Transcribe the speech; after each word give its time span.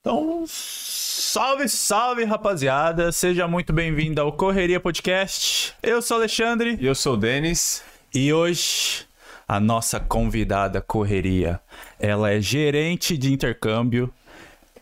Então, 0.00 0.44
salve, 0.46 1.68
salve, 1.68 2.22
rapaziada. 2.24 3.10
Seja 3.10 3.48
muito 3.48 3.72
bem-vindo 3.72 4.20
ao 4.20 4.32
Correria 4.32 4.78
Podcast. 4.78 5.74
Eu 5.82 6.00
sou 6.00 6.16
o 6.18 6.20
Alexandre 6.20 6.78
E 6.80 6.86
eu 6.86 6.94
sou 6.94 7.14
o 7.14 7.16
Denis. 7.16 7.82
e 8.14 8.32
hoje 8.32 9.04
a 9.46 9.58
nossa 9.58 9.98
convidada 9.98 10.80
Correria, 10.80 11.60
ela 11.98 12.30
é 12.30 12.40
gerente 12.40 13.18
de 13.18 13.32
intercâmbio 13.32 14.12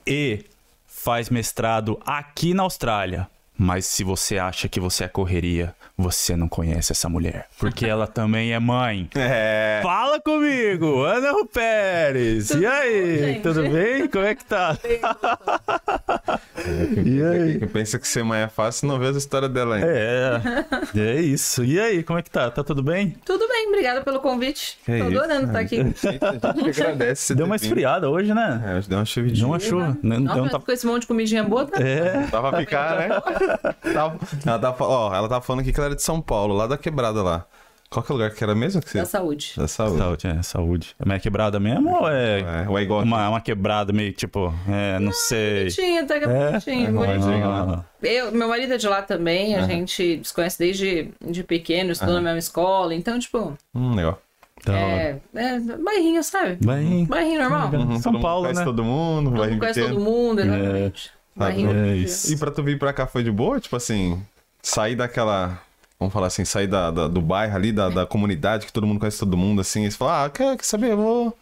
e 0.07 0.45
faz 0.87 1.31
mestrado 1.31 1.99
aqui 2.05 2.53
na 2.53 2.65
Austrália. 2.65 3.27
Mas 3.57 3.87
se 3.87 4.05
você 4.05 4.37
acha 4.39 4.69
que 4.69 4.79
você 4.79 5.05
é 5.05 5.09
correria, 5.09 5.75
você 5.97 6.37
não 6.37 6.49
conhece 6.49 6.93
essa 6.93 7.09
mulher. 7.09 7.47
Porque 7.59 7.87
ela 7.87 8.07
também 8.07 8.53
é 8.53 8.59
mãe. 8.59 9.09
É. 9.29 9.81
Fala 9.83 10.21
comigo, 10.21 11.03
Ana 11.03 11.33
Ru 11.33 11.47
Pérez. 11.47 12.51
E 12.51 12.65
aí, 12.65 13.41
tudo 13.43 13.63
bem? 13.63 14.07
Como 14.09 14.25
é 14.25 14.35
que 14.35 14.45
tá? 14.45 14.77
E 17.05 17.23
aí? 17.23 17.59
Quem 17.59 17.69
pensa 17.69 17.99
que 17.99 18.07
ser 18.07 18.23
mãe 18.25 18.43
é 18.43 18.49
fácil 18.49 18.89
não 18.89 18.99
vê 18.99 19.09
a 19.09 19.11
história 19.11 19.49
dela 19.49 19.77
ainda. 19.77 19.87
É, 20.95 20.99
é 20.99 21.21
isso. 21.21 21.65
E 21.65 21.79
aí, 21.81 22.03
como 22.03 22.19
é 22.19 22.23
que 22.23 22.31
tá? 22.31 22.51
Tá 22.51 22.63
tudo 22.63 22.83
bem? 22.83 23.17
Tudo 23.25 23.47
bem, 23.49 23.69
obrigada 23.69 24.03
pelo 24.03 24.21
convite. 24.21 24.79
Que 24.85 24.99
Tô 24.99 25.09
isso, 25.09 25.19
adorando 25.19 25.47
estar 25.47 25.59
aqui. 25.61 25.77
Gente, 25.77 26.07
a 26.07 26.53
gente 26.53 26.83
agradece. 26.83 27.23
você 27.23 27.35
Deu 27.35 27.47
uma 27.47 27.57
esfriada 27.57 28.09
hoje, 28.09 28.33
né? 28.33 28.63
É, 28.67 28.77
hoje 28.79 28.89
deu 28.89 28.99
uma 28.99 29.05
chuvidinha. 29.05 29.41
Deu 29.41 29.49
uma 29.49 29.61
chuva. 29.61 29.99
Não, 30.03 30.21
não 30.21 30.43
mas 30.43 30.53
tá... 30.53 30.59
com 30.61 30.73
esse 30.73 30.87
monte 30.87 31.03
de 31.03 31.07
comidinha 31.09 31.43
boa, 31.45 31.67
tá? 31.67 31.81
É. 31.81 32.27
Tava 32.31 32.51
pra 32.51 32.61
ficar, 32.61 32.97
né? 32.99 33.09
Tava- 33.93 34.19
ela, 34.47 34.59
tava, 34.59 34.85
ó, 34.85 35.15
ela 35.15 35.29
tava 35.29 35.41
falando 35.41 35.61
aqui 35.61 35.73
que 35.73 35.81
ela 35.87 35.93
era 35.93 35.97
de 35.97 36.03
São 36.03 36.21
Paulo, 36.21 36.55
lá 36.55 36.67
da 36.67 36.77
quebrada 36.77 37.23
lá. 37.23 37.47
Qual 37.89 38.05
que 38.05 38.11
é 38.11 38.15
o 38.15 38.19
lugar 38.19 38.33
que 38.35 38.43
era 38.43 38.53
mesmo? 38.55 38.83
Que 38.83 38.91
você... 38.91 38.99
Da 38.99 39.05
saúde. 39.05 39.53
Da 39.57 39.69
saúde. 39.69 39.99
Saúde, 39.99 40.27
é, 40.27 40.43
saúde. 40.43 40.97
Mas 41.05 41.19
é 41.19 41.21
quebrada 41.21 41.61
mesmo 41.61 41.89
ou 42.01 42.09
é, 42.11 42.41
É, 42.41 42.69
ou 42.69 42.77
é 42.77 42.83
igual 42.83 43.03
uma, 43.03 43.29
uma 43.29 43.41
quebrada 43.41 43.93
meio 43.93 44.13
tipo, 44.13 44.53
é, 44.69 44.99
não 44.99 45.13
sei. 45.13 45.61
Bonitinho, 45.61 46.03
até 46.03 46.19
que 46.19 46.25
é 46.25 46.51
bonitinho. 46.51 46.89
É, 46.89 46.91
bonitinho. 46.91 47.85
Eu, 48.03 48.33
meu 48.33 48.49
marido 48.49 48.73
é 48.75 48.77
de 48.77 48.89
lá 48.89 49.03
também, 49.03 49.55
a 49.55 49.63
gente 49.63 50.21
se 50.25 50.35
conhece 50.35 50.59
desde 50.59 51.11
de 51.25 51.45
pequeno, 51.45 51.93
estudou 51.93 52.15
na 52.17 52.21
mesma 52.21 52.39
escola, 52.41 52.93
então, 52.93 53.19
tipo, 53.21 53.57
Hum, 53.73 53.95
legal. 53.95 54.21
hora. 54.69 54.77
é, 54.77 55.21
é 55.37 55.61
bairrinho, 55.61 56.23
sabe? 56.25 56.59
Bem, 56.61 57.05
Bairrinho 57.07 57.41
normal. 57.41 57.71
Uhum. 57.73 57.93
Hum, 57.95 58.01
São 58.01 58.21
Paulo, 58.21 58.43
conhece 58.43 58.61
né? 58.61 58.65
todo 58.67 58.83
mundo, 58.85 59.31
Todo 59.31 59.47
mundo 59.49 59.59
conhece 59.61 59.81
todo 59.89 60.01
mundo, 60.01 60.41
exatamente. 60.41 61.11
Bairrinho. 61.37 61.71
é 61.71 61.73
tranquilo. 61.75 61.97
isso. 62.03 62.33
E 62.33 62.37
pra 62.37 62.51
tu 62.51 62.63
vir 62.65 62.79
pra 62.81 62.93
cá 62.93 63.07
foi 63.07 63.23
de 63.23 63.31
boa? 63.31 63.61
Tipo 63.61 63.77
assim, 63.77 64.21
sair 64.61 64.97
daquela. 64.97 65.61
Vamos 65.99 66.13
falar 66.13 66.27
assim, 66.27 66.45
sair 66.45 66.67
da, 66.67 66.91
da- 66.91 67.09
do 67.09 67.21
bairro 67.23 67.57
ali, 67.57 67.73
da, 67.73 67.89
da 67.89 68.05
comunidade, 68.07 68.67
que 68.67 68.73
todo 68.73 68.87
mundo 68.87 68.99
conhece 69.01 69.19
todo 69.19 69.37
mundo, 69.37 69.61
assim, 69.61 69.85
e 69.85 69.91
você 69.91 69.97
fala, 69.97 70.25
ah, 70.25 70.31
quer, 70.31 70.57
quer 70.57 70.65
saber? 70.65 70.91
Eu 70.93 70.97
vou. 70.97 71.37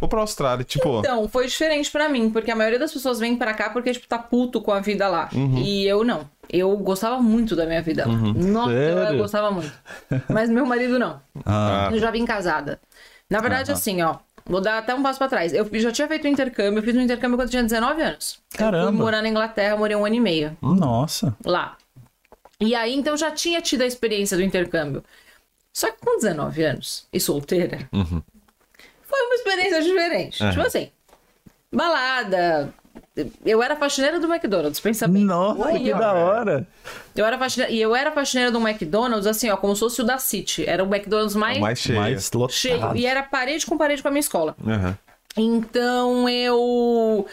Vou 0.00 0.08
pra 0.08 0.20
Austrália. 0.20 0.64
Tipo, 0.64 1.00
Então, 1.00 1.28
foi 1.28 1.46
diferente 1.46 1.90
pra 1.90 2.08
mim, 2.08 2.30
porque 2.30 2.50
a 2.50 2.56
maioria 2.56 2.78
das 2.78 2.90
pessoas 2.90 3.18
vem 3.18 3.36
pra 3.36 3.52
cá 3.52 3.68
porque, 3.68 3.92
tipo, 3.92 4.06
tá 4.08 4.18
puto 4.18 4.62
com 4.62 4.72
a 4.72 4.80
vida 4.80 5.06
lá. 5.08 5.28
Uhum. 5.34 5.58
E 5.58 5.86
eu 5.86 6.02
não. 6.02 6.22
Eu 6.48 6.74
gostava 6.78 7.20
muito 7.20 7.54
da 7.54 7.66
minha 7.66 7.82
vida 7.82 8.06
lá. 8.08 8.14
Nossa, 8.14 8.72
eu, 8.72 8.94
Sério? 8.96 9.12
eu 9.14 9.18
gostava 9.18 9.50
muito. 9.50 9.70
Mas 10.30 10.48
meu 10.48 10.64
marido 10.64 10.98
não. 10.98 11.20
Ah, 11.44 11.90
Eu 11.92 11.98
já 11.98 12.10
vim 12.10 12.24
casada. 12.24 12.80
Na 13.28 13.40
verdade, 13.40 13.70
assim, 13.70 14.00
ó. 14.00 14.16
Vou 14.46 14.62
dar 14.62 14.78
até 14.78 14.94
um 14.94 15.02
passo 15.02 15.18
pra 15.18 15.28
trás. 15.28 15.52
Eu 15.52 15.68
já 15.74 15.92
tinha 15.92 16.08
feito 16.08 16.26
um 16.26 16.30
intercâmbio. 16.30 16.78
Eu 16.78 16.82
fiz 16.82 16.96
um 16.96 17.00
intercâmbio 17.02 17.36
quando 17.36 17.48
eu 17.48 17.50
tinha 17.50 17.62
19 17.62 18.00
anos. 18.02 18.38
Eu 18.54 18.58
Caramba. 18.58 18.88
fui 18.88 18.96
morar 18.96 19.20
na 19.20 19.28
Inglaterra, 19.28 19.76
morei 19.76 19.94
um 19.94 20.06
ano 20.06 20.14
e 20.14 20.20
meio 20.20 20.56
nossa. 20.62 21.36
lá. 21.44 21.76
E 22.60 22.74
aí, 22.74 22.94
então, 22.94 23.16
já 23.16 23.30
tinha 23.30 23.60
tido 23.60 23.82
a 23.82 23.86
experiência 23.86 24.36
do 24.36 24.42
intercâmbio. 24.42 25.02
Só 25.72 25.90
que 25.90 25.98
com 26.04 26.16
19 26.16 26.62
anos 26.62 27.06
e 27.12 27.20
solteira, 27.20 27.88
foi 27.92 29.22
uma 29.22 29.34
experiência 29.34 29.82
diferente. 29.82 30.38
Tipo 30.50 30.60
assim, 30.62 30.90
balada. 31.72 32.74
Eu 33.44 33.62
era 33.62 33.76
faxineira 33.76 34.18
do 34.18 34.32
McDonald's, 34.32 34.80
pensa 34.80 35.06
bem. 35.06 35.24
Nossa, 35.24 35.68
Oi, 35.68 35.80
que 35.80 35.92
ó. 35.92 35.98
da 35.98 36.12
hora. 36.12 36.66
Eu 37.14 37.24
era 37.24 37.38
faxineira, 37.38 37.72
e 37.72 37.80
eu 37.80 37.94
era 37.94 38.10
faxineira 38.12 38.50
do 38.50 38.58
McDonald's, 38.58 39.26
assim, 39.26 39.48
ó, 39.50 39.56
como 39.56 39.74
se 39.74 39.80
fosse 39.80 40.00
o 40.00 40.04
da 40.04 40.18
City. 40.18 40.64
Era 40.66 40.82
o 40.82 40.86
McDonald's 40.86 41.36
mais, 41.36 41.58
mais 41.58 41.78
cheio. 41.78 41.98
Mais 41.98 42.30
lotado. 42.32 42.56
cheio. 42.56 42.96
E 42.96 43.06
era 43.06 43.22
parede 43.22 43.66
com 43.66 43.76
parede 43.78 44.02
com 44.02 44.08
a 44.08 44.10
minha 44.10 44.20
escola. 44.20 44.56
Aham. 44.66 44.98
Então 45.36 46.28
eu 46.28 47.26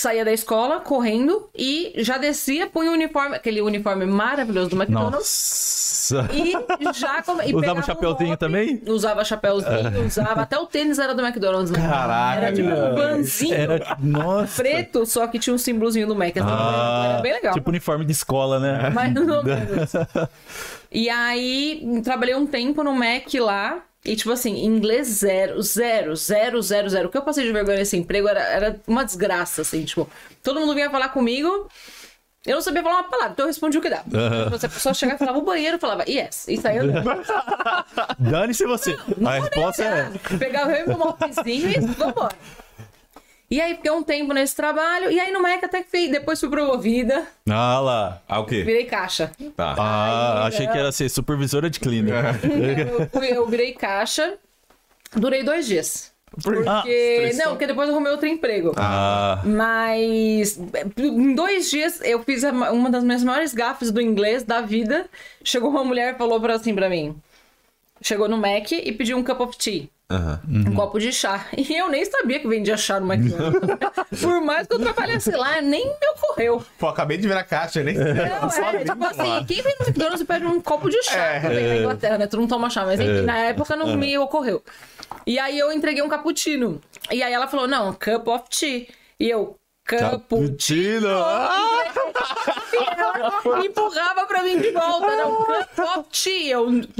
saía 0.00 0.24
da 0.24 0.32
escola 0.32 0.80
correndo 0.80 1.48
e 1.56 1.92
já 1.98 2.18
descia, 2.18 2.66
punha 2.68 2.90
o 2.90 2.94
uniforme, 2.94 3.36
aquele 3.36 3.60
uniforme 3.60 4.06
maravilhoso 4.06 4.70
do 4.70 4.76
McDonald's. 4.76 6.10
Nossa. 6.12 6.28
E 6.32 6.52
já 6.98 7.22
come... 7.22 7.42
e 7.44 7.46
Usava 7.48 7.60
pegava 7.60 7.80
um 7.80 7.82
chapeuzinho 7.82 8.32
hop, 8.32 8.38
também? 8.38 8.82
Usava 8.86 9.24
chapeuzinho, 9.24 10.06
usava. 10.06 10.42
Até 10.42 10.58
o 10.58 10.66
tênis 10.66 10.98
era 10.98 11.14
do 11.14 11.22
McDonald's. 11.24 11.70
né? 11.70 11.80
Caraca, 11.86 12.40
Era 12.40 12.52
tipo 12.52 12.68
um 12.68 12.94
banzinho 12.94 13.54
Era, 13.54 13.96
nossa. 14.00 14.62
preto, 14.62 15.04
só 15.04 15.26
que 15.26 15.38
tinha 15.38 15.52
um 15.54 15.58
símbolozinho 15.58 16.06
do 16.06 16.14
Mac. 16.14 16.36
assim, 16.36 16.46
Ah, 16.48 17.10
era 17.14 17.22
bem 17.22 17.32
legal. 17.32 17.54
Tipo 17.54 17.70
uniforme 17.70 18.04
de 18.04 18.12
escola, 18.12 18.58
né? 18.58 18.90
Mas 18.94 19.12
não. 19.12 19.42
E 20.90 21.10
aí, 21.10 22.00
trabalhei 22.02 22.34
um 22.34 22.46
tempo 22.46 22.82
no 22.82 22.94
Mac 22.94 23.26
lá. 23.38 23.82
E, 24.04 24.14
tipo 24.16 24.30
assim, 24.30 24.64
inglês 24.64 25.08
zero, 25.08 25.60
zero, 25.60 26.14
zero, 26.16 26.62
zero, 26.62 26.88
zero. 26.88 27.08
O 27.08 27.10
que 27.10 27.18
eu 27.18 27.22
passei 27.22 27.44
de 27.44 27.52
vergonha 27.52 27.78
nesse 27.78 27.96
emprego 27.96 28.28
era, 28.28 28.40
era 28.40 28.80
uma 28.86 29.04
desgraça, 29.04 29.62
assim, 29.62 29.84
tipo, 29.84 30.08
todo 30.42 30.60
mundo 30.60 30.74
vinha 30.74 30.90
falar 30.90 31.08
comigo. 31.10 31.68
Eu 32.46 32.54
não 32.54 32.62
sabia 32.62 32.82
falar 32.82 33.00
uma 33.00 33.10
palavra, 33.10 33.32
então 33.32 33.44
eu 33.44 33.48
respondi 33.48 33.76
o 33.76 33.80
que 33.80 33.90
dava. 33.90 34.04
Aham. 34.16 34.58
Se 34.58 34.66
a 34.66 34.68
pessoa 34.68 34.94
chegava 34.94 35.16
e 35.16 35.18
falava 35.18 35.38
o 35.38 35.42
banheiro, 35.42 35.76
eu 35.76 35.80
falava 35.80 36.04
yes. 36.08 36.46
E 36.48 36.56
saía 36.56 36.82
andando. 36.82 37.04
Dane-se 38.18 38.64
você. 38.64 38.96
Não 39.18 39.30
A 39.30 39.34
vou 39.34 39.42
resposta 39.42 39.84
é. 39.84 40.36
Pegava 40.38 40.72
eu 40.72 40.84
e 40.84 40.88
meu 40.88 40.98
mopzinho 40.98 41.68
e 41.68 41.80
vambora. 41.80 42.34
E 43.50 43.60
aí, 43.60 43.76
fiquei 43.76 43.90
um 43.90 44.02
tempo 44.02 44.34
nesse 44.34 44.54
trabalho. 44.54 45.10
E 45.10 45.18
aí, 45.18 45.32
no 45.32 45.40
Mac, 45.40 45.64
até 45.64 45.82
que 45.82 45.90
fui, 45.90 46.08
depois 46.08 46.38
fui 46.38 46.50
promovida. 46.50 47.26
Ah 47.48 47.80
lá. 47.80 48.22
Ah, 48.28 48.40
o 48.40 48.44
quê? 48.44 48.62
Virei 48.62 48.84
caixa. 48.84 49.32
Tá. 49.56 49.74
Ah, 49.78 50.42
Ai, 50.42 50.48
achei 50.48 50.66
não. 50.66 50.72
que 50.74 50.78
era 50.78 50.92
ser 50.92 51.08
supervisora 51.08 51.70
de 51.70 51.80
clínica. 51.80 52.38
eu, 52.44 53.08
fui- 53.08 53.28
eu 53.34 53.46
virei 53.46 53.72
caixa. 53.72 54.34
Durei 55.14 55.42
dois 55.42 55.66
dias. 55.66 56.12
Porque. 56.42 56.68
Ah, 56.68 56.84
não, 57.36 57.52
porque 57.52 57.66
depois 57.66 57.88
eu 57.88 57.94
arrumei 57.94 58.12
outro 58.12 58.28
emprego. 58.28 58.74
Ah, 58.76 59.40
Mas 59.46 60.58
em 60.98 61.34
dois 61.34 61.70
dias 61.70 62.02
eu 62.02 62.22
fiz 62.22 62.42
uma 62.44 62.90
das 62.90 63.02
minhas 63.02 63.24
maiores 63.24 63.54
gafes 63.54 63.90
do 63.90 63.98
inglês 64.00 64.42
da 64.42 64.60
vida. 64.60 65.06
Chegou 65.42 65.70
uma 65.70 65.82
mulher 65.82 66.14
e 66.14 66.18
falou 66.18 66.38
assim 66.50 66.74
pra 66.74 66.90
mim. 66.90 67.16
Chegou 68.02 68.28
no 68.28 68.36
Mac 68.36 68.70
e 68.72 68.92
pediu 68.92 69.16
um 69.16 69.24
cup 69.24 69.40
of 69.40 69.56
tea. 69.56 69.88
Aham. 70.10 70.40
Um 70.48 70.74
copo 70.74 70.98
de 70.98 71.12
chá. 71.12 71.46
E 71.56 71.76
eu 71.76 71.90
nem 71.90 72.02
sabia 72.04 72.40
que 72.40 72.48
vendia 72.48 72.76
chá 72.78 72.98
no 72.98 73.12
McDonald's. 73.12 73.60
Por 74.22 74.40
mais 74.40 74.66
que 74.66 74.72
eu 74.74 74.78
trabalhasse 74.78 75.30
lá, 75.32 75.60
nem 75.60 75.84
me 75.86 76.08
ocorreu. 76.16 76.64
Pô, 76.78 76.88
acabei 76.88 77.18
de 77.18 77.28
virar 77.28 77.44
caixa, 77.44 77.82
nem 77.82 77.94
Não, 77.94 78.04
é, 78.06 78.84
tipo 78.84 79.04
assim, 79.04 79.44
quem 79.46 79.62
vem 79.62 79.76
no 79.78 79.86
McDonald's 79.86 80.22
pede 80.26 80.46
um 80.46 80.60
copo 80.62 80.88
de 80.88 81.02
chá 81.02 81.18
É. 81.18 81.40
também 81.40 81.66
na 81.68 81.76
Inglaterra, 81.76 82.16
né? 82.18 82.26
Tu 82.26 82.36
não 82.38 82.46
toma 82.46 82.70
chá, 82.70 82.86
mas 82.86 82.98
enfim, 82.98 83.20
na 83.22 83.38
época 83.38 83.76
não 83.76 83.96
me 83.96 84.16
ocorreu. 84.16 84.62
E 85.26 85.38
aí 85.38 85.58
eu 85.58 85.70
entreguei 85.72 86.02
um 86.02 86.08
cappuccino. 86.08 86.80
E 87.10 87.22
aí 87.22 87.32
ela 87.32 87.46
falou, 87.46 87.68
não, 87.68 87.92
cup 87.92 88.26
of 88.28 88.44
tea. 88.48 88.86
E 89.20 89.28
eu, 89.28 89.56
cappuccino. 89.88 91.08
Ah! 91.08 91.84
Ela 93.44 93.66
empurrava 93.66 94.26
pra 94.26 94.42
mim 94.42 94.58
de 94.60 94.70
volta, 94.70 95.06
não, 95.16 96.04
tino. 96.10 96.92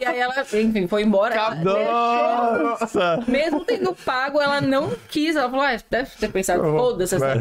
E 0.00 0.04
aí 0.04 0.18
ela, 0.18 0.34
enfim, 0.40 0.88
foi 0.88 1.02
embora. 1.02 1.34
Ela 1.34 1.54
nossa. 1.56 3.22
Mesmo 3.28 3.64
tendo 3.64 3.94
pago, 3.94 4.40
ela 4.40 4.60
não 4.60 4.90
quis. 5.08 5.36
Ela 5.36 5.50
falou, 5.50 5.64
ah, 5.64 5.76
deve 5.90 6.10
ter 6.18 6.28
pensado, 6.28 6.62
foda-se 6.62 7.16
essa. 7.16 7.36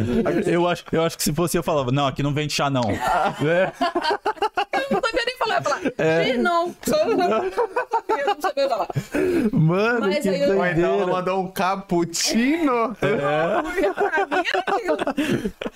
Eu 0.45 0.67
acho, 0.67 0.83
eu 0.91 1.03
acho 1.03 1.17
que 1.17 1.23
se 1.23 1.33
fosse 1.33 1.57
eu 1.57 1.63
falava, 1.63 1.91
não, 1.91 2.07
aqui 2.07 2.21
não 2.21 2.33
vende 2.33 2.53
chá, 2.53 2.69
não. 2.69 2.83
É. 3.45 3.71
Eu 4.73 4.85
não 4.91 5.01
sabia 5.01 5.23
nem 5.25 5.34
falar. 5.45 5.61
Falar, 5.63 5.81
É. 5.97 6.23
"Sim, 6.25 6.37
não. 6.37 6.75
Eu 6.87 8.25
não 8.27 8.41
sabia 8.41 8.69
falar. 8.69 8.87
Mano, 9.51 9.99
Mas 10.01 10.19
que 10.19 10.29
aí 10.29 10.41
eu- 10.41 10.65
então 10.65 11.01
ela 11.01 11.07
mandou 11.07 11.43
um 11.43 11.51
cappuccino. 11.51 12.95
Era 13.01 13.59
aquilo. 13.59 14.97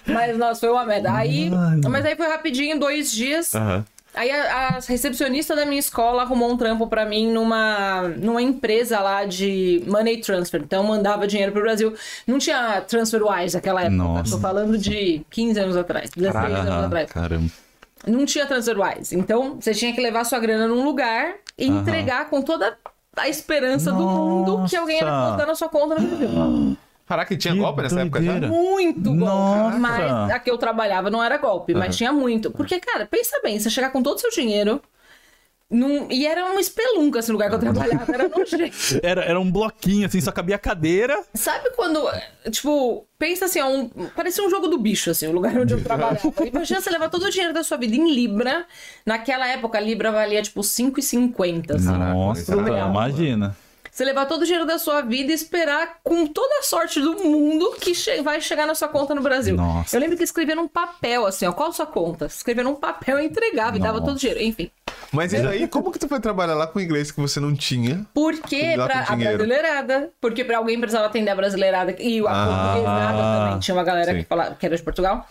Mas, 0.07 0.37
nossa, 0.37 0.59
foi 0.61 0.69
uma 0.69 0.85
merda. 0.85 1.11
Aí, 1.13 1.49
Mano. 1.49 1.89
mas 1.89 2.05
aí 2.05 2.15
foi 2.15 2.27
rapidinho, 2.27 2.79
dois 2.79 3.11
dias. 3.11 3.53
Aham. 3.55 3.85
Aí 4.15 4.31
a, 4.31 4.67
a 4.69 4.79
recepcionista 4.79 5.55
da 5.55 5.67
minha 5.67 5.79
escola 5.79 6.23
arrumou 6.23 6.51
um 6.51 6.57
trampo 6.57 6.87
pra 6.87 7.05
mim 7.05 7.31
numa, 7.31 8.07
numa 8.17 8.41
empresa 8.41 8.99
lá 8.99 9.23
de 9.23 9.83
money 9.85 10.17
transfer. 10.19 10.59
Então 10.63 10.83
mandava 10.83 11.27
dinheiro 11.27 11.51
pro 11.51 11.61
Brasil. 11.61 11.93
Não 12.25 12.39
tinha 12.39 12.81
TransferWise 12.81 13.55
naquela 13.55 13.81
época. 13.81 13.95
Nossa. 13.95 14.31
Tô 14.31 14.39
falando 14.39 14.77
de 14.79 15.21
15 15.29 15.59
anos 15.59 15.77
atrás, 15.77 16.09
16 16.15 16.53
anos 16.55 16.69
Ah, 16.69 16.85
atrás. 16.87 17.11
caramba. 17.11 17.49
Não 18.09 18.25
tinha 18.25 18.45
TransferWise. 18.45 19.17
Então, 19.17 19.57
você 19.59 19.73
tinha 19.73 19.93
que 19.93 20.01
levar 20.01 20.23
sua 20.25 20.39
grana 20.39 20.67
num 20.67 20.83
lugar 20.83 21.35
e 21.57 21.67
Aham. 21.69 21.81
entregar 21.81 22.29
com 22.29 22.41
toda 22.41 22.77
a 23.17 23.27
esperança 23.29 23.91
do 23.91 24.03
mundo 24.03 24.65
que 24.69 24.75
alguém 24.75 24.97
ia 24.99 25.05
Nossa. 25.05 25.17
depositar 25.21 25.47
na 25.47 25.55
sua 25.55 25.69
conta 25.69 25.95
no 25.95 26.07
Brasil. 26.07 26.77
Caraca, 27.07 27.35
tinha 27.35 27.53
Que 27.55 27.59
golpe 27.59 27.81
nessa 27.81 28.01
época 28.01 28.21
já? 28.21 28.31
doideira. 28.33 28.53
Muito 28.55 29.01
golpe. 29.15 29.17
Nossa. 29.17 29.77
Mas 29.79 30.31
a 30.31 30.39
que 30.39 30.49
eu 30.51 30.57
trabalhava 30.59 31.09
não 31.09 31.23
era 31.23 31.37
golpe, 31.37 31.73
mas 31.73 31.97
tinha 31.97 32.13
muito. 32.13 32.51
Porque, 32.51 32.79
cara, 32.79 33.05
pensa 33.07 33.39
bem, 33.41 33.59
você 33.59 33.69
chegar 33.69 33.89
com 33.91 34.03
todo 34.03 34.17
o 34.17 34.19
seu 34.19 34.29
dinheiro, 34.29 34.79
Num- 35.71 36.07
E 36.09 36.25
era 36.25 36.45
uma 36.45 36.59
espelunca 36.59 37.19
esse 37.19 37.31
lugar 37.31 37.47
que 37.49 37.55
eu 37.55 37.59
trabalhava, 37.59 38.11
era 38.11 38.27
nojento. 38.27 38.75
Era, 39.03 39.21
era 39.23 39.39
um 39.39 39.51
bloquinho, 39.51 40.07
assim, 40.07 40.19
só 40.19 40.31
cabia 40.31 40.55
a 40.55 40.59
cadeira. 40.59 41.21
Sabe 41.33 41.69
quando, 41.75 42.01
tipo, 42.49 43.05
pensa 43.19 43.45
assim, 43.45 43.59
ó, 43.61 43.67
um, 43.69 43.87
parecia 44.15 44.43
um 44.43 44.49
jogo 44.49 44.67
do 44.67 44.79
bicho, 44.79 45.11
assim, 45.11 45.27
o 45.27 45.31
lugar 45.31 45.55
onde 45.57 45.73
eu 45.75 45.83
trabalhava. 45.83 46.19
Imagina 46.43 46.81
você 46.81 46.89
levar 46.89 47.09
todo 47.09 47.23
o 47.23 47.29
dinheiro 47.29 47.53
da 47.53 47.63
sua 47.63 47.77
vida 47.77 47.95
em 47.95 48.11
Libra. 48.13 48.65
Naquela 49.05 49.47
época, 49.47 49.77
a 49.77 49.81
Libra 49.81 50.11
valia, 50.11 50.41
tipo, 50.41 50.61
5,50, 50.61 51.75
assim. 51.75 51.85
Nossa, 51.87 52.55
imagina. 52.55 53.55
Você 53.99 54.05
levar 54.05 54.27
todo 54.27 54.43
o 54.43 54.45
dinheiro 54.45 54.65
da 54.65 54.79
sua 54.79 55.01
vida 55.01 55.29
e 55.33 55.35
esperar 55.35 55.97
com 56.01 56.25
toda 56.25 56.59
a 56.59 56.63
sorte 56.63 57.01
do 57.01 57.15
mundo 57.21 57.75
que 57.81 57.93
che- 57.93 58.21
vai 58.21 58.39
chegar 58.39 58.65
na 58.65 58.73
sua 58.73 58.87
conta 58.87 59.13
no 59.13 59.21
Brasil. 59.21 59.57
Nossa. 59.57 59.93
Eu 59.93 59.99
lembro 59.99 60.15
que 60.15 60.23
escrevia 60.23 60.55
num 60.55 60.69
papel, 60.69 61.25
assim, 61.25 61.45
ó, 61.45 61.51
qual 61.51 61.67
a 61.67 61.71
sua 61.73 61.85
conta? 61.85 62.27
Escrevia 62.27 62.63
num 62.63 62.75
papel 62.75 63.19
e 63.19 63.25
entregava 63.25 63.75
e 63.75 63.79
dava 63.79 63.95
Nossa. 63.99 64.05
todo 64.05 64.15
o 64.15 64.17
dinheiro. 64.17 64.41
Enfim. 64.41 64.71
Mas 65.11 65.33
e 65.33 65.35
aí, 65.35 65.67
como 65.67 65.91
que 65.91 65.99
tu 65.99 66.07
foi 66.07 66.21
trabalhar 66.21 66.53
lá 66.55 66.65
com 66.65 66.79
inglês 66.79 67.11
que 67.11 67.19
você 67.19 67.41
não 67.41 67.53
tinha? 67.53 68.05
Porque 68.13 68.73
pra 68.75 69.01
a 69.09 69.15
brasileirada, 69.17 70.11
porque 70.21 70.45
pra 70.45 70.59
alguém 70.59 70.79
precisava 70.79 71.07
atender 71.07 71.31
a 71.31 71.35
brasileirada 71.35 71.93
e 71.99 72.19
a 72.25 72.31
Ah, 72.31 72.45
portuguesada 72.71 73.17
também. 73.47 73.59
Tinha 73.59 73.75
uma 73.75 73.83
galera 73.83 74.13
sim. 74.13 74.19
que, 74.19 74.29
falava, 74.29 74.55
que 74.55 74.65
era 74.65 74.77
de 74.77 74.81
Portugal 74.83 75.25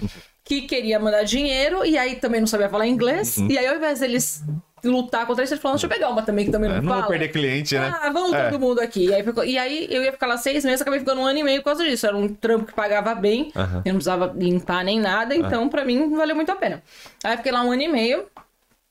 que 0.44 0.62
queria 0.62 0.98
mandar 0.98 1.22
dinheiro 1.24 1.84
e 1.86 1.96
aí 1.98 2.16
também 2.16 2.40
não 2.40 2.46
sabia 2.46 2.68
falar 2.68 2.86
inglês. 2.86 3.36
Uhum. 3.38 3.48
E 3.50 3.56
aí, 3.58 3.66
ao 3.66 3.76
invés 3.76 4.00
deles 4.00 4.42
lutar 4.84 5.26
contra 5.26 5.44
isso, 5.44 5.54
eles 5.54 5.62
falaram: 5.62 5.76
deixa 5.76 5.86
eu 5.86 5.90
pegar 5.90 6.08
uma 6.10 6.22
também 6.22 6.44
que 6.46 6.50
também 6.52 6.68
não 6.68 6.76
Eu 6.76 6.82
não 6.82 6.88
fala. 6.90 7.02
vou 7.02 7.10
perder 7.10 7.28
cliente, 7.28 7.74
né? 7.78 7.92
Ah, 8.02 8.10
vamos 8.10 8.32
É. 8.32 8.50
todo 8.50 8.60
mundo 8.60 8.80
aqui. 8.80 9.06
E 9.06 9.14
aí, 9.14 9.22
ficou- 9.22 9.44
e 9.44 9.58
aí 9.58 9.86
eu 9.90 10.02
ia 10.02 10.12
ficar 10.12 10.26
lá 10.26 10.36
seis 10.36 10.64
meses, 10.64 10.80
acabei 10.82 11.00
ficando 11.00 11.20
um 11.20 11.26
ano 11.26 11.38
e 11.38 11.42
meio 11.42 11.58
por 11.60 11.66
causa 11.66 11.84
disso. 11.84 12.06
Era 12.06 12.16
um 12.16 12.28
trampo 12.32 12.66
que 12.66 12.72
pagava 12.74 13.14
bem, 13.14 13.52
eu 13.56 13.92
não 13.92 13.94
precisava 13.94 14.32
limpar 14.36 14.84
nem 14.84 15.00
nada, 15.00 15.34
então 15.34 15.68
pra 15.68 15.84
mim 15.84 16.10
valeu 16.14 16.34
muito 16.36 16.50
a 16.52 16.56
pena. 16.56 16.82
Aí 17.24 17.32
eu 17.34 17.36
fiquei 17.38 17.52
lá 17.52 17.62
um 17.62 17.72
ano 17.72 17.82
e 17.82 17.88
meio 17.88 18.24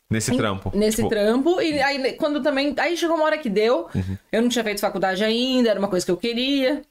Nesse 0.10 0.36
trampo. 0.38 0.72
nesse 0.74 0.98
Tipo, 0.98 1.10
trampo. 1.10 1.60
E 1.62 1.82
aí, 1.82 2.14
quando 2.14 2.42
também. 2.42 2.74
Aí 2.78 2.96
chegou 2.96 3.16
uma 3.18 3.26
hora 3.26 3.38
que 3.38 3.50
deu. 3.50 3.90
Eu 4.32 4.42
não 4.42 4.48
tinha 4.50 4.64
feito 4.64 4.80
faculdade 4.80 5.24
ainda, 5.24 5.70
era 5.70 5.78
uma 5.80 5.90
coisa 5.90 6.06
que 6.06 6.12
eu 6.12 6.18
queria. 6.18 6.82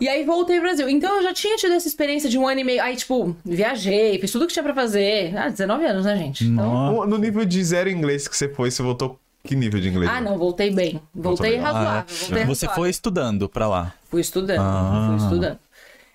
E 0.00 0.08
aí 0.08 0.24
voltei 0.24 0.56
pro 0.58 0.66
Brasil. 0.68 0.88
Então 0.88 1.16
eu 1.16 1.22
já 1.22 1.34
tinha 1.34 1.56
tido 1.56 1.74
essa 1.74 1.86
experiência 1.86 2.28
de 2.30 2.38
um 2.38 2.48
ano 2.48 2.60
e 2.60 2.64
meio. 2.64 2.82
Aí, 2.82 2.96
tipo, 2.96 3.36
viajei, 3.44 4.18
fiz 4.18 4.32
tudo 4.32 4.46
que 4.46 4.52
tinha 4.52 4.62
pra 4.62 4.74
fazer. 4.74 5.36
Ah, 5.36 5.48
19 5.48 5.84
anos, 5.84 6.04
né, 6.06 6.16
gente? 6.16 6.44
Então... 6.46 7.06
No 7.06 7.18
nível 7.18 7.44
de 7.44 7.62
zero 7.62 7.90
inglês 7.90 8.26
que 8.26 8.36
você 8.36 8.48
foi, 8.48 8.70
você 8.70 8.82
voltou 8.82 9.18
que 9.44 9.54
nível 9.54 9.80
de 9.80 9.88
inglês? 9.88 10.10
Ah, 10.10 10.20
não, 10.20 10.38
voltei 10.38 10.70
bem. 10.70 11.00
Voltei 11.14 11.52
bem. 11.52 11.60
razoável. 11.60 11.88
Ah, 11.90 12.04
voltei 12.08 12.44
Você 12.46 12.66
razoável. 12.66 12.74
foi 12.74 12.90
estudando 12.90 13.48
pra 13.48 13.68
lá. 13.68 13.94
Fui 14.10 14.20
estudando, 14.20 14.60
Ah. 14.60 15.06
fui 15.16 15.24
estudando. 15.24 15.58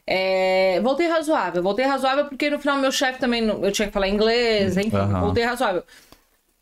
É, 0.08 0.80
voltei 0.82 1.08
razoável, 1.08 1.64
voltei 1.64 1.84
razoável 1.86 2.26
porque 2.26 2.48
no 2.52 2.60
final 2.60 2.78
meu 2.78 2.92
chefe 2.92 3.20
também, 3.20 3.44
eu 3.48 3.72
tinha 3.72 3.88
que 3.88 3.94
falar 3.94 4.08
inglês, 4.08 4.78
enfim, 4.78 4.92
voltei 5.20 5.44
razoável. 5.44 5.84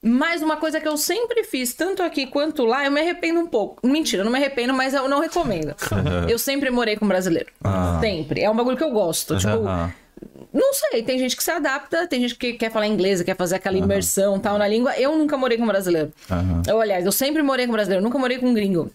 Mas 0.06 0.42
uma 0.42 0.58
coisa 0.58 0.82
que 0.82 0.88
eu 0.88 0.98
sempre 0.98 1.46
fiz, 1.46 1.74
tanto 1.74 2.04
aqui 2.04 2.28
quanto 2.28 2.66
lá, 2.66 2.84
eu 2.84 2.92
me 2.92 3.00
arrependo 3.00 3.40
um 3.40 3.48
pouco. 3.48 3.88
Mentira, 3.88 4.22
eu 4.22 4.26
não 4.26 4.32
me 4.34 4.38
arrependo, 4.38 4.74
mas 4.74 4.94
eu 4.94 5.08
não 5.08 5.22
recomendo. 5.22 5.74
eu 6.30 6.38
sempre 6.38 6.70
morei 6.70 6.98
com 6.98 7.08
brasileiro. 7.08 7.48
Ah. 7.64 8.00
Sempre. 8.02 8.42
É 8.42 8.50
um 8.50 8.56
bagulho 8.56 8.76
que 8.76 8.84
eu 8.84 8.92
gosto. 8.92 9.38
Tipo, 9.38 9.66
Aham. 9.66 9.94
não 10.54 10.74
sei, 10.74 11.04
tem 11.04 11.18
gente 11.18 11.38
que 11.38 11.44
se 11.44 11.52
adapta, 11.52 12.06
tem 12.06 12.20
gente 12.20 12.36
que 12.36 12.52
quer 12.52 12.70
falar 12.70 12.88
inglês, 12.88 13.22
quer 13.22 13.38
fazer 13.38 13.56
aquela 13.56 13.78
imersão 13.78 14.38
tal 14.38 14.58
na 14.58 14.68
língua. 14.68 14.94
Eu 14.98 15.18
nunca 15.18 15.38
morei 15.38 15.58
com 15.58 15.66
brasileiro. 15.66 16.12
Aham. 16.30 16.62
Eu, 16.68 16.82
aliás, 16.82 17.06
eu 17.06 17.12
sempre 17.14 17.42
morei 17.42 17.66
com 17.66 17.72
brasileiro, 17.72 18.04
nunca 18.04 18.20
morei 18.20 18.40
com 18.40 18.54
gringo. 18.54 18.92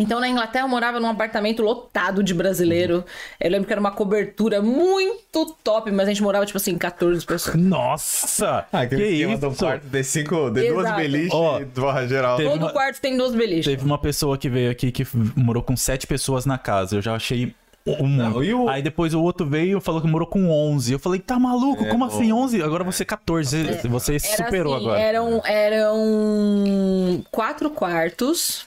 Então, 0.00 0.18
na 0.18 0.28
Inglaterra, 0.28 0.64
eu 0.64 0.68
morava 0.68 0.98
num 0.98 1.08
apartamento 1.08 1.62
lotado 1.62 2.22
de 2.22 2.32
brasileiro. 2.34 3.04
Eu 3.38 3.50
lembro 3.50 3.66
que 3.66 3.72
era 3.72 3.80
uma 3.80 3.90
cobertura 3.92 4.62
muito 4.62 5.54
top, 5.62 5.90
mas 5.92 6.06
a 6.08 6.10
gente 6.10 6.22
morava, 6.22 6.46
tipo 6.46 6.56
assim, 6.56 6.76
14 6.78 7.24
pessoas. 7.24 7.54
Nossa! 7.56 8.66
Ah, 8.72 8.86
que 8.86 8.94
aquele 8.94 9.08
esquema 9.10 9.32
isso? 9.34 9.40
do 9.48 9.54
quarto 9.54 9.84
de 9.86 10.02
cinco, 10.04 10.50
de 10.50 10.68
duas 10.68 10.86
Exato. 10.86 10.96
beliches 11.00 11.32
Ó, 11.34 11.60
e 11.60 12.08
geral. 12.08 12.36
Todo 12.38 12.56
uma- 12.62 12.72
quarto 12.72 13.00
tem 13.00 13.16
duas 13.16 13.34
beliches. 13.34 13.66
Teve 13.66 13.84
uma 13.84 13.98
pessoa 13.98 14.38
que 14.38 14.48
veio 14.48 14.70
aqui 14.70 14.90
que 14.90 15.06
morou 15.36 15.62
com 15.62 15.76
sete 15.76 16.06
pessoas 16.06 16.46
na 16.46 16.56
casa. 16.58 16.96
Eu 16.96 17.02
já 17.02 17.14
achei 17.14 17.54
um. 17.86 18.08
Não, 18.08 18.36
o- 18.64 18.68
Aí 18.68 18.82
depois 18.82 19.12
o 19.14 19.22
outro 19.22 19.46
veio 19.46 19.78
e 19.78 19.80
falou 19.80 20.00
que 20.00 20.06
morou 20.06 20.26
com 20.26 20.50
11. 20.50 20.92
Eu 20.92 20.98
falei, 20.98 21.20
tá 21.20 21.38
maluco? 21.38 21.86
Como 21.88 22.04
assim 22.04 22.32
11? 22.32 22.62
Agora 22.62 22.84
você 22.84 23.04
14. 23.04 23.64
Você 23.88 24.12
Era 24.16 24.20
superou 24.20 24.74
assim, 24.74 24.84
agora. 24.84 25.00
Eram, 25.00 25.42
eram 25.44 27.24
quatro 27.30 27.70
quartos 27.70 28.66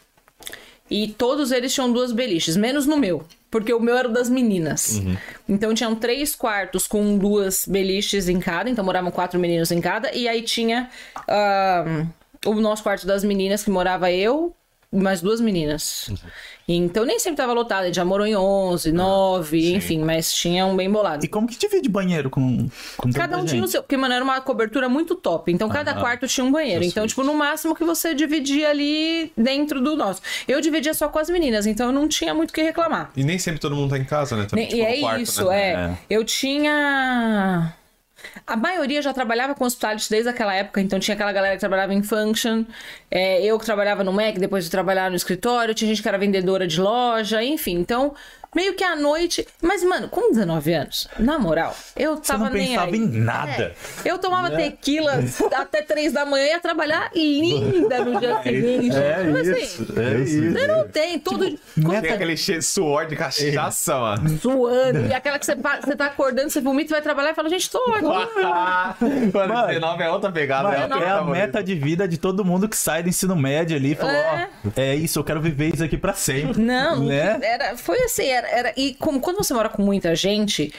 e 0.94 1.08
todos 1.08 1.52
eles 1.52 1.74
tinham 1.74 1.92
duas 1.92 2.12
beliches, 2.12 2.56
menos 2.56 2.86
no 2.86 2.96
meu. 2.96 3.26
Porque 3.50 3.74
o 3.74 3.80
meu 3.80 3.98
era 3.98 4.08
o 4.08 4.12
das 4.14 4.30
meninas. 4.30 5.00
Uhum. 5.00 5.18
Então 5.50 5.74
tinham 5.74 5.96
três 5.96 6.36
quartos 6.36 6.86
com 6.86 7.18
duas 7.18 7.66
beliches 7.68 8.30
em 8.30 8.40
cada, 8.40 8.70
então 8.70 8.86
moravam 8.86 9.10
quatro 9.10 9.40
meninos 9.40 9.72
em 9.72 9.82
cada. 9.82 10.14
E 10.16 10.28
aí 10.28 10.44
tinha 10.44 10.92
ah, 11.28 12.06
o 12.46 12.54
nosso 12.62 12.84
quarto 12.84 13.08
das 13.08 13.24
meninas, 13.24 13.64
que 13.64 13.72
morava 13.72 14.12
eu 14.12 14.56
e 14.92 14.98
mais 14.98 15.20
duas 15.20 15.42
meninas. 15.42 16.10
Uhum. 16.10 16.18
Então 16.68 17.04
nem 17.06 17.20
sempre 17.20 17.38
tava 17.38 17.52
lotado, 17.54 17.86
ele 17.86 17.94
já 17.94 18.06
morou 18.06 18.26
em 18.26 18.36
11, 18.36 18.92
9, 18.92 19.76
enfim, 19.76 20.00
mas 20.00 20.32
tinha 20.34 20.66
um 20.66 20.76
bem 20.76 20.90
bolado. 20.90 21.26
E 21.26 21.28
como 21.28 21.46
que 21.48 21.58
divide 21.58 21.90
banheiro 21.90 22.30
com, 22.30 22.70
com 22.98 23.12
Cada 23.12 23.38
um 23.38 23.44
tinha 23.46 23.64
o 23.64 23.68
seu, 23.68 23.82
porque, 23.84 23.98
mano, 23.98 24.14
era 24.14 24.24
uma 24.24 24.40
cobertura 24.40 24.88
muito 24.88 25.16
top. 25.16 25.52
Então, 25.52 25.68
cada 25.68 25.94
quarto 25.94 26.28
tinha 26.28 26.46
um 26.46 26.52
banheiro. 26.52 26.84
Então, 26.84 27.06
tipo, 27.06 27.24
no 27.24 27.34
máximo 27.34 27.76
que 27.76 27.84
você 27.84 28.14
dividia 28.16 28.70
ali 28.70 29.32
dentro 29.38 29.82
do 29.82 29.96
nosso. 29.96 30.22
Eu 30.48 30.62
dividia 30.62 30.94
só 30.94 31.10
com 31.10 31.20
as 31.20 31.30
meninas, 31.30 31.66
então 31.66 31.88
eu 31.88 31.92
não 31.92 32.08
tinha 32.08 32.34
muito 32.34 32.52
o 32.52 32.54
que 32.54 32.62
reclamar. 32.62 33.12
E 33.16 33.24
nem 33.24 33.38
sempre 33.38 33.60
todo 33.60 33.76
mundo 33.76 33.90
tá 33.90 33.98
em 33.98 34.06
casa, 34.06 34.36
né? 34.38 34.46
Também, 34.46 34.66
Ne- 34.66 34.72
tipo, 34.72 34.82
e 34.82 34.86
é 34.86 35.00
quarto, 35.02 35.22
isso, 35.22 35.46
né? 35.50 35.60
é. 35.60 35.74
É. 35.74 35.98
Eu 36.10 36.24
tinha. 36.24 37.74
A 38.46 38.56
maioria 38.56 39.02
já 39.02 39.14
trabalhava 39.14 39.56
com 39.56 39.66
hospitality 39.66 40.10
desde 40.10 40.30
aquela 40.30 40.54
época, 40.54 40.82
então 40.82 41.00
tinha 41.00 41.16
aquela 41.16 41.32
galera 41.32 41.56
que 41.56 41.60
trabalhava 41.60 41.94
em 41.94 42.04
function, 42.04 42.66
é, 43.10 43.44
eu 43.44 43.58
que 43.60 43.66
trabalhava 43.66 44.04
no 44.04 44.14
Mac, 44.14 44.36
depois 44.38 44.66
de 44.66 44.72
trabalhar 44.72 45.10
no 45.10 45.16
escritório, 45.16 45.74
tinha 45.74 45.88
gente 45.88 46.02
que 46.02 46.08
era 46.08 46.18
vendedora 46.18 46.68
de 46.68 46.80
loja, 46.80 47.44
enfim. 47.44 47.76
Então, 47.76 48.14
meio 48.56 48.74
que 48.76 48.84
à 48.84 48.96
noite. 48.96 49.48
Mas, 49.62 49.84
mano, 49.84 50.08
com 50.10 50.32
19 50.32 50.74
anos, 50.74 51.08
na 51.20 51.38
moral, 51.40 51.76
eu 51.96 52.16
Você 52.16 52.22
tava 52.32 52.46
não 52.46 52.52
nem 52.54 52.68
pensava 52.70 52.92
aí. 52.92 52.98
em 52.98 53.08
nada. 53.08 53.76
É, 54.04 54.10
eu 54.12 54.18
tomava 54.18 54.52
tequila 54.52 55.20
até 55.56 55.82
3 55.82 56.14
da 56.14 56.26
manhã 56.26 56.46
e 56.46 56.50
ia 56.50 56.60
trabalhar 56.60 57.12
linda 57.16 58.04
no 58.06 58.20
dia 58.20 58.42
seguinte. 58.44 58.96
É 58.96 59.24
Tipo 59.24 59.38
isso. 59.38 59.84
assim, 59.84 60.00
É 60.00 60.20
isso. 60.20 60.52
Você 60.54 60.68
não 60.68 60.88
tem, 60.88 61.20
todo. 61.20 61.40
Quando 61.40 61.58
Tem 61.76 62.02
você 62.02 62.08
aquele 62.10 62.38
cheio 62.38 62.60
de 62.60 62.66
suor 62.66 63.06
de 63.08 63.16
cachaça, 63.16 63.96
mano. 64.00 64.38
suando. 64.40 65.06
E 65.08 65.14
aquela 65.14 65.40
que 65.40 65.46
você, 65.46 65.56
você 65.56 65.96
tá 65.96 66.06
acordando, 66.08 66.50
você 66.50 66.62
vomita, 66.62 66.94
vai 66.94 67.02
trabalhar 67.02 67.32
e 67.32 67.36
fala, 67.36 67.50
gente, 67.50 67.70
tô 67.70 67.78
aqui. 67.92 68.02
Mano, 68.04 69.34
Mano, 69.34 69.68
19 69.68 70.04
é 70.04 70.10
outra 70.10 70.32
pegada. 70.32 70.64
Mano, 70.70 70.76
é 70.78 70.84
outra 70.84 71.00
é 71.00 71.10
a 71.12 71.24
meta 71.24 71.64
de 71.64 71.76
vida 71.76 72.08
de 72.08 72.18
todo 72.18 72.44
mundo 72.46 72.68
que 72.68 72.78
sai 72.78 73.04
do 73.04 73.10
ensino 73.10 73.36
médio 73.36 73.76
ali 73.76 73.92
e 73.92 73.96
falou, 73.96 74.14
É. 74.14 74.50
ó, 74.66 74.70
é 74.76 74.96
isso, 74.96 75.20
eu 75.20 75.24
quero 75.24 75.42
viver 75.42 75.74
isso 75.74 75.84
aqui 75.84 75.98
pra 75.98 76.14
sempre. 76.14 76.62
Não, 76.62 77.06
né? 77.06 77.40
era, 77.42 77.78
foi 77.78 78.00
assim, 78.04 78.26
era, 78.28 78.43
era- 78.48 78.74
E 78.78 78.94
como, 78.96 79.20
quando 79.20 79.38
você 79.38 79.54
mora 79.54 79.70
com 79.70 79.82
muita 79.82 80.16
gente. 80.16 80.74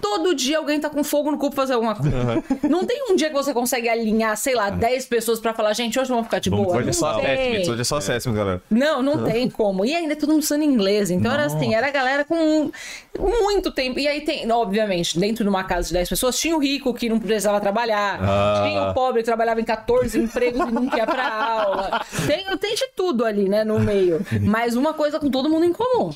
Todo 0.00 0.32
dia 0.32 0.58
alguém 0.58 0.78
tá 0.80 0.88
com 0.88 1.02
fogo 1.02 1.30
no 1.30 1.36
cu 1.38 1.48
pra 1.50 1.56
fazer 1.56 1.74
alguma 1.74 1.94
coisa. 1.96 2.42
Não 2.70 2.84
tem 2.86 3.02
um 3.10 3.16
dia 3.16 3.28
que 3.28 3.34
você 3.34 3.52
consegue 3.52 3.88
alinhar, 3.88 4.36
sei 4.36 4.54
lá, 4.54 4.70
10 4.70 5.06
pessoas 5.06 5.40
pra 5.40 5.52
falar, 5.52 5.72
gente, 5.72 5.98
hoje 5.98 6.08
vamos 6.08 6.24
ficar 6.26 6.38
de 6.38 6.48
Vamos- 6.50 6.66
boa. 6.66 6.78
Hoje 6.78 6.90
é 6.90 6.92
só 6.92 7.20
sétimo, 7.20 7.72
hoje 7.72 7.80
é 7.80 7.84
só 8.20 8.30
galera. 8.32 8.62
Não, 8.70 9.02
não 9.02 9.24
tem 9.24 9.50
como. 9.50 9.84
E 9.84 9.94
ainda 9.94 10.12
é 10.12 10.16
todo 10.16 10.30
mundo 10.30 10.42
usando 10.42 10.62
inglês. 10.62 11.10
Então 11.10 11.32
era 11.32 11.46
assim, 11.46 11.74
era 11.74 11.88
a 11.88 11.90
galera 11.90 12.24
com 12.24 12.70
muito 13.18 13.72
tempo. 13.72 13.98
E 13.98 14.06
aí 14.06 14.20
tem, 14.20 14.50
obviamente, 14.50 15.18
dentro 15.18 15.42
de 15.42 15.50
uma 15.50 15.64
casa 15.64 15.88
de 15.88 15.94
10 15.94 16.08
pessoas, 16.10 16.38
tinha 16.38 16.56
o 16.56 16.60
rico 16.60 16.94
que 16.94 17.08
não 17.08 17.18
precisava 17.18 17.60
trabalhar. 17.60 18.20
Ah. 18.22 18.62
Tinha 18.68 18.82
o 18.90 18.94
pobre 18.94 19.20
que 19.22 19.26
trabalhava 19.26 19.60
em 19.60 19.64
14 19.64 20.16
empregos 20.18 20.60
e 20.60 20.72
nunca 20.72 20.96
ia 20.96 21.06
pra 21.06 21.42
aula. 21.42 22.06
Tem, 22.26 22.44
tem 22.58 22.74
de 22.76 22.88
tudo 22.94 23.24
ali, 23.24 23.48
né, 23.48 23.64
no 23.64 23.80
meio. 23.80 24.24
Mas 24.42 24.76
uma 24.76 24.94
coisa 24.94 25.18
com 25.18 25.28
todo 25.28 25.50
mundo 25.50 25.64
em 25.64 25.72
comum. 25.72 26.12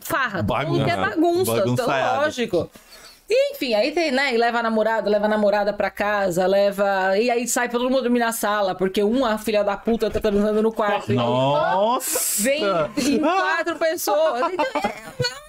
Farra. 0.00 0.42
Todo 0.42 0.66
mundo 0.66 0.84
quer 0.84 0.96
bagunça. 0.96 1.52
Então, 1.52 1.64
Bagunçaiada. 1.76 2.20
lógico. 2.22 2.70
E, 3.28 3.52
enfim, 3.52 3.72
aí 3.74 3.90
tem, 3.92 4.10
né? 4.10 4.34
E 4.34 4.36
leva 4.36 4.58
a 4.58 4.62
namorada, 4.62 5.08
leva 5.08 5.24
a 5.24 5.28
namorada 5.28 5.72
pra 5.72 5.90
casa, 5.90 6.46
leva. 6.46 7.16
E 7.18 7.30
aí 7.30 7.48
sai 7.48 7.68
todo 7.70 7.88
mundo 7.88 8.02
dormir 8.02 8.18
na 8.18 8.32
sala, 8.32 8.74
porque 8.74 9.02
uma 9.02 9.38
filha 9.38 9.64
da 9.64 9.76
puta 9.76 10.10
tá 10.10 10.20
transando 10.20 10.62
no 10.62 10.70
quarto. 10.72 11.12
Nossa! 11.14 12.42
Vem 12.42 12.62
em 12.98 13.18
quatro 13.20 13.76
pessoas. 13.76 14.52
Então, 14.52 14.66
é- 14.74 15.43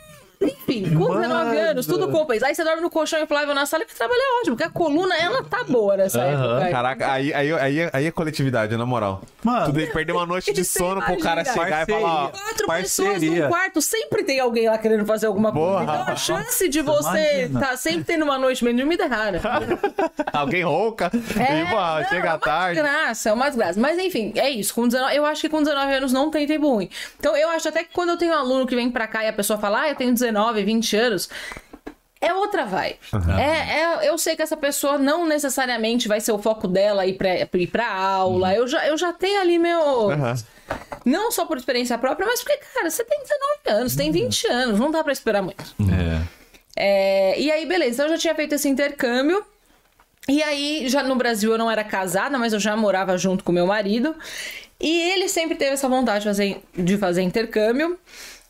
enfim, 0.46 0.96
com 0.96 1.14
19 1.20 1.58
anos, 1.58 1.86
tudo 1.86 2.10
compensa. 2.10 2.48
Aí 2.48 2.56
você 2.56 2.64
dorme 2.64 2.82
no 2.82 2.90
colchão 2.90 3.20
inflável 3.22 3.54
na 3.54 3.66
sala 3.66 3.84
e 3.84 3.86
trabalha 3.88 4.18
é 4.20 4.40
ótimo, 4.42 4.56
porque 4.56 4.68
a 4.68 4.72
coluna, 4.72 5.16
ela 5.16 5.44
tá 5.44 5.64
boa 5.64 5.98
nessa 5.98 6.22
época. 6.22 6.64
aí. 6.66 6.72
Caraca, 6.72 7.12
aí, 7.12 7.34
aí, 7.34 7.54
aí, 7.54 7.80
é- 7.80 7.90
aí 7.94 8.06
é 8.08 8.12
coletividade, 8.12 8.76
na 8.78 8.86
moral. 8.86 9.22
Mano. 9.44 9.66
tu 9.68 9.72
deve 9.74 9.92
perder 9.92 10.12
uma 10.14 10.26
noite 10.26 10.52
de 10.52 10.64
Você 10.66 10.80
sono 10.80 11.02
pro 11.02 11.18
cara 11.20 11.46
chegar 11.46 11.88
e 11.88 11.92
falar, 11.92 12.26
ó, 12.26 12.28
Quatro 12.30 12.66
Parceria. 12.68 13.12
pessoas 13.14 13.40
num 13.42 13.48
quarto, 13.48 13.82
sempre 13.82 14.24
tem 14.24 14.40
alguém 14.40 14.68
lá 14.68 14.78
querendo 14.78 15.06
fazer 15.06 15.28
alguma 15.28 15.52
coisa. 15.52 15.68
Porra. 15.68 15.84
Então 15.84 16.14
a 16.14 16.16
chance 16.16 16.68
de 16.68 16.82
você 16.82 17.42
Imagina. 17.44 17.60
tá 17.60 17.78
sempre 17.78 18.04
tendo 18.04 18.24
uma 18.24 18.38
noite 18.40 18.64
dormida 18.66 19.04
é 19.04 19.08
rara. 19.08 19.42
alguém 20.34 20.64
rouca, 20.64 21.12
e 21.14 21.70
pô, 21.70 21.76
não, 21.76 22.10
chega 22.10 22.30
é 22.34 22.38
tarde. 22.38 22.82
desgraça, 22.82 23.30
é 23.30 23.34
uma 23.34 23.48
desgraça. 23.48 23.80
Mas 23.80 23.98
enfim, 24.00 24.34
é 24.36 24.50
isso. 24.50 24.74
Com 24.74 24.88
19, 24.88 25.16
eu 25.16 25.26
acho 25.26 25.42
que 25.42 25.50
com 25.50 25.62
19 25.62 25.94
anos 25.94 26.12
não 26.14 26.30
tem 26.32 26.48
tempo 26.48 26.68
ruim. 26.70 26.90
Então 27.20 27.36
eu 27.38 27.50
acho 27.50 27.68
até 27.70 27.84
que 27.84 27.94
quando 27.94 28.10
eu 28.10 28.18
tenho 28.18 28.32
um 28.34 28.38
aluno 28.38 28.66
que 28.66 28.76
vem 28.76 28.90
pra 28.90 29.08
cá 29.08 29.24
e 29.24 29.28
a 29.28 29.34
pessoa 29.34 29.60
fala, 29.60 29.82
ah, 29.82 29.90
eu 29.90 29.96
tenho 29.96 30.12
19, 30.14 30.35
20 30.64 30.96
anos. 30.98 31.30
é 32.22 32.34
outra 32.34 32.66
vibe. 32.66 32.98
É, 33.40 33.80
é- 34.06 34.10
eu 34.10 34.18
sei 34.18 34.36
que 34.36 34.42
essa 34.42 34.58
pessoa 34.58 34.98
não 34.98 35.28
necessariamente 35.28 36.08
vai 36.08 36.20
ser 36.20 36.32
o 36.32 36.40
foco 36.40 36.68
dela 36.68 37.06
ir 37.06 37.14
pra, 37.14 37.30
ir 37.54 37.68
pra 37.68 37.88
aula. 37.94 38.54
Eu, 38.54 38.68
já, 38.68 38.88
eu 38.88 38.98
já 38.98 39.14
tenho 39.14 39.40
ali 39.42 39.60
meu. 39.60 40.10
Não 41.06 41.32
só 41.32 41.46
por 41.46 41.58
experiência 41.58 41.98
própria, 41.98 42.26
mas 42.28 42.42
porque, 42.42 42.58
cara, 42.74 42.90
você 42.90 43.04
tem 43.04 43.20
19 43.22 43.80
anos, 43.82 43.96
tem 43.96 44.12
20 44.12 44.48
anos, 44.48 44.80
não 44.80 44.90
dá 44.90 45.04
pra 45.04 45.14
esperar 45.14 45.44
muito. 45.44 45.64
É. 45.82 46.36
É, 46.78 47.40
e 47.40 47.52
aí, 47.52 47.66
beleza, 47.66 47.94
então 47.94 48.06
eu 48.08 48.12
já 48.14 48.18
tinha 48.18 48.36
feito 48.36 48.54
esse 48.56 48.68
intercâmbio. 48.68 49.46
E 50.28 50.42
aí, 50.42 50.88
já 50.90 51.04
no 51.04 51.16
Brasil 51.16 51.52
eu 51.52 51.58
não 51.60 51.70
era 51.70 51.84
casada, 51.84 52.38
mas 52.40 52.52
eu 52.52 52.60
já 52.60 52.76
morava 52.76 53.16
junto 53.18 53.44
com 53.44 53.52
meu 53.52 53.68
marido. 53.68 54.16
E 54.82 55.02
ele 55.12 55.30
sempre 55.30 55.56
teve 55.56 55.72
essa 55.74 55.88
vontade 55.88 56.20
de 56.22 56.26
fazer, 56.30 56.62
de 56.76 56.98
fazer 56.98 57.22
intercâmbio, 57.22 57.98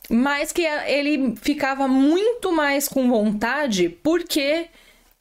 mas 0.09 0.51
que 0.51 0.61
ele 0.63 1.35
ficava 1.41 1.87
muito 1.87 2.51
mais 2.51 2.87
com 2.87 3.09
vontade 3.09 3.89
porque 3.89 4.67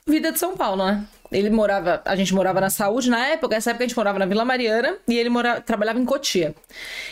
vida 0.07 0.31
de 0.33 0.39
São 0.39 0.57
Paulo, 0.57 0.85
né? 0.85 1.05
Ele 1.33 1.51
morava, 1.51 2.01
a 2.05 2.15
gente 2.15 2.33
morava 2.33 2.61
na 2.61 2.71
saúde 2.71 3.11
na 3.11 3.27
época, 3.27 3.57
nessa 3.57 3.71
época 3.71 3.85
a 3.85 3.89
gente 3.89 3.97
morava 3.97 4.21
na 4.21 4.27
Vila 4.27 4.45
Mariana 4.45 4.97
e 5.09 5.17
ele 5.19 5.31
trabalhava 5.65 5.99
em 5.99 6.05
Cotia. 6.05 6.55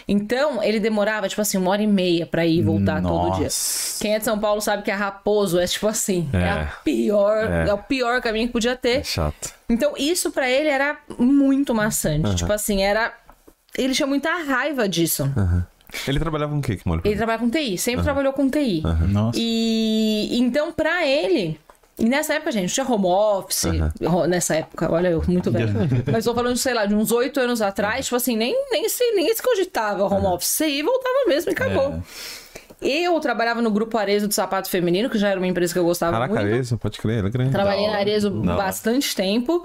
Então, 0.06 0.62
ele 0.62 0.78
demorava, 0.78 1.28
tipo 1.28 1.40
assim, 1.40 1.58
uma 1.58 1.70
hora 1.72 1.82
e 1.82 1.88
meia 1.88 2.24
pra 2.24 2.46
ir 2.46 2.58
e 2.58 2.62
voltar 2.62 3.02
todo 3.02 3.32
dia. 3.32 3.44
Nossa. 3.44 4.00
Quem 4.00 4.14
é 4.14 4.18
de 4.20 4.24
São 4.24 4.38
Paulo 4.38 4.60
sabe 4.60 4.84
que 4.84 4.92
a 4.92 4.96
Raposo 4.96 5.58
é 5.58 5.66
tipo 5.66 5.88
assim, 5.88 6.28
é, 6.32 6.38
É. 6.38 6.50
a 6.50 6.66
pior, 6.84 7.50
é. 7.50 7.68
É. 7.68 7.74
o 7.74 7.78
pior 7.78 8.20
caminho 8.20 8.46
que 8.46 8.52
podia 8.52 8.76
ter. 8.76 8.98
É 9.00 9.02
chato. 9.02 9.52
Então, 9.68 9.94
isso 9.96 10.30
pra 10.30 10.48
ele 10.48 10.68
era 10.68 10.96
muito 11.18 11.74
maçante. 11.74 12.36
Tipo 12.36 12.52
assim, 12.52 12.80
era. 12.82 13.12
Ele 13.76 13.94
tinha 13.94 14.06
muita 14.06 14.30
raiva 14.44 14.88
disso. 14.88 15.24
Ele 16.08 16.18
trabalhava 16.18 16.52
com 16.52 16.58
o 16.58 16.62
que, 16.62 16.76
que? 16.76 16.82
Ele 17.04 17.16
trabalha 17.16 17.38
com 17.38 17.50
TI, 17.50 17.76
sempre 17.78 18.02
trabalhou 18.02 18.32
com 18.32 18.48
TI. 18.48 18.82
Nossa. 19.08 19.38
E 19.40 20.28
então, 20.38 20.72
pra 20.72 21.06
ele. 21.06 21.58
E 21.98 22.06
nessa 22.08 22.34
época, 22.34 22.50
gente, 22.50 22.72
tinha 22.72 22.86
home 22.90 23.04
office. 23.06 23.64
ro- 24.04 24.26
Nessa 24.26 24.56
época, 24.56 24.90
olha, 24.90 25.08
eu 25.08 25.22
muito 25.28 25.52
velho. 25.52 25.72
Mas 26.10 26.24
tô 26.24 26.34
falando, 26.34 26.56
sei 26.56 26.72
lá, 26.74 26.86
de 26.86 26.94
uns 26.94 27.12
oito 27.12 27.38
anos 27.38 27.60
atrás, 27.60 28.06
tipo 28.06 28.16
assim, 28.16 28.36
nem, 28.36 28.54
nem, 28.70 28.88
se, 28.88 29.12
nem 29.12 29.32
se 29.34 29.42
cogitava 29.42 30.04
home 30.04 30.26
office. 30.26 30.48
Você 30.48 30.66
ia 30.68 30.80
e 30.80 30.82
voltava 30.82 31.28
mesmo 31.28 31.50
e 31.50 31.52
acabou. 31.52 32.02
Eu 32.80 33.20
trabalhava 33.20 33.62
no 33.62 33.70
grupo 33.70 33.96
Arezo 33.96 34.26
do 34.26 34.34
Sapato 34.34 34.68
Feminino, 34.68 35.08
que 35.08 35.16
já 35.16 35.28
era 35.28 35.38
uma 35.38 35.46
empresa 35.46 35.72
que 35.72 35.78
eu 35.78 35.84
gostava 35.84 36.12
Caraca, 36.12 36.34
muito. 36.34 36.46
Arezzo, 36.46 36.76
pode 36.78 36.98
crer, 36.98 37.24
é 37.24 37.30
grande. 37.30 37.52
Trabalhei 37.52 37.86
na. 37.86 37.98
Arezo 37.98 38.36
hora. 38.36 38.56
bastante 38.56 39.14
tempo. 39.14 39.64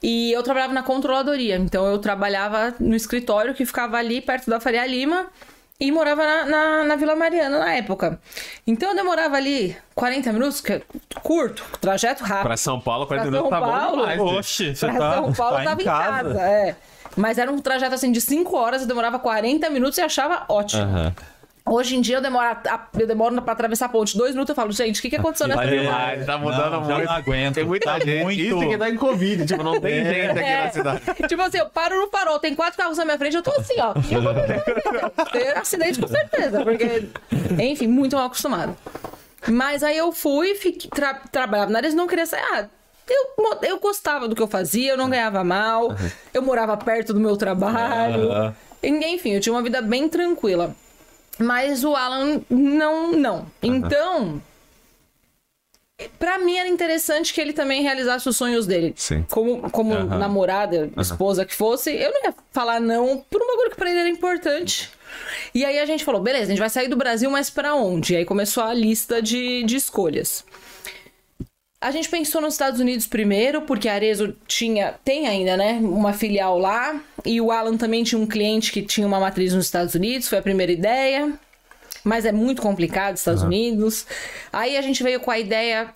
E 0.00 0.30
eu 0.32 0.42
trabalhava 0.42 0.72
na 0.72 0.82
controladoria. 0.82 1.56
Então 1.56 1.86
eu 1.86 1.98
trabalhava 1.98 2.74
no 2.78 2.94
escritório 2.94 3.54
que 3.54 3.64
ficava 3.64 3.96
ali 3.96 4.20
perto 4.20 4.48
da 4.48 4.60
Faria 4.60 4.86
Lima 4.86 5.26
e 5.82 5.90
morava 5.90 6.22
na, 6.24 6.44
na, 6.46 6.84
na 6.84 6.96
Vila 6.96 7.16
Mariana 7.16 7.58
na 7.58 7.74
época. 7.74 8.20
Então 8.64 8.90
eu 8.90 8.94
demorava 8.94 9.36
ali 9.36 9.76
40 9.96 10.32
minutos, 10.32 10.60
que 10.60 10.74
é 10.74 10.82
curto, 11.24 11.64
trajeto 11.80 12.22
rápido. 12.22 12.46
Pra 12.46 12.56
São 12.56 12.80
Paulo, 12.80 13.04
40 13.04 13.28
Pra 13.28 13.30
minutos 13.32 13.50
tá 13.50 13.58
São 13.58 13.66
bom 13.66 13.78
Paulo, 13.78 14.00
demais. 14.02 14.20
Oxe, 14.38 14.76
você 14.76 14.86
Pra 14.86 14.98
tá, 14.98 15.14
São 15.14 15.32
Paulo 15.32 15.56
tá 15.56 15.62
eu 15.62 15.68
tava 15.68 15.82
em 15.82 15.84
casa. 15.84 16.40
é. 16.40 16.76
Mas 17.16 17.36
era 17.36 17.50
um 17.52 17.58
trajeto 17.58 17.94
assim 17.94 18.12
de 18.12 18.20
5 18.20 18.56
horas, 18.56 18.82
eu 18.82 18.88
demorava 18.88 19.18
40 19.18 19.68
minutos 19.70 19.98
e 19.98 20.00
achava 20.00 20.44
ótimo. 20.48 20.82
Aham. 20.82 21.12
Hoje 21.64 21.96
em 21.96 22.00
dia 22.00 22.16
eu 22.16 22.20
demoro, 22.20 22.44
a- 22.44 22.88
eu 22.98 23.06
demoro 23.06 23.40
pra 23.40 23.52
atravessar 23.52 23.86
a 23.86 23.88
ponte 23.88 24.16
dois 24.16 24.32
minutos 24.32 24.50
eu 24.50 24.54
falo, 24.56 24.72
gente, 24.72 24.98
o 24.98 25.02
que, 25.02 25.08
que 25.10 25.16
aconteceu 25.16 25.46
nessa 25.46 25.60
Vai 25.60 25.70
viagem? 25.70 25.90
demais, 25.90 26.26
tá 26.26 26.36
mudando 26.36 26.70
Não, 26.72 26.84
já 26.84 26.94
muito. 26.94 27.06
não 27.08 27.12
aguento. 27.14 27.54
Tem 27.54 27.64
muita 27.64 27.92
Tá 27.92 27.98
gente. 28.00 28.22
muito- 28.24 28.40
Isso 28.40 28.68
que 28.68 28.76
dá 28.76 28.90
em 28.90 28.96
Covid, 28.96 29.46
tipo, 29.46 29.62
não 29.62 29.80
tem 29.80 30.04
gente 30.04 30.30
aqui 30.30 30.40
É. 30.40 30.64
na 30.64 30.70
cidade. 30.70 31.00
Tipo 31.28 31.42
assim, 31.42 31.58
eu 31.58 31.66
paro 31.70 32.00
no 32.00 32.08
farol, 32.08 32.38
tem 32.40 32.54
quatro 32.54 32.76
carros 32.76 32.98
na 32.98 33.04
minha 33.04 33.16
frente, 33.16 33.36
eu 33.36 33.42
tô 33.42 33.52
assim, 33.52 33.74
ó. 33.80 33.94
Ter 35.30 35.56
acidente 35.56 36.00
com 36.00 36.08
certeza, 36.08 36.64
porque, 36.64 37.08
enfim, 37.62 37.86
muito 37.86 38.16
mal 38.16 38.26
acostumado. 38.26 38.76
Mas 39.48 39.82
aí 39.82 39.96
eu 39.96 40.12
fui, 40.12 40.54
fiquei, 40.54 40.90
tra 40.90 41.14
trabalhava 41.14 41.70
na 41.70 41.78
área 41.78 41.88
e 41.88 41.94
não 41.94 42.06
queria 42.08 42.26
sair. 42.26 42.42
Ah, 42.52 42.66
eu, 43.08 43.58
eu 43.68 43.78
gostava 43.80 44.26
do 44.28 44.34
que 44.34 44.42
eu 44.42 44.46
fazia, 44.48 44.92
eu 44.92 44.96
não 44.96 45.08
ganhava 45.10 45.42
mal, 45.44 45.94
eu 46.34 46.42
morava 46.42 46.76
perto 46.76 47.12
do 47.14 47.20
meu 47.20 47.36
trabalho. 47.36 48.54
Enfim, 48.82 49.30
eu 49.34 49.40
tinha 49.40 49.52
uma 49.52 49.62
vida 49.62 49.80
bem 49.80 50.08
tranquila. 50.08 50.74
Mas 51.38 51.82
o 51.84 51.94
Alan 51.96 52.40
não, 52.48 53.12
não. 53.12 53.46
Então, 53.62 54.40
pra 56.18 56.38
mim 56.38 56.56
era 56.56 56.68
interessante 56.68 57.32
que 57.32 57.40
ele 57.40 57.52
também 57.52 57.82
realizasse 57.82 58.28
os 58.28 58.36
sonhos 58.36 58.66
dele. 58.66 58.92
Sim. 58.96 59.24
Como, 59.30 59.70
como 59.70 59.94
Aham. 59.94 60.18
namorada, 60.18 60.90
esposa 60.98 61.44
que 61.44 61.54
fosse, 61.54 61.90
eu 61.92 62.12
não 62.12 62.24
ia 62.24 62.34
falar 62.50 62.80
não 62.80 63.24
por 63.30 63.42
um 63.42 63.46
bagulho 63.46 63.70
que 63.70 63.76
pra 63.76 63.90
ele 63.90 64.00
era 64.00 64.08
importante. 64.08 64.90
E 65.54 65.64
aí 65.64 65.78
a 65.78 65.86
gente 65.86 66.04
falou, 66.04 66.20
beleza, 66.20 66.44
a 66.44 66.48
gente 66.48 66.58
vai 66.58 66.70
sair 66.70 66.88
do 66.88 66.96
Brasil, 66.96 67.30
mas 67.30 67.50
pra 67.50 67.74
onde? 67.74 68.14
E 68.14 68.16
aí 68.16 68.24
começou 68.24 68.62
a 68.62 68.72
lista 68.72 69.20
de, 69.20 69.62
de 69.64 69.76
escolhas. 69.76 70.44
A 71.80 71.90
gente 71.90 72.08
pensou 72.08 72.40
nos 72.40 72.54
Estados 72.54 72.78
Unidos 72.78 73.06
primeiro, 73.08 73.62
porque 73.62 73.88
a 73.88 73.94
Arezzo 73.94 74.36
tinha, 74.46 74.94
tem 75.04 75.26
ainda, 75.26 75.56
né, 75.56 75.80
uma 75.82 76.12
filial 76.12 76.56
lá. 76.56 76.98
E 77.24 77.40
o 77.40 77.50
Alan 77.50 77.76
também 77.76 78.02
tinha 78.04 78.20
um 78.20 78.26
cliente 78.26 78.72
que 78.72 78.82
tinha 78.82 79.06
uma 79.06 79.20
matriz 79.20 79.54
nos 79.54 79.66
Estados 79.66 79.94
Unidos, 79.94 80.28
foi 80.28 80.38
a 80.38 80.42
primeira 80.42 80.72
ideia. 80.72 81.32
Mas 82.04 82.24
é 82.24 82.32
muito 82.32 82.60
complicado, 82.60 83.16
Estados 83.16 83.42
Unidos. 83.42 84.06
Aí 84.52 84.76
a 84.76 84.82
gente 84.82 85.02
veio 85.02 85.20
com 85.20 85.30
a 85.30 85.38
ideia 85.38 85.90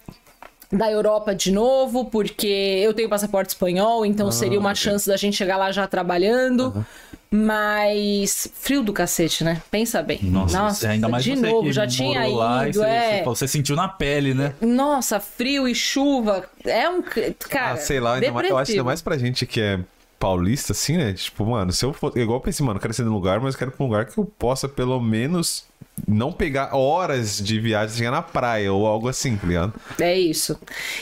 da 0.71 0.91
Europa 0.91 1.35
de 1.35 1.51
novo, 1.53 2.07
porque 2.07 2.47
eu 2.47 2.93
tenho 2.95 3.09
passaporte 3.09 3.51
espanhol, 3.51 4.05
então 4.07 4.31
seria 4.31 4.59
uma 4.59 4.75
chance 4.75 5.07
da 5.09 5.17
gente 5.17 5.37
chegar 5.37 5.57
lá 5.57 5.73
já 5.73 5.87
trabalhando. 5.87 6.85
Mas 7.29 8.49
frio 8.55 8.83
do 8.83 8.93
cacete, 8.93 9.43
né? 9.43 9.61
Pensa 9.69 10.01
bem. 10.01 10.21
Nossa, 10.23 10.89
ainda 10.89 11.09
mais 11.09 11.25
de 11.25 11.35
você 11.35 11.47
novo, 11.51 11.67
que 11.67 11.73
já 11.73 11.87
tinha 11.87 12.21
morou 12.21 12.37
lá 12.37 12.67
e 12.67 12.71
ido, 12.71 12.79
você, 12.79 12.87
é. 12.87 13.23
você 13.25 13.49
sentiu 13.49 13.75
na 13.75 13.89
pele, 13.89 14.33
né? 14.33 14.55
Nossa, 14.61 15.19
frio 15.19 15.67
e 15.67 15.75
chuva. 15.75 16.45
É 16.65 16.89
um. 16.89 17.03
Cara, 17.03 17.73
Ah, 17.73 17.77
sei 17.77 17.99
lá, 17.99 18.15
ainda 18.15 18.31
mais, 18.31 18.49
eu 18.49 18.57
acho 18.57 18.67
que 18.67 18.79
ainda 18.79 18.85
mais 18.85 19.03
pra 19.03 19.19
gente 19.19 19.45
que 19.45 19.61
é 19.61 19.81
paulista, 20.19 20.73
assim, 20.73 20.97
né? 20.97 21.13
Tipo, 21.13 21.45
mano, 21.45 21.73
se 21.73 21.85
eu 21.85 21.93
for. 21.93 22.17
Igual 22.17 22.39
eu 22.39 22.43
pensei, 22.43 22.65
mano, 22.65 22.79
eu 22.79 22.81
quero 22.83 22.95
ser 22.95 23.05
num 23.05 23.13
lugar, 23.13 23.41
mas 23.41 23.55
eu 23.55 23.59
quero 23.59 23.71
ir 23.71 23.75
pra 23.75 23.85
um 23.85 23.89
lugar 23.89 24.07
que 24.07 24.19
eu 24.19 24.25
possa, 24.25 24.69
pelo 24.69 25.01
menos, 25.01 25.67
não 26.07 26.33
pegar 26.33 26.75
horas 26.75 27.39
de 27.39 27.61
viagem, 27.61 27.97
chegar 27.97 28.11
na 28.11 28.23
praia 28.23 28.73
ou 28.73 28.87
algo 28.87 29.09
assim, 29.09 29.37
tá 29.37 29.47
ligado? 29.47 29.75
É 30.01 30.19
isso. 30.19 30.59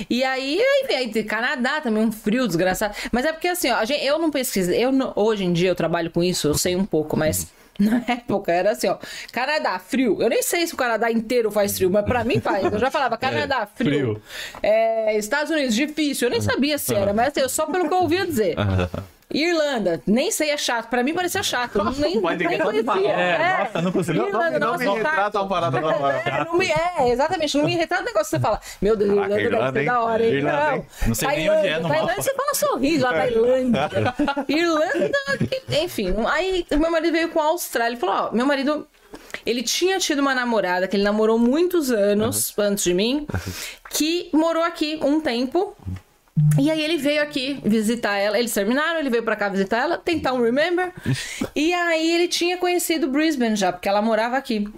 E 0.08 0.22
aí, 0.22 0.60
aí, 0.60 0.94
aí 0.94 1.24
Canadá 1.24 1.80
também, 1.80 2.04
um 2.04 2.12
frio 2.12 2.46
desgraçado. 2.46 2.94
Mas 3.10 3.24
é 3.24 3.32
porque 3.32 3.48
assim, 3.48 3.70
ó, 3.70 3.82
eu 4.00 4.18
não 4.18 4.30
pesquisei. 4.30 4.84
Eu 4.84 4.92
hoje 5.16 5.44
em 5.44 5.52
dia 5.52 5.68
eu 5.68 5.74
trabalho 5.74 6.10
com 6.10 6.22
isso, 6.22 6.48
eu 6.48 6.54
sei 6.54 6.76
um 6.76 6.84
pouco, 6.84 7.16
mas. 7.16 7.52
Na 7.80 8.02
época 8.06 8.52
era 8.52 8.70
assim, 8.70 8.86
ó. 8.88 8.96
Canadá, 9.32 9.78
frio. 9.78 10.22
Eu 10.22 10.28
nem 10.28 10.42
sei 10.42 10.66
se 10.66 10.74
o 10.74 10.76
Canadá 10.76 11.10
inteiro 11.10 11.50
faz 11.50 11.76
frio, 11.76 11.90
mas 11.90 12.04
pra 12.04 12.22
mim 12.22 12.40
faz. 12.40 12.64
Eu 12.72 12.78
já 12.78 12.90
falava 12.90 13.16
Canadá, 13.18 13.66
frio. 13.66 13.90
frio. 13.90 14.22
É, 14.62 15.16
Estados 15.18 15.50
Unidos, 15.50 15.74
difícil. 15.74 16.28
Eu 16.28 16.30
nem 16.32 16.40
sabia 16.40 16.78
se 16.78 16.94
era, 16.94 17.12
mas 17.12 17.28
assim, 17.28 17.40
eu- 17.40 17.48
só 17.48 17.66
pelo 17.66 17.88
que 17.88 17.94
eu 17.94 17.98
ouvia 17.98 18.24
dizer. 18.26 18.54
Irlanda, 19.34 20.00
nem 20.06 20.30
sei, 20.30 20.50
é 20.50 20.56
chato. 20.56 20.88
Pra 20.88 21.02
mim 21.02 21.12
parecia 21.12 21.42
chato. 21.42 21.76
eu 21.78 21.84
Nem, 21.92 22.20
nem 22.20 22.58
conhecia. 22.58 22.84
falar. 22.84 23.00
É, 23.00 23.58
nossa, 23.64 23.82
não 23.82 23.92
consegui- 23.92 24.18
Irlanda, 24.20 24.58
não 24.58 24.66
nossa, 24.72 24.78
me 24.78 24.84
chato. 24.86 24.96
retrata 24.96 25.40
uma 25.40 25.48
parada 25.48 25.80
normal. 25.80 26.10
É, 26.12 26.44
não 26.44 26.56
me, 26.58 26.66
é, 26.70 27.08
exatamente, 27.10 27.58
não 27.58 27.64
me 27.64 27.74
retrata 27.74 28.02
o 28.02 28.06
negócio 28.06 28.24
que 28.30 28.36
você 28.36 28.40
fala. 28.40 28.60
Meu 28.80 28.96
Deus, 28.96 29.14
Caraca, 29.14 29.40
Irlanda 29.40 29.42
deve 29.42 29.56
Irlanda, 29.56 29.72
ser 29.72 29.78
hein? 29.80 29.86
da 29.86 30.00
hora, 30.00 30.24
hein? 30.24 30.32
Irlanda, 30.34 30.56
Não, 30.70 30.74
hein? 30.76 30.86
Não 31.06 31.14
sei 31.14 31.28
nem 31.28 31.50
onde 31.50 31.66
é 31.68 31.78
no 31.80 31.88
Tailândia, 31.88 32.22
você 32.22 32.34
fala 32.34 32.54
sorriso 32.54 33.04
lá, 33.04 33.12
Tailândia. 33.12 33.90
Irlanda, 34.48 35.18
enfim. 35.82 36.14
Aí 36.30 36.66
meu 36.70 36.90
marido 36.90 37.12
veio 37.12 37.28
com 37.30 37.40
a 37.40 37.44
Austrália. 37.46 37.94
Ele 37.94 38.00
falou: 38.00 38.30
Ó, 38.30 38.34
meu 38.34 38.46
marido. 38.46 38.86
Ele 39.46 39.62
tinha 39.62 39.98
tido 39.98 40.18
uma 40.20 40.34
namorada 40.34 40.88
que 40.88 40.96
ele 40.96 41.02
namorou 41.04 41.38
muitos 41.38 41.90
anos 41.90 42.52
antes 42.58 42.82
de 42.84 42.92
mim, 42.94 43.26
que 43.90 44.28
morou 44.32 44.62
aqui 44.62 44.98
um 45.02 45.20
tempo. 45.20 45.76
E 46.58 46.68
aí 46.70 46.82
ele 46.82 46.96
veio 46.96 47.22
aqui 47.22 47.60
visitar 47.64 48.16
ela, 48.16 48.38
eles 48.38 48.52
terminaram, 48.52 48.98
ele 48.98 49.10
veio 49.10 49.22
pra 49.22 49.36
cá 49.36 49.48
visitar 49.48 49.78
ela, 49.78 49.98
tentar 49.98 50.32
um 50.32 50.42
remember. 50.42 50.92
E 51.54 51.72
aí 51.72 52.10
ele 52.14 52.26
tinha 52.26 52.56
conhecido 52.56 53.08
Brisbane 53.08 53.54
já, 53.54 53.72
porque 53.72 53.88
ela 53.88 54.02
morava 54.02 54.36
aqui. 54.36 54.68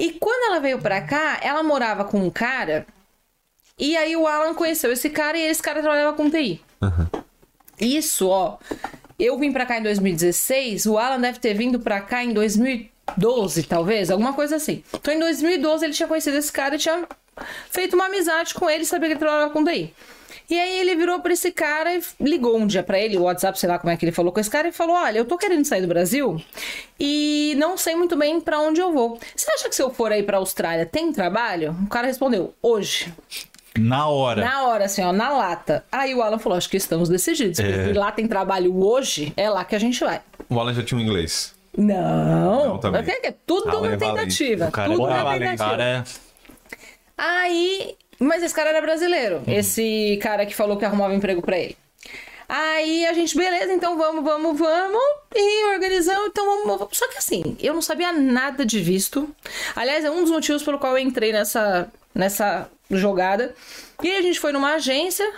E 0.00 0.10
quando 0.12 0.50
ela 0.50 0.60
veio 0.60 0.78
pra 0.78 1.00
cá, 1.02 1.38
ela 1.42 1.62
morava 1.62 2.04
com 2.04 2.18
um 2.18 2.30
cara. 2.30 2.86
E 3.78 3.96
aí 3.96 4.16
o 4.16 4.26
Alan 4.26 4.54
conheceu 4.54 4.90
esse 4.92 5.08
cara 5.10 5.38
e 5.38 5.42
esse 5.42 5.62
cara 5.62 5.80
trabalhava 5.80 6.16
com 6.16 6.28
TI. 6.28 6.60
Isso, 7.80 8.28
ó. 8.28 8.58
Eu 9.18 9.38
vim 9.38 9.52
pra 9.52 9.66
cá 9.66 9.78
em 9.78 9.82
2016, 9.82 10.86
o 10.86 10.98
Alan 10.98 11.20
deve 11.20 11.38
ter 11.38 11.54
vindo 11.54 11.78
pra 11.78 12.00
cá 12.00 12.24
em 12.24 12.32
2012, 12.32 13.62
talvez, 13.64 14.10
alguma 14.10 14.32
coisa 14.32 14.56
assim. 14.56 14.82
Então 14.92 15.14
em 15.14 15.18
2012 15.20 15.84
ele 15.84 15.94
tinha 15.94 16.08
conhecido 16.08 16.36
esse 16.36 16.50
cara 16.50 16.74
e 16.74 16.78
tinha 16.78 17.06
feito 17.70 17.94
uma 17.94 18.06
amizade 18.06 18.52
com 18.54 18.68
ele, 18.68 18.84
sabia 18.84 19.08
que 19.08 19.12
ele 19.14 19.20
trabalhava 19.20 19.52
com 19.52 19.64
TI. 19.64 19.94
E 20.50 20.58
aí 20.58 20.80
ele 20.80 20.94
virou 20.96 21.20
pra 21.20 21.32
esse 21.32 21.50
cara 21.50 21.94
e 21.94 22.02
ligou 22.20 22.56
um 22.56 22.66
dia 22.66 22.82
pra 22.82 22.98
ele, 22.98 23.16
o 23.16 23.22
WhatsApp, 23.22 23.58
sei 23.58 23.68
lá 23.68 23.78
como 23.78 23.90
é 23.92 23.96
que 23.96 24.04
ele 24.04 24.12
falou 24.12 24.32
com 24.32 24.40
esse 24.40 24.50
cara, 24.50 24.68
e 24.68 24.72
falou: 24.72 24.96
Olha, 24.96 25.18
eu 25.18 25.24
tô 25.24 25.38
querendo 25.38 25.64
sair 25.64 25.80
do 25.82 25.88
Brasil 25.88 26.42
e 26.98 27.54
não 27.58 27.76
sei 27.76 27.94
muito 27.94 28.16
bem 28.16 28.40
pra 28.40 28.58
onde 28.60 28.80
eu 28.80 28.92
vou. 28.92 29.18
Você 29.34 29.50
acha 29.50 29.68
que 29.68 29.74
se 29.74 29.82
eu 29.82 29.90
for 29.90 30.12
aí 30.12 30.22
pra 30.22 30.36
Austrália 30.38 30.84
tem 30.86 31.12
trabalho? 31.12 31.76
O 31.84 31.88
cara 31.88 32.06
respondeu: 32.06 32.54
Hoje. 32.62 33.12
Na 33.78 34.06
hora. 34.06 34.44
Na 34.44 34.66
hora, 34.66 34.84
assim, 34.84 35.02
ó, 35.02 35.12
na 35.12 35.30
lata. 35.30 35.84
Aí 35.90 36.14
o 36.14 36.22
Alan 36.22 36.38
falou: 36.38 36.58
Acho 36.58 36.68
que 36.68 36.76
estamos 36.76 37.08
decididos. 37.08 37.58
É. 37.58 37.92
Lá 37.94 38.12
tem 38.12 38.26
trabalho 38.28 38.76
hoje, 38.84 39.32
é 39.36 39.48
lá 39.48 39.64
que 39.64 39.74
a 39.74 39.78
gente 39.78 40.02
vai. 40.04 40.20
O 40.48 40.60
Alan 40.60 40.74
já 40.74 40.82
tinha 40.82 40.98
um 40.98 41.02
inglês. 41.02 41.54
Não, 41.76 42.78
Não, 42.78 42.96
é 42.96 43.28
é 43.28 43.34
tudo 43.46 43.70
Alan 43.70 43.88
na 43.88 43.94
é 43.94 43.96
tentativa. 43.96 44.64
É 44.66 44.70
tudo 44.86 45.06
valente. 45.06 45.56
tentativa. 45.56 46.04
Aí 47.16 47.96
Mas 48.22 48.42
esse 48.42 48.54
cara 48.54 48.70
era 48.70 48.80
brasileiro. 48.80 49.42
Esse 49.46 50.18
cara 50.22 50.46
que 50.46 50.54
falou 50.54 50.76
que 50.76 50.84
arrumava 50.84 51.14
emprego 51.14 51.42
pra 51.42 51.58
ele. 51.58 51.76
Aí 52.48 53.06
a 53.06 53.12
gente, 53.14 53.36
beleza, 53.36 53.72
então 53.72 53.96
vamos, 53.96 54.22
vamos, 54.22 54.58
vamos. 54.58 55.02
E 55.34 55.64
organizamos, 55.74 56.28
então 56.28 56.44
vamos, 56.44 56.78
vamos. 56.78 56.98
Só 56.98 57.08
que 57.08 57.18
assim, 57.18 57.56
eu 57.60 57.74
não 57.74 57.82
sabia 57.82 58.12
nada 58.12 58.64
de 58.64 58.80
visto. 58.80 59.34
Aliás, 59.74 60.04
é 60.04 60.10
um 60.10 60.20
dos 60.20 60.30
motivos 60.30 60.62
pelo 60.62 60.78
qual 60.78 60.96
eu 60.96 61.02
entrei 61.02 61.32
nessa, 61.32 61.90
nessa 62.14 62.70
jogada. 62.90 63.54
E 64.02 64.10
aí 64.10 64.18
a 64.18 64.22
gente 64.22 64.38
foi 64.38 64.52
numa 64.52 64.74
agência 64.74 65.28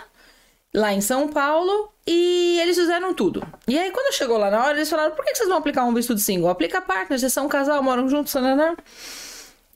lá 0.73 0.93
em 0.93 1.01
São 1.01 1.29
Paulo 1.29 1.89
e 2.05 2.59
eles 2.61 2.77
fizeram 2.77 3.13
tudo. 3.13 3.41
E 3.67 3.79
aí, 3.79 3.91
quando 3.91 4.13
chegou 4.13 4.37
lá 4.37 4.51
na 4.51 4.63
hora, 4.63 4.77
eles 4.77 4.89
falaram: 4.89 5.15
por 5.15 5.23
que 5.25 5.33
vocês 5.33 5.47
vão 5.47 5.57
aplicar 5.57 5.85
um 5.85 5.93
visto 5.93 6.13
de 6.13 6.21
single? 6.21 6.49
Aplica 6.49 6.81
partner, 6.81 7.17
vocês 7.17 7.33
são 7.33 7.45
um 7.45 7.49
casal, 7.49 7.81
moram 7.81 8.09
juntos, 8.09 8.33
né? 8.35 8.75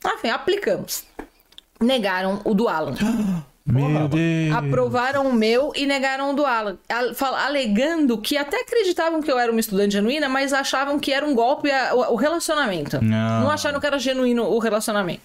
Enfim, 0.04 0.28
aplicamos. 0.28 1.04
Negaram 1.80 2.40
o 2.44 2.54
do 2.54 2.68
Alan. 2.68 2.94
Meu 3.64 4.08
Deus. 4.08 4.56
Aprovaram 4.56 5.28
o 5.28 5.32
meu 5.32 5.70
e 5.76 5.86
negaram 5.86 6.30
o 6.30 6.32
do 6.34 6.44
Alan. 6.44 6.76
Alegando 7.46 8.18
que 8.18 8.36
até 8.36 8.62
acreditavam 8.62 9.22
que 9.22 9.30
eu 9.30 9.38
era 9.38 9.52
uma 9.52 9.60
estudante 9.60 9.92
genuína, 9.92 10.28
mas 10.28 10.52
achavam 10.52 10.98
que 10.98 11.12
era 11.12 11.24
um 11.24 11.34
golpe 11.34 11.70
a- 11.70 11.94
o 11.94 12.14
o 12.14 12.16
relacionamento. 12.16 12.98
Não. 13.04 13.48
acharam 13.50 13.78
que 13.78 13.86
era 13.86 13.98
genuíno 13.98 14.44
o 14.44 14.58
relacionamento. 14.58 15.22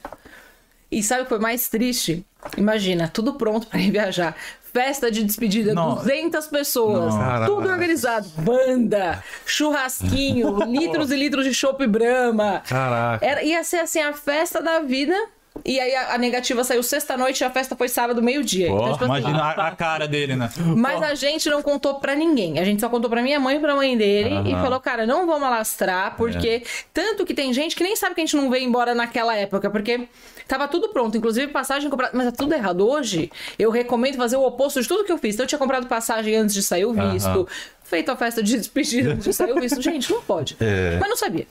E 0.91 1.01
sabe 1.01 1.21
o 1.21 1.23
que 1.25 1.29
foi 1.29 1.39
mais 1.39 1.67
triste? 1.69 2.23
Imagina, 2.55 3.07
tudo 3.07 3.33
pronto 3.33 3.65
pra 3.67 3.79
ir 3.79 3.89
viajar. 3.89 4.35
Festa 4.71 5.09
de 5.09 5.23
despedida, 5.23 5.73
Nossa. 5.73 6.01
200 6.03 6.47
pessoas, 6.47 7.15
Nossa. 7.15 7.45
tudo 7.45 7.67
organizado, 7.67 8.27
banda, 8.37 9.23
churrasquinho, 9.45 10.57
litros 10.67 11.09
e 11.11 11.15
litros 11.15 11.45
de 11.45 11.53
chopp 11.53 11.87
Brahma. 11.87 12.61
Caraca. 12.67 13.25
Era, 13.25 13.41
ia 13.41 13.63
ser 13.63 13.77
assim 13.77 14.01
a 14.01 14.13
festa 14.13 14.61
da 14.61 14.81
vida. 14.81 15.15
E 15.63 15.79
aí 15.79 15.95
a, 15.95 16.15
a 16.15 16.17
negativa 16.17 16.63
saiu 16.63 16.83
sexta-noite 16.83 17.41
e 17.41 17.43
a 17.43 17.49
festa 17.49 17.75
foi 17.75 17.87
sábado, 17.87 18.21
meio-dia. 18.21 18.67
Então, 18.67 18.91
tipo 18.93 19.05
assim, 19.05 19.05
imagina 19.05 19.41
a, 19.43 19.67
a 19.67 19.75
cara 19.75 20.07
dele, 20.07 20.35
né? 20.35 20.49
mas 20.75 21.01
a 21.01 21.15
gente 21.15 21.49
não 21.49 21.61
contou 21.61 21.95
pra 21.95 22.13
ninguém. 22.15 22.59
A 22.59 22.65
gente 22.65 22.81
só 22.81 22.89
contou 22.89 23.09
pra 23.09 23.21
minha 23.21 23.39
mãe 23.39 23.57
e 23.57 23.59
pra 23.59 23.75
mãe 23.75 23.97
dele. 23.97 24.49
E 24.49 24.51
falou, 24.51 24.79
cara, 24.79 25.05
não 25.05 25.25
vamos 25.25 25.43
alastrar, 25.47 26.15
porque. 26.17 26.63
Tanto 26.93 27.25
que 27.25 27.33
tem 27.33 27.53
gente 27.53 27.75
que 27.75 27.83
nem 27.83 27.95
sabe 27.95 28.15
que 28.15 28.21
a 28.21 28.25
gente 28.25 28.35
não 28.35 28.49
veio 28.49 28.65
embora 28.65 28.93
naquela 28.93 29.35
época, 29.35 29.69
porque 29.69 30.07
tava 30.47 30.67
tudo 30.67 30.89
pronto, 30.89 31.17
inclusive 31.17 31.47
passagem 31.51 31.89
comprada. 31.89 32.15
Mas 32.15 32.25
tá 32.25 32.31
tudo 32.31 32.53
errado. 32.53 32.87
Hoje, 32.87 33.31
eu 33.57 33.71
recomendo 33.71 34.15
fazer 34.17 34.35
o 34.35 34.45
oposto 34.45 34.81
de 34.81 34.87
tudo 34.87 35.03
que 35.03 35.11
eu 35.11 35.17
fiz. 35.17 35.35
Então, 35.35 35.45
eu 35.45 35.47
tinha 35.47 35.59
comprado 35.59 35.87
passagem 35.87 36.35
antes 36.35 36.53
de 36.53 36.61
sair 36.61 36.85
o 36.85 36.93
visto, 36.93 37.47
feito 37.83 38.11
a 38.11 38.15
festa 38.15 38.43
de 38.43 38.57
despedida 38.57 39.13
antes 39.13 39.23
de 39.23 39.33
sair 39.33 39.51
o 39.51 39.59
visto. 39.59 39.81
Gente, 39.81 40.11
não 40.11 40.21
pode. 40.21 40.57
Mas 40.99 41.09
não 41.09 41.17
sabia. 41.17 41.47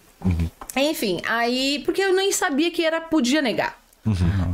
Enfim, 0.77 1.21
aí. 1.27 1.83
Porque 1.85 2.03
eu 2.03 2.15
nem 2.15 2.31
sabia 2.31 2.71
que 2.71 2.85
era 2.85 3.01
podia 3.01 3.43
negar. 3.43 3.84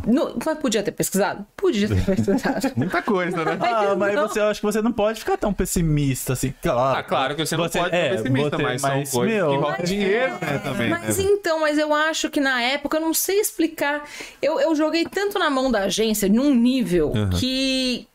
No- 0.06 0.36
mas 0.44 0.58
podia 0.58 0.82
ter 0.82 0.92
pesquisado? 0.92 1.44
Podia 1.56 1.88
ter 1.88 2.04
pesquisado. 2.06 2.72
Muita 2.76 3.02
coisa, 3.02 3.44
né? 3.44 3.58
Ah, 3.60 3.94
mas 3.96 4.14
Não. 4.14 4.28
você, 4.28 4.38
eu 4.40 4.48
acho 4.48 4.60
que 4.60 4.66
você 4.66 4.80
não 4.80 4.92
pode 4.92 5.18
ficar 5.20 5.36
tão 5.36 5.52
pessimista 5.52 6.34
assim. 6.34 6.54
Claro, 6.62 6.98
Ah, 6.98 7.02
claro 7.02 7.34
que 7.34 7.44
você 7.44 7.56
não 7.56 7.68
pode 7.68 7.72
ser 7.90 8.10
pessimista, 8.16 8.58
mas 8.58 8.80
são 8.80 8.90
coisas 8.90 9.10
que 9.12 9.26
meu, 9.26 9.54
envolvem 9.54 9.84
dinheiro, 9.84 10.32
né, 10.40 10.58
também. 10.62 10.90
Mas 10.90 11.18
né? 11.18 11.24
então, 11.26 11.60
mas 11.60 11.78
eu 11.78 11.92
acho 11.92 12.30
que 12.30 12.40
na 12.40 12.62
época, 12.62 12.96
eu 12.96 13.00
não 13.00 13.12
sei 13.14 13.40
explicar. 13.40 14.04
Eu, 14.40 14.60
eu 14.60 14.74
joguei 14.74 15.04
tanto 15.04 15.38
na 15.38 15.50
mão 15.50 15.70
da 15.70 15.80
agência, 15.84 16.28
num 16.28 16.54
nível, 16.54 17.12
que. 17.38 18.06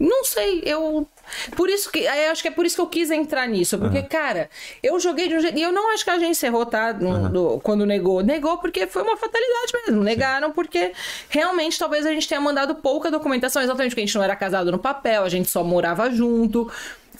Não 0.00 0.24
sei, 0.24 0.62
eu. 0.64 1.06
Por 1.56 1.68
isso 1.68 1.90
que. 1.90 2.00
Eu 2.00 2.30
acho 2.32 2.42
que 2.42 2.48
é 2.48 2.50
por 2.50 2.64
isso 2.66 2.76
que 2.76 2.82
eu 2.82 2.86
quis 2.86 3.10
entrar 3.10 3.46
nisso. 3.46 3.78
Porque, 3.78 4.02
cara, 4.02 4.48
eu 4.82 4.98
joguei 5.00 5.28
de 5.28 5.36
um 5.36 5.40
jeito. 5.40 5.58
E 5.58 5.62
eu 5.62 5.72
não 5.72 5.92
acho 5.92 6.04
que 6.04 6.10
a 6.10 6.14
agência 6.14 6.46
errou, 6.46 6.64
tá? 6.66 6.92
No- 6.92 7.28
do- 7.28 7.60
quando 7.60 7.84
negou. 7.86 8.22
Negou 8.22 8.58
porque 8.58 8.86
foi 8.86 9.02
uma 9.02 9.16
fatalidade 9.16 9.72
mesmo. 9.86 10.02
Negaram 10.02 10.50
porque 10.52 10.92
realmente 11.28 11.78
talvez 11.78 12.04
a 12.06 12.10
gente 12.12 12.28
tenha 12.28 12.40
mandado 12.40 12.74
pouca 12.76 13.10
documentação. 13.10 13.62
Exatamente 13.62 13.90
porque 13.92 14.02
a 14.02 14.06
gente 14.06 14.14
não 14.16 14.22
era 14.24 14.36
casado 14.36 14.70
no 14.72 14.78
papel, 14.78 15.24
a 15.24 15.28
gente 15.28 15.48
só 15.48 15.62
morava 15.64 16.10
junto. 16.10 16.70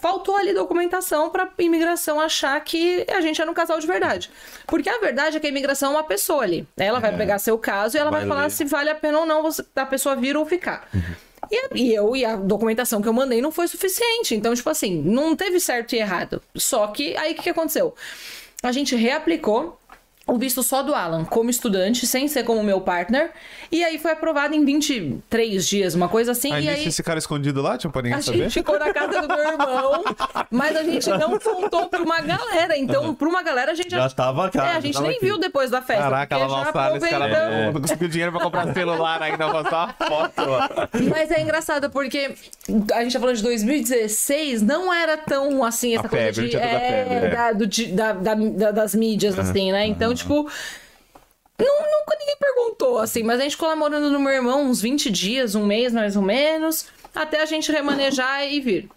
Faltou 0.01 0.37
ali 0.37 0.55
documentação 0.55 1.29
pra 1.29 1.49
imigração 1.59 2.21
achar 2.21 2.61
que 2.63 3.05
a 3.13 3.21
gente 3.21 3.43
era 3.43 3.51
um 3.51 3.55
casal 3.55 3.81
de 3.81 3.87
verdade. 3.87 4.31
Porque 4.65 4.89
a 4.89 4.97
verdade 4.99 5.37
é 5.37 5.41
que 5.41 5.47
a 5.47 5.51
imigração 5.51 5.91
é 5.91 5.97
uma 5.97 6.05
pessoa 6.05 6.45
ali. 6.45 6.65
Ela 6.77 7.01
vai 7.01 7.17
pegar 7.17 7.41
seu 7.41 7.59
caso 7.59 7.97
e 7.97 7.99
ela 8.01 8.09
vai, 8.09 8.21
Vai 8.21 8.29
falar 8.29 8.43
ler. 8.43 8.51
se 8.51 8.65
vale 8.65 8.91
a 8.91 8.95
pena 8.95 9.19
ou 9.19 9.27
não 9.27 9.43
você, 9.43 9.65
a 9.75 9.85
pessoa 9.87 10.15
vir 10.15 10.37
ou 10.37 10.47
ficar. 10.47 10.89
A- 10.95 11.28
e 11.75 11.93
eu 11.93 12.15
e 12.17 12.25
a 12.25 12.37
documentação 12.37 13.01
que 13.01 13.09
eu 13.09 13.13
mandei 13.13 13.41
não 13.41 13.53
foi 13.53 13.69
suficiente. 13.69 14.35
Então, 14.35 14.55
tipo 14.55 14.69
assim, 14.69 15.01
não 15.03 15.37
teve 15.37 15.61
certo 15.61 15.95
e 15.95 15.99
errado. 15.99 16.43
Só 16.57 16.87
que 16.89 17.17
aí 17.17 17.33
o 17.33 17.35
que, 17.35 17.43
que 17.43 17.51
aconteceu? 17.51 17.95
A 18.63 18.73
gente 18.73 18.97
reaplicou 18.97 19.79
o 20.29 20.37
visto 20.39 20.63
só 20.63 20.83
do 20.83 20.95
Alan 20.95 21.25
como 21.25 21.49
estudante, 21.51 22.07
sem 22.07 22.29
ser 22.29 22.45
como 22.45 22.63
meu 22.63 22.81
partner. 22.81 23.31
E 23.73 23.83
aí 23.83 23.99
foi 23.99 24.13
aprovado 24.13 24.55
em 24.55 24.65
23 24.65 25.67
dias, 25.67 25.95
uma 25.95 26.09
coisa 26.09 26.33
assim. 26.33 26.53
Aí 26.53 26.65
e 26.65 26.69
aí. 26.69 26.87
esse 26.89 27.03
cara 27.03 27.19
escondido 27.19 27.61
lá, 27.63 27.77
tipo, 27.79 27.93
pra 27.93 28.03
ninguém 28.03 28.19
A 28.19 28.23
saber? 28.23 28.39
gente 28.45 28.53
ficou 28.55 28.79
na 28.79 28.93
casa 28.93 29.23
do 29.23 29.27
meu 29.29 29.39
irmão, 29.53 30.05
mas 30.51 30.77
a 30.77 30.83
gente 30.83 31.09
não 31.11 31.39
contou 31.39 31.89
pra 31.89 32.03
uma 32.03 32.21
galera. 32.21 32.77
Então, 32.79 33.15
pra 33.15 33.29
uma 33.29 33.43
galera, 33.43 33.73
a 33.73 33.75
gente 33.75 33.91
Já 33.91 34.09
tava, 34.11 34.49
cara, 34.51 34.67
É, 34.67 34.71
a 34.71 34.75
já 34.75 34.81
gente 34.83 35.01
nem 35.01 35.11
aqui. 35.13 35.21
viu 35.27 35.39
depois 35.39 35.71
da 35.71 35.81
festa. 35.83 36.03
Caraca, 36.05 36.35
ela 36.37 36.49
já 36.49 36.57
mostrada, 36.65 36.97
esse 36.99 37.09
cara 37.09 37.73
não 37.73 37.81
conseguiu 37.81 38.09
dinheiro 38.09 38.33
pra 38.33 38.41
comprar 38.43 38.73
celular 38.75 39.23
ainda, 39.23 39.47
vou 39.49 39.63
botar 39.63 39.97
uma 39.99 40.09
foto. 40.09 40.43
Mas 41.11 41.31
é 41.31 41.41
engraçado 41.41 41.91
porque 41.91 42.35
a 42.95 43.03
gente 43.03 43.13
tá 43.13 43.19
falando 43.21 43.37
de 43.37 43.43
2016, 43.43 44.63
não 44.63 44.93
era 44.93 45.17
tão 45.17 45.65
assim 45.65 45.95
essa 45.97 46.07
A 46.07 46.09
coisa 46.11 46.25
febre, 46.33 46.49
de, 46.51 46.57
a 46.57 46.61
é, 46.61 47.05
febre, 47.05 47.27
é. 47.27 47.31
da- 47.31 47.53
do 47.53 47.67
da- 47.97 48.13
da- 48.13 48.35
da- 48.35 48.71
das 48.71 48.95
mídias, 48.95 49.39
assim, 49.39 49.73
né? 49.73 49.87
Então, 49.87 50.13
tipo. 50.19 50.51
não- 51.59 51.67
nunca 51.67 52.17
ninguém 52.19 52.37
perguntou, 52.39 52.99
assim, 52.99 53.23
mas 53.23 53.41
a 53.41 53.43
gente 53.43 53.53
ficou 53.53 53.69
lá 53.69 53.77
morando 53.77 54.11
no 54.11 54.21
meu 54.21 54.33
irmão 54.33 54.63
uns 54.63 54.81
20 54.81 55.11
dias, 55.11 55.55
um 55.55 55.67
mês 55.67 55.93
mais 55.93 56.17
ou 56.17 56.23
menos, 56.23 56.87
até 57.15 57.43
a 57.43 57.47
gente 57.47 57.73
remanejar 57.73 58.45
e 58.47 58.61
vir. 58.61 58.89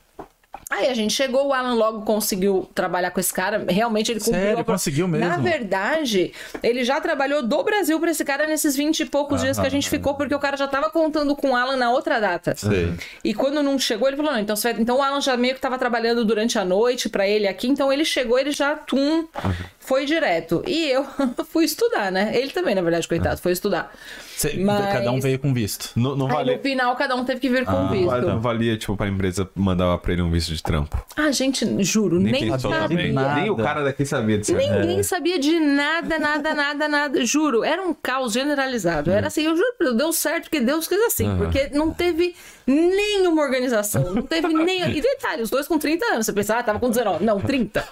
Aí 0.72 0.88
a 0.88 0.94
gente 0.94 1.14
chegou, 1.14 1.48
o 1.48 1.54
Alan 1.54 1.74
logo 1.74 2.02
conseguiu 2.04 2.68
trabalhar 2.74 3.12
com 3.12 3.20
esse 3.20 3.34
cara. 3.34 3.64
Realmente 3.68 4.10
ele 4.12 4.20
cumpriu. 4.20 4.42
Sério? 4.42 4.60
a 4.60 4.64
Conseguiu 4.64 5.08
mesmo? 5.08 5.28
Na 5.28 5.38
verdade, 5.38 6.32
ele 6.64 6.84
já 6.86 7.00
trabalhou 7.02 7.44
do 7.44 7.64
Brasil 7.64 8.00
pra 8.00 8.12
esse 8.12 8.24
cara 8.24 8.48
nesses 8.48 8.76
20 8.76 9.02
e 9.02 9.06
poucos 9.06 9.42
dias 9.42 9.60
que 9.60 9.66
a 9.66 9.70
gente 9.70 9.90
ficou, 9.90 10.14
porque 10.16 10.34
o 10.34 10.40
cara 10.40 10.56
já 10.58 10.68
tava 10.68 10.90
contando 10.90 11.36
com 11.36 11.52
o 11.52 11.56
Alan 11.56 11.76
na 11.76 11.92
outra 11.92 12.20
data. 12.20 12.56
Sei. 12.56 12.94
E 13.24 13.34
quando 13.34 13.62
não 13.62 13.78
chegou, 13.78 14.08
ele 14.08 14.16
falou: 14.18 14.32
não, 14.32 14.40
então, 14.40 14.56
vai- 14.56 14.76
então 14.80 14.98
o 14.98 15.02
Alan 15.02 15.20
já 15.22 15.36
meio 15.38 15.54
que 15.56 15.62
tava 15.62 15.78
trabalhando 15.78 16.24
durante 16.24 16.58
a 16.58 16.64
noite 16.66 17.10
pra 17.10 17.28
ele 17.28 17.48
aqui, 17.48 17.68
então 17.68 17.92
ele 17.92 18.06
chegou, 18.06 18.40
ele 18.40 18.52
já, 18.52 18.76
tum, 18.76 19.28
foi 19.80 20.06
direto. 20.06 20.64
E 20.66 20.90
eu 20.90 21.06
fui 21.50 21.66
estudar, 21.66 22.12
né? 22.12 22.32
Ele 22.34 22.52
também, 22.52 22.74
na 22.76 22.82
verdade, 22.82 23.08
coitado, 23.08 23.40
foi 23.42 23.52
estudar. 23.52 23.94
Cê- 24.38 24.56
Mas- 24.58 24.94
Cada 24.94 25.12
um 25.12 25.20
veio 25.20 25.38
com 25.38 25.54
visto. 25.54 25.92
Não, 25.96 26.16
não 26.16 26.28
Aí 26.28 26.34
valia. 26.34 26.56
no 26.58 26.62
final, 26.64 26.96
cada 26.96 27.16
um 27.16 27.24
teve 27.24 27.40
que 27.40 27.50
vir 27.50 27.66
com 27.66 27.74
um 27.74 27.90
visto. 27.90 28.22
Não 28.22 28.40
valia, 28.40 28.78
tipo, 28.78 28.96
pra 28.96 29.08
empresa 29.08 29.48
mandar 29.56 29.98
pra 30.00 30.14
ele 30.14 30.22
um 30.22 30.32
visto 30.32 30.54
de 30.54 30.61
trampo. 30.62 31.04
Ah, 31.16 31.32
gente, 31.32 31.84
juro, 31.84 32.20
nem, 32.20 32.34
quem 32.34 32.60
sabia. 32.60 33.34
Nem 33.36 33.50
o 33.50 33.56
cara 33.56 33.84
daqui 33.84 34.06
sabia 34.06 34.38
disso. 34.38 34.56
Ninguém 34.56 35.04
sabia 35.04 35.40
de 35.40 35.60
nada, 35.60 36.20
nada, 36.20 36.54
nada, 36.54 36.88
nada. 36.88 37.26
Juro, 37.26 37.64
era 37.64 37.82
um 37.82 37.94
caos 37.94 38.34
generalizado. 38.34 39.12
Era 39.12 39.28
assim, 39.28 39.44
eu 39.44 39.56
juro, 39.56 39.94
deu 39.96 40.12
certo 40.14 40.44
porque 40.44 40.60
Deus 40.60 40.88
quis 40.88 41.00
assim. 41.02 41.36
Porque 41.38 41.70
não 41.74 41.92
teve 41.92 42.36
nenhuma 42.66 43.42
organização. 43.42 44.14
Não 44.14 44.22
teve 44.22 44.48
nem. 44.54 44.82
E 44.92 45.02
detalhe, 45.02 45.42
os 45.42 45.50
dois 45.50 45.68
com 45.68 45.78
30 45.78 46.06
anos. 46.06 46.26
Você 46.26 46.34
pensava, 46.34 46.60
ah, 46.60 46.64
tava 46.64 46.80
com 46.80 46.90
19. 46.90 47.24
Não, 47.24 47.40
30. 47.40 47.88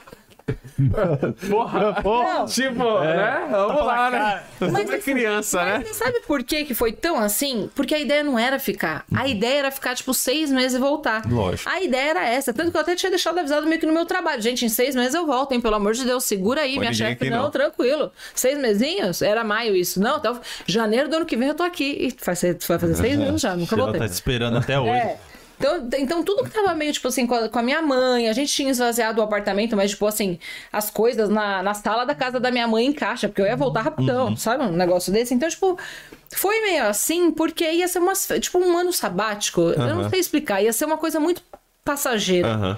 Porra, 1.50 2.02
porra. 2.02 2.46
Tipo, 2.46 3.00
né? 3.00 3.48
Vamos 3.50 3.86
lá, 3.86 4.10
né? 4.12 4.44
Mas 4.60 4.90
é 4.90 4.98
criança, 5.00 5.64
né? 5.64 5.84
Mas 5.86 5.96
sabe 5.96 6.22
por 6.28 6.44
que, 6.44 6.66
que 6.66 6.74
foi 6.74 6.92
tão 6.92 7.18
assim? 7.18 7.70
Porque 7.76 7.94
a 7.96 8.00
ideia 8.00 8.24
não 8.24 8.38
era 8.38 8.60
ficar. 8.60 9.06
A 9.14 9.28
ideia 9.28 9.60
era 9.60 9.72
ficar, 9.72 9.96
tipo, 9.96 10.14
seis 10.14 10.52
meses 10.52 10.78
e 10.78 10.80
voltar. 10.80 11.24
Lógico. 11.30 11.70
A 11.70 11.82
ideia 11.82 12.10
era 12.10 12.28
essa. 12.28 12.54
Tanto 12.54 12.72
que 12.72 12.78
eu 12.78 12.82
até 12.82 12.96
tinha 12.96 13.10
deixado 13.10 13.38
avisado 13.38 13.68
meio 13.68 13.80
que 13.80 13.86
no 13.86 13.94
meu 13.94 14.06
trabalho. 14.06 14.42
Gente, 14.42 14.66
em 14.66 14.70
seis 14.70 14.96
meses 14.96 15.14
eu 15.14 15.26
volto, 15.26 15.52
hein? 15.54 15.62
Pelo 15.62 15.76
amor 15.76 15.94
de 15.94 16.04
Deus, 16.06 16.24
segura 16.24 16.62
aí, 16.62 16.76
Pode 16.76 16.80
minha 16.80 16.94
chefe. 16.94 17.30
Não, 17.30 17.44
não. 17.44 17.52
tranquilo. 17.52 18.12
Seis 18.34 18.58
mesinhos? 18.58 19.22
Era 19.22 19.44
maio 19.44 19.76
isso. 19.76 20.00
Não, 20.02 20.18
então, 20.18 20.40
janeiro 20.66 21.10
do 21.10 21.18
ano 21.18 21.26
que 21.26 21.36
vem 21.36 21.48
eu 21.50 21.56
tô 21.56 21.64
aqui. 21.64 21.98
E 22.00 22.16
vai, 22.24 22.36
ser, 22.36 22.58
vai 22.68 22.80
fazer 22.80 22.96
seis 22.96 23.16
meses 23.20 23.42
já, 23.42 23.56
nunca 23.56 23.76
Ela 23.76 23.84
voltei. 23.84 24.02
tá 24.02 24.08
te 24.08 24.14
esperando 24.14 24.58
até 24.58 24.80
hoje. 24.80 24.92
É. 24.92 25.18
Então, 25.60 25.90
então, 25.98 26.24
tudo 26.24 26.46
que 26.46 26.52
tava 26.52 26.74
meio, 26.74 26.94
tipo 26.94 27.10
assim, 27.10 27.28
com 27.28 27.36
a, 27.36 27.50
com 27.50 27.60
a 27.60 27.62
minha 27.62 27.82
mãe, 27.82 28.30
a 28.30 28.34
gente 28.34 28.52
tinha 28.52 28.72
esvaziado 28.72 29.20
o 29.20 29.24
apartamento, 29.24 29.76
mas, 29.76 29.92
tipo 29.92 30.08
assim, 30.08 30.40
as 30.72 30.90
coisas 30.90 31.30
na, 31.30 31.62
na 31.62 31.74
sala 31.74 32.06
da 32.06 32.16
casa 32.16 32.40
da 32.40 32.50
minha 32.50 32.66
mãe 32.66 32.86
em 32.86 32.94
caixa, 32.94 33.28
porque 33.28 33.42
eu 33.42 33.46
ia 33.46 33.58
voltar 33.58 33.82
rapidão, 33.82 34.36
sabe? 34.38 34.64
Um 34.64 34.72
negócio 34.72 35.12
desse. 35.12 35.34
Então, 35.34 35.50
tipo, 35.50 35.78
foi 36.32 36.62
meio 36.62 36.86
assim, 36.86 37.30
porque 37.30 37.70
ia 37.70 37.90
ser 37.90 38.00
umas, 38.00 38.26
tipo, 38.40 38.58
um 38.58 38.78
ano 38.78 38.94
sabático. 38.94 39.62
Eu 39.62 39.96
não 39.96 40.10
sei 40.10 40.22
explicar, 40.22 40.62
ia 40.62 40.72
ser 40.72 40.86
uma 40.86 40.98
coisa 40.98 41.20
muito 41.20 41.44
passageira. 41.84 42.48
Aham. 42.48 42.78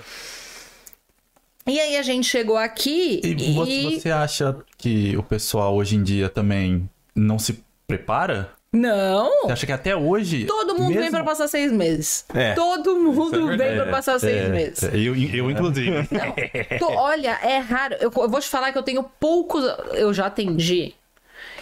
E 1.68 1.80
aí 1.80 1.96
a 1.96 2.02
gente 2.02 2.28
chegou 2.28 2.58
aqui 2.58 3.22
E 3.24 3.54
você, 3.54 4.02
você 4.02 4.10
acha 4.10 4.58
que 4.80 5.16
o 5.16 5.22
pessoal 5.22 5.76
hoje 5.76 5.96
em 5.96 6.02
dia 6.02 6.28
também 6.28 6.90
não 7.16 7.38
se 7.38 7.64
prepara? 7.88 8.50
Não! 8.74 9.30
Você 9.44 9.52
acha 9.52 9.66
que 9.66 9.72
até 9.72 9.94
hoje. 9.96 10.46
Todo 10.46 10.74
mundo 10.76 10.88
mesmo... 10.90 11.02
vem 11.02 11.12
pra 11.12 11.24
passar 11.24 11.48
seis 11.50 11.72
meses. 11.72 12.24
É. 12.34 12.54
Todo 12.54 12.96
mundo 12.96 13.48
vem 13.48 13.58
verdade. 13.58 13.82
pra 13.82 13.92
passar 13.92 14.18
seis 14.20 14.46
É, 14.46 14.50
meses. 14.50 14.84
é, 14.84 14.96
Eu, 14.96 15.14
eu 15.16 15.52
inclusive. 15.52 16.08
Tô- 16.80 16.90
olha, 16.92 17.38
é 17.44 17.58
raro. 17.58 17.96
Eu, 18.00 18.12
eu 18.16 18.30
vou 18.30 18.40
te 18.40 18.48
falar 18.48 18.72
que 18.72 18.78
eu 18.78 18.84
tenho 18.84 19.04
poucos. 19.20 19.64
Eu 19.94 20.14
já 20.14 20.28
atendi. 20.28 20.94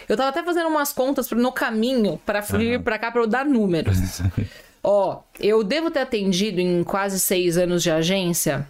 Eu 0.08 0.16
tava 0.16 0.28
até 0.28 0.42
fazendo 0.44 0.68
umas 0.68 0.92
contas 0.92 1.26
pra- 1.28 1.38
no 1.38 1.50
caminho 1.50 2.20
pra 2.24 2.40
vir 2.40 2.80
pra 2.80 2.96
cá 2.98 3.10
pra 3.10 3.22
eu 3.22 3.26
dar 3.26 3.44
números. 3.44 3.96
Ó, 4.82 5.20
eu 5.38 5.62
devo 5.64 5.90
ter 5.90 6.00
atendido 6.00 6.60
em 6.60 6.82
quase 6.84 7.18
seis 7.18 7.58
anos 7.58 7.82
de 7.82 7.90
agência. 7.90 8.66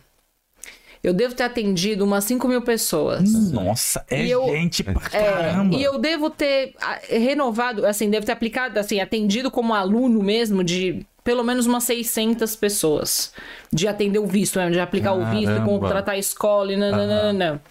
Eu 1.02 1.14
devo 1.14 1.34
ter 1.34 1.44
atendido 1.44 2.04
umas 2.04 2.24
5 2.24 2.46
mil 2.46 2.60
pessoas. 2.62 3.32
Nossa, 3.52 4.04
é 4.10 4.24
E 4.26 4.30
eu- 4.30 4.46
gente 4.48 4.84
pra 4.84 4.92
É, 5.12 5.24
caramba. 5.24 5.74
e 5.74 5.82
eu 5.82 5.98
devo 5.98 6.28
ter 6.28 6.74
ah, 6.80 6.98
renovado, 7.08 7.86
assim, 7.86 8.10
devo 8.10 8.26
ter 8.26 8.32
aplicado, 8.32 8.78
assim, 8.78 9.00
atendido 9.00 9.50
como 9.50 9.72
aluno 9.74 10.22
mesmo 10.22 10.62
de 10.62 11.04
pelo 11.24 11.42
menos 11.42 11.66
umas 11.66 11.84
600 11.84 12.54
pessoas. 12.56 13.32
De 13.72 13.86
atender 13.88 14.18
o 14.18 14.26
visto, 14.26 14.58
né? 14.58 14.70
de 14.70 14.80
aplicar 14.80 15.12
o 15.12 15.24
visto, 15.30 15.46
Caramba. 15.46 15.66
contratar 15.66 16.14
a 16.14 16.18
escola 16.18 16.72
e 16.72 16.76
nananana. 16.76 17.62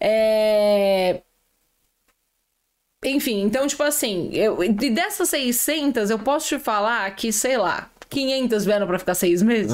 É... 0.00 1.20
Enfim, 3.04 3.42
então, 3.42 3.66
tipo 3.66 3.82
assim, 3.82 4.30
eu, 4.32 4.62
e 4.64 4.68
dessas 4.90 5.28
600, 5.28 6.10
eu 6.10 6.18
posso 6.18 6.48
te 6.48 6.58
falar 6.58 7.08
que, 7.14 7.32
sei 7.32 7.56
lá, 7.56 7.90
500 8.10 8.64
vieram 8.64 8.86
pra 8.86 8.98
ficar 8.98 9.14
seis 9.14 9.40
meses? 9.42 9.72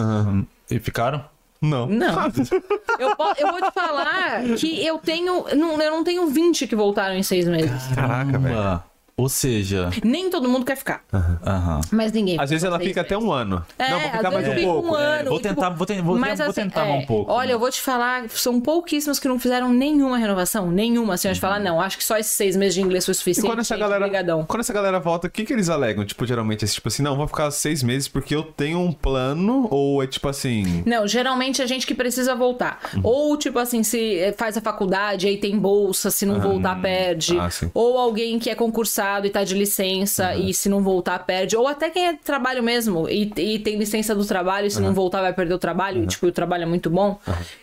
E 0.70 0.78
ficaram? 0.78 1.24
Não. 1.64 1.86
Não. 1.86 2.14
Eu, 2.98 3.16
po- 3.16 3.34
eu 3.36 3.48
vou 3.50 3.60
te 3.60 3.72
falar 3.72 4.42
que 4.56 4.84
eu 4.86 4.98
tenho. 4.98 5.44
Não, 5.56 5.80
eu 5.82 5.90
não 5.90 6.04
tenho 6.04 6.26
20 6.28 6.66
que 6.68 6.76
voltaram 6.76 7.14
em 7.16 7.22
seis 7.24 7.46
meses. 7.48 7.88
Caraca, 7.94 8.38
velho. 8.38 8.82
Ou 9.16 9.28
seja, 9.28 9.90
Nem 10.04 10.28
todo 10.28 10.48
mundo 10.48 10.64
quer 10.66 10.76
ficar. 10.76 11.02
aham. 11.12 11.80
Mas 11.92 12.10
ninguém. 12.10 12.36
Às 12.40 12.50
vezes 12.50 12.64
ela 12.64 12.80
fica 12.80 13.00
até 13.02 13.16
um 13.16 13.30
ano. 13.30 13.64
É, 13.78 13.90
não, 13.90 14.00
vou 14.00 14.10
ficar 14.10 14.30
mais 14.32 14.48
um 14.48 14.54
pouco. 14.64 14.88
um 14.88 14.94
ano. 14.94 15.28
Vou 15.30 15.38
e, 15.38 15.42
tipo, 15.42 15.54
tentar- 15.54 15.70
vou 15.70 15.86
ten- 15.86 16.02
vou- 16.02 16.18
mas, 16.18 16.38
vou 16.40 16.48
assim, 16.48 16.62
tentar 16.62 16.86
é, 16.88 16.92
um 16.94 17.06
pouco, 17.06 17.30
Olha, 17.30 17.46
né? 17.48 17.54
eu 17.54 17.58
vou 17.60 17.70
te 17.70 17.80
falar, 17.80 18.28
são 18.30 18.60
pouquíssimos 18.60 19.20
que 19.20 19.28
não 19.28 19.38
fizeram 19.38 19.72
nenhuma 19.72 20.18
renovação. 20.18 20.68
Nenhuma. 20.68 21.14
Assim, 21.14 21.28
a 21.28 21.32
gente 21.32 21.40
falar, 21.40 21.60
não, 21.60 21.80
acho 21.80 21.96
que 21.96 22.02
só 22.02 22.16
esses 22.18 22.32
seis 22.32 22.56
meses 22.56 22.74
de 22.74 22.80
inglês 22.82 23.04
foi 23.04 23.12
E 23.12 23.14
suficiente. 23.14 23.46
quando 23.48 23.60
essa 23.60 23.74
gente, 23.76 23.82
galera, 23.82 24.04
brigadão. 24.04 24.44
quando 24.46 24.60
essa 24.60 24.72
galera 24.72 24.98
volta, 24.98 25.28
o 25.28 25.30
que, 25.30 25.44
que 25.44 25.52
eles 25.52 25.68
alegam? 25.68 26.04
Tipo, 26.04 26.26
geralmente 26.26 26.64
é 26.64 26.68
tipo 26.68 26.88
assim, 26.88 27.02
não, 27.04 27.16
vou 27.16 27.28
ficar 27.28 27.48
seis 27.52 27.84
meses 27.84 28.08
porque 28.08 28.34
eu 28.34 28.42
tenho 28.42 28.80
um 28.80 28.92
plano, 28.92 29.68
ou 29.70 30.02
é 30.02 30.08
tipo 30.08 30.28
assim. 30.28 30.82
Não, 30.84 31.06
geralmente 31.06 31.62
é 31.62 31.66
gente 31.68 31.86
que 31.86 31.94
precisa 31.94 32.34
voltar. 32.34 32.80
Uhum. 32.94 33.00
Ou, 33.04 33.36
tipo 33.36 33.60
assim, 33.60 33.84
se 33.84 34.18
eh, 34.18 34.32
faz 34.36 34.56
a 34.56 34.60
faculdade, 34.60 35.28
aí 35.28 35.36
tem 35.36 35.56
bolsa, 35.56 36.10
se 36.10 36.26
não 36.26 36.40
voltar, 36.40 36.80
perde. 36.82 37.38
ah. 37.38 37.48
Ou 37.72 37.96
alguém 37.96 38.40
que 38.40 38.50
é 38.50 38.56
concursado 38.56 39.03
e 39.26 39.30
tá 39.30 39.44
de 39.44 39.54
licença 39.54 40.34
e 40.34 40.52
se 40.54 40.68
não 40.68 40.82
voltar, 40.82 41.18
perde. 41.20 41.56
Ou 41.56 41.66
até 41.68 41.90
quem 41.90 42.06
é 42.08 42.12
de 42.12 42.18
trabalho 42.20 42.62
mesmo 42.62 43.08
e, 43.08 43.32
e 43.36 43.58
tem 43.58 43.76
licença 43.76 44.14
do 44.14 44.24
trabalho 44.24 44.66
e 44.66 44.70
se 44.70 44.80
não 44.80 44.92
voltar 44.94 45.20
vai 45.20 45.32
perder 45.32 45.54
o 45.54 45.58
trabalho. 45.58 46.02
E, 46.04 46.06
tipo, 46.06 46.26
o 46.26 46.32
trabalho 46.32 46.62
é 46.62 46.66
muito 46.66 46.88
bom. 46.90 47.18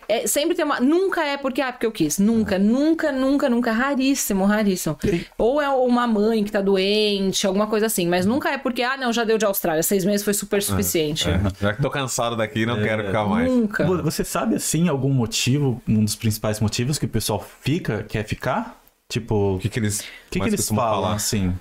É, 0.08 0.26
sempre 0.26 0.54
tem 0.54 0.64
uma. 0.64 0.80
Nunca 0.80 1.24
é 1.24 1.36
porque, 1.36 1.60
ah, 1.60 1.72
porque 1.72 1.86
eu 1.86 1.92
quis. 1.92 2.18
Nunca, 2.18 2.58
nunca, 2.58 3.10
nunca, 3.12 3.48
nunca. 3.48 3.72
Raríssimo, 3.72 4.44
raríssimo. 4.44 4.96
Ou 5.38 5.60
é 5.60 5.68
uma 5.68 6.06
mãe 6.06 6.42
que 6.44 6.52
tá 6.52 6.60
doente, 6.60 7.46
alguma 7.46 7.66
coisa 7.66 7.86
assim. 7.86 8.06
Mas 8.08 8.26
nunca 8.26 8.50
é 8.50 8.58
porque, 8.58 8.82
ah, 8.82 8.96
não, 8.96 9.12
já 9.12 9.24
deu 9.24 9.38
de 9.38 9.44
Austrália. 9.44 9.82
Seis 9.82 10.04
meses 10.04 10.22
foi 10.24 10.34
super 10.34 10.62
suficiente. 10.62 11.28
É, 11.28 11.40
já 11.60 11.74
que 11.74 11.82
tô 11.82 11.90
cansado 11.90 12.36
daqui, 12.36 12.64
não 12.66 12.80
quero 12.82 13.04
ficar 13.06 13.24
mais. 13.24 13.50
Nunca. 13.50 13.84
Vo- 13.84 14.02
Você 14.02 14.24
sabe, 14.24 14.56
assim, 14.56 14.88
algum 14.88 15.10
motivo, 15.10 15.80
um 15.88 16.04
dos 16.04 16.14
principais 16.16 16.60
motivos 16.60 16.98
que 16.98 17.06
o 17.06 17.08
pessoal 17.08 17.44
fica, 17.62 18.04
quer 18.08 18.24
ficar? 18.24 18.81
Tipo, 19.12 19.56
O 19.56 19.58
que, 19.58 19.68
que 19.68 19.78
eles, 19.78 20.00
que, 20.30 20.40
que 20.40 20.46
eles 20.48 20.66
falam, 20.68 21.02
falar? 21.02 21.14
assim? 21.16 21.54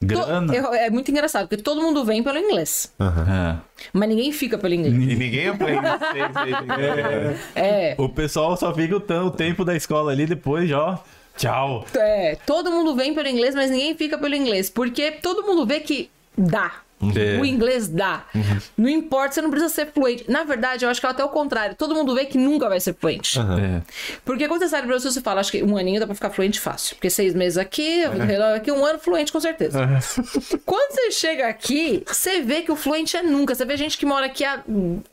Grana? 0.00 0.54
eu- 0.54 0.72
é 0.74 0.88
muito 0.90 1.10
engraçado, 1.10 1.48
porque 1.48 1.62
todo 1.62 1.80
mundo 1.82 2.04
vem 2.04 2.22
pelo 2.22 2.38
inglês. 2.38 2.92
É. 3.00 3.56
Mas 3.92 4.08
ninguém 4.08 4.30
fica 4.32 4.56
pelo 4.58 4.74
inglês. 4.74 4.94
E 4.94 5.14
ninguém 5.16 5.48
aprende 5.48 5.80
meses. 5.80 7.40
É. 7.54 7.94
O 7.98 8.08
pessoal 8.08 8.56
só 8.56 8.72
fica 8.74 8.96
o 8.96 9.26
o 9.26 9.30
tempo 9.30 9.64
da 9.64 9.74
escola 9.76 10.12
ali, 10.12 10.26
depois 10.26 10.68
já, 10.68 10.78
ó, 10.80 10.98
tchau. 11.36 11.84
É, 11.94 12.36
todo 12.46 12.70
mundo 12.70 12.94
vem 12.94 13.14
pelo 13.14 13.28
inglês, 13.28 13.54
mas 13.54 13.70
ninguém 13.70 13.96
fica 13.96 14.16
pelo 14.18 14.34
inglês. 14.34 14.70
Porque 14.70 15.10
todo 15.12 15.42
mundo 15.44 15.66
vê 15.66 15.80
que 15.80 16.10
dá. 16.36 16.72
É. 17.16 17.40
O 17.40 17.44
inglês 17.44 17.88
dá. 17.88 18.24
Não 18.76 18.88
importa, 18.88 19.34
você 19.34 19.42
não 19.42 19.50
precisa 19.50 19.72
ser 19.72 19.86
fluente. 19.86 20.24
Na 20.28 20.44
verdade, 20.44 20.84
eu 20.84 20.90
acho 20.90 21.00
que 21.00 21.06
é 21.06 21.10
até 21.10 21.24
o 21.24 21.28
contrário. 21.28 21.74
Todo 21.74 21.94
mundo 21.94 22.14
vê 22.14 22.24
que 22.24 22.38
nunca 22.38 22.68
vai 22.68 22.80
ser 22.80 22.94
fluente. 22.94 23.38
É. 23.38 23.82
Porque 24.24 24.46
quando 24.48 24.60
você 24.60 24.68
sai 24.68 24.82
do 24.82 24.88
Brasil, 24.88 25.10
você 25.10 25.20
fala, 25.20 25.40
acho 25.40 25.50
que 25.50 25.62
um 25.62 25.76
aninho 25.76 26.00
dá 26.00 26.06
pra 26.06 26.14
ficar 26.14 26.30
fluente 26.30 26.60
fácil. 26.60 26.96
Porque 26.96 27.10
seis 27.10 27.34
meses 27.34 27.58
aqui, 27.58 28.02
aqui 28.54 28.70
um 28.70 28.84
ano 28.84 28.98
fluente 28.98 29.32
com 29.32 29.40
certeza. 29.40 29.80
Quando 30.64 30.92
você 30.92 31.10
chega 31.10 31.48
aqui, 31.48 32.02
você 32.06 32.40
vê 32.40 32.62
que 32.62 32.70
o 32.70 32.76
fluente 32.76 33.16
é 33.16 33.22
nunca. 33.22 33.54
Você 33.54 33.64
vê 33.64 33.76
gente 33.76 33.98
que 33.98 34.06
mora 34.06 34.26
aqui 34.26 34.44
há 34.44 34.62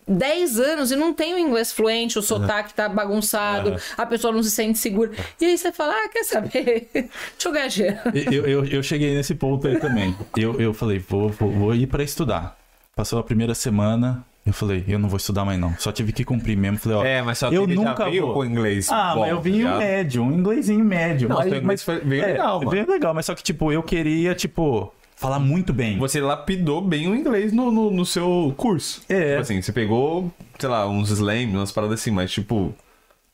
10 0.07 0.59
anos 0.59 0.91
e 0.91 0.95
não 0.95 1.13
tem 1.13 1.33
o 1.33 1.39
inglês 1.39 1.71
fluente, 1.71 2.17
o 2.17 2.21
sotaque 2.21 2.73
tá 2.73 2.89
bagunçado, 2.89 3.75
a 3.97 4.05
pessoa 4.05 4.33
não 4.33 4.43
se 4.43 4.51
sente 4.51 4.77
segura. 4.77 5.11
E 5.39 5.45
aí 5.45 5.57
você 5.57 5.71
fala, 5.71 5.93
ah, 5.93 6.09
quer 6.09 6.23
saber? 6.23 6.89
Deixa 6.93 7.09
eu 7.45 7.51
ganhar 7.51 7.67
dinheiro. 7.67 7.97
Eu, 8.31 8.45
eu, 8.45 8.65
eu 8.65 8.83
cheguei 8.83 9.13
nesse 9.15 9.35
ponto 9.35 9.67
aí 9.67 9.79
também. 9.79 10.15
Eu, 10.37 10.59
eu 10.59 10.73
falei, 10.73 10.99
vou, 10.99 11.29
vou, 11.29 11.51
vou 11.51 11.75
ir 11.83 11.87
pra 11.87 12.03
estudar. 12.03 12.57
Passou 12.95 13.19
a 13.19 13.23
primeira 13.23 13.55
semana, 13.55 14.25
eu 14.45 14.51
falei, 14.53 14.83
eu 14.87 14.99
não 14.99 15.07
vou 15.07 15.17
estudar 15.17 15.45
mais 15.45 15.59
não. 15.59 15.73
Só 15.77 15.91
tive 15.91 16.11
que 16.11 16.25
cumprir 16.25 16.57
mesmo. 16.57 16.77
Falei, 16.77 16.97
ó, 16.97 17.03
É, 17.05 17.21
mas 17.21 17.37
só 17.37 17.49
que 17.49 17.55
eu 17.55 17.65
nunca 17.67 18.05
veio 18.05 18.25
vou. 18.25 18.33
com 18.35 18.45
inglês 18.45 18.91
Ah, 18.91 19.13
bom, 19.15 19.21
mas 19.21 19.29
eu 19.31 19.41
vim 19.41 19.63
tá 19.63 19.75
um 19.75 19.77
médio, 19.77 20.23
um 20.23 20.31
inglesinho 20.33 20.83
médio. 20.83 21.29
Não, 21.29 21.37
mas, 21.37 21.53
inglês 21.53 21.83
foi- 21.83 21.99
veio 22.01 22.25
legal, 22.25 22.57
mano. 22.59 22.71
Veio 22.71 22.89
legal, 22.89 23.13
mas 23.13 23.25
só 23.25 23.33
que, 23.35 23.43
tipo, 23.43 23.71
eu 23.71 23.81
queria, 23.83 24.35
tipo, 24.35 24.93
falar 25.15 25.39
muito 25.39 25.71
bem. 25.71 25.97
Você 25.99 26.19
lapidou 26.19 26.81
bem 26.81 27.07
o 27.07 27.15
inglês 27.15 27.53
no, 27.53 27.71
no, 27.71 27.89
no 27.91 28.05
seu 28.05 28.53
curso. 28.57 29.01
É. 29.07 29.29
Tipo 29.29 29.41
assim, 29.41 29.61
você 29.61 29.71
pegou, 29.71 30.31
sei 30.57 30.67
lá, 30.69 30.87
uns 30.87 31.09
slams, 31.09 31.53
umas 31.55 31.71
paradas 31.71 32.01
assim, 32.01 32.11
mas 32.11 32.31
tipo. 32.31 32.73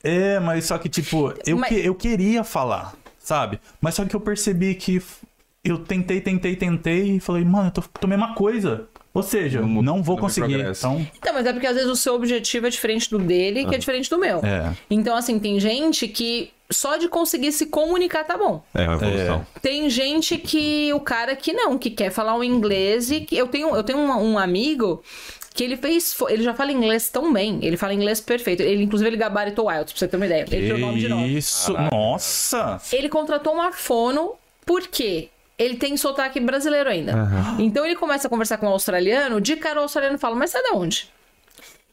É, 0.03 0.39
mas 0.39 0.65
só 0.65 0.77
que, 0.77 0.87
tipo, 0.89 1.33
eu, 1.47 1.57
Mas- 1.57 1.69
que, 1.69 1.79
eu 1.83 1.95
queria 1.95 2.43
falar, 2.43 2.93
sabe? 3.17 3.59
Mas 3.81 3.95
só 3.95 4.05
que 4.05 4.15
eu 4.15 4.19
percebi 4.19 4.75
que 4.75 5.01
eu 5.65 5.79
tentei, 5.79 6.21
tentei, 6.21 6.55
tentei 6.55 7.15
e 7.15 7.19
falei, 7.19 7.43
mano, 7.43 7.67
eu 7.67 7.71
tô, 7.71 7.81
tô 7.81 8.05
a 8.05 8.07
mesma 8.07 8.35
coisa. 8.35 8.87
Ou 9.13 9.23
seja, 9.23 9.61
Não 9.61 9.81
não, 9.81 10.03
vou 10.03 10.15
não 10.15 10.21
conseguir. 10.23 10.59
Então, 10.59 11.07
Então, 11.17 11.33
mas 11.33 11.45
é 11.45 11.53
porque 11.53 11.65
às 11.65 11.75
vezes 11.75 11.89
o 11.89 11.95
seu 11.95 12.13
objetivo 12.13 12.67
é 12.67 12.69
diferente 12.69 13.09
do 13.09 13.17
dele, 13.17 13.65
que 13.65 13.73
é 13.73 13.77
diferente 13.77 14.09
do 14.09 14.17
meu. 14.17 14.39
É. 14.43 14.73
Então, 14.89 15.15
assim, 15.15 15.39
tem 15.39 15.57
gente 15.57 16.07
que 16.07 16.51
só 16.69 16.97
de 16.97 17.07
conseguir 17.07 17.51
se 17.53 17.67
comunicar 17.67 18.25
tá 18.25 18.37
bom. 18.37 18.61
É 18.73 18.83
uma 18.83 18.95
evolução. 18.95 19.47
Tem 19.61 19.89
gente 19.89 20.37
que 20.37 20.91
o 20.93 20.99
cara 20.99 21.35
que 21.35 21.53
não, 21.53 21.77
que 21.77 21.89
quer 21.89 22.09
falar 22.09 22.35
o 22.35 22.43
inglês 22.43 23.09
e 23.09 23.21
que 23.21 23.37
eu 23.37 23.47
tenho, 23.47 23.73
eu 23.75 23.83
tenho 23.83 23.99
um, 23.99 24.33
um 24.33 24.37
amigo 24.37 25.01
que 25.53 25.63
ele 25.63 25.77
fez, 25.77 26.13
ele 26.27 26.43
já 26.43 26.53
fala 26.53 26.73
inglês 26.73 27.09
tão 27.09 27.31
bem, 27.31 27.59
ele 27.61 27.77
fala 27.77 27.93
inglês 27.93 28.19
perfeito. 28.19 28.61
Ele 28.61 28.83
inclusive 28.83 29.09
ele 29.09 29.15
gabaritou 29.15 29.71
IELTS, 29.71 29.93
pra 29.93 29.99
você 29.99 30.07
ter 30.09 30.17
uma 30.17 30.25
ideia. 30.25 30.45
Ele 30.51 30.65
tirou 30.65 30.79
nome 30.79 30.99
de 30.99 31.07
nove. 31.07 31.37
isso, 31.37 31.73
nossa. 31.89 32.81
Ele 32.91 33.07
contratou 33.07 33.53
uma 33.53 33.71
fono 33.71 34.33
porque 34.65 35.29
ele 35.57 35.77
tem 35.77 35.95
sotaque 35.97 36.39
brasileiro 36.39 36.89
ainda. 36.89 37.13
Então 37.59 37.85
ele 37.85 37.95
começa 37.95 38.27
a 38.27 38.29
conversar 38.29 38.57
com 38.57 38.67
o 38.67 38.69
australiano, 38.69 39.39
de 39.39 39.55
cara 39.55 39.79
o 39.79 39.83
australiano 39.83 40.17
fala, 40.17 40.35
mas 40.35 40.51
você 40.51 40.57
é 40.57 40.63
de 40.63 40.75
onde? 40.75 41.09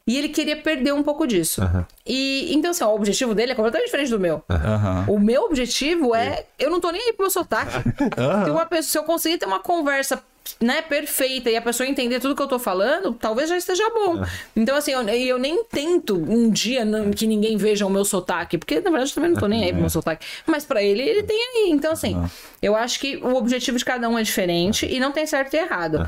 E 0.05 0.17
ele 0.17 0.29
queria 0.29 0.57
perder 0.57 0.93
um 0.93 1.01
pouco 1.01 1.25
disso. 1.25 1.61
E 2.05 2.53
então, 2.53 2.71
assim, 2.71 2.83
ó, 2.83 2.89
o 2.89 2.95
objetivo 2.95 3.33
dele 3.33 3.53
é 3.53 3.55
completamente 3.55 3.85
diferente 3.85 4.09
do 4.09 4.19
meu. 4.19 4.43
Aham. 4.49 5.05
O 5.07 5.17
meu 5.17 5.43
objetivo 5.43 6.13
é. 6.13 6.45
Eu 6.59 6.69
não 6.69 6.81
tô 6.81 6.91
nem 6.91 7.01
aí 7.01 7.13
pro 7.13 7.23
meu 7.23 7.31
sotaque. 7.31 7.71
se, 8.43 8.51
uma 8.51 8.65
pessoa, 8.65 8.83
se 8.83 8.97
eu 8.97 9.03
conseguir 9.05 9.37
ter 9.37 9.45
uma 9.45 9.61
conversa 9.61 10.21
né, 10.59 10.81
perfeita 10.81 11.49
e 11.49 11.55
a 11.55 11.61
pessoa 11.61 11.87
entender 11.87 12.19
tudo 12.19 12.35
que 12.35 12.41
eu 12.41 12.47
tô 12.47 12.59
falando, 12.59 13.13
talvez 13.13 13.49
já 13.49 13.57
esteja 13.57 13.83
bom. 13.91 14.23
Então, 14.55 14.75
assim, 14.75 14.91
eu, 14.91 15.01
eu 15.07 15.37
nem 15.39 15.63
tento 15.65 16.15
um 16.17 16.49
dia 16.49 16.83
não- 16.85 17.11
que 17.11 17.25
ninguém 17.27 17.55
veja 17.57 17.85
o 17.85 17.89
meu 17.89 18.03
sotaque, 18.05 18.57
porque 18.57 18.75
na 18.81 18.89
verdade 18.89 19.11
eu 19.11 19.15
também 19.15 19.31
não 19.31 19.39
tô 19.39 19.47
nem 19.47 19.63
aí 19.63 19.71
pro 19.71 19.79
meu 19.81 19.89
sotaque. 19.89 20.25
Mas 20.45 20.65
pra 20.65 20.81
ele, 20.83 21.01
ele 21.01 21.23
tem 21.23 21.37
aí. 21.37 21.69
Então, 21.71 21.91
assim, 21.93 22.15
eu 22.61 22.75
acho 22.75 22.99
que 22.99 23.17
o 23.17 23.35
objetivo 23.35 23.77
de 23.77 23.85
cada 23.85 24.07
um 24.09 24.17
é 24.17 24.23
diferente 24.23 24.85
e 24.85 24.99
não 24.99 25.11
tem 25.11 25.25
certo 25.25 25.53
e 25.53 25.57
errado. 25.57 26.07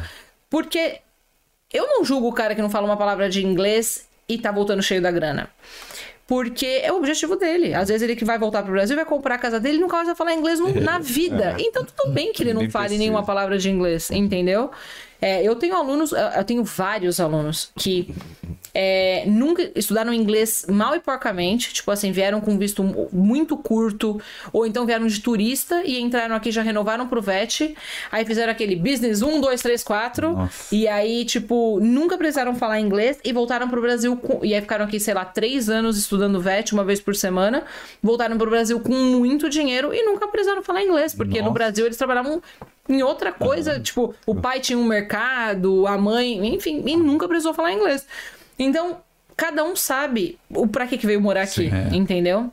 Porque 0.49 0.99
eu 1.73 1.85
não 1.87 2.03
julgo 2.05 2.27
o 2.27 2.33
cara 2.33 2.53
que 2.55 2.61
não 2.61 2.69
fala 2.69 2.85
uma 2.85 2.97
palavra 2.97 3.29
de 3.29 3.45
inglês 3.45 4.07
e 4.27 4.37
tá 4.37 4.51
voltando 4.51 4.81
cheio 4.81 5.01
da 5.01 5.11
grana. 5.11 5.49
Porque 6.27 6.65
é 6.65 6.91
o 6.91 6.97
objetivo 6.97 7.35
dele. 7.35 7.73
Às 7.73 7.87
vezes 7.89 8.01
ele 8.01 8.15
que 8.15 8.25
vai 8.25 8.39
voltar 8.39 8.63
pro 8.63 8.71
Brasil, 8.71 8.95
vai 8.95 9.05
comprar 9.05 9.35
a 9.35 9.37
casa 9.37 9.59
dele 9.59 9.77
e 9.77 9.81
nunca 9.81 9.95
mais 9.95 10.07
vai 10.07 10.15
falar 10.15 10.33
inglês 10.33 10.59
na 10.81 10.97
vida. 10.99 11.55
Então 11.59 11.85
tudo 11.85 12.11
bem 12.11 12.33
que 12.33 12.41
ele 12.41 12.53
não 12.53 12.61
Nem 12.61 12.69
fale 12.69 12.85
precisa. 12.85 12.99
nenhuma 13.03 13.23
palavra 13.23 13.57
de 13.59 13.69
inglês, 13.69 14.09
entendeu? 14.09 14.71
É, 15.21 15.43
eu 15.43 15.55
tenho 15.55 15.75
alunos, 15.75 16.11
eu 16.11 16.43
tenho 16.43 16.63
vários 16.63 17.19
alunos 17.19 17.71
que 17.77 18.13
é, 18.77 19.23
nunca 19.25 19.71
estudaram 19.73 20.13
inglês 20.13 20.65
mal 20.69 20.93
e 20.95 20.99
porcamente, 20.99 21.73
tipo 21.73 21.89
assim, 21.91 22.11
vieram 22.11 22.41
com 22.41 22.57
visto 22.57 22.83
mu- 22.83 23.07
muito 23.13 23.55
curto, 23.55 24.21
ou 24.51 24.65
então 24.67 24.85
vieram 24.85 25.07
de 25.07 25.21
turista 25.21 25.81
e 25.85 25.97
entraram 26.01 26.35
aqui, 26.35 26.51
já 26.51 26.61
renovaram 26.61 27.07
pro 27.07 27.21
VET, 27.21 27.73
aí 28.11 28.25
fizeram 28.25 28.51
aquele 28.51 28.75
business 28.75 29.21
1, 29.21 29.39
2, 29.39 29.61
3, 29.61 29.81
4, 29.81 30.33
Nossa. 30.33 30.75
e 30.75 30.87
aí, 30.89 31.23
tipo, 31.23 31.79
nunca 31.79 32.17
precisaram 32.17 32.53
falar 32.53 32.81
inglês 32.81 33.17
e 33.23 33.31
voltaram 33.31 33.69
pro 33.69 33.79
Brasil, 33.79 34.17
com, 34.17 34.43
e 34.43 34.53
aí 34.53 34.59
ficaram 34.59 34.83
aqui, 34.83 34.99
sei 34.99 35.13
lá, 35.13 35.23
três 35.23 35.69
anos 35.69 35.97
estudando 35.97 36.41
VET, 36.41 36.73
uma 36.73 36.83
vez 36.83 36.99
por 36.99 37.15
semana, 37.15 37.63
voltaram 38.03 38.37
pro 38.37 38.49
Brasil 38.49 38.77
com 38.81 38.93
muito 38.93 39.49
dinheiro 39.49 39.93
e 39.93 40.03
nunca 40.03 40.27
precisaram 40.27 40.61
falar 40.61 40.83
inglês, 40.83 41.13
porque 41.15 41.37
no 41.37 41.43
Nossa. 41.45 41.53
Brasil 41.53 41.85
eles 41.85 41.97
trabalhavam 41.97 42.43
em 42.89 43.01
outra 43.01 43.31
coisa, 43.31 43.79
tipo, 43.79 44.13
o 44.27 44.35
pai 44.35 44.59
tinha 44.59 44.77
um 44.77 44.83
mercado, 44.83 45.87
a 45.87 45.97
mãe, 45.97 46.53
enfim, 46.53 46.83
e 46.85 46.97
nunca 46.97 47.25
precisou 47.27 47.53
falar 47.53 47.71
inglês. 47.71 48.05
Então, 48.57 48.97
cada 49.35 49.63
um 49.63 49.75
sabe 49.75 50.37
o 50.49 50.67
pra 50.67 50.87
que, 50.87 50.97
que 50.97 51.05
veio 51.05 51.21
morar 51.21 51.43
aqui, 51.43 51.69
Sim, 51.69 51.71
é. 51.73 51.95
entendeu? 51.95 52.51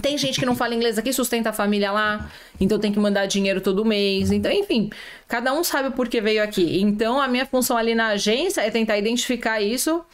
Tem 0.00 0.18
gente 0.18 0.38
que 0.38 0.44
não 0.44 0.54
fala 0.54 0.74
inglês 0.74 0.98
aqui, 0.98 1.12
sustenta 1.12 1.50
a 1.50 1.52
família 1.52 1.90
lá, 1.90 2.30
então 2.60 2.78
tem 2.78 2.92
que 2.92 2.98
mandar 2.98 3.26
dinheiro 3.26 3.60
todo 3.60 3.84
mês. 3.84 4.30
Então, 4.30 4.52
enfim, 4.52 4.90
cada 5.26 5.52
um 5.54 5.64
sabe 5.64 5.90
por 5.94 6.08
que 6.08 6.20
veio 6.20 6.42
aqui. 6.42 6.80
Então, 6.80 7.20
a 7.20 7.26
minha 7.26 7.46
função 7.46 7.76
ali 7.76 7.94
na 7.94 8.08
agência 8.08 8.60
é 8.60 8.70
tentar 8.70 8.98
identificar 8.98 9.60
isso. 9.60 10.04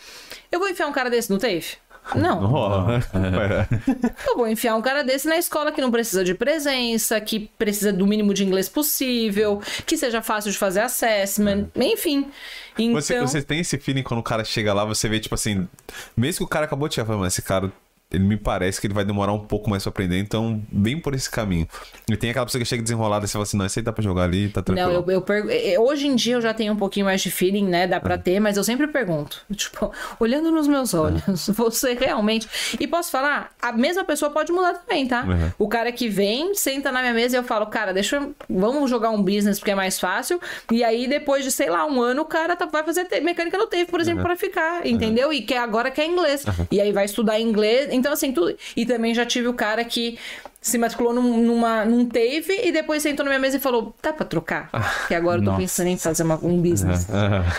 Eu 0.52 0.60
vou 0.60 0.68
enfiar 0.68 0.86
um 0.86 0.92
cara 0.92 1.10
desse 1.10 1.30
no 1.30 1.38
TAFE? 1.38 1.78
Não. 2.14 2.40
Não 2.42 2.48
rola. 2.48 3.00
Eu 4.28 4.36
vou 4.36 4.48
enfiar 4.48 4.74
um 4.74 4.82
cara 4.82 5.02
desse 5.02 5.28
na 5.28 5.36
escola 5.36 5.72
que 5.72 5.80
não 5.80 5.90
precisa 5.90 6.24
de 6.24 6.34
presença, 6.34 7.20
que 7.20 7.50
precisa 7.58 7.92
do 7.92 8.06
mínimo 8.06 8.34
de 8.34 8.44
inglês 8.44 8.68
possível, 8.68 9.62
que 9.86 9.96
seja 9.96 10.20
fácil 10.20 10.50
de 10.50 10.58
fazer 10.58 10.80
assessment, 10.80 11.68
enfim. 11.76 12.30
Então, 12.78 13.00
Você, 13.00 13.20
você 13.20 13.42
tem 13.42 13.60
esse 13.60 13.78
feeling 13.78 14.02
quando 14.02 14.20
o 14.20 14.22
cara 14.22 14.44
chega 14.44 14.72
lá, 14.72 14.84
você 14.84 15.08
vê, 15.08 15.20
tipo 15.20 15.34
assim, 15.34 15.68
mesmo 16.16 16.38
que 16.38 16.44
o 16.44 16.48
cara 16.48 16.64
acabou 16.66 16.88
de 16.88 16.94
chegar, 16.96 17.16
mas 17.16 17.34
esse 17.34 17.42
cara, 17.42 17.72
ele 18.12 18.24
me 18.24 18.36
parece 18.36 18.80
que 18.80 18.86
ele 18.86 18.94
vai 18.94 19.04
demorar 19.04 19.32
um 19.32 19.38
pouco 19.40 19.68
mais 19.70 19.82
pra 19.82 19.90
aprender, 19.90 20.18
então, 20.18 20.62
bem 20.70 20.98
por 21.00 21.14
esse 21.14 21.30
caminho. 21.30 21.66
E 22.10 22.16
tem 22.16 22.30
aquela 22.30 22.44
pessoa 22.46 22.60
que 22.60 22.68
chega 22.68 22.82
desenrolada 22.82 23.24
e 23.24 23.28
você 23.28 23.32
fala 23.32 23.42
assim, 23.44 23.56
não, 23.56 23.66
esse 23.66 23.78
aí 23.78 23.84
dá 23.84 23.92
pra 23.92 24.02
jogar 24.02 24.24
ali, 24.24 24.48
tá 24.48 24.62
tranquilo. 24.62 24.88
Não, 24.88 24.94
eu, 25.00 25.10
eu 25.10 25.22
pergu- 25.22 25.48
Hoje 25.80 26.06
em 26.06 26.14
dia 26.14 26.34
eu 26.34 26.40
já 26.40 26.52
tenho 26.54 26.72
um 26.72 26.76
pouquinho 26.76 27.06
mais 27.06 27.20
de 27.22 27.30
feeling, 27.30 27.66
né? 27.66 27.86
Dá 27.86 27.98
pra 28.00 28.18
ter, 28.18 28.38
mas 28.40 28.56
eu 28.56 28.64
sempre 28.64 28.86
pergunto. 28.86 29.40
Tipo, 29.54 29.92
olhando 30.18 30.50
nos 30.50 30.66
meus 30.66 30.92
olhos, 30.94 31.22
você 31.54 31.94
realmente. 31.94 32.48
E 32.78 32.86
posso 32.86 33.10
falar, 33.10 33.52
a 33.60 33.72
mesma 33.72 34.04
pessoa 34.04 34.30
pode 34.30 34.50
mudar 34.52 34.74
também, 34.74 35.06
tá? 35.06 35.22
Uhum. 35.24 35.50
O 35.58 35.68
cara 35.68 35.90
que 35.92 36.08
vem, 36.08 36.54
senta 36.54 36.90
na 36.92 37.00
minha 37.00 37.14
mesa 37.14 37.36
e 37.36 37.38
eu 37.38 37.44
falo, 37.44 37.66
cara, 37.66 37.92
deixa 37.92 38.16
eu. 38.16 38.34
Vamos 38.50 38.90
jogar 38.90 39.10
um 39.10 39.22
business 39.22 39.58
porque 39.58 39.70
é 39.70 39.74
mais 39.74 39.98
fácil. 40.00 40.40
E 40.70 40.82
aí, 40.84 41.06
depois 41.06 41.44
de, 41.44 41.50
sei 41.52 41.70
lá, 41.70 41.86
um 41.86 42.00
ano, 42.02 42.22
o 42.22 42.24
cara 42.26 42.56
tá- 42.56 42.66
vai 42.66 42.82
fazer 42.84 43.06
mecânica 43.22 43.56
no 43.56 43.66
TAFE, 43.66 43.86
por 43.86 44.00
exemplo, 44.00 44.22
pra 44.22 44.36
ficar, 44.36 44.86
entendeu? 44.86 45.32
E 45.32 45.42
quer, 45.42 45.58
agora 45.58 45.90
quer 45.90 46.06
inglês. 46.06 46.44
E 46.70 46.80
aí 46.80 46.92
vai 46.92 47.04
estudar 47.04 47.38
inglês. 47.40 47.92
Então, 48.02 48.12
assim, 48.12 48.32
tudo. 48.32 48.56
E 48.76 48.84
também 48.84 49.14
já 49.14 49.24
tive 49.24 49.46
o 49.46 49.54
cara 49.54 49.84
que 49.84 50.18
se 50.60 50.76
matriculou 50.76 51.12
num, 51.14 51.38
numa, 51.42 51.84
num 51.84 52.04
TAFE 52.04 52.60
e 52.64 52.72
depois 52.72 53.00
sentou 53.02 53.24
na 53.24 53.30
minha 53.30 53.38
mesa 53.38 53.58
e 53.58 53.60
falou: 53.60 53.94
dá 54.02 54.12
pra 54.12 54.26
trocar? 54.26 54.68
Que 55.06 55.14
agora 55.14 55.38
eu 55.40 55.44
tô 55.44 55.50
Nossa. 55.50 55.60
pensando 55.62 55.86
em 55.86 55.96
fazer 55.96 56.24
uma- 56.24 56.38
um 56.44 56.60
business. 56.60 57.06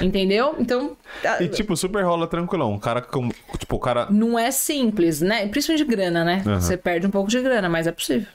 Entendeu? 0.02 0.56
Então. 0.60 0.98
a- 1.24 1.42
E 1.42 1.48
tipo, 1.48 1.76
super 1.78 2.04
rola 2.04 2.28
tranquilão. 2.28 2.74
Um 2.74 2.80
cara 2.80 3.02
com. 3.02 3.30
Tipo, 3.58 3.78
o 3.78 3.80
cara. 3.80 4.08
Não 4.10 4.38
é 4.38 4.52
simples, 4.52 5.22
né? 5.22 5.48
Principalmente 5.48 5.86
de 5.86 5.90
grana, 5.96 6.24
né? 6.26 6.44
Aham. 6.46 6.60
Você 6.60 6.76
perde 6.76 7.08
um 7.08 7.12
pouco 7.12 7.30
de 7.30 7.42
grana, 7.42 7.70
mas 7.70 7.88
é 7.88 7.92
possível. 7.92 8.28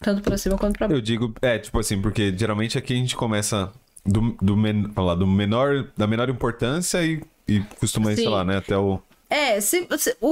Tanto 0.00 0.22
pra 0.22 0.38
cima 0.38 0.56
quanto 0.56 0.78
pra 0.78 0.86
baixo. 0.86 0.98
Eu 0.98 1.02
digo, 1.02 1.34
é, 1.42 1.58
tipo 1.58 1.78
assim, 1.78 2.00
porque 2.00 2.32
geralmente 2.36 2.78
aqui 2.78 2.92
a 2.92 2.96
gente 2.96 3.16
começa 3.16 3.72
do, 4.06 4.36
do, 4.40 4.56
men, 4.56 4.90
falar, 4.94 5.16
do 5.16 5.26
menor, 5.26 5.88
da 5.96 6.06
menor 6.06 6.28
importância 6.28 7.04
e, 7.04 7.20
e 7.48 7.60
costuma 7.80 8.12
ir, 8.12 8.16
sei 8.16 8.24
Sim. 8.24 8.30
lá, 8.30 8.44
né, 8.44 8.58
até 8.58 8.76
o. 8.78 9.00
É, 9.30 9.60
se, 9.60 9.86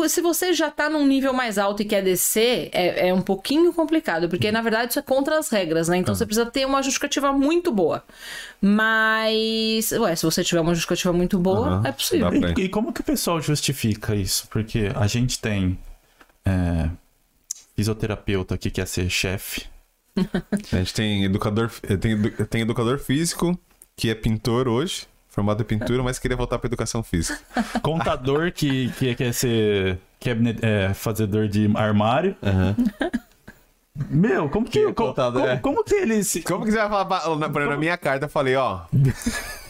se, 0.08 0.20
você 0.22 0.54
já 0.54 0.70
tá 0.70 0.88
num 0.88 1.06
nível 1.06 1.34
mais 1.34 1.58
alto 1.58 1.82
e 1.82 1.84
quer 1.84 2.02
descer, 2.02 2.70
é, 2.72 3.08
é 3.08 3.14
um 3.14 3.20
pouquinho 3.20 3.70
complicado, 3.72 4.26
porque 4.26 4.50
na 4.50 4.62
verdade 4.62 4.90
isso 4.90 4.98
é 4.98 5.02
contra 5.02 5.38
as 5.38 5.50
regras, 5.50 5.88
né? 5.88 5.98
Então 5.98 6.14
você 6.14 6.24
precisa 6.24 6.46
ter 6.46 6.64
uma 6.64 6.82
justificativa 6.82 7.30
muito 7.30 7.70
boa. 7.70 8.02
Mas, 8.58 9.92
ué, 9.92 10.16
se 10.16 10.24
você 10.24 10.42
tiver 10.42 10.62
uma 10.62 10.74
justificativa 10.74 11.12
muito 11.12 11.38
boa, 11.38 11.82
é 11.84 11.92
possível. 11.92 12.30
E, 12.32 12.62
e 12.62 12.68
como 12.70 12.90
que 12.90 13.02
o 13.02 13.04
pessoal 13.04 13.38
justifica 13.38 14.14
isso? 14.14 14.48
Porque 14.48 14.90
a 14.94 15.06
gente 15.06 15.38
tem 15.40 15.78
é, 16.42 16.88
fisioterapeuta 17.76 18.56
que 18.56 18.70
quer 18.70 18.86
ser 18.86 19.10
chefe. 19.10 19.66
A 20.72 20.76
gente 20.76 20.94
tem 20.94 21.24
educador, 21.24 21.70
tem, 22.00 22.18
tem 22.46 22.62
educador 22.62 22.98
físico, 22.98 23.58
que 23.94 24.08
é 24.08 24.14
pintor 24.14 24.66
hoje, 24.66 25.06
formado 25.36 25.62
em 25.62 25.66
pintura, 25.66 26.02
mas 26.02 26.18
queria 26.18 26.36
voltar 26.36 26.58
pra 26.58 26.66
educação 26.66 27.02
física. 27.02 27.38
Contador 27.82 28.50
que, 28.50 28.90
que 28.92 29.14
quer 29.14 29.32
ser 29.34 29.98
cabinet, 30.18 30.58
é, 30.64 30.92
fazedor 30.94 31.46
de 31.46 31.70
armário. 31.76 32.34
Meu, 34.10 34.48
como 34.48 34.66
que, 34.66 34.80
Que 34.86 34.92
co- 34.92 35.06
contador, 35.08 35.42
como, 35.42 35.52
é. 35.52 35.56
como 35.58 35.84
que 35.84 35.94
eles... 35.94 36.42
Como 36.44 36.64
que 36.64 36.70
você 36.72 36.78
vai 36.78 36.88
falar 36.88 37.04
pra- 37.04 37.36
na, 37.36 37.66
na 37.70 37.76
minha 37.76 37.96
carta? 37.96 38.24
Eu 38.26 38.28
falei, 38.30 38.56
ó. 38.56 38.80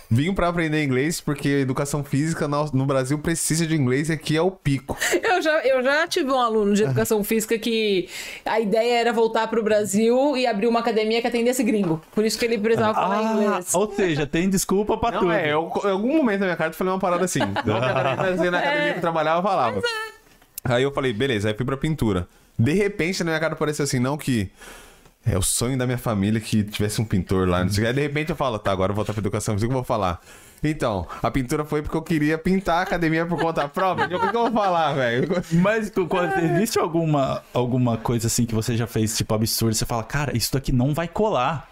Vim 0.08 0.32
pra 0.32 0.48
aprender 0.48 0.84
inglês 0.84 1.20
porque 1.20 1.48
educação 1.48 2.04
física 2.04 2.46
no, 2.46 2.64
no 2.72 2.86
Brasil 2.86 3.18
precisa 3.18 3.66
de 3.66 3.74
inglês 3.74 4.08
e 4.08 4.12
aqui 4.12 4.36
é 4.36 4.40
o 4.40 4.50
pico. 4.52 4.96
Eu 5.22 5.42
já, 5.42 5.58
eu 5.66 5.82
já 5.82 6.06
tive 6.06 6.30
um 6.30 6.38
aluno 6.38 6.74
de 6.74 6.84
educação 6.84 7.22
física 7.24 7.58
que 7.58 8.08
a 8.44 8.60
ideia 8.60 9.00
era 9.00 9.12
voltar 9.12 9.48
pro 9.48 9.62
Brasil 9.64 10.36
e 10.36 10.46
abrir 10.46 10.68
uma 10.68 10.78
academia 10.80 11.20
que 11.20 11.26
atendesse 11.26 11.64
gringo. 11.64 12.00
Por 12.14 12.24
isso 12.24 12.38
que 12.38 12.44
ele 12.44 12.56
precisava 12.56 12.94
falar 12.94 13.18
Ah, 13.18 13.32
inglês. 13.44 13.74
ou 13.74 13.92
seja, 13.92 14.26
tem 14.26 14.48
desculpa 14.48 14.96
pra 14.96 15.10
Não, 15.10 15.18
tudo. 15.20 15.32
é, 15.32 15.52
eu, 15.52 15.72
em 15.84 15.90
algum 15.90 16.16
momento 16.18 16.38
da 16.40 16.46
minha 16.46 16.56
carta 16.56 16.72
eu 16.74 16.78
falei 16.78 16.92
uma 16.92 17.00
parada 17.00 17.24
assim. 17.24 17.40
Na 17.66 18.58
academia 18.58 18.92
que 18.92 18.98
eu 18.98 19.00
trabalhava, 19.00 19.38
eu 19.38 19.42
falava. 19.42 19.82
Aí 20.64 20.82
eu 20.82 20.92
falei, 20.92 21.12
beleza, 21.12 21.48
aí 21.48 21.54
fui 21.54 21.66
pra 21.66 21.76
pintura. 21.76 22.28
De 22.58 22.72
repente, 22.72 23.18
na 23.24 23.30
minha 23.32 23.40
cara 23.40 23.54
apareceu 23.54 23.82
assim, 23.84 23.98
não 23.98 24.16
que 24.16 24.48
é 25.26 25.36
o 25.36 25.42
sonho 25.42 25.76
da 25.76 25.84
minha 25.86 25.98
família 25.98 26.40
que 26.40 26.62
tivesse 26.62 27.00
um 27.00 27.04
pintor 27.04 27.48
lá. 27.48 27.62
Não 27.64 27.70
sei. 27.70 27.86
Aí 27.86 27.92
de 27.92 28.00
repente 28.00 28.30
eu 28.30 28.36
falo, 28.36 28.58
tá, 28.58 28.70
agora 28.70 28.92
eu 28.92 28.94
vou 28.94 29.04
voltar 29.04 29.12
pra 29.12 29.20
educação 29.20 29.54
física, 29.54 29.70
eu 29.70 29.74
vou 29.74 29.84
falar. 29.84 30.20
Então, 30.64 31.06
a 31.22 31.30
pintura 31.30 31.64
foi 31.64 31.82
porque 31.82 31.96
eu 31.96 32.02
queria 32.02 32.38
pintar 32.38 32.78
a 32.78 32.82
academia 32.82 33.26
por 33.26 33.38
conta 33.38 33.68
própria. 33.68 34.06
O 34.06 34.08
que 34.08 34.18
que 34.18 34.36
eu 34.36 34.50
vou 34.50 34.50
falar, 34.52 34.94
velho? 34.94 35.28
Mas 35.52 35.92
existe 36.42 36.78
alguma, 36.78 37.42
alguma 37.52 37.96
coisa 37.98 38.26
assim 38.26 38.46
que 38.46 38.54
você 38.54 38.74
já 38.76 38.86
fez, 38.86 39.16
tipo, 39.16 39.34
absurdo, 39.34 39.74
você 39.74 39.84
fala, 39.84 40.02
cara, 40.02 40.34
isso 40.36 40.52
daqui 40.52 40.72
não 40.72 40.94
vai 40.94 41.06
colar. 41.08 41.68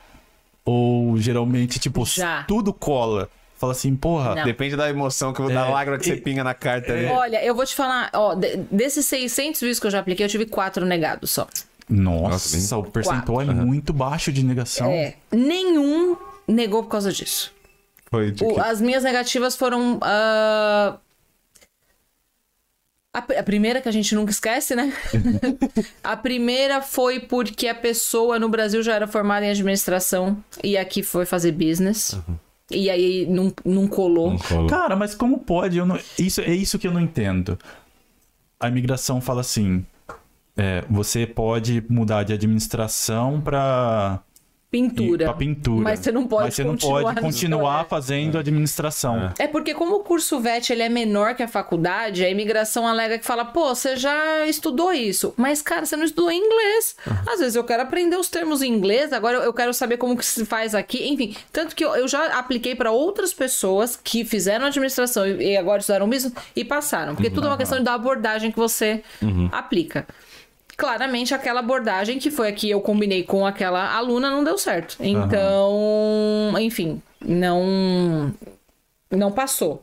Ou 0.64 1.16
geralmente, 1.18 1.78
tipo, 1.78 2.04
Já. 2.06 2.44
tudo 2.44 2.72
cola. 2.72 3.28
Fala 3.56 3.72
assim, 3.72 3.94
porra. 3.94 4.34
Não. 4.34 4.44
Depende 4.44 4.76
da 4.76 4.88
emoção, 4.90 5.32
que 5.32 5.40
eu 5.40 5.46
vou 5.46 5.54
da 5.54 5.66
É, 5.66 5.70
lágrima 5.70 5.98
que 5.98 6.04
você 6.06 6.14
e- 6.14 6.20
pinga 6.20 6.42
na 6.44 6.54
carta 6.54 6.92
ali. 6.92 7.06
Olha, 7.06 7.42
eu 7.44 7.54
vou 7.54 7.64
te 7.64 7.74
falar, 7.74 8.10
ó, 8.12 8.34
de- 8.34 8.56
desses 8.70 9.06
600 9.06 9.60
vídeos 9.60 9.78
que 9.80 9.86
eu 9.86 9.90
já 9.90 10.00
apliquei, 10.00 10.24
eu 10.26 10.30
tive 10.30 10.46
quatro 10.46 10.84
negados 10.84 11.30
só. 11.30 11.46
Nossa, 11.88 12.57
Nossa, 12.57 12.77
o 12.79 12.85
percentual 12.85 13.40
é 13.42 13.44
muito 13.47 13.92
baixo 13.92 14.33
de 14.33 14.42
negação. 14.44 14.90
É, 14.90 15.14
nenhum 15.31 16.16
negou 16.49 16.83
por 16.83 16.88
causa 16.90 17.12
disso. 17.12 17.53
Foi 18.11 18.31
de 18.31 18.44
O- 18.44 18.55
que- 18.55 18.61
as 18.61 18.81
minhas 18.81 19.03
negativas 19.05 19.55
foram. 19.57 19.99
ah, 20.03 20.97
A, 23.12 23.18
a 23.18 23.42
primeira 23.44 23.81
que 23.81 23.88
a 23.88 23.92
gente 23.92 24.12
nunca 24.14 24.33
esquece, 24.33 24.75
né? 24.75 24.92
a 26.03 26.16
primeira 26.16 26.83
foi 26.83 27.20
porque 27.20 27.68
a 27.68 27.75
pessoa 27.75 28.40
no 28.40 28.49
Brasil 28.49 28.83
já 28.83 28.94
era 28.94 29.07
formada 29.07 29.47
em 29.47 29.51
administração 29.51 30.42
e 30.64 30.77
aqui 30.77 31.01
foi 31.03 31.25
fazer 31.25 31.53
business. 31.53 32.18
E 32.70 32.90
aí 32.90 33.25
não, 33.27 33.53
não 33.64 33.87
colou. 33.87 34.31
Não 34.33 34.38
colou. 34.38 34.66
Cara, 34.66 34.97
mas 34.97 35.14
como 35.14 35.38
pode? 35.38 35.77
Eu 35.79 35.87
não... 35.87 35.97
isso, 36.18 36.40
é 36.40 36.53
isso 36.53 36.77
que 36.77 36.88
eu 36.88 36.92
não 36.92 37.01
entendo. 37.01 37.57
A 38.59 38.68
imigração 38.68 39.20
fala 39.20 39.42
assim: 39.42 39.87
é, 40.56 40.84
você 40.88 41.26
pode 41.26 41.84
mudar 41.88 42.22
de 42.22 42.32
administração 42.32 43.40
pra. 43.40 44.20
Pintura. 44.70 45.26
Pra 45.26 45.34
pintura. 45.34 45.84
Mas 45.84 46.00
você 46.00 46.10
não 46.10 46.26
pode 46.26 46.46
Mas 46.46 46.54
você 46.56 46.64
não 46.64 46.72
continuar 46.72 47.02
pode 47.02 47.14
no- 47.14 47.22
continuar 47.22 47.84
É. 47.84 47.88
fazendo 47.88 48.36
administração. 48.38 49.32
É 49.38 49.46
porque 49.46 49.72
como 49.72 49.94
o 49.94 50.00
curso 50.00 50.40
VET 50.40 50.72
ele 50.72 50.82
é 50.82 50.88
menor 50.88 51.36
que 51.36 51.44
a 51.44 51.46
faculdade, 51.46 52.24
a 52.24 52.28
imigração 52.28 52.84
alega 52.84 53.16
que 53.16 53.24
fala, 53.24 53.44
pô, 53.44 53.72
você 53.72 53.94
já 53.96 54.44
estudou 54.48 54.92
isso. 54.92 55.32
Mas, 55.36 55.62
cara, 55.62 55.86
você 55.86 55.94
não 55.94 56.02
estudou 56.02 56.28
em 56.28 56.44
inglês. 56.44 56.96
Às 57.24 57.38
vezes 57.38 57.54
eu 57.54 57.62
quero 57.62 57.84
aprender 57.84 58.16
os 58.16 58.28
termos 58.28 58.62
em 58.62 58.72
inglês, 58.72 59.12
agora 59.12 59.38
eu 59.38 59.52
quero 59.52 59.72
saber 59.72 59.96
como 59.96 60.16
que 60.16 60.26
se 60.26 60.44
faz 60.44 60.74
aqui. 60.74 61.06
Enfim, 61.06 61.36
tanto 61.52 61.76
que 61.76 61.84
eu, 61.84 61.94
eu 61.94 62.08
já 62.08 62.36
apliquei 62.36 62.74
para 62.74 62.90
outras 62.90 63.32
pessoas 63.32 63.94
que 63.94 64.24
fizeram 64.24 64.66
administração 64.66 65.24
e, 65.24 65.56
agora 65.56 65.78
estudaram 65.78 66.08
business 66.10 66.34
e 66.56 66.64
passaram. 66.64 67.14
Porque 67.14 67.30
tudo 67.30 67.46
é 67.46 67.50
uma 67.50 67.56
questão 67.56 67.80
da 67.80 67.94
abordagem 67.94 68.50
que 68.50 68.58
você 68.58 69.04
aplica. 69.52 70.04
Claramente, 70.76 71.32
aquela 71.34 71.60
abordagem 71.60 72.18
que 72.18 72.30
foi 72.30 72.48
a 72.48 72.52
que 72.52 72.68
eu 72.68 72.80
combinei 72.80 73.22
com 73.22 73.46
aquela 73.46 73.94
aluna 73.94 74.30
não 74.30 74.42
deu 74.42 74.58
certo. 74.58 74.96
Então, 75.00 76.52
enfim, 76.60 77.00
não 77.24 78.34
não 79.10 79.30
passou. 79.30 79.82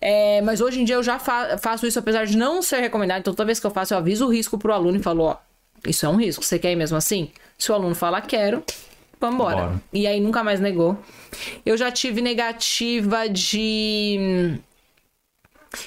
É, 0.00 0.40
mas 0.42 0.60
hoje 0.60 0.80
em 0.80 0.84
dia 0.84 0.96
eu 0.96 1.02
já 1.02 1.18
fa- 1.18 1.56
faço 1.58 1.86
isso, 1.86 1.98
apesar 1.98 2.26
de 2.26 2.36
não 2.36 2.60
ser 2.60 2.80
recomendado. 2.80 3.20
Então, 3.20 3.32
toda 3.32 3.46
vez 3.46 3.58
que 3.60 3.66
eu 3.66 3.70
faço, 3.70 3.94
eu 3.94 3.98
aviso 3.98 4.26
o 4.26 4.28
risco 4.32 4.58
pro 4.58 4.72
aluno 4.72 4.98
e 4.98 5.02
falo: 5.02 5.22
ó, 5.24 5.36
isso 5.86 6.04
é 6.04 6.08
um 6.08 6.16
risco. 6.16 6.44
Você 6.44 6.58
quer 6.58 6.72
ir 6.72 6.76
mesmo 6.76 6.96
assim? 6.96 7.30
Se 7.56 7.70
o 7.70 7.74
aluno 7.74 7.94
falar 7.94 8.20
quero, 8.22 8.62
vambora. 9.20 9.56
Bora. 9.56 9.82
E 9.92 10.06
aí 10.06 10.20
nunca 10.20 10.42
mais 10.44 10.58
negou. 10.60 10.98
Eu 11.64 11.76
já 11.76 11.90
tive 11.90 12.20
negativa 12.20 13.28
de 13.28 14.58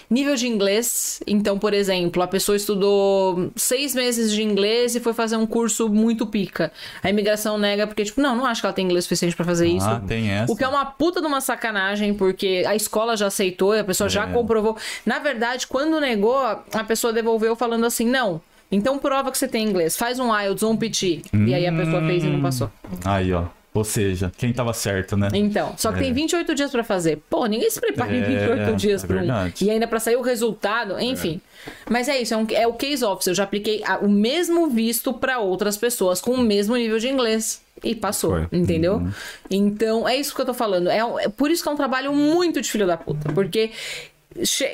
nível 0.10 0.36
de 0.36 0.48
inglês. 0.48 1.22
Então, 1.28 1.58
por 1.60 1.74
exemplo, 1.74 2.22
a 2.22 2.28
pessoa 2.28 2.56
estudou 2.56 3.52
seis 3.56 3.94
meses 3.96 4.32
de 4.32 4.42
inglês 4.44 4.96
e 4.96 5.00
foi 5.00 5.14
fazer 5.14 5.38
um 5.38 5.46
curso 5.46 5.90
muito 5.90 6.26
pica. 6.26 6.72
A 7.04 7.10
imigração 7.10 7.58
nega 7.58 7.86
porque, 7.88 8.04
tipo, 8.04 8.22
não, 8.22 8.36
não 8.36 8.46
acho 8.46 8.62
que 8.62 8.68
ela 8.68 8.74
tem 8.74 8.86
inglês 8.86 9.06
suficiente 9.06 9.36
pra 9.36 9.46
fazer 9.46 9.68
isso. 9.68 9.88
Ah, 9.88 10.02
tem 10.06 10.30
essa. 10.32 10.52
O 10.52 10.56
que 10.56 10.64
é 10.64 10.68
uma 10.68 10.86
puta 10.86 11.22
de 11.22 11.28
uma 11.28 11.42
sacanagem, 11.42 12.14
porque 12.14 12.64
a 12.68 12.76
escola 12.76 13.16
já 13.18 13.28
aceitou, 13.28 13.74
a 13.74 13.84
pessoa 13.84 14.10
já 14.10 14.24
É. 14.28 14.32
comprovou. 14.32 14.78
Na 15.06 15.20
verdade, 15.20 15.68
quando 15.68 16.00
negou, 16.00 16.38
a 16.38 16.84
pessoa 16.88 17.12
devolveu 17.14 17.56
falando 17.56 17.86
assim: 17.86 18.06
não. 18.06 18.42
Então 18.72 18.98
prova 18.98 19.32
que 19.32 19.38
você 19.38 19.48
tem 19.48 19.64
inglês. 19.68 19.96
Faz 19.96 20.20
um 20.20 20.36
IELTS 20.38 20.64
ou 20.64 20.72
um 20.72 20.78
PT. 20.78 21.22
E 21.48 21.54
aí 21.54 21.68
a 21.68 21.72
pessoa 21.72 22.02
fez 22.02 22.24
e 22.24 22.28
não 22.28 22.42
passou. 22.42 22.70
Aí, 23.06 23.32
ó. 23.32 23.44
Ou 23.76 23.84
seja, 23.84 24.32
quem 24.38 24.54
tava 24.54 24.74
certo, 24.74 25.16
né? 25.18 25.28
Então, 25.34 25.74
só 25.78 25.92
que 25.92 26.00
tem 26.00 26.14
28 26.14 26.56
dias 26.56 26.72
pra 26.72 26.84
fazer. 26.84 27.22
Pô, 27.30 27.46
ninguém 27.46 27.70
se 27.70 27.80
prepara 27.80 28.12
em 28.16 28.22
É, 28.22 28.26
28 28.26 28.76
dias 28.78 29.04
é 29.04 29.08
pra 29.08 29.18
um. 29.22 29.52
E 29.62 29.70
ainda 29.70 29.86
pra 29.86 30.00
sair 30.00 30.16
o 30.16 30.22
resultado, 30.22 30.98
enfim. 31.00 31.42
Mas 31.90 32.08
é 32.08 32.22
isso, 32.22 32.34
é, 32.34 32.38
um- 32.38 32.48
é 32.52 32.66
o 32.66 32.74
case 32.74 33.04
office. 33.04 33.28
Eu 33.28 33.34
já 33.36 33.44
apliquei 33.44 33.84
a- 33.84 33.98
o 33.98 34.08
mesmo 34.10 34.70
visto 34.70 35.12
pra 35.14 35.40
outras 35.40 35.76
pessoas 35.76 36.22
com 36.22 36.32
o 36.32 36.38
mesmo 36.42 36.76
nível 36.78 36.98
de 37.00 37.10
inglês. 37.10 37.62
E 37.84 37.94
passou, 37.94 38.32
Foi. 38.32 38.48
entendeu? 38.58 38.96
Uhum. 38.96 39.12
Então, 39.52 40.08
é 40.08 40.16
isso 40.16 40.34
que 40.34 40.40
eu 40.40 40.46
tô 40.46 40.54
falando. 40.54 40.90
É, 40.90 41.00
é 41.00 41.28
por 41.30 41.52
isso 41.52 41.62
que 41.62 41.68
é 41.68 41.72
um 41.72 41.76
trabalho 41.76 42.14
muito 42.14 42.62
de 42.62 42.72
filho 42.72 42.88
da 42.88 42.96
puta. 42.96 43.32
Porque. 43.34 43.72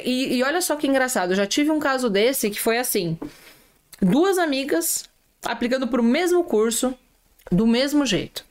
E, 0.05 0.37
e 0.37 0.43
olha 0.43 0.61
só 0.61 0.75
que 0.75 0.87
engraçado, 0.87 1.31
eu 1.31 1.35
já 1.35 1.45
tive 1.47 1.71
um 1.71 1.79
caso 1.79 2.09
desse 2.09 2.49
que 2.51 2.59
foi 2.59 2.77
assim: 2.77 3.17
duas 4.01 4.37
amigas 4.37 5.05
aplicando 5.43 5.87
pro 5.87 6.03
mesmo 6.03 6.43
curso, 6.43 6.93
do 7.51 7.65
mesmo 7.65 8.05
jeito. 8.05 8.45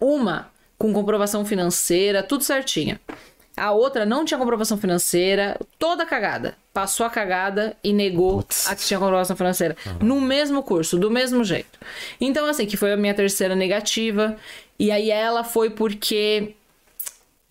Uma 0.00 0.50
com 0.78 0.92
comprovação 0.92 1.44
financeira, 1.44 2.22
tudo 2.22 2.44
certinha. 2.44 3.00
A 3.56 3.72
outra 3.72 4.04
não 4.04 4.24
tinha 4.24 4.36
comprovação 4.36 4.76
financeira, 4.76 5.58
toda 5.78 6.04
cagada. 6.04 6.54
Passou 6.74 7.06
a 7.06 7.10
cagada 7.10 7.74
e 7.82 7.90
negou 7.90 8.42
Putz. 8.42 8.68
a 8.68 8.76
que 8.76 8.84
tinha 8.84 9.00
comprovação 9.00 9.34
financeira. 9.34 9.74
No 9.98 10.20
mesmo 10.20 10.62
curso, 10.62 10.98
do 10.98 11.10
mesmo 11.10 11.42
jeito. 11.42 11.78
Então, 12.20 12.44
assim, 12.44 12.66
que 12.66 12.76
foi 12.76 12.92
a 12.92 12.96
minha 12.98 13.14
terceira 13.14 13.56
negativa. 13.56 14.36
E 14.78 14.90
aí 14.90 15.10
ela 15.10 15.42
foi 15.42 15.70
porque. 15.70 16.54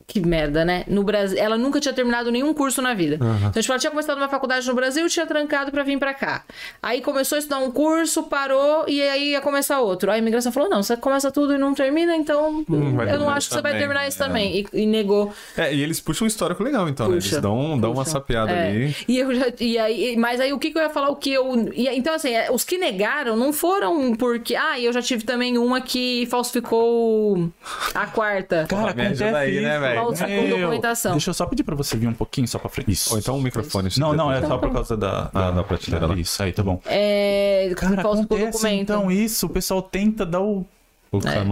Que 0.08 0.20
merda, 0.20 0.63
né? 0.63 0.84
No 0.88 1.04
Brasil, 1.04 1.36
ela 1.39 1.58
nunca 1.58 1.80
tinha 1.80 1.94
terminado 1.94 2.32
nenhum 2.32 2.54
curso 2.54 2.80
na 2.80 2.94
vida. 2.94 3.15
Então, 3.50 3.60
tipo, 3.62 3.72
ela 3.74 3.80
tinha 3.80 3.89
começado 3.89 4.18
uma 4.18 4.30
faculdade 4.30 4.68
no 4.68 4.76
Brasil, 4.76 5.10
tinha 5.10 5.26
trancado 5.26 5.72
pra 5.72 5.82
vir 5.82 5.98
pra 5.98 6.13
cá. 6.13 6.44
Aí 6.82 7.02
começou 7.02 7.38
a 7.38 7.39
estudar 7.39 7.58
um 7.58 7.72
curso, 7.72 8.22
parou 8.24 8.86
e 8.88 9.02
aí 9.02 9.32
ia 9.32 9.41
começar 9.41 9.80
outro. 9.82 10.12
Aí 10.12 10.18
a 10.18 10.20
imigração 10.20 10.52
falou: 10.52 10.70
"Não, 10.70 10.84
você 10.84 10.96
começa 10.96 11.32
tudo 11.32 11.56
e 11.56 11.58
não 11.58 11.74
termina, 11.74 12.15
então 12.15 12.63
Hum, 12.70 13.02
eu 13.02 13.20
não 13.20 13.30
acho 13.30 13.48
que 13.50 13.56
você 13.56 13.62
vai 13.63 13.78
terminar 13.78 14.08
isso 14.08 14.22
é. 14.22 14.28
também". 14.28 14.60
E, 14.74 14.82
e 14.84 14.86
negou. 14.86 15.34
É, 15.58 15.74
e 15.74 15.82
eles 15.82 16.00
puxam 16.00 16.26
um 16.26 16.28
histórico 16.28 16.63
legal, 16.63 16.88
então, 16.88 17.08
né? 17.08 17.13
Eles 17.15 17.26
Puxa, 17.26 17.41
dão, 17.41 17.80
dão 17.80 17.91
uma 17.91 18.04
puxa. 18.04 18.12
sapeada 18.12 18.52
É. 18.52 18.68
ali. 18.70 18.96
E 19.08 19.18
eu 19.18 19.34
já, 19.34 19.48
e 19.60 19.78
aí, 19.80 20.15
mas 20.18 20.39
aí 20.39 20.54
o 20.54 20.60
que, 20.60 20.70
que 20.70 20.78
eu 20.78 20.84
ia 20.84 20.89
falar? 20.91 21.10
O 21.10 21.15
que 21.15 21.34
eu. 21.34 21.72
e- 21.74 21.89
então, 21.89 22.13
assim, 22.13 22.30
é, 22.32 22.52
os 22.52 22.63
que 22.63 22.78
negaram 22.78 23.36
não 23.36 23.52
foram 23.52 24.15
porque. 24.15 24.56
Ah, 24.56 24.80
eu 24.80 24.94
já 24.94 25.02
tive 25.02 25.24
também 25.24 25.58
uma 25.58 25.82
que 25.82 26.28
falsificou 26.30 27.50
a 27.94 28.06
quarta. 28.06 28.65
Cara, 28.70 28.94
me 28.94 29.08
ajuda 29.08 29.38
aí, 29.39 29.60
né, 29.62 29.80
velho? 29.80 29.94
Falsa- 29.95 30.25
com 30.27 30.49
documentação. 30.49 31.12
Deixa 31.13 31.29
eu 31.29 31.34
só 31.34 31.45
pedir 31.45 31.63
pra 31.63 31.75
você 31.75 31.95
vir 31.97 32.08
um 32.08 32.13
pouquinho 32.13 32.47
só 32.47 32.60
pra 32.60 32.69
frente. 32.69 32.91
Isso. 32.91 33.12
Ou 33.13 33.19
então 33.19 33.38
o 33.38 33.41
microfone. 33.41 33.89
se 33.91 33.99
Não, 33.99 34.13
não, 34.13 34.31
é 34.31 34.39
só 34.39 34.45
Então 34.45 34.60
por 34.60 34.71
causa 34.71 34.95
da, 34.97 35.29
Ah, 35.34 35.51
da 35.51 35.63
prateleira 35.63 36.08
lá. 36.08 36.15
Isso, 36.15 36.41
aí, 36.43 36.51
tá 36.53 36.62
bom. 36.63 36.81
É. 36.86 37.71
Cara, 37.75 38.01
falsificou 38.01 38.38
acontece 38.38 38.58
documento. 38.58 38.81
então 38.81 39.12
isso, 39.12 39.45
o 39.45 39.49
pessoal 39.49 39.81
tenta 39.81 40.25
dar 40.25 40.41
o 40.41 40.65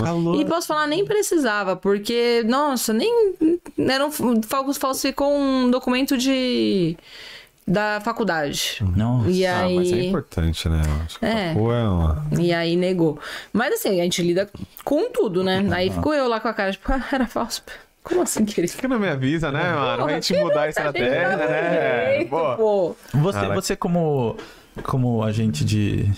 calor. 0.03 0.39
E 0.39 0.45
posso 0.45 0.67
falar, 0.67 0.88
nem 0.88 1.06
precisava, 1.06 1.75
porque, 1.75 2.43
nossa, 2.45 2.91
nem. 2.93 3.34
Era 3.77 4.06
um, 4.06 4.12
fal- 4.41 4.73
falsificou 4.73 5.34
um 5.34 5.71
documento 5.71 6.17
de. 6.17 6.97
da 7.65 8.01
faculdade. 8.03 8.84
Nossa. 8.95 9.29
E 9.29 9.45
Ah, 9.45 9.62
aí. 9.62 9.75
mas 9.77 9.91
é 9.93 10.03
importante, 10.03 10.67
né? 10.67 10.82
Eu 10.86 11.06
acho 11.06 11.19
que 11.19 11.25
É. 11.25 11.51
É 11.53 11.88
uma... 11.88 12.25
E 12.38 12.53
aí 12.53 12.75
negou. 12.75 13.17
Mas 13.53 13.75
assim, 13.75 14.01
a 14.01 14.03
gente 14.03 14.21
lida 14.21 14.49
com 14.84 15.10
tudo, 15.10 15.43
né? 15.45 15.65
Aí 15.71 15.89
ficou 15.89 16.13
eu 16.13 16.27
lá 16.27 16.41
com 16.41 16.49
a 16.49 16.53
cara, 16.53 16.71
tipo, 16.73 16.91
ah, 16.91 17.01
era 17.13 17.25
falso. 17.25 17.62
Como 18.04 18.22
assim, 18.22 18.44
querido? 18.46 18.74
Por 18.74 18.82
que 18.82 18.88
não 18.88 19.00
me 19.00 19.08
avisa, 19.08 19.52
né, 19.52 19.74
mano? 19.74 19.98
Porra, 20.04 20.13
gente 20.16 20.34
que 20.34 20.39
mudar 20.42 20.60
a 20.60 20.63
A 20.63 20.66
gente 20.66 20.78
estratégia, 20.78 21.38
né? 21.38 22.13
jeito, 22.18 22.30
Pô. 22.30 22.56
pô. 22.58 22.96
Você, 23.20 23.39
Caraca. 23.39 23.56
você 23.62 23.76
como, 23.78 24.36
como 24.84 25.24
agente 25.24 25.63
de. 25.63 26.10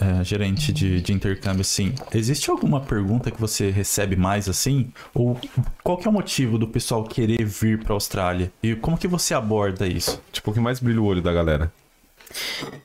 é, 0.00 0.24
gerente 0.24 0.72
de, 0.72 1.02
de 1.02 1.12
intercâmbio, 1.12 1.60
assim, 1.60 1.94
existe 2.14 2.50
alguma 2.50 2.80
pergunta 2.80 3.30
que 3.30 3.38
você 3.40 3.70
recebe 3.70 4.16
mais 4.16 4.48
assim? 4.48 4.90
Ou 5.14 5.38
qual 5.82 5.98
que 5.98 6.06
é 6.06 6.10
o 6.10 6.12
motivo 6.12 6.56
do 6.58 6.66
pessoal 6.66 7.04
querer 7.04 7.44
vir 7.44 7.78
pra 7.84 7.92
Austrália? 7.92 8.50
E 8.62 8.74
como 8.74 8.96
que 8.96 9.06
você 9.06 9.34
aborda 9.34 9.86
isso? 9.86 10.22
Tipo, 10.32 10.50
o 10.50 10.54
que 10.54 10.60
mais 10.60 10.80
brilha 10.80 11.00
o 11.02 11.04
olho 11.04 11.20
da 11.20 11.32
galera? 11.32 11.70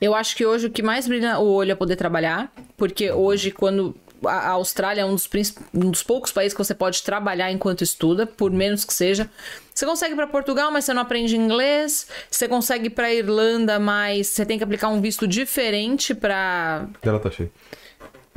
Eu 0.00 0.14
acho 0.14 0.36
que 0.36 0.44
hoje 0.44 0.66
o 0.66 0.70
que 0.70 0.82
mais 0.82 1.08
brilha 1.08 1.38
o 1.38 1.50
olho 1.50 1.72
é 1.72 1.74
poder 1.74 1.96
trabalhar, 1.96 2.52
porque 2.76 3.10
hoje, 3.10 3.50
quando. 3.50 3.96
A 4.24 4.50
Austrália 4.50 5.02
é 5.02 5.04
um 5.04 5.14
dos, 5.14 5.28
um 5.74 5.90
dos 5.90 6.02
poucos 6.02 6.32
países 6.32 6.52
que 6.52 6.62
você 6.62 6.74
pode 6.74 7.02
trabalhar 7.02 7.50
enquanto 7.50 7.82
estuda, 7.82 8.26
por 8.26 8.50
menos 8.50 8.84
que 8.84 8.92
seja. 8.92 9.30
Você 9.74 9.86
consegue 9.86 10.14
para 10.14 10.26
Portugal, 10.26 10.70
mas 10.70 10.84
você 10.84 10.92
não 10.92 11.02
aprende 11.02 11.36
inglês. 11.36 12.06
Você 12.30 12.46
consegue 12.46 12.90
para 12.90 13.12
Irlanda, 13.12 13.78
mas 13.78 14.28
você 14.28 14.44
tem 14.44 14.58
que 14.58 14.64
aplicar 14.64 14.88
um 14.88 15.00
visto 15.00 15.26
diferente 15.26 16.14
para 16.14 16.86
Ela 17.02 17.18
tá 17.18 17.30
cheia. 17.30 17.50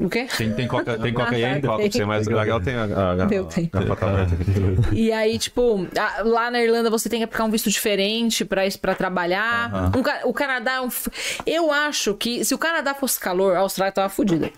O 0.06 0.10
quê? 0.10 0.28
Tem, 0.38 0.54
tem 0.54 0.68
coca, 0.68 0.98
tem 0.98 1.14
coca 1.14 1.36
aí 1.36 1.44
ainda? 1.46 1.78
Que 1.78 1.92
você 1.92 2.06
mais 2.06 2.28
legal 2.28 2.60
tem 2.62 2.76
a, 2.76 2.84
a, 2.84 3.14
a, 3.26 3.28
Eu 3.34 3.46
tenho. 3.46 3.70
E 4.92 5.12
aí, 5.12 5.38
tipo, 5.38 5.88
a- 5.98 6.22
lá 6.24 6.52
na 6.52 6.62
Irlanda 6.62 6.90
você 6.90 7.10
tem 7.10 7.20
que 7.20 7.24
aplicar 7.26 7.44
um 7.46 7.50
visto 7.50 7.70
diferente 7.70 8.44
pra, 8.46 8.62
pra 8.82 8.96
trabalhar. 8.96 9.92
Um 9.98 10.02
ca- 10.04 10.22
o 10.26 10.34
Canadá 10.34 10.74
é 10.74 10.82
um. 10.82 10.90
Eu 11.46 11.72
acho 11.72 12.14
que 12.16 12.44
se 12.46 12.54
o 12.54 12.58
Canadá 12.58 12.94
fosse 12.94 13.20
calor, 13.20 13.56
a 13.56 13.60
Austrália 13.60 13.92
tava 13.92 14.10
fodida. 14.10 14.52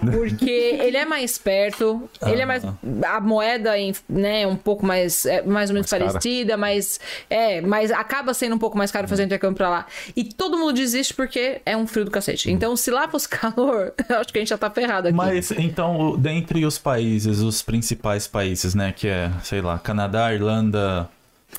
Porque 0.00 0.50
ele 0.80 0.96
é 0.96 1.04
mais 1.04 1.38
perto, 1.38 2.08
ele 2.26 2.42
é 2.42 2.46
mais. 2.46 2.62
A 3.06 3.20
moeda 3.20 3.78
em- 3.78 3.94
né, 4.08 4.42
é 4.42 4.46
um 4.46 4.56
pouco 4.56 4.84
mais. 4.86 5.26
É 5.26 5.42
mais 5.42 5.70
ou 5.70 5.74
menos 5.74 5.90
Mais 5.90 6.02
cara. 6.02 6.12
parecida, 6.12 6.56
mas. 6.56 7.00
É, 7.28 7.60
mas 7.60 7.90
acaba 7.90 8.32
sendo 8.34 8.54
um 8.54 8.58
pouco 8.58 8.76
mais 8.78 8.90
caro 8.90 9.08
fazer 9.08 9.24
intercâmbio 9.24 9.56
pra 9.56 9.68
lá. 9.68 9.86
E 10.16 10.24
todo 10.24 10.56
mundo 10.58 10.72
desiste 10.72 11.14
porque 11.14 11.60
é 11.64 11.76
um 11.76 11.86
frio 11.86 12.04
do 12.04 12.10
cacete. 12.10 12.50
Então, 12.50 12.76
se 12.76 12.90
lá 12.90 13.08
fosse 13.08 13.28
calor, 13.28 13.92
eu 14.08 14.16
acho 14.18 14.32
que 14.32 14.38
a 14.38 14.40
gente 14.40 14.48
já 14.48 14.58
tá 14.58 14.70
ferrado 14.70 14.83
aqui. 14.84 15.12
Mas 15.12 15.50
então, 15.52 16.16
dentre 16.18 16.64
os 16.64 16.78
países, 16.78 17.40
os 17.40 17.62
principais 17.62 18.26
países, 18.26 18.74
né? 18.74 18.92
Que 18.92 19.08
é, 19.08 19.30
sei 19.42 19.60
lá, 19.60 19.78
Canadá, 19.78 20.32
Irlanda, 20.32 21.08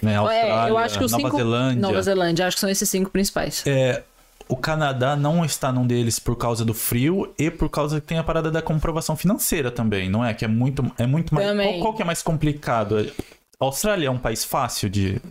né, 0.02 0.18
Austrália, 0.18 0.68
é, 0.68 0.70
eu 0.70 0.78
acho 0.78 0.98
que 0.98 1.06
os 1.06 1.12
Nova 1.12 1.24
cinco. 1.24 1.38
Zelândia. 1.38 1.82
Nova 1.82 2.02
Zelândia, 2.02 2.48
acho 2.48 2.58
que 2.58 2.62
são 2.62 2.70
esses 2.70 2.90
cinco 2.90 3.10
principais. 3.10 3.64
É, 3.66 4.04
o 4.48 4.56
Canadá 4.56 5.16
não 5.16 5.44
está 5.44 5.72
num 5.72 5.88
deles 5.88 6.20
por 6.20 6.36
causa 6.36 6.64
do 6.64 6.74
frio 6.74 7.34
e 7.38 7.50
por 7.50 7.70
causa 7.70 8.00
que 8.00 8.08
tem 8.08 8.18
a 8.18 8.24
parada 8.24 8.52
da 8.52 8.62
comprovação 8.62 9.16
financeira 9.16 9.72
também, 9.72 10.10
não 10.10 10.24
é? 10.24 10.34
Que 10.34 10.46
é 10.46 10.48
muito, 10.48 10.86
é 10.98 11.08
muito 11.08 11.34
mais. 11.34 11.48
Também. 11.48 11.74
Qual, 11.74 11.82
qual 11.82 11.94
que 11.96 12.02
é 12.02 12.06
mais 12.06 12.22
complicado? 12.22 13.12
A 13.60 13.66
Austrália 13.66 14.08
é 14.08 14.12
um 14.12 14.18
país 14.18 14.44
fácil 14.44 14.90
de, 14.90 15.22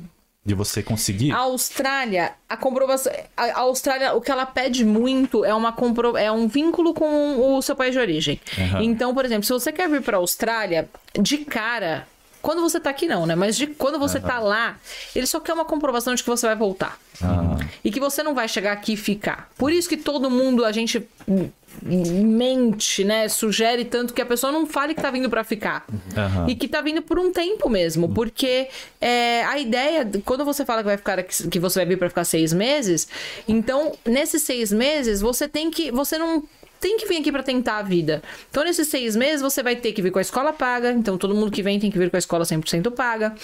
de 0.45 0.55
você 0.55 0.83
conseguir? 0.83 1.33
A 1.33 1.39
Austrália, 1.39 2.33
a 2.49 2.57
comprovação. 2.57 3.13
A 3.37 3.61
Austrália, 3.61 4.13
o 4.15 4.21
que 4.21 4.31
ela 4.31 4.45
pede 4.45 4.85
muito 4.85 5.45
é 5.45 5.55
uma 5.55 5.73
compro, 5.73 6.17
é 6.17 6.31
um 6.31 6.47
vínculo 6.47 6.93
com 6.93 7.57
o 7.57 7.63
seu 7.63 7.75
país 7.75 7.93
de 7.93 7.99
origem. 7.99 8.41
Aham. 8.59 8.83
Então, 8.83 9.15
por 9.15 9.25
exemplo, 9.25 9.45
se 9.45 9.53
você 9.53 9.73
quer 9.73 9.89
vir 9.89 10.03
para 10.03 10.17
a 10.17 10.21
Austrália, 10.21 10.89
de 11.19 11.39
cara. 11.39 12.07
Quando 12.43 12.61
você 12.61 12.79
tá 12.79 12.91
aqui, 12.91 13.09
não, 13.09 13.25
né? 13.25 13.35
Mas 13.35 13.57
de, 13.57 13.69
quando 13.69 13.99
você 13.99 14.21
tá 14.21 14.39
lá, 14.39 14.77
ele 15.17 15.27
só 15.27 15.41
quer 15.41 15.55
uma 15.55 15.65
comprovação 15.65 16.15
de 16.15 16.23
que 16.23 16.29
você 16.29 16.47
vai 16.47 16.55
voltar. 16.55 16.99
Ah, 17.23 17.57
E 17.83 17.91
que 17.91 17.99
você 17.99 18.23
não 18.23 18.35
vai 18.35 18.47
chegar 18.49 18.73
aqui 18.73 18.93
e 18.93 18.97
ficar. 18.99 19.51
Por 19.57 19.73
isso 19.73 19.89
que 19.89 19.97
todo 19.97 20.31
mundo, 20.31 20.63
a 20.63 20.71
gente 20.71 21.09
mente, 21.83 23.05
né? 23.05 23.29
Sugere 23.29 23.85
tanto 23.85 24.15
que 24.15 24.23
a 24.23 24.27
pessoa 24.27 24.53
não 24.53 24.67
fale 24.67 24.95
que 24.95 25.03
tá 25.03 25.11
vindo 25.11 25.29
pra 25.29 25.45
ficar. 25.45 25.87
Aham. 26.17 26.47
E 26.49 26.55
que 26.55 26.69
tá 26.69 26.81
vindo 26.81 27.03
por 27.03 27.19
um 27.19 27.33
tempo 27.33 27.69
mesmo. 27.69 28.09
Porque 28.09 28.69
é, 29.01 29.45
a 29.45 29.59
ideia, 29.59 30.09
quando 30.25 30.45
você 30.45 30.65
fala 30.65 30.81
que 30.81 30.87
vai 30.87 30.97
ficar 30.97 31.23
que 31.23 31.59
você 31.59 31.81
vai 31.81 31.87
vir 31.87 31.99
pra 31.99 32.09
ficar 32.09 32.25
seis 32.25 32.53
meses, 32.53 33.09
então, 33.47 33.93
nesses 34.05 34.43
seis 34.43 34.73
meses, 34.73 35.21
você 35.21 35.49
tem 35.49 35.71
que. 35.71 35.91
Você 35.91 36.19
não 36.19 36.45
tem 36.85 36.99
que 36.99 37.07
vir 37.07 37.16
aqui 37.16 37.33
pra 37.33 37.42
tentar 37.42 37.79
a 37.79 37.83
vida. 37.83 38.23
Então, 38.51 38.62
nesses 38.62 38.88
seis 38.88 39.16
meses, 39.16 39.40
você 39.40 39.62
vai 39.62 39.75
ter 39.75 39.92
que 39.92 40.03
vir 40.03 40.11
com 40.11 40.18
a 40.18 40.23
escola 40.23 40.53
paga. 40.53 40.92
Então, 40.92 41.16
todo 41.16 41.35
mundo 41.35 41.51
que 41.51 41.62
vem 41.62 41.81
tem 41.81 41.90
que 41.90 41.99
vir 41.99 42.11
com 42.11 42.16
a 42.16 42.18
escola 42.18 42.44
100% 42.44 42.90
paga. 42.90 43.35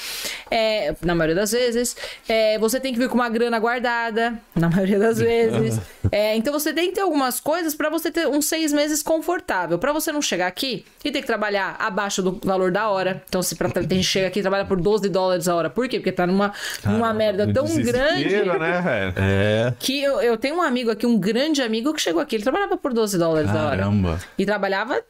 É, 0.51 0.95
na 1.01 1.15
maioria 1.15 1.37
das 1.37 1.53
vezes. 1.53 1.97
É, 2.29 2.59
você 2.59 2.79
tem 2.79 2.93
que 2.93 2.99
vir 2.99 3.09
com 3.09 3.15
uma 3.15 3.31
grana 3.31 3.59
guardada. 3.59 4.39
Na 4.55 4.69
maioria 4.69 4.99
das 4.99 5.17
vezes. 5.25 5.81
É, 6.13 6.37
então, 6.37 6.53
você 6.53 6.75
tem 6.75 6.91
que 6.91 6.97
ter 6.97 7.01
algumas 7.01 7.41
coisas 7.41 7.75
pra 7.75 7.89
você 7.89 8.11
ter 8.11 8.27
uns 8.27 8.45
seis 8.45 8.75
meses 8.75 9.03
confortável. 9.03 9.79
Pra 9.79 9.91
você 9.91 10.13
não 10.13 10.21
chegar 10.21 10.47
aqui 10.47 10.85
e 11.03 11.11
ter 11.11 11.23
que 11.23 11.27
trabalhar 11.27 11.77
abaixo 11.79 12.21
do 12.21 12.39
valor 12.45 12.71
da 12.71 12.91
hora. 12.91 13.23
Então, 13.27 13.43
se 13.43 13.57
pra, 13.57 13.71
tem 13.71 13.89
gente 13.89 14.05
chega 14.05 14.27
aqui 14.27 14.41
e 14.41 14.43
trabalha 14.43 14.67
por 14.67 14.79
12 14.79 15.09
dólares 15.09 15.49
a 15.49 15.55
hora. 15.55 15.71
Por 15.71 15.89
quê? 15.89 15.99
Porque 15.99 16.13
tá 16.13 16.27
numa, 16.27 16.53
numa 16.85 17.15
merda 17.15 17.51
tão 17.51 17.65
grande 17.65 18.37
né, 18.37 19.75
que 19.79 20.03
eu, 20.03 20.21
eu 20.21 20.37
tenho 20.37 20.57
um 20.57 20.63
amigo 20.63 20.91
aqui, 20.91 21.07
um 21.07 21.19
grande 21.19 21.63
amigo, 21.63 21.95
que 21.95 22.03
chegou 22.03 22.21
aqui. 22.21 22.37
Ele 22.37 22.43
trabalhava 22.43 22.77
por 22.77 22.93
12 22.93 23.17
dólares 23.17 23.30
a 23.39 23.67
hora. 23.67 23.77
Caramba. 23.79 24.19
E 24.39 24.45
trabalhava 24.47 25.01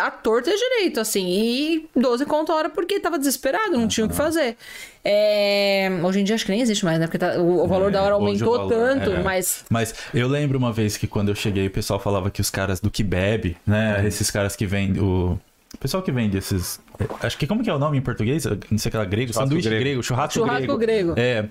a 0.00 0.10
torta 0.10 0.50
e 0.50 0.56
direito, 0.56 0.98
assim. 0.98 1.26
E 1.28 1.88
12 1.94 2.26
conto 2.26 2.50
a 2.50 2.56
hora 2.56 2.70
porque 2.70 2.98
tava 2.98 3.18
desesperado, 3.18 3.72
não 3.78 3.86
tinha 3.86 4.06
o 4.06 4.08
que 4.08 4.14
fazer. 4.16 4.56
É, 5.04 5.90
Hoje 6.02 6.20
em 6.20 6.24
dia 6.24 6.34
acho 6.34 6.44
que 6.44 6.50
nem 6.52 6.60
existe 6.60 6.84
mais, 6.84 6.98
né? 6.98 7.06
Porque 7.06 7.18
tá- 7.18 7.38
o, 7.38 7.66
valor 7.66 7.90
da 7.90 8.02
hora 8.02 8.14
É, 8.14 8.18
hoje 8.18 8.42
o 8.44 8.48
aumentou 8.48 8.68
valor, 8.68 8.68
tanto, 8.98 9.10
é. 9.10 9.22
mas. 9.22 9.64
Mas 9.70 9.94
eu 10.14 10.26
lembro 10.28 10.58
uma 10.58 10.72
vez 10.72 10.96
que 10.96 11.06
quando 11.06 11.28
eu 11.28 11.34
cheguei, 11.34 11.66
o 11.66 11.70
pessoal 11.70 11.98
falava 12.00 12.30
que 12.30 12.40
os 12.40 12.50
caras 12.50 12.80
do 12.80 12.90
que 12.90 13.02
bebe, 13.02 13.56
né? 13.66 14.02
Esses 14.06 14.30
caras 14.30 14.56
que 14.56 14.66
vendem 14.66 15.02
o. 15.02 15.38
O 15.74 15.78
pessoal 15.78 16.02
que 16.02 16.12
vende 16.12 16.36
esses. 16.36 16.78
Acho 17.22 17.38
que 17.38 17.46
como 17.46 17.62
que 17.64 17.70
é 17.70 17.74
o 17.74 17.78
nome 17.78 17.96
em 17.96 18.02
português? 18.02 18.44
Não 18.70 18.76
sei 18.76 18.90
aquela 18.90 19.06
grego, 19.06 19.32
Churrasco 19.32 19.48
sanduíche 19.48 19.68
grego. 19.70 19.82
grego, 19.84 20.02
churrasco, 20.02 20.34
Churrasco 20.34 20.76
grego. 20.76 21.14
É. 21.16 21.46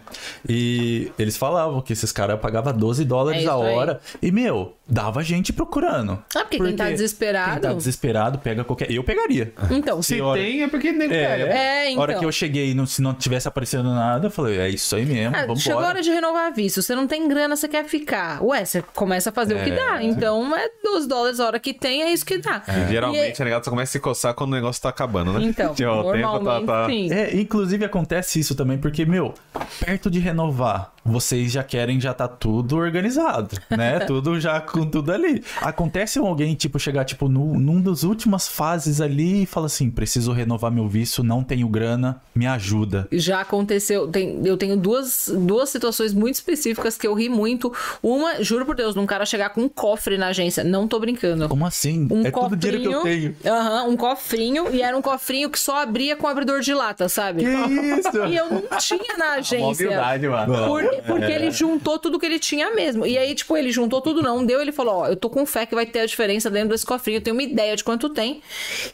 E 0.47 1.11
eles 1.18 1.36
falavam 1.36 1.82
que 1.82 1.91
esses 1.91 2.11
caras 2.11 2.39
pagavam 2.39 2.72
12 2.72 3.03
dólares 3.03 3.43
É 3.43 3.49
a 3.49 3.53
isso 3.55 3.63
aí. 3.63 3.74
hora. 3.76 3.99
E, 4.22 4.32
meu, 4.32 4.76
dava 4.91 5.23
gente 5.23 5.53
procurando. 5.53 6.21
Ah, 6.35 6.39
porque 6.41 6.57
quem 6.59 6.75
tá 6.75 6.89
desesperado- 6.89 7.51
Quem 7.53 7.61
tá 7.61 7.73
desesperado 7.73 8.39
pega 8.39 8.63
qualquer. 8.65 8.91
Eu 8.91 9.03
pegaria. 9.03 9.53
Então, 9.71 10.01
Se 10.01 10.19
hora- 10.19 10.39
tem, 10.41 10.63
é 10.63 10.67
porque 10.67 10.91
nem 10.91 11.07
É, 11.07 11.27
pega. 11.27 11.43
É, 11.53 11.93
A 11.95 11.99
hora 11.99 12.11
então. 12.11 12.19
que 12.19 12.25
eu 12.25 12.31
cheguei, 12.31 12.73
não- 12.73 12.85
se 12.85 13.01
não 13.01 13.13
tivesse 13.13 13.47
aparecendo 13.47 13.89
nada, 13.89 14.27
eu 14.27 14.31
falei, 14.31 14.59
é 14.59 14.69
isso 14.69 14.93
aí 14.95 15.05
mesmo, 15.05 15.35
Ah, 15.35 15.45
vamos 15.45 15.61
chegou 15.61 15.81
a 15.81 15.87
hora 15.87 16.01
de 16.01 16.09
renovar 16.11 16.53
visto. 16.53 16.81
Você 16.81 16.93
não 16.93 17.07
tem 17.07 17.27
grana, 17.27 17.55
você 17.55 17.67
quer 17.69 17.85
ficar. 17.85 18.43
Ué, 18.43 18.65
você 18.65 18.81
começa 18.93 19.29
a 19.29 19.33
fazer 19.33 19.55
o 19.55 19.63
que 19.63 19.69
É, 19.69 19.75
dá. 19.75 20.03
Então 20.03 20.55
é 20.55 20.69
12 20.83 21.07
dólares 21.07 21.39
a 21.39 21.45
hora 21.45 21.59
que 21.59 21.73
tem, 21.73 22.03
é 22.03 22.11
isso 22.11 22.25
que 22.25 22.37
dá. 22.37 22.61
E 22.67 22.91
Geralmente 22.91 23.39
E 23.39 23.41
a 23.41 23.45
negada 23.45 23.63
só 23.63 23.69
começa 23.71 23.91
a 23.91 23.93
se 23.93 23.99
coçar 23.99 24.33
quando 24.33 24.51
o 24.51 24.55
negócio 24.55 24.81
tá 24.81 24.89
acabando, 24.89 25.31
né? 25.33 25.45
Então, 25.45 25.73
Tipo, 25.75 25.89
o 25.89 26.11
tempo 26.11 26.17
normalmente 26.17 26.65
tá- 26.65 26.81
tá- 26.83 26.87
sim. 26.87 27.11
É, 27.13 27.33
inclusive 27.35 27.85
acontece 27.85 28.39
isso 28.39 28.55
também, 28.55 28.77
porque, 28.77 29.05
meu, 29.05 29.33
perto 29.79 30.09
de 30.11 30.19
renovar, 30.19 30.91
vocês 31.04 31.52
já 31.52 31.64
querem 31.64 31.99
já 31.99 32.14
tá 32.14 32.28
tudo 32.28 32.76
organizado, 32.78 33.56
né? 33.70 33.99
tudo 34.06 34.39
já 34.39 34.62
com 34.62 34.86
tudo 34.86 35.12
ali. 35.12 35.43
Acontece 35.62 36.20
alguém, 36.20 36.54
tipo, 36.56 36.80
chegar, 36.80 37.06
tipo, 37.06 37.28
no, 37.28 37.60
num 37.60 37.82
das 37.82 38.04
últimas 38.04 38.47
fases 38.47 39.02
ali 39.02 39.43
e 39.43 39.45
fala 39.45 39.66
assim, 39.66 39.89
preciso 39.89 40.32
renovar 40.32 40.72
meu 40.72 40.88
visto, 40.88 41.24
não 41.24 41.43
tenho 41.43 41.68
grana, 41.68 42.22
me 42.36 42.45
ajuda. 42.47 43.08
Já 43.12 43.41
aconteceu, 43.41 44.08
tem- 44.08 44.41
eu 44.45 44.58
tenho 44.58 44.78
duas, 44.78 45.32
duas 45.36 45.70
situações 45.70 46.14
muito 46.14 46.36
específicas 46.36 46.97
que 46.97 47.08
eu 47.08 47.14
ri 47.14 47.30
muito. 47.30 47.74
Uma, 48.04 48.43
juro 48.43 48.66
por 48.66 48.76
Deus, 48.76 48.93
de 48.93 48.99
um 48.99 49.06
cara 49.06 49.26
chegar 49.26 49.49
com 49.49 49.62
um 49.62 49.70
cofre 49.70 50.18
na 50.18 50.28
agência. 50.28 50.64
Não 50.64 50.88
tô 50.88 50.99
brincando. 50.99 51.49
Como 51.49 51.66
assim? 51.66 52.08
Um 52.12 52.26
é 52.26 52.32
cofrinho. 52.32 52.49
tudo 52.49 52.56
dinheiro 52.58 52.82
que 52.89 52.95
eu 52.95 53.02
tenho. 53.04 53.36
Aham, 53.45 53.84
um 53.89 53.97
cofrinho. 53.97 54.74
E 54.74 54.82
era 54.82 54.95
um 54.95 55.02
cofrinho 55.02 55.49
que 55.49 55.60
só 55.60 55.82
abria 55.82 56.16
com 56.16 56.28
abridor 56.28 56.60
de 56.62 56.74
lata, 56.74 57.10
sabe? 57.10 57.43
Que 57.43 57.49
isso? 57.49 58.12
E 58.32 58.36
eu 58.36 58.49
não 58.52 58.64
tinha 58.80 59.18
na 59.18 59.34
agência. 59.34 59.89
mano. 60.30 60.68
Por- 60.68 60.90
porque 61.05 61.31
ele 61.31 61.51
juntou 61.51 61.97
tudo 61.99 62.19
que 62.19 62.25
ele 62.25 62.39
tinha 62.39 62.71
mesmo. 62.71 63.05
E 63.05 63.17
aí, 63.17 63.33
tipo, 63.35 63.55
ele 63.55 63.71
juntou 63.71 64.01
tudo, 64.01 64.21
não 64.21 64.45
deu. 64.45 64.61
Ele 64.61 64.71
falou: 64.71 64.95
Ó, 64.95 65.07
eu 65.07 65.15
tô 65.15 65.29
com 65.29 65.45
fé 65.45 65.65
que 65.65 65.75
vai 65.75 65.85
ter 65.85 65.99
a 66.01 66.05
diferença 66.05 66.49
dentro 66.49 66.69
desse 66.69 66.85
cofrinho. 66.85 67.17
Eu 67.17 67.21
tenho 67.21 67.35
uma 67.35 67.43
ideia 67.43 67.75
de 67.75 67.83
quanto 67.83 68.09
tem. 68.09 68.41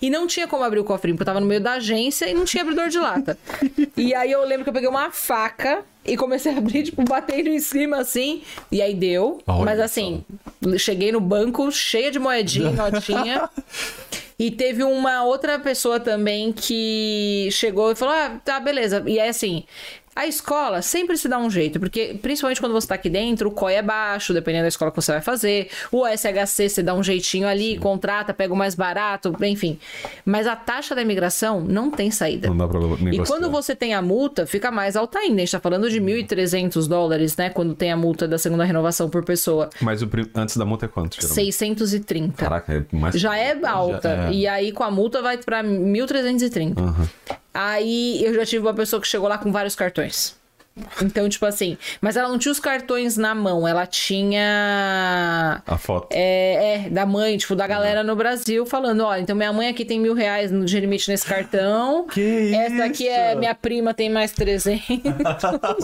E 0.01 0.09
não 0.09 0.27
tinha 0.27 0.47
como 0.47 0.63
abrir 0.63 0.79
o 0.79 0.83
cofrinho, 0.83 1.15
porque 1.15 1.23
eu 1.23 1.33
tava 1.33 1.39
no 1.39 1.45
meio 1.45 1.61
da 1.61 1.73
agência 1.73 2.27
e 2.29 2.33
não 2.33 2.45
tinha 2.45 2.63
abridor 2.63 2.89
de 2.89 2.99
lata. 2.99 3.37
e 3.95 4.13
aí 4.13 4.31
eu 4.31 4.43
lembro 4.45 4.63
que 4.63 4.69
eu 4.69 4.73
peguei 4.73 4.89
uma 4.89 5.11
faca. 5.11 5.83
E 6.05 6.15
comecei 6.15 6.53
a 6.53 6.57
abrir, 6.57 6.83
tipo, 6.83 7.03
batendo 7.03 7.49
em 7.49 7.59
cima 7.59 7.97
assim. 7.97 8.41
E 8.71 8.81
aí 8.81 8.93
deu. 8.93 9.41
Olha 9.45 9.65
Mas 9.65 9.79
assim, 9.79 10.23
cheguei 10.77 11.11
no 11.11 11.19
banco 11.19 11.69
cheia 11.69 12.09
de 12.09 12.17
moedinha, 12.17 12.71
notinha. 12.91 13.49
E 14.39 14.51
teve 14.51 14.83
uma 14.83 15.23
outra 15.23 15.57
pessoa 15.57 15.99
também 15.99 16.53
que 16.53 17.49
chegou 17.51 17.91
e 17.91 17.95
falou: 17.95 18.13
Ah, 18.13 18.39
tá, 18.43 18.59
beleza. 18.59 19.03
E 19.07 19.17
é 19.17 19.29
assim. 19.29 19.63
A 20.17 20.25
escola 20.25 20.81
sempre 20.81 21.15
se 21.15 21.27
dá 21.29 21.37
um 21.37 21.47
jeito, 21.47 21.79
porque 21.79 22.17
principalmente 22.21 22.59
quando 22.59 22.71
você 22.73 22.87
tá 22.87 22.95
aqui 22.95 23.07
dentro, 23.07 23.49
o 23.49 23.51
COI 23.51 23.75
é 23.75 23.81
baixo, 23.83 24.33
dependendo 24.33 24.63
da 24.63 24.67
escola 24.69 24.89
que 24.89 24.95
você 24.99 25.11
vai 25.11 25.21
fazer. 25.21 25.69
O 25.91 26.07
SHC 26.07 26.69
você 26.69 26.81
dá 26.81 26.95
um 26.95 27.03
jeitinho 27.03 27.47
ali, 27.47 27.77
contrata, 27.77 28.33
pega 28.33 28.51
o 28.51 28.57
mais 28.57 28.73
barato, 28.73 29.31
enfim. 29.43 29.77
Mas 30.25 30.47
a 30.47 30.55
taxa 30.55 30.95
da 30.95 31.03
imigração 31.03 31.61
não 31.61 31.91
tem 31.91 32.09
saída. 32.09 32.47
Não 32.47 32.57
dá 32.57 32.67
pra 32.67 32.79
E 32.79 33.03
negociar. 33.03 33.25
quando 33.27 33.51
você 33.51 33.75
tem 33.75 33.93
a 33.93 34.01
multa, 34.01 34.47
fica 34.47 34.71
mais 34.71 34.95
alta 34.95 35.19
ainda. 35.19 35.35
A 35.35 35.39
gente 35.45 35.51
tá 35.51 35.59
falando 35.59 35.87
de 35.87 36.01
1.300 36.01 36.87
dólares, 36.87 37.37
né? 37.37 37.51
Quando 37.51 37.75
tem 37.75 37.91
a 37.91 37.97
multa 37.97 38.27
da 38.27 38.39
segunda 38.39 38.63
renovação 38.63 39.11
por 39.11 39.23
pessoa. 39.23 39.69
Mas 39.79 40.01
o 40.01 40.09
antes 40.33 40.57
da 40.57 40.65
multa 40.65 40.85
é 40.85 40.89
quanto, 40.89 41.15
geralmente? 41.21 41.35
630. 41.53 42.33
Caraca, 42.37 42.73
é 42.73 42.95
mais... 42.95 43.13
Já 43.13 43.37
é 43.37 43.55
alta. 43.63 44.27
é. 44.29 44.31
E 44.31 44.47
aí, 44.47 44.71
com 44.71 44.83
a 44.83 44.89
multa, 44.89 45.21
vai 45.21 45.37
pra 45.37 45.63
1.330. 45.63 46.73
Aí, 47.53 48.23
eu 48.23 48.33
já 48.33 48.45
tive 48.45 48.65
uma 48.65 48.73
pessoa 48.73 49.01
que 49.01 49.07
chegou 49.07 49.27
lá 49.27 49.37
com 49.37 49.51
vários 49.51 49.75
cartões. 49.75 50.35
Então, 51.01 51.27
tipo 51.29 51.45
assim... 51.45 51.77
Mas 52.01 52.15
ela 52.17 52.27
não 52.29 52.37
tinha 52.37 52.51
os 52.51 52.59
cartões 52.59 53.17
na 53.17 53.33
mão. 53.35 53.67
Ela 53.67 53.85
tinha... 53.85 55.61
A 55.65 55.77
foto. 55.77 56.07
É, 56.11 56.85
é, 56.85 56.89
da 56.89 57.05
mãe, 57.05 57.37
tipo, 57.37 57.55
da 57.55 57.67
galera 57.67 58.03
no 58.03 58.15
Brasil 58.15 58.65
falando, 58.65 59.01
ó, 59.05 59.15
então 59.17 59.35
minha 59.35 59.51
mãe 59.53 59.67
aqui 59.69 59.83
tem 59.85 59.99
mil 59.99 60.13
reais 60.13 60.51
no 60.51 60.65
de 60.65 60.79
limite 60.79 61.09
nesse 61.09 61.25
cartão. 61.25 62.05
Que 62.17 62.53
Essa 62.53 62.85
aqui 62.85 63.07
é 63.07 63.29
isso? 63.31 63.39
minha 63.39 63.53
prima, 63.55 63.93
tem 63.93 64.09
mais 64.09 64.31
300. 64.31 64.81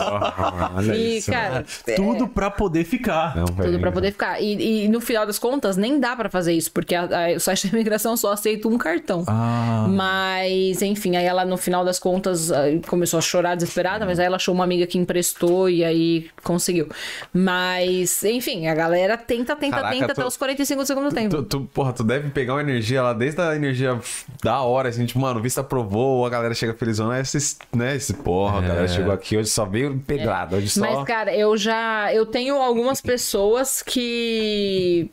Ah, 0.00 0.72
olha 0.76 0.94
e, 0.94 1.18
isso. 1.18 1.30
cara, 1.30 1.64
Tudo 1.96 2.28
pra 2.28 2.50
poder 2.50 2.84
ficar. 2.84 3.36
Não, 3.36 3.44
tudo 3.46 3.78
pra 3.78 3.92
poder 3.92 4.12
ficar. 4.12 4.40
E, 4.40 4.84
e 4.84 4.88
no 4.88 5.00
final 5.00 5.26
das 5.26 5.38
contas, 5.38 5.76
nem 5.76 5.98
dá 6.00 6.14
pra 6.16 6.28
fazer 6.28 6.52
isso, 6.52 6.70
porque 6.72 6.94
a- 6.94 7.04
a- 7.04 7.36
o 7.36 7.40
site 7.40 7.68
da 7.68 7.74
imigração 7.76 8.16
só 8.16 8.32
aceita 8.32 8.68
um 8.68 8.76
cartão. 8.78 9.24
Ah, 9.26 9.86
Mas, 9.88 10.82
enfim, 10.82 11.16
aí 11.16 11.24
ela 11.24 11.44
no 11.44 11.56
final 11.56 11.84
das 11.84 11.98
contas 11.98 12.50
ah, 12.50 12.64
começou 12.88 13.18
a 13.18 13.22
chorar 13.22 13.54
desesperada, 13.54 14.04
mas 14.06 14.18
aí 14.18 14.26
ela 14.26 14.36
achou 14.36 14.54
uma 14.54 14.64
amiga 14.64 14.83
que 14.86 14.98
emprestou 14.98 15.68
e 15.68 15.84
aí 15.84 16.28
conseguiu. 16.42 16.88
Mas, 17.32 18.22
enfim, 18.24 18.66
a 18.68 18.74
galera 18.74 19.16
tenta, 19.16 19.54
tenta, 19.56 19.76
Caraca, 19.76 19.94
tenta 19.94 20.06
tu- 20.14 20.20
até 20.20 20.26
os 20.26 20.36
45 20.36 20.80
do 20.82 20.86
segundo 20.86 21.12
tempo. 21.14 21.36
Tu, 21.36 21.42
tu, 21.44 21.60
porra, 21.72 21.92
tu 21.92 22.02
deve 22.04 22.30
pegar 22.30 22.54
uma 22.54 22.62
energia 22.62 23.02
lá, 23.02 23.12
desde 23.12 23.40
a 23.40 23.54
energia 23.56 23.98
da 24.42 24.60
hora, 24.62 24.88
assim, 24.88 25.04
tipo, 25.06 25.18
mano, 25.18 25.40
vista 25.40 25.60
aprovou, 25.60 26.24
a 26.24 26.30
galera 26.30 26.54
chega 26.54 26.74
felizona, 26.74 27.20
esse, 27.20 27.56
né, 27.74 27.96
esse 27.96 28.14
porra, 28.14 28.58
a 28.58 28.62
galera 28.62 28.88
chegou 28.88 29.12
aqui, 29.12 29.36
hoje 29.36 29.50
só 29.50 29.64
veio 29.64 29.98
pedrada, 30.06 30.56
hoje 30.56 30.68
só... 30.68 30.84
É. 30.84 30.94
Mas, 30.94 31.04
cara, 31.04 31.34
eu 31.34 31.56
já. 31.56 32.12
Eu 32.14 32.26
tenho 32.26 32.56
algumas 32.56 33.00
pessoas 33.00 33.82
que. 33.82 35.10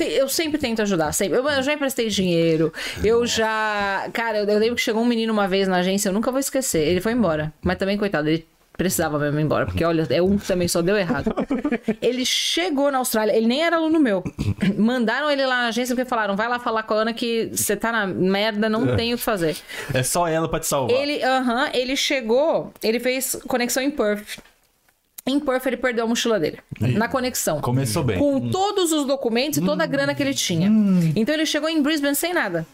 Eu 0.00 0.28
sempre 0.28 0.58
tento 0.58 0.82
ajudar. 0.82 1.12
Sempre. 1.12 1.38
Eu, 1.38 1.48
eu 1.48 1.62
já 1.62 1.72
emprestei 1.72 2.08
dinheiro. 2.08 2.72
Eu 3.02 3.26
já. 3.26 4.08
Cara, 4.12 4.38
eu, 4.38 4.44
eu 4.46 4.58
lembro 4.58 4.76
que 4.76 4.82
chegou 4.82 5.02
um 5.02 5.06
menino 5.06 5.32
uma 5.32 5.46
vez 5.48 5.68
na 5.68 5.76
agência, 5.78 6.08
eu 6.08 6.12
nunca 6.12 6.30
vou 6.30 6.40
esquecer. 6.40 6.86
Ele 6.86 7.00
foi 7.00 7.12
embora. 7.12 7.52
Mas 7.62 7.78
também, 7.78 7.96
coitado, 7.96 8.28
ele. 8.28 8.46
Precisava 8.76 9.20
mesmo 9.20 9.38
ir 9.38 9.44
embora, 9.44 9.66
porque 9.66 9.84
olha, 9.84 10.04
é 10.10 10.20
um 10.20 10.36
que 10.36 10.46
também 10.46 10.66
só 10.66 10.82
deu 10.82 10.96
errado. 10.96 11.32
Ele 12.02 12.26
chegou 12.26 12.90
na 12.90 12.98
Austrália, 12.98 13.32
ele 13.36 13.46
nem 13.46 13.62
era 13.62 13.76
aluno 13.76 14.00
meu. 14.00 14.24
Mandaram 14.76 15.30
ele 15.30 15.46
lá 15.46 15.62
na 15.62 15.68
agência 15.68 15.94
porque 15.94 16.08
falaram: 16.08 16.34
vai 16.34 16.48
lá 16.48 16.58
falar 16.58 16.82
com 16.82 16.92
a 16.94 16.96
Ana 16.96 17.12
que 17.14 17.50
você 17.52 17.76
tá 17.76 17.92
na 17.92 18.04
merda, 18.06 18.68
não 18.68 18.96
tem 18.96 19.14
o 19.14 19.16
que 19.16 19.22
fazer. 19.22 19.56
é 19.92 20.02
só 20.02 20.26
ela 20.26 20.48
pra 20.48 20.58
te 20.58 20.66
salvar. 20.66 20.96
Ele, 20.96 21.22
aham, 21.22 21.70
ele 21.72 21.94
chegou, 21.94 22.72
ele 22.82 22.98
fez 22.98 23.36
conexão 23.46 23.80
em 23.82 23.92
Perth. 23.92 24.38
Em 25.26 25.38
Perth, 25.40 25.66
ele 25.66 25.76
perdeu 25.76 26.04
a 26.04 26.08
mochila 26.08 26.38
dele. 26.40 26.58
Na 26.80 27.08
conexão. 27.08 27.60
Começou 27.60 28.02
bem. 28.02 28.18
Com 28.18 28.50
todos 28.50 28.92
os 28.92 29.06
documentos 29.06 29.58
e 29.58 29.64
toda 29.64 29.84
a 29.84 29.86
grana 29.86 30.14
que 30.14 30.22
ele 30.22 30.34
tinha. 30.34 30.68
Então 31.16 31.32
ele 31.34 31.46
chegou 31.46 31.68
em 31.68 31.80
Brisbane 31.80 32.14
sem 32.16 32.34
nada. 32.34 32.66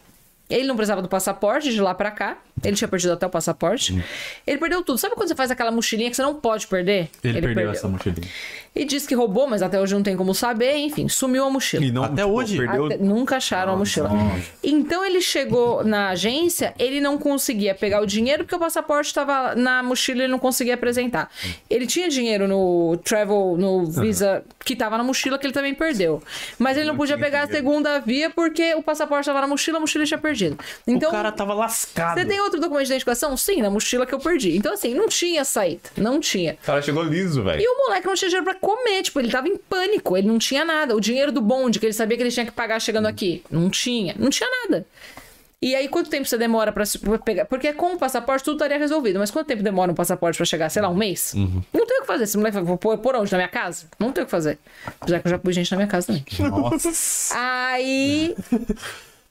Ele 0.51 0.67
não 0.67 0.75
precisava 0.75 1.01
do 1.01 1.07
passaporte 1.07 1.71
de 1.71 1.81
lá 1.81 1.93
pra 1.95 2.11
cá. 2.11 2.37
Ele 2.63 2.75
tinha 2.75 2.87
perdido 2.87 3.13
até 3.13 3.25
o 3.25 3.29
passaporte. 3.29 4.03
Ele 4.45 4.57
perdeu 4.57 4.83
tudo. 4.83 4.97
Sabe 4.97 5.15
quando 5.15 5.27
você 5.29 5.35
faz 5.35 5.49
aquela 5.49 5.71
mochilinha 5.71 6.09
que 6.09 6.15
você 6.15 6.21
não 6.21 6.35
pode 6.35 6.67
perder? 6.67 7.09
Ele, 7.23 7.41
perdeu, 7.41 7.71
essa 7.71 7.87
mochilinha. 7.87 8.27
E 8.75 8.85
disse 8.85 9.07
que 9.07 9.15
roubou, 9.15 9.47
mas 9.47 9.61
até 9.61 9.79
hoje 9.79 9.95
não 9.95 10.03
tem 10.03 10.15
como 10.15 10.35
saber. 10.35 10.75
Enfim, 10.77 11.07
sumiu 11.09 11.45
a 11.45 11.49
mochila. 11.49 11.83
E 11.83 11.91
não, 11.91 12.03
Até 12.03 12.21
tipo, 12.21 12.27
hoje? 12.33 12.57
Perdeu... 12.57 12.85
Até- 12.85 12.97
nunca 12.97 13.37
acharam 13.37 13.73
a 13.73 13.77
mochila. 13.77 14.11
Então 14.63 15.03
ele 15.03 15.21
chegou 15.21 15.83
na 15.83 16.09
agência, 16.09 16.73
ele 16.77 17.01
não 17.01 17.17
conseguia 17.17 17.73
pegar 17.73 18.01
o 18.01 18.05
dinheiro 18.05 18.43
porque 18.43 18.55
o 18.55 18.59
passaporte 18.59 19.07
estava 19.07 19.55
na 19.55 19.81
mochila 19.81 20.19
e 20.19 20.23
ele 20.23 20.31
não 20.31 20.39
conseguia 20.39 20.75
apresentar. 20.75 21.29
Ele 21.69 21.87
tinha 21.87 22.07
dinheiro 22.09 22.47
no 22.47 22.97
travel, 23.03 23.55
no 23.57 23.85
Visa, 23.85 24.43
que 24.63 24.73
estava 24.73 24.97
na 24.97 25.03
mochila, 25.03 25.37
que 25.37 25.45
ele 25.45 25.53
também 25.53 25.73
perdeu. 25.73 26.21
Mas 26.57 26.77
ele 26.77 26.87
não 26.87 26.95
podia 26.95 27.17
pegar 27.17 27.43
a 27.43 27.47
segunda 27.47 27.99
via 27.99 28.29
porque 28.29 28.73
o 28.75 28.83
passaporte 28.83 29.21
estava 29.21 29.41
na 29.41 29.47
mochila, 29.47 29.77
a 29.77 29.81
mochila 29.81 30.05
tinha 30.05 30.17
perdido. 30.17 30.57
Então, 30.87 31.09
o 31.09 31.11
cara 31.11 31.31
tava 31.31 31.53
lascado. 31.53 32.19
você 32.19 32.25
tem 32.25 32.39
outro 32.39 32.59
documento 32.59 32.85
de 32.85 32.91
identificação? 32.91 33.35
Sim, 33.35 33.61
na 33.61 33.69
mochila 33.69 34.05
que 34.05 34.13
eu 34.13 34.19
perdi. 34.19 34.55
Então, 34.55 34.73
assim, 34.73 34.93
não 34.93 35.07
tinha 35.07 35.43
saída. 35.43 35.89
Não 35.97 36.19
tinha. 36.19 36.57
O 36.61 36.65
cara 36.65 36.81
chegou 36.81 37.03
liso, 37.03 37.43
velho. 37.43 37.61
E 37.61 37.67
o 37.67 37.77
moleque 37.77 38.07
não 38.07 38.13
tinha 38.13 38.29
dinheiro 38.29 38.45
pra 38.45 38.55
comer, 38.55 39.03
tipo, 39.03 39.19
ele 39.19 39.31
tava 39.31 39.47
em 39.47 39.57
pânico, 39.57 40.15
ele 40.15 40.27
não 40.27 40.37
tinha 40.37 40.63
nada. 40.63 40.95
O 40.95 40.99
dinheiro 40.99 41.31
do 41.31 41.41
bonde, 41.41 41.79
que 41.79 41.85
ele 41.85 41.93
sabia 41.93 42.17
que 42.17 42.23
ele 42.23 42.31
tinha 42.31 42.45
que 42.45 42.51
pagar 42.51 42.79
chegando 42.79 43.07
aqui, 43.07 43.43
não 43.49 43.69
tinha, 43.69 44.15
não 44.17 44.29
tinha 44.29 44.49
nada. 44.63 44.85
E 45.63 45.75
aí, 45.75 45.87
quanto 45.87 46.09
tempo 46.09 46.27
você 46.27 46.39
demora 46.39 46.71
pra, 46.71 46.83
se- 46.85 46.97
pra 46.97 47.19
pegar? 47.19 47.45
Porque 47.45 47.71
com 47.73 47.93
o 47.93 47.97
passaporte 47.97 48.43
tudo 48.43 48.55
estaria 48.55 48.79
resolvido, 48.79 49.19
mas 49.19 49.29
quanto 49.29 49.45
tempo 49.47 49.61
demora 49.61 49.91
um 49.91 49.95
passaporte 49.95 50.35
pra 50.37 50.45
chegar? 50.45 50.69
Sei 50.69 50.81
lá, 50.81 50.89
um 50.89 50.95
mês? 50.95 51.33
Não 51.35 51.85
tem 51.85 51.97
o 51.99 52.01
que 52.01 52.07
fazer. 52.07 52.23
Esse 52.23 52.35
moleque 52.35 52.55
vai 52.55 52.63
vou 52.63 52.77
pôr 52.77 52.97
por 52.97 53.15
onde? 53.15 53.31
Na 53.31 53.37
minha 53.37 53.47
casa? 53.47 53.85
Não 53.99 54.11
tem 54.11 54.23
o 54.23 54.25
que 54.25 54.31
fazer. 54.31 54.57
Apesar 54.99 55.19
que 55.19 55.27
eu 55.27 55.29
já 55.29 55.37
pus 55.37 55.53
gente 55.53 55.69
na 55.69 55.77
minha 55.77 55.87
casa 55.87 56.07
também. 56.07 56.25
Nossa. 56.39 57.35
Aí. 57.37 58.35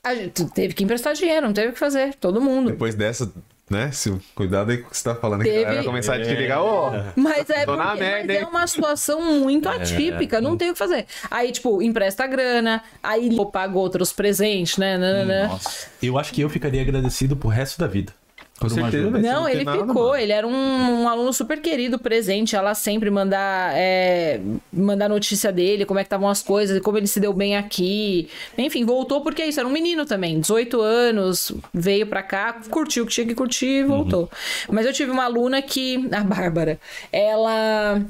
A 0.05 0.15
gente 0.15 0.45
teve 0.53 0.73
que 0.73 0.85
emprestar 0.85 1.15
dinheiro, 1.15 1.47
não 1.47 1.53
teve 1.53 1.69
o 1.69 1.73
que 1.73 1.79
fazer. 1.81 2.15
Todo 2.15 2.41
mundo. 2.41 2.71
Depois 2.71 2.95
dessa, 2.95 3.31
né, 3.71 3.91
se, 3.93 4.13
cuidado 4.35 4.71
aí 4.73 4.79
com 4.79 4.89
o 4.89 4.91
que 4.91 4.97
você 4.97 5.05
tá 5.05 5.15
falando, 5.15 5.43
que 5.45 5.49
a 5.49 5.53
Teve- 5.53 5.63
galera 5.65 5.83
vai 5.83 5.87
começar 5.91 6.15
a 6.17 6.23
te 6.23 6.35
ligar, 6.35 6.61
ô... 6.63 6.91
Mas 7.15 7.49
é, 7.49 7.65
Tô 7.65 7.77
na 7.77 7.85
porque- 7.91 8.01
merda, 8.01 8.27
mas 8.27 8.37
é 8.37 8.41
hein? 8.41 8.49
uma 8.51 8.67
situação 8.67 9.23
muito 9.41 9.69
atípica, 9.69 10.41
não 10.41 10.57
tem 10.57 10.71
o 10.71 10.73
que 10.73 10.79
fazer. 10.79 11.07
Aí, 11.31 11.53
tipo, 11.53 11.81
empresta 11.81 12.27
grana, 12.27 12.83
aí 13.03 13.35
pô, 13.37 13.47
paga 13.47 13.79
outros 13.79 14.13
presentes, 14.13 14.77
né? 14.77 14.99
nananã. 14.99 15.47
Nossa. 15.49 15.87
Eu 16.03 16.19
acho 16.19 16.33
que 16.33 16.41
eu 16.41 16.49
ficaria 16.51 16.83
agradecido 16.83 17.37
pro 17.37 17.49
resto 17.49 17.79
da 17.79 17.87
vida. 17.87 18.13
Com 18.61 18.69
certeza. 18.69 19.11
Não, 19.11 19.21
não 19.21 19.49
ele 19.49 19.65
nada, 19.65 19.79
ficou, 19.79 20.09
mano. 20.09 20.17
ele 20.17 20.33
era 20.33 20.47
um, 20.47 21.03
um 21.03 21.09
aluno 21.09 21.33
super 21.33 21.63
querido, 21.63 21.99
presente, 21.99 22.55
ela 22.55 22.75
sempre 22.75 23.11
mandar, 23.11 23.73
é, 23.75 24.39
mandar 24.71 25.09
notícia 25.09 25.51
dele, 25.51 25.87
como 25.87 25.99
é 25.99 26.03
que 26.03 26.09
estavam 26.09 26.29
as 26.29 26.43
coisas, 26.43 26.79
como 26.81 26.99
ele 26.99 27.07
se 27.07 27.19
deu 27.19 27.33
bem 27.33 27.57
aqui. 27.57 28.29
Enfim, 28.59 28.85
voltou 28.85 29.23
porque 29.23 29.41
é 29.41 29.47
isso, 29.47 29.59
era 29.59 29.67
um 29.67 29.73
menino 29.73 30.05
também, 30.05 30.39
18 30.39 30.79
anos, 30.79 31.53
veio 31.73 32.07
pra 32.07 32.23
cá, 32.23 32.61
curtiu 32.69 33.05
o 33.05 33.07
que 33.07 33.15
tinha 33.15 33.27
que 33.27 33.35
curtir 33.35 33.81
e 33.81 33.85
voltou. 33.85 34.31
Mas 34.69 34.85
eu 34.85 34.93
tive 34.93 35.11
uma 35.11 35.25
aluna 35.25 35.63
que, 35.63 36.07
a 36.13 36.21
Bárbara, 36.21 36.79
ela, 37.11 38.03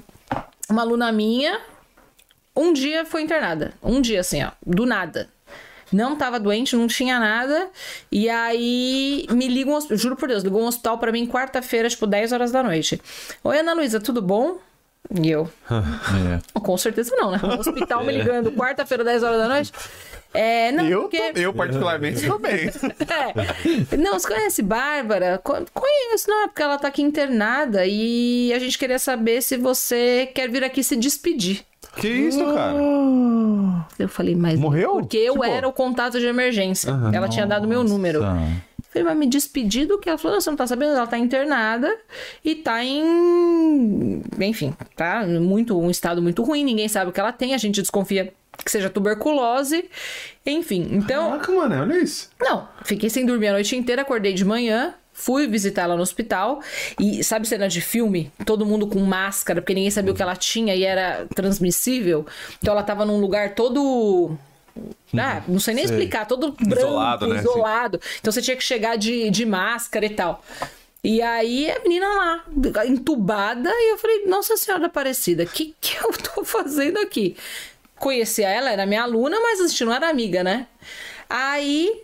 uma 0.69 0.83
aluna 0.83 1.13
minha, 1.13 1.61
um 2.57 2.73
dia 2.73 3.05
foi 3.05 3.23
internada. 3.23 3.73
Um 3.81 4.01
dia, 4.01 4.19
assim, 4.19 4.43
ó, 4.43 4.51
do 4.67 4.85
nada. 4.85 5.29
Não 5.93 6.17
tava 6.17 6.39
doente, 6.39 6.77
não 6.77 6.87
tinha 6.87 7.19
nada. 7.19 7.69
E 8.13 8.29
aí 8.29 9.27
me 9.31 9.49
liga 9.49 9.71
um, 9.71 9.81
juro 9.97 10.17
por 10.17 10.29
Deus, 10.29 10.43
ligou 10.43 10.63
um 10.63 10.67
hospital 10.67 10.99
pra 10.99 11.11
mim 11.13 11.27
quarta-feira, 11.27 11.89
tipo 11.89 12.07
10 12.07 12.33
horas 12.33 12.53
da 12.53 12.63
noite. 12.63 13.01
Oi, 13.43 13.59
Ana 13.59 13.73
Luísa, 13.75 13.99
tudo 14.01 14.23
bom? 14.23 14.59
E 15.21 15.31
eu, 15.31 15.51
É. 16.55 16.61
com 16.61 16.77
certeza 16.77 17.15
não, 17.17 17.33
né? 17.33 17.41
O 17.43 17.47
hospital 17.59 18.05
me 18.05 18.13
ligando 18.13 18.53
quarta-feira, 18.53 19.03
10 19.03 19.23
horas 19.23 19.39
da 19.39 19.49
noite. 19.49 19.73
É, 20.33 20.71
não, 20.71 20.87
Eu, 20.87 21.01
porque... 21.03 21.33
tô- 21.33 21.41
eu 21.41 21.53
particularmente, 21.53 22.25
tô 22.25 22.39
bem. 22.39 22.71
É. 23.91 23.97
Não, 23.97 24.13
você 24.13 24.29
conhece 24.29 24.63
Bárbara? 24.63 25.41
Co- 25.43 25.65
Conheço, 25.75 26.31
não, 26.31 26.45
é 26.45 26.47
porque 26.47 26.63
ela 26.63 26.79
tá 26.79 26.87
aqui 26.87 27.03
internada 27.03 27.85
e 27.85 28.53
a 28.55 28.59
gente 28.61 28.79
queria 28.79 28.99
saber 29.01 29.43
se 29.43 29.57
você 29.57 30.31
quer 30.33 30.49
vir 30.49 30.63
aqui 30.63 30.85
se 30.85 30.95
despedir. 30.95 31.65
Que 31.97 32.09
isso, 32.09 32.45
cara? 32.55 32.77
Eu 33.99 34.09
falei, 34.09 34.35
mas. 34.35 34.59
Morreu? 34.59 34.93
Porque 35.01 35.17
eu 35.19 35.33
Tipo- 35.35 35.45
era 35.45 35.67
o 35.69 35.73
contato 35.73 36.19
de 36.19 36.27
emergência. 36.27 36.91
Ela 37.13 37.29
tinha 37.29 37.47
dado 37.47 37.67
meu 37.67 37.83
número. 37.85 38.21
Nossa. 38.21 38.71
Falei, 38.91 39.05
mas 39.07 39.17
me 39.19 39.27
despedir 39.29 39.87
do 39.87 39.99
que? 39.99 40.09
Ela 40.09 40.19
falou, 40.19 40.35
não, 40.37 40.41
você 40.41 40.51
não 40.51 40.57
tá 40.57 40.67
sabendo? 40.67 40.93
Ela 40.97 41.07
tá 41.07 41.17
internada 41.19 41.89
e 42.45 42.57
tá 42.57 42.83
em. 42.85 44.21
Enfim, 44.41 44.75
tá 44.97 45.25
muito, 45.27 45.79
um 45.79 45.91
estado 45.91 46.21
muito 46.21 46.43
ruim, 46.43 46.65
ninguém 46.65 46.89
sabe 46.89 47.11
o 47.11 47.13
que 47.13 47.21
ela 47.21 47.33
tem, 47.33 47.55
a 47.55 47.59
gente 47.59 47.81
desconfia 47.81 48.33
que 48.65 48.71
seja 48.71 48.91
tuberculose. 48.91 49.89
Enfim, 50.45 50.89
então. 50.93 51.31
Caraca, 51.31 51.53
mano, 51.53 51.81
olha 51.83 51.99
isso. 52.03 52.31
Não, 52.41 52.69
fiquei 52.85 53.09
sem 53.09 53.25
dormir 53.25 53.49
a 53.49 53.53
noite 53.53 53.77
inteira, 53.77 54.03
acordei 54.03 54.33
de 54.33 54.45
manhã, 54.45 54.93
fui 55.21 55.47
visitar 55.47 55.83
ela 55.83 55.97
no 55.97 56.03
hospital 56.03 56.61
e 56.99 57.23
sabe 57.23 57.47
cena 57.47 57.69
de 57.69 57.81
filme? 57.81 58.33
Todo 58.47 58.65
mundo 58.65 58.87
com 58.87 59.01
máscara, 59.01 59.61
porque 59.61 59.75
ninguém 59.75 59.91
sabia 59.91 60.13
o 60.13 60.17
que 60.17 60.23
ela 60.23 60.35
tinha 60.35 60.75
e 60.75 60.83
era 60.83 61.27
transmissível. 61.35 62.27
Então 62.59 62.73
ela 62.73 62.83
tava 62.83 63.05
num 63.05 63.21
lugar 63.21 63.55
todo 63.55 64.37
ah, 65.15 65.43
não 65.47 65.61
sei 65.61 65.75
nem 65.75 65.85
explicar, 65.85 66.27
todo 66.27 66.53
branco, 66.53 66.87
Isolado, 66.87 67.27
né? 67.27 67.39
isolado. 67.39 68.01
Então 68.19 68.33
você 68.33 68.41
tinha 68.41 68.57
que 68.57 68.65
chegar 68.65 68.97
de, 68.97 69.29
de 69.29 69.45
máscara 69.45 70.07
e 70.07 70.11
tal. 70.11 70.43
E 71.05 71.21
aí 71.21 71.71
a 71.71 71.81
menina 71.81 72.09
lá, 72.09 72.45
entubada, 72.87 73.71
e 73.71 73.93
eu 73.93 73.99
falei, 73.99 74.25
Nossa 74.27 74.57
Senhora 74.57 74.87
Aparecida, 74.87 75.43
o 75.43 75.47
que, 75.47 75.75
que 75.81 75.97
eu 76.03 76.13
tô 76.13 76.45
fazendo 76.45 76.99
aqui? 76.99 77.37
Conhecia 77.99 78.49
ela, 78.49 78.71
era 78.71 78.87
minha 78.87 79.03
aluna, 79.03 79.39
mas 79.39 79.61
a 79.61 79.69
gente 79.69 79.85
não 79.85 79.93
era 79.93 80.09
amiga, 80.09 80.43
né? 80.43 80.67
Aí 81.29 82.03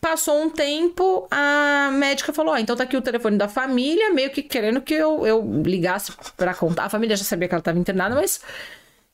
Passou 0.00 0.42
um 0.42 0.50
tempo, 0.50 1.26
a 1.30 1.90
médica 1.92 2.32
falou: 2.32 2.54
Ó, 2.54 2.58
então 2.58 2.76
tá 2.76 2.84
aqui 2.84 2.96
o 2.96 3.02
telefone 3.02 3.36
da 3.36 3.48
família, 3.48 4.12
meio 4.12 4.30
que 4.30 4.42
querendo 4.42 4.80
que 4.80 4.94
eu, 4.94 5.26
eu 5.26 5.62
ligasse 5.64 6.12
pra 6.36 6.54
contar. 6.54 6.84
A 6.84 6.88
família 6.88 7.16
já 7.16 7.24
sabia 7.24 7.48
que 7.48 7.54
ela 7.54 7.62
tava 7.62 7.78
internada, 7.78 8.14
mas. 8.14 8.40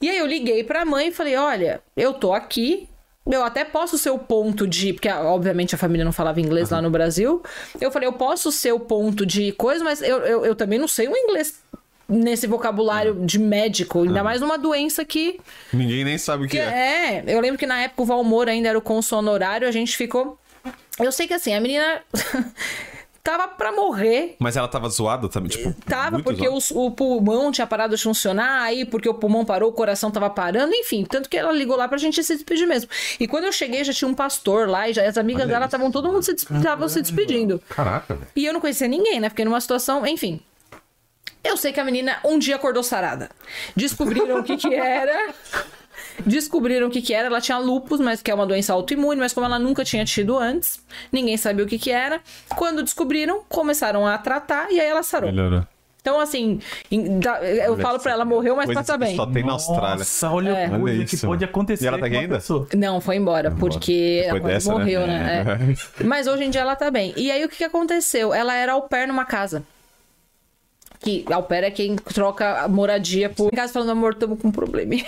E 0.02 0.10
aí 0.10 0.18
eu 0.18 0.26
liguei 0.26 0.62
pra 0.62 0.84
mãe 0.84 1.08
e 1.08 1.12
falei: 1.12 1.36
Olha, 1.36 1.80
eu 1.96 2.12
tô 2.12 2.34
aqui, 2.34 2.88
eu 3.30 3.42
até 3.42 3.64
posso 3.64 3.96
ser 3.96 4.10
o 4.10 4.18
ponto 4.18 4.66
de. 4.66 4.92
Porque, 4.92 5.08
obviamente, 5.08 5.74
a 5.74 5.78
família 5.78 6.04
não 6.04 6.12
falava 6.12 6.40
inglês 6.40 6.68
lá 6.68 6.82
no 6.82 6.90
Brasil. 6.90 7.42
Eu 7.80 7.90
falei: 7.90 8.06
Eu 8.06 8.12
posso 8.12 8.52
ser 8.52 8.72
o 8.72 8.80
ponto 8.80 9.24
de 9.24 9.52
coisa, 9.52 9.82
mas 9.82 10.02
eu, 10.02 10.18
eu, 10.18 10.44
eu 10.44 10.54
também 10.54 10.78
não 10.78 10.88
sei 10.88 11.08
o 11.08 11.16
inglês 11.16 11.62
nesse 12.08 12.46
vocabulário 12.46 13.14
de 13.24 13.38
médico, 13.38 14.02
ainda 14.02 14.22
mais 14.22 14.40
numa 14.40 14.58
doença 14.58 15.04
que. 15.04 15.40
Ninguém 15.72 16.04
nem 16.04 16.18
sabe 16.18 16.44
o 16.44 16.48
que 16.48 16.56
Que 16.56 16.58
é. 16.58 17.24
é, 17.24 17.24
eu 17.26 17.40
lembro 17.40 17.58
que 17.58 17.66
na 17.66 17.80
época 17.80 18.02
o 18.02 18.04
Valmor 18.04 18.48
ainda 18.48 18.68
era 18.68 18.78
o 18.78 18.82
cônsul 18.82 19.18
honorário, 19.18 19.66
a 19.66 19.72
gente 19.72 19.96
ficou. 19.96 20.38
Eu 20.98 21.10
sei 21.12 21.26
que 21.26 21.34
assim, 21.34 21.52
a 21.54 21.60
menina 21.60 22.02
tava 23.22 23.48
pra 23.48 23.72
morrer. 23.72 24.36
Mas 24.38 24.56
ela 24.56 24.68
tava 24.68 24.88
zoada 24.88 25.28
também, 25.28 25.48
tipo. 25.50 25.72
Tava, 25.86 26.22
porque 26.22 26.48
os- 26.48 26.70
o 26.70 26.90
pulmão 26.90 27.50
tinha 27.50 27.66
parado 27.66 27.96
de 27.96 28.02
funcionar, 28.02 28.62
aí 28.62 28.84
porque 28.84 29.08
o 29.08 29.14
pulmão 29.14 29.44
parou, 29.44 29.70
o 29.70 29.72
coração 29.72 30.10
tava 30.10 30.28
parando, 30.30 30.72
enfim. 30.74 31.04
Tanto 31.04 31.28
que 31.28 31.36
ela 31.36 31.50
ligou 31.52 31.76
lá 31.76 31.88
pra 31.88 31.98
gente 31.98 32.22
se 32.22 32.34
despedir 32.34 32.66
mesmo. 32.66 32.88
E 33.18 33.26
quando 33.26 33.44
eu 33.44 33.52
cheguei, 33.52 33.82
já 33.82 33.92
tinha 33.92 34.08
um 34.08 34.14
pastor 34.14 34.68
lá, 34.68 34.88
e 34.88 34.92
já, 34.92 35.06
as 35.08 35.16
amigas 35.18 35.48
dela 35.48 35.64
estavam 35.64 35.90
todo 35.90 36.12
mundo 36.12 36.22
se, 36.22 36.32
estavam 36.32 36.88
se 36.88 37.00
despedindo. 37.02 37.60
Caraca, 37.70 38.14
velho. 38.14 38.28
E 38.36 38.44
eu 38.46 38.52
não 38.52 38.60
conhecia 38.60 38.86
ninguém, 38.86 39.18
né? 39.20 39.28
Fiquei 39.30 39.44
numa 39.44 39.60
situação, 39.60 40.06
enfim. 40.06 40.40
Eu 41.42 41.56
sei 41.58 41.72
que 41.72 41.80
a 41.80 41.84
menina 41.84 42.18
um 42.24 42.38
dia 42.38 42.56
acordou 42.56 42.82
sarada. 42.82 43.28
Descobriram 43.76 44.38
o 44.40 44.44
que 44.44 44.56
que 44.56 44.74
era. 44.74 45.34
Descobriram 46.24 46.86
o 46.86 46.90
que 46.90 47.02
que 47.02 47.12
era. 47.14 47.26
Ela 47.26 47.40
tinha 47.40 47.58
lupus, 47.58 48.00
mas 48.00 48.22
que 48.22 48.30
é 48.30 48.34
uma 48.34 48.46
doença 48.46 48.72
autoimune, 48.72 49.20
mas 49.20 49.32
como 49.32 49.46
ela 49.46 49.58
nunca 49.58 49.84
tinha 49.84 50.04
tido 50.04 50.38
antes, 50.38 50.80
ninguém 51.12 51.36
sabia 51.36 51.64
o 51.64 51.68
que 51.68 51.78
que 51.78 51.90
era. 51.90 52.20
Quando 52.56 52.82
descobriram, 52.82 53.42
começaram 53.48 54.06
a 54.06 54.16
tratar 54.18 54.70
e 54.70 54.80
aí 54.80 54.86
ela 54.86 55.02
sarou. 55.02 55.30
Melhorou. 55.30 55.64
Então, 56.00 56.20
assim, 56.20 56.60
em- 56.90 57.18
da- 57.18 57.42
eu 57.42 57.78
falo 57.78 57.98
pra 57.98 58.12
ela, 58.12 58.26
morreu, 58.26 58.54
mas 58.54 58.70
passa 58.74 58.92
que 58.92 58.98
bem. 58.98 59.16
Só 59.16 59.24
tem 59.24 59.42
na 59.42 59.52
Austrália. 59.52 59.96
Nossa, 59.96 60.30
olha 60.30 60.50
É. 60.50 60.70
Olha 60.70 61.04
que 61.06 61.14
isso. 61.14 61.26
pode 61.26 61.42
acontecer 61.42 61.84
E 61.84 61.88
ela 61.88 61.98
tá 61.98 62.04
aqui 62.04 62.16
ainda? 62.18 62.34
pessoa. 62.34 62.68
Não, 62.76 63.00
foi 63.00 63.16
embora, 63.16 63.50
porque 63.50 64.20
Depois 64.24 64.28
ela 64.28 64.40
quase 64.40 64.54
dessa, 64.54 64.72
né? 64.72 64.78
morreu, 64.78 65.06
né? 65.06 65.44
É. 65.98 66.04
Mas 66.04 66.26
hoje 66.26 66.44
em 66.44 66.50
dia 66.50 66.60
ela 66.60 66.76
tá 66.76 66.90
bem. 66.90 67.14
E 67.16 67.30
aí 67.30 67.42
o 67.42 67.48
que, 67.48 67.56
que 67.56 67.64
aconteceu? 67.64 68.34
Ela 68.34 68.54
era 68.54 68.74
au 68.74 68.82
pair 68.82 69.08
numa 69.08 69.24
casa. 69.24 69.62
Que 71.04 71.22
pair 71.48 71.64
é 71.64 71.70
quem 71.70 71.96
troca 71.96 72.66
moradia 72.66 73.28
por. 73.28 73.48
Em 73.52 73.56
casa 73.56 73.72
falando, 73.74 73.90
amor, 73.90 74.14
tamo 74.14 74.36
com 74.38 74.48
um 74.48 74.50
probleminha. 74.50 75.04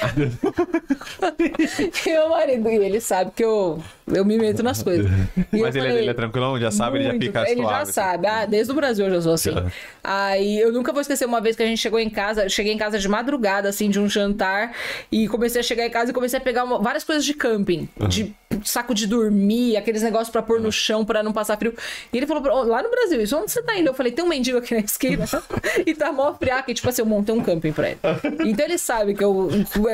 e 2.04 2.08
meu 2.10 2.28
marido, 2.28 2.68
e 2.68 2.76
ele 2.76 3.00
sabe 3.00 3.30
que 3.34 3.42
eu, 3.42 3.82
eu 4.06 4.24
me 4.24 4.36
meto 4.38 4.62
nas 4.62 4.82
coisas. 4.82 5.10
E 5.52 5.60
Mas 5.60 5.74
ele, 5.74 5.86
é- 5.86 5.88
falei, 5.90 6.02
ele 6.04 6.10
é 6.10 6.14
tranquilão, 6.14 6.58
já 6.60 6.70
sabe, 6.70 6.98
ele 6.98 7.04
já 7.04 7.10
muito. 7.10 7.24
fica 7.26 7.50
Ele 7.50 7.62
já 7.62 7.78
assim. 7.80 7.92
sabe. 7.92 8.26
Ah, 8.26 8.44
desde 8.44 8.72
o 8.72 8.74
Brasil 8.74 9.06
eu 9.06 9.14
já 9.14 9.20
sou 9.22 9.32
assim. 9.34 9.52
Já. 9.52 9.66
Aí 10.04 10.58
eu 10.60 10.70
nunca 10.72 10.92
vou 10.92 11.00
esquecer 11.00 11.24
uma 11.24 11.40
vez 11.40 11.56
que 11.56 11.62
a 11.62 11.66
gente 11.66 11.78
chegou 11.78 11.98
em 11.98 12.10
casa, 12.10 12.46
cheguei 12.48 12.72
em 12.72 12.78
casa 12.78 12.98
de 12.98 13.08
madrugada, 13.08 13.68
assim, 13.68 13.88
de 13.88 13.98
um 13.98 14.08
jantar, 14.08 14.72
e 15.10 15.26
comecei 15.28 15.60
a 15.60 15.64
chegar 15.64 15.86
em 15.86 15.90
casa 15.90 16.10
e 16.10 16.14
comecei 16.14 16.38
a 16.38 16.42
pegar 16.42 16.64
uma- 16.64 16.78
várias 16.78 17.04
coisas 17.04 17.24
de 17.24 17.32
camping. 17.32 17.88
De 18.08 18.34
saco 18.64 18.94
de 18.94 19.06
dormir, 19.06 19.76
aqueles 19.76 20.02
negócios 20.02 20.30
pra 20.30 20.42
pôr 20.42 20.60
no 20.60 20.70
chão 20.72 21.04
pra 21.04 21.22
não 21.22 21.32
passar 21.32 21.56
frio. 21.58 21.74
E 22.12 22.16
ele 22.16 22.26
falou, 22.26 22.42
pra- 22.42 22.54
"Ó, 22.54 22.62
lá 22.62 22.82
no 22.82 22.90
Brasil, 22.90 23.20
isso 23.20 23.36
onde 23.36 23.50
você 23.50 23.62
tá 23.62 23.76
indo? 23.76 23.88
Eu 23.88 23.94
falei, 23.94 24.12
tem 24.12 24.24
um 24.24 24.28
mendigo 24.28 24.58
aqui 24.58 24.74
na 24.74 24.80
esquina. 24.80 25.24
e 25.86 25.94
tá 25.94 26.12
mó 26.12 26.32
friaca. 26.34 26.70
E 26.70 26.74
tipo 26.74 26.88
assim, 26.88 27.02
eu 27.02 27.06
montei 27.06 27.34
um 27.34 27.40
camping 27.42 27.72
pra 27.72 27.90
ele. 27.90 27.98
Então 28.46 28.64
ele 28.64 28.78
sabe 28.78 29.14
que 29.14 29.22
eu. 29.24 29.48
eu, 29.74 29.84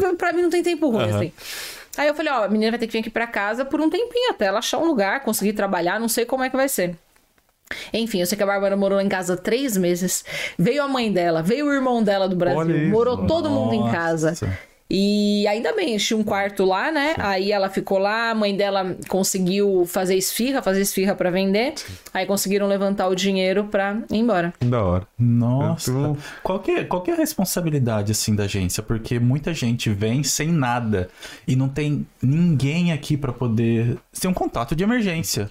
eu 0.00 0.16
pra 0.16 0.32
mim 0.32 0.42
não 0.42 0.50
tem 0.50 0.62
tempo 0.62 0.88
ruim, 0.90 1.04
assim. 1.10 1.32
Aí 1.96 2.06
eu 2.08 2.14
falei, 2.14 2.32
ó, 2.32 2.44
a 2.44 2.48
menina 2.48 2.70
vai 2.70 2.78
ter 2.78 2.86
que 2.86 2.92
vir 2.92 3.00
aqui 3.00 3.10
pra 3.10 3.26
casa 3.26 3.64
por 3.64 3.80
um 3.80 3.90
tempinho 3.90 4.30
até 4.30 4.46
ela 4.46 4.60
achar 4.60 4.78
um 4.78 4.86
lugar, 4.86 5.20
conseguir 5.20 5.52
trabalhar, 5.54 5.98
não 5.98 6.08
sei 6.08 6.24
como 6.24 6.44
é 6.44 6.48
que 6.48 6.56
vai 6.56 6.68
ser. 6.68 6.94
Enfim, 7.92 8.20
eu 8.20 8.26
sei 8.26 8.36
que 8.36 8.42
a 8.42 8.46
Bárbara 8.46 8.76
morou 8.76 9.00
em 9.00 9.08
casa 9.08 9.36
três 9.36 9.76
meses. 9.76 10.24
Veio 10.58 10.82
a 10.82 10.88
mãe 10.88 11.12
dela, 11.12 11.40
veio 11.42 11.66
o 11.66 11.72
irmão 11.72 12.02
dela 12.02 12.28
do 12.28 12.34
Brasil, 12.36 12.76
isso. 12.76 12.90
morou 12.90 13.26
todo 13.26 13.48
mundo 13.50 13.74
em 13.74 13.80
Nossa. 13.80 13.92
casa. 13.92 14.58
E 14.92 15.46
ainda 15.46 15.72
bem, 15.72 15.94
enchi 15.94 16.14
um 16.16 16.24
quarto 16.24 16.64
lá, 16.64 16.90
né? 16.90 17.14
Aí 17.18 17.52
ela 17.52 17.68
ficou 17.70 17.96
lá, 17.98 18.30
a 18.30 18.34
mãe 18.34 18.56
dela 18.56 18.96
conseguiu 19.08 19.84
fazer 19.86 20.16
esfirra, 20.16 20.60
fazer 20.62 20.80
esfirra 20.80 21.14
pra 21.14 21.30
vender. 21.30 21.74
Aí 22.12 22.26
conseguiram 22.26 22.66
levantar 22.66 23.06
o 23.06 23.14
dinheiro 23.14 23.64
pra 23.66 23.98
ir 24.10 24.16
embora. 24.18 24.52
Da 24.60 24.82
hora. 24.82 25.06
Nossa. 25.16 25.92
Bom. 25.92 26.16
Qual 26.42 26.58
que, 26.58 26.72
é, 26.72 26.84
qual 26.84 27.02
que 27.02 27.10
é 27.12 27.14
a 27.14 27.16
responsabilidade, 27.16 28.10
assim, 28.10 28.34
da 28.34 28.44
agência? 28.44 28.82
Porque 28.82 29.20
muita 29.20 29.54
gente 29.54 29.90
vem 29.90 30.24
sem 30.24 30.48
nada 30.48 31.08
e 31.46 31.54
não 31.54 31.68
tem 31.68 32.04
ninguém 32.20 32.90
aqui 32.92 33.16
pra 33.16 33.32
poder 33.32 33.96
ser 34.12 34.26
um 34.26 34.34
contato 34.34 34.74
de 34.74 34.82
emergência. 34.82 35.48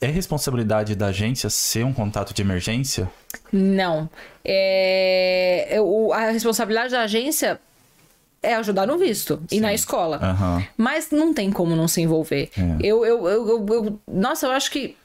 É 0.00 0.06
responsabilidade 0.06 0.94
da 0.94 1.06
agência 1.08 1.50
ser 1.50 1.84
um 1.84 1.92
contato 1.92 2.32
de 2.32 2.40
emergência? 2.42 3.10
Não. 3.52 4.08
É... 4.44 5.66
eu- 5.70 6.12
A 6.12 6.30
responsabilidade 6.30 6.92
da 6.92 7.02
agência 7.02 7.60
é 8.44 8.54
ajudar 8.54 8.86
no 8.86 8.98
visto 8.98 9.40
e 9.50 9.60
na 9.60 9.72
escola. 9.74 10.18
Aham. 10.22 10.64
Mas 10.76 11.10
não 11.10 11.32
tem 11.34 11.50
como 11.50 11.74
não 11.74 11.88
se 11.88 12.00
envolver. 12.00 12.50
É. 12.56 12.86
Eu, 12.86 13.04
eu, 13.04 13.26
eu, 13.28 13.48
eu- 13.48 13.66
eu- 13.84 14.00
Nossa, 14.06 14.46
eu 14.46 14.50
acho 14.52 14.70
que. 14.70 14.96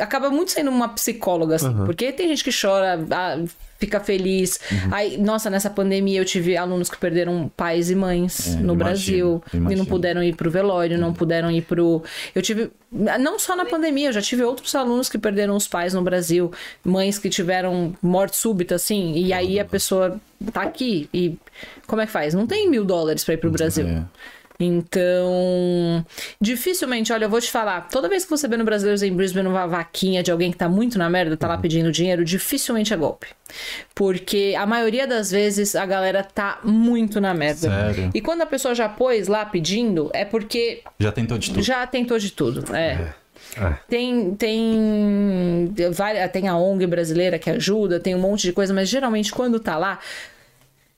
Acaba 0.00 0.28
muito 0.30 0.52
sendo 0.52 0.70
uma 0.70 0.88
psicóloga, 0.90 1.56
assim. 1.56 1.74
Porque 1.86 2.12
tem 2.12 2.28
gente 2.28 2.44
que 2.44 2.50
chora, 2.52 3.00
ah, 3.10 3.42
fica 3.78 3.98
feliz. 3.98 4.60
Uhum. 4.70 4.88
Aí, 4.92 5.16
nossa, 5.16 5.48
nessa 5.48 5.70
pandemia 5.70 6.20
eu 6.20 6.24
tive 6.24 6.54
alunos 6.54 6.90
que 6.90 6.98
perderam 6.98 7.50
pais 7.56 7.90
e 7.90 7.94
mães 7.94 8.48
É, 8.48 8.50
no 8.56 8.74
imagino, 8.74 8.76
Brasil. 8.76 9.42
E 9.52 9.56
não 9.56 9.62
imagino. 9.62 9.86
puderam 9.86 10.22
ir 10.22 10.36
pro 10.36 10.50
velório, 10.50 10.98
não 10.98 11.14
puderam 11.14 11.50
ir 11.50 11.62
pro. 11.62 12.02
Eu 12.34 12.42
tive. 12.42 12.70
Não 12.92 13.38
só 13.38 13.56
na 13.56 13.64
pandemia, 13.64 14.08
eu 14.08 14.12
já 14.12 14.20
tive 14.20 14.42
outros 14.44 14.74
alunos 14.74 15.08
que 15.08 15.16
perderam 15.16 15.56
os 15.56 15.66
pais 15.66 15.94
no 15.94 16.02
Brasil. 16.02 16.52
Mães 16.84 17.18
que 17.18 17.30
tiveram 17.30 17.96
morte 18.02 18.36
súbita, 18.36 18.74
assim. 18.74 19.14
E 19.14 19.32
aí 19.32 19.58
a 19.58 19.64
pessoa 19.64 20.20
tá 20.52 20.60
aqui. 20.60 21.08
E 21.12 21.38
como 21.86 22.02
é 22.02 22.06
que 22.06 22.12
faz? 22.12 22.34
Não 22.34 22.46
tem 22.46 22.68
mil 22.68 22.84
dólares 22.84 23.24
pra 23.24 23.32
ir 23.32 23.38
pro 23.38 23.50
Brasil. 23.50 23.86
É. 23.88 24.04
Então, 24.60 26.04
dificilmente, 26.40 27.12
olha, 27.12 27.24
eu 27.24 27.30
vou 27.30 27.40
te 27.40 27.50
falar, 27.50 27.88
toda 27.88 28.08
vez 28.08 28.24
que 28.24 28.30
você 28.30 28.46
vê 28.46 28.56
no 28.56 28.64
Brasileiros 28.64 29.02
em 29.02 29.12
Brisbane 29.12 29.48
uma 29.48 29.66
vaquinha 29.66 30.22
de 30.22 30.30
alguém 30.30 30.50
que 30.50 30.56
tá 30.56 30.68
muito 30.68 30.98
na 30.98 31.08
merda, 31.08 31.36
tá 31.36 31.48
lá 31.48 31.54
Uhum. 31.56 31.60
pedindo 31.60 31.90
dinheiro, 31.90 32.24
dificilmente 32.24 32.92
é 32.92 32.96
golpe. 32.96 33.26
Porque 33.94 34.54
a 34.58 34.66
maioria 34.66 35.06
das 35.06 35.30
vezes 35.30 35.74
a 35.74 35.84
galera 35.84 36.22
tá 36.22 36.60
muito 36.62 37.20
na 37.20 37.34
merda. 37.34 37.68
Sério? 37.68 38.10
E 38.14 38.20
quando 38.20 38.42
a 38.42 38.46
pessoa 38.46 38.74
já 38.74 38.88
pôs 38.88 39.28
lá 39.28 39.44
pedindo, 39.44 40.10
é 40.12 40.24
porque 40.24 40.82
Já 40.98 41.10
tentou 41.12 41.38
de 41.38 41.50
tudo. 41.50 41.62
já 41.62 41.86
tentou 41.86 42.18
de 42.18 42.30
tudo. 42.30 42.74
É. 42.76 43.14
É. 43.56 43.74
Tem, 43.88 44.32
tem, 44.36 45.74
várias- 45.92 46.30
tem 46.30 46.46
a 46.46 46.56
ONG 46.56 46.86
brasileira 46.86 47.36
que 47.36 47.50
ajuda, 47.50 47.98
tem 47.98 48.14
um 48.14 48.18
monte 48.20 48.42
de 48.42 48.52
coisa, 48.52 48.72
mas 48.72 48.88
geralmente 48.88 49.32
quando 49.32 49.58
tá 49.58 49.76
lá, 49.76 49.98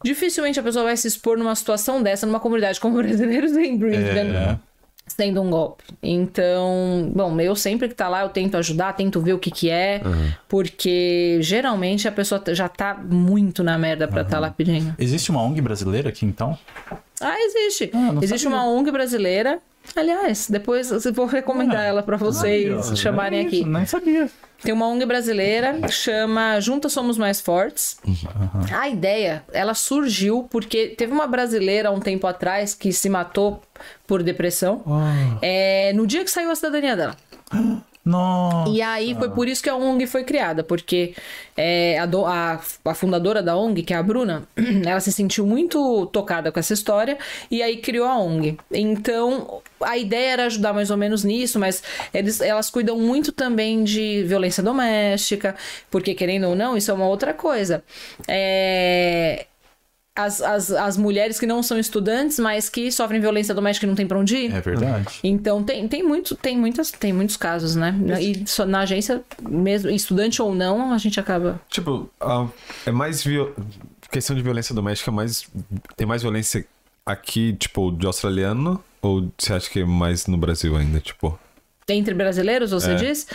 Dificilmente 0.04 0.58
a 0.58 0.62
pessoa 0.62 0.84
vai 0.84 0.96
se 0.96 1.06
expor 1.08 1.36
numa 1.38 1.54
situação 1.54 2.02
dessa, 2.02 2.26
numa 2.26 2.40
comunidade 2.40 2.80
como 2.80 2.96
brasileiros 3.02 3.52
em 3.56 3.76
Brisbane. 3.76 4.30
É. 4.36 4.58
Sendo 5.06 5.42
um 5.42 5.50
golpe. 5.50 5.82
Então, 6.02 7.10
bom, 7.14 7.38
eu 7.40 7.54
sempre 7.56 7.88
que 7.88 7.94
tá 7.94 8.08
lá, 8.08 8.22
eu 8.22 8.28
tento 8.28 8.56
ajudar, 8.56 8.92
tento 8.94 9.20
ver 9.20 9.32
o 9.34 9.38
que 9.38 9.50
que 9.50 9.68
é, 9.68 10.00
porque 10.48 11.38
geralmente 11.42 12.06
a 12.06 12.12
pessoa 12.12 12.42
já 12.50 12.68
tá 12.68 12.94
muito 12.94 13.62
na 13.64 13.76
merda 13.76 14.06
pra 14.06 14.24
tá 14.24 14.38
lá 14.38 14.50
pedindo. 14.50 14.94
Existe 14.98 15.30
uma 15.30 15.42
ONG 15.42 15.60
brasileira 15.60 16.08
aqui, 16.08 16.24
então? 16.24 16.56
Ah, 17.20 17.36
existe. 17.40 17.90
Ah, 17.92 18.14
existe 18.22 18.44
sabia. 18.44 18.56
uma 18.58 18.66
ONG 18.66 18.90
brasileira. 18.90 19.58
Aliás, 19.96 20.48
depois 20.48 20.90
eu 21.04 21.12
vou 21.12 21.26
recomendar 21.26 21.80
Ah, 21.80 21.84
ela 21.84 22.02
pra 22.02 22.16
vocês 22.16 22.96
chamarem 22.98 23.40
É 23.40 23.46
aqui. 23.46 23.60
isso, 23.60 23.68
Nem 23.68 23.84
sabia. 23.86 24.30
Tem 24.62 24.72
uma 24.72 24.86
ONG 24.86 25.04
brasileira 25.04 25.74
que 25.80 25.92
chama 25.92 26.60
Juntas 26.60 26.92
Somos 26.92 27.18
Mais 27.18 27.40
Fortes. 27.40 27.96
A 28.72 28.88
ideia, 28.88 29.42
ela 29.52 29.74
surgiu 29.74 30.46
porque 30.50 30.88
teve 30.88 31.12
uma 31.12 31.26
brasileira 31.26 31.90
um 31.90 31.98
tempo 31.98 32.26
atrás 32.26 32.72
que 32.74 32.92
se 32.92 33.08
matou 33.08 33.60
por 34.06 34.22
depressão. 34.22 34.82
É, 35.42 35.92
no 35.94 36.06
dia 36.06 36.24
que 36.24 36.30
saiu 36.30 36.50
a 36.50 36.54
cidadania 36.54 36.96
dela. 36.96 37.16
Nossa. 38.04 38.70
E 38.72 38.82
aí 38.82 39.14
foi 39.14 39.30
por 39.30 39.46
isso 39.48 39.62
que 39.62 39.68
a 39.70 39.76
ONG 39.76 40.06
foi 40.08 40.24
criada, 40.24 40.64
porque 40.64 41.14
é, 41.56 41.98
a, 42.00 42.06
do- 42.06 42.26
a- 42.26 42.60
a 42.84 42.94
fundadora 42.94 43.40
da 43.42 43.56
ONG, 43.56 43.82
que 43.84 43.94
é 43.94 43.96
a 43.96 44.02
Bruna, 44.02 44.42
ela 44.84 44.98
se 44.98 45.12
sentiu 45.12 45.46
muito 45.46 46.06
tocada 46.06 46.50
com 46.50 46.58
essa 46.58 46.72
história 46.74 47.16
e 47.50 47.62
aí 47.62 47.76
criou 47.76 48.06
a 48.08 48.18
ONG. 48.18 48.58
Então 48.72 49.62
a 49.80 49.96
ideia 49.96 50.32
era 50.32 50.46
ajudar 50.46 50.72
mais 50.72 50.90
ou 50.90 50.96
menos 50.96 51.22
nisso, 51.22 51.58
mas 51.60 51.82
eles, 52.12 52.40
elas 52.40 52.70
cuidam 52.70 52.98
muito 52.98 53.30
também 53.30 53.84
de 53.84 54.24
violência 54.24 54.62
doméstica, 54.62 55.54
porque 55.90 56.12
querendo 56.14 56.48
ou 56.48 56.56
não, 56.56 56.76
isso 56.76 56.90
é 56.90 56.94
uma 56.94 57.06
outra 57.06 57.32
coisa. 57.32 57.84
É, 58.26 59.46
As, 60.14 60.42
as, 60.42 60.70
as 60.70 60.96
mulheres 60.98 61.40
que 61.40 61.46
não 61.46 61.62
são 61.62 61.78
estudantes, 61.78 62.38
mas 62.38 62.68
que 62.68 62.92
sofrem 62.92 63.18
violência 63.18 63.54
doméstica 63.54 63.86
e 63.86 63.88
não 63.88 63.94
tem 63.94 64.06
pra 64.06 64.18
onde 64.18 64.36
ir. 64.36 64.54
É 64.54 64.60
verdade. 64.60 65.20
Então 65.24 65.64
tem, 65.64 65.88
tem, 65.88 66.02
muito, 66.02 66.36
tem, 66.36 66.56
muitas, 66.56 66.90
tem 66.90 67.14
muitos 67.14 67.36
casos, 67.36 67.74
né? 67.74 67.94
E 68.20 68.46
só 68.46 68.66
na 68.66 68.80
agência, 68.80 69.22
mesmo 69.40 69.90
estudante 69.90 70.42
ou 70.42 70.54
não, 70.54 70.92
a 70.92 70.98
gente 70.98 71.18
acaba. 71.18 71.58
Tipo, 71.70 72.10
é 72.84 72.90
mais. 72.90 73.24
Viol... 73.24 73.54
Questão 74.10 74.36
de 74.36 74.42
violência 74.42 74.74
doméstica, 74.74 75.10
é 75.10 75.14
mais. 75.14 75.48
Tem 75.96 76.06
mais 76.06 76.20
violência 76.20 76.66
aqui, 77.06 77.54
tipo, 77.54 77.90
de 77.90 78.04
australiano? 78.06 78.84
Ou 79.00 79.32
você 79.38 79.54
acha 79.54 79.70
que 79.70 79.80
é 79.80 79.84
mais 79.84 80.26
no 80.26 80.36
Brasil 80.36 80.76
ainda? 80.76 81.00
Tipo, 81.00 81.38
Entre 81.88 82.12
brasileiros, 82.14 82.70
você 82.70 82.92
É, 82.92 82.94
diz? 82.96 83.26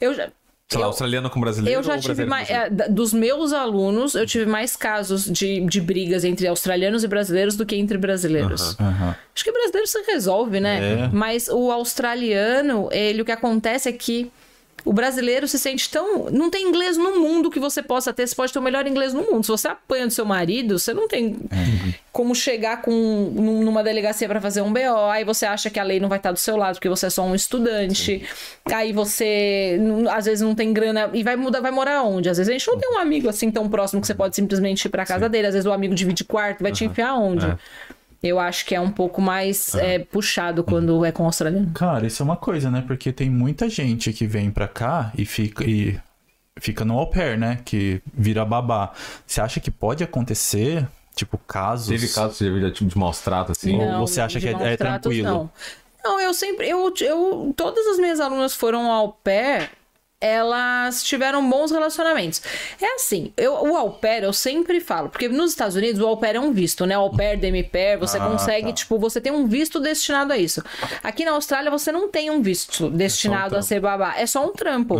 Eu 0.00 0.14
já. 0.14 0.30
Sei 0.68 0.80
lá, 0.80 0.86
australiano 0.86 1.30
com 1.30 1.40
brasileiro? 1.40 1.80
Eu 1.80 1.82
já 1.82 1.98
tive 1.98 2.24
mais. 2.24 2.48
é, 2.48 2.70
dos 2.70 3.12
meus 3.12 3.52
alunos, 3.52 4.14
eu 4.14 4.26
tive 4.26 4.46
mais 4.46 4.76
casos 4.76 5.24
de, 5.24 5.60
de 5.66 5.80
brigas 5.80 6.24
entre 6.24 6.46
australianos 6.46 7.04
e 7.04 7.08
brasileiros 7.08 7.56
do 7.56 7.66
que 7.66 7.76
entre 7.76 7.98
brasileiros. 7.98 8.76
Aham. 8.80 9.14
Acho 9.34 9.44
que 9.44 9.52
brasileiro 9.52 9.86
se 9.86 10.02
resolve, 10.02 10.60
né? 10.60 11.04
É. 11.04 11.10
Mas 11.12 11.48
o 11.48 11.70
australiano, 11.70 12.88
ele, 12.90 13.22
o 13.22 13.24
que 13.24 13.32
acontece 13.32 13.88
é 13.88 13.92
que 13.92 14.30
o 14.84 14.92
brasileiro 14.92 15.48
se 15.48 15.58
sente 15.58 15.88
tão. 15.88 16.26
Não 16.30 16.50
tem 16.50 16.68
inglês 16.68 16.96
no 16.96 17.18
mundo 17.18 17.50
que 17.50 17.58
você 17.58 17.82
possa 17.82 18.12
ter. 18.12 18.26
Você 18.26 18.34
pode 18.34 18.52
ter 18.52 18.58
o 18.58 18.62
melhor 18.62 18.86
inglês 18.86 19.14
no 19.14 19.22
mundo. 19.22 19.42
Se 19.44 19.50
você 19.50 19.68
apanha 19.68 20.06
do 20.06 20.12
seu 20.12 20.24
marido, 20.26 20.78
você 20.78 20.92
não 20.92 21.08
tem 21.08 21.36
como 22.12 22.34
chegar 22.34 22.82
com, 22.82 22.92
num- 22.92 23.62
numa 23.64 23.82
delegacia 23.82 24.28
para 24.28 24.40
fazer 24.40 24.60
um 24.60 24.72
BO. 24.72 25.10
Aí 25.10 25.24
você 25.24 25.46
acha 25.46 25.68
que 25.70 25.80
a 25.80 25.82
lei 25.82 25.98
não 25.98 26.08
vai 26.08 26.18
estar 26.18 26.30
do 26.32 26.38
seu 26.38 26.56
lado 26.56 26.74
porque 26.74 26.88
você 26.88 27.06
é 27.06 27.10
só 27.10 27.24
um 27.24 27.34
estudante. 27.34 28.22
Aí 28.72 28.92
você, 28.92 29.78
às 30.12 30.26
vezes, 30.26 30.42
não 30.42 30.54
tem 30.54 30.72
grana. 30.72 31.10
E 31.12 31.22
vai 31.22 31.34
mudar, 31.36 31.60
vai 31.60 31.70
morar 31.70 32.02
onde? 32.02 32.28
Às 32.28 32.36
vezes 32.38 32.50
a 32.50 32.52
gente 32.52 32.66
não 32.68 32.78
tem 32.78 32.90
um 32.94 32.98
amigo 32.98 33.28
assim 33.28 33.50
tão 33.50 33.68
próximo 33.68 34.00
que 34.00 34.06
você 34.06 34.14
pode 34.14 34.36
simplesmente 34.36 34.84
ir 34.84 34.88
pra 34.90 35.04
casa 35.06 35.28
dele. 35.28 35.46
Às 35.48 35.54
vezes 35.54 35.66
o 35.66 35.72
amigo 35.72 35.94
divide 35.94 36.24
quarto, 36.24 36.62
vai 36.62 36.72
te 36.72 36.84
enfiar 36.84 37.14
onde? 37.14 37.46
É. 37.46 37.56
Eu 38.26 38.40
acho 38.40 38.64
que 38.64 38.74
é 38.74 38.80
um 38.80 38.90
pouco 38.90 39.20
mais 39.20 39.74
é, 39.74 39.98
puxado 39.98 40.64
quando 40.64 41.04
é 41.04 41.12
com 41.12 41.24
australiano. 41.26 41.70
Cara, 41.74 42.06
isso 42.06 42.22
é 42.22 42.24
uma 42.24 42.36
coisa, 42.36 42.70
né? 42.70 42.82
Porque 42.86 43.12
tem 43.12 43.28
muita 43.28 43.68
gente 43.68 44.12
que 44.14 44.26
vem 44.26 44.50
pra 44.50 44.66
cá 44.66 45.12
e 45.16 45.26
fica, 45.26 45.62
e 45.62 46.00
fica 46.58 46.84
no 46.86 46.98
au 46.98 47.10
pair, 47.10 47.36
né? 47.36 47.58
Que 47.64 48.00
vira 48.14 48.44
babá. 48.44 48.92
Você 49.26 49.42
acha 49.42 49.60
que 49.60 49.70
pode 49.70 50.02
acontecer, 50.02 50.88
tipo, 51.14 51.36
casos... 51.36 51.88
Teve 51.88 52.08
casos 52.08 52.38
de, 52.38 52.70
tipo, 52.70 52.88
de 52.90 52.96
maus 52.98 53.20
tratos, 53.20 53.58
assim? 53.58 53.78
Ou 53.78 54.06
você 54.06 54.22
acha 54.22 54.40
que 54.40 54.48
é- 54.48 54.52
é 54.72 54.76
tranquilo? 54.76 55.28
Não. 55.28 55.50
não, 56.02 56.20
eu 56.20 56.32
sempre. 56.32 56.66
Eu, 56.68 56.92
eu, 57.00 57.52
todas 57.54 57.86
as 57.88 57.98
minhas 57.98 58.20
alunas 58.20 58.54
foram 58.54 58.90
ao 58.90 59.12
pair. 59.12 59.70
Elas 60.24 61.02
tiveram 61.02 61.48
bons 61.48 61.70
relacionamentos. 61.70 62.40
É 62.80 62.94
assim, 62.94 63.32
eu, 63.36 63.52
o 63.52 63.76
au 63.76 63.90
pair 63.92 64.22
eu 64.24 64.32
sempre 64.32 64.80
falo, 64.80 65.08
porque 65.10 65.28
nos 65.28 65.50
Estados 65.50 65.76
Unidos 65.76 66.00
o 66.00 66.06
au 66.06 66.16
pair 66.16 66.36
é 66.36 66.40
um 66.40 66.52
visto, 66.52 66.86
né? 66.86 66.96
O 66.96 67.02
au 67.02 67.10
pair, 67.10 67.38
demi-pair, 67.38 67.98
você 67.98 68.16
Ah, 68.18 68.26
consegue, 68.26 68.68
tá. 68.68 68.72
tipo, 68.72 68.98
você 68.98 69.20
tem 69.20 69.30
um 69.32 69.46
visto 69.46 69.78
destinado 69.78 70.32
a 70.32 70.38
isso. 70.38 70.62
Aqui 71.02 71.24
na 71.24 71.32
Austrália 71.32 71.70
você 71.70 71.92
não 71.92 72.08
tem 72.08 72.30
um 72.30 72.40
visto 72.40 72.88
destinado 72.88 73.46
a 73.46 73.48
trampo. 73.50 73.66
ser 73.66 73.80
babá, 73.80 74.14
é 74.16 74.26
só 74.26 74.44
um 74.46 74.52
trampo. 74.52 74.96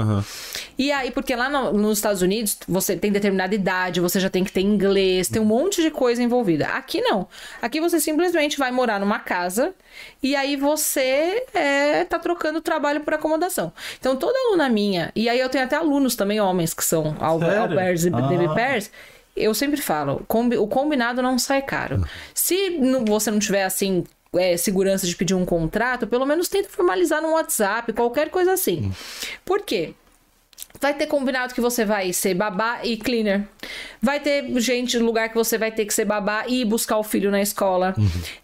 E 0.76 0.92
aí, 0.92 1.10
porque 1.10 1.34
lá 1.34 1.48
no- 1.48 1.72
nos 1.72 1.98
Estados 1.98 2.20
Unidos 2.22 2.58
você 2.68 2.96
tem 2.96 3.10
determinada 3.10 3.54
idade, 3.54 4.00
você 4.00 4.20
já 4.20 4.28
tem 4.28 4.44
que 4.44 4.52
ter 4.52 4.60
inglês, 4.60 5.28
tem 5.28 5.40
um 5.40 5.44
monte 5.46 5.80
de 5.82 5.90
coisa 5.90 6.22
envolvida. 6.22 6.66
Aqui 6.68 7.00
não. 7.00 7.26
Aqui 7.62 7.80
você 7.80 7.98
simplesmente 8.00 8.58
vai 8.58 8.70
morar 8.70 9.00
numa 9.00 9.18
casa 9.18 9.74
e 10.22 10.34
aí 10.36 10.56
você 10.56 11.44
é, 11.54 12.04
tá 12.04 12.18
trocando 12.18 12.60
trabalho 12.60 13.00
por 13.00 13.14
acomodação. 13.14 13.72
Então 13.98 14.16
toda 14.16 14.36
aluna 14.48 14.68
minha, 14.68 15.12
e 15.14 15.28
aí 15.28 15.38
eu 15.40 15.48
tenho 15.48 15.64
até 15.64 15.76
alunos 15.76 16.14
também, 16.16 16.40
homens, 16.40 16.72
que 16.74 16.84
são 16.84 17.16
au 17.20 17.40
au 17.42 17.68
pairs 17.68 18.04
e 18.04 18.08
Ah. 18.08 18.20
baby 18.20 18.46
pairs, 18.54 18.90
eu 19.36 19.52
sempre 19.54 19.80
falo, 19.80 20.24
combi- 20.28 20.56
o 20.58 20.66
combinado 20.66 21.20
não 21.22 21.38
sai 21.38 21.60
caro. 21.62 22.04
Se 22.32 22.70
não- 22.70 23.04
você 23.04 23.30
não 23.30 23.38
tiver 23.38 23.64
assim. 23.64 24.04
é, 24.36 24.56
segurança 24.56 25.06
de 25.06 25.14
pedir 25.14 25.32
um 25.34 25.44
contrato, 25.44 26.08
pelo 26.08 26.26
menos 26.26 26.48
tenta 26.48 26.68
formalizar 26.68 27.22
no 27.22 27.34
WhatsApp, 27.34 27.92
qualquer 27.92 28.30
coisa 28.30 28.52
assim. 28.54 28.92
Por 29.44 29.60
quê? 29.62 29.94
Vai 30.84 30.92
ter 30.92 31.06
combinado 31.06 31.54
que 31.54 31.62
você 31.62 31.82
vai 31.82 32.12
ser 32.12 32.34
babá 32.34 32.80
e 32.82 32.98
cleaner. 32.98 33.48
Vai 34.02 34.20
ter 34.20 34.44
gente 34.60 34.98
no 34.98 35.06
lugar 35.06 35.30
que 35.30 35.34
você 35.34 35.56
vai 35.56 35.72
ter 35.72 35.86
que 35.86 35.94
ser 35.94 36.04
babá 36.04 36.44
e 36.46 36.60
ir 36.60 36.66
buscar 36.66 36.98
o 36.98 37.02
filho 37.02 37.30
na 37.30 37.40
escola. 37.40 37.94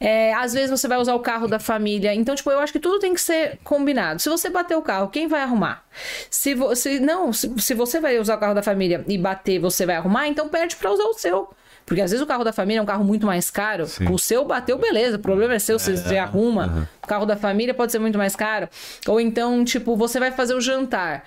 É, 0.00 0.32
às 0.32 0.54
vezes 0.54 0.70
você 0.70 0.88
vai 0.88 0.96
usar 0.96 1.14
o 1.14 1.20
carro 1.20 1.46
da 1.46 1.58
família. 1.58 2.14
Então, 2.14 2.34
tipo, 2.34 2.50
eu 2.50 2.58
acho 2.58 2.72
que 2.72 2.78
tudo 2.78 2.98
tem 2.98 3.12
que 3.12 3.20
ser 3.20 3.58
combinado. 3.62 4.22
Se 4.22 4.30
você 4.30 4.48
bater 4.48 4.74
o 4.74 4.80
carro, 4.80 5.08
quem 5.08 5.28
vai 5.28 5.42
arrumar? 5.42 5.84
Se 6.30 6.54
você 6.54 6.98
não, 6.98 7.30
se, 7.30 7.52
se 7.58 7.74
você 7.74 8.00
vai 8.00 8.18
usar 8.18 8.36
o 8.36 8.38
carro 8.38 8.54
da 8.54 8.62
família 8.62 9.04
e 9.06 9.18
bater, 9.18 9.58
você 9.58 9.84
vai 9.84 9.96
arrumar, 9.96 10.26
então 10.26 10.48
perde 10.48 10.76
pra 10.76 10.90
usar 10.90 11.04
o 11.04 11.12
seu. 11.12 11.50
Porque 11.84 12.00
às 12.00 12.10
vezes 12.10 12.24
o 12.24 12.26
carro 12.26 12.42
da 12.42 12.54
família 12.54 12.80
é 12.80 12.82
um 12.82 12.86
carro 12.86 13.04
muito 13.04 13.26
mais 13.26 13.50
caro. 13.50 13.84
Sim. 13.86 14.10
O 14.10 14.18
seu 14.18 14.46
bateu, 14.46 14.78
beleza. 14.78 15.16
O 15.16 15.20
problema 15.20 15.52
é 15.52 15.58
seu, 15.58 15.78
você, 15.78 15.94
você 15.94 16.16
arruma. 16.16 16.88
O 17.02 17.06
carro 17.06 17.26
da 17.26 17.36
família 17.36 17.74
pode 17.74 17.92
ser 17.92 17.98
muito 17.98 18.16
mais 18.16 18.34
caro. 18.34 18.66
Ou 19.06 19.20
então, 19.20 19.62
tipo, 19.62 19.94
você 19.94 20.18
vai 20.18 20.30
fazer 20.30 20.54
o 20.54 20.60
jantar. 20.60 21.22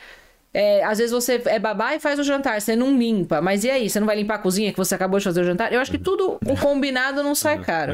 É, 0.54 0.84
às 0.84 0.99
vezes 0.99 1.12
você 1.12 1.41
é 1.45 1.58
babá 1.58 1.95
e 1.95 1.99
faz 1.99 2.20
o 2.20 2.24
jantar, 2.24 2.62
você 2.62 2.76
não 2.76 2.95
limpa. 2.95 3.41
Mas 3.41 3.64
e 3.64 3.72
aí? 3.72 3.89
Você 3.89 3.99
não 3.99 4.06
vai 4.06 4.16
limpar 4.16 4.36
a 4.36 4.38
cozinha 4.38 4.72
que 4.72 4.78
você 4.78 4.93
acabou 4.93 5.18
de 5.18 5.24
fazer 5.24 5.41
o 5.41 5.43
jantar? 5.43 5.74
Eu 5.74 5.80
acho 5.80 5.89
que 5.89 5.97
tudo, 5.97 6.38
o 6.45 6.56
combinado 6.58 7.24
não 7.24 7.34
sai 7.34 7.60
caro. 7.60 7.93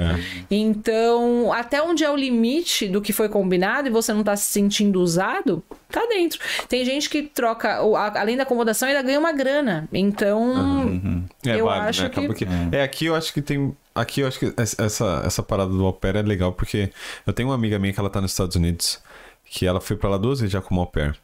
Então, 0.51 1.53
até 1.53 1.81
onde 1.81 2.03
é 2.03 2.09
o 2.09 2.15
limite 2.15 2.87
do 2.87 3.01
que 3.01 3.13
foi 3.13 3.29
combinado 3.29 3.87
e 3.87 3.91
você 3.91 4.11
não 4.13 4.23
tá 4.23 4.35
se 4.35 4.51
sentindo 4.51 4.99
usado, 5.01 5.63
tá 5.89 6.05
dentro. 6.09 6.39
Tem 6.67 6.83
gente 6.83 7.09
que 7.09 7.23
troca, 7.23 7.79
além 8.15 8.35
da 8.35 8.43
acomodação, 8.43 8.89
ainda 8.89 9.01
ganha 9.01 9.19
uma 9.19 9.31
grana. 9.31 9.87
Então, 9.93 10.99
É 11.45 11.59
eu 11.59 11.65
válido, 11.65 11.89
acho 11.89 12.03
né? 12.03 12.09
que. 12.09 12.33
Que... 12.33 12.47
É, 12.73 12.83
aqui 12.83 13.05
eu 13.05 13.15
acho 13.15 13.33
que 13.33 13.41
tem. 13.41 13.75
Aqui 13.95 14.21
eu 14.21 14.27
acho 14.27 14.39
que 14.39 14.53
essa, 14.57 15.23
essa 15.25 15.43
parada 15.43 15.71
do 15.71 15.85
au 15.85 15.93
pair 15.93 16.17
é 16.17 16.21
legal, 16.21 16.51
porque 16.53 16.89
eu 17.25 17.33
tenho 17.33 17.49
uma 17.49 17.55
amiga 17.55 17.79
minha 17.79 17.93
que 17.93 17.99
ela 17.99 18.09
tá 18.09 18.19
nos 18.21 18.31
Estados 18.31 18.55
Unidos, 18.55 19.01
que 19.45 19.65
ela 19.65 19.79
foi 19.79 19.95
pra 19.95 20.09
lá 20.09 20.17
duas 20.17 20.39
vezes 20.39 20.51
já 20.51 20.61
como 20.61 20.81
au 20.81 20.87
pair. 20.87 21.15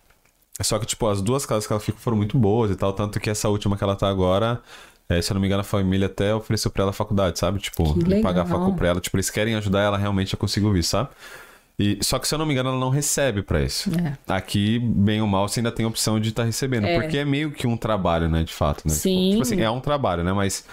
Só 0.61 0.79
que, 0.79 0.85
tipo, 0.85 1.07
as 1.07 1.21
duas 1.21 1.45
casas 1.45 1.67
que 1.67 1.73
ela 1.73 1.79
ficou 1.79 1.99
foram 1.99 2.17
muito 2.17 2.37
boas 2.37 2.71
e 2.71 2.75
tal, 2.75 2.93
tanto 2.93 3.19
que 3.19 3.29
essa 3.29 3.49
última 3.49 3.75
que 3.77 3.83
ela 3.83 3.95
tá 3.95 4.07
agora, 4.07 4.61
é, 5.09 5.21
se 5.21 5.31
eu 5.31 5.35
não 5.35 5.41
me 5.41 5.47
engano, 5.47 5.61
a 5.61 5.65
família 5.65 6.05
até 6.07 6.33
ofereceu 6.33 6.71
pra 6.71 6.83
ela 6.83 6.91
a 6.91 6.93
faculdade, 6.93 7.37
sabe? 7.37 7.59
Tipo, 7.59 7.93
pagar 8.21 8.41
a 8.41 8.43
legal. 8.43 8.47
facu 8.47 8.73
pra 8.75 8.87
ela. 8.87 9.01
Tipo, 9.01 9.17
eles 9.17 9.29
querem 9.29 9.55
ajudar 9.55 9.81
ela 9.81 9.97
realmente 9.97 10.33
a 10.33 10.37
conseguir 10.37 10.65
ouvir, 10.65 10.83
sabe? 10.83 11.09
E, 11.77 11.99
só 12.01 12.17
que, 12.17 12.25
se 12.25 12.33
eu 12.33 12.39
não 12.39 12.45
me 12.45 12.53
engano, 12.53 12.69
ela 12.69 12.79
não 12.79 12.89
recebe 12.89 13.41
pra 13.43 13.61
isso. 13.61 13.89
É. 13.99 14.17
Aqui, 14.33 14.79
bem 14.79 15.21
ou 15.21 15.27
mal, 15.27 15.45
você 15.49 15.59
ainda 15.59 15.73
tem 15.73 15.85
a 15.85 15.89
opção 15.89 16.21
de 16.21 16.29
estar 16.29 16.43
recebendo. 16.45 16.85
É. 16.85 17.01
Porque 17.01 17.17
é 17.17 17.25
meio 17.25 17.51
que 17.51 17.67
um 17.67 17.75
trabalho, 17.75 18.29
né? 18.29 18.43
De 18.43 18.53
fato, 18.53 18.87
né? 18.87 18.93
Tipo- 18.93 19.01
Sim. 19.03 19.29
Tipo, 19.31 19.41
assim, 19.41 19.59
é 19.61 19.69
um 19.69 19.81
trabalho, 19.81 20.23
né? 20.23 20.31
Mas 20.31 20.63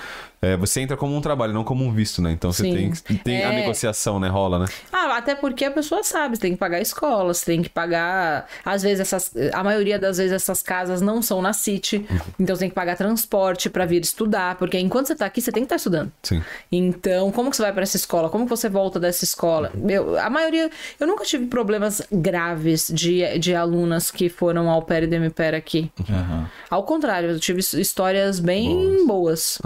é, 0.42 0.56
você 0.56 0.80
entra 0.80 0.96
como 0.96 1.16
um 1.16 1.20
trabalho, 1.20 1.52
não 1.52 1.62
como 1.64 1.84
um 1.84 1.92
visto, 1.92 2.20
né? 2.20 2.32
Então 2.32 2.52
você 2.52 2.64
Sim. 2.64 2.74
tem, 2.74 2.90
que- 2.90 3.14
tem 3.22 3.44
a 3.44 3.52
É. 3.52 3.56
negociação, 3.60 4.18
né? 4.20 4.28
Rola, 4.28 4.58
né? 4.58 4.66
Ah, 4.92 5.16
até 5.16 5.34
porque 5.34 5.64
a 5.64 5.70
pessoa 5.70 6.02
sabe, 6.02 6.34
você 6.36 6.42
tem 6.42 6.52
que 6.52 6.58
pagar 6.58 6.78
a 6.78 6.80
escola, 6.80 7.32
você 7.32 7.46
tem 7.46 7.62
que 7.62 7.68
pagar. 7.68 8.46
Às 8.64 8.82
vezes, 8.82 9.00
essas, 9.00 9.30
a 9.52 9.62
maioria 9.62 9.98
das 9.98 10.18
vezes 10.18 10.32
essas 10.32 10.62
casas 10.62 11.00
não 11.00 11.22
são 11.22 11.40
na 11.40 11.52
City, 11.52 12.04
então 12.40 12.56
você 12.56 12.60
tem 12.60 12.68
que 12.68 12.74
pagar 12.74 12.96
transporte 12.96 13.70
pra 13.70 13.84
vir 13.86 14.02
estudar, 14.02 14.56
porque 14.56 14.78
enquanto 14.78 15.06
você 15.06 15.14
tá 15.14 15.26
aqui, 15.26 15.40
você 15.40 15.52
tem 15.52 15.62
que 15.62 15.66
estar 15.66 15.76
estudando. 15.76 16.10
Sim. 16.22 16.42
Então, 16.70 17.30
como 17.30 17.50
que 17.50 17.56
você 17.56 17.62
vai 17.62 17.72
pra 17.72 17.82
essa 17.82 17.96
escola? 17.96 18.28
Como 18.28 18.44
que 18.44 18.50
você 18.50 18.68
volta 18.68 18.98
dessa 18.98 19.24
escola? 19.24 19.70
Eu, 19.88 20.18
a 20.18 20.28
maioria. 20.28 20.70
Eu 20.98 21.06
nunca 21.06 21.24
tive 21.24 21.46
problemas 21.46 22.02
graves 22.10 22.90
de, 22.92 23.38
de 23.38 23.54
alunas 23.54 24.10
que 24.10 24.28
foram 24.28 24.68
ao 24.70 24.82
pair 24.82 25.04
e 25.04 25.06
demi-pair 25.06 25.54
aqui. 25.54 25.90
Aham. 26.10 26.48
Ao 26.70 26.82
contrário, 26.82 27.30
eu 27.30 27.38
tive 27.40 27.60
his- 27.60 27.74
histórias 27.74 28.40
bem 28.40 29.06
boas. 29.06 29.60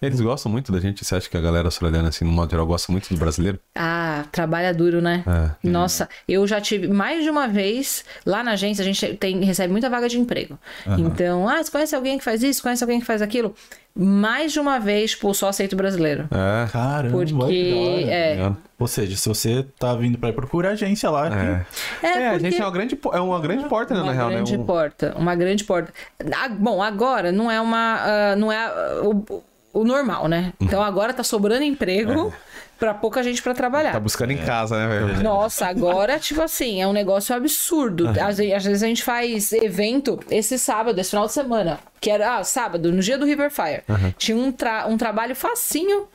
Eles 0.00 0.20
gostam 0.22 0.50
muito 0.50 0.70
da 0.72 0.80
gente? 0.80 1.04
Você 1.04 1.14
acha 1.16 1.28
que 1.28 1.36
a 1.36 1.40
galera 1.40 1.66
australiana, 1.68 2.08
assim, 2.08 2.24
no 2.24 2.32
modo 2.32 2.50
geral, 2.50 2.66
gosta 2.66 2.90
muito 2.92 3.08
do 3.12 3.18
brasileiro? 3.18 3.58
Ah, 3.74 4.24
trabalha 4.32 4.72
duro, 4.72 5.00
né? 5.00 5.24
É. 5.26 5.68
Nossa, 5.68 6.08
eu 6.28 6.46
já 6.46 6.60
tive 6.60 6.88
mais 6.88 7.22
de 7.24 7.30
uma 7.30 7.48
vez 7.48 8.04
lá 8.24 8.42
na 8.42 8.52
agência, 8.52 8.82
a 8.82 8.84
gente 8.84 9.14
tem, 9.16 9.42
recebe 9.44 9.70
muita 9.72 9.88
vaga 9.90 10.08
de 10.08 10.18
emprego. 10.18 10.58
Então, 10.98 11.48
ah, 11.48 11.62
você 11.62 11.70
conhece 11.70 11.94
alguém 11.94 12.18
que 12.18 12.24
faz 12.24 12.42
isso? 12.42 12.62
Conhece 12.62 12.82
alguém 12.84 13.00
que 13.00 13.06
faz 13.06 13.20
aquilo? 13.22 13.54
Mais 13.94 14.52
de 14.52 14.58
uma 14.58 14.78
vez, 14.80 15.10
tipo, 15.10 15.34
só 15.34 15.48
aceito 15.48 15.76
brasileiro. 15.76 16.26
É. 16.30 16.66
Caramba, 16.70 17.10
Porque, 17.18 17.52
que 17.52 17.74
hora. 18.06 18.10
é, 18.10 18.52
Ou 18.78 18.86
seja, 18.86 19.14
se 19.18 19.28
você 19.28 19.66
tá 19.78 19.94
vindo 19.94 20.16
pra 20.16 20.30
ir, 20.30 20.32
procura 20.32 20.70
agência 20.70 21.10
lá. 21.10 21.26
É. 21.28 21.66
é, 22.02 22.06
É, 22.06 22.28
a 22.28 22.30
porque... 22.32 22.50
gente 22.50 22.60
é 22.62 22.64
uma 22.64 22.70
grande, 22.70 22.98
é 23.12 23.20
uma 23.20 23.38
grande 23.38 23.68
porta, 23.68 23.92
né, 23.92 24.00
Uma 24.00 24.06
na 24.06 24.12
real, 24.14 24.30
grande 24.30 24.56
né? 24.56 24.62
Um- 24.62 24.66
porta, 24.66 25.14
uma 25.18 25.34
grande 25.34 25.64
porta. 25.64 25.92
Ah, 26.34 26.48
bom, 26.48 26.82
agora 26.82 27.30
não 27.32 27.50
é 27.50 27.60
uma, 27.60 27.98
ah, 28.00 28.36
não 28.36 28.50
é 28.50 28.56
ah, 28.64 29.02
o, 29.04 29.44
o 29.72 29.84
normal, 29.84 30.28
né? 30.28 30.52
Então 30.60 30.82
agora 30.82 31.12
tá 31.14 31.22
sobrando 31.24 31.62
emprego 31.64 32.32
pra 32.78 32.92
pouca 32.92 33.22
gente 33.22 33.40
pra 33.42 33.54
trabalhar. 33.54 33.92
Tá 33.92 34.00
buscando 34.00 34.32
em 34.32 34.38
casa, 34.38 34.76
né, 34.76 34.88
velho? 35.06 35.22
Nossa, 35.22 35.66
agora, 35.66 36.18
tipo 36.18 36.42
assim, 36.42 36.82
é 36.82 36.86
um 36.86 36.92
negócio 36.92 37.34
absurdo. 37.34 38.08
Às, 38.08 38.38
às 38.40 38.64
vezes 38.64 38.82
a 38.82 38.86
gente 38.86 39.02
faz 39.04 39.52
evento 39.52 40.18
esse 40.30 40.58
sábado, 40.58 40.98
esse 41.00 41.10
final 41.10 41.26
de 41.26 41.32
semana. 41.32 41.78
Que 42.00 42.10
era, 42.10 42.38
ah, 42.38 42.44
sábado, 42.44 42.90
no 42.92 43.00
dia 43.00 43.16
do 43.16 43.24
River 43.24 43.50
Fire. 43.50 43.82
Tinha 44.18 44.36
um, 44.36 44.50
tra- 44.50 44.86
um 44.88 44.96
trabalho 44.98 45.36
facinho, 45.36 46.06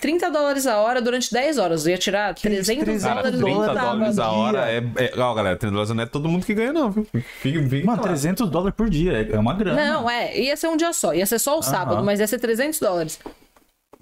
30 0.00 0.30
dólares 0.30 0.66
a 0.66 0.78
hora 0.78 1.00
durante 1.02 1.32
10 1.32 1.58
horas. 1.58 1.86
Eu 1.86 1.92
ia 1.92 1.98
tirar 1.98 2.34
300 2.34 2.84
300 2.84 3.02
Cara, 3.02 3.14
dólares 3.16 3.40
no 3.40 3.46
30 3.46 3.60
dólares 3.60 4.16
sábado. 4.16 4.20
a 4.20 4.38
hora 4.38 4.70
é, 4.70 4.78
é. 4.96 5.12
Ó, 5.20 5.34
galera, 5.34 5.56
30 5.56 5.72
dólares 5.72 5.90
não 5.94 6.02
é 6.02 6.06
todo 6.06 6.28
mundo 6.28 6.46
que 6.46 6.54
ganha, 6.54 6.72
não, 6.72 6.90
viu? 6.90 7.06
Fica, 7.40 7.62
fica 7.62 7.86
Mano, 7.86 7.98
claro. 7.98 8.02
300 8.02 8.50
dólares 8.50 8.74
por 8.76 8.88
dia. 8.88 9.28
É 9.30 9.38
uma 9.38 9.54
grana. 9.54 9.84
Não, 9.84 10.10
é, 10.10 10.38
ia 10.38 10.56
ser 10.56 10.68
um 10.68 10.76
dia 10.76 10.92
só, 10.92 11.12
ia 11.14 11.26
ser 11.26 11.38
só 11.38 11.58
o 11.58 11.62
sábado, 11.62 12.02
mas 12.02 12.18
ia 12.20 12.26
ser 12.26 12.38
300 12.38 12.80
dólares. 12.80 13.20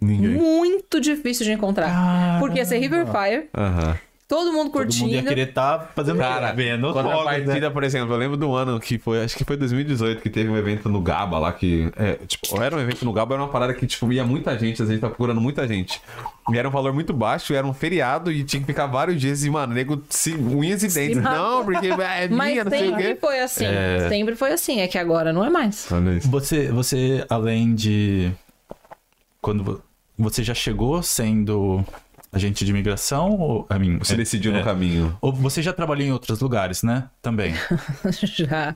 Ninguém. 0.00 0.30
Muito 0.30 1.00
difícil 1.00 1.44
de 1.44 1.52
encontrar. 1.52 1.88
Caramba. 1.88 2.38
Porque 2.38 2.58
ia 2.58 2.64
ser 2.64 2.78
River 2.78 3.06
Fire, 3.06 3.48
Aham. 3.56 3.98
Todo 4.28 4.52
mundo 4.52 4.64
Todo 4.70 4.82
curtindo. 4.82 5.04
mundo 5.06 5.14
ia 5.14 5.22
querer 5.22 5.48
estar 5.48 5.90
fazendo 5.96 6.18
Cara, 6.18 6.52
vendo 6.52 6.92
quando 6.92 7.08
a 7.08 7.12
jogos, 7.12 7.24
né? 7.26 7.44
partida, 7.44 7.70
por 7.70 7.82
exemplo, 7.82 8.14
eu 8.14 8.18
lembro 8.18 8.36
do 8.36 8.54
ano 8.54 8.78
que 8.78 8.98
foi, 8.98 9.24
acho 9.24 9.34
que 9.36 9.42
foi 9.44 9.56
2018, 9.56 10.20
que 10.20 10.28
teve 10.28 10.50
um 10.50 10.56
evento 10.56 10.88
no 10.88 11.00
Gaba 11.00 11.38
lá, 11.38 11.50
que, 11.52 11.90
é, 11.96 12.12
tipo, 12.26 12.54
ou 12.54 12.62
era 12.62 12.76
um 12.76 12.80
evento 12.80 13.04
no 13.06 13.12
Gaba, 13.12 13.34
era 13.34 13.42
uma 13.42 13.48
parada 13.50 13.72
que, 13.72 13.86
tipo, 13.86 14.12
ia 14.12 14.22
muita 14.24 14.56
gente, 14.58 14.82
às 14.82 14.88
vezes 14.88 15.00
tá 15.00 15.08
procurando 15.08 15.40
muita 15.40 15.66
gente. 15.66 16.00
E 16.52 16.58
era 16.58 16.68
um 16.68 16.70
valor 16.70 16.92
muito 16.92 17.12
baixo, 17.12 17.54
era 17.54 17.66
um 17.66 17.72
feriado 17.72 18.30
e 18.30 18.44
tinha 18.44 18.60
que 18.60 18.66
ficar 18.66 18.86
vários 18.86 19.20
dias 19.20 19.44
e, 19.44 19.50
mano, 19.50 19.72
nego, 19.72 20.02
se, 20.10 20.34
unhas 20.34 20.82
e 20.82 20.88
dentes. 20.88 21.22
Não, 21.22 21.64
porque 21.64 21.88
é 21.88 22.28
Mas 22.28 22.50
minha, 22.52 22.64
não 22.64 22.70
sei 22.70 22.82
o 22.82 22.90
sempre 22.90 23.02
quê. 23.02 23.16
foi 23.20 23.40
assim. 23.40 23.64
Sempre 24.08 24.36
foi 24.36 24.52
assim. 24.52 24.80
É 24.80 24.86
que 24.88 24.98
agora 24.98 25.32
não 25.32 25.44
é 25.44 25.48
mais. 25.50 25.90
Olha 25.90 26.10
isso. 26.18 26.28
Você, 26.30 26.68
você, 26.70 27.24
além 27.30 27.74
de. 27.74 28.30
Quando 29.40 29.62
vo- 29.64 29.80
você 30.18 30.42
já 30.42 30.54
chegou 30.54 31.02
sendo 31.02 31.84
agente 32.32 32.64
de 32.64 32.70
imigração? 32.70 33.38
Ou, 33.38 33.66
a 33.68 33.78
mim, 33.78 33.98
Você 33.98 34.14
é, 34.14 34.16
decidiu 34.16 34.54
é. 34.54 34.58
no 34.58 34.64
caminho. 34.64 35.16
Ou 35.20 35.32
você 35.32 35.62
já 35.62 35.72
trabalhou 35.72 36.06
em 36.06 36.12
outros 36.12 36.40
lugares, 36.40 36.82
né? 36.82 37.04
Também. 37.22 37.54
Já. 38.22 38.74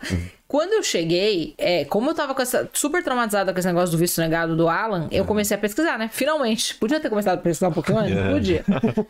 Quando 0.48 0.72
eu 0.74 0.82
cheguei, 0.82 1.54
é, 1.56 1.84
como 1.86 2.10
eu 2.10 2.14
tava 2.14 2.34
com 2.34 2.42
essa, 2.42 2.68
super 2.72 3.02
traumatizada 3.02 3.52
com 3.52 3.58
esse 3.58 3.68
negócio 3.68 3.90
do 3.90 3.98
visto 3.98 4.20
negado 4.20 4.54
do 4.56 4.68
Alan, 4.68 5.08
eu 5.10 5.24
comecei 5.24 5.56
a 5.56 5.60
pesquisar, 5.60 5.98
né? 5.98 6.10
Finalmente. 6.12 6.74
Podia 6.74 7.00
ter 7.00 7.08
começado 7.08 7.38
a 7.38 7.42
pesquisar 7.42 7.68
um 7.68 7.72
pouquinho 7.72 7.98
antes? 7.98 8.10
Yeah. 8.12 8.32
Podia. 8.32 8.64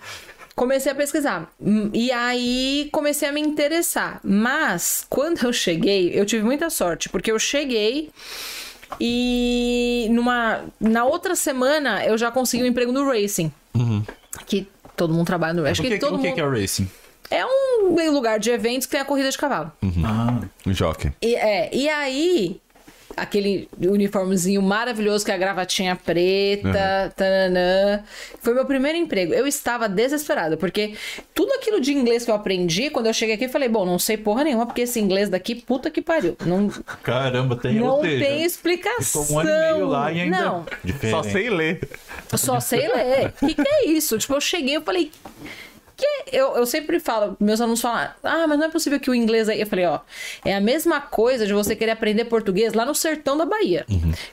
Comecei 0.54 0.92
a 0.92 0.94
pesquisar. 0.94 1.50
Hum, 1.60 1.90
E 1.94 2.12
aí 2.12 2.88
comecei 2.92 3.26
a 3.26 3.32
me 3.32 3.40
interessar. 3.40 4.20
Mas, 4.22 5.06
quando 5.08 5.42
eu 5.44 5.52
cheguei, 5.52 6.10
eu 6.12 6.26
tive 6.26 6.44
muita 6.44 6.68
sorte, 6.68 7.08
porque 7.08 7.32
eu 7.32 7.38
cheguei 7.38 8.10
e 9.00 10.08
numa. 10.10 10.60
Na 10.78 11.04
outra 11.04 11.34
semana 11.34 12.04
eu 12.04 12.18
já 12.18 12.30
consegui 12.30 12.62
um 12.62 12.66
emprego 12.66 12.92
no 12.92 13.06
Racing. 13.06 13.50
Que 14.52 14.68
todo 14.94 15.14
mundo 15.14 15.26
trabalha 15.26 15.54
no 15.54 15.62
Racing. 15.62 15.72
Acho 15.72 15.80
o 15.82 15.84
que, 15.84 15.90
que, 15.94 15.98
todo 15.98 16.14
o 16.16 16.18
que 16.18 16.26
mundo. 16.26 16.34
que 16.34 16.40
é 16.40 16.44
o 16.44 16.50
racing? 16.50 16.88
É 17.30 17.46
um 17.46 18.10
lugar 18.12 18.38
de 18.38 18.50
eventos 18.50 18.84
que 18.86 18.92
tem 18.92 19.00
a 19.00 19.04
corrida 19.06 19.30
de 19.30 19.38
cavalo. 19.38 19.72
Ah, 20.04 20.40
Um 20.66 20.74
jockey. 20.74 21.10
E, 21.22 21.34
é, 21.34 21.74
e 21.74 21.88
aí, 21.88 22.60
aquele 23.16 23.68
uniformezinho 23.80 24.62
maravilhoso 24.62 25.24
com 25.24 25.32
a 25.32 25.36
gravatinha 25.36 25.96
preta, 25.96 27.12
tananã, 27.16 28.02
foi 28.40 28.54
meu 28.54 28.64
primeiro 28.64 28.98
emprego. 28.98 29.32
Eu 29.32 29.46
estava 29.46 29.88
desesperada, 29.88 30.56
porque 30.56 30.94
tudo 31.34 31.52
aquilo 31.54 31.80
de 31.80 31.92
inglês 31.92 32.24
que 32.24 32.30
eu 32.30 32.34
aprendi, 32.34 32.90
quando 32.90 33.06
eu 33.06 33.14
cheguei 33.14 33.34
aqui, 33.34 33.44
eu 33.44 33.50
falei, 33.50 33.68
bom, 33.68 33.84
não 33.84 33.98
sei 33.98 34.16
porra 34.16 34.44
nenhuma, 34.44 34.66
porque 34.66 34.82
esse 34.82 35.00
inglês 35.00 35.28
daqui, 35.28 35.54
puta 35.54 35.90
que 35.90 36.02
pariu. 36.02 36.36
Não, 36.44 36.68
caramba, 37.02 37.56
tem 37.56 37.74
não 37.74 38.00
seja, 38.00 38.24
tem 38.24 38.44
explicação. 38.44 39.22
Ficou 39.22 39.36
um 39.36 39.40
ano 39.40 39.50
e 39.50 39.72
meio 39.72 39.86
lá 39.86 40.12
e 40.12 40.20
ainda. 40.20 40.40
Não, 40.40 40.66
Diferente. 40.84 41.10
Só 41.10 41.22
sei 41.22 41.50
ler. 41.50 41.88
só 42.34 42.60
sei 42.60 42.88
ler. 42.88 43.34
O 43.40 43.46
que, 43.46 43.54
que 43.54 43.68
é 43.68 43.86
isso? 43.88 44.18
Tipo, 44.18 44.34
eu 44.34 44.40
cheguei, 44.40 44.76
eu 44.76 44.82
falei. 44.82 45.10
Que? 45.96 46.06
Eu, 46.36 46.56
eu 46.56 46.66
sempre 46.66 46.98
falo, 46.98 47.36
meus 47.38 47.60
alunos 47.60 47.80
falam, 47.80 48.08
ah, 48.22 48.46
mas 48.46 48.58
não 48.58 48.66
é 48.66 48.70
possível 48.70 48.98
que 48.98 49.10
o 49.10 49.14
inglês 49.14 49.48
aí. 49.48 49.60
Eu 49.60 49.66
falei, 49.66 49.84
ó, 49.86 50.00
é 50.44 50.54
a 50.54 50.60
mesma 50.60 51.00
coisa 51.00 51.46
de 51.46 51.52
você 51.52 51.76
querer 51.76 51.92
aprender 51.92 52.24
português 52.24 52.72
lá 52.72 52.84
no 52.84 52.94
sertão 52.94 53.36
da 53.36 53.44
Bahia. 53.44 53.84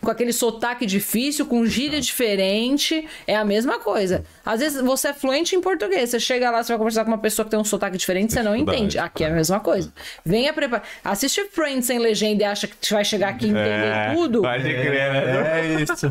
Com 0.01 0.09
aquele 0.09 0.31
sotaque 0.33 0.85
difícil, 0.85 1.45
com 1.45 1.65
gíria 1.65 1.99
diferente. 1.99 3.07
É 3.27 3.35
a 3.35 3.43
mesma 3.43 3.79
coisa. 3.79 4.23
Às 4.45 4.61
vezes 4.61 4.81
você 4.81 5.09
é 5.09 5.13
fluente 5.13 5.55
em 5.55 5.61
português, 5.61 6.09
você 6.09 6.19
chega 6.19 6.49
lá, 6.49 6.63
você 6.63 6.71
vai 6.71 6.77
conversar 6.77 7.03
com 7.03 7.11
uma 7.11 7.17
pessoa 7.17 7.43
que 7.45 7.51
tem 7.51 7.59
um 7.59 7.63
sotaque 7.63 7.97
diferente, 7.97 8.33
você 8.33 8.41
não 8.41 8.55
entende. 8.55 8.97
Aqui 8.97 9.23
é 9.23 9.27
a 9.27 9.31
mesma 9.31 9.59
coisa. 9.59 9.91
Venha 10.25 10.53
preparar. 10.53 10.83
Assiste 11.03 11.43
Friends 11.51 11.85
sem 11.85 11.99
legenda 11.99 12.43
e 12.43 12.45
acha 12.45 12.67
que 12.67 12.93
vai 12.93 13.03
chegar 13.03 13.29
aqui 13.29 13.47
e 13.47 13.49
entender 13.49 14.15
tudo. 14.15 14.41
Pode 14.41 14.63
crer, 14.63 15.11
né? 15.13 15.59
É 15.61 15.81
isso. 15.81 16.09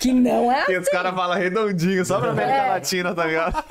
Que 0.00 0.12
não 0.12 0.50
é 0.52 0.64
E 0.68 0.76
os 0.76 0.82
assim. 0.82 0.90
caras 0.90 1.14
falam 1.14 1.38
redondinho, 1.38 2.04
só 2.04 2.18
pra 2.20 2.30
América 2.30 2.54
É. 2.56 2.68
Latina, 2.70 3.14
tá 3.14 3.24
ligado? 3.26 3.64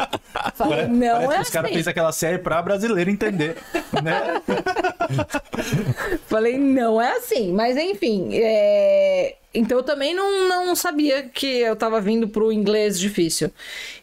Fala, 0.56 0.88
não 0.94 1.28
Parece 1.28 1.34
é 1.34 1.36
que 1.36 1.42
os 1.42 1.50
caras 1.50 1.66
assim. 1.66 1.74
fez 1.74 1.88
aquela 1.88 2.12
série 2.12 2.38
pra 2.38 2.62
brasileiro 2.62 3.10
entender, 3.10 3.58
né? 4.02 4.42
Falei, 6.28 6.58
não 6.58 7.02
é 7.02 7.18
assim. 7.18 7.52
Mas 7.52 7.78
enfim, 7.78 8.30
é... 8.34 9.36
então 9.54 9.78
eu 9.78 9.84
também 9.84 10.14
não, 10.14 10.48
não 10.48 10.76
sabia 10.76 11.24
que 11.24 11.48
eu 11.48 11.76
tava 11.76 12.00
vindo 12.00 12.28
pro 12.28 12.52
inglês 12.52 13.00
difícil. 13.00 13.52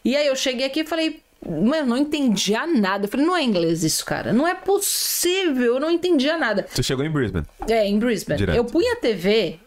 E 0.03 0.15
aí 0.15 0.27
eu 0.27 0.35
cheguei 0.35 0.65
aqui 0.65 0.81
e 0.81 0.85
falei, 0.85 1.21
mano, 1.45 1.87
não 1.87 1.97
entendia 1.97 2.67
nada. 2.67 3.05
Eu 3.05 3.09
falei, 3.09 3.25
não 3.25 3.35
é 3.35 3.43
inglês 3.43 3.83
isso, 3.83 4.05
cara. 4.05 4.31
Não 4.31 4.47
é 4.47 4.53
possível, 4.53 5.75
eu 5.75 5.79
não 5.79 5.89
entendia 5.89 6.37
nada. 6.37 6.67
Você 6.69 6.83
chegou 6.83 7.03
em 7.05 7.09
Brisbane. 7.09 7.45
É, 7.67 7.87
em 7.87 7.97
Brisbane. 7.97 8.37
Direto. 8.37 8.55
Eu 8.55 8.65
punha 8.65 8.93
a 8.93 8.95
TV. 8.97 9.59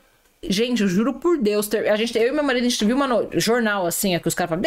Gente, 0.50 0.82
eu 0.82 0.88
juro 0.88 1.14
por 1.14 1.38
Deus, 1.38 1.66
ter- 1.68 1.88
a 1.88 1.96
gente, 1.96 2.16
eu 2.18 2.28
e 2.28 2.32
meu 2.32 2.42
marido, 2.44 2.66
a 2.66 2.68
gente 2.68 2.84
viu 2.84 2.96
uma 2.96 3.06
no- 3.06 3.28
jornal 3.34 3.86
assim, 3.86 4.14
é 4.14 4.18
que 4.18 4.28
os 4.28 4.34
caras 4.34 4.50
falam. 4.50 4.62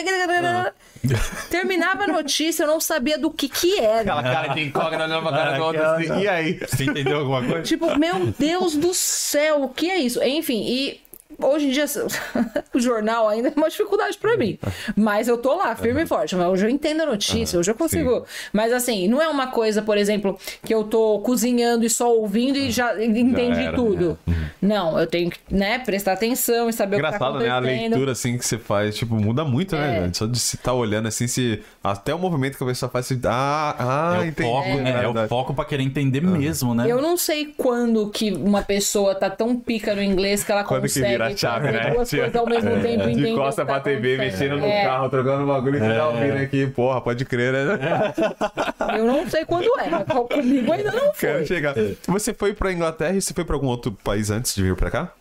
Terminava 1.49 2.03
a 2.03 2.07
notícia, 2.07 2.63
eu 2.63 2.67
não 2.67 2.80
sabia 2.80 3.17
do 3.17 3.30
que 3.32 3.47
que 3.47 3.80
era. 3.80 4.01
Aquela 4.01 4.23
cara 4.23 4.47
de 4.49 4.61
incógnita 4.61 5.03
olhando 5.05 5.21
pra 5.23 5.32
cara 5.32 5.57
do 5.57 5.63
outro 5.63 5.84
assim, 5.84 6.19
e 6.21 6.28
aí? 6.28 6.59
Você 6.67 6.84
entendeu 6.86 7.17
alguma 7.19 7.43
coisa? 7.43 7.61
Tipo, 7.63 7.97
meu 7.97 8.34
Deus 8.38 8.75
do 8.75 8.93
céu, 8.93 9.63
o 9.63 9.69
que 9.69 9.89
é 9.89 9.97
isso? 9.97 10.21
Enfim, 10.23 10.63
e 10.67 10.99
hoje 11.42 11.68
em 11.68 11.72
dia 11.72 11.86
o 12.74 12.80
jornal 12.80 13.28
ainda 13.28 13.50
é 13.50 13.54
uma 13.56 13.70
dificuldade 13.70 14.18
pra 14.18 14.36
mim. 14.38 14.58
Mas 14.96 15.28
eu 15.28 15.38
tô 15.38 15.56
lá, 15.56 15.76
firme 15.76 16.04
e 16.04 16.08
forte. 16.08 16.36
Mas 16.36 16.48
hoje 16.48 16.66
eu 16.66 16.70
entendo 16.70 17.02
a 17.02 17.06
notícia, 17.06 17.60
hoje 17.60 17.72
eu 17.72 17.76
consigo. 17.76 18.26
Mas 18.54 18.72
assim, 18.74 19.08
não 19.08 19.22
é 19.22 19.28
uma 19.28 19.48
coisa, 19.48 19.82
por 19.82 19.98
exemplo, 19.98 20.38
que 20.64 20.74
eu 20.74 20.84
tô 20.84 21.20
cozinhando 21.20 21.86
e 21.86 21.90
só 21.90 22.14
ouvindo 22.14 22.58
e 22.58 22.72
já 22.72 22.94
entendi 23.04 23.62
era, 23.62 23.76
tudo. 23.76 24.18
Não, 24.62 25.00
eu 25.00 25.06
tenho 25.08 25.30
que, 25.30 25.40
né, 25.52 25.80
prestar 25.80 26.14
atenção 26.14 26.70
e 26.70 26.74
saber 26.74 26.96
o 26.96 27.00
que 27.00 27.04
tá 27.04 27.10
Engraçado, 27.16 27.40
né? 27.40 27.50
A 27.50 27.58
acontecendo. 27.58 27.82
leitura 27.92 28.12
assim 28.12 28.38
que 28.38 28.46
você 28.46 28.58
faz, 28.58 28.96
tipo, 28.96 29.16
muda 29.16 29.44
muito, 29.46 29.76
né, 29.76 29.98
É. 30.00 30.04
gente? 30.04 30.18
Só 30.18 30.26
de 30.26 30.40
se 30.40 30.56
estar 30.56 30.74
olhando 30.74 31.08
assim, 31.08 31.28
se. 31.28 31.62
Até 31.84 32.14
o 32.14 32.20
movimento 32.20 32.58
que 32.58 32.64
a 32.64 32.68
pessoa 32.68 32.90
faz, 32.90 33.06
se. 33.06 33.20
Ah, 33.26 33.76
ah, 33.78 34.16
É 34.16 34.20
o 34.20 34.26
entendi. 34.26 34.50
foco, 34.50 34.68
né? 34.70 34.90
É 34.92 35.00
o 35.00 35.14
verdade. 35.14 35.30
foco 35.30 35.54
pra 35.54 35.66
querer 35.66 35.84
entender 35.84 36.22
mesmo, 36.22 36.74
né? 36.74 36.86
Eu 36.88 37.02
não 37.02 37.16
sei 37.18 37.54
quando 37.58 38.10
que 38.10 38.32
uma 38.32 38.62
pessoa 38.62 39.14
tá 39.16 39.30
tão 39.30 39.56
pica 39.58 39.94
no 39.96 40.02
inglês 40.02 40.44
que 40.44 40.52
ela 40.52 40.64
Quando 40.64 40.82
que 40.84 40.88
consegue 40.88 41.18
vira 41.28 41.34
a 41.34 41.38
chave, 41.38 41.65
fazer 41.67 41.84
né? 41.84 41.89
duas 41.93 42.09
Tia? 42.09 42.19
coisas 42.19 42.36
ao 42.39 42.45
mesmo 42.47 42.69
tempo 42.82 42.88
e 42.88 43.11
entender 43.11 43.30
De 43.30 43.36
costa 43.36 43.65
tá 43.65 43.73
pra 43.73 43.82
TV, 43.82 44.13
acontecendo. 44.15 44.51
mexendo 44.55 44.59
no 44.61 44.65
É. 44.65 44.84
carro, 44.84 45.09
trocando 45.09 45.47
bagulho, 45.47 45.80
você 45.80 45.93
tá 45.93 46.07
ouvindo 46.09 46.38
aqui, 46.38 46.67
porra, 46.67 47.01
pode 47.01 47.25
crer, 47.25 47.53
né? 47.53 48.13
Eu 48.97 49.05
não 49.05 49.30
sei 49.30 49.45
quando 49.45 49.65
é, 49.80 49.89
mas 49.89 50.03
comigo 50.30 50.71
ainda 50.71 50.91
não 50.91 51.11
Quero 51.13 51.38
foi. 51.39 51.45
chegar. 51.45 51.75
Você 52.07 52.34
foi 52.34 52.53
pra 52.53 52.71
Inglaterra 52.71 53.13
e 53.15 53.21
você 53.21 53.34
foi 53.34 53.43
pra 53.45 53.55
algum 53.55 53.67
outro 53.67 53.91
país 54.03 54.30
antes 54.30 54.53
de 54.55 54.63
vir 54.63 54.75
pra 54.75 54.89
cá? 54.91 55.11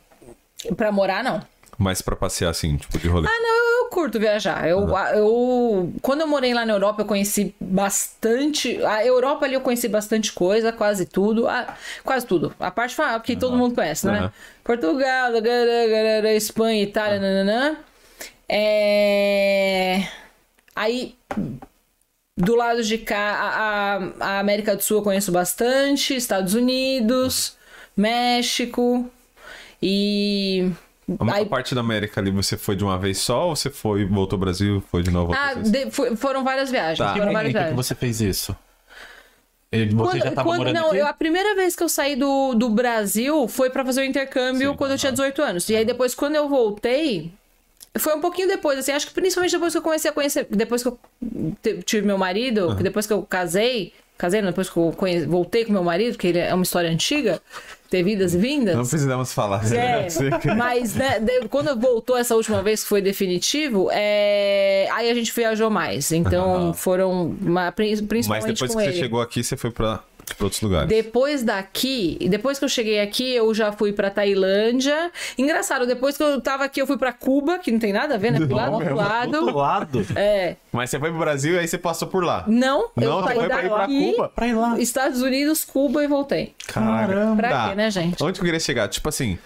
Pra 0.76 0.90
morar, 0.90 1.22
não. 1.22 1.40
Mas 1.78 2.00
pra 2.00 2.16
passear 2.16 2.50
assim, 2.50 2.76
tipo, 2.76 2.98
de 2.98 3.06
rolê. 3.08 3.28
Ah, 3.28 3.40
não, 3.42 3.84
eu 3.84 3.90
curto 3.90 4.18
viajar. 4.18 4.66
Eu, 4.66 4.88
eu, 5.14 5.92
quando 6.00 6.22
eu 6.22 6.26
morei 6.26 6.54
lá 6.54 6.64
na 6.64 6.72
Europa, 6.72 7.02
eu 7.02 7.06
conheci 7.06 7.54
bastante. 7.60 8.82
A 8.84 9.04
Europa 9.04 9.44
ali 9.44 9.54
eu 9.54 9.60
conheci 9.60 9.86
bastante 9.88 10.32
coisa, 10.32 10.72
quase 10.72 11.04
tudo. 11.06 11.46
Ah, 11.46 11.76
quase 12.02 12.26
tudo. 12.26 12.54
A 12.58 12.70
parte 12.70 12.96
que 13.24 13.36
todo 13.36 13.56
mundo 13.56 13.74
conhece, 13.74 14.06
né? 14.06 14.30
Portugal, 14.64 15.32
Espanha, 16.34 16.82
Itália, 16.82 17.20
nananã. 17.20 17.76
É... 18.48 20.06
Aí, 20.74 21.14
do 22.38 22.54
lado 22.54 22.82
de 22.82 22.98
cá, 22.98 23.16
a, 23.16 23.96
a- 23.96 24.12
a 24.20 24.38
América 24.40 24.76
do 24.76 24.82
Sul 24.82 24.98
eu 24.98 25.02
conheço 25.02 25.32
bastante, 25.32 26.14
Estados 26.14 26.54
Unidos, 26.54 27.56
México 27.96 29.10
e 29.82 30.70
A 31.18 31.24
maior 31.24 31.38
Aí- 31.38 31.46
parte 31.46 31.74
da 31.74 31.80
América 31.80 32.20
ali, 32.20 32.30
você 32.32 32.56
foi 32.56 32.74
de 32.74 32.82
uma 32.82 32.98
vez 32.98 33.18
só 33.18 33.48
ou 33.48 33.56
você 33.56 33.70
foi, 33.70 34.04
voltou 34.04 34.36
ao 34.36 34.40
Brasil, 34.40 34.82
foi 34.90 35.02
de 35.04 35.10
novo? 35.10 35.32
Ah, 35.36 35.54
de- 35.54 35.90
foi- 35.90 36.16
foram 36.16 36.42
várias 36.42 36.68
viagens. 36.70 36.98
Tá. 36.98 37.12
Que 37.12 37.20
Foram 37.20 37.32
várias 37.32 37.68
que 37.68 37.74
você 37.74 37.94
fez 37.94 38.20
isso? 38.20 38.56
Você 39.72 39.86
Quando- 39.94 40.18
já 40.18 40.30
tava 40.32 40.44
quando- 40.48 40.58
morando 40.58 40.74
não, 40.74 40.86
aqui? 40.88 40.98
eu- 40.98 41.06
a 41.06 41.12
primeira 41.12 41.54
vez 41.54 41.76
que 41.76 41.82
eu 41.82 41.88
saí 41.88 42.16
do, 42.16 42.54
do 42.54 42.70
Brasil 42.70 43.46
foi 43.48 43.68
pra 43.68 43.84
fazer 43.84 44.00
o 44.00 44.04
intercâmbio 44.04 44.70
Sim, 44.70 44.76
quando 44.76 44.92
eu 44.92 44.98
tinha 44.98 45.12
18 45.12 45.42
anos. 45.42 45.68
E 45.68 45.76
aí 45.76 45.84
depois, 45.84 46.14
quando 46.14 46.34
eu 46.36 46.48
voltei, 46.48 47.30
foi 47.98 48.14
um 48.16 48.20
pouquinho 48.20 48.48
depois, 48.48 48.78
assim, 48.78 48.92
acho 48.92 49.06
que 49.08 49.12
principalmente 49.14 49.52
depois 49.52 49.72
que 49.72 49.78
eu 49.78 49.82
comecei 49.82 50.10
a 50.10 50.14
conhecer, 50.14 50.46
depois 50.50 50.82
que 50.82 50.88
eu 50.88 50.98
tive 51.84 52.06
meu 52.06 52.16
marido, 52.16 52.74
que 52.76 52.82
depois 52.82 53.06
que 53.06 53.12
eu 53.12 53.22
casei, 53.22 53.92
casei, 54.16 54.40
não, 54.40 54.48
depois 54.48 54.70
que 54.70 54.76
eu 54.76 54.92
conhe- 54.96 55.26
voltei 55.26 55.64
com 55.64 55.72
meu 55.72 55.84
marido, 55.84 56.16
que 56.16 56.28
ele 56.28 56.38
é 56.38 56.54
uma 56.54 56.62
história 56.62 56.88
antiga, 56.88 57.42
ter 57.88 58.02
vidas 58.02 58.34
e 58.34 58.38
vindas. 58.38 58.74
Não 58.76 58.86
precisamos 58.86 59.32
falar. 59.32 59.64
É, 59.72 60.08
Você 60.08 60.30
que- 60.38 60.54
mas 60.54 60.94
né, 60.94 61.18
de- 61.20 61.48
quando 61.48 61.78
voltou 61.78 62.16
essa 62.16 62.34
última 62.34 62.62
vez 62.62 62.82
que 62.82 62.88
foi 62.88 63.00
definitivo, 63.02 63.88
é, 63.92 64.88
aí 64.92 65.10
a 65.10 65.14
gente 65.14 65.32
viajou 65.34 65.70
mais. 65.70 66.10
Então 66.12 66.72
foram 66.74 67.34
uma, 67.40 67.70
prin- 67.72 67.90
Mas 67.90 68.00
principalmente 68.00 68.46
depois 68.52 68.74
que 68.74 68.82
ele. 68.82 68.92
você 68.92 68.98
chegou 68.98 69.20
aqui, 69.20 69.42
você 69.44 69.56
foi 69.56 69.70
pra, 69.70 70.00
pra 70.34 70.44
outros 70.44 70.60
lugares. 70.60 70.88
Depois 70.88 71.42
daqui, 71.42 72.18
depois 72.28 72.58
que 72.58 72.64
eu 72.64 72.68
cheguei 72.68 73.00
aqui, 73.00 73.32
eu 73.34 73.52
já 73.54 73.70
fui 73.72 73.92
pra 73.92 74.10
Tailândia. 74.10 75.10
Engraçado, 75.38 75.86
depois 75.86 76.16
que 76.16 76.22
eu 76.22 76.40
tava 76.40 76.64
aqui, 76.64 76.80
eu 76.80 76.86
fui 76.86 76.98
pra 76.98 77.12
Cuba, 77.12 77.58
que 77.58 77.70
não 77.70 77.78
tem 77.78 77.92
nada 77.92 78.14
a 78.14 78.18
ver, 78.18 78.32
né? 78.32 78.38
Fui 78.38 78.48
lá 78.54 78.66
do 78.68 78.74
outro 78.74 78.88
Do 78.90 78.94
lado. 78.96 79.34
outro 79.38 79.56
lado. 79.56 80.06
É, 80.16 80.56
Mas 80.72 80.90
você 80.90 80.98
foi 80.98 81.10
pro 81.10 81.18
Brasil 81.18 81.54
e 81.54 81.58
aí 81.58 81.68
você 81.68 81.78
passou 81.78 82.08
por 82.08 82.24
lá. 82.24 82.44
não, 82.46 82.88
Não, 82.96 83.04
eu 83.04 83.12
você 83.20 83.24
saí 83.28 83.36
foi 83.36 83.46
pra 83.48 83.62
ir 83.64 83.68
pra 83.68 83.78
daqui, 83.78 84.12
Cuba? 84.12 84.28
Pra 84.34 84.46
ir 84.48 84.54
lá. 84.54 84.78
Estados 84.80 85.22
Unidos, 85.22 85.64
Cuba 85.64 86.02
e 86.02 86.06
voltei. 86.06 86.54
Caramba. 86.66 87.36
Pra 87.36 87.68
quê, 87.68 87.74
né, 87.74 87.90
gente? 87.90 88.22
Onde 88.22 88.32
que 88.34 88.40
eu 88.40 88.44
queria 88.44 88.60
chegar? 88.60 88.88
Tipo 88.88 89.08
assim. 89.08 89.38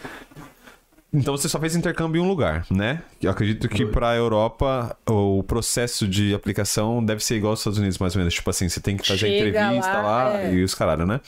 Então 1.12 1.36
você 1.36 1.48
só 1.48 1.58
fez 1.58 1.74
intercâmbio 1.74 2.22
em 2.22 2.24
um 2.24 2.28
lugar, 2.28 2.64
né? 2.70 3.02
Eu 3.20 3.30
acredito 3.30 3.68
que 3.68 3.84
pra 3.84 4.14
Europa 4.14 4.96
o 5.08 5.42
processo 5.42 6.06
de 6.06 6.32
aplicação 6.32 7.04
deve 7.04 7.22
ser 7.22 7.36
igual 7.36 7.50
aos 7.50 7.60
Estados 7.60 7.78
Unidos, 7.78 7.98
mais 7.98 8.14
ou 8.14 8.20
menos. 8.20 8.32
Tipo 8.32 8.48
assim, 8.48 8.68
você 8.68 8.80
tem 8.80 8.96
que 8.96 9.06
fazer 9.06 9.26
Chega 9.26 9.48
entrevista 9.48 9.92
lá, 9.92 10.24
lá, 10.24 10.40
é. 10.40 10.54
e 10.54 10.62
os 10.62 10.72
caralho, 10.72 11.04
né? 11.04 11.20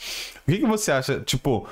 O 0.47 0.51
que, 0.51 0.59
que 0.59 0.65
você 0.65 0.91
acha, 0.91 1.19
tipo, 1.19 1.67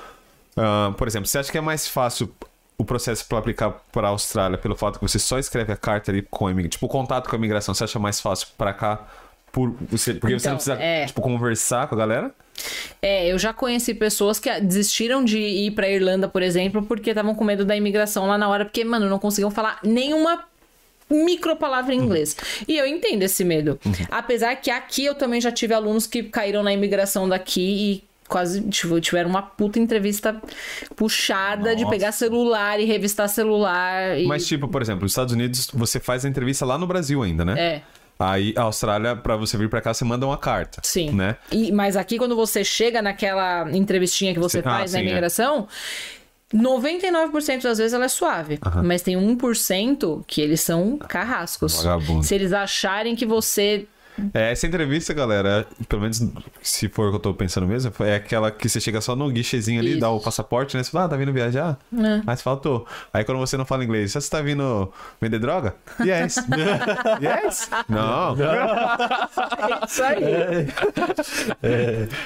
ah, 0.57 0.93
por 0.97 1.07
exemplo, 1.07 1.27
você 1.27 1.37
acha 1.37 1.49
que 1.49 1.57
é 1.57 1.61
mais 1.61 1.87
fácil 1.87 2.29
o 2.77 2.83
processo 2.83 3.25
para 3.27 3.37
aplicar 3.37 3.69
para 3.91 4.07
a 4.07 4.09
Austrália 4.09 4.57
pelo 4.57 4.75
fato 4.75 4.99
que 4.99 5.07
você 5.07 5.19
só 5.19 5.37
escreve 5.39 5.71
a 5.71 5.77
carta 5.77 6.11
ali 6.11 6.21
com 6.23 6.47
a 6.47 6.51
imigração, 6.51 6.71
tipo, 6.71 6.85
o 6.87 6.89
contato 6.89 7.29
com 7.29 7.35
a 7.35 7.39
imigração, 7.39 7.73
você 7.73 7.83
acha 7.83 7.99
mais 7.99 8.19
fácil 8.19 8.47
para 8.57 8.73
cá 8.73 9.07
por 9.51 9.75
você, 9.89 10.13
porque 10.13 10.39
você 10.39 10.47
Então, 10.47 10.51
não 10.51 10.57
precisa, 10.57 10.81
é. 10.81 11.05
tipo, 11.05 11.21
conversar 11.21 11.87
com 11.87 11.95
a 11.95 11.97
galera? 11.97 12.31
É, 13.01 13.31
eu 13.31 13.39
já 13.39 13.53
conheci 13.53 13.93
pessoas 13.93 14.39
que 14.39 14.49
desistiram 14.61 15.23
de 15.23 15.39
ir 15.39 15.71
pra 15.71 15.89
Irlanda, 15.89 16.27
por 16.27 16.41
exemplo, 16.41 16.83
porque 16.83 17.09
estavam 17.09 17.33
com 17.33 17.43
medo 17.43 17.65
da 17.65 17.75
imigração 17.75 18.27
lá 18.27 18.37
na 18.37 18.47
hora, 18.47 18.65
porque, 18.65 18.83
mano, 18.83 19.09
não 19.09 19.19
conseguiam 19.19 19.51
falar 19.51 19.79
nenhuma 19.83 20.45
micro 21.09 21.55
palavra 21.55 21.93
em 21.93 21.97
inglês. 21.97 22.35
E 22.67 22.77
eu 22.77 22.85
entendo 22.85 23.23
esse 23.23 23.43
medo. 23.43 23.79
Apesar 24.09 24.55
que 24.55 24.71
aqui 24.71 25.05
eu 25.05 25.15
também 25.15 25.41
já 25.41 25.51
tive 25.51 25.73
alunos 25.73 26.07
que 26.07 26.23
caíram 26.23 26.63
na 26.63 26.71
imigração 26.71 27.27
daqui 27.27 27.61
e 27.61 28.11
quase 28.29 28.61
tipo, 28.61 28.99
tiveram 29.01 29.29
uma 29.29 29.41
puta 29.41 29.77
entrevista 29.77 30.41
puxada 30.95 31.75
de 31.75 31.83
Nossa. 31.83 31.93
pegar 31.93 32.11
celular 32.13 32.79
e 32.79 32.85
revistar 32.85 33.27
celular. 33.27 34.17
E... 34.17 34.25
Mas, 34.25 34.47
tipo, 34.47 34.69
por 34.69 34.81
exemplo, 34.81 35.01
nos 35.01 35.11
Estados 35.11 35.33
Unidos, 35.33 35.69
você 35.73 35.99
faz 35.99 36.23
a 36.23 36.29
entrevista 36.29 36.65
lá 36.65 36.77
no 36.77 36.87
Brasil 36.87 37.21
ainda, 37.21 37.43
né? 37.43 37.59
É. 37.59 37.81
Aí, 38.21 38.53
a 38.55 38.63
Austrália, 38.63 39.15
pra 39.15 39.35
você 39.35 39.57
vir 39.57 39.69
pra 39.69 39.81
cá, 39.81 39.93
você 39.93 40.05
manda 40.05 40.25
uma 40.25 40.37
carta. 40.37 40.81
Sim. 40.83 41.11
Né? 41.11 41.35
E, 41.51 41.71
mas 41.71 41.97
aqui, 41.97 42.17
quando 42.17 42.35
você 42.35 42.63
chega 42.63 43.01
naquela 43.01 43.69
entrevistinha 43.71 44.33
que 44.33 44.39
você. 44.39 44.59
Ah, 44.59 44.63
faz 44.63 44.93
na 44.93 44.99
é. 44.99 45.01
imigração, 45.01 45.67
99% 46.53 47.63
das 47.63 47.77
vezes 47.77 47.93
ela 47.93 48.05
é 48.05 48.09
suave. 48.09 48.59
Mas 48.83 49.01
tem 49.01 49.15
1% 49.15 50.23
que 50.27 50.41
eles 50.41 50.61
são 50.61 50.97
carrascos. 50.97 51.83
Vagabundo. 51.83 52.23
Se 52.23 52.35
eles 52.35 52.53
acharem 52.53 53.15
que 53.15 53.25
você. 53.25 53.87
É, 54.33 54.51
essa 54.51 54.67
entrevista, 54.67 55.13
galera, 55.13 55.65
pelo 55.87 56.01
menos 56.01 56.21
se 56.61 56.87
for 56.89 57.07
o 57.07 57.09
que 57.11 57.15
eu 57.17 57.19
tô 57.19 57.33
pensando 57.33 57.67
mesmo, 57.67 57.91
é 58.01 58.15
aquela 58.15 58.51
que 58.51 58.67
você 58.69 58.79
chega 58.79 59.01
só 59.01 59.15
no 59.15 59.29
guichezinho 59.29 59.79
ali, 59.79 59.91
Isso. 59.91 59.99
dá 59.99 60.09
o 60.09 60.19
passaporte, 60.19 60.75
né? 60.77 60.83
Você 60.83 60.91
fala, 60.91 61.05
ah, 61.05 61.09
tá 61.09 61.15
vindo 61.17 61.31
viajar? 61.33 61.77
É. 62.27 62.35
Fala, 62.37 62.57
tô. 62.57 62.85
Aí 63.13 63.23
quando 63.23 63.37
você 63.39 63.55
não 63.57 63.65
fala 63.65 63.83
inglês, 63.83 64.11
você 64.13 64.29
tá 64.29 64.41
vindo 64.41 64.91
vender 65.19 65.39
droga? 65.39 65.75
Yes. 65.99 66.35
yes? 67.21 67.69
Não. 67.89 68.35
É 68.35 69.85
isso 69.87 70.03
aí. 70.03 70.67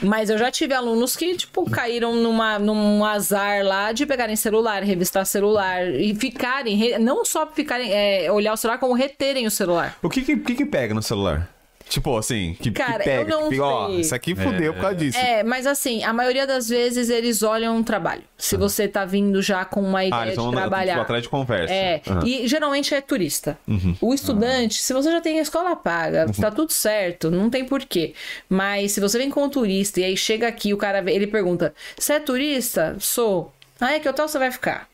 Mas 0.01 0.29
eu 0.29 0.37
já 0.37 0.51
tive 0.51 0.73
alunos 0.73 1.15
que, 1.15 1.35
tipo, 1.35 1.69
caíram 1.69 2.15
numa, 2.15 2.59
num 2.59 3.03
azar 3.03 3.63
lá 3.63 3.91
de 3.91 4.05
pegarem 4.05 4.35
celular, 4.35 4.83
revistar 4.83 5.25
celular 5.25 5.87
e 5.87 6.13
ficarem, 6.15 6.75
re- 6.75 6.97
não 6.99 7.23
só 7.25 7.47
ficarem, 7.47 7.91
é, 7.91 8.31
olhar 8.31 8.53
o 8.53 8.57
celular, 8.57 8.77
como 8.79 8.93
reterem 8.93 9.45
o 9.45 9.51
celular. 9.51 9.95
O 10.01 10.09
que 10.09 10.21
que, 10.21 10.37
que 10.37 10.55
que 10.55 10.65
pega 10.65 10.93
no 10.93 11.01
celular? 11.01 11.49
Tipo 11.87 12.17
assim, 12.17 12.55
que, 12.55 12.71
que 12.71 12.71
Cara, 12.71 13.03
pega, 13.03 13.31
eu 13.31 13.41
não 13.41 13.49
que 13.49 13.59
ó, 13.59 13.87
sei. 13.87 13.99
isso 14.01 14.15
aqui 14.15 14.35
fudeu 14.35 14.73
por 14.73 14.81
causa 14.81 14.95
disso. 14.95 15.17
É, 15.17 15.43
mas 15.43 15.67
assim, 15.67 16.03
a 16.03 16.11
maioria 16.11 16.47
das 16.47 16.67
vezes 16.67 17.09
eles 17.09 17.43
olham 17.43 17.77
um 17.77 17.83
trabalho. 17.83 18.23
Se 18.37 18.57
você 18.57 18.87
tá 18.87 19.05
vindo 19.05 19.41
já 19.41 19.63
com 19.63 19.81
uma 19.81 19.99
ah, 19.99 20.05
ideia 20.05 20.21
eles 20.23 20.33
de 20.33 20.41
vão 20.41 20.51
trabalhar. 20.51 20.93
tipo, 20.93 21.01
atrás 21.03 21.23
de 21.23 21.29
conversa. 21.29 21.73
É, 21.73 22.01
Aham. 22.07 22.19
Uhum. 22.19 22.27
e 22.27 22.47
geralmente 22.47 22.93
é 22.93 23.01
turista. 23.01 23.57
O 24.01 24.13
estudante, 24.13 24.75
se 24.75 24.93
você 24.93 25.11
já 25.11 25.21
tem 25.21 25.39
a 25.39 25.41
escola 25.41 25.75
paga, 25.75 26.25
tá 26.39 26.49
tudo 26.51 26.71
certo, 26.71 27.29
não 27.29 27.49
tem 27.49 27.63
porquê. 27.65 28.13
Mas 28.49 28.93
se 28.93 28.99
você 28.99 29.17
vem 29.17 29.29
com 29.29 29.43
um 29.43 29.49
turista 29.49 29.99
e 29.99 30.03
aí 30.03 30.17
chega 30.17 30.47
aqui, 30.47 30.73
o 30.73 30.77
cara 30.77 31.03
ele 31.11 31.27
pergunta: 31.27 31.73
Você 31.97 32.13
é 32.13 32.19
turista? 32.19 32.95
Sou. 32.99 33.53
Ah, 33.79 33.93
é 33.93 33.99
que 33.99 34.09
hotel 34.09 34.27
você 34.27 34.39
vai 34.39 34.51
ficar? 34.51 34.87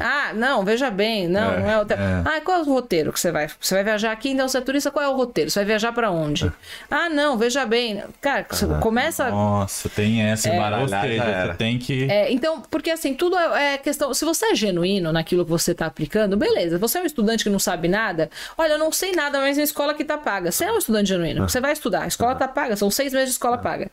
Ah, 0.00 0.32
não, 0.34 0.64
veja 0.64 0.90
bem, 0.90 1.28
não, 1.28 1.52
É, 1.52 1.60
não 1.60 1.70
é 1.70 1.78
hotel. 1.78 1.98
é. 1.98 2.22
Ah, 2.24 2.40
qual 2.40 2.58
é 2.58 2.60
o 2.62 2.64
roteiro 2.64 3.12
que 3.12 3.20
você 3.20 3.30
vai? 3.30 3.48
Você 3.60 3.74
vai 3.74 3.84
viajar 3.84 4.12
aqui, 4.12 4.30
então 4.30 4.48
você 4.48 4.58
é 4.58 4.60
turista, 4.60 4.90
qual 4.90 5.04
é 5.04 5.08
o 5.08 5.14
roteiro? 5.14 5.50
Você 5.50 5.60
vai 5.60 5.66
viajar 5.66 5.92
pra 5.92 6.10
onde? 6.10 6.50
Ah, 6.90 7.08
não, 7.08 7.36
veja 7.38 7.64
bem. 7.66 8.02
Cara, 8.20 8.46
você 8.50 8.66
começa 8.80 9.30
Nossa, 9.30 9.88
tem 9.88 10.22
essa. 10.22 10.48
É. 10.48 10.56
Era. 10.56 11.48
você 11.52 11.54
tem 11.58 11.78
que. 11.78 12.10
É, 12.10 12.32
então, 12.32 12.60
porque 12.62 12.90
assim, 12.90 13.14
tudo 13.14 13.38
é 13.38 13.60
é 13.74 13.78
questão. 13.78 14.12
Se 14.14 14.24
você 14.24 14.46
é 14.46 14.54
genuíno 14.54 15.12
naquilo 15.12 15.44
que 15.44 15.50
você 15.50 15.74
tá 15.74 15.86
aplicando, 15.86 16.36
beleza. 16.36 16.78
Você 16.78 16.98
é 16.98 17.02
um 17.02 17.06
estudante 17.06 17.44
que 17.44 17.50
não 17.50 17.58
sabe 17.58 17.88
nada. 17.88 18.30
Olha, 18.56 18.72
eu 18.72 18.78
não 18.78 18.90
sei 18.90 19.12
nada, 19.12 19.38
mas 19.38 19.58
a 19.58 19.62
escola 19.62 19.92
que 19.94 20.04
tá 20.04 20.16
paga. 20.16 20.50
Você 20.50 20.64
é 20.64 20.72
um 20.72 20.78
estudante 20.78 21.08
genuíno. 21.08 21.48
Você 21.48 21.60
vai 21.60 21.72
estudar. 21.72 22.02
A 22.04 22.06
escola 22.06 22.34
tá 22.34 22.48
paga. 22.48 22.74
São 22.76 22.90
seis 22.90 23.12
meses 23.12 23.28
de 23.28 23.32
escola 23.34 23.58
paga. 23.58 23.90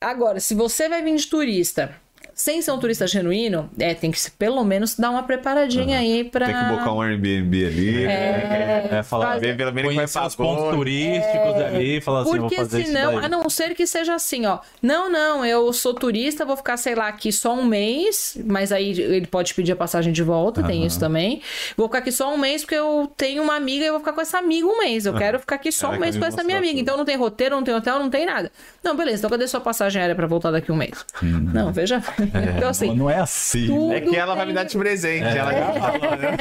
Agora, 0.00 0.40
se 0.40 0.54
você 0.54 0.88
vai 0.88 1.02
vir 1.02 1.14
de 1.16 1.26
turista. 1.26 1.94
Sem 2.40 2.62
ser 2.62 2.70
um 2.70 2.78
turista 2.78 3.06
genuíno, 3.06 3.68
é, 3.78 3.92
tem 3.92 4.10
que 4.10 4.18
pelo 4.38 4.64
menos 4.64 4.94
dar 4.96 5.10
uma 5.10 5.22
preparadinha 5.22 5.98
aí 5.98 6.24
pra. 6.24 6.46
Tem 6.46 6.54
que 6.54 6.64
bocar 6.70 6.94
um 6.94 7.02
Airbnb 7.02 7.66
ali. 7.66 8.04
É, 8.06 8.88
É, 8.92 9.02
falar, 9.02 9.34
fazer- 9.34 9.48
Ver 9.48 9.56
pelo 9.58 9.72
menos 9.74 9.88
vai 9.88 9.94
conhecer 9.96 10.20
os 10.26 10.34
pontos 10.34 10.74
turísticos 10.74 11.54
ali, 11.62 12.00
falar 12.00 12.20
assim, 12.22 12.30
vou 12.30 12.40
Porque 12.40 12.56
fazer 12.56 12.86
senão, 12.86 13.10
isso 13.12 13.20
daí. 13.20 13.26
a 13.26 13.28
não 13.28 13.50
ser 13.50 13.74
que 13.74 13.86
seja 13.86 14.14
assim, 14.14 14.46
ó. 14.46 14.58
Não, 14.80 15.12
não, 15.12 15.44
eu 15.44 15.70
sou 15.74 15.92
turista, 15.92 16.46
vou 16.46 16.56
ficar, 16.56 16.78
sei 16.78 16.94
lá, 16.94 17.08
aqui 17.08 17.30
só 17.30 17.52
um 17.52 17.66
mês, 17.66 18.38
mas 18.46 18.72
aí 18.72 18.98
ele 18.98 19.26
pode 19.26 19.52
pedir 19.52 19.72
a 19.72 19.76
passagem 19.76 20.10
de 20.10 20.22
volta, 20.22 20.62
tem 20.62 20.86
isso 20.86 20.98
também. 20.98 21.42
Vou 21.76 21.88
ficar 21.88 21.98
aqui 21.98 22.10
só 22.10 22.32
um 22.32 22.38
mês 22.38 22.62
porque 22.62 22.74
eu 22.76 23.12
tenho 23.18 23.42
uma 23.42 23.54
amiga 23.56 23.84
e 23.84 23.88
eu 23.88 23.92
vou 23.92 24.00
ficar 24.00 24.14
com 24.14 24.20
essa 24.22 24.38
amiga 24.38 24.66
um 24.66 24.78
mês. 24.78 25.04
Eu 25.04 25.12
quero 25.12 25.38
ficar 25.38 25.56
aqui 25.56 25.70
só 25.70 25.90
um 25.90 25.98
mês 25.98 26.16
com 26.16 26.24
essa 26.24 26.42
minha 26.42 26.56
amiga. 26.56 26.72
tudo. 26.72 26.80
Então 26.80 26.96
não 26.96 27.04
tem 27.04 27.16
roteiro, 27.16 27.54
não 27.54 27.62
tem 27.62 27.74
hotel, 27.74 27.98
não 27.98 28.08
tem 28.08 28.24
nada. 28.24 28.50
Não, 28.82 28.96
beleza, 28.96 29.18
então 29.18 29.28
cadê 29.30 29.46
sua 29.46 29.60
passagem 29.60 30.00
aérea 30.00 30.14
pra 30.16 30.26
voltar 30.26 30.50
daqui 30.50 30.72
um 30.72 30.76
mês? 30.76 31.04
Não, 31.22 31.70
veja. 31.70 32.02
Então 32.34 32.68
assim. 32.70 32.94
Não 32.94 33.08
é 33.10 33.18
assim. 33.18 33.92
É 33.92 34.00
que 34.00 34.16
ela 34.16 34.34
vai 34.34 34.44
tem- 34.44 34.48
me 34.48 34.52
dar 34.54 34.64
de 34.64 34.76
presente. 34.78 35.24
Ela 35.24 35.52
já 35.52 35.72
falou, 35.72 36.16
né? 36.16 36.36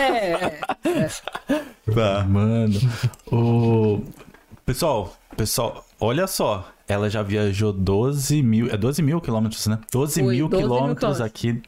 É, 0.84 1.10
Tá. 1.94 2.24
Mano, 2.28 2.80
o. 3.32 4.02
Pessoal, 4.66 5.14
pessoal, 5.36 5.86
olha 6.00 6.28
só. 6.28 6.68
Ela 6.88 7.10
já 7.10 7.22
viajou 7.22 7.72
12 7.72 8.42
mil. 8.42 8.68
É 8.72 8.78
12 8.78 9.02
mil 9.02 9.22
quilômetros, 9.22 9.66
né? 9.68 9.78
12 9.92 10.22
Foi, 10.24 10.36
mil 10.36 10.48
12 10.48 10.62
mil 10.64 10.70
quilômetros 10.70 11.00
quilômetros. 11.00 11.22
aqui 11.22 11.62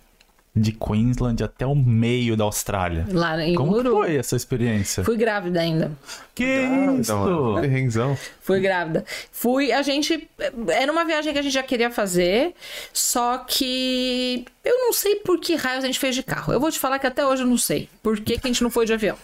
de 0.54 0.74
Queensland 0.74 1.42
até 1.44 1.66
o 1.66 1.74
meio 1.74 2.36
da 2.36 2.44
Austrália. 2.44 3.06
lá 3.10 3.42
em 3.42 3.56
Como 3.56 3.72
Uru. 3.74 3.92
foi 3.92 4.18
essa 4.18 4.36
experiência? 4.36 5.04
Fui 5.04 5.16
grávida 5.16 5.62
ainda. 5.62 5.92
Que 6.36 6.44
isso? 6.44 7.14
Então, 7.14 7.56
perrenzão. 7.62 8.18
Fui 8.42 8.60
grávida. 8.60 9.06
Fui, 9.32 9.72
a 9.72 9.82
gente. 9.82 10.30
Era 10.68 10.92
uma 10.92 11.06
viagem 11.06 11.32
que 11.32 11.40
a 11.40 11.42
gente 11.42 11.54
já 11.54 11.64
queria 11.64 11.90
fazer, 11.90 12.54
só 12.92 13.38
que 13.40 14.46
eu 14.66 14.78
não 14.80 14.92
sei 14.92 15.16
por 15.18 15.40
que 15.40 15.56
raios 15.56 15.84
a 15.84 15.88
gente 15.88 16.00
fez 16.00 16.16
de 16.16 16.24
carro. 16.24 16.52
Eu 16.52 16.60
vou 16.60 16.70
te 16.72 16.80
falar 16.80 17.00
que 17.00 17.08
até 17.08 17.26
hoje 17.26 17.44
eu 17.44 17.48
não 17.48 17.58
sei 17.58 17.88
por 18.04 18.20
que, 18.20 18.38
que 18.38 18.46
a 18.46 18.50
gente 18.52 18.62
não 18.64 18.70
foi 18.70 18.86
de 18.86 18.94
avião. 18.94 19.18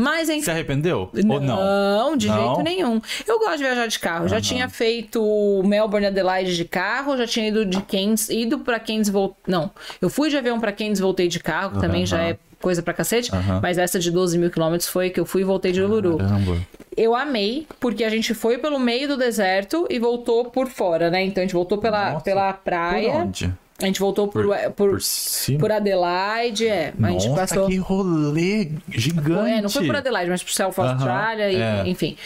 Mas 0.00 0.28
Se 0.28 0.34
enfim. 0.36 0.50
arrependeu? 0.52 1.10
Ou 1.12 1.40
não? 1.40 1.56
Não, 1.56 2.16
de 2.16 2.28
Não? 2.28 2.36
jeito 2.54 2.62
nenhum. 2.62 3.00
Eu 3.26 3.38
gosto 3.40 3.56
de 3.58 3.64
viajar 3.64 3.86
de 3.88 3.98
carro. 3.98 4.28
Já 4.28 4.40
tinha 4.40 4.68
feito 4.68 5.20
Melbourne 5.64 6.06
Adelaide 6.06 6.54
de 6.54 6.64
carro, 6.64 7.16
já 7.16 7.26
tinha 7.26 7.48
ido 7.48 7.64
de 7.66 7.82
Cairns, 7.82 8.28
ido 8.28 8.60
pra 8.60 8.78
Cairns 8.78 9.08
voltei. 9.08 9.42
Não, 9.48 9.70
eu 10.00 10.08
fui 10.08 10.30
de 10.30 10.36
avião 10.36 10.60
pra 10.60 10.70
Cairns, 10.70 11.00
voltei 11.00 11.26
de 11.26 11.40
carro, 11.40 11.72
que 11.72 11.80
também 11.80 12.06
já 12.06 12.20
é 12.22 12.38
coisa 12.60 12.80
pra 12.82 12.94
cacete. 12.94 13.34
Aham. 13.34 13.58
Mas 13.60 13.76
essa 13.78 13.98
de 13.98 14.10
12 14.10 14.38
mil 14.38 14.50
quilômetros 14.50 14.88
foi 14.88 15.10
que 15.10 15.18
eu 15.18 15.26
fui 15.26 15.42
e 15.42 15.44
voltei 15.44 15.72
de 15.72 15.82
Uluru. 15.82 16.18
Caramba. 16.18 16.58
Eu 16.96 17.14
amei, 17.14 17.66
porque 17.80 18.02
a 18.04 18.08
gente 18.10 18.34
foi 18.34 18.58
pelo 18.58 18.78
meio 18.78 19.06
do 19.08 19.16
deserto 19.16 19.86
e 19.90 19.98
voltou 19.98 20.44
por 20.46 20.68
fora, 20.68 21.10
né? 21.10 21.22
Então 21.24 21.40
a 21.42 21.44
gente 21.44 21.54
voltou 21.54 21.78
pela, 21.78 22.12
Nossa, 22.12 22.24
pela 22.24 22.52
Por 22.52 22.62
praia. 22.64 23.10
onde? 23.14 23.52
A 23.80 23.86
gente 23.86 24.00
voltou 24.00 24.26
por, 24.26 24.44
Por- 24.44 24.56
por, 24.72 24.98
por, 24.98 25.58
Por. 25.60 25.72
Adelaide, 25.72 26.66
é. 26.66 26.92
A 27.00 27.10
gente 27.10 27.28
Nossa, 27.28 27.40
passou. 27.54 27.68
que 27.68 27.76
rolê 27.76 28.70
gigante. 28.90 29.50
É, 29.52 29.62
não 29.62 29.70
foi 29.70 29.86
por 29.86 29.94
Adelaide, 29.94 30.30
mas 30.30 30.42
por 30.42 30.52
South 30.52 30.72
Aham, 30.78 30.92
Austrália, 30.94 31.52
e, 31.52 31.56
é. 31.62 31.82
enfim. 31.86 32.16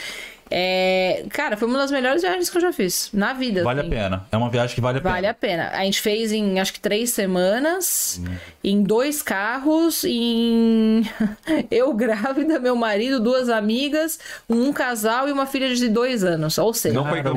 É, 0.54 1.24
cara, 1.30 1.56
foi 1.56 1.66
uma 1.66 1.78
das 1.78 1.90
melhores 1.90 2.20
viagens 2.20 2.50
que 2.50 2.56
eu 2.56 2.60
já 2.60 2.72
fiz 2.72 3.08
na 3.12 3.32
vida. 3.32 3.64
Vale 3.64 3.80
a 3.80 3.82
assim. 3.82 3.90
pena. 3.90 4.26
É 4.30 4.36
uma 4.36 4.50
viagem 4.50 4.74
que 4.74 4.80
vale 4.82 4.98
a 4.98 5.00
Vale 5.02 5.26
a 5.26 5.32
pena. 5.34 5.64
pena. 5.64 5.78
A 5.78 5.84
gente 5.84 6.00
fez 6.00 6.30
em 6.32 6.60
acho 6.60 6.72
que 6.74 6.80
três 6.80 7.10
semanas, 7.10 8.20
Hum. 8.22 8.34
em 8.62 8.82
dois 8.82 9.22
carros, 9.22 10.04
em 10.04 11.02
eu 11.70 11.92
grávida, 11.94 12.58
meu 12.58 12.76
marido, 12.76 13.18
duas 13.20 13.48
amigas, 13.48 14.18
um 14.48 14.72
casal 14.72 15.28
e 15.28 15.32
uma 15.32 15.46
filha 15.46 15.74
de 15.74 15.88
dois 15.88 16.22
anos. 16.24 16.56
Ou 16.58 16.72
seja, 16.74 16.94
Não 16.94 17.04
foi 17.08 17.22
Cara, 17.22 17.34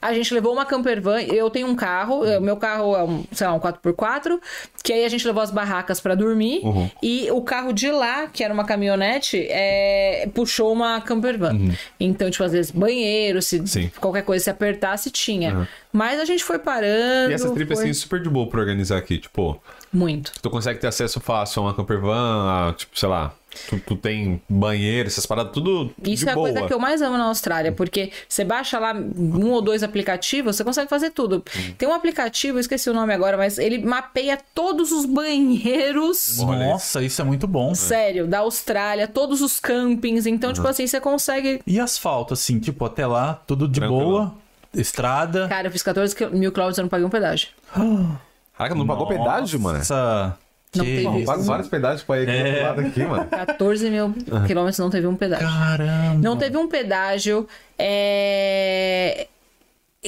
a 0.00 0.12
gente 0.14 0.32
levou 0.32 0.52
uma 0.52 0.64
camper 0.64 1.00
van. 1.00 1.20
Eu 1.22 1.50
tenho 1.50 1.66
um 1.66 1.74
carro, 1.74 2.24
eh, 2.24 2.38
meu 2.38 2.56
carro 2.56 2.94
é 2.96 3.02
um, 3.02 3.24
sei 3.32 3.46
lá, 3.46 3.52
um 3.54 3.58
4x4, 3.60 4.38
que 4.82 4.92
aí 4.92 5.04
a 5.04 5.08
gente 5.08 5.26
levou 5.26 5.42
as 5.42 5.50
barracas 5.50 6.00
pra 6.00 6.14
dormir. 6.14 6.60
Uhum. 6.62 6.90
E 7.02 7.30
o 7.30 7.42
carro 7.42 7.72
de 7.72 7.90
lá, 7.90 8.26
que 8.28 8.44
era 8.44 8.52
uma 8.54 8.64
caminhonete, 8.64 9.44
é, 9.50 10.28
puxou 10.34 10.72
uma 10.72 11.00
camper 11.00 11.38
van. 11.38 11.58
Então, 11.98 12.30
tipo, 12.30 12.44
às 12.44 12.52
vezes 12.52 12.70
banheiro, 12.70 13.40
se 13.42 13.58
Uhum. 13.60 13.66
Sim. 13.66 13.90
qualquer 14.00 14.22
coisa 14.22 14.44
se 14.44 14.50
apertasse, 14.50 15.10
tinha. 15.10 15.54
Uhum. 15.54 15.66
Mas 15.92 16.20
a 16.20 16.24
gente 16.24 16.42
foi 16.44 16.58
parando. 16.58 17.30
E 17.30 17.34
essa 17.34 17.50
trip, 17.52 17.74
foi 17.74 17.84
assim, 17.84 17.92
super 17.92 18.20
de 18.22 18.28
boa 18.28 18.46
pra 18.48 18.60
organizar 18.60 18.96
aqui. 18.98 19.18
Tipo, 19.18 19.60
Muito. 19.92 20.32
tu 20.40 20.48
consegue 20.48 20.78
ter 20.80 20.86
acesso 20.86 21.20
fácil 21.20 21.62
a 21.62 21.66
uma 21.66 21.74
camper 21.74 22.00
van, 22.00 22.68
a, 22.70 22.72
tipo, 22.72 22.98
sei 22.98 23.08
lá, 23.08 23.32
tu, 23.68 23.78
tu 23.80 23.96
tem 23.96 24.40
banheiro, 24.48 25.06
essas 25.08 25.26
paradas, 25.26 25.52
tudo 25.52 25.92
Isso 26.04 26.24
de 26.24 26.28
é 26.28 26.32
a 26.32 26.34
boa. 26.34 26.50
coisa 26.50 26.66
que 26.66 26.72
eu 26.74 26.78
mais 26.78 27.00
amo 27.02 27.16
na 27.18 27.24
Austrália, 27.24 27.72
porque 27.72 28.10
você 28.28 28.44
baixa 28.44 28.78
lá 28.78 28.92
um 28.94 29.50
ou 29.50 29.60
dois 29.62 29.82
aplicativos, 29.82 30.56
você 30.56 30.64
consegue 30.64 30.88
fazer 30.88 31.10
tudo. 31.10 31.44
Tem 31.78 31.88
um 31.88 31.94
aplicativo, 31.94 32.56
eu 32.58 32.60
esqueci 32.60 32.88
o 32.90 32.94
nome 32.94 33.12
agora, 33.12 33.36
mas 33.36 33.58
ele 33.58 33.78
mapeia 33.84 34.38
todos 34.54 34.92
os 34.92 35.04
banheiros. 35.06 36.38
Nossa, 36.38 37.02
isso 37.02 37.20
é 37.20 37.24
muito 37.24 37.46
bom. 37.46 37.74
Sério, 37.74 38.26
da 38.26 38.40
Austrália, 38.40 39.06
todos 39.08 39.40
os 39.40 39.58
campings. 39.60 40.26
Então, 40.26 40.52
tipo 40.52 40.66
assim, 40.66 40.86
você 40.86 41.00
consegue. 41.00 41.60
E 41.66 41.78
asfalto, 41.80 42.34
assim, 42.34 42.58
tipo, 42.58 42.84
até 42.84 43.06
lá, 43.06 43.40
tudo 43.46 43.66
de 43.68 43.80
Tranquilo. 43.80 44.04
boa. 44.04 44.34
Estrada. 44.74 45.48
Cara, 45.48 45.68
eu 45.68 45.72
fiz 45.72 45.82
14 45.82 46.16
quil- 46.16 46.30
mil 46.30 46.50
quilômetros 46.50 46.78
e 46.78 46.80
eu 46.80 46.84
não 46.84 46.88
paguei 46.88 47.06
um 47.06 47.10
pedágio. 47.10 47.48
Caraca, 48.56 48.74
não 48.74 48.86
pagou 48.86 49.06
pedágio, 49.06 49.58
mano? 49.60 49.78
Nossa. 49.78 50.36
Não 50.74 50.84
que 50.84 50.96
teve 50.96 51.16
isso. 51.18 51.26
pago 51.26 51.42
vários 51.42 51.68
pedágios 51.68 52.02
pra 52.02 52.20
ir 52.20 52.28
aqui 52.28 52.42
do 52.42 52.48
outro 52.48 52.62
lado 52.62 52.80
aqui, 52.80 53.04
mano. 53.04 53.26
14 53.30 53.90
mil 53.90 54.14
quilômetros 54.46 54.78
não 54.78 54.90
teve 54.90 55.06
um 55.06 55.16
pedágio. 55.16 55.46
Caramba. 55.46 56.18
Não 56.22 56.36
teve 56.36 56.56
um 56.56 56.68
pedágio. 56.68 57.46
É... 57.78 59.28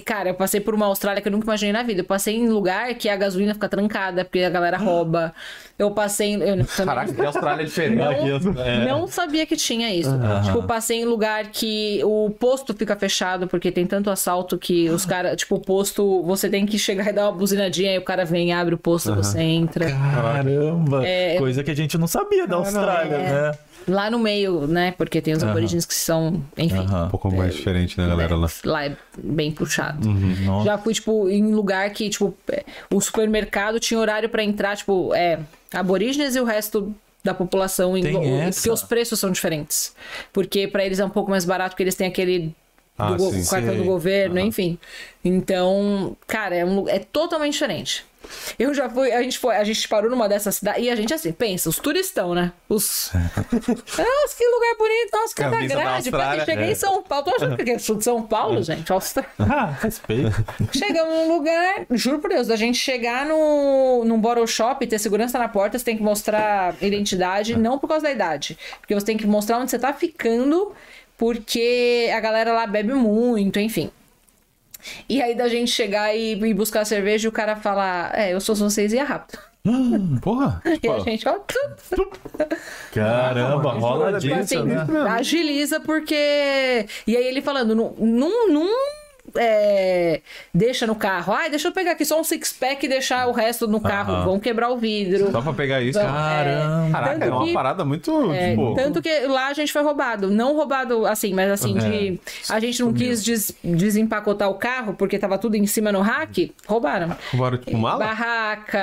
Cara, 0.05 0.31
eu 0.31 0.35
passei 0.35 0.61
por 0.61 0.75
uma 0.75 0.87
Austrália 0.87 1.23
que 1.23 1.29
eu 1.29 1.33
nunca 1.33 1.45
imaginei 1.45 1.73
na 1.73 1.83
vida. 1.83 2.01
Eu 2.01 2.05
passei 2.05 2.35
em 2.35 2.49
lugar 2.49 2.93
que 2.95 3.09
a 3.09 3.17
gasolina 3.17 3.55
fica 3.55 3.69
trancada, 3.69 4.25
porque 4.25 4.41
a 4.41 4.51
galera 4.51 4.77
rouba. 4.77 5.33
Eu 5.77 5.91
passei 5.91 6.35
em. 6.35 6.35
Eu 6.35 6.65
também 6.65 6.67
Caraca, 6.95 7.13
que 7.13 7.21
Austrália 7.21 7.63
é 7.63 7.67
diferente. 7.67 8.01
É. 8.65 8.87
Não 8.87 9.09
sabia 9.09 9.45
que 9.45 9.57
tinha 9.57 9.93
isso. 9.93 10.11
Tipo, 10.45 10.63
passei 10.63 11.01
em 11.01 11.05
lugar 11.05 11.47
que 11.51 12.01
o 12.05 12.31
posto 12.31 12.73
fica 12.75 12.95
fechado, 12.97 13.49
porque 13.49 13.73
tem 13.73 13.85
tanto 13.85 14.09
assalto 14.11 14.57
que 14.57 14.89
os 14.91 15.05
caras, 15.05 15.37
tipo, 15.37 15.57
o 15.57 15.61
posto, 15.61 16.23
você 16.23 16.49
tem 16.49 16.65
que 16.65 16.79
chegar 16.79 17.09
e 17.09 17.13
dar 17.13 17.25
uma 17.25 17.33
buzinadinha, 17.33 17.91
aí 17.91 17.99
o 17.99 18.03
cara 18.03 18.25
vem, 18.25 18.53
abre 18.53 18.75
o 18.75 18.79
posto, 18.79 19.15
você 19.15 19.41
entra. 19.41 19.87
Caramba. 19.91 21.07
É, 21.07 21.39
Coisa 21.39 21.65
que 21.65 21.71
a 21.71 21.77
gente 21.77 21.99
não 21.99 22.07
sabia 22.07 22.47
da 22.47 22.57
Austrália, 22.57 23.19
né? 23.19 23.59
Lá 23.87 24.11
no 24.11 24.19
meio, 24.19 24.67
né? 24.67 24.95
Porque 24.97 25.21
tem 25.21 25.35
os 25.35 25.43
aborígenes 25.43 25.85
que 25.85 25.95
são, 25.95 26.41
enfim. 26.57 26.79
Aham. 26.79 27.07
Um 27.07 27.11
pouco 27.11 27.35
mais 27.35 27.55
diferente, 27.55 28.01
né, 28.01 28.07
galera? 28.07 28.35
Lá. 28.37 28.49
Lá 28.65 28.87
é 28.87 28.97
bem 29.19 29.53
puxado. 29.53 30.09
Nossa. 30.09 30.65
Já 30.65 30.79
fui, 30.79 30.95
tipo, 30.95 31.29
em 31.29 31.53
lugar 31.53 31.91
que, 31.91 32.09
tipo, 32.09 32.35
é, 32.49 32.65
o 32.91 33.01
supermercado 33.01 33.79
tinha 33.79 34.01
horário 34.01 34.29
pra 34.29 34.43
entrar, 34.43 34.75
tipo, 34.77 35.15
é, 35.15 35.39
aborígenes 35.75 36.35
e 36.37 36.41
o 36.41 36.45
resto 36.45 36.95
da 37.23 37.33
população. 37.35 37.97
em-? 37.97 38.03
Porque 38.53 38.71
os 38.71 38.83
preços 38.83 39.19
são 39.19 39.31
diferentes. 39.31 39.95
Porque 40.33 40.69
pra 40.69 40.85
eles 40.85 40.99
é 41.01 41.05
um 41.05 41.11
pouco 41.11 41.31
mais 41.31 41.45
barato, 41.45 41.71
porque 41.71 41.83
eles 41.83 41.95
têm 41.95 42.07
aquele 42.07 42.55
Ah, 42.99 43.13
do 43.13 43.31
sim. 43.31 43.45
cartão 43.51 43.71
Sei. 43.71 43.79
do 43.79 43.85
governo, 43.85 44.39
enfim. 44.39 44.79
Então, 45.25 46.17
cara, 46.27 46.55
é, 46.55 46.65
um 46.65 46.89
é 46.89 46.99
totalmente 46.99 47.55
diferente. 47.55 48.05
Eu 48.59 48.75
já 48.75 48.89
fui, 48.89 49.13
a 49.13 49.23
gente 49.23 49.39
foi, 49.39 49.57
a 49.57 49.65
gente 49.65 49.89
parou 49.89 50.11
numa 50.11 50.29
dessas 50.29 50.57
cidades 50.57 50.85
e 50.85 50.91
a 50.91 50.97
gente 50.97 51.13
assim, 51.13 51.33
pensa, 51.33 51.69
os 51.69 51.79
turistão, 51.79 52.35
né? 52.35 52.53
Os. 52.69 53.11
Nossa, 53.15 54.37
que 54.37 54.45
lugar 54.47 54.77
bonito, 54.79 55.11
nossa, 55.13 55.35
cada 55.35 55.57
Camisa 55.57 55.75
grade. 55.75 56.11
Pra 56.11 56.25
Austrália. 56.25 56.45
cheguei 56.45 56.71
em 56.71 56.75
São 56.75 57.03
Paulo, 57.03 57.25
tô 57.25 57.31
achando 57.37 57.57
que 57.57 57.71
eu 57.71 57.79
sou 57.79 57.97
de 57.97 58.05
São 58.05 58.23
Paulo, 58.23 58.63
gente. 58.63 58.91
Austrália. 58.93 59.31
Ah, 59.39 59.77
respeito. 59.81 60.45
Chegamos 60.73 61.15
num 61.15 61.37
lugar, 61.37 61.87
juro 61.91 62.19
por 62.19 62.31
Deus, 62.31 62.49
da 62.49 62.57
gente 62.57 62.79
chegar 62.79 63.27
no, 63.27 64.05
num 64.05 64.19
bottle 64.19 64.47
shop 64.47 64.85
e 64.85 64.89
ter 64.89 64.99
segurança 64.99 65.39
na 65.39 65.49
porta, 65.49 65.79
você 65.79 65.85
tem 65.85 65.97
que 65.97 66.03
mostrar 66.03 66.75
identidade, 66.81 67.57
não 67.57 67.79
por 67.79 67.89
causa 67.89 68.05
da 68.05 68.13
idade. 68.13 68.59
Porque 68.81 68.95
você 68.95 69.07
tem 69.07 69.17
que 69.17 69.27
mostrar 69.27 69.59
onde 69.59 69.71
você 69.71 69.79
tá 69.79 69.93
ficando, 69.93 70.73
porque 71.17 72.11
a 72.15 72.21
galera 72.21 72.53
lá 72.53 72.67
bebe 72.67 72.95
muito, 72.95 73.59
enfim. 73.59 73.91
E 75.09 75.23
aí 75.23 75.35
da 75.35 75.49
gente 75.49 75.71
chegar 75.71 76.15
e, 76.15 76.33
e 76.33 76.55
buscar 76.55 76.85
cerveja 76.85 77.27
e 77.27 77.29
o 77.29 77.33
cara 77.33 77.57
falar, 77.57 78.13
é, 78.19 78.33
eu 78.33 78.41
sou 78.41 78.55
vocês 78.55 78.93
e 78.93 78.99
é 78.99 79.03
rápido. 79.03 79.39
Porra. 80.21 80.61
E 80.83 80.89
a 80.89 80.99
gente, 80.99 81.27
ó, 81.27 81.39
Caramba, 82.93 83.75
mano, 83.75 83.81
rola 83.81 84.19
isso 84.19 84.27
é 84.27 84.41
disso, 84.43 84.59
assim, 84.59 84.69
né? 84.69 84.87
agiliza 85.09 85.81
porque. 85.81 86.87
E 87.07 87.17
aí 87.17 87.27
ele 87.27 87.41
falando, 87.41 87.75
num. 87.75 87.95
num, 87.99 88.53
num, 88.53 88.71
é, 89.37 90.21
deixa 90.53 90.87
no 90.87 90.95
carro. 90.95 91.33
Ai, 91.33 91.51
deixa 91.51 91.69
eu 91.69 91.73
pegar 91.73 91.93
aqui 91.93 92.05
só 92.05 92.21
um 92.21 92.25
six-pack 92.25 92.85
e 92.85 92.89
deixar 92.89 93.27
o 93.29 93.33
resto 93.33 93.67
no 93.67 93.81
carro. 93.81 94.13
Aham. 94.15 94.25
Vão 94.25 94.41
quebrar 94.41 94.71
o 94.71 94.77
vidro. 94.77 95.31
só 95.33 95.41
pra 95.43 95.53
pegar 95.53 95.81
isso. 95.83 95.99
Vamos, 95.99 96.13
Caramba. 96.15 96.91
Caraca, 96.93 97.13
tanto 97.15 97.25
é 97.25 97.31
uma 97.31 97.45
que- 97.45 97.53
parada 97.53 97.85
muito, 97.85 98.33
É, 98.33 98.51
tipo... 98.51 98.75
tanto 98.75 99.03
que 99.03 99.21
lá 99.27 99.49
a 99.49 99.53
gente 99.53 99.73
foi 99.73 99.83
roubado. 99.83 100.31
Não 100.31 100.55
roubado 100.57 101.07
assim, 101.07 101.33
mas 101.35 101.51
assim, 101.51 101.75
de. 101.75 102.21
A 102.49 102.61
gente 102.61 102.83
não 102.83 102.93
quis 102.93 103.23
des- 103.23 103.55
desempacotar 103.63 104.49
o 104.49 104.55
carro 104.55 104.95
porque 104.95 105.19
tava 105.19 105.39
tudo 105.39 105.57
em 105.57 105.67
cima 105.67 105.91
no 105.93 106.01
rack. 106.01 106.53
Roubaram. 106.67 107.17
Roubaram, 107.33 107.59
tipo, 107.59 107.77
mala? 107.77 108.05
Barraca, 108.05 108.79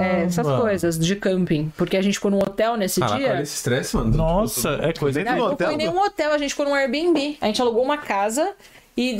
é, 0.00 0.22
essas 0.24 0.46
coisas 0.46 0.98
de 0.98 1.16
camping. 1.16 1.72
Porque 1.76 1.96
a 1.96 2.02
gente 2.02 2.14
ficou 2.14 2.30
num 2.30 2.38
hotel 2.38 2.76
nesse 2.76 3.00
Caraca, 3.00 3.18
dia. 3.18 3.30
olha 3.30 3.42
esse 3.42 3.54
estresse, 3.56 3.96
mano. 3.96 4.16
Nossa, 4.16 4.78
é 4.82 4.92
coisa 4.92 5.22
Não, 5.22 5.36
não 5.50 5.56
foi 5.56 5.76
nenhum 5.76 5.98
hotel, 5.98 6.32
a 6.32 6.38
gente 6.38 6.50
ficou 6.50 6.66
num 6.66 6.74
Airbnb. 6.74 7.36
A 7.40 7.46
gente 7.46 7.60
alugou 7.60 7.82
uma 7.82 7.98
casa 7.98 8.52
e 8.96 9.18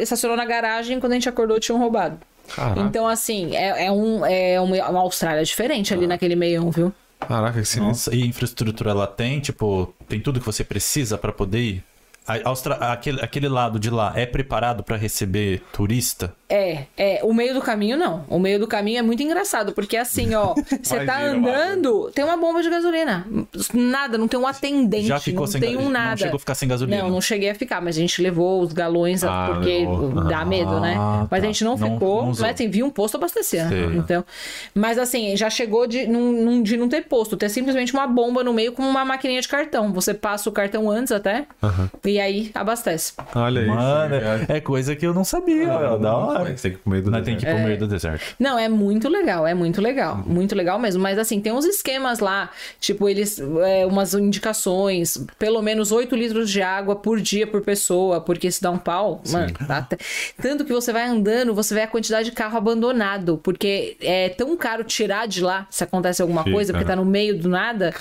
estacionou 0.00 0.36
na 0.36 0.44
garagem. 0.44 1.00
Quando 1.00 1.12
a 1.12 1.14
gente 1.16 1.28
acordou, 1.28 1.58
tinham 1.58 1.78
roubado. 1.78 2.18
Caraca. 2.54 2.80
Então, 2.80 3.08
assim, 3.08 3.56
é, 3.56 3.86
é 3.86 3.92
um, 3.92 4.24
é 4.24 4.60
uma, 4.60 5.00
Austrália 5.00 5.44
diferente 5.44 5.92
ali 5.92 6.06
naquele 6.06 6.36
meião, 6.36 6.70
viu? 6.70 6.92
Caraca, 7.18 7.58
que. 7.58 7.80
Nossa, 7.88 8.14
e 8.14 8.22
a 8.22 8.26
infraestrutura 8.26 8.90
ela 8.90 9.06
tem, 9.06 9.40
tipo, 9.40 9.92
tem 10.08 10.20
tudo 10.20 10.38
que 10.38 10.46
você 10.46 10.62
precisa 10.62 11.18
pra 11.18 11.32
poder 11.32 11.60
ir? 11.60 11.84
A 12.26 12.48
Austra... 12.48 12.74
aquele, 12.74 13.20
aquele 13.20 13.48
lado 13.48 13.78
de 13.78 13.88
lá 13.88 14.12
é 14.16 14.26
preparado 14.26 14.82
pra 14.82 14.96
receber 14.96 15.62
turista? 15.72 16.34
É, 16.48 16.84
é. 16.96 17.20
O 17.24 17.34
meio 17.34 17.54
do 17.54 17.60
caminho, 17.60 17.96
não. 17.96 18.24
O 18.28 18.38
meio 18.38 18.58
do 18.60 18.66
caminho 18.68 18.98
é 18.98 19.02
muito 19.02 19.22
engraçado, 19.22 19.72
porque 19.72 19.96
assim, 19.96 20.34
ó, 20.34 20.54
você 20.82 21.04
tá 21.04 21.20
andando, 21.20 22.10
tem 22.14 22.24
uma 22.24 22.36
bomba 22.36 22.62
de 22.62 22.70
gasolina. 22.70 23.26
Nada, 23.74 24.16
não 24.16 24.28
tem 24.28 24.38
um 24.38 24.46
atendente, 24.46 25.06
Já 25.08 25.18
ficou 25.18 25.40
não 25.40 25.46
sem 25.48 25.60
tem 25.60 25.76
um 25.76 25.82
não 25.84 25.90
nada. 25.90 26.16
chegou 26.18 26.36
a 26.36 26.38
ficar 26.38 26.54
sem 26.54 26.68
gasolina? 26.68 27.02
Não, 27.02 27.10
não 27.10 27.20
cheguei 27.20 27.50
a 27.50 27.54
ficar, 27.54 27.80
mas 27.80 27.96
a 27.96 28.00
gente 28.00 28.22
levou 28.22 28.62
os 28.62 28.72
galões 28.72 29.24
Ah, 29.24 29.50
porque 29.54 29.78
levou. 29.80 30.10
dá 30.24 30.44
medo, 30.44 30.78
né? 30.80 30.94
Ah, 30.98 31.26
Mas 31.28 31.40
tá. 31.40 31.46
a 31.46 31.50
gente 31.50 31.64
não 31.64 31.76
Não- 31.76 31.92
ficou, 31.94 32.20
não 32.22 32.28
mas 32.28 32.42
assim, 32.42 32.68
viu 32.70 32.86
um 32.86 32.90
posto 32.90 33.16
abastecer. 33.16 33.68
Sei. 33.68 33.84
Então, 33.96 34.24
mas 34.74 34.98
assim, 34.98 35.36
já 35.36 35.50
chegou 35.50 35.86
de 35.86 36.06
não, 36.06 36.20
não- 36.32 36.62
de 36.62 36.76
não 36.76 36.88
ter 36.88 37.02
posto, 37.06 37.36
ter 37.36 37.48
simplesmente 37.48 37.92
uma 37.92 38.06
bomba 38.06 38.44
no 38.44 38.52
meio 38.52 38.72
com 38.72 38.82
uma 38.82 39.04
maquininha 39.04 39.40
de 39.40 39.48
cartão. 39.48 39.92
Você 39.92 40.14
passa 40.14 40.48
o 40.48 40.52
cartão 40.52 40.88
antes 40.88 41.10
até, 41.12 41.44
e 42.04 42.20
aí 42.20 42.50
abastece. 42.54 43.14
Olha 43.34 43.60
isso. 43.60 43.68
Mano, 43.74 44.20
cara. 44.20 44.46
é 44.48 44.60
coisa 44.60 44.94
que 44.94 45.04
eu 45.06 45.12
não 45.12 45.24
sabia. 45.24 45.66
meu, 45.78 45.98
da 45.98 46.16
hora. 46.16 46.35
Você 46.44 46.68
tem 46.68 46.72
que 46.72 46.78
comer 46.84 47.02
do 47.02 47.10
Nós 47.10 47.24
tem 47.24 47.36
que 47.36 47.44
ir 47.46 47.48
pro 47.54 47.58
meio 47.64 47.78
do 47.78 47.86
deserto. 47.86 48.22
Não, 48.38 48.58
é 48.58 48.68
muito 48.68 49.08
legal, 49.08 49.46
é 49.46 49.54
muito 49.54 49.80
legal, 49.80 50.16
muito 50.26 50.54
legal 50.54 50.78
mesmo. 50.78 51.02
Mas 51.02 51.18
assim, 51.18 51.40
tem 51.40 51.52
uns 51.52 51.64
esquemas 51.64 52.18
lá, 52.20 52.50
tipo, 52.80 53.08
eles, 53.08 53.40
é, 53.64 53.86
umas 53.86 54.14
indicações, 54.14 55.18
pelo 55.38 55.60
menos 55.62 55.92
8 55.92 56.14
litros 56.16 56.50
de 56.50 56.62
água 56.62 56.96
por 56.96 57.20
dia 57.20 57.46
por 57.46 57.60
pessoa, 57.62 58.20
porque 58.20 58.50
se 58.50 58.62
dá 58.62 58.70
um 58.70 58.78
pau, 58.78 59.22
mano. 59.30 59.52
dá 59.66 59.78
até- 59.78 59.96
Tanto 60.40 60.64
que 60.64 60.72
você 60.72 60.92
vai 60.92 61.04
andando, 61.06 61.54
você 61.54 61.74
vê 61.74 61.82
a 61.82 61.86
quantidade 61.86 62.30
de 62.30 62.32
carro 62.36 62.56
abandonado, 62.56 63.38
porque 63.42 63.96
é 64.00 64.28
tão 64.28 64.56
caro 64.56 64.84
tirar 64.84 65.26
de 65.26 65.42
lá 65.42 65.66
se 65.70 65.82
acontece 65.84 66.22
alguma 66.22 66.42
Fica, 66.44 66.54
coisa, 66.54 66.72
porque 66.72 66.84
né? 66.84 66.90
tá 66.90 66.96
no 66.96 67.04
meio 67.04 67.38
do 67.38 67.48
nada, 67.48 67.92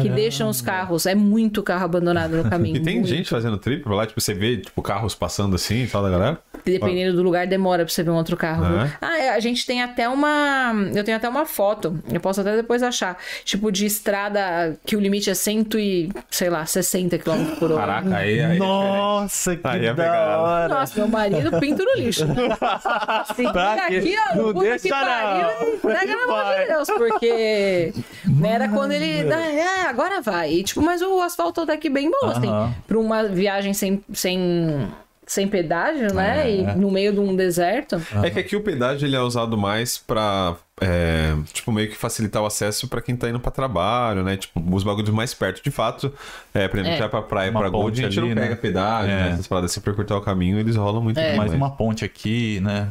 que 0.00 0.08
deixam 0.08 0.48
os 0.48 0.60
carros. 0.60 1.06
É 1.06 1.14
muito 1.14 1.62
carro 1.62 1.84
abandonado 1.84 2.36
no 2.36 2.48
caminho. 2.48 2.72
E 2.82 2.84
tem 2.84 2.96
muito. 2.96 3.08
gente 3.08 3.28
fazendo 3.28 3.56
trip 3.58 3.82
por 3.82 3.92
lá, 3.92 4.06
tipo, 4.06 4.20
você 4.20 4.32
vê, 4.34 4.56
tipo, 4.56 4.80
carros 4.82 5.14
passando 5.14 5.54
assim 5.54 5.82
e 5.84 5.86
tal 5.86 6.02
da 6.02 6.10
galera? 6.10 6.38
Dependendo 6.64 7.16
do 7.16 7.22
lugar, 7.22 7.46
demora 7.46 7.81
hora 7.82 7.86
pra 7.86 7.94
você 7.94 8.02
ver 8.02 8.10
um 8.10 8.16
outro 8.16 8.36
carro. 8.36 8.64
viu? 8.66 8.80
É? 8.80 8.92
Ah, 9.00 9.18
é, 9.18 9.28
a 9.30 9.40
gente 9.40 9.66
tem 9.66 9.82
até 9.82 10.08
uma. 10.08 10.72
Eu 10.94 11.04
tenho 11.04 11.16
até 11.16 11.28
uma 11.28 11.44
foto. 11.46 11.98
Eu 12.12 12.20
posso 12.20 12.40
até 12.40 12.56
depois 12.56 12.82
achar. 12.82 13.18
Tipo, 13.44 13.70
de 13.70 13.86
estrada 13.86 14.76
que 14.86 14.96
o 14.96 15.00
limite 15.00 15.30
é 15.30 15.34
cento 15.34 15.78
e, 15.78 16.10
sei 16.30 16.48
lá, 16.50 16.64
60 16.64 17.18
km 17.18 17.56
por 17.58 17.70
hora. 17.72 17.80
Caraca, 17.86 18.16
aí, 18.16 18.40
aí 18.40 18.56
é. 18.56 18.58
Nossa, 18.58 19.56
que 19.56 19.66
Aí 19.66 19.86
é 19.86 19.94
da 19.94 20.02
pegada. 20.02 20.38
hora. 20.40 20.74
Nossa, 20.74 20.98
meu 20.98 21.08
marido 21.08 21.58
pinta 21.58 21.84
no 21.84 21.94
lixo. 21.96 22.26
Se 23.34 23.42
quê? 23.42 23.58
aqui, 23.58 24.16
ó, 24.30 24.36
Não 24.36 24.52
puta 24.52 24.60
que 24.60 24.88
deixa 24.88 24.88
pariu, 24.88 25.48
não. 25.72 25.78
pega 25.78 26.16
na 26.16 26.26
mão 26.26 26.44
de. 26.54 26.66
Deus, 26.66 26.88
porque 26.88 27.92
né, 28.26 28.52
era 28.52 28.68
quando 28.68 28.92
ele. 28.92 29.30
Ah, 29.32 29.88
agora 29.88 30.20
vai. 30.20 30.52
E, 30.52 30.62
tipo, 30.62 30.80
mas 30.82 31.02
o 31.02 31.20
asfalto 31.20 31.66
tá 31.66 31.72
aqui 31.72 31.88
bem 31.88 32.10
bom, 32.10 32.28
assim. 32.28 32.48
Pra 32.86 32.98
uma 32.98 33.24
viagem 33.24 33.72
sem. 33.74 34.02
sem... 34.12 34.88
Sem 35.32 35.48
pedágio, 35.48 36.12
né? 36.12 36.50
E 36.50 36.62
no 36.76 36.90
meio 36.90 37.10
de 37.10 37.18
um 37.18 37.34
deserto. 37.34 37.96
É 38.22 38.28
que 38.28 38.38
aqui 38.38 38.54
o 38.54 38.60
pedágio 38.60 39.06
ele 39.06 39.16
é 39.16 39.20
usado 39.20 39.56
mais 39.56 39.96
pra, 39.96 40.58
é, 40.80 41.34
tipo, 41.52 41.70
meio 41.70 41.88
que 41.90 41.96
facilitar 41.96 42.42
o 42.42 42.46
acesso 42.46 42.88
pra 42.88 43.00
quem 43.02 43.14
tá 43.14 43.28
indo 43.28 43.38
pra 43.38 43.50
trabalho, 43.52 44.24
né? 44.24 44.36
Tipo, 44.36 44.60
os 44.74 44.82
bagulhos 44.82 45.10
mais 45.10 45.34
perto. 45.34 45.62
De 45.62 45.70
fato, 45.70 46.12
é, 46.54 46.66
por 46.66 46.78
exemplo, 46.80 46.96
É. 46.96 47.00
vai 47.00 47.08
pra 47.08 47.22
praia, 47.22 47.50
Uma 47.50 47.60
pra 47.60 47.68
Gold, 47.68 48.00
a 48.00 48.04
gente 48.08 48.18
ali, 48.18 48.28
não 48.30 48.34
né? 48.34 48.42
pega 48.42 48.56
pedágio, 48.56 49.10
É. 49.12 49.14
né? 49.24 49.30
Essas 49.34 49.46
paradas 49.46 49.70
assim 49.70 49.80
pra 49.80 49.92
cortar 49.92 50.16
o 50.16 50.20
caminho, 50.22 50.58
eles 50.58 50.74
rolam 50.76 51.02
muito 51.02 51.16
bem. 51.16 51.36
Mais 51.36 51.50
mas- 51.50 51.56
uma 51.56 51.70
ponte 51.70 52.04
aqui, 52.04 52.58
né? 52.60 52.88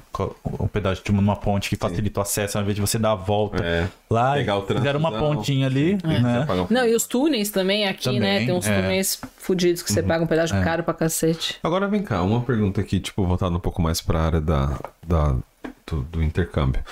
Um 0.60 0.68
pedaço 0.68 1.04
de 1.04 1.12
uma 1.12 1.36
ponte 1.36 1.70
que 1.70 1.76
facilita 1.76 2.20
o 2.20 2.24
acesso 2.24 2.58
ao 2.58 2.62
invés 2.64 2.76
de 2.76 2.82
você 2.82 3.00
dar 3.00 3.12
a 3.14 3.16
volta. 3.16 3.64
É. 3.64 3.88
Lá 4.10 4.34
Pegar 4.34 4.58
o 4.58 4.66
fizeram 4.66 5.00
uma 5.00 5.10
trânsito, 5.12 5.36
pontinha 5.36 5.68
ali, 5.68 5.98
né? 6.04 6.46
Pagar 6.48 6.62
um- 6.64 6.68
Não, 6.70 6.86
e 6.86 6.94
os 6.96 7.06
túneis 7.08 7.50
também 7.50 7.88
aqui, 7.88 8.04
Também, 8.06 8.20
né? 8.22 8.40
Tem 8.46 8.54
uns 8.54 8.68
é. 8.68 8.82
túneis 8.82 9.20
fudidos 9.38 9.82
que 9.82 9.92
você 9.92 10.04
paga 10.04 10.24
um 10.24 10.28
pedágio 10.28 10.62
caro 10.64 10.84
pra 10.84 10.94
cacete. 10.94 11.58
Agora 11.64 11.88
vem 11.88 12.04
cá, 12.04 12.22
uma 12.22 12.42
pergunta 12.42 12.80
aqui, 12.80 13.00
tipo, 13.00 13.26
voltando 13.26 13.58
um 13.58 13.60
pouco 13.60 13.82
mais 13.82 14.00
pra 14.02 14.22
área 14.22 14.42
da, 14.42 14.78
da, 15.06 15.36
do, 15.86 16.02
do 16.02 16.24
intercâmbio. 16.24 16.84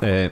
É, 0.00 0.30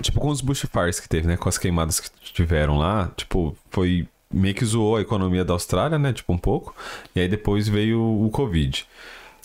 tipo, 0.00 0.20
com 0.20 0.28
os 0.28 0.40
bushfires 0.40 1.00
que 1.00 1.08
teve, 1.08 1.26
né? 1.26 1.36
Com 1.36 1.48
as 1.48 1.58
queimadas 1.58 2.00
que 2.00 2.10
tiveram 2.32 2.78
lá, 2.78 3.10
tipo, 3.16 3.56
foi 3.70 4.06
meio 4.32 4.54
que 4.54 4.64
zoou 4.64 4.96
a 4.96 5.00
economia 5.00 5.44
da 5.44 5.52
Austrália, 5.52 5.98
né? 5.98 6.12
Tipo, 6.12 6.32
um 6.32 6.38
pouco. 6.38 6.74
E 7.14 7.20
aí 7.20 7.28
depois 7.28 7.68
veio 7.68 8.00
o 8.00 8.30
Covid. 8.30 8.86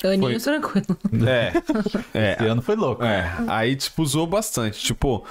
Aninho 0.03 0.39
tranquilo. 0.41 0.97
É, 1.25 1.53
é, 2.13 2.33
Esse 2.33 2.45
ano 2.45 2.61
foi 2.61 2.75
louco. 2.75 3.03
é. 3.03 3.31
Aí, 3.47 3.75
tipo, 3.75 4.03
usou 4.03 4.27
bastante. 4.27 4.83
Tipo, 4.83 5.23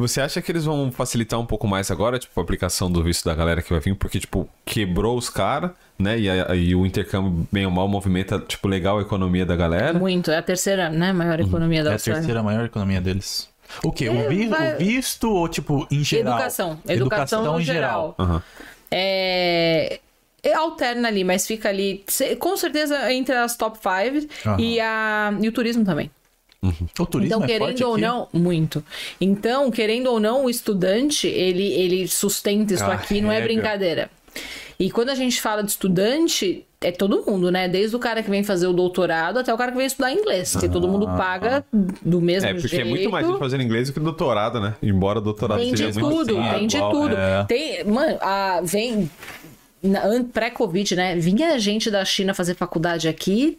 você 0.00 0.20
acha 0.20 0.40
que 0.42 0.50
eles 0.50 0.64
vão 0.64 0.90
facilitar 0.90 1.38
um 1.38 1.46
pouco 1.46 1.66
mais 1.68 1.90
agora, 1.90 2.18
tipo, 2.18 2.38
a 2.38 2.42
aplicação 2.42 2.90
do 2.90 3.02
visto 3.02 3.24
da 3.24 3.34
galera 3.34 3.62
que 3.62 3.70
vai 3.70 3.80
vir? 3.80 3.94
Porque, 3.94 4.18
tipo, 4.18 4.48
quebrou 4.64 5.16
os 5.16 5.28
caras, 5.30 5.70
né? 5.98 6.18
E 6.18 6.28
aí 6.28 6.74
o 6.74 6.84
intercâmbio, 6.86 7.46
bem 7.52 7.64
ou 7.66 7.70
mal, 7.72 7.86
movimenta, 7.88 8.38
tipo, 8.40 8.66
legal 8.68 8.98
a 8.98 9.02
economia 9.02 9.44
da 9.46 9.54
galera. 9.56 9.98
Muito. 9.98 10.30
É 10.30 10.38
a 10.38 10.42
terceira, 10.42 10.88
né? 10.90 11.12
Maior 11.12 11.38
economia 11.40 11.82
da 11.84 11.90
É 11.90 11.92
a 11.92 11.94
Austrália. 11.96 12.20
terceira 12.20 12.42
maior 12.42 12.64
economia 12.64 13.00
deles. 13.00 13.48
O 13.84 13.92
quê? 13.92 14.08
o, 14.08 14.28
vi- 14.28 14.48
vai- 14.48 14.74
o 14.74 14.78
visto 14.78 15.30
ou, 15.30 15.46
tipo, 15.48 15.86
em 15.90 16.02
geral? 16.02 16.34
Educação. 16.34 16.78
Educação, 16.88 17.44
no 17.44 17.60
em 17.60 17.64
geral. 17.64 18.14
Aham. 18.18 18.42
É... 18.90 20.00
é, 20.42 20.54
Alterna 20.54 21.08
ali, 21.08 21.22
mas 21.22 21.46
fica 21.46 21.68
ali, 21.68 22.02
se- 22.08 22.34
com 22.36 22.56
certeza, 22.56 23.12
entre 23.12 23.34
as 23.34 23.56
top 23.56 23.78
5 23.78 24.26
Aham. 24.46 24.60
e, 24.60 24.80
a... 24.80 25.32
e 25.40 25.48
o 25.48 25.52
turismo 25.52 25.84
também. 25.84 26.10
O 26.98 27.06
turismo 27.06 27.36
Então, 27.36 27.44
é 27.44 27.46
querendo 27.46 27.66
forte 27.68 27.84
ou 27.84 27.92
aqui? 27.94 28.02
não, 28.02 28.28
muito. 28.32 28.84
Então, 29.20 29.70
querendo 29.70 30.08
ou 30.08 30.20
não, 30.20 30.44
o 30.44 30.50
estudante, 30.50 31.26
ele, 31.26 31.72
ele 31.72 32.06
sustenta 32.08 32.74
isso 32.74 32.84
aqui, 32.84 33.20
não 33.20 33.32
é 33.32 33.36
Carrega. 33.40 33.54
brincadeira. 33.54 34.10
E 34.78 34.90
quando 34.90 35.10
a 35.10 35.14
gente 35.14 35.40
fala 35.42 35.62
de 35.62 35.70
estudante, 35.70 36.64
é 36.80 36.90
todo 36.90 37.22
mundo, 37.26 37.50
né? 37.50 37.68
Desde 37.68 37.94
o 37.94 37.98
cara 37.98 38.22
que 38.22 38.30
vem 38.30 38.42
fazer 38.42 38.66
o 38.66 38.72
doutorado 38.72 39.38
até 39.38 39.52
o 39.52 39.56
cara 39.58 39.70
que 39.72 39.76
vem 39.76 39.86
estudar 39.86 40.10
inglês. 40.12 40.56
Que 40.56 40.68
todo 40.70 40.88
mundo 40.88 41.06
paga 41.06 41.62
do 41.72 42.18
mesmo 42.20 42.48
É, 42.48 42.54
porque 42.54 42.68
jeito. 42.68 42.86
é 42.86 42.88
muito 42.88 43.10
mais 43.10 43.26
gente 43.26 43.38
fazendo 43.38 43.62
inglês 43.62 43.88
do 43.88 43.92
que 43.94 44.00
doutorado, 44.00 44.58
né? 44.58 44.74
Embora 44.82 45.20
doutorado 45.20 45.58
Tem 45.60 45.70
seja 45.76 45.92
de 45.92 45.98
muito 45.98 46.16
tudo, 46.26 46.38
assim, 46.40 46.58
tem 46.58 46.66
de 46.66 46.78
tudo. 46.78 47.14
é. 47.16 47.44
Tem, 47.44 47.84
mano, 47.84 48.16
a, 48.22 48.60
vem 48.64 49.10
pré-Covid, 50.32 50.96
né? 50.96 51.16
Vinha 51.16 51.58
gente 51.58 51.90
da 51.90 52.04
China 52.04 52.34
fazer 52.34 52.54
faculdade 52.54 53.08
aqui 53.08 53.58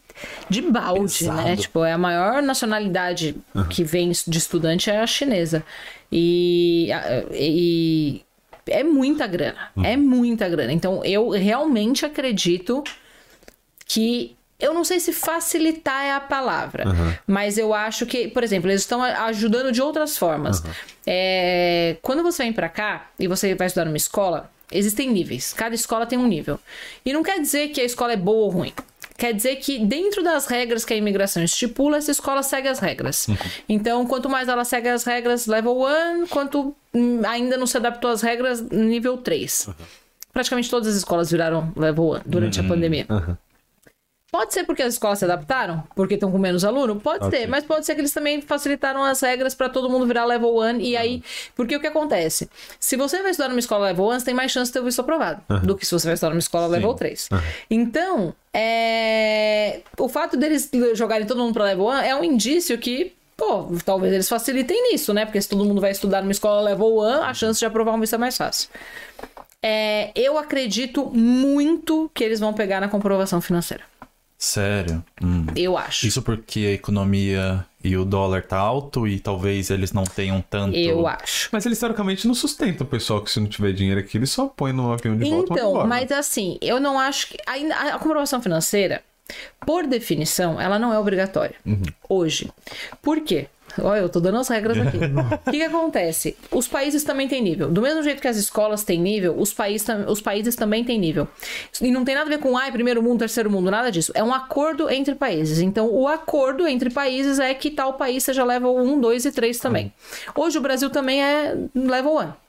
de 0.49 0.61
balde, 0.61 1.19
Pesado. 1.19 1.41
né? 1.41 1.55
Tipo, 1.55 1.83
é 1.83 1.93
a 1.93 1.97
maior 1.97 2.41
nacionalidade 2.41 3.35
que 3.69 3.83
vem 3.83 4.11
de 4.11 4.37
estudante 4.37 4.89
é 4.89 4.99
a 4.99 5.07
chinesa. 5.07 5.63
E, 6.11 6.89
e 7.31 8.21
é 8.67 8.83
muita 8.83 9.25
grana, 9.27 9.71
é 9.83 9.97
muita 9.97 10.47
grana. 10.47 10.71
Então, 10.71 11.03
eu 11.03 11.29
realmente 11.29 12.05
acredito 12.05 12.83
que 13.85 14.35
eu 14.59 14.73
não 14.73 14.83
sei 14.83 14.99
se 14.99 15.11
facilitar 15.11 16.03
é 16.03 16.13
a 16.13 16.19
palavra, 16.19 16.85
mas 17.25 17.57
eu 17.57 17.73
acho 17.73 18.05
que, 18.05 18.27
por 18.27 18.43
exemplo, 18.43 18.69
eles 18.69 18.81
estão 18.81 19.01
ajudando 19.01 19.71
de 19.71 19.81
outras 19.81 20.17
formas. 20.17 20.63
É, 21.05 21.97
quando 22.01 22.21
você 22.21 22.43
vem 22.43 22.53
pra 22.53 22.69
cá 22.69 23.09
e 23.17 23.27
você 23.27 23.55
vai 23.55 23.65
estudar 23.65 23.85
numa 23.85 23.97
escola, 23.97 24.51
existem 24.71 25.09
níveis. 25.09 25.53
Cada 25.53 25.75
escola 25.75 26.05
tem 26.05 26.17
um 26.17 26.27
nível. 26.27 26.59
E 27.05 27.13
não 27.13 27.23
quer 27.23 27.39
dizer 27.39 27.69
que 27.69 27.81
a 27.81 27.83
escola 27.83 28.13
é 28.13 28.17
boa 28.17 28.45
ou 28.45 28.49
ruim. 28.49 28.73
Quer 29.17 29.33
dizer 29.33 29.57
que 29.57 29.77
dentro 29.77 30.23
das 30.23 30.47
regras 30.47 30.83
que 30.83 30.93
a 30.93 30.95
imigração 30.95 31.43
estipula, 31.43 31.97
essa 31.97 32.09
escola 32.09 32.41
segue 32.41 32.67
as 32.67 32.79
regras. 32.79 33.27
Então, 33.69 34.05
quanto 34.07 34.27
mais 34.27 34.47
ela 34.47 34.65
segue 34.65 34.89
as 34.89 35.03
regras 35.03 35.45
level 35.45 35.83
1, 35.83 36.25
quanto 36.27 36.75
hum, 36.91 37.21
ainda 37.23 37.55
não 37.55 37.67
se 37.67 37.77
adaptou 37.77 38.09
às 38.09 38.21
regras 38.23 38.61
nível 38.61 39.17
3. 39.17 39.69
Praticamente 40.33 40.69
todas 40.71 40.87
as 40.87 40.95
escolas 40.95 41.29
viraram 41.29 41.71
level 41.75 42.13
1 42.13 42.21
durante 42.25 42.59
a 42.59 42.63
pandemia. 42.63 43.05
Pode 44.33 44.53
ser 44.53 44.63
porque 44.63 44.81
as 44.81 44.93
escolas 44.93 45.19
se 45.19 45.25
adaptaram, 45.25 45.83
porque 45.93 46.13
estão 46.13 46.31
com 46.31 46.37
menos 46.37 46.63
aluno? 46.63 46.95
Pode 46.95 47.29
ser, 47.29 47.47
mas 47.47 47.65
pode 47.65 47.85
ser 47.85 47.95
que 47.95 48.01
eles 48.01 48.13
também 48.13 48.41
facilitaram 48.41 49.03
as 49.03 49.19
regras 49.19 49.53
para 49.53 49.67
todo 49.67 49.89
mundo 49.89 50.07
virar 50.07 50.23
level 50.23 50.55
1 50.57 50.79
e 50.79 50.95
aí, 50.95 51.21
porque 51.53 51.75
o 51.75 51.81
que 51.81 51.87
acontece? 51.87 52.49
Se 52.79 52.95
você 52.95 53.21
vai 53.21 53.31
estudar 53.31 53.49
numa 53.49 53.59
escola 53.59 53.87
level 53.87 54.05
1, 54.05 54.19
você 54.19 54.25
tem 54.27 54.33
mais 54.33 54.49
chance 54.49 54.69
de 54.69 54.73
ter 54.73 54.79
o 54.79 54.85
visto 54.85 55.01
aprovado 55.01 55.41
do 55.63 55.75
que 55.75 55.85
se 55.85 55.91
você 55.91 56.07
vai 56.07 56.13
estudar 56.13 56.29
numa 56.29 56.39
escola 56.39 56.67
level 56.67 56.93
3. 56.93 57.27
Então, 57.69 58.33
é... 58.53 59.81
o 59.97 60.07
fato 60.07 60.37
deles 60.37 60.69
jogarem 60.93 61.27
todo 61.27 61.37
mundo 61.41 61.53
para 61.53 61.65
level 61.65 61.87
1 61.87 61.93
é 61.95 62.15
um 62.15 62.23
indício 62.23 62.77
que 62.77 63.13
Pô, 63.35 63.65
talvez 63.83 64.13
eles 64.13 64.29
facilitem 64.29 64.91
nisso, 64.91 65.15
né? 65.15 65.25
Porque 65.25 65.41
se 65.41 65.49
todo 65.49 65.65
mundo 65.65 65.81
vai 65.81 65.89
estudar 65.89 66.21
numa 66.21 66.31
escola 66.31 66.61
level 66.61 66.99
1, 66.99 67.23
a 67.23 67.33
chance 67.33 67.59
de 67.59 67.65
aprovar 67.65 67.95
um 67.95 67.99
visto 67.99 68.13
é 68.13 68.17
mais 68.19 68.37
fácil. 68.37 68.69
É, 69.63 70.11
eu 70.15 70.37
acredito 70.37 71.07
muito 71.07 72.09
que 72.13 72.23
eles 72.23 72.39
vão 72.39 72.53
pegar 72.53 72.79
na 72.79 72.87
comprovação 72.87 73.41
financeira. 73.41 73.83
Sério? 74.43 75.03
Hum. 75.23 75.45
Eu 75.55 75.77
acho. 75.77 76.07
Isso 76.07 76.19
porque 76.23 76.61
a 76.61 76.71
economia 76.71 77.63
e 77.83 77.95
o 77.95 78.03
dólar 78.03 78.41
tá 78.41 78.57
alto 78.57 79.07
e 79.07 79.19
talvez 79.19 79.69
eles 79.69 79.91
não 79.93 80.03
tenham 80.03 80.43
tanto... 80.49 80.75
Eu 80.75 81.05
acho. 81.05 81.47
Mas 81.51 81.63
eles, 81.63 81.77
teoricamente, 81.77 82.25
não 82.27 82.33
sustentam 82.33 82.87
o 82.87 82.89
pessoal 82.89 83.21
que 83.21 83.29
se 83.29 83.39
não 83.39 83.45
tiver 83.47 83.71
dinheiro 83.71 83.99
aqui, 83.99 84.17
eles 84.17 84.31
só 84.31 84.47
põem 84.47 84.73
no 84.73 84.91
avião 84.91 85.15
de 85.15 85.29
volta 85.29 85.53
Então, 85.53 85.69
embora. 85.69 85.87
mas 85.87 86.11
assim, 86.11 86.57
eu 86.59 86.79
não 86.79 86.97
acho 86.97 87.27
que. 87.27 87.37
ainda- 87.45 87.75
A, 87.75 87.95
a 87.95 87.99
comprovação 87.99 88.41
financeira, 88.41 89.03
por 89.63 89.85
definição, 89.85 90.59
ela 90.59 90.79
não 90.79 90.91
é 90.91 90.97
obrigatória. 90.97 91.55
Hoje. 92.09 92.49
Por 92.99 93.21
quê? 93.21 93.45
Olha, 93.79 93.99
eu 93.99 94.09
tô 94.09 94.19
dando 94.19 94.37
as 94.37 94.47
regras 94.47 94.77
aqui. 94.77 94.97
O 95.45 95.51
que, 95.51 95.57
que 95.57 95.63
acontece? 95.63 96.37
Os 96.51 96.67
países 96.67 97.03
também 97.03 97.27
têm 97.27 97.41
nível. 97.41 97.69
Do 97.69 97.81
mesmo 97.81 98.01
jeito 98.03 98.21
que 98.21 98.27
as 98.27 98.37
escolas 98.37 98.83
têm 98.83 98.99
nível, 98.99 99.35
os, 99.37 99.53
países 99.53 99.87
os 100.07 100.21
países 100.21 100.55
também 100.55 100.83
têm 100.83 100.99
nível. 100.99 101.27
E 101.81 101.91
não 101.91 102.03
tem 102.05 102.15
nada 102.15 102.27
a 102.27 102.29
ver 102.29 102.39
com, 102.39 102.57
ai, 102.57 102.71
primeiro 102.71 103.01
mundo, 103.01 103.19
terceiro 103.19 103.49
mundo, 103.49 103.69
nada 103.69 103.91
disso. 103.91 104.11
É 104.15 104.23
um 104.23 104.33
acordo 104.33 104.89
entre 104.89 105.15
países. 105.15 105.59
Então, 105.59 105.89
o 105.89 106.07
acordo 106.07 106.67
entre 106.67 106.89
países 106.89 107.39
é 107.39 107.53
que 107.53 107.71
tal 107.71 107.93
país 107.93 108.23
seja 108.23 108.43
level 108.43 108.75
1, 108.75 108.99
2 108.99 109.25
e 109.25 109.31
3 109.31 109.59
também. 109.59 109.93
Hoje 110.35 110.57
o 110.57 110.61
Brasil 110.61 110.89
também 110.89 111.21
é 111.21 111.55
level 111.75 112.17
1. 112.17 112.41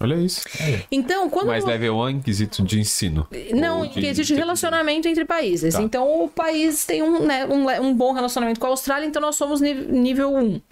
Olha 0.00 0.14
isso. 0.14 0.42
Então, 0.90 1.28
quando. 1.28 1.48
Mas 1.48 1.64
level 1.64 1.96
1 1.98 2.08
em 2.08 2.20
quesito 2.20 2.62
de 2.62 2.80
ensino. 2.80 3.26
Não, 3.52 3.86
de- 3.86 4.00
que 4.00 4.06
existe 4.06 4.32
de- 4.34 4.38
relacionamento 4.40 5.06
entre 5.08 5.24
países. 5.24 5.74
Tá. 5.74 5.82
Então, 5.82 6.24
o 6.24 6.28
país 6.28 6.84
tem 6.86 7.02
um, 7.02 7.20
né, 7.26 7.44
um, 7.46 7.68
um 7.86 7.94
bom 7.94 8.12
relacionamento 8.12 8.58
com 8.58 8.66
a 8.66 8.70
Austrália, 8.70 9.06
então 9.06 9.20
nós 9.20 9.36
somos 9.36 9.60
nível 9.60 10.34
1. 10.34 10.56
O 10.56 10.62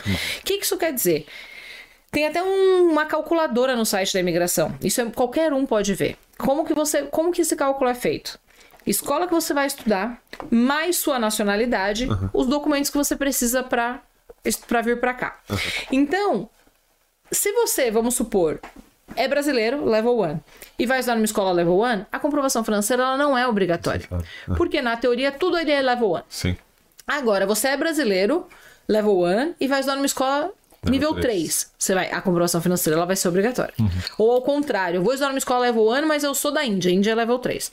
que, 0.44 0.58
que 0.58 0.64
isso 0.64 0.76
quer 0.78 0.92
dizer? 0.92 1.26
Tem 2.10 2.26
até 2.26 2.42
um- 2.42 2.90
uma 2.90 3.04
calculadora 3.04 3.76
no 3.76 3.84
site 3.84 4.14
da 4.14 4.20
imigração. 4.20 4.74
Isso 4.82 5.00
é- 5.00 5.06
qualquer 5.10 5.52
um 5.52 5.66
pode 5.66 5.94
ver. 5.94 6.16
Como 6.38 6.64
que 6.64 6.72
você, 6.72 7.02
como 7.02 7.30
que 7.32 7.42
esse 7.42 7.54
cálculo 7.54 7.90
é 7.90 7.94
feito? 7.94 8.38
Escola 8.86 9.26
que 9.26 9.34
você 9.34 9.52
vai 9.52 9.66
estudar, 9.66 10.22
mais 10.50 10.96
sua 10.96 11.18
nacionalidade, 11.18 12.08
os 12.32 12.46
documentos 12.46 12.88
que 12.90 12.96
você 12.96 13.14
precisa 13.14 13.62
para 13.62 14.00
para 14.66 14.80
vir 14.80 14.98
para 14.98 15.12
cá. 15.12 15.40
Então, 15.92 16.48
se 17.30 17.52
você, 17.52 17.90
vamos 17.90 18.14
supor, 18.14 18.58
é 19.16 19.26
brasileiro, 19.28 19.84
level 19.84 20.20
1, 20.20 20.40
e 20.78 20.86
vai 20.86 21.00
estudar 21.00 21.16
numa 21.16 21.24
escola 21.24 21.52
level 21.52 21.80
1, 21.80 22.06
a 22.10 22.18
comprovação 22.18 22.62
financeira 22.64 23.02
ela 23.02 23.16
não 23.16 23.36
é 23.36 23.46
obrigatória. 23.46 24.08
Porque 24.56 24.80
na 24.80 24.96
teoria 24.96 25.32
tudo 25.32 25.56
ali 25.56 25.72
é 25.72 25.80
level 25.80 26.14
1. 26.14 26.22
Sim. 26.28 26.56
Agora, 27.06 27.46
você 27.46 27.68
é 27.68 27.76
brasileiro, 27.76 28.46
level 28.86 29.20
1, 29.20 29.54
e 29.60 29.66
vai 29.66 29.80
estudar 29.80 29.96
numa 29.96 30.06
escola 30.06 30.52
Nível 30.90 31.14
três. 31.14 31.28
3, 31.28 31.70
você 31.78 31.94
vai, 31.94 32.10
a 32.10 32.20
comprovação 32.20 32.60
financeira 32.60 32.96
ela 32.96 33.06
vai 33.06 33.16
ser 33.16 33.28
obrigatória. 33.28 33.74
Ou 34.16 34.32
ao 34.32 34.42
contrário, 34.42 34.98
eu 34.98 35.02
vou 35.02 35.12
estudar 35.12 35.28
numa 35.28 35.38
escola 35.38 35.60
level 35.60 35.88
1, 35.90 36.06
mas 36.06 36.24
eu 36.24 36.34
sou 36.34 36.50
da 36.50 36.64
Índia, 36.64 36.90
Índia 36.90 37.12
é 37.12 37.14
level 37.14 37.38
3. 37.38 37.70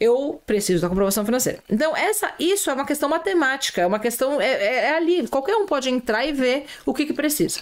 Eu 0.00 0.40
preciso 0.46 0.82
da 0.82 0.88
comprovação 0.88 1.24
financeira. 1.24 1.58
Então, 1.68 1.96
essa, 1.96 2.32
isso 2.38 2.70
é 2.70 2.74
uma 2.74 2.84
questão 2.86 3.08
matemática, 3.08 3.80
é 3.80 3.86
uma 3.86 3.98
questão. 3.98 4.40
É, 4.40 4.46
é- 4.50 4.74
é 4.88 4.96
ali, 4.96 5.26
qualquer 5.28 5.56
um 5.56 5.66
pode 5.66 5.88
entrar 5.90 6.24
e 6.26 6.32
ver 6.32 6.66
o 6.86 6.92
que, 6.94 7.06
que 7.06 7.12
precisa. 7.12 7.60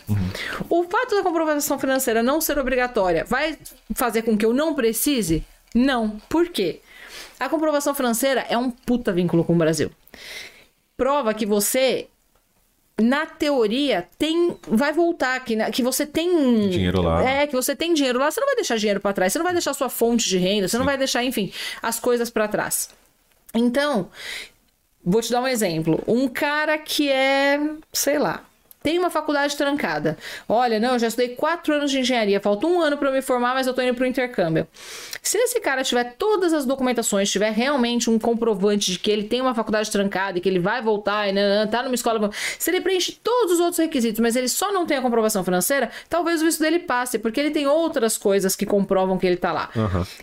O 0.69 0.85
fato 0.85 1.15
da 1.16 1.23
comprovação 1.23 1.78
financeira 1.78 2.23
não 2.23 2.41
ser 2.41 2.59
obrigatória 2.59 3.24
vai 3.24 3.59
fazer 3.95 4.23
com 4.23 4.37
que 4.37 4.45
eu 4.45 4.53
não 4.53 4.74
precise? 4.74 5.45
Não. 5.74 6.11
Por 6.28 6.49
quê? 6.49 6.81
A 7.39 7.49
comprovação 7.49 7.95
financeira 7.95 8.45
é 8.49 8.57
um 8.57 8.70
puta 8.70 9.12
vínculo 9.12 9.45
com 9.45 9.53
o 9.55 9.57
Brasil. 9.57 9.91
Prova 10.97 11.35
que 11.35 11.45
você 11.45 12.07
na 13.01 13.27
teoria, 13.27 14.09
tem. 14.18 14.56
Vai 14.66 14.93
voltar, 14.93 15.39
que, 15.44 15.55
na- 15.56 15.70
que 15.70 15.82
você 15.82 16.06
tem. 16.06 16.68
Dinheiro 16.70 17.02
lá. 17.02 17.23
É, 17.28 17.47
que 17.47 17.55
você 17.55 17.77
tem 17.77 17.93
dinheiro 17.94 18.18
lá. 18.18 18.31
Você 18.31 18.40
não 18.40 18.47
vai 18.47 18.56
deixar 18.56 18.77
dinheiro 18.78 19.01
pra 19.01 19.12
trás, 19.12 19.32
você 19.32 19.39
não 19.39 19.44
vai 19.44 19.52
deixar 19.52 19.74
sua 19.74 19.89
fonte 19.89 20.28
de 20.28 20.39
renda, 20.39 20.66
você 20.68 20.78
não 20.78 20.85
vai 20.85 20.97
deixar, 20.97 21.23
enfim, 21.24 21.52
as 21.82 21.98
coisas 22.01 22.31
pra 22.31 22.48
trás. 22.48 22.89
Então, 23.55 24.09
vou 25.05 25.20
te 25.20 25.31
dar 25.31 25.40
um 25.43 25.47
exemplo. 25.48 26.02
Um 26.06 26.27
cara 26.28 26.78
que 26.78 27.10
é, 27.10 27.60
sei 27.93 28.18
lá, 28.18 28.43
tem 28.82 28.98
uma 28.98 29.10
faculdade 29.10 29.56
trancada. 29.56 30.16
Olha, 30.48 30.78
não, 30.78 30.93
eu 30.94 30.98
já 30.98 31.09
estudei 31.09 31.31
quatro 31.31 31.74
anos 31.74 31.90
de 31.90 31.98
engenharia, 31.98 32.40
falta 32.40 32.66
um 32.66 32.81
ano 32.81 32.97
para 32.97 33.10
me 33.10 33.20
formar, 33.20 33.52
mas 33.55 33.66
eu 33.66 33.74
tô 33.74 33.82
indo 33.82 33.94
pro 33.94 34.06
intercâmbio. 34.06 34.66
Se 35.27 35.39
esse 35.39 35.59
cara 35.59 35.82
tiver 35.82 36.15
todas 36.16 36.53
as 36.53 36.65
documentações, 36.65 37.28
tiver 37.28 37.51
realmente 37.51 38.09
um 38.09 38.16
comprovante 38.16 38.93
de 38.93 38.98
que 39.01 39.11
ele 39.11 39.24
tem 39.24 39.40
uma 39.40 39.57
faculdade 39.57 39.90
trancada 39.90 40.39
e 40.39 40.40
que 40.40 40.48
ele 40.48 40.61
vai 40.61 40.81
voltar 40.81 41.28
e 41.28 41.32
né, 41.32 41.66
tá 41.66 41.82
numa 41.82 41.97
escola. 41.97 42.31
Se 42.57 42.70
ele 42.70 42.81
preenche 42.81 43.11
todos 43.24 43.55
os 43.55 43.59
outros 43.59 43.78
requisitos, 43.78 44.20
mas 44.20 44.36
ele 44.36 44.47
só 44.48 44.73
não 44.73 44.86
tem 44.86 44.98
a 44.98 45.03
comprovação 45.03 45.43
financeira, 45.43 45.90
talvez 46.09 46.40
o 46.40 46.44
visto 46.44 46.61
dele 46.61 46.78
passe, 46.78 47.19
porque 47.19 47.40
ele 47.40 47.51
tem 47.51 47.66
outras 47.66 48.16
coisas 48.16 48.55
que 48.55 48.65
comprovam 48.65 49.19
que 49.19 49.27
ele 49.27 49.36
tá 49.36 49.53
lá. 49.53 49.69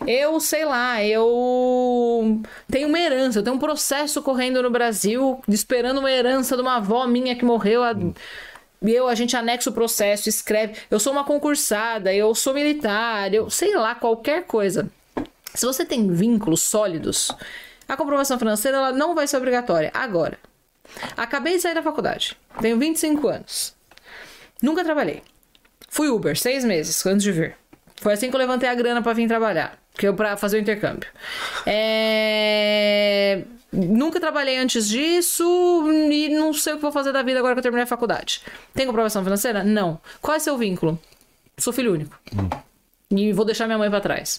Eu, 0.06 0.40
sei 0.40 0.64
lá, 0.64 1.04
eu 1.04 2.40
tenho 2.70 2.88
uma 2.88 2.98
herança, 2.98 3.40
eu 3.40 3.42
tenho 3.42 3.56
um 3.56 3.58
processo 3.58 4.22
correndo 4.22 4.62
no 4.62 4.70
Brasil, 4.70 5.38
esperando 5.46 5.98
uma 5.98 6.10
herança 6.10 6.56
de 6.56 6.62
uma 6.62 6.76
avó 6.76 7.06
minha 7.06 7.36
que 7.36 7.44
morreu 7.44 7.82
há. 7.82 7.92
E 7.92 8.53
eu, 8.82 9.08
a 9.08 9.14
gente 9.14 9.36
anexa 9.36 9.70
o 9.70 9.72
processo, 9.72 10.28
escreve. 10.28 10.74
Eu 10.90 11.00
sou 11.00 11.12
uma 11.12 11.24
concursada, 11.24 12.12
eu 12.12 12.34
sou 12.34 12.52
militar, 12.54 13.32
eu 13.32 13.48
sei 13.48 13.74
lá, 13.74 13.94
qualquer 13.94 14.44
coisa. 14.44 14.90
Se 15.54 15.64
você 15.64 15.84
tem 15.84 16.12
vínculos 16.12 16.60
sólidos, 16.62 17.30
a 17.88 17.96
comprovação 17.96 18.38
financeira 18.38 18.76
ela 18.76 18.92
não 18.92 19.14
vai 19.14 19.26
ser 19.26 19.36
obrigatória. 19.36 19.90
Agora, 19.94 20.38
acabei 21.16 21.54
de 21.54 21.60
sair 21.60 21.74
da 21.74 21.82
faculdade, 21.82 22.36
tenho 22.60 22.78
25 22.78 23.28
anos, 23.28 23.74
nunca 24.60 24.84
trabalhei. 24.84 25.22
Fui 25.88 26.08
Uber 26.08 26.36
seis 26.36 26.64
meses 26.64 27.06
antes 27.06 27.22
de 27.22 27.30
vir. 27.30 27.56
Foi 28.00 28.12
assim 28.12 28.28
que 28.28 28.34
eu 28.34 28.40
levantei 28.40 28.68
a 28.68 28.74
grana 28.74 29.00
pra 29.00 29.12
vir 29.12 29.28
trabalhar, 29.28 29.78
que 29.94 30.06
eu 30.06 30.14
para 30.14 30.36
fazer 30.36 30.56
o 30.56 30.60
intercâmbio. 30.60 31.08
É... 31.64 33.44
Nunca 33.74 34.20
trabalhei 34.20 34.56
antes 34.56 34.88
disso 34.88 35.44
e 36.10 36.28
não 36.28 36.52
sei 36.52 36.74
o 36.74 36.76
que 36.76 36.82
vou 36.82 36.92
fazer 36.92 37.12
da 37.12 37.22
vida 37.22 37.38
agora 37.38 37.54
que 37.54 37.58
eu 37.58 37.62
terminei 37.62 37.84
a 37.84 37.86
faculdade. 37.86 38.40
Tem 38.72 38.86
comprovação 38.86 39.22
financeira? 39.24 39.64
Não. 39.64 40.00
Qual 40.22 40.36
é 40.36 40.38
seu 40.38 40.56
vínculo? 40.56 40.98
Sou 41.58 41.72
filho 41.72 41.92
único. 41.92 42.18
E 43.10 43.32
vou 43.32 43.44
deixar 43.44 43.66
minha 43.66 43.78
mãe 43.78 43.90
pra 43.90 44.00
trás. 44.00 44.38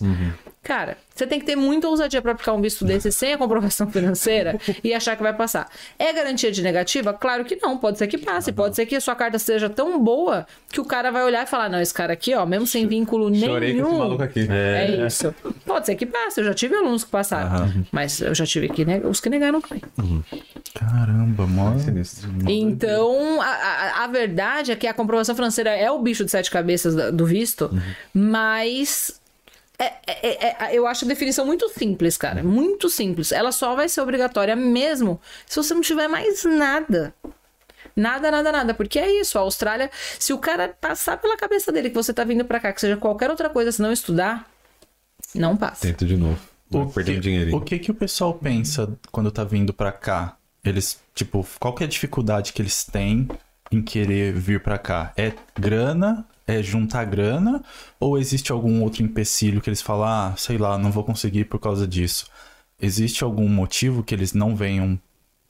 Cara, 0.66 0.98
você 1.14 1.28
tem 1.28 1.40
que 1.40 1.46
ter 1.46 1.56
muita 1.56 1.88
ousadia 1.88 2.20
pra 2.24 2.32
aplicar 2.32 2.52
um 2.54 2.60
visto 2.60 2.84
desse 2.84 3.12
sem 3.12 3.34
a 3.34 3.38
comprovação 3.38 3.88
financeira 3.92 4.60
e 4.84 4.96
achar 4.96 5.16
que 5.16 5.22
vai 5.22 5.32
passar. 5.32 5.70
É 6.00 6.12
garantia 6.12 6.52
de 6.52 6.64
negativa? 6.64 7.14
Claro 7.14 7.46
que 7.46 7.56
não. 7.56 7.78
Pode 7.78 8.00
ser 8.00 8.08
que 8.08 8.18
passe. 8.18 8.52
Pode 8.52 8.76
ser 8.76 8.88
que 8.88 8.96
a 8.96 9.00
sua 9.00 9.14
carta 9.16 9.38
seja 9.38 9.70
tão 9.70 10.00
boa 10.04 10.48
que 10.72 10.82
o 10.82 10.84
cara 10.86 11.12
vai 11.12 11.24
olhar 11.24 11.44
e 11.44 11.46
falar: 11.48 11.70
não, 11.70 11.80
esse 11.80 11.94
cara 11.94 12.14
aqui, 12.14 12.34
ó, 12.34 12.48
mesmo 12.48 12.66
sem 12.66 12.88
vínculo 12.88 13.26
Chorei 13.36 13.74
com 13.76 13.80
esse 13.80 13.90
nenhum. 13.90 14.00
maluco 14.00 14.24
aqui. 14.24 14.48
É 14.50 15.06
isso. 15.06 15.36
Pode 15.68 15.86
ser 15.86 15.94
que 15.96 16.06
passe. 16.08 16.40
Eu 16.42 16.46
já 16.46 16.54
tive 16.56 16.76
alunos 16.76 17.04
que 17.04 17.12
passaram. 17.12 17.72
Mas 17.92 18.20
eu 18.22 18.34
já 18.34 18.46
tive 18.48 18.68
que 18.70 18.84
neg- 18.84 19.06
os 19.06 19.22
que 19.22 19.30
negaram 19.30 19.62
também. 19.62 19.84
Caramba, 20.74 21.46
mó. 21.46 21.78
Sinistro. 21.78 22.28
Então, 22.50 23.40
a, 23.40 23.46
a, 23.46 24.04
a 24.04 24.08
verdade 24.08 24.72
é 24.72 24.76
que 24.76 24.88
a 24.88 24.94
comprovação 24.96 25.36
financeira 25.36 25.70
é 25.70 25.92
o 25.92 26.00
bicho 26.00 26.26
de 26.26 26.32
sete 26.32 26.50
cabeças 26.50 26.96
do 27.14 27.26
visto, 27.26 27.70
mas. 28.14 29.22
É- 29.78 29.94
é- 30.08 30.56
é- 30.72 30.76
eu 30.76 30.88
acho 30.88 31.06
a 31.06 31.08
definição 31.08 31.46
muito 31.46 31.68
simples, 31.70 32.18
cara. 32.18 32.44
Muito 32.44 32.90
simples. 32.90 33.32
Ela 33.32 33.52
só 33.52 33.76
vai 33.76 33.90
ser 33.90 34.02
obrigatória 34.02 34.56
mesmo 34.56 35.20
se 35.46 35.56
você 35.58 35.74
não 35.74 35.82
tiver 35.82 36.08
mais 36.08 36.44
nada. 36.46 37.14
Nada, 37.96 38.30
nada, 38.30 38.52
nada. 38.52 38.74
Porque 38.74 39.00
é 39.00 39.20
isso. 39.22 39.38
A 39.38 39.42
Austrália, 39.42 39.90
se 40.20 40.34
o 40.34 40.38
cara 40.38 40.76
passar 40.80 41.18
pela 41.18 41.38
cabeça 41.38 41.72
dele 41.72 41.90
que 41.90 41.96
você 41.96 42.14
tá 42.14 42.24
vindo 42.24 42.44
pra 42.44 42.60
cá, 42.60 42.74
que 42.74 42.82
seja 42.82 42.98
qualquer 42.98 43.30
outra 43.30 43.50
coisa, 43.50 43.72
se 43.72 43.82
não 43.82 43.92
estudar, 43.92 44.50
não 45.34 45.56
passa. 45.56 45.82
Tento 45.88 46.06
de 46.06 46.18
novo. 46.18 46.40
Vou 46.70 46.90
perder 46.90 47.14
que, 47.16 47.20
dinheirinho. 47.20 47.58
o 47.58 47.62
que 47.62 47.78
que 47.80 47.92
o 47.92 47.94
pessoal 47.94 48.34
pensa 48.34 48.98
quando 49.12 49.32
tá 49.32 49.44
vindo 49.44 49.74
pra 49.74 49.92
cá? 49.92 50.36
Eles, 50.64 51.00
tipo, 51.14 51.46
qual 51.60 51.74
que 51.76 51.84
é 51.84 51.86
a 51.86 51.90
dificuldade 51.90 52.52
que 52.54 52.62
eles 52.62 52.84
têm 52.84 53.28
em 53.72 53.82
querer 53.82 54.34
vir 54.34 54.62
pra 54.62 54.78
cá? 54.78 55.14
É 55.16 55.32
grana? 55.58 56.26
É 56.48 56.62
juntar 56.62 57.06
grana? 57.06 57.64
Ou 58.00 58.18
existe 58.18 58.52
algum 58.52 58.84
outro 58.84 59.02
empecilho 59.04 59.62
que 59.62 59.70
eles 59.70 59.82
falam, 59.82 60.08
ah, 60.08 60.34
sei 60.38 60.58
lá, 60.58 60.78
não 60.78 60.92
vou 60.92 61.04
conseguir 61.04 61.46
por 61.46 61.60
causa 61.60 61.88
disso? 61.88 62.28
Existe 62.80 63.24
algum 63.24 63.48
motivo 63.50 64.04
que 64.04 64.14
eles 64.14 64.34
não 64.34 64.56
venham, 64.56 64.94
o 64.94 65.00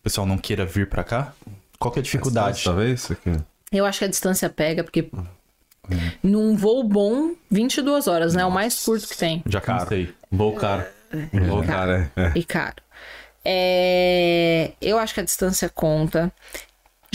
pessoal 0.03 0.25
não 0.25 0.37
queira 0.37 0.65
vir 0.65 0.87
pra 0.87 1.03
cá? 1.03 1.33
Qual 1.77 1.91
que 1.91 1.99
é 1.99 2.01
a 2.01 2.03
dificuldade? 2.03 2.63
Talvez 2.63 3.11
aqui. 3.11 3.31
Eu 3.71 3.85
acho 3.85 3.99
que 3.99 4.05
a 4.05 4.09
distância 4.09 4.49
pega, 4.49 4.83
porque 4.83 5.09
num 6.23 6.55
voo 6.55 6.83
bom, 6.83 7.33
22 7.51 8.07
horas, 8.07 8.33
né? 8.33 8.43
É 8.43 8.45
o 8.45 8.51
mais 8.51 8.83
curto 8.83 9.07
que 9.07 9.17
tem. 9.17 9.43
Já 9.47 9.59
cansei. 9.59 10.13
Vou 10.31 10.53
cara. 10.53 10.91
Vou 11.47 11.63
cara, 11.63 12.11
é. 12.15 12.31
E 12.35 12.43
caro. 12.43 12.75
É, 13.43 14.71
Eu 14.81 14.97
acho 14.97 15.13
que 15.13 15.19
a 15.19 15.23
distância 15.23 15.69
conta. 15.69 16.31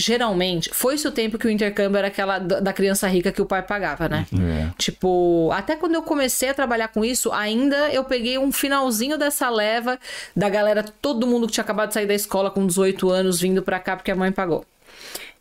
Geralmente, 0.01 0.71
foi-se 0.73 1.07
o 1.07 1.11
tempo 1.11 1.37
que 1.37 1.45
o 1.45 1.49
intercâmbio 1.49 1.97
era 1.99 2.07
aquela 2.07 2.39
da 2.39 2.73
criança 2.73 3.07
rica 3.07 3.31
que 3.31 3.41
o 3.41 3.45
pai 3.45 3.61
pagava, 3.61 4.09
né? 4.09 4.25
É. 4.33 4.69
Tipo, 4.77 5.51
até 5.53 5.75
quando 5.75 5.93
eu 5.93 6.01
comecei 6.01 6.49
a 6.49 6.53
trabalhar 6.53 6.87
com 6.87 7.05
isso, 7.05 7.31
ainda 7.31 7.91
eu 7.91 8.03
peguei 8.03 8.37
um 8.39 8.51
finalzinho 8.51 9.17
dessa 9.17 9.47
leva 9.49 9.99
da 10.35 10.49
galera, 10.49 10.83
todo 11.01 11.27
mundo 11.27 11.45
que 11.45 11.53
tinha 11.53 11.63
acabado 11.63 11.89
de 11.89 11.93
sair 11.93 12.07
da 12.07 12.15
escola 12.15 12.49
com 12.49 12.65
18 12.65 13.09
anos 13.11 13.39
vindo 13.39 13.61
pra 13.61 13.79
cá 13.79 13.95
porque 13.95 14.09
a 14.09 14.15
mãe 14.15 14.31
pagou. 14.31 14.65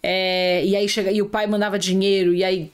É, 0.02 0.64
e 0.64 0.74
aí 0.74 0.89
chega, 0.89 1.12
e 1.12 1.20
o 1.20 1.27
pai 1.27 1.47
mandava 1.47 1.78
dinheiro, 1.78 2.35
e 2.35 2.43
aí 2.43 2.70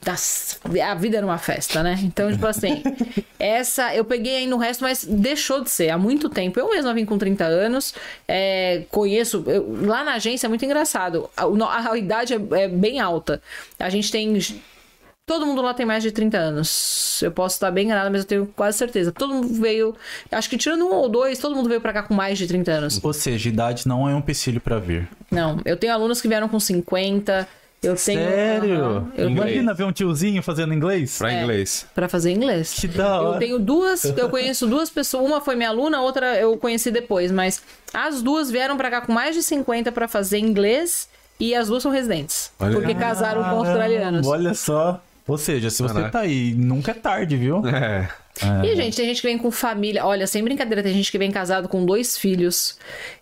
a 0.81 0.95
vida 0.95 1.17
era 1.17 1.25
uma 1.25 1.37
festa, 1.37 1.83
né? 1.83 1.99
Então, 2.03 2.31
tipo 2.31 2.47
assim, 2.47 2.81
essa 3.37 3.93
eu 3.93 4.05
peguei 4.05 4.37
aí 4.37 4.47
no 4.47 4.57
resto, 4.57 4.81
mas 4.83 5.03
deixou 5.03 5.61
de 5.61 5.69
ser 5.69 5.89
há 5.89 5.97
muito 5.97 6.29
tempo. 6.29 6.57
Eu 6.59 6.69
mesma 6.69 6.93
vim 6.93 7.03
com 7.05 7.17
30 7.17 7.43
anos, 7.43 7.93
é, 8.27 8.83
conheço. 8.89 9.43
eu- 9.47 9.77
lá 9.85 10.03
na 10.05 10.13
agência 10.13 10.47
é 10.47 10.49
muito 10.49 10.63
engraçado. 10.63 11.29
A, 11.35 11.43
a- 11.43 11.91
a 11.91 11.97
idade 11.97 12.33
é, 12.33 12.39
é 12.63 12.67
bem 12.69 12.99
alta. 13.01 13.41
A 13.77 13.89
gente 13.89 14.09
tem. 14.09 14.39
Todo 15.27 15.45
mundo 15.45 15.61
lá 15.61 15.73
tem 15.73 15.85
mais 15.85 16.01
de 16.01 16.09
30 16.09 16.37
anos. 16.37 17.19
Eu 17.21 17.31
posso 17.33 17.55
estar 17.57 17.69
bem 17.69 17.83
enganada, 17.85 18.09
mas 18.09 18.21
eu 18.21 18.25
tenho 18.25 18.47
quase 18.55 18.77
certeza. 18.77 19.11
Todo 19.11 19.33
mundo 19.33 19.49
veio. 19.49 19.93
Acho 20.31 20.49
que 20.49 20.57
tirando 20.57 20.85
um 20.87 20.93
ou 20.93 21.09
dois, 21.09 21.37
todo 21.37 21.53
mundo 21.53 21.67
veio 21.67 21.81
pra 21.81 21.91
cá 21.91 22.01
com 22.01 22.13
mais 22.13 22.37
de 22.37 22.47
30 22.47 22.71
anos. 22.71 22.99
Ou 23.03 23.11
seja, 23.11 23.49
idade 23.49 23.85
não 23.89 24.07
é 24.07 24.15
um 24.15 24.19
empecilho 24.19 24.61
pra 24.61 24.79
vir. 24.79 25.05
Não, 25.29 25.59
eu 25.65 25.75
tenho 25.75 25.91
alunos 25.91 26.21
que 26.21 26.29
vieram 26.29 26.47
com 26.47 26.57
50. 26.57 27.45
Eu 27.83 27.93
tenho. 27.97 27.97
Sério? 27.97 28.83
Aham. 28.85 29.11
Eu 29.17 29.29
Imagina 29.29 29.73
ver 29.73 29.83
um 29.83 29.91
tiozinho 29.91 30.41
fazendo 30.41 30.73
inglês? 30.73 31.17
Pra 31.17 31.33
inglês. 31.33 31.85
Pra 31.93 32.07
fazer 32.07 32.31
inglês. 32.31 32.73
Que 32.73 32.87
da 32.87 33.17
Eu 33.17 33.23
hora. 33.23 33.39
tenho 33.39 33.59
duas, 33.59 34.05
eu 34.05 34.29
conheço 34.29 34.65
duas 34.65 34.89
pessoas, 34.89 35.25
uma 35.29 35.41
foi 35.41 35.55
minha 35.57 35.67
aluna, 35.69 35.97
a 35.97 36.01
outra 36.01 36.37
eu 36.39 36.55
conheci 36.57 36.89
depois, 36.89 37.33
mas 37.33 37.61
as 37.93 38.21
duas 38.21 38.49
vieram 38.49 38.77
pra 38.77 38.89
cá 38.89 39.01
com 39.01 39.11
mais 39.11 39.35
de 39.35 39.43
50 39.43 39.91
pra 39.91 40.07
fazer 40.07 40.39
inglês 40.39 41.07
e 41.39 41.53
as 41.53 41.67
duas 41.67 41.83
são 41.83 41.91
residentes, 41.91 42.49
Olha. 42.59 42.71
porque 42.73 42.95
casaram 42.95 43.43
com 43.43 43.49
australianos. 43.59 44.25
Olha 44.25 44.53
só. 44.55 44.99
Ou 45.27 45.37
seja, 45.37 45.69
se 45.69 45.81
você 45.81 45.93
Caraca. 45.93 46.11
tá 46.11 46.19
aí, 46.21 46.53
nunca 46.55 46.91
é 46.91 46.93
tarde, 46.93 47.35
viu? 47.35 47.61
É. 47.67 48.07
E, 48.63 48.75
gente, 48.75 48.95
tem 48.95 49.07
gente 49.07 49.19
que 49.19 49.27
vem 49.27 49.37
com 49.37 49.49
família. 49.49 50.05
Olha, 50.05 50.27
sem 50.27 50.43
brincadeira, 50.43 50.83
tem 50.83 50.93
gente 50.93 51.11
que 51.11 51.17
vem 51.17 51.31
casado 51.31 51.67
com 51.67 51.83
dois 51.83 52.17
filhos. 52.17 52.77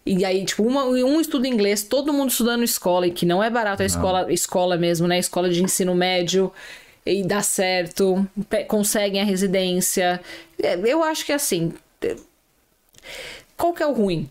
E 0.05 0.25
aí, 0.25 0.43
tipo, 0.43 0.61
uma, 0.63 0.83
um 0.85 1.21
estuda 1.21 1.47
inglês, 1.47 1.83
todo 1.83 2.11
mundo 2.11 2.29
estudando 2.29 2.63
escola, 2.63 3.07
e 3.07 3.11
que 3.11 3.25
não 3.25 3.41
é 3.41 3.49
barato 3.49 3.81
a 3.81 3.85
escola, 3.85 4.31
escola 4.31 4.77
mesmo, 4.77 5.07
né? 5.07 5.17
Escola 5.17 5.49
de 5.49 5.63
ensino 5.63 5.95
médio. 5.95 6.51
E 7.05 7.23
dá 7.23 7.41
certo, 7.41 8.27
conseguem 8.67 9.21
a 9.21 9.23
residência. 9.23 10.19
É, 10.61 10.75
Eu 10.83 11.03
acho 11.03 11.25
que 11.25 11.31
assim. 11.31 11.71
é, 12.01 12.15
Qual 13.55 13.73
que 13.73 13.81
é 13.81 13.87
o 13.87 13.93
ruim? 13.93 14.29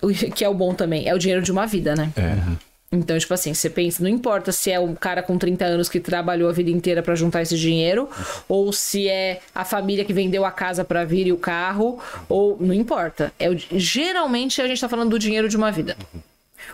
O 0.00 0.08
que 0.08 0.44
é 0.44 0.48
o 0.48 0.54
bom 0.54 0.74
também? 0.74 1.08
É 1.08 1.14
o 1.14 1.18
dinheiro 1.18 1.42
de 1.42 1.50
uma 1.50 1.66
vida, 1.66 1.96
né? 1.96 2.12
É. 2.16 2.69
Então, 2.92 3.16
tipo 3.16 3.32
assim, 3.32 3.54
você 3.54 3.70
pensa, 3.70 4.02
não 4.02 4.10
importa 4.10 4.50
se 4.50 4.68
é 4.68 4.80
um 4.80 4.96
cara 4.96 5.22
com 5.22 5.38
30 5.38 5.64
anos 5.64 5.88
que 5.88 6.00
trabalhou 6.00 6.48
a 6.48 6.52
vida 6.52 6.72
inteira 6.72 7.00
pra 7.00 7.14
juntar 7.14 7.40
esse 7.40 7.56
dinheiro, 7.56 8.08
ou 8.48 8.72
se 8.72 9.08
é 9.08 9.40
a 9.54 9.64
família 9.64 10.04
que 10.04 10.12
vendeu 10.12 10.44
a 10.44 10.50
casa 10.50 10.84
pra 10.84 11.04
vir 11.04 11.28
e 11.28 11.32
o 11.32 11.36
carro, 11.36 12.00
ou 12.28 12.56
não 12.58 12.74
importa. 12.74 13.32
É 13.38 13.46
geralmente 13.76 14.60
a 14.60 14.66
gente 14.66 14.80
tá 14.80 14.88
falando 14.88 15.10
do 15.10 15.20
dinheiro 15.20 15.48
de 15.48 15.56
uma 15.56 15.70
vida. 15.70 15.96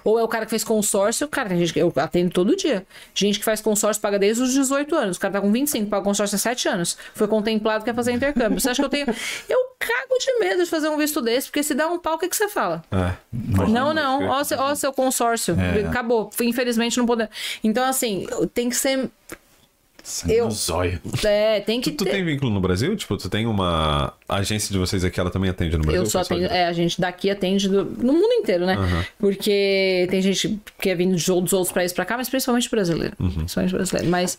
Ou 0.05 0.19
é 0.19 0.23
o 0.23 0.29
cara 0.29 0.45
que 0.45 0.51
fez 0.51 0.65
consórcio, 0.65 1.29
cara, 1.29 1.49
tem 1.49 1.59
gente 1.59 1.73
que 1.73 1.81
eu 1.81 1.93
atendo 1.97 2.31
todo 2.31 2.57
dia. 2.57 2.87
Gente 3.15 3.39
que 3.39 3.45
faz 3.45 3.61
consórcio 3.61 4.01
paga 4.01 4.19
desde 4.19 4.43
os 4.43 4.53
18 4.53 4.95
anos. 4.95 5.17
O 5.17 5.21
cara 5.21 5.33
tá 5.35 5.41
com 5.41 5.51
25, 5.51 5.89
paga 5.89 6.05
consórcio 6.05 6.37
há 6.37 6.39
7 6.39 6.69
anos. 6.69 6.97
Foi 7.15 7.29
contemplado 7.29 7.85
quer 7.85 7.95
fazer 7.95 8.13
intercâmbio. 8.13 8.61
Você 8.61 8.71
acha 8.71 8.81
que 8.81 8.85
eu 8.85 8.89
tenho. 8.89 9.07
Eu 9.49 9.59
cago 9.79 10.19
de 10.19 10.39
medo 10.39 10.65
de 10.65 10.71
fazer 10.71 10.89
um 10.89 10.97
visto 10.97 11.21
desse, 11.21 11.49
porque 11.49 11.63
se 11.63 11.75
dá 11.75 11.89
um 11.89 11.99
pau, 11.99 12.15
o 12.15 12.19
que, 12.19 12.29
que 12.29 12.37
você 12.37 12.49
fala? 12.49 12.83
É. 12.91 13.13
Não, 13.69 13.95
não. 13.95 14.29
Ó, 14.29 14.45
seu, 14.45 14.59
ó 14.59 14.75
seu 14.75 14.93
consórcio. 14.93 15.57
Acabou. 15.89 16.31
Infelizmente 16.41 16.99
não 16.99 17.07
pode. 17.07 17.29
Então, 17.63 17.85
assim, 17.85 18.27
tem 18.53 18.69
que 18.69 18.77
ser. 18.77 19.11
Sangue 20.09 20.35
Eu- 20.35 20.45
no 20.45 20.51
zóio. 20.53 21.01
É, 21.25 21.59
tem 21.61 21.81
que 21.81 21.91
Tu, 21.91 21.97
tu 21.97 22.05
ter. 22.05 22.11
tem 22.13 22.25
vínculo 22.25 22.49
no 22.49 22.61
Brasil? 22.61 22.95
Tipo, 22.95 23.17
tu 23.17 23.29
tem 23.29 23.45
uma 23.45 24.13
agência 24.29 24.71
de 24.73 24.79
vocês 24.79 25.05
aqui, 25.05 25.19
ela 25.19 25.31
também 25.31 25.51
atende 25.51 25.77
no 25.77 25.83
Brasil? 25.83 26.03
Eu 26.03 26.07
só 26.07 26.21
Pessoal 26.21 26.39
atendo, 26.41 26.55
é, 26.55 26.65
a 26.67 26.73
gente 26.73 27.01
daqui 27.01 27.29
atende 27.29 27.69
do- 27.69 27.85
no 27.85 28.13
mundo 28.13 28.33
inteiro, 28.35 28.65
né? 28.65 28.77
Porque 29.19 30.07
tem 30.09 30.23
gente 30.23 30.61
que 30.81 30.91
é 30.91 30.95
vindo 30.95 31.17
de 31.17 31.33
outros 31.33 31.53
outros 31.53 31.73
países 31.73 31.93
pra 31.93 32.05
cá, 32.05 32.17
mas 32.17 32.29
principalmente 32.29 32.71
brasileiro. 32.71 33.17
Principalmente 33.17 33.75
brasileiro. 33.75 34.09
Mas 34.09 34.39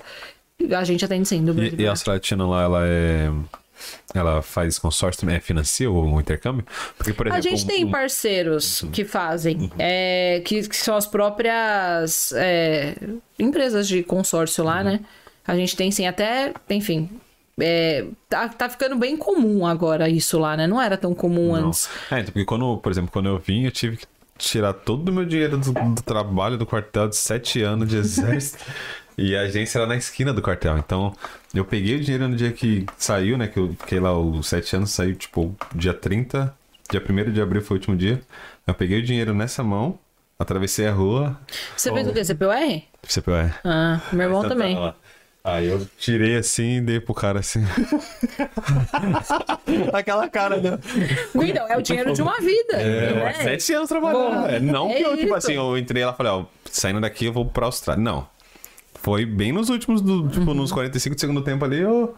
a 0.74 0.84
gente 0.86 1.04
atende 1.04 1.28
sim, 1.28 1.44
do 1.44 1.54
Brasil. 1.54 1.78
E, 1.78 1.82
e 1.82 1.86
a 1.86 1.90
Australiana 1.90 2.48
lá, 2.48 2.64
ela 2.64 2.82
é. 2.88 3.30
Ela 4.14 4.42
faz 4.42 4.80
consórcio 4.80 5.20
também, 5.20 5.36
é 5.36 5.40
financia 5.40 5.92
o, 5.92 6.20
intercâmbio? 6.20 6.66
Porque, 6.98 7.14
por 7.14 7.28
A 7.28 7.38
exemplo. 7.38 7.58
gente 7.58 7.66
um- 7.66 7.68
tem 7.76 7.86
um- 7.86 7.92
parceiros 7.92 8.84
que 8.92 9.04
fazem, 9.06 9.70
é, 9.78 10.42
que, 10.46 10.68
que 10.68 10.76
são 10.78 10.96
as 10.96 11.06
próprias 11.06 12.32
é, 12.36 12.96
empresas 13.38 13.88
de 13.88 14.02
consórcio 14.02 14.64
lá, 14.64 14.84
né? 14.84 15.02
A 15.48 15.56
gente 15.56 15.76
tem 15.76 15.90
sim, 15.92 16.06
até, 16.06 16.54
enfim. 16.70 17.10
é, 17.60 18.06
tá, 18.30 18.50
tá 18.50 18.70
ficando 18.70 18.96
bem 18.98 19.16
comum 19.18 19.66
agora 19.66 20.10
isso 20.10 20.38
lá, 20.38 20.56
né? 20.58 20.68
Não 20.68 20.82
era 20.82 20.98
tão 20.98 21.16
comum 21.16 21.56
Não. 21.56 21.68
antes. 21.70 21.90
É, 22.12 22.16
então, 22.20 22.26
porque 22.34 22.46
quando, 22.46 22.78
por 22.78 22.92
exemplo, 22.92 23.10
quando 23.12 23.28
eu 23.30 23.40
vim, 23.40 23.64
eu 23.64 23.72
tive 23.72 23.98
que 23.98 24.06
tirar 24.38 24.74
todo 24.74 25.10
o 25.10 25.12
meu 25.12 25.26
dinheiro 25.26 25.58
do, 25.58 25.72
do 25.72 26.02
trabalho 26.04 26.58
do 26.58 26.66
quartel 26.66 27.08
de 27.08 27.16
sete 27.16 27.62
anos 27.64 27.88
de 27.90 27.96
exército. 27.98 28.64
e 29.18 29.36
a 29.36 29.42
agência 29.42 29.80
era 29.80 29.88
na 29.88 29.96
esquina 29.96 30.32
do 30.34 30.42
quartel. 30.42 30.78
Então, 30.78 31.16
eu 31.54 31.66
peguei 31.66 31.96
o 31.96 32.00
dinheiro 32.00 32.28
no 32.28 32.36
dia 32.36 32.52
que 32.52 32.86
saiu, 32.98 33.38
né? 33.38 33.48
Que 33.48 33.58
eu 33.58 33.70
fiquei 33.80 34.00
lá 34.00 34.16
os 34.18 34.48
sete 34.48 34.76
anos, 34.76 34.92
saiu 34.92 35.16
tipo 35.16 35.56
dia 35.74 35.94
30. 35.94 36.54
Dia 36.92 37.02
1 37.10 37.32
de 37.32 37.42
abril 37.42 37.62
foi 37.62 37.76
o 37.76 37.80
último 37.80 37.96
dia. 37.98 38.22
Eu 38.68 38.74
peguei 38.74 39.00
o 39.00 39.04
dinheiro 39.04 39.34
nessa 39.34 39.64
mão, 39.64 39.98
atravessei 40.38 40.88
a 40.88 40.92
rua. 40.94 41.38
Você 41.76 41.92
fez 41.92 42.08
o 42.08 42.14
quê? 42.14 42.24
CPUR? 42.24 42.82
CPUR. 43.04 43.54
Ah, 43.66 44.00
meu 44.14 44.28
irmão 44.28 44.40
Então, 44.46 44.50
também. 44.56 44.76
lá. 44.78 44.96
Aí 45.50 45.68
eu 45.68 45.88
tirei 45.98 46.36
assim 46.36 46.78
e 46.78 46.82
dei 46.82 47.00
pro 47.00 47.14
cara 47.14 47.40
assim. 47.40 47.64
Aquela 49.94 50.28
cara, 50.30 50.58
né? 50.58 50.78
Então, 51.36 51.68
é 51.70 51.78
o 51.78 51.82
dinheiro 51.82 52.14
de 52.14 52.22
uma 52.22 52.38
vida. 52.40 52.74
É, 52.74 53.14
né? 53.14 53.34
sete 53.34 53.74
anos 53.74 53.88
trabalhando. 53.90 54.42
Bom, 54.42 54.48
É, 54.48 54.60
não 54.60 54.90
é 54.90 54.96
que 54.96 55.04
eu, 55.04 55.12
tipo 55.16 55.26
isso. 55.28 55.36
assim, 55.36 55.54
eu 55.54 55.78
entrei 55.78 56.06
lá 56.06 56.12
e 56.12 56.16
falei, 56.18 56.32
ó, 56.34 56.46
saindo 56.70 57.00
daqui 57.00 57.26
eu 57.26 57.34
vou 57.34 57.46
pra 57.46 57.66
Austrália. 57.66 58.04
Não. 58.04 58.28
Foi 58.96 59.26
bem 59.26 59.52
nos 59.54 59.70
últimos, 59.70 60.02
do, 60.02 60.28
tipo, 60.28 60.48
Uhum. 60.48 60.54
nos 60.54 60.72
45 60.72 61.16
do 61.16 61.20
segundo 61.22 61.42
tempo 61.42 61.64
ali, 61.64 61.80
eu. 61.80 62.14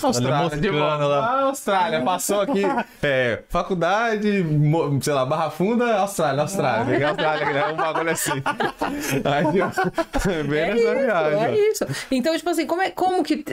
Austrália, 0.00 0.48
volta. 0.72 1.06
lá. 1.06 1.18
Ah, 1.18 1.40
Austrália, 1.44 2.02
passou 2.02 2.40
aqui. 2.40 2.62
É, 3.04 3.42
faculdade, 3.48 4.44
sei 5.00 5.12
lá, 5.12 5.26
Barra 5.26 5.50
Funda, 5.50 5.96
Austrália, 5.96 6.42
Austrália. 6.42 6.84
Peguei 6.86 7.04
a 7.04 7.08
Austrália, 7.10 7.44
é 7.44 7.72
um 7.72 7.76
bagulho 7.76 8.10
assim. 8.10 8.30
Aí, 9.24 9.58
eu, 9.58 9.68
bem 10.48 10.60
É 10.60 10.74
nessa 10.74 10.78
isso, 10.92 11.00
viagem. 11.04 11.44
é 11.44 11.70
isso. 11.70 11.86
Então, 12.10 12.36
tipo 12.36 12.48
assim, 12.50 12.66
como 12.66 12.82
é 12.82 12.90
como 12.90 13.22
que. 13.24 13.44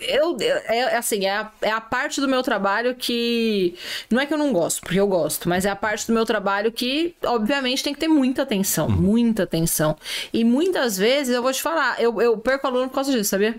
Eu, 0.00 0.36
é, 0.40 0.78
é 0.78 0.96
assim, 0.96 1.26
é 1.26 1.36
a, 1.36 1.50
é 1.62 1.70
a 1.70 1.80
parte 1.80 2.20
do 2.20 2.28
meu 2.28 2.42
trabalho 2.42 2.94
que. 2.94 3.76
Não 4.10 4.20
é 4.20 4.26
que 4.26 4.34
eu 4.34 4.38
não 4.38 4.52
gosto, 4.52 4.80
porque 4.82 4.98
eu 4.98 5.06
gosto, 5.06 5.48
mas 5.48 5.64
é 5.64 5.70
a 5.70 5.76
parte 5.76 6.06
do 6.06 6.12
meu 6.12 6.24
trabalho 6.26 6.72
que, 6.72 7.14
obviamente, 7.24 7.82
tem 7.84 7.94
que 7.94 8.00
ter 8.00 8.08
muita 8.08 8.42
atenção. 8.42 8.86
Uhum. 8.86 8.92
Muita 8.96 9.42
atenção. 9.44 9.96
E 10.32 10.44
muitas 10.44 10.96
vezes, 10.98 11.34
eu 11.34 11.42
vou 11.42 11.52
te 11.52 11.62
falar, 11.62 12.00
eu, 12.00 12.20
eu 12.20 12.36
perco 12.38 12.66
aluno 12.66 12.88
por 12.88 12.94
causa 12.96 13.12
disso, 13.12 13.30
sabia? 13.30 13.54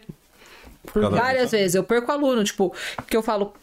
Por 0.92 1.10
várias 1.10 1.52
vezes. 1.52 1.76
Eu 1.76 1.84
perco 1.84 2.12
aluno, 2.12 2.44
tipo, 2.44 2.74
que 3.08 3.16
eu 3.16 3.22
falo. 3.22 3.54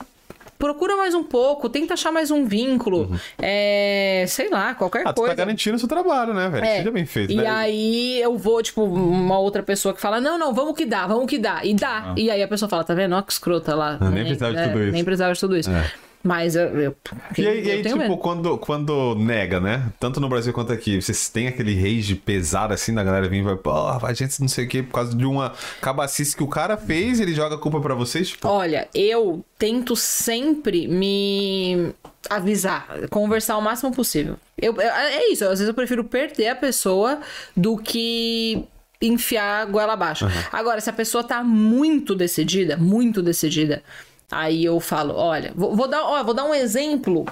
Procura 0.58 0.94
mais 0.94 1.14
um 1.14 1.22
pouco, 1.24 1.70
tenta 1.70 1.94
achar 1.94 2.12
mais 2.12 2.30
um 2.30 2.44
vínculo. 2.44 3.18
É, 3.38 4.26
sei 4.28 4.50
lá, 4.50 4.74
qualquer 4.74 5.04
Uhum. 5.04 5.08
Ah, 5.08 5.12
tu 5.14 5.20
coisa. 5.22 5.34
tá 5.34 5.42
garantindo 5.42 5.76
o 5.76 5.78
seu 5.78 5.88
trabalho, 5.88 6.34
né, 6.34 6.50
velho? 6.50 6.64
É. 6.66 6.76
Seja 6.78 6.90
bem 6.90 7.06
feito, 7.06 7.32
e 7.32 7.36
né? 7.36 7.46
aí 7.48 8.20
eu 8.20 8.36
vou, 8.36 8.62
tipo, 8.62 8.84
uma 8.84 9.38
outra 9.38 9.62
pessoa 9.62 9.94
que 9.94 10.00
fala, 10.02 10.20
não, 10.20 10.38
não, 10.38 10.52
vamos 10.52 10.74
que 10.76 10.84
dá, 10.84 11.06
vamos 11.06 11.26
que 11.30 11.38
dá. 11.38 11.64
E 11.64 11.72
dá. 11.74 12.12
E 12.14 12.30
aí 12.30 12.42
a 12.42 12.48
pessoa 12.48 12.68
fala, 12.68 12.84
tá 12.84 12.92
vendo? 12.92 13.14
Ó 13.16 13.22
que 13.22 13.32
escrota 13.32 13.74
lá. 13.74 13.96
Ah, 13.98 14.04
nem 14.10 14.22
né? 14.22 14.24
precisava 14.24 14.52
de 14.52 14.58
É, 14.58 14.68
tudo 14.68 14.82
isso. 14.82 14.92
Nem 14.92 15.04
precisava 15.04 15.32
de 15.32 15.40
tudo 15.40 15.56
isso. 15.56 15.70
É. 15.70 15.90
Mas 16.22 16.54
eu, 16.54 16.66
eu, 16.78 16.96
E 17.36 17.46
aí, 17.46 17.66
eu 17.66 17.72
aí, 17.76 17.82
tipo, 17.82 17.96
medo. 17.96 18.16
quando, 18.18 18.58
quando 18.58 19.14
nega, 19.14 19.58
né? 19.58 19.90
Tanto 19.98 20.20
no 20.20 20.28
Brasil 20.28 20.52
quanto 20.52 20.72
aqui, 20.72 21.00
vocês 21.00 21.28
têm 21.30 21.48
aquele 21.48 21.74
rage 21.74 22.14
pesado 22.14 22.74
assim 22.74 22.92
da 22.92 23.02
galera 23.02 23.26
vir 23.26 23.38
e 23.38 23.42
vai, 23.42 23.56
pô, 23.56 23.70
a 23.70 24.12
gente 24.12 24.38
não 24.40 24.48
sei 24.48 24.66
o 24.66 24.68
que, 24.68 24.82
por 24.82 24.92
causa 24.92 25.16
de 25.16 25.24
uma 25.24 25.54
cabacice 25.80 26.36
que 26.36 26.42
o 26.42 26.48
cara 26.48 26.76
fez, 26.76 27.20
ele 27.20 27.34
joga 27.34 27.54
a 27.54 27.58
culpa 27.58 27.80
pra 27.80 27.94
vocês, 27.94 28.28
tipo. 28.28 28.46
Olha, 28.46 28.86
eu 28.94 29.42
tento 29.58 29.96
sempre 29.96 30.86
me 30.86 31.92
avisar, 32.28 32.86
conversar 33.08 33.56
o 33.56 33.62
máximo 33.62 33.90
possível. 33.90 34.36
Eu, 34.60 34.78
é 34.78 35.30
isso, 35.30 35.44
às 35.44 35.50
vezes 35.50 35.68
eu 35.68 35.74
prefiro 35.74 36.04
perder 36.04 36.48
a 36.48 36.54
pessoa 36.54 37.20
do 37.56 37.78
que 37.78 38.62
enfiar 39.00 39.62
a 39.62 39.64
goela 39.64 39.94
abaixo. 39.94 40.26
Agora, 40.52 40.80
se 40.80 40.90
a 40.90 40.92
pessoa 40.92 41.24
tá 41.24 41.42
muito 41.42 42.14
decidida, 42.14 42.76
muito 42.76 43.22
decidida, 43.22 43.82
aí 44.30 44.64
eu 44.64 44.78
falo, 44.80 45.14
olha, 45.14 45.52
vou, 45.54 45.74
vou 45.74 45.88
dar, 45.88 46.02
ó, 46.02 46.22
vou 46.22 46.34
dar 46.34 46.44
um 46.44 46.54
exemplo 46.54 47.26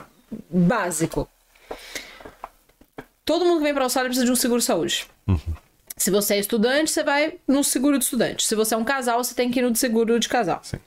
básico. 0.51 1.29
Todo 3.25 3.45
mundo 3.45 3.59
que 3.59 3.65
vem 3.65 3.75
pra 3.75 3.85
Austrália 3.85 4.09
precisa 4.09 4.27
de 4.27 4.33
um 4.33 4.37
seguro 4.37 4.61
saúde. 4.61 5.07
Se 5.97 6.11
você 6.11 6.35
é 6.35 6.39
estudante, 6.39 6.91
você 6.91 7.03
vai 7.03 7.35
no 7.47 7.63
seguro 7.63 7.99
de 7.99 8.05
estudante. 8.05 8.47
Se 8.47 8.55
você 8.55 8.75
é 8.75 8.77
um 8.77 8.85
casal, 8.85 9.23
você 9.23 9.35
tem 9.35 9.51
que 9.51 9.59
ir 9.59 9.63
no 9.63 9.71
de 9.71 9.79
seguro 9.79 10.19
de 10.19 10.29
casal. 10.29 10.61
Sim. 10.63 10.79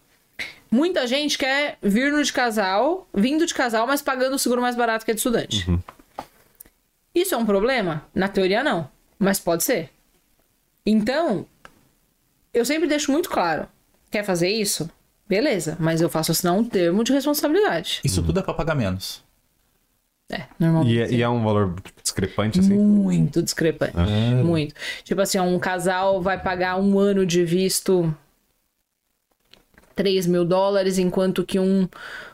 Muita 0.71 1.05
gente 1.05 1.37
quer 1.37 1.77
vir 1.81 2.11
no 2.11 2.23
de 2.23 2.31
casal, 2.31 3.07
vindo 3.13 3.45
de 3.45 3.53
casal, 3.53 3.85
mas 3.85 4.01
pagando 4.01 4.35
o 4.35 4.39
seguro 4.39 4.61
mais 4.61 4.75
barato 4.75 5.03
que 5.03 5.11
é 5.11 5.13
de 5.13 5.19
estudante. 5.19 5.67
Isso 7.13 7.35
é 7.35 7.37
um 7.37 7.45
problema? 7.45 8.05
Na 8.15 8.29
teoria, 8.29 8.63
não. 8.63 8.89
Mas 9.19 9.37
pode 9.37 9.65
ser. 9.65 9.89
Então, 10.85 11.45
eu 12.53 12.63
sempre 12.65 12.87
deixo 12.87 13.11
muito 13.11 13.29
claro: 13.29 13.67
quer 14.09 14.23
fazer 14.23 14.49
isso? 14.49 14.89
Beleza, 15.31 15.77
mas 15.79 16.01
eu 16.01 16.09
faço 16.09 16.33
assinar 16.33 16.53
um 16.53 16.61
termo 16.65 17.05
de 17.05 17.13
responsabilidade. 17.13 18.01
Isso 18.03 18.21
tudo 18.21 18.41
é 18.41 18.43
pra 18.43 18.53
pagar 18.53 18.75
menos. 18.75 19.23
É, 20.29 20.43
normalmente. 20.59 20.93
E, 20.93 21.01
é- 21.01 21.09
e 21.09 21.21
é 21.21 21.29
um 21.29 21.41
valor 21.41 21.73
discrepante, 22.03 22.59
assim. 22.59 22.77
Muito 22.77 23.41
discrepante. 23.41 23.93
Muito. 24.43 24.75
Tipo 25.05 25.21
assim, 25.21 25.39
um 25.39 25.57
casal 25.57 26.21
vai 26.21 26.37
pagar 26.37 26.77
um 26.77 26.99
ano 26.99 27.25
de 27.25 27.45
visto 27.45 28.13
3 29.95 30.27
mil 30.27 30.43
dólares, 30.43 30.97
enquanto 30.97 31.45
que 31.45 31.57
um, 31.57 31.87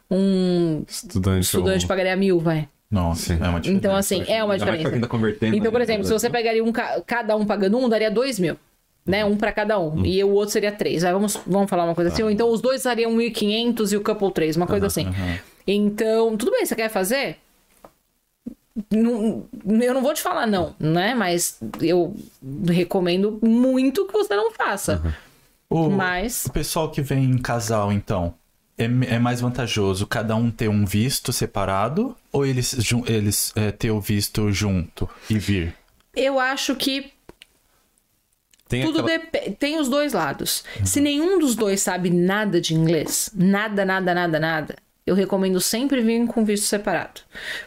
um 0.09 0.83
Estudante. 0.87 1.43
estudante 1.45 1.83
ou- 1.85 1.87
pagaria 1.87 2.15
mil, 2.15 2.39
vai. 2.39 2.67
Nossa, 2.89 3.35
Sim. 3.35 3.43
é 3.43 3.47
uma 3.47 3.59
diferença. 3.59 3.69
Então, 3.77 3.95
assim, 3.95 4.23
é 4.27 4.43
uma 4.43 4.57
diferença. 4.57 4.99
tá 4.99 5.07
convertendo 5.07 5.55
Então, 5.55 5.71
por 5.71 5.81
aí, 5.81 5.85
exemplo, 5.85 6.01
né, 6.01 6.07
se 6.07 6.13
você 6.13 6.31
pegaria 6.31 6.63
um, 6.63 6.71
ca- 6.71 6.99
cada 7.05 7.35
um 7.35 7.45
pagando 7.45 7.77
um, 7.77 7.87
daria 7.87 8.09
dois 8.09 8.39
mil. 8.39 8.57
Né? 9.07 9.23
Um 9.23 9.37
pra 9.37 9.51
cada 9.53 9.79
um. 9.79 10.05
E 10.05 10.21
o 10.23 10.31
outro 10.31 10.51
seria 10.51 10.71
três. 10.71 11.01
Vai, 11.01 11.13
vamos, 11.13 11.39
vamos 11.47 11.69
falar 11.69 11.85
uma 11.85 11.95
coisa 11.95 12.11
assim. 12.11 12.21
Ou 12.23 12.29
então 12.29 12.51
os 12.51 12.59
dois 12.61 12.83
dariam 12.83 13.15
1.500 13.15 13.93
e 13.93 13.95
o 13.97 14.01
couple 14.03 14.31
três. 14.33 14.57
Uma 14.57 14.67
coisa 14.67 14.85
assim. 14.87 15.07
Então, 15.65 16.35
tudo 16.35 16.51
bem, 16.51 16.65
você 16.65 16.75
quer 16.75 16.89
fazer? 16.89 17.37
Não- 18.91 19.45
eu 19.81 19.93
não 19.93 20.01
vou 20.01 20.13
te 20.13 20.21
falar 20.21 20.45
não, 20.45 20.75
né? 20.79 21.15
Mas 21.15 21.57
eu 21.81 22.15
recomendo 22.67 23.39
muito 23.41 24.05
que 24.05 24.13
você 24.13 24.35
não 24.35 24.51
faça. 24.51 25.01
O, 25.69 25.89
Mas 25.89 26.45
o 26.45 26.51
pessoal 26.51 26.91
que 26.91 27.01
vem 27.01 27.23
em 27.25 27.37
casal, 27.37 27.91
então, 27.91 28.33
é, 28.77 28.83
é 28.85 29.19
mais 29.19 29.41
vantajoso 29.41 30.05
cada 30.05 30.35
um 30.35 30.51
ter 30.51 30.69
um 30.69 30.85
visto 30.85 31.33
separado 31.33 32.15
ou 32.31 32.45
eles, 32.45 32.75
eles 33.07 33.51
é, 33.55 33.71
ter 33.71 33.89
o 33.91 33.99
visto 33.99 34.51
junto 34.51 35.09
e 35.29 35.37
vir? 35.39 35.73
eu 36.15 36.39
acho 36.39 36.73
que 36.75 37.11
Tem 38.69 38.81
Tudo 38.83 38.99
aquela- 38.99 39.17
depe- 39.19 39.51
tem 39.59 39.79
os 39.79 39.87
dois 39.87 40.13
lados. 40.13 40.63
Se 40.83 40.99
nenhum 40.99 41.39
dos 41.39 41.55
dois 41.55 41.81
sabe 41.81 42.09
nada 42.09 42.59
de 42.59 42.73
inglês, 42.73 43.29
nada, 43.33 43.85
nada, 43.85 44.13
nada, 44.13 44.39
nada, 44.39 44.75
eu 45.05 45.15
recomendo 45.15 45.61
sempre 45.61 46.01
vir 46.01 46.25
com 46.27 46.43
visto 46.43 46.65
separado. 46.65 47.21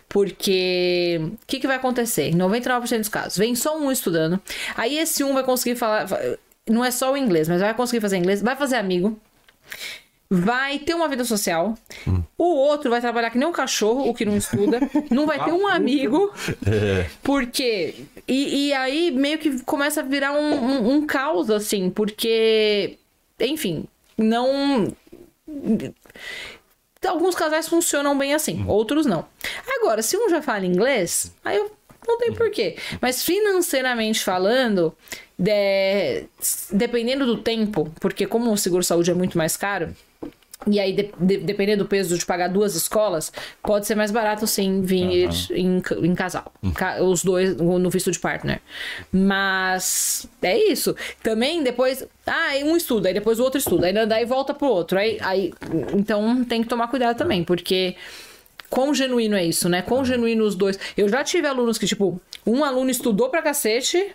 Porque 0.08 1.18
o 1.42 1.46
que, 1.46 1.58
que 1.60 1.66
vai 1.66 1.76
acontecer? 1.76 2.24
Em 2.28 2.34
99% 2.34 2.98
dos 2.98 3.08
casos, 3.08 3.38
vem 3.38 3.54
só 3.54 3.78
um 3.78 3.90
estudando, 3.90 4.38
aí 4.76 4.98
esse 4.98 5.24
um 5.24 5.32
vai 5.32 5.42
conseguir 5.42 5.76
falar. 5.76 6.06
Não 6.68 6.84
é 6.84 6.90
só 6.90 7.12
o 7.12 7.16
inglês, 7.16 7.48
mas 7.48 7.60
vai 7.60 7.72
conseguir 7.72 8.00
fazer 8.00 8.18
inglês, 8.18 8.42
vai 8.42 8.54
fazer 8.56 8.76
amigo. 8.76 9.18
Vai 10.32 10.78
ter 10.78 10.94
uma 10.94 11.08
vida 11.08 11.24
social. 11.24 11.76
O 12.38 12.44
outro 12.44 12.88
vai 12.88 13.00
trabalhar 13.00 13.30
que 13.30 13.38
nem 13.38 13.48
um 13.48 13.52
cachorro, 13.52 14.08
o 14.08 14.14
que 14.14 14.24
não 14.24 14.36
estuda. 14.36 14.78
Não 15.10 15.26
vai 15.26 15.42
ter 15.42 15.50
um 15.52 15.66
amigo. 15.66 16.32
Porque. 17.22 17.94
E, 18.30 18.68
e 18.68 18.72
aí 18.72 19.10
meio 19.10 19.38
que 19.38 19.60
começa 19.64 20.00
a 20.00 20.04
virar 20.04 20.32
um, 20.32 20.54
um, 20.54 20.90
um 20.94 21.06
caos, 21.06 21.50
assim, 21.50 21.90
porque. 21.90 22.96
Enfim, 23.40 23.84
não. 24.16 24.94
Alguns 27.06 27.34
casais 27.34 27.66
funcionam 27.68 28.16
bem 28.16 28.34
assim, 28.34 28.64
outros 28.68 29.06
não. 29.06 29.26
Agora, 29.78 30.02
se 30.02 30.16
um 30.16 30.28
já 30.28 30.42
fala 30.42 30.66
inglês, 30.66 31.34
aí 31.44 31.56
eu 31.56 31.70
Não 32.06 32.18
tem 32.18 32.32
porquê. 32.32 32.76
Mas 33.00 33.22
financeiramente 33.22 34.20
falando, 34.22 34.94
de- 35.38 36.24
dependendo 36.72 37.26
do 37.26 37.38
tempo, 37.38 37.92
porque 38.00 38.26
como 38.26 38.50
o 38.52 38.56
seguro-saúde 38.56 39.10
é 39.10 39.14
muito 39.14 39.36
mais 39.38 39.56
caro, 39.56 39.94
e 40.66 40.78
aí, 40.78 40.92
de- 40.92 41.10
de- 41.18 41.38
dependendo 41.38 41.84
do 41.84 41.88
peso 41.88 42.18
de 42.18 42.26
pagar 42.26 42.48
duas 42.48 42.74
escolas, 42.74 43.32
pode 43.62 43.86
ser 43.86 43.94
mais 43.94 44.10
barato 44.10 44.46
sim 44.46 44.82
vir 44.82 45.28
em, 45.52 45.80
ca- 45.80 45.94
em 45.96 46.14
casal. 46.14 46.52
Ca- 46.74 47.02
Os 47.02 47.22
dois 47.24 47.56
no 47.56 47.88
visto 47.90 48.10
de 48.10 48.18
partner. 48.18 48.60
Mas 49.12 50.26
é 50.42 50.58
isso. 50.70 50.94
Também 51.22 51.62
depois. 51.62 52.04
Ah, 52.26 52.50
um 52.64 52.76
estuda, 52.76 53.08
aí 53.08 53.14
depois 53.14 53.38
o 53.40 53.44
outro 53.44 53.58
estuda. 53.58 53.86
Aí 53.86 54.06
daí 54.06 54.24
volta 54.24 54.52
pro 54.52 54.66
outro. 54.68 54.98
Aí, 54.98 55.18
aí, 55.20 55.52
então 55.94 56.44
tem 56.44 56.62
que 56.62 56.68
tomar 56.68 56.88
cuidado 56.88 57.16
também, 57.16 57.42
porque. 57.44 57.96
Quão 58.68 58.94
genuíno 58.94 59.34
é 59.34 59.44
isso, 59.44 59.68
né? 59.68 59.82
Quão 59.82 60.04
genuíno 60.04 60.44
os 60.44 60.54
dois. 60.54 60.78
Eu 60.96 61.08
já 61.08 61.24
tive 61.24 61.44
alunos 61.48 61.76
que, 61.76 61.86
tipo, 61.86 62.20
um 62.46 62.62
aluno 62.62 62.88
estudou 62.88 63.28
pra 63.28 63.42
cacete, 63.42 64.12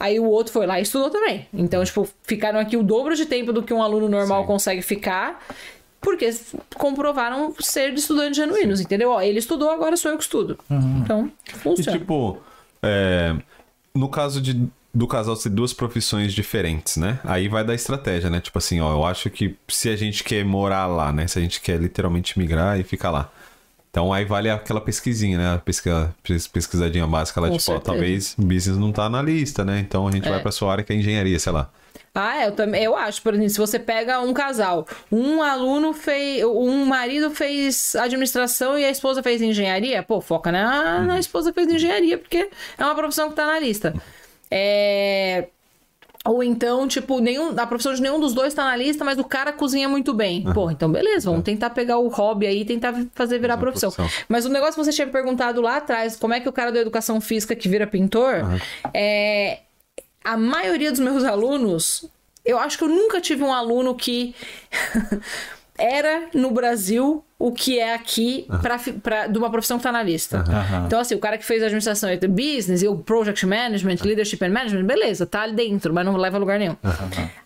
Aí 0.00 0.18
o 0.18 0.24
outro 0.24 0.50
foi 0.52 0.66
lá 0.66 0.78
e 0.80 0.82
estudou 0.82 1.10
também. 1.10 1.46
Então, 1.52 1.84
tipo, 1.84 2.08
ficaram 2.22 2.58
aqui 2.58 2.74
o 2.76 2.82
dobro 2.82 3.14
de 3.14 3.26
tempo 3.26 3.52
do 3.52 3.62
que 3.62 3.72
um 3.74 3.82
aluno 3.82 4.08
normal 4.08 4.46
consegue 4.46 4.80
ficar, 4.80 5.46
porque 6.00 6.34
comprovaram 6.74 7.54
ser 7.60 7.92
de 7.92 8.00
estudantes 8.00 8.36
genuínos, 8.36 8.80
entendeu? 8.80 9.10
Ó, 9.10 9.20
ele 9.20 9.38
estudou, 9.38 9.68
agora 9.70 9.96
sou 9.98 10.10
eu 10.10 10.16
que 10.16 10.24
estudo. 10.24 10.58
Então, 11.02 11.30
E 11.46 11.52
funciona. 11.52 11.98
tipo, 11.98 12.38
é, 12.82 13.36
no 13.94 14.08
caso 14.08 14.40
de, 14.40 14.66
do 14.94 15.06
casal 15.06 15.36
ser 15.36 15.50
duas 15.50 15.74
profissões 15.74 16.32
diferentes, 16.32 16.96
né? 16.96 17.20
Aí 17.22 17.46
vai 17.48 17.62
dar 17.62 17.74
estratégia, 17.74 18.30
né? 18.30 18.40
Tipo 18.40 18.56
assim, 18.56 18.80
ó, 18.80 18.90
eu 18.92 19.04
acho 19.04 19.28
que 19.28 19.54
se 19.68 19.90
a 19.90 19.96
gente 19.96 20.24
quer 20.24 20.42
morar 20.46 20.86
lá, 20.86 21.12
né? 21.12 21.26
Se 21.26 21.38
a 21.38 21.42
gente 21.42 21.60
quer 21.60 21.78
literalmente 21.78 22.38
migrar 22.38 22.80
e 22.80 22.82
ficar 22.82 23.10
lá. 23.10 23.30
Então 23.90 24.12
aí 24.12 24.24
vale 24.24 24.48
aquela 24.48 24.80
pesquisinha, 24.80 25.36
né? 25.36 25.54
A 25.54 25.58
pesquisa, 25.58 26.14
pes- 26.22 26.46
pesquisadinha 26.46 27.06
básica 27.06 27.40
lá, 27.40 27.48
Com 27.48 27.58
tipo, 27.58 27.70
ó, 27.72 27.74
certeza. 27.74 27.92
talvez 27.92 28.34
business 28.38 28.78
não 28.78 28.92
tá 28.92 29.08
na 29.10 29.20
lista, 29.20 29.64
né? 29.64 29.80
Então 29.80 30.06
a 30.06 30.12
gente 30.12 30.28
vai 30.28 30.40
pra 30.40 30.52
sua 30.52 30.70
área 30.72 30.84
que 30.84 30.92
é 30.92 30.96
engenharia, 30.96 31.38
sei 31.38 31.52
lá. 31.52 31.68
Ah, 32.14 32.44
eu 32.44 32.52
também. 32.52 32.82
Eu 32.82 32.96
acho, 32.96 33.20
por 33.22 33.34
exemplo, 33.34 33.50
se 33.50 33.58
você 33.58 33.78
pega 33.78 34.20
um 34.20 34.32
casal, 34.32 34.86
um 35.10 35.42
aluno 35.42 35.92
fez. 35.92 36.44
Um 36.44 36.84
marido 36.84 37.30
fez 37.30 37.94
administração 37.96 38.78
e 38.78 38.84
a 38.84 38.90
esposa 38.90 39.22
fez 39.22 39.40
engenharia, 39.42 40.02
pô, 40.02 40.20
foca 40.20 40.50
na, 40.52 41.00
na 41.02 41.18
esposa 41.20 41.52
que 41.52 41.60
fez 41.60 41.72
engenharia, 41.72 42.18
porque 42.18 42.48
é 42.78 42.84
uma 42.84 42.94
profissão 42.94 43.28
que 43.28 43.36
tá 43.36 43.46
na 43.46 43.58
lista. 43.60 43.94
É. 44.50 45.48
Ou 46.24 46.42
então, 46.42 46.86
tipo, 46.86 47.18
nenhum, 47.18 47.58
a 47.58 47.66
profissão 47.66 47.94
de 47.94 48.02
nenhum 48.02 48.20
dos 48.20 48.34
dois 48.34 48.52
tá 48.52 48.64
na 48.64 48.76
lista, 48.76 49.02
mas 49.04 49.18
o 49.18 49.24
cara 49.24 49.52
cozinha 49.52 49.88
muito 49.88 50.12
bem. 50.12 50.44
Pô, 50.52 50.70
então 50.70 50.90
beleza, 50.90 51.30
vamos 51.30 51.44
tentar 51.44 51.70
pegar 51.70 51.96
o 51.96 52.08
hobby 52.08 52.46
aí 52.46 52.60
e 52.60 52.64
tentar 52.64 52.94
fazer 53.14 53.38
virar 53.38 53.56
profissão. 53.56 53.90
profissão. 53.90 54.24
Mas 54.28 54.44
o 54.44 54.50
negócio 54.50 54.74
que 54.74 54.84
você 54.84 54.92
tinha 54.92 55.06
me 55.06 55.12
perguntado 55.12 55.62
lá 55.62 55.78
atrás, 55.78 56.16
como 56.16 56.34
é 56.34 56.40
que 56.40 56.48
o 56.48 56.52
cara 56.52 56.70
da 56.70 56.78
educação 56.78 57.20
física 57.22 57.56
que 57.56 57.68
vira 57.70 57.86
pintor, 57.86 58.34
é, 58.92 59.60
a 60.22 60.36
maioria 60.36 60.90
dos 60.90 61.00
meus 61.00 61.24
alunos, 61.24 62.04
eu 62.44 62.58
acho 62.58 62.76
que 62.76 62.84
eu 62.84 62.88
nunca 62.88 63.18
tive 63.18 63.42
um 63.42 63.52
aluno 63.52 63.94
que 63.94 64.34
era 65.80 66.28
no 66.34 66.50
Brasil 66.50 67.24
o 67.38 67.50
que 67.52 67.78
é 67.78 67.94
aqui 67.94 68.46
pra, 68.60 68.78
fi- 68.78 68.92
pra, 68.92 69.26
de 69.26 69.38
uma 69.38 69.50
profissão 69.50 69.78
que 69.78 69.82
tá 69.82 69.90
na 69.90 70.02
lista. 70.02 70.44
Aham. 70.46 70.84
Então, 70.86 71.00
assim, 71.00 71.14
o 71.14 71.18
cara 71.18 71.38
que 71.38 71.44
fez 71.44 71.62
administração 71.62 72.10
e 72.12 72.16
business 72.28 72.82
e 72.82 72.88
o 72.88 72.96
project 72.98 73.46
management, 73.46 73.96
leadership 74.04 74.44
and 74.44 74.50
management, 74.50 74.84
beleza, 74.84 75.24
tá 75.24 75.40
ali 75.42 75.54
dentro, 75.54 75.92
mas 75.94 76.04
não 76.04 76.16
leva 76.18 76.36
a 76.36 76.40
lugar 76.40 76.58
nenhum. 76.58 76.76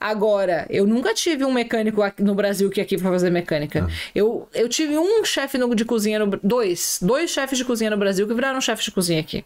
Agora, 0.01 0.67
eu 0.69 0.87
nunca 0.87 1.15
tive 1.15 1.45
um 1.45 1.53
mecânico 1.53 2.03
aqui 2.03 2.23
no 2.23 2.35
Brasil 2.35 2.69
que 2.71 2.81
é 2.81 2.83
aqui 2.83 2.99
pra 2.99 3.11
fazer 3.11 3.31
mecânica. 3.31 3.89
Eu, 4.15 4.49
eu 4.53 4.69
tive 4.69 4.99
um 4.99 5.25
chefe 5.25 5.57
no- 5.59 5.73
de 5.75 5.85
cozinha 5.85 6.19
no 6.19 6.39
dois, 6.43 6.99
dois 7.01 7.31
chefes 7.31 7.57
de 7.57 7.65
cozinha 7.65 7.91
no 7.91 7.97
Brasil 7.97 8.27
que 8.27 8.35
viraram 8.35 8.61
chefes 8.61 8.85
de 8.87 8.91
cozinha 8.91 9.21
aqui. 9.21 9.45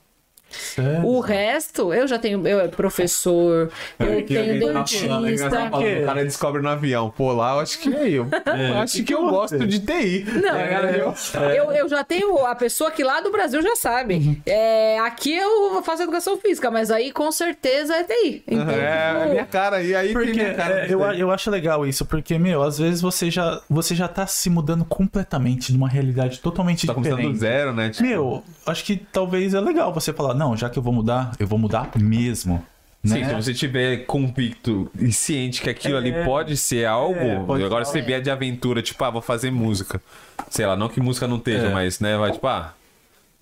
Sério? 0.51 1.05
O 1.07 1.21
resto, 1.21 1.93
eu 1.93 2.07
já 2.09 2.19
tenho, 2.19 2.47
eu 2.47 2.69
professor, 2.71 3.71
eu 3.99 4.27
tenho 4.27 4.41
alguém 4.41 4.73
tá 4.73 4.87
falando, 4.87 5.27
é 5.29 5.33
engraçado 5.33 5.51
dentista. 5.53 5.71
falando, 5.71 6.03
O 6.03 6.07
cara 6.07 6.25
descobre 6.25 6.63
no 6.63 6.69
avião. 6.69 7.11
Pô, 7.17 7.33
lá 7.33 7.55
eu 7.55 7.61
acho 7.61 7.79
que 7.81 7.95
é 7.95 8.09
eu. 8.09 8.27
eu 8.69 8.79
acho 8.79 9.03
que 9.05 9.15
eu 9.15 9.29
gosto 9.29 9.67
de 9.67 9.79
TI. 9.81 10.25
Não, 10.43 10.57
É, 10.57 10.69
cara, 10.69 10.97
eu- 10.97 11.15
eu, 11.51 11.73
eu 11.73 11.89
já 11.89 12.03
tenho 12.05 12.45
a 12.47 12.55
pessoa 12.55 12.91
que 12.91 13.05
lá 13.05 13.21
do 13.21 13.31
Brasil 13.31 13.61
já 13.63 13.77
sabe. 13.77 14.15
Uhum. 14.15 14.37
É, 14.47 14.99
aqui 15.01 15.35
eu 15.37 15.83
faço 15.83 16.03
educação 16.03 16.37
física, 16.39 16.71
mas 16.71 16.91
aí 16.91 17.13
com 17.13 17.31
certeza 17.31 17.95
é 17.95 18.05
TI. 18.05 18.43
Então, 18.47 18.71
É, 18.71 19.09
tipo, 19.13 19.23
a 19.23 19.27
minha 19.27 19.47
cara. 19.47 19.83
E 19.83 19.95
aí 19.95 20.13
Porque 20.13 20.45
cara. 20.55 20.87
é, 20.87 20.93
eu, 20.93 21.01
eu 21.13 21.31
acho 21.31 21.51
legal 21.51 21.87
isso, 21.87 22.05
porque, 22.07 22.39
meu, 22.39 22.63
às 22.63 22.79
vezes 22.79 23.01
você 23.01 23.31
já, 23.31 23.61
você 23.69 23.95
já 23.95 24.09
tá 24.09 24.27
se 24.27 24.49
mudando 24.51 24.85
completamente 24.85 25.73
de 25.73 25.79
uma 25.79 25.89
realidade 25.89 26.39
totalmente 26.41 26.87
Tá 26.87 26.95
começando 26.95 27.17
do 27.17 27.33
diferente. 27.33 27.39
zero, 27.41 27.73
né? 27.75 27.91
Tipo, 27.91 28.03
Meu, 28.09 28.45
acho 28.67 28.85
que 28.85 28.97
talvez 29.13 29.55
é 29.55 29.61
legal 29.61 29.93
você 29.93 30.13
falar, 30.13 30.35
não, 30.39 30.57
já 30.57 30.71
que 30.71 30.79
eu 30.79 30.83
vou 30.83 30.93
mudar, 30.93 31.33
eu 31.39 31.47
vou 31.47 31.59
mudar 31.59 31.91
mesmo. 31.99 32.65
Sim, 33.05 33.21
né? 33.21 33.29
se 33.29 33.35
você 33.35 33.55
tiver 33.55 33.99
convicto 34.07 34.91
e 34.99 35.13
ciente 35.13 35.63
que 35.63 35.71
aquilo 35.71 35.97
ali 35.97 36.11
É. 36.11 36.25
pode 36.25 36.57
ser 36.57 36.85
algo, 36.85 37.19
É, 37.21 37.39
pode 37.45 37.63
agora 37.65 37.85
ser 37.85 37.93
se 37.93 37.99
você 38.01 38.05
vier 38.07 38.21
de 38.21 38.29
aventura, 38.31 38.83
tipo, 38.83 39.03
ah, 39.05 39.11
vou 39.11 39.23
fazer 39.23 39.51
música. 39.53 40.01
Sei 40.51 40.67
lá, 40.67 40.75
não 40.77 40.89
que 40.89 41.01
música 41.01 41.27
não 41.29 41.37
esteja, 41.37 41.67
É. 41.67 41.73
mas, 41.73 42.01
né, 42.01 42.17
vai 42.17 42.33
tipo, 42.33 42.47
ah, 42.49 42.75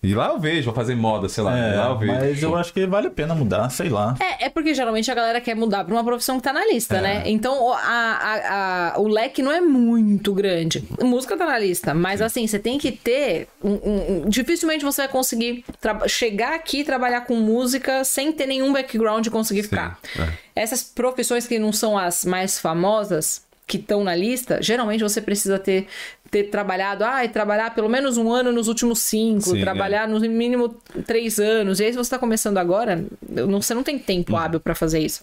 e 0.03 0.15
lá 0.15 0.29
eu 0.29 0.39
vejo, 0.39 0.67
vou 0.67 0.75
fazer 0.75 0.95
moda, 0.95 1.29
sei 1.29 1.43
lá, 1.43 1.57
É, 1.59 1.75
lá 1.77 1.89
eu 1.89 1.99
vejo. 1.99 2.13
mas 2.13 2.43
eu 2.43 2.55
acho 2.57 2.73
que 2.73 2.87
vale 2.87 3.09
a 3.09 3.11
pena 3.11 3.35
mudar, 3.35 3.69
sei 3.71 3.89
lá. 3.89 4.15
É, 4.21 4.45
é 4.47 4.49
porque 4.49 4.73
geralmente 4.75 5.11
a 5.11 5.15
galera 5.15 5.41
quer 5.41 5.57
mudar 5.57 5.85
pra 5.85 5.93
uma 5.95 6.05
profissão 6.05 6.37
que 6.37 6.43
tá 6.45 6.53
na 6.53 6.65
lista, 6.67 6.99
É. 6.99 7.01
né? 7.01 7.23
Então 7.27 7.61
o- 7.65 7.73
a- 7.73 7.79
a- 7.81 8.93
a- 8.95 9.01
o 9.01 9.09
leque 9.09 9.43
não 9.43 9.51
é 9.51 9.61
muito 9.61 10.33
grande. 10.33 10.85
Música 11.03 11.37
tá 11.37 11.47
na 11.47 11.59
lista, 11.59 11.93
mas 11.95 12.23
assim, 12.23 12.47
você 12.47 12.59
tem 12.59 12.79
que 12.79 12.93
ter. 12.93 13.49
um- 13.65 13.71
um- 13.73 14.23
um- 14.27 14.29
dificilmente 14.29 14.85
você 14.85 15.03
vai 15.03 15.09
conseguir 15.11 15.65
chegar 16.07 16.55
aqui 16.55 16.81
e 16.81 16.85
trabalhar 16.85 17.23
com 17.23 17.35
música 17.35 18.05
sem 18.05 18.31
ter 18.33 18.47
nenhum 18.47 18.73
background 18.73 19.27
e 19.27 19.31
conseguir 19.31 19.65
ficar. 19.65 19.99
é. 20.19 20.29
Essas 20.55 20.83
profissões 20.85 21.47
que 21.47 21.59
não 21.59 21.73
são 21.73 21.99
as 21.99 22.25
mais 22.25 22.59
famosas, 22.61 23.45
que 23.67 23.77
estão 23.79 24.05
na 24.05 24.15
lista, 24.15 24.63
geralmente 24.63 25.03
você 25.03 25.21
precisa 25.21 25.59
ter, 25.59 25.89
ter 26.31 26.45
trabalhado, 26.45 27.05
ah, 27.05 27.25
e 27.25 27.29
trabalhar 27.29 27.75
pelo 27.75 27.89
menos 27.89 28.17
um 28.17 28.31
ano 28.33 28.53
nos 28.53 28.69
últimos 28.69 28.99
cinco, 29.01 29.51
Sim, 29.51 29.59
é. 29.59 29.61
trabalhar 29.63 30.09
no 30.09 30.19
mínimo 30.21 30.75
três 31.07 31.39
anos. 31.39 31.81
E 31.81 31.85
aí, 31.85 31.91
se 31.93 31.97
você 31.97 32.03
está 32.03 32.19
começando 32.19 32.59
agora, 32.59 33.05
não- 33.29 33.61
você 33.63 33.75
não 33.75 33.83
tem 33.83 33.99
tempo 33.99 34.33
Uhum. 34.33 34.39
hábil 34.39 34.61
para 34.61 34.75
fazer 34.75 34.99
isso. 35.01 35.23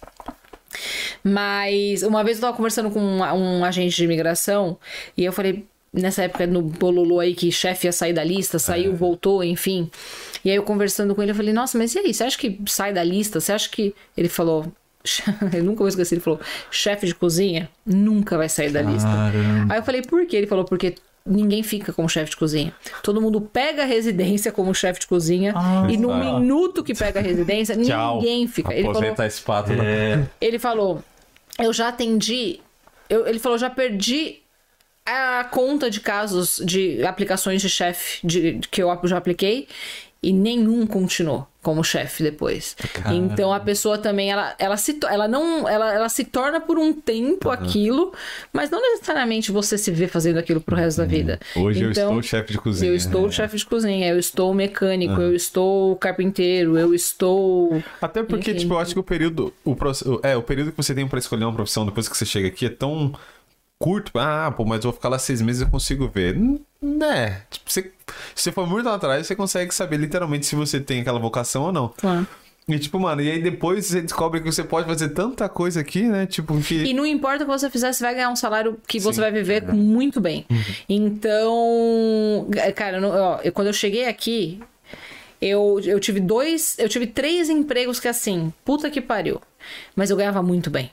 Mas 1.24 2.04
uma 2.04 2.24
vez 2.24 2.38
eu 2.38 2.42
tava 2.42 2.56
conversando 2.58 2.90
com 2.90 3.00
um, 3.00 3.20
um 3.22 3.66
agente 3.66 3.96
de 3.96 4.04
imigração 4.04 4.78
e 5.16 5.24
eu 5.24 5.32
falei, 5.32 5.66
nessa 5.94 6.24
época 6.24 6.48
no 6.48 6.62
Bololô 6.62 7.20
aí, 7.20 7.36
que 7.36 7.52
chefe 7.52 7.88
ia 7.88 7.92
sair 7.92 8.14
da 8.14 8.24
lista, 8.24 8.58
saiu, 8.60 8.92
É. 8.92 8.96
voltou, 8.96 9.44
enfim. 9.44 9.90
E 10.44 10.50
aí 10.50 10.56
eu 10.56 10.64
conversando 10.64 11.14
com 11.14 11.22
ele, 11.22 11.32
eu 11.32 11.36
falei, 11.36 11.54
nossa, 11.54 11.78
mas 11.78 11.94
e 11.96 12.00
aí? 12.00 12.14
Você 12.14 12.24
acha 12.24 12.38
que 12.38 12.60
sai 12.66 12.92
da 12.92 13.04
lista? 13.04 13.40
Você 13.40 13.52
acha 13.54 13.70
que. 13.70 13.94
Ele 14.18 14.28
falou. 14.30 14.66
Eu 15.54 15.64
nunca 15.64 15.80
vou 15.80 15.88
esquecer, 15.88 16.16
ele 16.16 16.22
falou: 16.22 16.40
chefe 16.72 17.06
de 17.06 17.16
cozinha 17.16 17.70
nunca 17.86 18.38
vai 18.38 18.48
sair 18.50 18.70
da 18.72 18.82
lista. 18.82 19.08
Caramba. 19.10 19.74
Aí 19.74 19.80
eu 19.80 19.84
falei, 19.84 20.02
por 20.02 20.26
quê? 20.26 20.38
Ele 20.38 20.48
falou, 20.48 20.64
porque 20.66 20.96
ninguém 21.26 21.62
fica 21.64 21.92
como 21.94 22.08
chefe 22.10 22.32
de 22.32 22.38
cozinha. 22.38 22.74
Todo 23.02 23.22
mundo 23.22 23.40
pega 23.42 23.84
a 23.84 23.86
residência 23.86 24.52
como 24.52 24.74
chefe 24.74 25.02
de 25.02 25.08
cozinha 25.08 25.54
Ah, 25.56 25.88
e 25.90 25.98
no 25.98 26.10
tá. 26.10 26.18
minuto 26.18 26.84
que 26.84 26.94
pega 26.94 27.20
a 27.20 27.24
residência, 27.24 27.76
ninguém 27.76 28.48
fica. 28.48 28.74
Ele 28.74 28.84
falou, 28.94 29.16
a 29.18 29.28
espátula. 29.28 29.84
É, 29.86 30.26
ele 30.42 30.60
falou, 30.60 31.04
eu 31.60 31.72
já 31.74 31.90
atendi, 31.90 32.60
eu- 33.10 33.28
ele 33.28 33.40
falou, 33.40 33.58
já 33.58 33.70
perdi 33.70 34.38
a 35.06 35.44
conta 35.52 35.90
de 35.90 36.00
casos 36.00 36.62
de 36.64 37.06
aplicações 37.06 37.62
de 37.62 37.70
chefe 37.70 38.26
que 38.72 38.82
eu 38.82 38.98
já 39.04 39.18
apliquei 39.18 39.68
e 40.24 40.32
nenhum 40.32 40.88
continuou 40.88 41.46
como 41.62 41.82
chefe 41.84 42.24
depois. 42.24 42.76
Então 43.12 43.54
a 43.54 43.60
pessoa 43.60 43.98
também 43.98 44.30
ela, 44.30 44.54
ela 44.60 44.76
se 44.76 45.00
ela 45.10 45.28
não 45.30 45.68
ela, 45.68 45.94
ela 45.94 46.10
se 46.10 46.26
torna 46.26 46.60
por 46.60 46.78
um 46.78 46.92
tempo 46.94 47.50
aquilo, 47.50 48.12
mas 48.52 48.70
não 48.70 48.82
necessariamente 48.82 49.52
você 49.52 49.78
se 49.78 49.90
vê 49.90 50.08
fazendo 50.08 50.38
aquilo 50.40 50.60
pro 50.60 50.76
resto 50.76 50.98
da 50.98 51.06
vida. 51.06 51.40
Hoje 51.56 51.84
eu 51.84 51.92
Então, 51.92 52.10
estou 52.10 52.22
chefe 52.24 52.52
de 52.52 52.58
cozinha. 52.58 52.92
Eu 52.92 52.96
estou 52.96 53.32
chefe 53.32 53.58
de 53.58 53.66
cozinha, 53.66 54.08
eu 54.10 54.20
estou 54.20 54.54
mecânico, 54.54 55.22
eu 55.22 55.36
estou 55.36 55.96
carpinteiro, 55.96 56.78
eu 56.78 56.94
estou 56.94 57.82
Até 58.02 58.24
porque, 58.24 58.52
Enfim. 58.52 58.60
tipo, 58.62 58.74
eu 58.74 58.80
acho 58.80 58.94
que 58.94 59.00
o 59.00 59.04
período. 59.04 59.54
O, 59.64 59.76
é, 60.24 60.36
o 60.36 60.42
período 60.44 60.72
que 60.72 60.78
você 60.78 60.94
tem 60.94 61.08
pra 61.08 61.20
escolher 61.20 61.46
uma 61.46 61.54
profissão 61.54 61.86
depois 61.86 62.10
que 62.10 62.18
você 62.18 62.26
chega 62.26 62.48
aqui 62.50 62.66
é 62.66 62.70
tão 62.70 63.14
curto. 63.80 64.12
Ah, 64.18 64.54
pô, 64.56 64.66
mas 64.66 64.78
eu 64.84 64.92
vou 64.92 64.94
ficar 64.94 65.10
lá 65.10 65.20
seis 65.20 65.42
meses 65.42 65.62
e 65.62 65.66
eu 65.66 65.70
consigo 65.70 66.08
ver. 66.08 66.36
Hum, 66.38 66.60
Né? 66.84 67.42
Tipo, 67.50 67.72
você, 67.72 67.82
se 68.36 68.44
você 68.44 68.52
for 68.52 68.68
muito 68.68 68.90
atrás, 68.90 69.26
você 69.26 69.36
consegue 69.36 69.74
saber 69.74 69.98
literalmente 69.98 70.46
se 70.46 70.56
você 70.56 70.80
tem 70.80 71.00
aquela 71.02 71.18
vocação 71.20 71.64
ou 71.64 71.72
não. 71.72 71.88
Claro. 71.98 72.28
E 72.68 72.80
tipo, 72.80 72.98
mano, 73.00 73.22
e 73.22 73.30
aí 73.30 73.42
depois 73.42 73.86
você 73.88 74.02
descobre 74.02 74.40
que 74.40 74.46
você 74.50 74.64
pode 74.64 74.88
fazer 74.88 75.10
tanta 75.10 75.50
coisa 75.50 75.82
aqui, 75.82 76.04
né? 76.04 76.26
Tipo, 76.26 76.58
que. 76.62 76.76
E 76.84 76.94
não 76.94 77.06
importa 77.06 77.44
o 77.44 77.46
que 77.46 77.52
você 77.52 77.70
fizer, 77.70 77.92
você 77.92 78.02
vai 78.04 78.16
ganhar 78.16 78.30
um 78.30 78.36
salário 78.38 78.78
que 78.88 79.00
você 79.02 79.20
vai 79.20 79.32
viver 79.32 79.64
muito 79.74 80.22
bem. 80.22 80.46
Então, 80.88 82.48
cara, 82.76 82.98
eu 82.98 83.02
não- 83.02 83.10
ó, 83.12 83.40
eu- 83.44 83.52
quando 83.52 83.68
eu 83.68 83.74
cheguei 83.74 84.08
aqui, 84.08 84.60
eu, 85.42 85.80
eu 85.84 86.00
tive 86.00 86.20
dois, 86.20 86.76
eu 86.80 86.88
tive 86.88 87.08
três 87.08 87.50
empregos 87.50 88.00
que 88.00 88.08
assim, 88.08 88.54
puta 88.64 88.90
que 88.90 89.02
pariu. 89.02 89.42
Mas 89.96 90.10
eu 90.10 90.16
ganhava 90.18 90.42
muito 90.42 90.70
bem. 90.70 90.90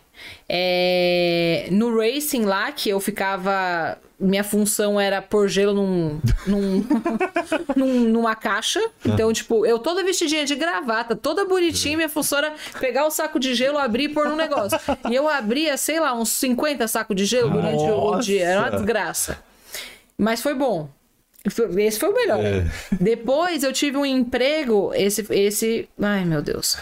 É, 0.49 1.69
no 1.71 1.97
racing 1.99 2.45
lá, 2.45 2.71
que 2.73 2.89
eu 2.91 3.01
ficava. 3.01 3.99
Minha 4.19 4.45
função 4.45 5.01
era 5.01 5.23
pôr 5.23 5.49
gelo 5.49 5.73
num, 5.73 6.21
num, 6.47 6.85
num- 7.75 8.01
numa 8.09 8.35
caixa. 8.37 8.79
Então, 9.03 9.33
tipo, 9.33 9.65
eu 9.65 9.79
toda 9.79 10.05
vestidinha 10.05 10.45
de 10.45 10.55
gravata, 10.55 11.17
toda 11.17 11.47
bonitinha, 11.47 11.97
minha 11.97 12.09
função 12.09 12.37
era 12.39 12.55
pegar 12.79 13.07
o 13.07 13.11
saco 13.11 13.41
de 13.41 13.55
gelo, 13.55 13.79
abrir 13.79 14.05
e 14.05 14.09
pôr 14.11 14.29
num 14.29 14.37
negócio. 14.37 14.79
E 15.11 15.15
eu 15.15 15.27
abria, 15.27 15.75
sei 15.79 15.99
lá, 16.01 16.13
uns 16.15 16.29
50 16.31 16.87
sacos 16.87 17.17
de 17.17 17.25
gelo 17.25 17.49
durante 17.51 17.83
o 17.85 17.87
Nossa! 17.97 18.23
dia. 18.23 18.45
Era 18.45 18.61
uma 18.61 18.71
desgraça. 18.73 19.39
Mas 20.19 20.43
foi 20.43 20.53
bom. 20.53 20.91
Esse 21.79 21.99
foi 21.99 22.11
o 22.11 22.15
melhor. 22.15 22.41
Depois 23.01 23.63
eu 23.63 23.73
tive 23.73 23.97
um 23.97 24.05
emprego, 24.05 24.93
esse, 24.95 25.25
esse. 25.31 25.89
Ai, 25.99 26.27
meu 26.27 26.43
Deus. 26.43 26.77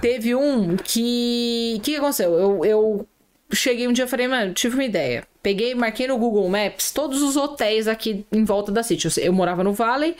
Teve 0.00 0.34
um 0.34 0.76
que. 0.76 1.74
O 1.78 1.80
que 1.80 1.96
aconteceu? 1.96 2.32
Eu, 2.34 2.64
eu 2.64 3.06
cheguei 3.52 3.86
um 3.86 3.92
dia 3.92 4.04
e 4.04 4.08
falei, 4.08 4.26
mano, 4.28 4.52
tive 4.54 4.74
uma 4.74 4.84
ideia. 4.84 5.24
Peguei, 5.42 5.74
marquei 5.74 6.06
no 6.06 6.16
Google 6.16 6.48
Maps 6.48 6.92
todos 6.92 7.20
os 7.20 7.36
hotéis 7.36 7.88
aqui 7.88 8.24
em 8.32 8.44
volta 8.44 8.70
da 8.70 8.82
City. 8.82 9.06
Eu, 9.06 9.24
eu 9.24 9.32
morava 9.32 9.64
no 9.64 9.72
Valley. 9.72 10.14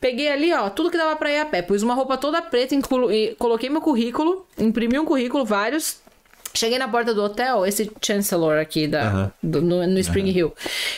Peguei 0.00 0.28
ali, 0.28 0.52
ó, 0.52 0.68
tudo 0.68 0.90
que 0.90 0.96
dava 0.98 1.14
pra 1.16 1.30
ir 1.30 1.38
a 1.38 1.44
pé. 1.46 1.62
Pus 1.62 1.82
uma 1.82 1.94
roupa 1.94 2.16
toda 2.16 2.42
preta, 2.42 2.74
inclu- 2.74 3.12
e 3.12 3.34
coloquei 3.36 3.70
meu 3.70 3.80
currículo, 3.80 4.44
imprimi 4.58 4.98
um 4.98 5.04
currículo, 5.04 5.44
vários. 5.44 6.02
Cheguei 6.56 6.78
na 6.78 6.86
porta 6.88 7.12
do 7.14 7.22
hotel, 7.22 7.66
esse 7.66 7.90
Chancellor 8.04 8.58
aqui 8.58 8.86
da, 8.86 9.32
do- 9.42 9.60
no, 9.62 9.84
no 9.86 9.98
Spring 9.98 10.28
Hill. 10.30 10.52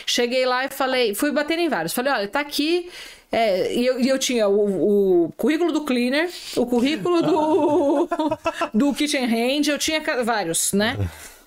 Cheguei 0.05 0.45
lá 0.45 0.65
e 0.65 0.69
falei, 0.69 1.13
fui 1.15 1.31
bater 1.31 1.57
em 1.57 1.69
vários. 1.69 1.93
Falei, 1.93 2.11
olha, 2.13 2.27
tá 2.27 2.39
aqui. 2.39 2.89
É, 3.31 3.73
e, 3.73 3.85
eu, 3.85 3.99
eu 3.99 4.17
tinha 4.17 4.47
o, 4.47 5.25
o 5.25 5.31
currículo 5.33 5.71
do 5.71 5.81
cleaner, 5.81 6.29
o 6.55 6.65
currículo 6.65 7.21
do, 7.21 8.09
do 8.73 8.93
kitchen 8.93 9.25
hand, 9.25 9.67
eu 9.67 9.77
tinha 9.77 10.01
vários, 10.23 10.73
né? 10.73 10.97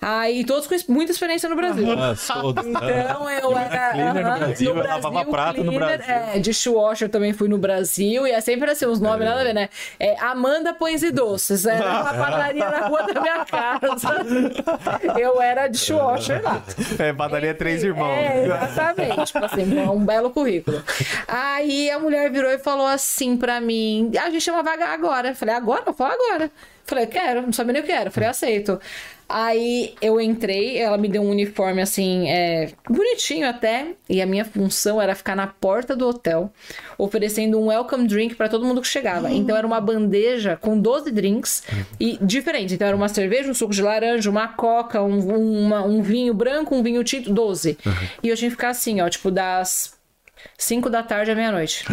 Aí 0.03 0.43
todos 0.43 0.65
com 0.65 0.91
muita 0.91 1.11
experiência 1.11 1.47
no 1.47 1.55
Brasil. 1.55 1.85
Ah, 1.91 2.15
todos. 2.41 2.65
Então 2.65 3.29
eu 3.29 3.55
era. 3.55 3.91
Cleaner 3.91 4.25
no 4.25 4.39
Brasil, 4.39 4.75
eu 4.75 4.83
lavava 4.83 5.25
prato 5.25 5.63
no 5.63 5.71
Brasil. 5.71 6.05
É, 6.07 6.39
dishwasher 6.39 7.07
também 7.07 7.33
fui 7.33 7.47
no 7.47 7.59
Brasil. 7.59 8.25
E 8.25 8.31
é 8.31 8.41
sempre 8.41 8.71
assim, 8.71 8.87
uns 8.87 8.99
nomes 8.99 9.27
nada 9.27 9.41
a 9.41 9.43
ver, 9.43 9.53
né? 9.53 9.69
É, 9.99 10.19
Amanda 10.19 10.73
Pães 10.73 11.03
e 11.03 11.11
Doces. 11.11 11.67
Era 11.67 11.85
uma 12.01 12.13
padaria 12.15 12.67
na 12.67 12.87
rua 12.87 13.03
da 13.03 13.21
minha 13.21 13.45
casa. 13.45 14.25
Eu 15.21 15.39
era 15.39 15.67
dishwasher 15.67 16.41
lá. 16.41 16.63
É, 16.97 17.13
padaria 17.13 17.53
Três 17.53 17.83
Irmãos. 17.83 18.09
É, 18.09 18.45
exatamente. 18.45 19.25
Tipo 19.25 19.45
assim, 19.45 19.79
um 19.87 20.03
belo 20.03 20.31
currículo. 20.31 20.81
Aí 21.27 21.91
a 21.91 21.99
mulher 21.99 22.31
virou 22.31 22.49
e 22.49 22.57
falou 22.57 22.87
assim 22.87 23.37
pra 23.37 23.61
mim: 23.61 24.11
a 24.19 24.31
gente 24.31 24.41
chama 24.41 24.63
vaga 24.63 24.87
agora. 24.87 25.29
Eu 25.29 25.35
falei, 25.35 25.53
agora? 25.53 25.83
Eu 25.85 25.93
falei, 25.93 26.15
agora. 26.15 26.51
Falei, 26.85 27.05
quero, 27.05 27.43
não 27.43 27.53
sabia 27.53 27.73
nem 27.73 27.81
o 27.83 27.85
que 27.85 27.91
era. 27.91 28.09
Falei, 28.09 28.29
aceito. 28.29 28.79
Aí 29.33 29.93
eu 30.01 30.19
entrei, 30.19 30.77
ela 30.77 30.97
me 30.97 31.07
deu 31.07 31.21
um 31.21 31.29
uniforme 31.29 31.81
assim, 31.81 32.29
é, 32.29 32.69
bonitinho 32.89 33.47
até, 33.47 33.93
e 34.09 34.21
a 34.21 34.25
minha 34.25 34.43
função 34.43 35.01
era 35.01 35.15
ficar 35.15 35.35
na 35.35 35.47
porta 35.47 35.95
do 35.95 36.07
hotel, 36.07 36.51
oferecendo 36.97 37.59
um 37.59 37.67
welcome 37.67 38.07
drink 38.07 38.35
pra 38.35 38.49
todo 38.49 38.65
mundo 38.65 38.81
que 38.81 38.87
chegava. 38.87 39.31
Então 39.31 39.55
era 39.55 39.65
uma 39.65 39.79
bandeja 39.79 40.57
com 40.57 40.77
12 40.77 41.11
drinks 41.11 41.63
e 41.99 42.17
diferentes. 42.21 42.73
Então 42.73 42.87
era 42.87 42.95
uma 42.97 43.07
cerveja, 43.07 43.49
um 43.49 43.53
suco 43.53 43.73
de 43.73 43.81
laranja, 43.81 44.29
uma 44.29 44.49
coca, 44.49 45.01
um, 45.01 45.19
uma- 45.65 45.83
um 45.85 46.01
vinho 46.01 46.33
branco, 46.33 46.75
um 46.75 46.83
vinho 46.83 47.03
tinto, 47.03 47.31
12. 47.33 47.77
E 48.21 48.27
eu 48.29 48.35
tinha 48.35 48.49
que 48.49 48.55
ficar 48.55 48.69
assim, 48.69 48.99
ó, 49.01 49.09
tipo 49.09 49.31
das 49.31 49.93
5 50.57 50.89
da 50.89 51.01
tarde 51.03 51.31
à 51.31 51.35
meia-noite. 51.35 51.85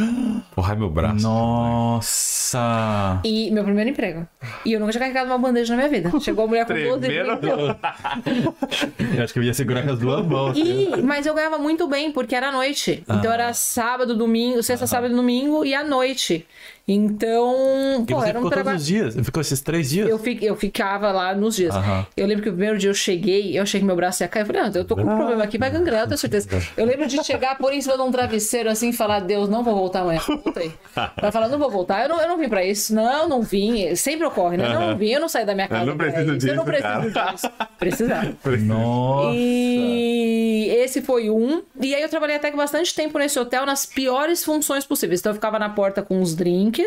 Porra, 0.55 0.75
meu 0.75 0.91
braço. 0.91 1.23
Nossa! 1.23 3.21
E 3.25 3.51
meu 3.51 3.65
primeiro 3.65 3.91
emprego. 3.91 4.27
E 4.65 4.73
eu 4.73 4.81
nunca 4.81 4.93
tinha 4.93 5.01
carregado 5.01 5.27
uma 5.31 5.39
bandeja 5.39 5.75
na 5.75 5.87
minha 5.87 5.89
vida. 6.03 6.21
Chegou 6.21 6.45
a 6.45 6.49
mulher 6.49 6.67
com 6.67 6.75
12 6.75 7.01
Tremendo. 7.01 7.41
drinks. 7.41 8.89
Eu 9.17 9.25
acho 9.25 9.33
que 9.33 9.39
eu 9.39 9.43
ia 9.43 9.55
segurar 9.55 9.83
com 9.83 9.91
as 9.93 9.99
duas 9.99 10.25
mãos. 10.27 10.57
E, 10.57 10.91
mas 11.03 11.27
eu 11.27 11.35
ganhava 11.35 11.59
muito 11.59 11.87
bem, 11.89 12.13
porque 12.13 12.35
era 12.35 12.49
à 12.49 12.53
noite. 12.53 13.03
Então 13.09 13.33
era 13.33 13.53
sábado, 13.53 14.15
domingo, 14.17 14.63
sexta, 14.63 14.87
sábado 14.87 15.13
e 15.13 15.17
domingo 15.17 15.65
e 15.65 15.75
à 15.75 15.83
noite. 15.85 16.47
Então, 16.91 18.03
E 18.09 18.13
pô, 18.13 18.19
você 18.21 18.29
era 18.31 18.39
um 18.39 18.43
ficou 18.43 18.51
todos 18.51 18.55
trabalho. 18.55 18.77
os 18.79 18.87
dias? 18.87 19.15
Ficou 19.23 19.41
esses 19.43 19.61
três 19.61 19.91
dias? 19.91 20.09
Eu, 20.09 20.19
fi- 20.19 20.39
eu 20.41 20.57
ficava 20.57 21.13
lá 21.13 21.35
nos 21.35 21.55
dias. 21.57 21.75
Aham. 21.75 22.07
Eu 22.17 22.27
lembro 22.27 22.43
que 22.43 22.49
o 22.49 22.53
primeiro 22.53 22.79
dia 22.79 22.89
eu 22.89 22.95
cheguei, 22.95 23.59
eu 23.59 23.63
achei 23.63 23.79
que 23.79 23.85
meu 23.87 23.95
braço 23.95 24.23
ia 24.23 24.29
cair. 24.29 24.43
Eu 24.43 24.47
falei, 24.47 24.63
não, 24.63 24.71
eu 24.73 24.85
tô 24.85 24.97
com 24.97 25.03
um 25.03 25.17
problema 25.17 25.45
aqui, 25.45 25.59
vai 25.59 25.71
gangrenar, 25.71 26.03
eu 26.05 26.09
tenho 26.09 26.19
certeza. 26.19 26.49
Eu 26.79 26.87
lembro 26.87 27.07
de 27.07 27.23
chegar, 27.25 27.59
pôr 27.59 27.73
em 27.75 27.81
cima 27.83 27.97
de 27.97 28.03
um 28.03 28.11
travesseiro 28.11 28.71
assim 28.71 28.89
e 28.89 28.93
falar, 28.93 29.21
Deus, 29.21 29.49
não 29.49 29.63
vou 29.63 29.75
voltar 29.75 30.01
amanhã. 30.01 30.21
Voltei. 30.27 30.73
Vai 31.21 31.31
falar, 31.31 31.49
não 31.49 31.59
vou 31.59 31.71
voltar. 31.71 32.03
Eu 32.05 32.09
não, 32.09 32.21
eu 32.23 32.29
não 32.29 32.39
vim 32.39 32.49
pra 32.49 32.65
isso. 32.65 32.95
Não, 32.95 33.29
não 33.29 33.43
vim. 33.43 33.95
Sempre 33.95 34.25
ocorre, 34.27 34.57
né? 34.57 34.69
Não, 34.69 34.89
não 34.91 34.97
vim, 34.97 35.09
eu 35.11 35.21
não 35.21 35.29
saí 35.29 35.45
da 35.45 35.55
minha 35.55 35.69
casa. 35.69 35.85
não 35.85 35.97
pra 35.97 36.07
preciso 36.11 36.37
isso. 36.37 36.49
Eu 36.49 36.55
não 36.57 36.65
disso, 36.65 36.83
preciso 36.83 37.33
disso. 37.33 37.51
Precisava. 37.79 38.37
Nossa! 38.65 39.37
E 39.37 40.69
esse 40.79 41.03
foi 41.03 41.29
um. 41.31 41.63
E 41.81 41.95
aí 41.95 42.03
eu 42.03 42.09
trabalhei 42.09 42.37
até 42.37 42.51
que 42.51 42.57
bastante 42.57 42.95
tempo 42.95 43.19
nesse 43.19 43.39
hotel 43.39 43.67
nas 43.67 43.85
piores 43.85 44.45
funções 44.45 44.85
possíveis. 44.85 45.21
Então 45.21 45.31
eu 45.31 45.35
ficava 45.35 45.59
na 45.59 45.69
porta 45.69 46.03
com 46.03 46.21
os 46.23 46.35
drinks. 46.35 46.78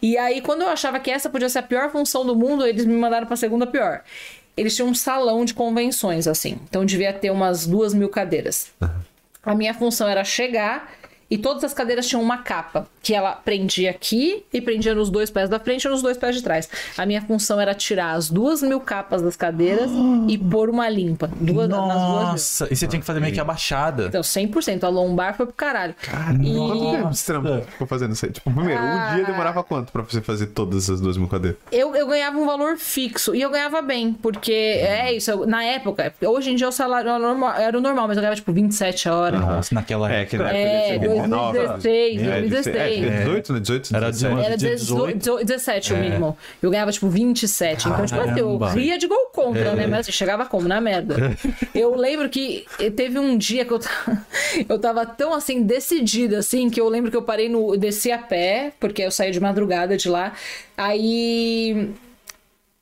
E 0.00 0.16
aí, 0.16 0.40
quando 0.40 0.62
eu 0.62 0.68
achava 0.68 0.98
que 1.00 1.10
essa 1.10 1.28
podia 1.28 1.48
ser 1.48 1.58
a 1.58 1.62
pior 1.62 1.90
função 1.90 2.24
do 2.24 2.34
mundo, 2.36 2.66
eles 2.66 2.84
me 2.84 2.94
mandaram 2.94 3.26
pra 3.26 3.36
segunda 3.36 3.66
pior. 3.66 4.02
Eles 4.56 4.74
tinham 4.74 4.88
um 4.88 4.94
salão 4.94 5.44
de 5.44 5.54
convenções, 5.54 6.26
assim. 6.26 6.58
Então 6.68 6.84
devia 6.84 7.12
ter 7.12 7.30
umas 7.30 7.66
duas 7.66 7.94
mil 7.94 8.08
cadeiras. 8.08 8.72
A 9.42 9.54
minha 9.54 9.72
função 9.72 10.08
era 10.08 10.24
chegar 10.24 10.92
e 11.30 11.36
todas 11.38 11.62
as 11.64 11.74
cadeiras 11.74 12.06
tinham 12.06 12.22
uma 12.22 12.38
capa 12.38 12.86
que 13.02 13.14
ela 13.14 13.32
prendia 13.32 13.90
aqui 13.90 14.44
e 14.52 14.60
prendia 14.60 14.94
nos 14.94 15.10
dois 15.10 15.30
pés 15.30 15.48
da 15.48 15.58
frente 15.58 15.84
e 15.84 15.88
nos 15.88 16.02
dois 16.02 16.16
pés 16.16 16.36
de 16.36 16.42
trás. 16.42 16.68
A 16.96 17.04
minha 17.06 17.22
função 17.22 17.60
era 17.60 17.74
tirar 17.74 18.12
as 18.12 18.28
duas 18.30 18.62
mil 18.62 18.80
capas 18.80 19.22
das 19.22 19.36
cadeiras 19.36 19.90
e 20.28 20.36
pôr 20.38 20.68
uma 20.70 20.88
limpa. 20.88 21.28
Duas, 21.40 21.68
nas 21.68 21.78
duas. 21.78 21.92
Nossa! 21.98 22.68
E 22.70 22.76
você 22.76 22.86
tinha 22.86 23.00
que 23.00 23.06
fazer 23.06 23.20
meio 23.20 23.32
que 23.32 23.40
abaixada. 23.40 24.06
Então, 24.06 24.20
100%. 24.20 24.84
A 24.84 24.88
lombar 24.88 25.34
foi 25.36 25.46
pro 25.46 25.54
caralho. 25.54 25.94
Quanto 26.10 26.42
E 26.42 27.62
ficou 27.70 27.86
fazendo 27.86 28.12
isso 28.12 28.26
aí? 28.26 28.32
Tipo, 28.32 28.50
primeiro, 28.50 28.82
um 28.82 29.14
dia 29.14 29.24
demorava 29.24 29.62
quanto 29.62 29.92
pra 29.92 30.02
você 30.02 30.20
fazer 30.20 30.48
todas 30.48 30.84
essas 30.84 31.00
duas 31.00 31.16
mil 31.16 31.28
cadeiras? 31.28 31.58
eu, 31.70 31.94
eu 31.94 32.06
ganhava 32.06 32.38
um 32.38 32.46
valor 32.46 32.76
fixo 32.76 33.34
e 33.34 33.40
eu 33.42 33.50
ganhava 33.50 33.80
bem, 33.82 34.12
porque 34.12 34.52
é 34.52 35.12
isso. 35.14 35.30
eu- 35.30 35.46
na 35.46 35.62
época, 35.64 36.12
hoje 36.24 36.50
em 36.50 36.56
dia 36.56 36.68
o 36.68 36.72
salário 36.72 37.08
era 37.10 37.78
o 37.78 37.80
normal, 37.80 38.06
mas 38.08 38.16
eu 38.16 38.22
ganhava 38.22 38.36
tipo 38.36 38.52
27 38.52 39.08
horas. 39.08 39.40
Nossa, 39.40 39.74
naquela 39.74 40.10
É, 40.12 40.24
que 40.24 40.36
na 40.36 40.50
É, 40.52 40.90
época 40.90 40.92
de 40.92 41.08
19, 41.08 41.17
2016, 41.26 42.22
é, 42.22 42.40
2016. 42.40 42.76
É, 42.76 43.18
18, 43.18 43.52
né? 43.52 43.60
18, 43.60 43.96
Era 43.96 44.10
17. 44.10 44.46
Era 44.46 44.56
18. 44.56 45.18
18, 45.18 45.44
17 45.44 45.94
o 45.94 45.96
mínimo. 45.96 46.38
Eu 46.62 46.70
ganhava, 46.70 46.92
tipo, 46.92 47.08
27. 47.08 47.88
Então, 47.88 48.06
tipo 48.06 48.20
assim, 48.20 48.40
eu 48.40 48.58
Caramba. 48.58 48.70
ria 48.70 48.98
de 48.98 49.06
gol 49.06 49.30
contra, 49.32 49.74
né? 49.74 49.86
Mas 49.86 50.00
assim, 50.00 50.12
chegava 50.12 50.46
como? 50.46 50.68
Na 50.68 50.80
merda. 50.80 51.36
Eu 51.74 51.94
lembro 51.94 52.28
que 52.28 52.66
teve 52.96 53.18
um 53.18 53.36
dia 53.36 53.64
que 53.64 53.72
eu, 53.72 53.80
eu 54.68 54.78
tava 54.78 55.06
tão, 55.06 55.32
assim, 55.32 55.62
decidida, 55.62 56.38
assim, 56.38 56.70
que 56.70 56.80
eu 56.80 56.88
lembro 56.88 57.10
que 57.10 57.16
eu 57.16 57.22
parei 57.22 57.48
no... 57.48 57.76
Desci 57.76 58.10
a 58.10 58.18
pé, 58.18 58.72
porque 58.78 59.02
eu 59.02 59.10
saí 59.10 59.30
de 59.30 59.40
madrugada 59.40 59.96
de 59.96 60.08
lá. 60.08 60.32
Aí... 60.76 61.90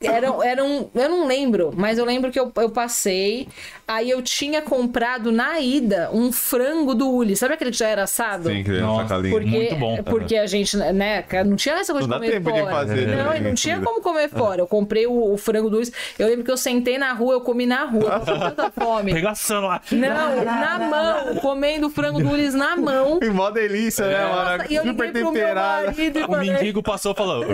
Era, 0.06 0.28
era 0.44 0.64
um, 0.64 0.88
eu 0.94 1.08
não 1.08 1.26
lembro, 1.26 1.72
mas 1.76 1.98
eu 1.98 2.04
lembro 2.04 2.30
que 2.30 2.38
eu, 2.38 2.52
eu 2.56 2.70
passei. 2.70 3.48
Aí 3.88 4.10
eu 4.10 4.20
tinha 4.20 4.60
comprado 4.62 5.30
na 5.30 5.60
ida 5.60 6.10
um 6.12 6.32
frango 6.32 6.92
do 6.94 7.08
Uli. 7.08 7.36
Sabe 7.36 7.54
aquele 7.54 7.70
que 7.70 7.76
já 7.78 7.86
era 7.86 8.02
assado? 8.02 8.48
Sim, 8.48 8.64
que 8.64 8.70
era 8.72 8.80
Nossa, 8.80 9.02
sacalinho. 9.08 9.34
Porque, 9.34 9.48
Muito 9.50 9.76
bom. 9.76 10.02
Porque 10.02 10.36
a 10.36 10.46
gente, 10.46 10.76
né, 10.76 11.24
não 11.44 11.54
tinha 11.54 11.76
essa 11.76 11.92
coisa 11.92 12.08
Não 12.08 12.18
de 12.18 12.26
dá 12.26 12.30
comer 12.30 12.42
tempo 12.42 12.52
de 12.52 12.60
fora. 12.60 12.72
fazer, 12.74 13.06
né, 13.06 13.22
não, 13.22 13.36
e 13.36 13.40
não 13.40 13.54
tinha 13.54 13.80
como 13.80 14.00
comer 14.00 14.28
fora. 14.28 14.60
Eu 14.62 14.66
comprei 14.66 15.06
o, 15.06 15.32
o 15.32 15.36
frango 15.36 15.70
do 15.70 15.76
Luiz. 15.76 15.92
Eu 16.18 16.26
lembro 16.26 16.44
que 16.44 16.50
eu 16.50 16.56
sentei 16.56 16.98
na 16.98 17.12
rua, 17.12 17.34
eu 17.34 17.40
comi 17.40 17.64
na 17.64 17.84
rua, 17.84 18.18
com 18.20 18.24
tanta 18.38 18.70
fome. 18.72 19.12
Pegaçando 19.12 19.68
lá. 19.68 19.80
Não, 19.92 20.44
na 20.44 20.78
mão, 20.80 21.36
comendo 21.36 21.86
o 21.86 21.90
frango 21.90 22.20
do 22.20 22.28
Luiz 22.28 22.54
na 22.54 22.76
mão. 22.76 23.20
E 23.26 23.30
mó 23.30 23.50
delícia, 23.50 24.06
né, 24.06 24.24
mano? 24.26 24.58
Nossa, 24.58 24.72
e 24.72 24.76
eu 24.76 24.82
Super 24.84 25.06
liguei 25.06 25.22
pro 25.22 25.32
meu 25.32 25.40
temperada. 25.42 25.86
marido 25.86 26.18
e 26.18 26.24
O 26.24 26.30
mendigo 26.38 26.82
passou 26.82 27.12
e 27.12 27.14
falou. 27.14 27.44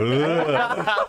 "Ah." 0.56 1.06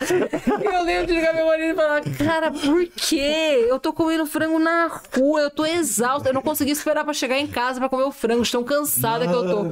Eu 0.62 0.82
lembro 0.84 1.06
de 1.06 1.12
ligar 1.14 1.34
meu 1.34 1.46
marido 1.46 1.72
e 1.72 1.74
falar, 1.74 2.00
cara, 2.16 2.50
por 2.50 2.86
quê? 2.86 3.66
Eu 3.68 3.78
tô 3.78 3.92
comendo 3.92 4.26
frango 4.26 4.58
na 4.58 4.90
rua, 5.16 5.40
eu 5.40 5.50
tô 5.50 5.64
exausta, 5.64 6.28
eu 6.28 6.32
não 6.34 6.42
consegui 6.42 6.70
esperar 6.72 7.04
pra 7.04 7.12
chegar 7.12 7.38
em 7.38 7.46
casa 7.46 7.78
pra 7.80 7.88
comer 7.88 8.04
o 8.04 8.12
frango, 8.12 8.42
de 8.42 8.50
tão 8.50 8.62
cansada 8.64 9.26
que 9.26 9.34
eu 9.34 9.48
tô. 9.48 9.66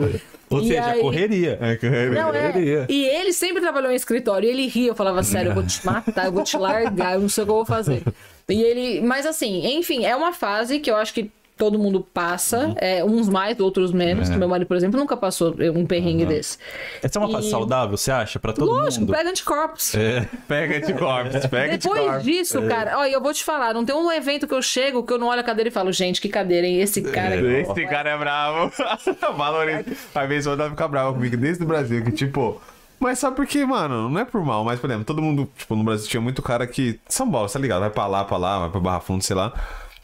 Ou 0.51 0.62
E 0.62 0.69
seja, 0.69 0.86
aí- 0.86 1.01
correria. 1.01 1.59
É, 1.60 1.77
que 1.77 1.86
é- 1.86 2.06
Não, 2.09 2.32
é. 2.35 2.52
Correria. 2.52 2.86
E 2.89 3.05
ele 3.05 3.32
sempre 3.32 3.60
trabalhou 3.60 3.90
em 3.93 3.94
escritório. 3.94 4.47
E 4.48 4.51
ele 4.51 4.66
ria, 4.66 4.89
eu 4.89 4.94
falava, 4.94 5.23
sério, 5.23 5.51
eu 5.51 5.55
vou 5.55 5.66
te 5.66 5.85
matar, 5.85 6.27
eu 6.27 6.32
vou 6.32 6.43
te 6.43 6.56
largar, 6.56 7.15
eu 7.15 7.20
não 7.20 7.28
sei 7.28 7.43
o 7.44 7.47
que 7.47 7.51
eu 7.51 7.56
vou 7.56 7.66
fazer. 7.66 8.02
E 8.48 8.62
ele. 8.62 9.02
Mas 9.02 9.27
assim, 9.27 9.77
enfim, 9.77 10.06
é 10.06 10.16
uma 10.16 10.32
fase 10.32 10.78
que 10.81 10.90
eu 10.90 10.97
acho 10.97 11.12
que 11.12 11.31
todo 11.59 11.78
mundo 11.78 12.01
passa. 12.14 12.72
É, 12.76 13.05
uns 13.05 13.28
mais, 13.28 13.59
outros 13.60 13.93
menos. 13.93 14.30
É. 14.30 14.36
Meu 14.36 14.48
marido, 14.48 14.66
por 14.66 14.76
exemplo, 14.76 14.98
nunca 14.98 15.16
passou 15.16 15.55
um 15.74 15.85
perrengue 15.85 16.24
desse. 16.24 16.56
Essa 17.02 17.18
é 17.18 17.20
uma 17.22 17.30
fase 17.30 17.48
E- 17.48 17.51
saudável, 17.51 17.97
você 17.97 18.10
acha? 18.10 18.39
Pra 18.39 18.52
todo 18.52 18.70
Lógico, 18.70 19.01
mundo? 19.01 19.12
pega 19.12 19.28
anticorpos. 19.30 19.94
É. 19.94 20.26
Pega 20.47 20.76
anticorpos, 20.78 21.47
pega 21.47 21.76
Depois 21.76 22.01
anticorpos. 22.01 22.24
disso, 22.24 22.62
cara, 22.62 22.98
olha, 22.98 23.10
eu 23.10 23.20
vou 23.20 23.35
te 23.35 23.44
falar, 23.44 23.74
não 23.74 23.85
tem 23.85 23.94
um 23.94 24.10
evento 24.10 24.47
que 24.47 24.55
eu 24.55 24.62
chego 24.62 25.02
que 25.02 25.12
eu 25.12 25.18
não 25.18 25.26
olho 25.26 25.40
a 25.40 25.44
cadeira 25.44 25.68
e 25.68 25.72
falo, 25.72 25.93
gente, 25.93 26.20
que 26.20 26.28
cadeira, 26.28 26.66
hein? 26.66 26.80
Esse 26.80 27.02
cara 27.02 27.35
aqui. 27.35 27.47
Esse 27.47 27.86
cara 27.86 28.10
é 28.10 28.16
bravo. 28.18 28.72
Valoriza. 29.36 29.85
Às 30.14 30.28
vezes 30.28 30.47
o 30.47 30.52
Odão 30.52 30.70
fica 30.70 30.86
bravo 30.89 31.14
comigo 31.14 31.36
desde 31.36 31.62
o 31.64 31.66
Brasil, 31.66 32.05
que 32.05 32.12
tipo, 32.12 32.60
Mas 33.01 33.18
sabe 33.18 33.36
por 33.36 33.47
quê, 33.47 33.64
mano? 33.64 34.09
Não 34.09 34.20
é 34.20 34.24
por 34.24 34.44
mal, 34.44 34.64
mas, 34.64 34.80
por 34.80 34.89
exemplo, 34.90 35.05
todo 35.05 35.22
mundo, 35.22 35.48
tipo, 35.56 35.76
no 35.76 35.85
Brasil 35.85 36.09
tinha 36.09 36.20
muito 36.20 36.43
cara 36.43 36.66
que. 36.66 36.98
São 37.09 37.30
Paulo, 37.30 37.48
tá 37.48 37.59
ligado? 37.59 37.80
Vai 37.80 37.90
pra 37.90 38.06
lá, 38.06 38.24
pra 38.24 38.36
lá, 38.36 38.59
vai 38.60 38.70
pra 38.70 38.80
Barra 38.80 39.01
Fundo, 39.01 39.22
sei 39.22 39.36
lá. 39.36 39.52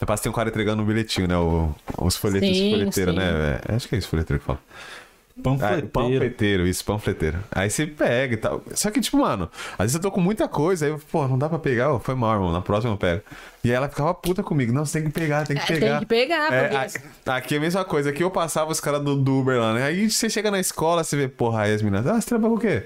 Depois 0.00 0.20
tem 0.20 0.30
um 0.30 0.34
cara 0.34 0.48
entregando 0.48 0.82
um 0.82 0.86
bilhetinho, 0.86 1.26
né? 1.28 1.36
O, 1.36 1.74
os 1.98 2.16
folhetos 2.16 2.48
Sim, 2.56 2.70
folheteiros, 2.70 3.14
sim. 3.14 3.20
né? 3.20 3.60
É, 3.68 3.74
acho 3.74 3.88
que 3.88 3.94
é 3.94 3.98
isso, 3.98 4.08
folheteiro 4.08 4.40
que 4.40 4.46
fala. 4.46 4.58
Ah, 5.36 5.40
Panfleteiro. 5.42 5.88
panfleteiro, 5.88 6.66
isso, 6.66 6.84
panfleteiro. 6.84 7.38
Aí 7.50 7.68
você 7.68 7.86
pega 7.88 8.34
e 8.34 8.36
tal. 8.36 8.62
Só 8.72 8.88
que, 8.92 9.00
tipo, 9.00 9.18
mano, 9.18 9.50
às 9.72 9.78
vezes 9.86 9.96
eu 9.96 10.00
tô 10.00 10.12
com 10.12 10.20
muita 10.20 10.46
coisa, 10.46 10.86
aí 10.86 10.92
eu, 10.92 11.00
pô, 11.10 11.26
não 11.26 11.36
dá 11.36 11.48
pra 11.48 11.58
pegar, 11.58 11.92
Ô, 11.92 11.98
foi 11.98 12.14
mal, 12.14 12.34
irmão, 12.34 12.52
na 12.52 12.60
próxima 12.62 12.92
eu 12.92 12.96
pego. 12.96 13.20
E 13.64 13.68
aí 13.70 13.74
ela 13.74 13.88
ficava 13.88 14.14
puta 14.14 14.44
comigo, 14.44 14.72
não, 14.72 14.84
você 14.86 15.00
tem 15.00 15.10
que 15.10 15.18
pegar, 15.18 15.44
tem 15.44 15.56
que 15.56 15.62
É, 15.64 15.66
pegar. 15.66 15.90
tem 15.90 15.98
que 16.00 16.06
pegar, 16.06 16.52
É, 16.52 16.68
porque- 16.68 17.00
aqui 17.26 17.54
é 17.54 17.58
a 17.58 17.60
mesma 17.60 17.84
coisa, 17.84 18.10
aqui 18.10 18.22
eu 18.22 18.30
passava 18.30 18.70
os 18.70 18.78
caras 18.78 19.02
do, 19.02 19.16
do 19.16 19.40
Uber 19.40 19.58
lá, 19.58 19.74
né? 19.74 19.82
Aí 19.86 20.08
você 20.08 20.30
chega 20.30 20.52
na 20.52 20.60
escola, 20.60 21.02
você 21.02 21.16
vê, 21.16 21.26
porra, 21.26 21.62
aí 21.62 21.74
as 21.74 21.82
meninas, 21.82 22.06
ah, 22.06 22.20
você 22.20 22.28
trabalha 22.28 22.50
com 22.52 22.56
o 22.56 22.60
quê? 22.60 22.84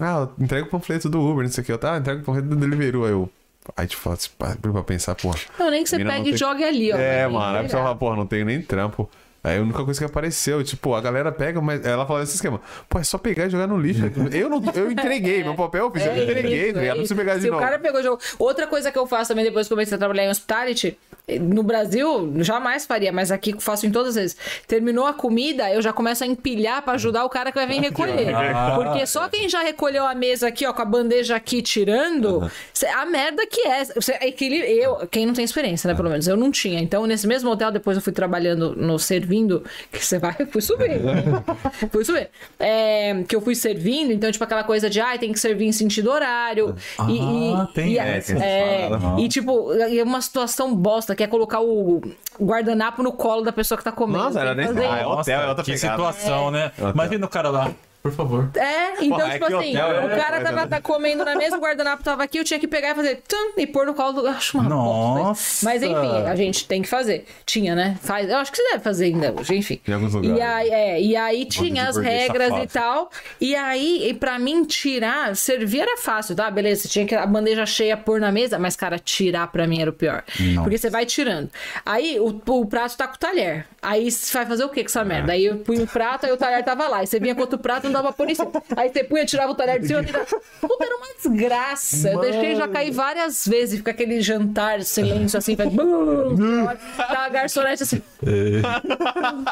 Ah, 0.00 0.26
eu 0.38 0.44
entrego 0.44 0.68
o 0.68 0.70
panfleto 0.70 1.10
do 1.10 1.20
Uber, 1.20 1.44
não 1.44 1.52
sei 1.52 1.60
o 1.60 1.64
que, 1.66 1.72
eu, 1.72 1.76
tá, 1.78 1.98
entrego 1.98 2.22
o 2.22 2.24
panfleto 2.24 2.48
do 2.48 2.56
Deliveroo, 2.56 3.04
aí 3.04 3.10
eu. 3.10 3.28
Aí 3.76 3.86
te 3.86 3.96
falo, 3.96 4.16
pra, 4.38 4.56
pensar, 4.82 5.14
porra. 5.14 5.38
Não, 5.58 5.70
nem 5.70 5.84
que 5.84 5.88
você 5.90 5.96
pegue 6.04 6.20
e 6.20 6.30
tem- 6.30 6.36
jogue 6.36 6.64
ali, 6.64 6.92
ó. 6.92 6.96
É, 6.96 7.26
mano. 7.28 7.56
Aí 7.58 7.62
pegar. 7.66 7.78
fala, 7.78 7.94
porra, 7.94 8.16
não 8.16 8.26
tenho 8.26 8.44
nem 8.44 8.60
trampo. 8.60 9.08
Aí 9.44 9.58
a 9.58 9.60
única 9.60 9.84
coisa 9.84 9.98
que 9.98 10.04
apareceu, 10.06 10.62
tipo, 10.62 10.94
a 10.94 11.00
galera 11.00 11.32
pega, 11.32 11.60
mas 11.60 11.84
ela 11.84 12.06
fala 12.06 12.22
esse 12.22 12.36
esquema. 12.36 12.60
Pô, 12.88 12.98
é 12.98 13.02
só 13.04 13.18
pegar 13.18 13.46
e 13.46 13.50
jogar 13.50 13.66
no 13.66 13.76
lixo. 13.76 14.02
Eu 14.32 14.48
não, 14.48 14.62
eu 14.74 14.90
entreguei, 14.90 15.42
meu 15.42 15.54
papel 15.56 15.86
eu 15.86 15.90
fiz, 15.90 16.04
eu 16.06 16.12
É 16.12 16.22
entreguei, 16.22 16.64
isso, 16.66 16.74
tá 16.74 16.78
é 16.78 16.82
ligado? 16.82 17.08
Não 17.08 17.16
pegar 17.16 17.34
de 17.36 17.40
Se 17.42 17.46
novo. 17.50 17.58
o 17.58 17.64
cara 17.64 17.78
pegou 17.78 18.00
o 18.00 18.02
jogo. 18.04 18.20
Outra 18.38 18.66
coisa 18.68 18.92
que 18.92 18.98
eu 18.98 19.06
faço 19.06 19.28
também 19.28 19.44
depois 19.44 19.66
que 19.66 19.74
comecei 19.74 19.96
a 19.96 19.98
trabalhar 19.98 20.24
em 20.26 20.30
hospitality, 20.30 20.96
no 21.40 21.62
Brasil, 21.62 22.32
jamais 22.38 22.84
faria, 22.84 23.12
mas 23.12 23.30
aqui 23.30 23.54
faço 23.58 23.86
em 23.86 23.90
todas 23.90 24.10
as 24.10 24.14
vezes. 24.22 24.36
Terminou 24.66 25.06
a 25.06 25.12
comida, 25.14 25.70
eu 25.72 25.80
já 25.82 25.92
começo 25.92 26.22
a 26.22 26.26
empilhar 26.26 26.82
pra 26.82 26.94
ajudar 26.94 27.24
o 27.24 27.28
cara 27.28 27.50
que 27.50 27.58
vai 27.58 27.66
vir 27.66 27.80
recolher. 27.80 28.34
Ah. 28.34 28.72
Porque 28.76 29.06
só 29.06 29.28
quem 29.28 29.48
já 29.48 29.62
recolheu 29.62 30.04
a 30.06 30.14
mesa 30.14 30.48
aqui, 30.48 30.64
ó, 30.66 30.72
com 30.72 30.82
a 30.82 30.84
bandeja 30.84 31.34
aqui 31.36 31.62
tirando, 31.62 32.48
a 32.96 33.06
merda 33.06 33.46
que 33.46 33.66
é. 33.66 33.84
Cê, 33.84 34.18
equili- 34.22 34.60
eu, 34.78 35.06
quem 35.10 35.26
não 35.26 35.34
tem 35.34 35.44
experiência, 35.44 35.88
né, 35.88 35.94
pelo 35.94 36.10
menos, 36.10 36.26
eu 36.28 36.36
não 36.36 36.50
tinha. 36.50 36.80
Então, 36.80 37.06
nesse 37.06 37.26
mesmo 37.26 37.50
hotel, 37.50 37.70
depois 37.70 37.96
eu 37.96 38.02
fui 38.02 38.12
trabalhando 38.12 38.74
no 38.76 38.98
servindo, 39.32 39.64
que 39.90 40.04
você 40.04 40.18
vai, 40.18 40.34
fui 40.50 40.60
subir. 40.60 41.00
fui 41.90 42.04
subir. 42.04 42.28
É, 42.58 43.22
que 43.26 43.34
eu 43.34 43.40
fui 43.40 43.54
servindo, 43.54 44.12
então, 44.12 44.30
tipo, 44.30 44.44
aquela 44.44 44.62
coisa 44.64 44.90
de, 44.90 45.00
ai, 45.00 45.18
tem 45.18 45.32
que 45.32 45.40
servir 45.40 45.66
em 45.66 45.72
sentido 45.72 46.10
horário. 46.10 46.76
e, 47.08 47.18
Ah, 47.54 47.68
e, 47.70 47.74
tem 47.74 47.92
e, 47.92 47.98
é, 47.98 48.20
fala. 48.20 49.20
e, 49.20 49.28
tipo, 49.28 49.72
é 49.72 50.02
uma 50.02 50.20
situação 50.20 50.74
bosta, 50.74 51.14
que 51.14 51.22
é 51.22 51.26
colocar 51.26 51.60
o 51.60 52.02
guardanapo 52.40 53.02
no 53.02 53.12
colo 53.12 53.42
da 53.42 53.52
pessoa 53.52 53.78
que 53.78 53.84
tá 53.84 53.92
comendo. 53.92 54.24
Nossa, 54.24 54.40
era 54.40 54.54
Tem 54.54 54.66
que 54.68 54.72
nem- 54.74 54.88
Ah, 54.88 54.98
é 54.98 55.06
hotel, 55.06 55.40
é 55.40 55.48
outra 55.48 55.64
que 55.64 55.72
pegada. 55.72 55.92
situação, 55.96 56.50
né? 56.50 56.72
Imagina 56.92 57.24
o 57.26 57.28
cara 57.28 57.48
lá, 57.50 57.70
por 58.02 58.12
favor. 58.12 58.50
É, 58.56 59.04
então, 59.04 59.18
Porra, 59.18 59.28
é 59.28 59.32
tipo 59.34 59.46
que 59.46 59.54
assim, 59.54 59.76
hotel 59.76 59.86
é 59.86 60.04
o 60.04 60.08
cara 60.08 60.36
coisa, 60.36 60.44
tava 60.44 60.60
né? 60.62 60.66
tá 60.66 60.80
comendo 60.80 61.24
na 61.24 61.36
mesa, 61.36 61.56
o 61.56 61.60
guardanapo 61.60 62.02
tava 62.02 62.24
aqui, 62.24 62.38
eu 62.38 62.44
tinha 62.44 62.58
que 62.58 62.66
pegar 62.66 62.90
e 62.90 62.94
fazer 62.96 63.22
tum, 63.28 63.52
e 63.56 63.66
pôr 63.66 63.86
no 63.86 63.94
colo 63.94 64.22
do. 64.22 64.26
Acho 64.26 64.58
uma 64.58 64.68
Nossa! 64.68 65.64
Mas 65.64 65.82
enfim, 65.82 66.26
a 66.26 66.34
gente 66.34 66.66
tem 66.66 66.82
que 66.82 66.88
fazer. 66.88 67.26
Tinha, 67.46 67.76
né? 67.76 67.96
Faz... 68.02 68.28
Eu 68.28 68.38
acho 68.38 68.50
que 68.50 68.56
você 68.56 68.70
deve 68.70 68.82
fazer 68.82 69.04
ainda 69.04 69.32
hoje, 69.32 69.54
enfim. 69.54 69.80
Em 69.86 69.92
alguns 69.92 70.14
lugares. 70.14 70.36
E 70.36 70.42
aí, 70.42 70.70
é, 70.70 71.00
e 71.00 71.16
aí 71.16 71.44
tinha 71.44 71.88
as 71.88 71.96
regras 71.96 72.48
safado. 72.48 72.64
e 72.64 72.66
tal. 72.66 73.10
E 73.40 73.54
aí, 73.54 74.08
e 74.08 74.14
pra 74.14 74.38
mim, 74.38 74.64
tirar, 74.64 75.36
servir 75.36 75.82
era 75.82 75.96
fácil, 75.96 76.34
tá? 76.34 76.50
Beleza, 76.50 76.82
você 76.82 76.88
tinha 76.88 77.06
que 77.06 77.14
a 77.14 77.26
bandeja 77.26 77.64
cheia 77.66 77.96
pôr 77.96 78.20
na 78.20 78.32
mesa, 78.32 78.58
mas, 78.58 78.74
cara, 78.74 78.98
tirar 78.98 79.46
pra 79.46 79.66
mim 79.66 79.80
era 79.80 79.90
o 79.90 79.92
pior. 79.92 80.24
Nossa. 80.40 80.62
Porque 80.62 80.78
você 80.78 80.90
vai 80.90 81.06
tirando. 81.06 81.50
Aí 81.86 82.18
o, 82.18 82.40
o 82.46 82.66
prato 82.66 82.96
tá 82.96 83.06
com 83.06 83.14
o 83.14 83.18
talher. 83.18 83.66
Aí 83.80 84.10
você 84.10 84.32
vai 84.36 84.46
fazer 84.46 84.64
o 84.64 84.68
que 84.68 84.82
com 84.82 84.88
essa 84.88 85.04
merda? 85.04 85.32
Aí 85.32 85.46
eu 85.46 85.58
punho 85.58 85.84
o 85.84 85.86
prato, 85.86 86.26
aí 86.26 86.32
o 86.32 86.36
talher 86.36 86.64
tava 86.64 86.88
lá. 86.88 86.98
Aí 86.98 87.06
você 87.06 87.20
vinha 87.20 87.34
com 87.34 87.40
outro 87.40 87.58
prato, 87.58 87.91
dava 87.92 88.14
em 88.26 88.34
cima. 88.34 88.50
Aí 88.76 88.90
você 88.90 89.04
punha, 89.04 89.24
tirava 89.24 89.52
o 89.52 89.54
talher 89.54 89.78
de 89.80 89.86
cima 89.86 90.02
tirava. 90.04 90.26
Puta, 90.60 90.84
era 90.84 90.96
uma 90.96 91.06
desgraça. 91.16 92.10
Eu 92.10 92.20
deixei 92.20 92.56
já 92.56 92.66
cair 92.68 92.90
várias 92.90 93.46
vezes. 93.46 93.76
Fica 93.78 93.90
aquele 93.90 94.20
jantar, 94.20 94.82
silêncio 94.82 95.38
assim, 95.38 95.56
faz. 95.56 95.70
bum, 95.72 96.66
Tá 96.96 97.26
a 97.26 97.28
garçonete 97.28 97.82
assim. 97.82 98.02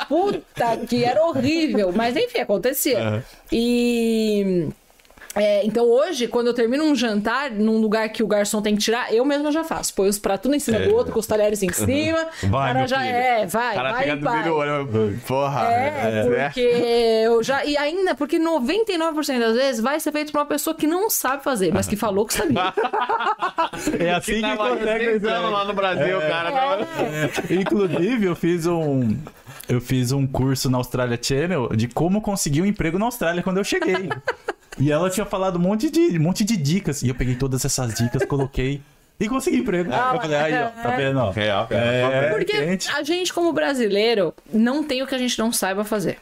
Puta, 0.09 0.77
que 0.89 1.05
era 1.05 1.25
horrível. 1.25 1.93
Mas 1.93 2.17
enfim, 2.17 2.41
acontecia. 2.41 3.25
E. 3.53 4.69
é, 5.35 5.65
então 5.65 5.85
hoje, 5.85 6.27
quando 6.27 6.49
eu 6.49 6.55
termino 6.55 6.83
um 6.85 6.95
jantar 6.95 7.51
num 7.53 7.79
lugar 7.79 8.09
que 8.09 8.23
o 8.23 8.27
garçom 8.27 8.61
tem 8.61 8.75
que 8.75 8.83
tirar, 8.83 9.13
eu 9.15 9.25
mesma 9.25 9.53
já 9.53 9.63
faço. 9.63 9.95
Põe 9.95 10.09
os 10.09 10.19
pratos 10.19 10.51
um 10.51 10.55
em 10.55 10.59
cima 10.59 10.81
do 10.81 10.95
outro, 10.95 11.13
com 11.13 11.21
os 11.21 11.27
talheres 11.27 11.63
em 11.63 11.71
cima. 11.73 12.27
Vai, 12.45 12.69
cara 12.69 12.79
meu 12.81 12.89
já 12.89 12.99
filho. 12.99 13.11
é, 13.15 13.47
vai, 13.47 13.73
O 13.73 13.75
cara 13.77 13.93
vai, 13.93 14.03
pega 14.03 14.17
do 14.17 14.23
vai. 14.25 14.39
vídeo, 14.39 14.57
olha, 14.57 14.73
porra. 15.27 15.61
É, 15.71 16.45
porque 16.47 16.61
eu 16.61 17.43
já. 17.43 17.65
E 17.65 17.77
ainda, 17.77 18.15
porque 18.15 18.39
99% 18.39 19.39
das 19.39 19.55
vezes 19.57 19.81
vai 19.81 20.01
ser 20.01 20.11
feito 20.13 20.33
pra 20.33 20.41
uma 20.41 20.47
pessoa 20.47 20.75
que 20.75 20.87
não 20.87 21.09
sabe 21.09 21.45
fazer, 21.45 21.73
mas 21.73 21.87
que 21.87 21.97
falou 21.97 22.27
que 22.27 22.35
sabia. 22.35 22.61
É 23.99 24.11
assim 24.15 24.35
que 24.35 24.41
Tava 24.41 24.71
consegue. 24.77 25.19
lá 25.27 25.65
no 25.65 25.73
Brasil, 25.75 26.21
cara. 26.21 26.53
tava- 26.53 26.87
Inclusive, 27.51 28.27
eu 28.27 28.35
fiz 28.37 28.67
um. 28.67 29.17
Eu 29.69 29.81
fiz 29.81 30.11
um 30.13 30.27
curso 30.27 30.69
na 30.69 30.79
Australia 30.79 31.19
Channel 31.21 31.69
de 31.77 31.87
como 31.89 32.21
conseguir 32.21 32.63
um 32.63 32.67
emprego 32.67 32.99
na 32.99 33.07
Austrália 33.07 33.43
quando 33.43 33.59
eu 33.59 33.65
cheguei. 33.65 34.09
e 34.81 34.91
ela 34.91 35.11
tinha 35.11 35.27
falado 35.27 35.57
um 35.57 35.63
monte 35.63 35.91
de, 35.91 36.19
um 36.19 36.23
monte 36.23 36.43
de 36.43 36.57
dicas. 36.57 37.03
E 37.03 37.09
eu 37.09 37.15
peguei 37.15 37.35
todas 37.35 37.65
essas 37.65 37.95
dicas, 37.95 38.25
coloquei 38.25 38.81
e 39.21 39.29
consegui 39.29 39.59
emprego. 39.59 39.91
Ah, 39.93 40.13
eu 40.15 40.21
falei, 40.21 40.37
aí, 40.37 40.63
ó, 40.63 40.69
tá 40.83 40.97
vendo? 40.97 41.19
Ó. 41.19 41.31
Real, 41.31 41.67
real. 41.69 42.13
É, 42.13 42.31
Porque 42.31 42.57
quente. 42.57 42.91
a 42.91 43.03
gente, 43.03 43.33
como 43.33 43.53
brasileiro, 43.53 44.35
não 44.53 44.83
tem 44.83 45.03
o 45.03 45.07
que 45.07 45.15
a 45.15 45.19
gente 45.19 45.39
não 45.39 45.53
saiba 45.53 45.85
fazer. 45.85 46.19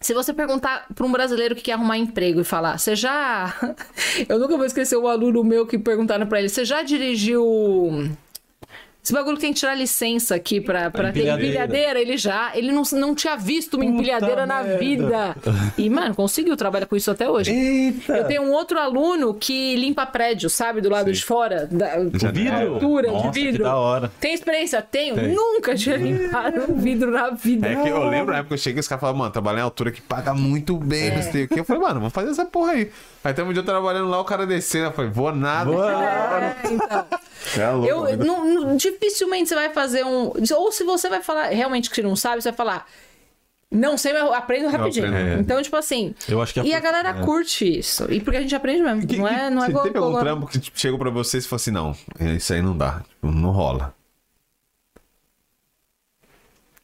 Se 0.00 0.14
você 0.14 0.32
perguntar 0.32 0.86
para 0.94 1.06
um 1.06 1.12
brasileiro 1.12 1.54
que 1.54 1.62
quer 1.62 1.72
arrumar 1.72 1.96
emprego 1.98 2.40
e 2.40 2.44
falar, 2.44 2.78
você 2.78 2.94
já. 2.94 3.54
Eu 4.28 4.38
nunca 4.38 4.56
vou 4.56 4.66
esquecer 4.66 4.96
o 4.96 5.08
aluno 5.08 5.42
meu 5.42 5.66
que 5.66 5.78
perguntaram 5.78 6.26
para 6.26 6.38
ele, 6.38 6.48
você 6.48 6.64
já 6.64 6.82
dirigiu. 6.82 8.10
Esse 9.04 9.12
bagulho 9.12 9.36
tem 9.36 9.52
que 9.52 9.58
tirar 9.58 9.74
licença 9.74 10.32
aqui 10.36 10.60
pra, 10.60 10.88
pra 10.88 11.10
ter 11.10 11.18
Empilhadeira. 11.20 11.48
empilhadeira, 11.64 12.00
ele 12.00 12.16
já. 12.16 12.52
Ele 12.54 12.70
não, 12.70 12.82
não 12.92 13.16
tinha 13.16 13.36
visto 13.36 13.74
uma 13.74 13.84
Puta 13.84 13.96
empilhadeira 13.96 14.46
na 14.46 14.62
merda. 14.62 14.78
vida. 14.78 15.36
E, 15.76 15.90
mano, 15.90 16.14
conseguiu 16.14 16.56
trabalhar 16.56 16.86
com 16.86 16.94
isso 16.94 17.10
até 17.10 17.28
hoje. 17.28 17.50
Eita! 17.50 18.18
Eu 18.18 18.24
tenho 18.28 18.42
um 18.42 18.52
outro 18.52 18.78
aluno 18.78 19.34
que 19.34 19.74
limpa 19.74 20.06
prédio, 20.06 20.48
sabe? 20.48 20.80
Do 20.80 20.88
lado 20.88 21.12
de 21.12 21.24
fora. 21.24 21.66
Da, 21.66 21.98
O 21.98 22.10
vidro? 22.32 22.74
altura 22.74 23.10
Nossa, 23.10 23.30
de 23.32 23.40
vidro. 23.40 23.56
Que 23.58 23.62
da 23.64 23.76
hora. 23.76 24.12
Tem 24.20 24.34
experiência? 24.34 24.80
Tenho. 24.80 25.16
Tem. 25.16 25.34
Nunca 25.34 25.74
tinha 25.74 25.96
limpado 25.96 26.70
um 26.72 26.76
vidro 26.78 27.10
na 27.10 27.30
vida. 27.30 27.66
É 27.68 27.82
que 27.82 27.88
eu 27.88 28.04
lembro 28.08 28.30
na 28.32 28.38
época 28.38 28.48
que 28.50 28.54
eu 28.54 28.58
cheguei, 28.58 28.78
os 28.78 28.86
caras 28.86 29.00
falavam, 29.00 29.18
mano, 29.18 29.32
trabalhar 29.32 29.58
em 29.58 29.64
altura 29.64 29.90
que 29.90 30.00
paga 30.00 30.32
muito 30.32 30.76
bem, 30.76 31.08
É. 31.08 31.16
não 31.16 31.22
sei 31.24 31.44
o 31.44 31.48
que. 31.48 31.58
Eu 31.58 31.64
falei, 31.64 31.82
mano, 31.82 31.94
vamos 31.98 32.12
fazer 32.12 32.30
essa 32.30 32.44
porra 32.44 32.70
aí. 32.72 32.88
Aí 33.24 33.32
tem 33.32 33.44
um 33.44 33.52
dia 33.52 33.60
eu 33.60 33.64
trabalhando 33.64 34.08
lá, 34.08 34.20
o 34.20 34.24
cara 34.24 34.46
descendo, 34.46 34.86
eu 34.86 34.92
falei, 34.92 35.10
vou 35.10 35.32
nada. 35.34 35.70
É, 35.70 36.56
então. 36.72 37.06
É 37.56 37.70
louco, 37.70 37.86
Eu, 37.88 38.04
vida. 38.06 38.24
não- 38.24 38.44
não- 38.44 38.76
dificilmente 38.76 39.48
você 39.48 39.54
vai 39.54 39.70
fazer 39.70 40.04
um. 40.04 40.32
Ou 40.56 40.72
se 40.72 40.84
você 40.84 41.08
vai 41.08 41.22
falar 41.22 41.46
realmente 41.48 41.88
que 41.90 41.96
você 41.96 42.02
não 42.02 42.16
sabe, 42.16 42.42
você 42.42 42.50
vai 42.50 42.56
falar. 42.56 42.86
Não 43.70 43.96
sei, 43.96 44.12
mas 44.12 44.22
eu 44.22 44.34
aprendo 44.34 44.68
rapidinho. 44.68 45.06
aprendo, 45.08 45.28
é. 45.30 45.40
Então, 45.40 45.62
tipo 45.62 45.76
assim. 45.76 46.14
Eu 46.28 46.42
acho 46.42 46.52
que 46.52 46.60
é 46.60 46.64
E 46.64 46.74
a 46.74 46.80
galera 46.80 47.08
é. 47.08 47.12
curte 47.24 47.78
isso. 47.78 48.04
E 48.12 48.20
porque 48.20 48.36
a 48.36 48.40
gente 48.42 48.54
aprende 48.54 48.82
mesmo. 48.82 49.06
Que- 49.06 49.16
não 49.16 49.26
é, 49.26 49.48
não 49.48 49.64
é. 49.64 49.66
Teve 49.72 49.98
algum 49.98 50.18
trampo 50.18 50.46
que 50.46 50.58
tipo, 50.58 50.78
chegou 50.78 50.98
pra 50.98 51.08
você 51.10 51.38
e 51.38 51.40
falou 51.40 51.56
assim, 51.56 51.70
não, 51.70 51.96
isso 52.36 52.52
aí 52.52 52.60
não 52.60 52.76
dá, 52.76 53.00
tipo, 53.08 53.28
não 53.32 53.50
rola. 53.50 53.94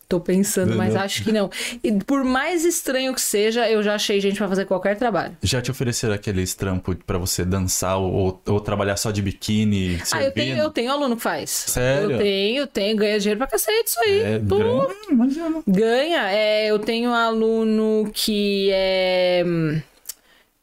Tô 0.09 0.18
pensando, 0.18 0.74
mas 0.74 0.89
Entendeu? 0.89 1.02
acho 1.05 1.22
que 1.22 1.32
não. 1.32 1.51
E 1.85 1.93
por 1.93 2.24
mais 2.24 2.64
estranho 2.64 3.12
que 3.14 3.20
seja, 3.20 3.68
eu 3.68 3.82
já 3.82 3.94
achei 3.94 4.18
gente 4.22 4.39
pra 4.39 4.48
fazer 4.48 4.64
qualquer 4.64 4.97
trabalho. 4.97 5.36
Já 5.43 5.60
te 5.60 5.70
ofereceram 5.70 6.14
aqueles 6.14 6.55
trampos 6.55 6.97
pra 7.06 7.18
você 7.18 7.44
dançar 7.44 7.98
ou, 7.98 8.40
ou 8.47 8.60
trabalhar 8.60 8.97
só 8.97 9.10
de 9.10 9.20
biquíni, 9.20 10.01
Ah, 10.12 10.22
eu 10.22 10.32
tenho, 10.32 10.56
eu 10.56 10.70
tenho 10.70 10.90
aluno 10.90 11.14
que 11.14 11.22
faz. 11.22 11.51
Sério? 11.51 12.12
Eu 12.12 12.18
tenho, 12.18 12.66
tenho, 12.66 12.97
ganha 12.97 13.18
dinheiro 13.20 13.36
pra 13.39 13.47
cacete 13.47 13.90
isso 13.90 14.01
aí. 14.01 14.20
É, 14.20 14.39
Pô. 14.39 14.90
Ganha. 15.66 16.30
É, 16.30 16.66
eu 16.70 16.78
tenho 16.78 17.10
um 17.10 17.14
aluno 17.14 18.10
que 18.14 18.70
é, 18.72 19.43
hum, 19.47 19.78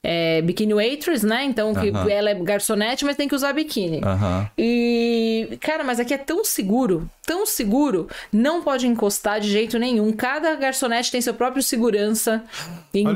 é 0.07 0.41
bikini 0.41 0.73
waitress, 0.73 1.25
né? 1.25 1.43
Então 1.45 1.73
que 1.73 1.89
Aham. 1.89 2.09
ela 2.09 2.29
é 2.29 2.35
garçonete, 2.35 3.03
mas 3.03 3.15
tem 3.15 3.27
que 3.27 3.33
usar 3.35 3.53
biquíni. 3.53 4.01
Aham. 4.03 4.47
E, 4.57 5.57
cara, 5.59 5.83
mas 5.83 5.99
aqui 5.99 6.13
é 6.13 6.17
tão 6.17 6.45
seguro, 6.45 7.09
tão 7.25 7.45
seguro, 7.45 8.07
não 8.31 8.61
pode 8.61 8.85
encostar 8.87 9.39
de 9.39 9.49
jeito 9.49 9.79
nenhum. 9.79 10.11
Cada 10.13 10.55
garçonete 10.55 11.11
tem 11.11 11.19
seu 11.21 11.33
próprio 11.33 11.63
segurança. 11.63 12.43
Então, 12.93 13.13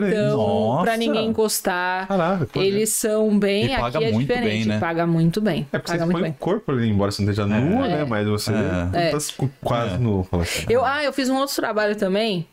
pra 0.81 0.91
Nossa. 0.91 0.97
ninguém 0.97 1.27
encostar. 1.29 2.07
Caraca, 2.07 2.47
Eles 2.59 2.89
são 2.89 3.37
bem. 3.37 3.65
E 3.65 3.69
paga 3.77 3.97
aqui 3.99 4.07
é 4.07 4.11
muito 4.11 4.27
diferente. 4.27 4.49
bem, 4.49 4.65
né? 4.65 4.79
Paga 4.79 5.05
muito 5.07 5.39
bem. 5.39 5.67
É 5.71 5.77
porque 5.77 5.91
paga 5.91 6.05
você 6.05 6.11
põe 6.11 6.21
bem. 6.23 6.31
o 6.31 6.33
corpo 6.35 6.71
ali, 6.71 6.89
embora 6.89 7.11
você 7.11 7.21
não 7.21 7.29
esteja 7.29 7.47
nua, 7.47 7.87
né? 7.87 8.03
Mas 8.05 8.27
você 8.27 8.51
É. 8.93 9.11
tá 9.11 9.17
cu- 9.37 9.49
quase 9.63 9.97
nu. 9.97 10.23
fala 10.29 10.43
assim. 10.43 10.65
Eu, 10.69 10.83
ah, 10.83 11.03
eu 11.03 11.13
fiz 11.13 11.29
um 11.29 11.37
outro 11.37 11.55
trabalho 11.55 11.95
também. 11.95 12.47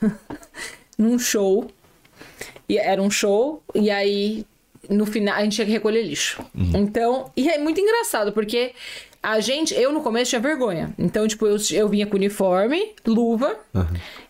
num 0.98 1.18
show. 1.18 1.70
E 2.68 2.78
era 2.78 3.00
um 3.02 3.10
show, 3.10 3.62
e 3.74 3.90
aí 3.90 4.44
no 4.88 5.04
final 5.06 5.34
a 5.36 5.42
gente 5.42 5.54
tinha 5.56 5.66
que 5.66 5.72
recolher 5.72 6.02
lixo. 6.02 6.44
Então, 6.54 7.30
e 7.36 7.48
é 7.48 7.58
muito 7.58 7.80
engraçado, 7.80 8.32
porque 8.32 8.72
A 9.22 9.40
gente, 9.40 9.74
eu 9.74 9.90
no 9.92 10.02
começo 10.02 10.28
tinha 10.30 10.40
vergonha. 10.40 10.94
Então, 10.96 11.26
tipo, 11.26 11.46
eu, 11.46 11.56
eu 11.72 11.88
vinha 11.88 12.06
com 12.06 12.14
uniforme, 12.16 12.94
luva 13.04 13.56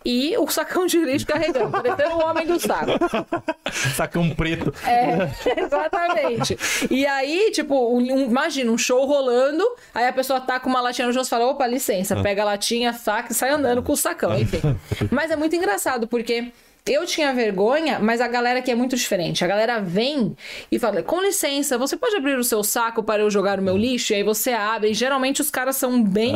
e 0.02 0.34
o 0.38 0.48
sacão 0.48 0.86
de 0.86 0.96
lixo 0.98 1.26
carregando, 1.26 1.70
parecendo 1.70 2.14
o 2.16 2.24
homem 2.24 2.46
do 2.46 2.58
saco. 2.58 2.92
Sacão 3.94 4.30
preto. 4.30 4.72
É, 4.86 5.28
exatamente. 5.60 6.56
E 6.90 7.06
aí, 7.06 7.50
tipo, 7.52 7.94
um- 7.94 8.00
imagina 8.24 8.70
um 8.70 8.78
show 8.78 9.04
rolando, 9.06 9.62
aí 9.94 10.06
a 10.06 10.12
pessoa 10.14 10.40
tá 10.40 10.58
com 10.58 10.70
uma 10.70 10.80
latinha 10.80 11.06
no 11.06 11.12
chão 11.12 11.22
e 11.22 11.26
fala: 11.26 11.46
opa, 11.46 11.66
licença, 11.66 12.16
pega 12.22 12.40
a 12.40 12.46
latinha, 12.46 12.94
saca 12.94 13.32
e 13.32 13.34
sai 13.34 13.50
andando 13.50 13.82
com 13.82 13.92
o 13.92 13.96
sacão, 13.96 14.38
enfim. 14.38 14.60
Mas 15.10 15.30
é 15.30 15.36
muito 15.36 15.54
engraçado, 15.54 16.06
porque. 16.06 16.50
Eu 16.86 17.04
tinha 17.04 17.34
vergonha, 17.34 17.98
mas 17.98 18.20
a 18.20 18.28
galera 18.28 18.60
aqui 18.60 18.70
é 18.70 18.74
muito 18.74 18.94
diferente. 18.96 19.44
A 19.44 19.48
galera 19.48 19.80
vem 19.80 20.36
e 20.70 20.78
fala: 20.78 21.02
com 21.02 21.20
licença, 21.20 21.76
você 21.76 21.96
pode 21.96 22.14
abrir 22.16 22.38
o 22.38 22.44
seu 22.44 22.62
saco 22.62 23.02
para 23.02 23.22
eu 23.22 23.30
jogar 23.30 23.58
o 23.58 23.62
meu 23.62 23.76
lixo? 23.76 24.12
E 24.12 24.16
aí 24.16 24.22
você 24.22 24.52
abre. 24.52 24.90
E 24.90 24.94
geralmente 24.94 25.40
os 25.40 25.50
caras 25.50 25.76
são 25.76 26.00
bem. 26.02 26.32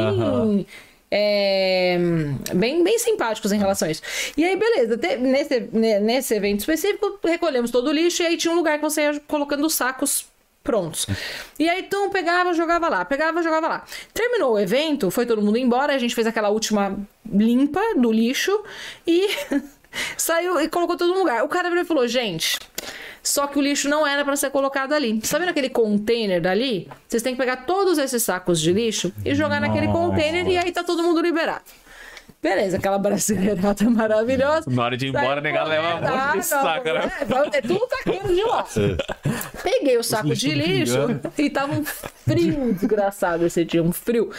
é, 1.13 1.99
bem, 2.55 2.83
bem 2.85 2.99
simpáticos 2.99 3.53
em 3.53 3.59
relação 3.59 3.89
a 3.89 3.91
isso. 3.91 4.03
E 4.37 4.45
aí, 4.45 4.57
beleza, 4.57 4.97
te- 4.97 5.17
nesse, 5.17 5.69
ne- 5.73 6.01
nesse 6.01 6.35
evento 6.35 6.61
específico, 6.61 7.19
recolhemos 7.25 7.71
todo 7.71 7.89
o 7.89 7.93
lixo 7.93 8.23
e 8.23 8.27
aí 8.27 8.37
tinha 8.37 8.53
um 8.53 8.57
lugar 8.57 8.79
que 8.79 8.85
você 8.85 9.03
ia 9.03 9.21
colocando 9.27 9.65
os 9.67 9.75
sacos 9.75 10.27
prontos. 10.63 11.07
E 11.59 11.69
aí, 11.69 11.81
então, 11.81 12.11
pegava, 12.11 12.53
jogava 12.55 12.89
lá, 12.89 13.05
pegava, 13.05 13.43
jogava 13.43 13.67
lá. 13.67 13.85
Terminou 14.15 14.53
o 14.55 14.59
evento, 14.59 15.11
foi 15.11 15.27
todo 15.27 15.43
mundo 15.43 15.57
embora, 15.59 15.95
a 15.95 15.99
gente 15.99 16.15
fez 16.15 16.27
aquela 16.27 16.49
última 16.51 16.97
limpa 17.33 17.81
do 17.97 18.13
lixo 18.13 18.63
e 19.07 19.27
saiu 20.17 20.61
e 20.61 20.69
colocou 20.69 20.97
todo 20.97 21.13
no 21.13 21.19
lugar. 21.21 21.45
O 21.45 21.49
cara 21.49 21.69
virou 21.69 21.85
e 21.85 21.87
falou, 21.87 22.07
gente... 22.07 22.59
Só 23.23 23.47
que 23.47 23.59
o 23.59 23.61
lixo 23.61 23.87
não 23.87 24.07
era 24.07 24.25
para 24.25 24.35
ser 24.35 24.49
colocado 24.51 24.95
ali. 24.95 25.21
Sabe 25.23 25.45
naquele 25.45 25.69
container 25.69 26.41
dali? 26.41 26.89
Vocês 27.07 27.23
têm 27.23 27.35
que 27.35 27.39
pegar 27.39 27.67
todos 27.67 27.99
esses 27.99 28.23
sacos 28.23 28.59
de 28.59 28.73
lixo 28.73 29.13
e 29.23 29.35
jogar 29.35 29.61
naquele 29.61 29.89
container 29.89 30.49
e 30.49 30.57
aí 30.57 30.73
tá 30.73 30.83
todo 30.83 31.03
mundo 31.03 31.21
liberado. 31.21 31.63
Beleza, 32.43 32.79
aquela 32.79 32.99
brasileirada 32.99 33.85
maravilhosa. 33.91 34.71
Na 34.71 34.85
hora 34.85 34.97
de 34.97 35.07
ir 35.07 35.09
embora, 35.11 35.27
Sai 35.27 35.39
a 35.39 35.41
nega 35.43 35.65
leva 35.65 35.89
um 35.89 36.01
monte 36.01 36.33
de 36.33 36.39
Ah, 36.39 36.43
saco, 36.43 36.85
né? 36.85 37.13
É, 37.21 37.59
é 37.59 37.61
tudo 37.61 37.87
sacando 37.91 38.35
de 38.35 38.43
lá. 38.43 38.67
Peguei 39.63 39.99
o 39.99 40.03
saco 40.03 40.35
de 40.35 40.51
lixo 40.55 41.21
e 41.37 41.51
tava 41.51 41.75
um 41.75 41.85
frio 41.85 42.73
desgraçado 42.73 43.45
esse 43.45 43.63
dia, 43.67 43.83
um 43.83 43.93
frio. 43.93 44.31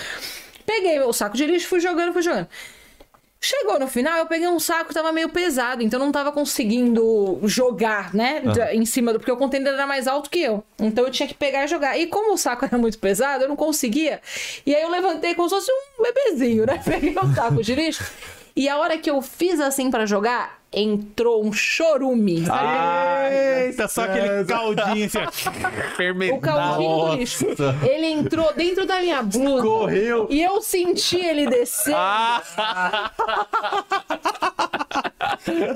Peguei 0.65 0.99
o 1.01 1.13
saco 1.13 1.37
de 1.37 1.45
lixo, 1.45 1.67
fui 1.67 1.79
jogando, 1.79 2.13
fui 2.13 2.23
jogando. 2.23 2.47
Chegou 3.43 3.79
no 3.79 3.87
final, 3.87 4.19
eu 4.19 4.27
peguei 4.27 4.47
um 4.47 4.59
saco 4.59 4.89
que 4.89 4.93
tava 4.93 5.11
meio 5.11 5.27
pesado, 5.29 5.81
então 5.81 5.99
eu 5.99 6.05
não 6.05 6.11
tava 6.11 6.31
conseguindo 6.31 7.39
jogar, 7.43 8.13
né? 8.13 8.39
da- 8.53 8.75
Em 8.75 8.85
cima 8.85 9.11
do. 9.11 9.17
Porque 9.19 9.31
o 9.31 9.35
container 9.37 9.73
era 9.73 9.87
mais 9.87 10.07
alto 10.07 10.29
que 10.29 10.41
eu. 10.43 10.63
Então 10.79 11.05
eu 11.05 11.11
tinha 11.11 11.27
que 11.27 11.33
pegar 11.33 11.63
e 11.65 11.67
jogar. 11.67 11.97
E 11.97 12.05
como 12.05 12.33
o 12.33 12.37
saco 12.37 12.65
era 12.65 12.77
muito 12.77 12.99
pesado, 12.99 13.43
eu 13.43 13.49
não 13.49 13.55
conseguia. 13.55 14.21
E 14.63 14.75
aí 14.75 14.81
eu 14.83 14.89
levantei 14.91 15.33
como 15.33 15.49
se 15.49 15.55
fosse 15.55 15.71
um 15.71 16.03
bebezinho, 16.03 16.67
né? 16.67 16.79
Peguei 16.85 17.15
o 17.17 17.33
saco 17.33 17.63
de 17.63 17.73
lixo. 17.73 18.03
E 18.55 18.67
a 18.67 18.77
hora 18.77 18.97
que 18.97 19.09
eu 19.09 19.21
fiz 19.21 19.59
assim 19.59 19.89
pra 19.89 20.05
jogar, 20.05 20.59
entrou 20.73 21.43
um 21.45 21.51
chorume. 21.51 22.45
Eita, 23.65 23.87
só 23.87 24.03
aquele 24.03 24.45
caldinho 24.45 25.05
assim, 25.05 25.17
ó. 25.17 26.31
O 26.35 26.39
caldinho 26.39 27.05
do 27.05 27.15
lixo. 27.15 27.45
Ele 27.83 28.07
entrou 28.07 28.53
dentro 28.53 28.85
da 28.85 28.99
minha 29.01 29.21
blusa. 29.21 29.63
Correu. 29.63 30.27
E 30.29 30.41
eu 30.41 30.61
senti 30.61 31.17
ele 31.17 31.47
descer 31.47 31.95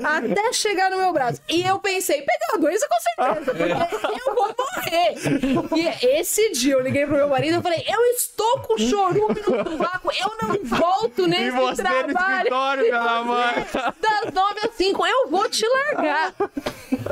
até 0.04 0.52
chegar 0.52 0.90
no 0.90 0.98
meu 0.98 1.12
braço. 1.12 1.40
E 1.48 1.62
eu 1.64 1.78
pensei, 1.78 2.18
pegar 2.22 2.54
a 2.54 2.56
doença 2.58 2.86
com 2.88 3.24
certeza, 3.24 3.54
porque 3.54 4.20
eu 4.28 4.34
vou 4.34 4.54
morrer. 4.58 5.76
E 5.76 6.06
esse 6.18 6.50
dia 6.52 6.74
eu 6.74 6.80
liguei 6.80 7.06
pro 7.06 7.16
meu 7.16 7.28
marido 7.28 7.58
e 7.58 7.62
falei, 7.62 7.84
eu 7.86 8.00
estou 8.14 8.60
com 8.60 8.78
chorume 8.78 9.40
no 9.46 9.70
sovaco, 9.70 10.10
eu 10.12 10.32
não 10.48 10.58
volto 10.64 11.26
nesse 11.26 11.44
E 11.44 11.50
você 11.50 11.82
trabalho. 11.82 12.48
você, 12.48 12.90
mãe. 13.24 13.66
Das 14.00 14.32
nove 14.32 14.60
às 14.64 14.74
cinco, 14.74 15.06
eu 15.06 15.28
vou 15.30 15.48
te 15.48 15.66
largar. 15.66 16.34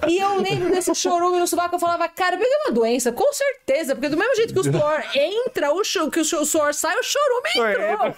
E 0.08 0.18
eu 0.18 0.40
lembro 0.40 0.70
desse 0.70 0.94
chorume 0.94 1.38
no 1.38 1.46
sovaco, 1.46 1.74
eu 1.76 1.80
falava, 1.80 2.08
cara, 2.08 2.36
eu 2.36 2.38
peguei 2.40 2.54
uma 2.66 2.72
doença, 2.72 3.12
com 3.12 3.32
certeza, 3.32 3.94
porque 3.94 4.08
do 4.08 4.16
mesmo 4.16 4.34
jeito 4.36 4.52
que 4.52 4.60
o 4.60 4.64
suor 4.64 5.02
entra, 5.14 5.72
o, 5.72 5.82
que 6.10 6.20
o 6.20 6.24
suor 6.44 6.74
sai, 6.74 6.96
o 6.98 7.02
chorume 7.02 7.48
entrou. 7.70 8.14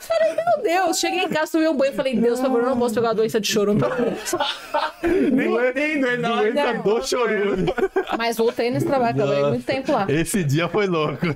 Falei, 0.00 0.32
meu 0.34 0.62
Deus, 0.62 0.98
cheguei 0.98 1.20
em 1.24 1.28
casa, 1.28 1.52
tomei 1.52 1.68
um 1.68 1.74
banho 1.76 1.92
e 1.92 1.96
falei, 1.96 2.16
Deus, 2.16 2.38
por 2.40 2.46
favor, 2.46 2.62
eu 2.62 2.70
não 2.70 2.78
posso 2.78 2.94
pegar 2.94 3.08
uma 3.08 3.14
doença 3.14 3.25
de 3.40 3.46
chorume. 3.48 3.80
Nem 5.02 5.98
entendo, 5.98 6.22
Não, 6.22 6.36
Doença 6.38 6.72
não. 6.74 6.82
do 6.82 7.06
chorume. 7.06 7.74
Mas 8.18 8.36
voltei 8.36 8.70
nesse 8.70 8.86
trabalho, 8.86 9.16
trabalhei 9.16 9.44
muito 9.44 9.64
tempo 9.64 9.92
lá. 9.92 10.06
Esse 10.08 10.42
dia 10.44 10.68
foi 10.68 10.86
louco. 10.86 11.26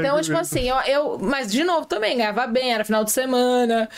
Então, 0.00 0.20
tipo 0.20 0.36
assim, 0.38 0.68
eu, 0.68 0.76
eu- 0.86 1.18
Mas, 1.20 1.50
de 1.50 1.64
novo, 1.64 1.86
também 1.86 2.16
ganhava 2.16 2.46
bem, 2.46 2.72
era 2.72 2.84
final 2.84 3.04
de 3.04 3.10
semana, 3.12 3.88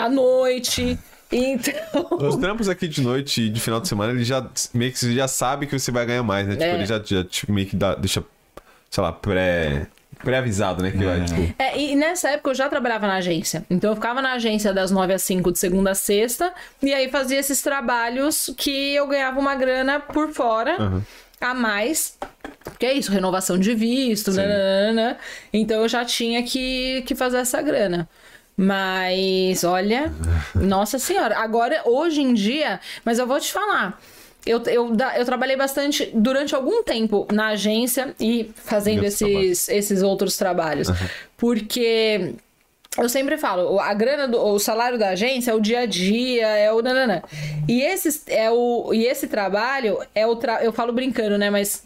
à 0.00 0.08
noite. 0.08 0.98
Então. 1.30 1.74
Os 2.26 2.36
trampos 2.36 2.68
aqui 2.70 2.88
de 2.88 3.02
noite 3.02 3.42
e 3.42 3.50
de 3.50 3.60
final 3.60 3.80
de 3.80 3.88
semana, 3.88 4.12
ele 4.12 4.24
já 4.24 4.46
meio 4.72 4.90
que 4.92 4.98
você 4.98 5.12
já 5.14 5.28
sabe 5.28 5.66
que 5.66 5.78
você 5.78 5.90
vai 5.92 6.06
ganhar 6.06 6.22
mais, 6.22 6.46
né? 6.46 6.52
Tipo, 6.54 6.64
É. 6.64 6.74
ele 6.74 6.86
já, 6.86 7.02
já 7.04 7.22
tipo, 7.24 7.52
meio 7.52 7.66
que 7.66 7.76
dá, 7.76 7.94
deixa, 7.94 8.24
sei 8.90 9.02
lá, 9.02 9.12
pré, 9.12 9.86
pré-avisado, 10.22 10.82
né? 10.82 10.90
Que 10.90 11.04
vai, 11.04 11.24
tipo, 11.24 11.54
É, 11.58 11.78
e 11.78 11.94
nessa 11.96 12.30
época 12.30 12.50
eu 12.50 12.54
já 12.54 12.68
trabalhava 12.68 13.06
na 13.06 13.14
agência. 13.14 13.64
Então 13.70 13.90
eu 13.90 13.94
ficava 13.94 14.20
na 14.20 14.32
agência 14.32 14.72
das 14.72 14.90
9 14.90 15.14
às 15.14 15.22
5 15.22 15.52
de 15.52 15.58
segunda 15.58 15.92
a 15.92 15.94
sexta. 15.94 16.52
E 16.82 16.92
aí 16.92 17.08
fazia 17.08 17.38
esses 17.38 17.62
trabalhos 17.62 18.52
que 18.56 18.94
eu 18.94 19.06
ganhava 19.06 19.38
uma 19.38 19.54
grana 19.54 20.00
por 20.00 20.32
fora. 20.32 20.76
A 21.40 21.54
mais. 21.54 22.18
Que 22.78 22.86
é 22.86 22.92
isso, 22.92 23.12
renovação 23.12 23.58
de 23.58 23.74
visto, 23.74 24.32
nananana. 24.32 25.16
Então 25.52 25.82
eu 25.82 25.88
já 25.88 26.04
tinha 26.04 26.42
que, 26.42 27.02
que 27.06 27.14
fazer 27.14 27.38
essa 27.38 27.62
grana. 27.62 28.08
Mas, 28.56 29.62
olha, 29.62 30.12
nossa 30.52 30.98
senhora, 30.98 31.38
agora, 31.38 31.80
hoje 31.84 32.20
em 32.20 32.34
dia, 32.34 32.80
mas 33.04 33.20
eu 33.20 33.26
vou 33.26 33.38
te 33.38 33.52
falar. 33.52 34.00
Eu, 34.48 34.62
eu, 34.64 34.92
eu 35.16 35.24
trabalhei 35.24 35.56
bastante 35.56 36.10
durante 36.14 36.54
algum 36.54 36.82
tempo 36.82 37.26
na 37.32 37.48
agência 37.48 38.14
e 38.18 38.50
fazendo 38.54 39.02
esses, 39.04 39.68
esses 39.68 40.02
outros 40.02 40.36
trabalhos. 40.36 40.88
Porque 41.36 42.34
eu 42.96 43.08
sempre 43.08 43.36
falo, 43.38 43.74
o- 43.74 43.80
a 43.80 43.92
grana 43.94 44.26
do 44.26 44.40
o 44.40 44.58
salário 44.58 44.98
da 44.98 45.10
agência 45.10 45.50
é 45.50 45.54
o 45.54 45.60
dia 45.60 45.80
a 45.80 45.86
dia, 45.86 46.46
é 46.46 46.72
o 46.72 46.82
nananã. 46.82 47.22
E 47.68 47.80
esse 47.82 48.22
é 48.26 48.50
o 48.50 48.92
e 48.92 49.06
esse 49.06 49.26
trabalho 49.28 49.98
é 50.14 50.26
o 50.26 50.34
tra... 50.36 50.64
eu 50.64 50.72
falo 50.72 50.92
brincando, 50.92 51.36
né, 51.38 51.50
mas 51.50 51.84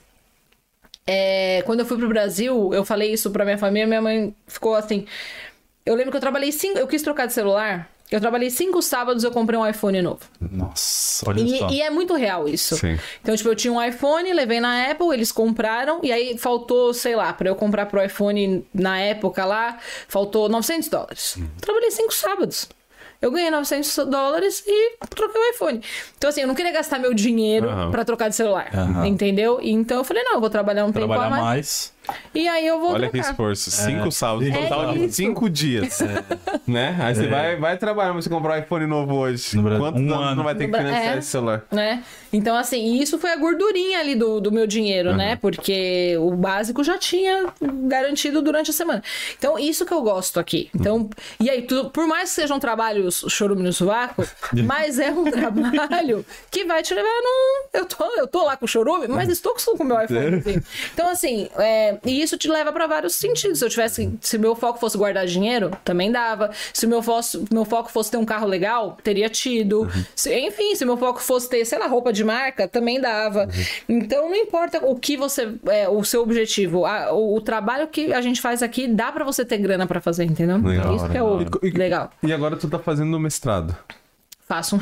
é, 1.06 1.62
quando 1.66 1.80
eu 1.80 1.86
fui 1.86 1.98
pro 1.98 2.09
Brasil, 2.09 2.72
eu 2.72 2.84
falei 2.84 3.12
isso 3.12 3.30
pra 3.30 3.44
minha 3.44 3.59
família, 3.59 3.86
minha 3.86 4.01
mãe 4.01 4.34
ficou 4.47 4.74
assim. 4.74 5.05
Eu 5.84 5.94
lembro 5.97 6.12
que 6.12 6.16
eu 6.16 6.20
trabalhei 6.20 6.52
cinco, 6.52 6.78
eu 6.78 6.86
quis 6.86 7.02
trocar 7.02 7.26
de 7.26 7.32
celular. 7.32 7.90
Eu 8.16 8.20
trabalhei 8.20 8.51
cinco 8.51 8.80
sábados, 8.82 9.24
eu 9.24 9.30
comprei 9.30 9.59
um 9.59 9.66
iPhone 9.66 10.01
novo. 10.02 10.20
Nossa, 10.40 11.28
olha 11.28 11.47
só. 11.59 11.68
E, 11.68 11.76
e 11.76 11.82
é 11.82 11.90
muito 11.90 12.14
real 12.14 12.48
isso. 12.48 12.76
Sim. 12.76 12.98
Então, 13.20 13.34
tipo, 13.36 13.48
eu 13.48 13.56
tinha 13.56 13.72
um 13.72 13.82
iPhone, 13.82 14.32
levei 14.32 14.60
na 14.60 14.90
Apple, 14.90 15.09
eles 15.12 15.32
compraram, 15.32 16.01
e 16.02 16.12
aí 16.12 16.36
faltou, 16.39 16.93
sei 16.93 17.16
lá, 17.16 17.32
pra 17.32 17.48
eu 17.48 17.55
comprar 17.56 17.86
pro 17.86 18.02
iPhone 18.05 18.64
na 18.74 18.98
época 18.98 19.44
lá, 19.44 19.78
faltou 20.09 20.48
900 20.48 20.89
dólares. 20.89 21.39
Trabalhei 21.60 21.90
cinco 21.90 22.12
sábados. 22.12 22.68
Eu 23.20 23.30
ganhei 23.30 23.52
900 23.52 24.06
dólares 24.10 24.64
e 24.66 24.97
troquei 25.09 25.40
o 25.40 25.51
iPhone. 25.55 25.80
Então, 26.18 26.28
assim, 26.28 26.40
eu 26.40 26.48
não 26.48 26.56
queria 26.56 26.72
gastar 26.72 26.98
meu 26.98 27.14
dinheiro 27.14 27.68
Aham. 27.68 27.90
pra 27.93 28.05
trocar 28.05 28.28
de 28.28 28.34
celular. 28.34 28.68
Aham. 28.74 29.06
Entendeu? 29.06 29.60
Então, 29.62 29.98
eu 29.98 30.05
falei, 30.05 30.24
não, 30.24 30.34
eu 30.34 30.40
vou 30.40 30.51
trabalhar 30.51 30.84
um 30.84 30.90
Trabalhar 30.90 31.22
tempo 31.22 31.34
a 31.34 31.39
mais. 31.39 31.44
mais. 31.44 31.93
E 32.35 32.49
aí 32.49 32.66
eu 32.66 32.81
vou 32.81 32.93
olha 32.93 33.07
que 33.09 33.12
trocar. 33.12 33.31
esforço. 33.31 33.70
Cinco 33.70 34.11
sábados, 34.11 34.49
É 34.49 34.62
total 34.62 34.93
de 34.95 35.12
cinco 35.12 35.49
dias. 35.49 36.01
Né? 36.66 36.97
Aí 37.01 37.15
você 37.15 37.27
vai, 37.29 37.57
vai 37.57 37.77
trabalhar, 37.77 38.12
mas 38.12 38.24
você 38.24 38.31
comprar 38.31 38.57
um 38.57 38.62
iPhone 38.62 38.87
novo 38.87 39.15
hoje. 39.15 39.57
No 39.57 39.62
Quantos 39.79 40.01
um 40.03 40.05
anos 40.12 40.27
ano. 40.27 40.37
não 40.37 40.45
vai 40.45 40.55
ter 40.55 40.69
que 40.69 40.77
financiar 40.77 41.15
é. 41.15 41.19
esse 41.19 41.29
celular? 41.29 41.65
né? 41.70 42.03
Então, 42.33 42.57
assim, 42.57 42.95
isso 42.99 43.19
foi 43.19 43.31
a 43.31 43.37
gordurinha 43.37 43.99
ali 44.01 44.15
do, 44.15 44.41
do 44.41 44.51
meu 44.51 44.66
dinheiro, 44.66 45.15
né? 45.15 45.37
Porque 45.37 46.16
o 46.19 46.35
básico 46.35 46.83
já 46.83 46.97
tinha 46.97 47.47
garantido 47.61 48.41
durante 48.41 48.70
a 48.70 48.73
semana. 48.73 49.03
Então, 49.39 49.59
isso 49.59 49.85
que 49.85 49.93
eu 49.93 50.01
gosto 50.03 50.41
aqui. 50.41 50.70
Então, 50.74 51.11
e 51.39 51.51
aí, 51.51 51.62
tu- 51.62 51.91
por 51.91 52.07
mais 52.07 52.31
que 52.31 52.37
sejam 52.37 52.59
trabalhos 52.59 53.24
chorume 53.29 53.62
no 53.62 53.73
sovaco, 53.73 54.24
mas 54.65 54.99
é 54.99 55.11
um 55.11 55.24
trabalho 55.31 56.24
que 56.51 56.65
vai 56.65 56.83
te 56.83 56.95
levar 56.95 57.09
num. 57.09 57.79
Eu 57.79 57.85
tô, 57.85 58.05
eu 58.16 58.27
tô 58.27 58.45
lá 58.45 58.57
com 58.57 58.66
chorume, 58.66 59.07
mas 59.09 59.29
estou 59.29 59.55
com 59.77 59.83
o 59.85 59.87
meu 59.87 60.01
iPhone. 60.03 60.37
assim. 60.37 60.62
Então, 60.95 61.09
assim, 61.11 61.49
é, 61.59 61.91
e 62.05 62.23
isso 62.23 62.36
te 62.36 62.48
leva 62.48 62.73
pra 62.73 62.86
vários 62.86 63.14
sentidos. 63.14 63.59
Se 63.59 63.64
eu 63.64 63.69
tivesse. 63.69 64.12
Se 64.20 64.39
meu 64.39 64.55
foco 64.55 64.78
fosse 64.78 64.97
guardar 64.98 65.27
dinheiro, 65.27 65.70
também 65.85 66.10
dava. 66.10 66.51
Se 66.73 66.86
meu 66.86 67.02
foco, 67.02 67.23
meu 67.52 67.64
foco 67.64 67.90
fosse 67.90 68.10
ter 68.10 68.16
um 68.16 68.24
carro 68.24 68.47
legal, 68.47 68.97
teria 69.02 69.28
tido. 69.28 69.89
Se- 70.16 70.35
enfim, 70.39 70.74
se 70.74 70.85
meu 70.85 70.97
foco 70.97 71.20
fosse 71.20 71.48
ter, 71.48 71.64
sei 71.64 71.78
lá, 71.78 71.86
roupa 71.86 72.12
de 72.12 72.24
marca, 72.24 72.66
também 72.69 73.01
dava. 73.01 73.48
Então, 73.89 74.28
não 74.28 74.36
importa 74.36 74.85
o 74.85 74.97
que 74.97 75.16
você. 75.16 75.52
É, 75.66 75.89
o 75.89 76.02
seu 76.05 76.23
objetivo. 76.23 76.85
A- 76.86 77.12
o, 77.12 77.36
o 77.36 77.40
trabalho 77.40 77.86
que 77.89 78.12
a 78.12 78.20
gente 78.20 78.40
faz 78.40 78.62
aqui 78.62 78.86
dá 78.89 79.10
pra 79.12 79.24
você 79.24 79.44
ter 79.44 79.59
grana 79.59 79.86
pra 79.86 80.01
fazer, 80.01 80.24
entendeu? 80.24 80.59
Legal, 80.59 80.97
Isso 80.97 81.09
que 81.09 81.16
é 81.19 81.23
o 81.23 81.43
E- 81.43 81.47
e- 81.69 81.70
legal. 81.70 82.10
E 82.23 82.32
agora 82.32 82.56
tu 82.56 82.69
tá 82.69 82.78
fazendo 82.78 83.19
mestrado. 83.19 83.77
Faço 84.47 84.77
um 84.77 84.81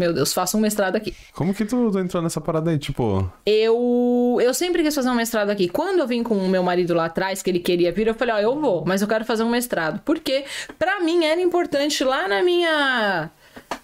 meu 0.00 0.14
Deus, 0.14 0.32
faça 0.32 0.56
um 0.56 0.60
mestrado 0.60 0.96
aqui. 0.96 1.14
Como 1.34 1.52
que 1.52 1.66
tu, 1.66 1.90
tu 1.90 1.98
entrou 1.98 2.22
nessa 2.22 2.40
parada 2.40 2.70
aí? 2.70 2.78
Tipo, 2.78 3.30
Eu, 3.44 4.38
eu 4.40 4.54
sempre 4.54 4.82
quis 4.82 4.94
fazer 4.94 5.10
um 5.10 5.14
mestrado 5.14 5.50
aqui. 5.50 5.68
Quando 5.68 5.98
eu 5.98 6.06
vim 6.06 6.22
com 6.22 6.34
o 6.34 6.48
meu 6.48 6.62
marido 6.62 6.94
lá 6.94 7.04
atrás, 7.04 7.42
que 7.42 7.50
ele 7.50 7.58
queria 7.60 7.92
vir, 7.92 8.06
eu 8.06 8.14
falei, 8.14 8.34
ó, 8.34 8.38
eu 8.38 8.58
vou, 8.58 8.82
mas 8.86 9.02
eu 9.02 9.08
quero 9.08 9.26
fazer 9.26 9.42
um 9.42 9.50
mestrado. 9.50 10.00
Porque, 10.04 10.44
pra 10.78 11.00
mim, 11.00 11.24
era 11.26 11.40
importante 11.40 12.02
lá 12.02 12.26
na 12.26 12.42
minha 12.42 13.30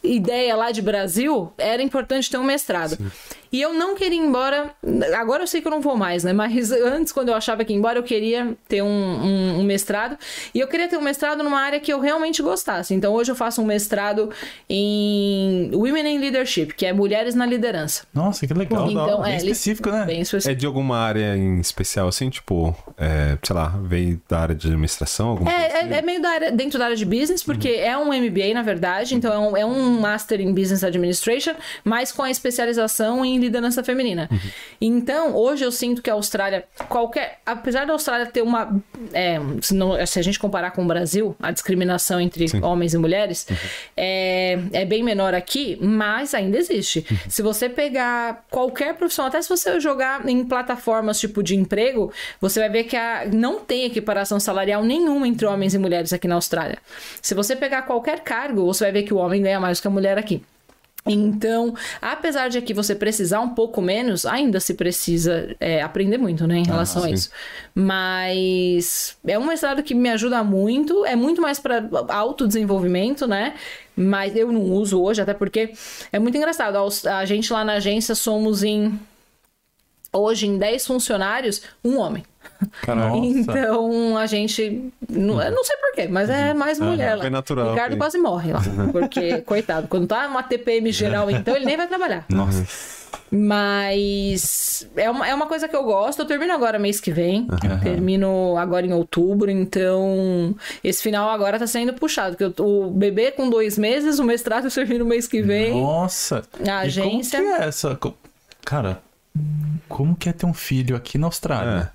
ideia 0.03 0.57
lá 0.57 0.71
de 0.71 0.81
Brasil, 0.81 1.53
era 1.59 1.83
importante 1.83 2.31
ter 2.31 2.39
um 2.39 2.45
mestrado. 2.45 2.97
E 3.57 3.63
eu 3.63 3.73
não 3.73 3.95
queria 3.95 4.19
ir 4.19 4.23
embora. 4.23 4.71
Agora 5.19 5.43
eu 5.43 5.47
sei 5.47 5.61
que 5.63 5.67
eu 5.67 5.71
não 5.71 5.81
vou 5.81 5.97
mais, 5.97 6.23
né? 6.25 6.33
Mas 6.33 6.71
antes, 6.95 7.11
quando 7.13 7.31
eu 7.31 7.35
achava 7.35 7.65
que 7.65 7.73
ia 7.73 7.79
embora, 7.79 7.99
eu 7.99 8.03
queria 8.03 8.55
ter 8.69 8.83
um, 8.83 8.87
um- 8.87 9.61
um 9.61 9.65
mestrado. 9.65 10.19
E 10.55 10.61
eu 10.61 10.69
queria 10.69 10.89
ter 10.89 10.97
um 10.99 11.03
mestrado 11.03 11.43
numa 11.43 11.59
área 11.61 11.81
que 11.81 11.93
eu 11.93 11.99
realmente 12.01 12.43
gostasse. 12.43 12.93
Então 12.95 13.15
hoje 13.15 13.31
eu 13.33 13.37
faço 13.37 13.63
um 13.63 13.65
mestrado 13.65 14.31
em 14.69 15.71
Women 15.73 16.07
in 16.17 16.19
Leadership, 16.19 16.75
que 16.75 16.85
é 16.85 16.93
mulheres 16.93 17.35
na 17.35 17.47
liderança. 17.47 18.05
Nossa, 18.13 18.47
que 18.47 18.53
legal. 18.53 18.91
Então, 18.91 19.23
bem 19.23 19.33
é, 19.33 19.37
específico, 19.37 19.91
né? 19.91 20.05
Bem 20.05 20.21
específico. 20.21 20.53
é 20.53 20.55
de 20.55 20.67
alguma 20.67 20.99
área 20.99 21.37
em 21.37 21.59
especial, 21.59 22.09
assim? 22.09 22.29
Tipo, 22.29 22.77
é, 22.99 23.39
sei 23.43 23.57
lá, 23.57 23.69
veio 23.83 24.21
da 24.29 24.39
área 24.41 24.55
de 24.55 24.67
administração? 24.67 25.29
Alguma 25.31 25.51
coisa 25.51 25.67
assim? 25.67 25.77
É, 25.89 25.93
é, 25.95 25.99
é 25.99 26.03
meio 26.03 26.21
da 26.21 26.29
área, 26.31 26.53
dentro 26.53 26.79
da 26.79 26.85
área 26.87 26.97
de 26.97 27.05
business, 27.05 27.43
porque 27.43 27.69
é 27.69 27.97
um 27.97 28.07
MBA, 28.13 28.53
na 28.55 28.63
verdade, 28.63 29.15
então 29.15 29.33
é 29.33 29.39
um, 29.39 29.57
é 29.57 29.65
um 29.67 30.01
Master 30.01 30.41
in 30.41 30.53
Business 30.53 30.85
Administration, 30.85 31.55
mas 31.85 32.13
com 32.13 32.23
a 32.23 32.31
especialização 32.31 33.25
em 33.25 33.39
liderança 33.47 33.83
feminina. 33.83 34.29
Então, 34.81 35.35
hoje 35.35 35.65
eu 35.65 35.73
sinto 35.73 36.03
que 36.03 36.11
a 36.11 36.15
Austrália, 36.15 36.65
qualquer. 36.89 37.39
Apesar 37.47 37.87
da 37.87 37.93
Austrália 37.93 38.27
ter 38.27 38.43
uma. 38.43 38.81
é, 39.13 39.39
se, 39.63 39.75
não- 39.75 40.05
se 40.07 40.19
a 40.19 40.23
gente 40.23 40.39
comparar 40.39 40.71
com 40.73 40.83
o 40.85 40.87
Brasil, 40.87 41.35
a 41.41 41.51
discriminação 41.51 42.21
entre 42.21 42.47
homens 42.63 42.95
e 42.95 42.99
mulheres 42.99 43.47
é, 43.97 44.59
é 44.73 44.85
bem 44.85 45.03
menor 45.03 45.35
aqui, 45.35 45.79
mas 45.81 46.35
ainda 46.35 46.57
existe. 46.59 47.07
Se 47.29 47.43
você 47.43 47.69
pegar 47.69 48.45
qualquer 48.51 48.95
profissão, 48.95 49.27
até 49.27 49.41
se 49.41 49.49
você 49.49 49.81
jogar 49.81 50.29
em 50.29 50.45
plataformas 50.45 51.19
tipo 51.19 51.43
de 51.43 51.57
emprego, 51.57 52.13
você 52.41 52.61
vai 52.61 52.69
ver 52.69 52.85
que 52.85 52.97
a, 52.97 53.27
não 53.33 53.61
tem 53.61 53.85
equiparação 53.85 54.39
salarial 54.39 54.85
nenhuma 54.85 55.27
entre 55.27 55.47
homens 55.47 55.75
e 55.75 55.79
mulheres 55.79 56.13
aqui 56.13 56.29
na 56.29 56.35
Austrália. 56.35 56.79
Se 57.23 57.35
você 57.35 57.57
pegar 57.57 57.83
qualquer 57.83 58.21
cargo, 58.21 58.65
você 58.67 58.85
vai 58.85 58.93
ver 58.93 59.03
que 59.05 59.15
o 59.15 59.19
homem 59.19 59.43
ganha 59.43 59.61
mais 59.61 59.81
que 59.81 59.87
a 59.87 59.91
mulher 59.91 60.19
aqui. 60.19 60.43
Então, 61.07 61.75
apesar 62.03 62.49
de 62.49 62.59
aqui 62.59 62.75
você 62.75 62.95
precisar 62.95 63.41
um 63.41 63.51
pouco 63.51 63.81
menos, 63.81 64.27
ainda 64.27 64.61
se 64.61 64.75
precisa 64.75 65.55
é, 65.61 65.81
aprender 65.83 66.19
muito, 66.19 66.47
né, 66.47 66.57
em 66.59 66.65
relação 66.67 67.03
a 67.03 67.07
sim. 67.07 67.15
isso. 67.15 67.31
Mas 67.75 69.17
é 69.27 69.39
um 69.39 69.47
mestrado 69.47 69.83
que 69.83 69.95
me 69.95 70.09
ajuda 70.11 70.43
muito, 70.45 71.05
é 71.05 71.15
muito 71.17 71.41
mais 71.41 71.59
para 71.59 71.85
autodesenvolvimento, 72.09 73.27
né? 73.27 73.55
Mas 73.97 74.37
eu 74.37 74.53
não 74.53 74.63
uso 74.63 75.01
hoje, 75.01 75.23
até 75.23 75.33
porque 75.33 75.73
é 76.13 76.19
muito 76.19 76.37
engraçado. 76.37 76.77
A- 76.77 77.19
A 77.19 77.25
gente 77.25 77.53
lá 77.53 77.65
na 77.65 77.75
agência 77.75 78.15
somos 78.15 78.63
em. 78.63 78.99
Hoje, 80.17 80.47
em 80.47 80.59
10 80.59 80.87
funcionários, 80.87 81.63
um 81.85 81.99
homem. 81.99 82.25
Nossa. 82.89 83.17
Então 83.27 84.17
a 84.17 84.25
gente. 84.27 84.91
Não, 85.09 85.43
eu 85.43 85.53
não 85.53 85.63
sei 85.65 85.77
porquê, 85.77 86.09
mas 86.09 86.31
é 86.31 86.55
mais 86.55 86.79
mulher 86.81 87.15
lá. 87.17 87.21
foi 87.23 87.31
natural, 87.31 87.71
Ricardo 87.71 87.91
foi. 87.93 87.99
quase 87.99 88.19
morre 88.19 88.53
lá. 88.53 88.63
Porque, 88.93 89.43
coitado, 89.43 89.89
quando 89.89 90.07
tá 90.07 90.27
uma 90.27 90.43
TPM 90.43 90.91
geral, 90.91 91.31
então, 91.31 91.55
ele 91.55 91.67
nem 91.67 91.77
vai 91.77 91.87
trabalhar. 91.87 92.25
Nossa. 92.31 92.65
Mas 93.31 94.87
é 94.97 95.11
uma, 95.11 95.27
é 95.29 95.35
uma 95.35 95.47
coisa 95.47 95.69
que 95.69 95.75
eu 95.77 95.83
gosto. 95.83 96.21
Eu 96.21 96.27
termino 96.27 96.53
agora 96.53 96.79
mês 96.79 97.01
que 97.01 97.11
vem. 97.11 97.47
Termino 97.83 98.57
agora 98.57 98.87
em 98.87 98.93
outubro. 98.93 99.51
Então, 99.51 100.55
esse 100.83 101.03
final 101.03 101.29
agora 101.31 101.59
tá 101.59 101.67
sendo 101.67 101.93
puxado. 101.95 102.37
Porque 102.37 102.61
eu- 102.61 102.67
o 102.67 102.91
bebê 102.91 103.31
com 103.33 103.51
dois 103.51 103.77
meses, 103.77 104.19
o 104.19 104.25
mestrado 104.25 104.67
eu 104.67 104.71
termino 104.71 105.05
mês 105.05 105.27
que 105.27 105.43
vem. 105.43 105.81
Nossa. 105.81 106.43
A 106.61 106.85
E 106.85 106.89
agência- 106.89 107.41
como 107.43 107.57
que 107.57 107.63
é 107.63 107.67
essa? 107.67 107.99
Cara, 108.65 109.01
como 109.89 110.17
que 110.17 110.29
é 110.29 110.33
ter 110.33 110.47
um 110.47 110.55
filho 110.55 110.97
aqui 110.97 111.19
na 111.19 111.27
Austrália? 111.27 111.93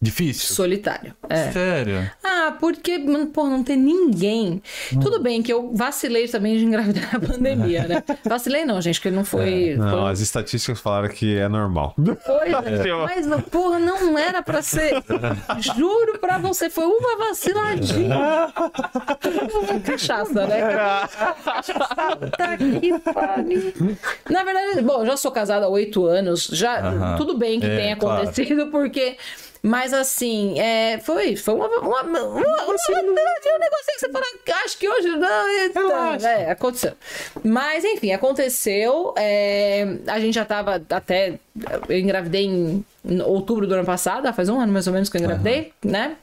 Difícil? 0.00 0.54
Solitário. 0.54 1.12
É. 1.28 1.50
Sério? 1.50 2.08
Ah, 2.22 2.56
porque, 2.60 3.00
pô, 3.34 3.48
não 3.48 3.64
tem 3.64 3.76
ninguém. 3.76 4.62
Tudo 5.02 5.20
bem 5.20 5.42
que 5.42 5.52
eu 5.52 5.72
vacilei 5.74 6.28
também 6.28 6.56
de 6.56 6.64
engravidar 6.64 7.12
na 7.14 7.18
pandemia, 7.18 7.82
né? 7.88 8.04
Vacilei 8.24 8.64
não, 8.64 8.80
gente, 8.80 9.00
que 9.00 9.10
não 9.10 9.24
foi. 9.24 9.74
Não, 9.76 9.90
foi- 10.02 10.10
as 10.12 10.20
estatísticas 10.20 10.78
falaram 10.80 11.08
que 11.08 11.36
é 11.36 11.48
normal. 11.48 11.96
Foi, 12.24 12.48
mas, 13.06 13.26
não- 13.26 13.40
porra, 13.40 13.80
não 13.80 14.16
era 14.16 14.40
pra 14.40 14.62
ser. 14.62 15.02
Juro 15.76 16.20
pra 16.20 16.38
você, 16.38 16.70
foi 16.70 16.84
uma 16.84 17.18
vaciladinha. 17.26 18.52
Cachaça, 19.84 20.46
né? 20.46 20.60
Puta 22.20 22.56
que 22.80 22.98
pariu. 23.12 23.96
Na 24.30 24.44
verdade, 24.44 24.80
bom, 24.82 25.04
já 25.04 25.16
sou 25.16 25.32
casada 25.32 25.66
há 25.66 25.68
oito 25.68 26.06
anos, 26.06 26.44
já 26.52 26.78
Aham. 26.88 27.16
tudo 27.16 27.36
bem 27.36 27.58
que 27.58 27.66
É, 27.66 27.76
tenha 27.76 27.96
claro. 27.96 28.22
acontecido, 28.22 28.68
porque. 28.68 29.16
Mas 29.68 29.92
assim, 29.92 30.58
é, 30.58 30.98
foi, 30.98 31.36
foi 31.36 31.54
uma, 31.54 31.66
uma, 31.68 31.80
uma, 32.02 32.22
uma- 32.22 32.40
um 32.40 33.58
negocinho 33.58 33.94
que 33.94 33.98
você 34.00 34.08
fala, 34.10 34.24
acho 34.64 34.78
que 34.78 34.88
hoje 34.88 35.08
não, 35.08 35.48
eita, 35.60 35.80
é, 36.24 36.50
aconteceu. 36.50 36.92
Mas 37.44 37.84
enfim, 37.84 38.12
aconteceu. 38.12 39.12
é, 39.16 39.86
a 40.06 40.18
gente 40.18 40.34
já 40.34 40.44
tava 40.46 40.82
até. 40.90 41.38
Eu 41.88 41.98
engravidei 41.98 42.44
em 42.46 42.84
outubro 43.26 43.66
do 43.66 43.74
ano 43.74 43.84
passado, 43.84 44.32
faz 44.32 44.48
um 44.48 44.58
ano 44.58 44.72
mais 44.72 44.86
ou 44.86 44.92
menos 44.94 45.08
que 45.10 45.18
eu 45.18 45.20
engravidei, 45.20 45.72
né? 45.84 46.16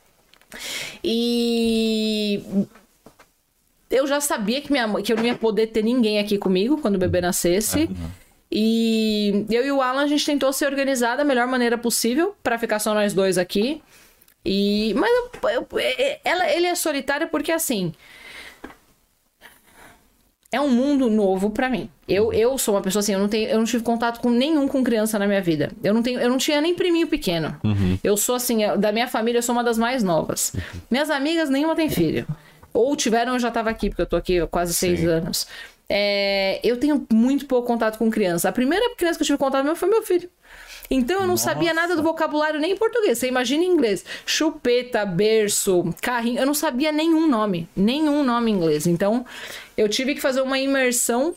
E 1.04 2.42
eu 3.92 4.08
já 4.08 4.20
sabia 4.20 4.60
que, 4.62 4.72
minha, 4.72 4.92
que 5.02 5.14
eu 5.14 5.18
não 5.18 5.26
ia 5.26 5.36
poder 5.36 5.68
ter 5.68 5.84
ninguém 5.84 6.18
aqui 6.20 6.38
comigo 6.38 6.78
quando 6.82 6.96
o 6.96 7.00
bebê 7.00 7.22
nascesse. 7.22 7.90
E 8.57 9.45
eu 9.49 9.65
e 9.65 9.72
o 9.72 9.82
Alan, 9.82 10.03
a 10.03 10.07
gente 10.07 10.26
tentou 10.26 10.53
se 10.53 10.65
organizar 10.65 11.18
da 11.18 11.26
melhor 11.26 11.45
maneira 11.45 11.77
possível 11.77 12.34
pra 12.41 12.57
ficar 12.57 12.80
só 12.80 12.94
nós 12.94 13.14
dois 13.14 13.38
aqui. 13.38 13.82
E 14.45 14.94
mas 14.95 15.10
eu- 15.11 15.49
eu- 15.49 15.68
é- 15.80 16.19
ela, 16.23 16.49
ele 16.49 16.65
é 16.65 16.73
solitário 16.73 17.27
porque 17.27 17.52
assim 17.52 17.94
é 20.52 20.61
um 20.61 20.69
mundo 20.69 21.10
novo 21.10 21.49
pra 21.49 21.69
mim. 21.69 21.90
Eu, 22.07 22.32
eu 22.32 22.57
sou 22.57 22.76
uma 22.76 22.82
pessoa 22.82 23.02
assim, 23.02 23.11
eu 23.11 23.19
não 23.19 23.27
tenho, 23.27 23.49
eu 23.49 23.57
não 23.57 23.65
tive 23.65 23.84
contato 23.84 24.22
com 24.22 24.30
nenhum 24.30 24.68
com 24.69 24.82
criança 24.84 25.19
na 25.19 25.27
minha 25.27 25.41
vida. 25.41 25.72
Eu 25.84 25.94
não 25.94 26.02
tenho, 26.02 26.18
eu 26.19 26.30
não 26.30 26.38
tinha 26.38 26.61
nem 26.61 26.73
priminho 26.73 27.07
pequeno. 27.07 27.57
Eu 28.02 28.15
sou 28.15 28.36
assim, 28.36 28.60
da 28.77 28.91
minha 28.91 29.07
família 29.07 29.40
eu 29.40 29.44
sou 29.44 29.53
uma 29.53 29.64
das 29.65 29.77
mais 29.77 30.02
novas. 30.02 30.56
Minhas 30.90 31.10
amigas 31.10 31.49
nenhuma 31.49 31.76
tem 31.76 31.90
filho. 31.90 32.26
Ou 32.73 32.95
tiveram, 32.95 33.34
eu 33.34 33.40
já 33.40 33.52
tava 33.52 33.69
aqui, 33.69 33.90
porque 33.90 34.02
eu 34.03 34.06
tô 34.06 34.15
aqui 34.15 34.40
há 34.40 34.48
quase 34.48 34.73
seis 34.73 35.06
anos. 35.06 35.45
É, 35.88 36.60
eu 36.64 36.78
tenho 36.78 37.06
muito 37.12 37.45
pouco 37.45 37.68
contato 37.68 37.98
com 37.98 38.10
criança. 38.10 38.49
A 38.49 38.52
primeira 38.52 38.95
criança 38.95 39.18
que 39.18 39.24
eu 39.24 39.28
tive 39.28 39.38
contato 39.38 39.64
meu 39.64 39.76
foi 39.76 39.90
meu 39.90 40.02
filho. 40.02 40.30
Então 40.90 41.22
eu 41.22 41.28
não 41.28 41.38
sabia 41.38 41.74
nada 41.74 41.95
do 41.95 42.03
vocabulário 42.03 42.60
nem 42.60 42.74
em 42.74 42.78
português. 42.78 43.18
Você 43.18 43.28
imagina 43.28 43.64
em 43.64 43.68
inglês. 43.68 44.06
Chupeta, 44.26 45.06
berço, 45.06 45.94
carrinho. 46.02 46.40
Eu 46.40 46.45
não 46.45 46.53
sabia 46.53 46.91
nenhum 46.91 47.28
nome. 47.28 47.68
Nenhum 47.76 48.24
nome 48.24 48.52
em 48.52 48.56
inglês. 48.56 48.86
Então 48.86 49.26
eu 49.76 49.90
tive 49.90 50.14
que 50.14 50.22
fazer 50.22 50.41
uma 50.41 50.60
imersão 50.60 51.36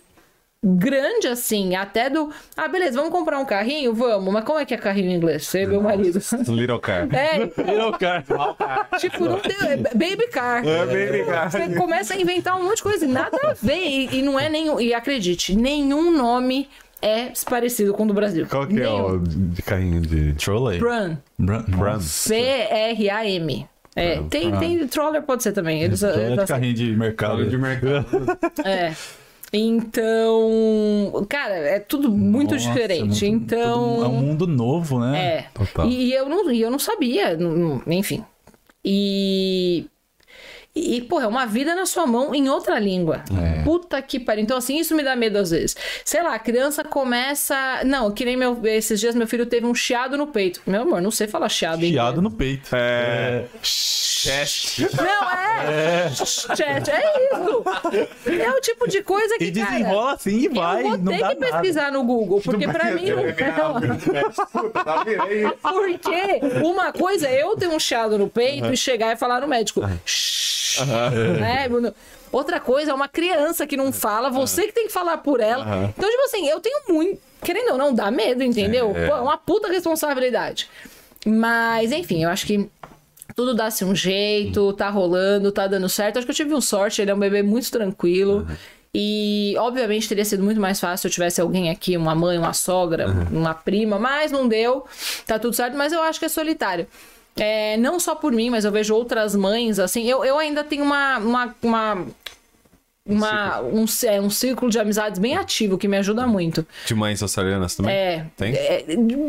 grande 0.65 1.29
assim. 1.29 1.75
Até 1.77 2.11
do. 2.11 2.31
Ah, 2.57 2.69
beleza, 2.69 2.97
vamos 2.99 3.13
comprar 3.13 3.39
um 3.39 3.45
carrinho? 3.45 3.95
Vamos. 3.95 4.33
Mas 4.33 4.45
como 4.45 4.59
é 4.59 4.65
que 4.65 4.75
é 4.75 4.77
carrinho 4.77 5.11
em 5.11 5.15
inglês? 5.15 5.47
Você 5.47 5.63
e 5.63 5.67
meu 5.67 5.81
marido. 5.81 6.19
Little 6.49 6.79
car. 6.81 7.09
É, 7.15 7.43
Eu, 7.43 7.93
cara. 7.93 8.25
tipo, 8.99 9.25
não 9.25 9.41
deu. 9.41 9.69
é 9.69 9.77
Baby 9.77 10.29
car. 10.33 10.67
É, 10.67 10.87
baby 10.87 11.25
car. 11.25 11.51
Você 11.51 11.75
começa 11.75 12.15
a 12.15 12.21
inventar 12.21 12.57
um 12.59 12.65
monte 12.65 12.77
de 12.79 12.83
coisa 12.83 13.05
e 13.05 13.09
nada 13.09 13.39
a 13.45 13.55
ver. 13.55 13.85
E, 13.85 14.19
e 14.19 14.23
não 14.23 14.39
é 14.39 14.49
nenhum. 14.49 14.81
E 14.81 14.93
acredite, 14.95 15.55
nenhum 15.55 16.11
nome 16.11 16.69
é 17.01 17.33
parecido 17.49 17.95
com 17.95 18.05
o 18.05 18.07
do 18.07 18.15
Brasil. 18.15 18.47
Qual 18.49 18.67
que 18.67 18.75
é 18.75 18.81
Nenhum. 18.81 19.07
o 19.15 19.19
de 19.21 19.63
carrinho 19.63 20.01
de... 20.01 20.33
Trolley. 20.35 20.79
Bran. 20.81 21.17
Bran. 21.39 21.65
Nossa. 21.69 22.31
P-R-A-M. 22.31 23.69
É, 23.95 24.21
tem, 24.31 24.57
tem 24.59 24.87
troller, 24.87 25.23
pode 25.23 25.43
ser 25.43 25.53
também. 25.53 25.83
Eles, 25.83 26.03
é 26.03 26.37
de 26.37 26.47
carrinho 26.47 26.75
de 26.75 26.97
mercado. 26.97 27.45
de 27.49 27.59
mercado. 27.59 28.07
É. 28.65 28.93
Então, 29.53 31.27
cara, 31.29 31.55
é 31.55 31.79
tudo 31.81 32.11
muito 32.11 32.55
Nossa, 32.55 32.67
diferente. 32.69 33.25
é 33.27 33.31
muito- 33.31 33.45
então, 33.55 33.95
tudo- 33.95 34.05
É 34.05 34.09
um 34.09 34.13
mundo 34.21 34.47
novo, 34.47 35.01
né? 35.01 35.19
é. 35.19 35.47
Total. 35.55 35.89
E, 35.89 36.07
e 36.09 36.13
eu 36.15 36.29
não, 36.29 36.51
e 36.51 36.61
eu 36.61 36.71
não 36.71 36.79
sabia, 36.79 37.37
não- 37.37 37.53
não- 37.57 37.83
enfim. 37.93 38.25
E 38.85 39.87
e, 40.97 41.01
porra, 41.03 41.25
é 41.25 41.29
uma 41.29 41.47
vida 41.47 41.75
na 41.75 41.87
sua 41.87 42.07
mão 42.07 42.35
em 42.35 42.49
outra 42.49 42.79
língua. 42.79 43.23
É. 43.59 43.63
Puta 43.63 44.01
que 44.03 44.19
pariu. 44.19 44.43
Então, 44.43 44.57
assim, 44.57 44.79
isso 44.79 44.95
me 44.95 45.03
dá 45.03 45.15
medo 45.17 45.39
às 45.39 45.51
vezes. 45.51 45.77
Sei 46.05 46.23
lá, 46.23 46.35
a 46.35 46.39
criança 46.39 46.85
começa. 46.85 47.83
Não, 47.85 48.11
que 48.11 48.25
nem 48.25 48.37
meu... 48.37 48.59
esses 48.65 48.99
dias 49.01 49.15
meu 49.15 49.27
filho 49.27 49.47
teve 49.47 49.67
um 49.67 49.75
chiado 49.75 50.17
no 50.17 50.27
peito. 50.27 50.61
Meu 50.67 50.83
amor, 50.83 51.01
não 51.01 51.11
sei 51.11 51.27
falar 51.27 51.49
chiado. 51.49 51.85
em 51.85 51.91
Chiado 51.91 52.21
no 52.23 52.31
peito. 52.31 52.69
É. 52.73 53.45
Chest. 53.63 54.81
Não, 54.97 55.31
é. 55.31 56.11
Chat, 56.15 56.91
é 56.91 57.35
isso. 57.35 57.65
É 58.43 58.51
o 58.51 58.61
tipo 58.61 58.89
de 58.89 59.03
coisa 59.03 59.39
que. 59.39 59.45
E 59.45 59.51
desenrola 59.51 60.15
assim 60.15 60.39
e 60.39 60.49
vai. 60.49 60.83
Eu 60.83 60.89
vou 60.91 60.99
não 60.99 61.13
ter 61.13 61.21
dá 61.21 61.29
que 61.29 61.37
pesquisar 61.37 61.93
no 61.93 62.03
Google, 62.05 62.41
porque 62.41 62.67
pra 62.67 62.91
mim 62.93 63.11
não 63.11 63.29
Puta, 64.53 64.85
tá 64.85 65.05
virei. 65.05 65.45
Porque 65.63 66.41
uma 66.65 66.93
coisa 66.93 67.29
é 67.29 67.43
eu 67.43 67.57
ter 67.57 67.69
um 67.69 67.79
chiado 67.79 68.19
no 68.19 68.29
peito 68.29 68.73
e 68.73 68.77
chegar 68.77 69.13
e 69.13 69.17
falar 69.17 69.41
no 69.41 69.49
médico. 69.49 69.83
"Shh", 70.05 70.68
shh, 70.69 70.87
né? 71.41 71.69
Outra 72.31 72.61
coisa 72.61 72.91
é 72.91 72.95
uma 72.95 73.09
criança 73.09 73.67
que 73.67 73.77
não 73.77 73.93
fala, 73.93 74.31
você 74.31 74.67
que 74.67 74.73
tem 74.73 74.87
que 74.87 74.93
falar 74.93 75.19
por 75.19 75.41
ela. 75.41 75.93
Então, 75.97 76.11
tipo 76.11 76.23
assim, 76.25 76.47
eu 76.49 76.61
tenho 76.61 76.81
muito. 76.89 77.21
Querendo 77.43 77.73
ou 77.73 77.79
não, 77.79 77.95
dá 77.95 78.11
medo, 78.11 78.43
entendeu? 78.43 78.93
É. 78.95 79.07
Pô, 79.07 79.17
é 79.17 79.21
uma 79.21 79.39
puta 79.39 79.69
responsabilidade. 79.69 80.69
Mas, 81.25 81.93
enfim, 81.93 82.25
eu 82.25 82.31
acho 82.31 82.47
que 82.47 82.69
tudo 83.35 83.55
dá-se 83.55 83.85
um 83.85 83.95
jeito, 83.95 84.73
tá 84.73 84.89
rolando, 84.89 85.53
tá 85.53 85.67
dando 85.67 85.89
certo. 85.89 86.19
Acho 86.19 86.27
que 86.27 86.33
eu 86.33 86.37
tive 86.37 86.55
um 86.55 86.61
sorte, 86.61 87.01
ele 87.01 87.11
é 87.11 87.15
um 87.15 87.19
bebê 87.19 87.43
muito 87.43 87.71
tranquilo. 87.71 88.47
E, 88.93 89.55
obviamente, 89.59 90.09
teria 90.09 90.25
sido 90.25 90.43
muito 90.43 90.61
mais 90.61 90.81
fácil 90.81 91.03
se 91.03 91.07
eu 91.07 91.13
tivesse 91.13 91.41
alguém 91.41 91.71
aqui, 91.71 91.97
uma 91.97 92.15
mãe, 92.15 92.37
uma 92.39 92.53
sogra, 92.53 93.07
uma 93.31 93.55
prima, 93.55 93.99
mas 93.99 94.33
não 94.33 94.49
deu, 94.49 94.87
tá 95.27 95.39
tudo 95.39 95.55
certo, 95.55 95.77
mas 95.77 95.93
eu 95.93 96.03
acho 96.03 96.19
que 96.19 96.25
é 96.25 96.29
solitário. 96.29 96.87
É, 97.39 97.77
não 97.77 98.01
só 98.01 98.15
por 98.15 98.33
mim, 98.33 98.51
mas 98.51 98.65
eu 98.65 98.73
vejo 98.73 98.95
outras 98.95 99.35
mães, 99.35 99.79
assim, 99.79 100.05
eu, 100.05 100.25
eu 100.25 100.39
ainda 100.39 100.65
tenho 100.65 100.85
uma, 100.85 101.19
uma, 101.19 101.55
uma, 101.63 102.07
uma- 103.09 103.61
um, 103.63 103.85
é, 104.05 104.21
um 104.21 104.31
círculo 104.31 104.71
de 104.71 104.79
amizades 104.79 105.19
bem 105.19 105.37
ativo 105.37 105.79
que 105.79 105.89
me 105.89 105.97
ajuda 105.97 106.27
muito. 106.27 106.67
De 106.87 106.95
mães 106.95 107.23
australianas 107.23 107.75
também? 107.75 107.95
É, 107.95 108.27
Tem? 108.37 108.53
é, 108.55 108.85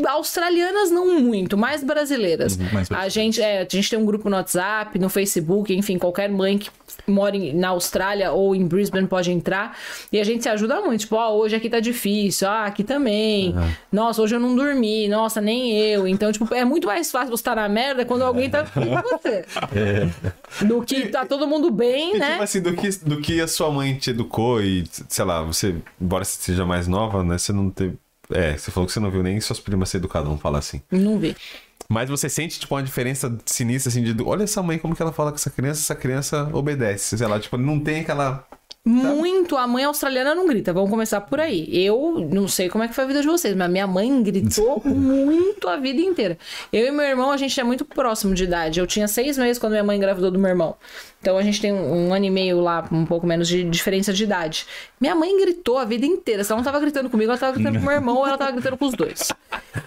australianas 0.08 0.90
não 0.90 1.20
muito, 1.20 1.56
mais 1.56 1.82
brasileiras. 1.82 2.56
mais 2.72 2.90
a 2.90 3.08
gente 3.08 3.40
é, 3.40 3.60
a 3.62 3.66
gente 3.68 3.88
tem 3.90 3.98
um 3.98 4.04
grupo 4.04 4.28
no 4.28 4.36
WhatsApp, 4.36 4.98
no 4.98 5.08
Facebook, 5.08 5.74
enfim, 5.74 5.98
qualquer 5.98 6.28
mãe 6.28 6.58
que 6.58 6.70
mora 7.06 7.36
em- 7.36 7.52
na 7.54 7.68
Austrália 7.68 8.32
ou 8.32 8.54
em 8.54 8.66
Brisbane 8.66 9.06
pode 9.06 9.30
entrar 9.30 9.76
e 10.12 10.20
a 10.20 10.24
gente 10.24 10.42
se 10.42 10.48
ajuda 10.48 10.80
muito. 10.80 11.00
Tipo, 11.00 11.16
ó, 11.16 11.34
hoje 11.36 11.56
aqui 11.56 11.68
tá 11.70 11.80
difícil, 11.80 12.48
ah, 12.48 12.64
aqui 12.66 12.84
também. 12.84 13.54
Nossa, 13.90 14.20
hoje 14.22 14.34
eu 14.36 14.40
não 14.40 14.54
dormi, 14.54 15.08
nossa, 15.08 15.40
nem 15.40 15.72
eu. 15.78 16.06
Então, 16.06 16.30
tipo, 16.32 16.52
é 16.54 16.64
muito 16.64 16.86
mais 16.86 17.10
fácil 17.10 17.28
você 17.30 17.40
estar 17.40 17.56
na 17.56 17.68
merda 17.68 18.04
quando 18.04 18.22
alguém 18.22 18.50
tá 18.50 18.64
com 18.64 18.80
você. 18.80 19.44
Do 20.66 20.82
que 20.82 21.06
tá 21.08 21.24
todo 21.24 21.46
mundo 21.46 21.70
bem, 21.70 22.16
E, 22.16 22.18
né? 22.18 22.30
tipo 22.32 22.42
assim, 22.42 22.60
do 22.60 22.74
que, 22.74 22.88
do 23.04 23.20
que 23.20 23.40
a 23.40 23.46
sua 23.48 23.69
mãe 23.72 23.94
te 23.94 24.10
educou 24.10 24.62
e, 24.62 24.84
sei 25.08 25.24
lá, 25.24 25.42
você, 25.42 25.76
embora 26.00 26.24
você 26.24 26.40
seja 26.42 26.64
mais 26.64 26.86
nova, 26.86 27.22
né, 27.24 27.38
você 27.38 27.52
não 27.52 27.70
teve... 27.70 27.96
É, 28.30 28.56
você 28.56 28.70
falou 28.70 28.86
que 28.86 28.92
você 28.92 29.00
não 29.00 29.10
viu 29.10 29.22
nem 29.22 29.40
suas 29.40 29.58
primas 29.58 29.88
ser 29.88 29.96
educadas, 29.96 30.28
vamos 30.28 30.42
falar 30.42 30.58
assim. 30.60 30.80
Não 30.90 31.18
vi. 31.18 31.36
Mas 31.88 32.08
você 32.08 32.28
sente, 32.28 32.60
tipo, 32.60 32.74
uma 32.74 32.82
diferença 32.82 33.36
sinistra, 33.44 33.90
assim, 33.90 34.02
de... 34.04 34.22
Olha 34.22 34.44
essa 34.44 34.62
mãe, 34.62 34.78
como 34.78 34.94
que 34.94 35.02
ela 35.02 35.12
fala 35.12 35.30
com 35.32 35.36
essa 35.36 35.50
criança, 35.50 35.80
essa 35.80 35.94
criança 35.96 36.48
obedece, 36.52 37.18
sei 37.18 37.26
lá, 37.26 37.40
tipo, 37.40 37.56
não 37.56 37.80
tem 37.80 38.00
aquela... 38.00 38.46
Muito. 38.82 39.58
A 39.58 39.66
mãe 39.66 39.84
australiana 39.84 40.34
não 40.34 40.46
grita. 40.46 40.72
Vamos 40.72 40.88
começar 40.88 41.20
por 41.20 41.38
aí. 41.38 41.68
Eu 41.84 42.26
não 42.30 42.48
sei 42.48 42.70
como 42.70 42.82
é 42.82 42.88
que 42.88 42.94
foi 42.94 43.04
a 43.04 43.06
vida 43.06 43.20
de 43.20 43.26
vocês, 43.26 43.54
mas 43.54 43.70
minha 43.70 43.86
mãe 43.86 44.22
gritou 44.22 44.80
muito 44.84 45.68
a 45.68 45.76
vida 45.76 46.00
inteira. 46.00 46.38
Eu 46.72 46.86
e 46.86 46.90
meu 46.90 47.04
irmão, 47.04 47.30
a 47.30 47.36
gente 47.36 47.60
é 47.60 47.62
muito 47.62 47.84
próximo 47.84 48.34
de 48.34 48.44
idade. 48.44 48.80
Eu 48.80 48.86
tinha 48.86 49.06
seis 49.06 49.36
meses 49.36 49.58
quando 49.58 49.72
minha 49.72 49.84
mãe 49.84 49.98
engravidou 49.98 50.30
do 50.30 50.38
meu 50.38 50.48
irmão. 50.48 50.76
Então 51.20 51.36
a 51.36 51.42
gente 51.42 51.60
tem 51.60 51.72
um, 51.72 52.08
um 52.08 52.14
ano 52.14 52.24
e 52.24 52.30
meio 52.30 52.58
lá, 52.60 52.88
um 52.90 53.04
pouco 53.04 53.26
menos 53.26 53.46
de 53.46 53.62
diferença 53.64 54.14
de 54.14 54.24
idade. 54.24 54.66
Minha 54.98 55.14
mãe 55.14 55.38
gritou 55.38 55.76
a 55.76 55.84
vida 55.84 56.06
inteira. 56.06 56.42
Se 56.42 56.50
ela 56.50 56.60
não 56.60 56.64
tava 56.64 56.80
gritando 56.80 57.10
comigo, 57.10 57.30
ela 57.30 57.38
tava 57.38 57.52
gritando 57.52 57.78
com 57.78 57.84
meu 57.84 57.94
irmão 57.94 58.16
ou 58.16 58.26
ela 58.26 58.38
tava 58.38 58.52
gritando 58.52 58.78
com 58.78 58.86
os 58.86 58.94
dois. 58.94 59.28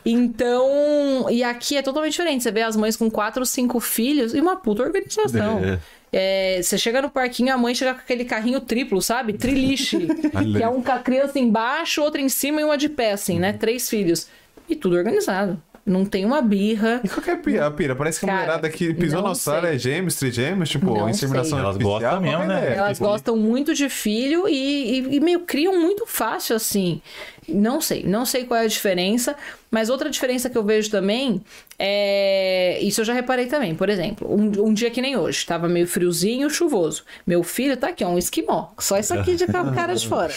Então, 0.05 1.27
e 1.31 1.43
aqui 1.43 1.77
é 1.77 1.81
totalmente 1.81 2.11
diferente. 2.11 2.43
Você 2.43 2.51
vê 2.51 2.61
as 2.61 2.75
mães 2.75 2.95
com 2.95 3.09
quatro, 3.09 3.43
cinco 3.43 3.79
filhos 3.79 4.35
e 4.35 4.39
uma 4.39 4.55
puta 4.55 4.83
organização. 4.83 5.59
É. 5.63 5.79
É, 6.15 6.61
você 6.61 6.77
chega 6.77 7.01
no 7.01 7.09
parquinho, 7.09 7.51
a 7.53 7.57
mãe 7.57 7.73
chega 7.73 7.93
com 7.95 8.01
aquele 8.01 8.23
carrinho 8.23 8.61
triplo, 8.61 9.01
sabe? 9.01 9.33
Triliche. 9.33 10.07
Que 10.53 10.61
é 10.61 10.69
um 10.69 10.81
com 10.81 10.91
a 10.91 10.99
criança 10.99 11.39
embaixo, 11.39 12.01
outra 12.03 12.21
em 12.21 12.29
cima 12.29 12.61
e 12.61 12.63
uma 12.63 12.77
de 12.77 12.87
pé, 12.87 13.13
assim, 13.13 13.39
né? 13.39 13.53
Três 13.53 13.89
filhos. 13.89 14.27
E 14.69 14.75
tudo 14.75 14.95
organizado. 14.95 15.59
Não 15.85 16.05
tem 16.05 16.23
uma 16.23 16.41
birra. 16.41 17.01
E 17.03 17.09
qual 17.09 17.21
que 17.21 17.29
é 17.29 17.33
a 17.33 17.37
pira? 17.37 17.67
a 17.67 17.71
pira? 17.71 17.93
Parece 17.95 18.19
que 18.21 18.29
a 18.29 18.33
mulherada 18.33 18.69
que 18.69 18.93
pisou 18.93 19.21
na 19.21 19.29
Austrália 19.29 19.75
é 19.75 19.77
gêmeos, 19.77 20.15
trigêmeos, 20.15 20.69
tipo, 20.69 20.85
Não 20.97 21.09
inseminação 21.09 21.57
sei. 21.57 21.59
Elas 21.59 21.75
artificial, 21.75 21.99
gostam 21.99 22.21
mesmo, 22.21 22.45
né? 22.45 22.75
Elas 22.77 22.97
Tipo, 22.97 23.09
gostam 23.09 23.35
muito 23.37 23.73
de 23.73 23.89
filho 23.89 24.47
e, 24.47 24.99
e- 24.99 25.15
e 25.15 25.19
meio 25.19 25.41
criam 25.41 25.77
muito 25.81 26.05
fácil, 26.07 26.55
assim. 26.55 27.01
Não 27.47 27.81
sei, 27.81 28.03
não 28.03 28.25
sei 28.25 28.45
qual 28.45 28.59
é 28.61 28.63
a 28.63 28.67
diferença, 28.67 29.35
mas 29.69 29.89
outra 29.89 30.09
diferença 30.09 30.49
que 30.49 30.57
eu 30.57 30.63
vejo 30.63 30.89
também 30.89 31.41
é. 31.77 32.79
Isso 32.81 33.01
eu 33.01 33.05
já 33.05 33.13
reparei 33.13 33.45
também. 33.47 33.75
Por 33.75 33.89
exemplo, 33.89 34.27
um, 34.33 34.67
um 34.69 34.73
dia 34.73 34.89
que 34.89 35.01
nem 35.01 35.15
hoje, 35.17 35.45
tava 35.45 35.67
meio 35.67 35.87
friozinho, 35.87 36.49
chuvoso. 36.49 37.03
Meu 37.25 37.43
filho 37.43 37.75
tá 37.77 37.89
aqui, 37.89 38.03
ó, 38.03 38.09
um 38.09 38.17
esquimó. 38.17 38.67
Só 38.79 38.97
isso 38.97 39.13
aqui 39.13 39.35
de 39.35 39.45
cara 39.47 39.93
de 39.93 40.07
fora. 40.07 40.33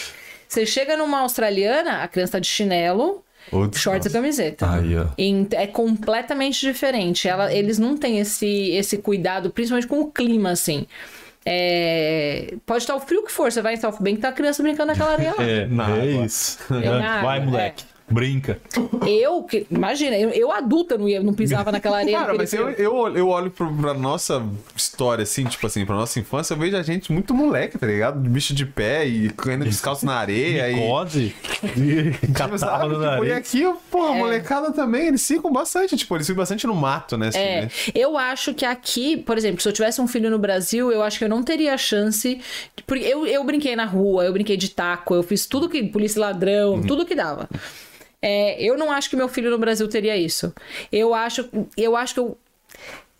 Você 0.47 0.65
chega 0.65 0.95
numa 0.97 1.19
australiana, 1.19 2.03
a 2.03 2.07
criança 2.07 2.33
tá 2.33 2.39
de 2.39 2.47
chinelo, 2.47 3.23
Outro- 3.51 3.79
shorts 3.79 4.07
e 4.07 4.09
camiseta. 4.13 4.65
Ó. 4.65 4.69
Em- 5.17 5.47
É 5.51 5.67
completamente 5.67 6.61
diferente. 6.61 7.27
Ela- 7.27 7.53
eles 7.53 7.77
não 7.79 7.97
têm 7.97 8.19
esse, 8.19 8.69
esse 8.71 8.97
cuidado, 8.97 9.49
principalmente 9.49 9.87
com 9.87 9.99
o 10.01 10.11
clima, 10.11 10.51
assim. 10.51 10.85
É, 11.49 12.55
Pode 12.65 12.83
estar 12.83 12.95
o 12.95 12.99
frio 12.99 13.23
que 13.23 13.31
for, 13.31 13.49
você 13.51 13.61
vai 13.61 13.73
em 13.75 13.77
South 13.77 13.97
Bank, 14.01 14.17
tá 14.17 14.29
a 14.29 14.31
criança 14.33 14.61
brincando 14.61 14.87
naquela 14.91 15.11
areia 15.13 15.33
lá. 15.37 15.43
É, 15.43 15.65
Na 15.65 15.89
é 15.89 15.93
água. 16.11 16.25
isso. 16.25 16.57
na 16.69 17.21
Vai, 17.21 17.37
água, 17.37 17.51
moleque. 17.51 17.85
Brinca. 18.09 18.59
Eu, 19.05 19.43
que- 19.43 19.67
imagina, 19.69 20.15
eu, 20.17 20.29
eu 20.29 20.51
adulta 20.51 20.97
não, 20.97 21.09
ia, 21.09 21.21
não 21.21 21.33
pisava 21.33 21.71
naquela 21.71 21.97
areia. 21.97 22.17
Cara, 22.17 22.33
mas 22.35 22.53
eu, 22.53 22.69
eu, 22.71 23.07
eu 23.15 23.27
olho 23.27 23.51
pro, 23.51 23.71
pra 23.73 23.93
nossa 23.93 24.41
história, 24.75 25.23
assim, 25.23 25.43
tipo 25.43 25.67
assim, 25.67 25.85
pra 25.85 25.93
nossa 25.95 26.17
infância, 26.19 26.53
eu 26.53 26.57
vejo 26.57 26.77
a 26.77 26.81
gente 26.81 27.11
muito 27.11 27.33
moleque, 27.33 27.77
tá 27.77 27.85
ligado? 27.85 28.17
Bicho 28.19 28.53
de 28.53 28.65
pé 28.65 29.05
e 29.05 29.29
correndo 29.31 29.65
descalço 29.65 30.05
na 30.05 30.15
areia 30.15 30.69
e. 30.71 30.75
Micose. 30.75 31.35
Tipo, 31.57 32.27
Catava 32.33 32.57
sabe? 32.57 32.93
no 32.95 33.09
Tipo, 33.11 33.25
e 33.25 33.31
aqui, 33.33 33.73
pô, 33.91 34.03
a 34.05 34.13
molecada 34.13 34.71
também, 34.71 35.07
eles 35.07 35.25
ficam 35.27 35.51
bastante, 35.51 35.97
tipo, 35.97 36.15
eles 36.15 36.25
ficam 36.27 36.41
bastante 36.41 36.65
no 36.67 36.75
mato, 36.75 37.17
né? 37.17 37.27
assim, 37.29 37.37
É, 37.39 37.61
né? 37.63 37.69
eu 37.95 38.17
acho 38.17 38.53
que 38.53 38.63
aqui, 38.65 39.17
por 39.17 39.37
exemplo, 39.37 39.59
se 39.61 39.67
eu 39.67 39.73
tivesse 39.73 39.99
um 39.99 40.07
filho 40.07 40.29
no 40.29 40.37
Brasil, 40.39 40.91
eu 40.91 41.01
acho 41.03 41.17
que 41.17 41.25
eu 41.25 41.29
não 41.29 41.43
teria 41.43 41.73
a 41.73 41.77
chance. 41.77 42.39
Porque 42.85 43.03
eu, 43.03 43.25
eu 43.25 43.43
brinquei 43.43 43.75
na 43.75 43.85
rua, 43.85 44.23
eu 44.23 44.31
brinquei 44.33 44.55
de 44.55 44.69
taco, 44.69 45.13
eu 45.15 45.23
fiz 45.23 45.45
tudo 45.45 45.67
que. 45.67 45.83
polícia 45.83 46.19
e 46.19 46.21
ladrão, 46.21 46.73
Uhum. 46.75 46.81
tudo 46.83 47.05
que 47.05 47.15
dava. 47.15 47.49
É, 48.21 48.61
eu 48.61 48.77
não 48.77 48.91
acho 48.91 49.09
que 49.09 49.15
meu 49.15 49.27
filho 49.29 49.49
no 49.51 49.57
Brasil 49.57 49.87
teria 49.87 50.15
isso. 50.17 50.53
Eu 50.91 51.13
acho, 51.13 51.47
eu 51.75 51.95
acho 51.95 52.13
que 52.13 52.19
eu. 52.19 52.37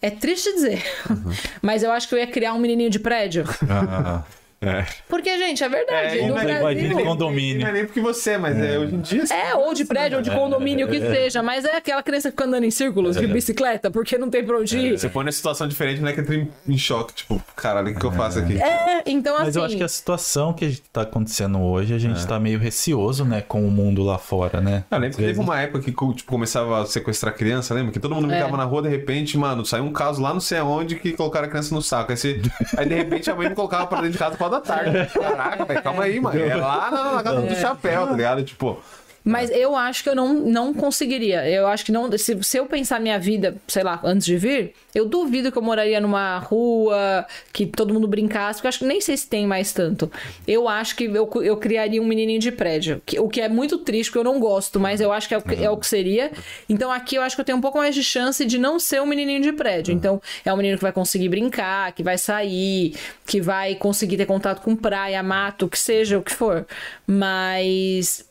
É 0.01 0.09
triste 0.11 0.51
dizer, 0.53 0.83
Uhum. 1.09 1.31
mas 1.61 1.81
eu 1.83 1.91
acho 1.91 2.07
que 2.07 2.13
eu 2.15 2.19
ia 2.19 2.27
criar 2.27 2.53
um 2.53 2.59
menininho 2.59 2.89
de 2.89 2.99
prédio. 2.99 3.43
Ah, 3.69 4.23
É. 4.59 4.85
Porque, 5.07 5.37
gente, 5.37 5.63
é 5.63 5.69
verdade. 5.69 6.19
É, 6.19 6.27
no 6.27 6.33
Brasil... 6.33 6.89
de 6.89 6.95
Não 6.95 7.03
condomínio. 7.03 7.67
é 7.67 7.71
nem 7.71 7.85
porque 7.85 8.01
você 8.01 8.31
é, 8.31 8.37
mas 8.37 8.57
é, 8.57 8.79
hoje 8.79 8.95
em 8.95 9.01
dia. 9.01 9.23
É, 9.31 9.55
ou 9.55 9.73
de 9.73 9.85
prédio, 9.85 10.17
ou 10.17 10.23
de 10.23 10.31
condomínio, 10.31 10.87
o 10.87 10.89
que 10.89 10.99
seja. 10.99 11.43
Mas 11.43 11.63
é 11.63 11.75
aquela 11.77 12.01
criança 12.01 12.29
que 12.29 12.31
fica 12.31 12.45
andando 12.45 12.63
em 12.63 12.71
círculos 12.71 13.15
de 13.17 13.27
bicicleta, 13.27 13.91
porque 13.91 14.17
não 14.17 14.29
tem 14.29 14.43
pra 14.43 14.57
onde 14.57 14.77
ir. 14.77 14.97
Você 14.99 15.09
põe 15.09 15.23
numa 15.23 15.31
situação 15.31 15.67
diferente, 15.67 16.01
né? 16.01 16.11
Que 16.11 16.21
entra 16.21 16.35
em, 16.35 16.49
em 16.67 16.77
choque, 16.77 17.13
tipo, 17.13 17.41
caralho, 17.55 17.89
o 17.89 17.93
que, 17.93 17.99
que 17.99 18.05
eu 18.05 18.11
faço 18.11 18.39
aqui? 18.39 18.59
É, 18.61 19.03
então 19.05 19.35
assim. 19.35 19.45
Mas 19.45 19.55
eu 19.55 19.63
acho 19.63 19.77
que 19.77 19.83
a 19.83 19.87
situação 19.87 20.53
que 20.53 20.81
tá 20.91 21.01
acontecendo 21.01 21.61
hoje, 21.61 21.93
a 21.93 21.99
gente 21.99 22.25
tá 22.25 22.39
meio 22.39 22.57
receoso, 22.57 23.23
né, 23.23 23.41
com 23.41 23.65
o 23.65 23.69
mundo 23.71 24.03
lá 24.03 24.17
fora, 24.17 24.59
né? 24.59 24.83
Eu 24.89 24.97
lembro 24.97 25.17
que 25.17 25.23
teve 25.23 25.39
uma 25.39 25.59
época 25.61 25.79
que 25.83 25.91
tipo, 25.91 26.23
começava 26.25 26.81
a 26.81 26.85
sequestrar 26.87 27.35
criança, 27.35 27.73
lembra? 27.75 27.91
Que 27.91 27.99
todo 27.99 28.15
mundo 28.15 28.27
brincava 28.27 28.55
É. 28.55 28.57
na 28.57 28.63
rua, 28.63 28.81
de 28.81 28.89
repente, 28.89 29.37
mano, 29.37 29.63
saiu 29.65 29.83
um 29.83 29.93
caso 29.93 30.19
lá 30.21 30.33
não 30.33 30.39
sei 30.41 30.57
aonde 30.57 30.95
que 30.95 31.13
colocaram 31.13 31.45
a 31.45 31.49
criança 31.49 31.75
no 31.75 31.81
saco. 31.81 32.11
Aí, 32.11 32.17
você- 32.17 32.41
aí 32.75 32.87
de 32.87 32.95
repente 32.95 33.29
a 33.29 33.35
mãe 33.35 33.49
me 33.49 33.55
colocava 33.55 33.85
pra 33.85 33.97
dentro 33.97 34.13
de 34.13 34.17
casa 34.17 34.35
quatro 34.49 34.69
da 34.69 34.75
tarde. 34.75 35.13
Caraca, 35.13 35.65
velho, 35.65 35.81
calma 35.83 36.03
aí, 36.03 36.19
mano. 36.19 36.39
É 36.39 36.55
lá 36.55 36.91
na, 36.91 37.11
na 37.13 37.23
casa 37.23 37.41
do 37.41 37.55
chapéu, 37.55 38.07
tá 38.07 38.13
ligado? 38.13 38.43
Tipo, 38.43 38.79
Mas 39.23 39.49
eu 39.49 39.75
acho 39.75 40.03
que 40.03 40.09
eu 40.09 40.15
não, 40.15 40.33
não 40.33 40.73
conseguiria. 40.73 41.47
Eu 41.49 41.67
acho 41.67 41.83
que 41.85 41.91
não. 41.91 42.09
Se, 42.17 42.41
se 42.43 42.57
eu 42.57 42.65
pensar 42.65 42.99
minha 42.99 43.19
vida, 43.19 43.55
sei 43.67 43.83
lá, 43.83 43.99
antes 44.03 44.25
de 44.25 44.37
vir, 44.37 44.73
eu 44.97 45.05
duvido 45.05 45.51
que 45.51 45.57
eu 45.57 45.61
moraria 45.61 45.99
numa 46.01 46.37
rua 46.39 47.25
que 47.53 47.65
todo 47.65 47.93
mundo 47.93 48.07
brincasse, 48.07 48.57
porque 48.59 48.67
eu 48.67 48.69
acho 48.69 48.79
que 48.79 48.85
nem 48.85 48.99
sei 49.01 49.15
se 49.17 49.27
tem 49.27 49.45
mais 49.47 49.71
tanto. 49.71 50.11
Eu 50.47 50.67
acho 50.67 50.95
que 50.95 51.05
eu, 51.05 51.29
eu 51.43 51.57
criaria 51.57 52.01
um 52.01 52.05
menininho 52.05 52.39
de 52.39 52.51
prédio. 52.51 53.01
que- 53.05 53.19
o 53.19 53.27
que 53.29 53.41
é 53.41 53.49
muito 53.49 53.77
triste, 53.77 54.09
porque 54.09 54.19
eu 54.19 54.23
não 54.31 54.39
gosto, 54.39 54.79
mas 54.79 54.99
eu 55.01 55.11
acho 55.11 55.27
que 55.27 55.33
é 55.33 55.37
o, 55.37 55.41
que- 55.41 55.63
é 55.63 55.69
o 55.69 55.77
que 55.77 55.87
seria. 55.87 56.31
Então 56.69 56.91
aqui 56.91 57.15
eu 57.15 57.21
acho 57.21 57.35
que 57.35 57.41
eu 57.41 57.45
tenho 57.45 57.57
um 57.57 57.61
pouco 57.61 57.77
mais 57.77 57.93
de 57.95 58.03
chance 58.03 58.43
de 58.45 58.57
não 58.57 58.79
ser 58.79 59.01
um 59.01 59.05
menininho 59.05 59.41
de 59.41 59.51
prédio. 59.53 59.93
Então 59.93 60.21
é 60.45 60.53
um 60.53 60.57
menino 60.57 60.77
que 60.77 60.83
vai 60.83 60.91
conseguir 60.91 61.29
brincar, 61.29 61.91
que 61.93 62.03
vai 62.03 62.17
sair, 62.17 62.95
que 63.25 63.41
vai 63.41 63.75
conseguir 63.75 64.17
ter 64.17 64.25
contato 64.25 64.61
com 64.61 64.75
praia, 64.75 65.21
mato, 65.23 65.67
que 65.67 65.77
seja 65.79 66.17
o 66.17 66.21
que 66.21 66.31
for. 66.31 66.65
Mas. 67.05 68.25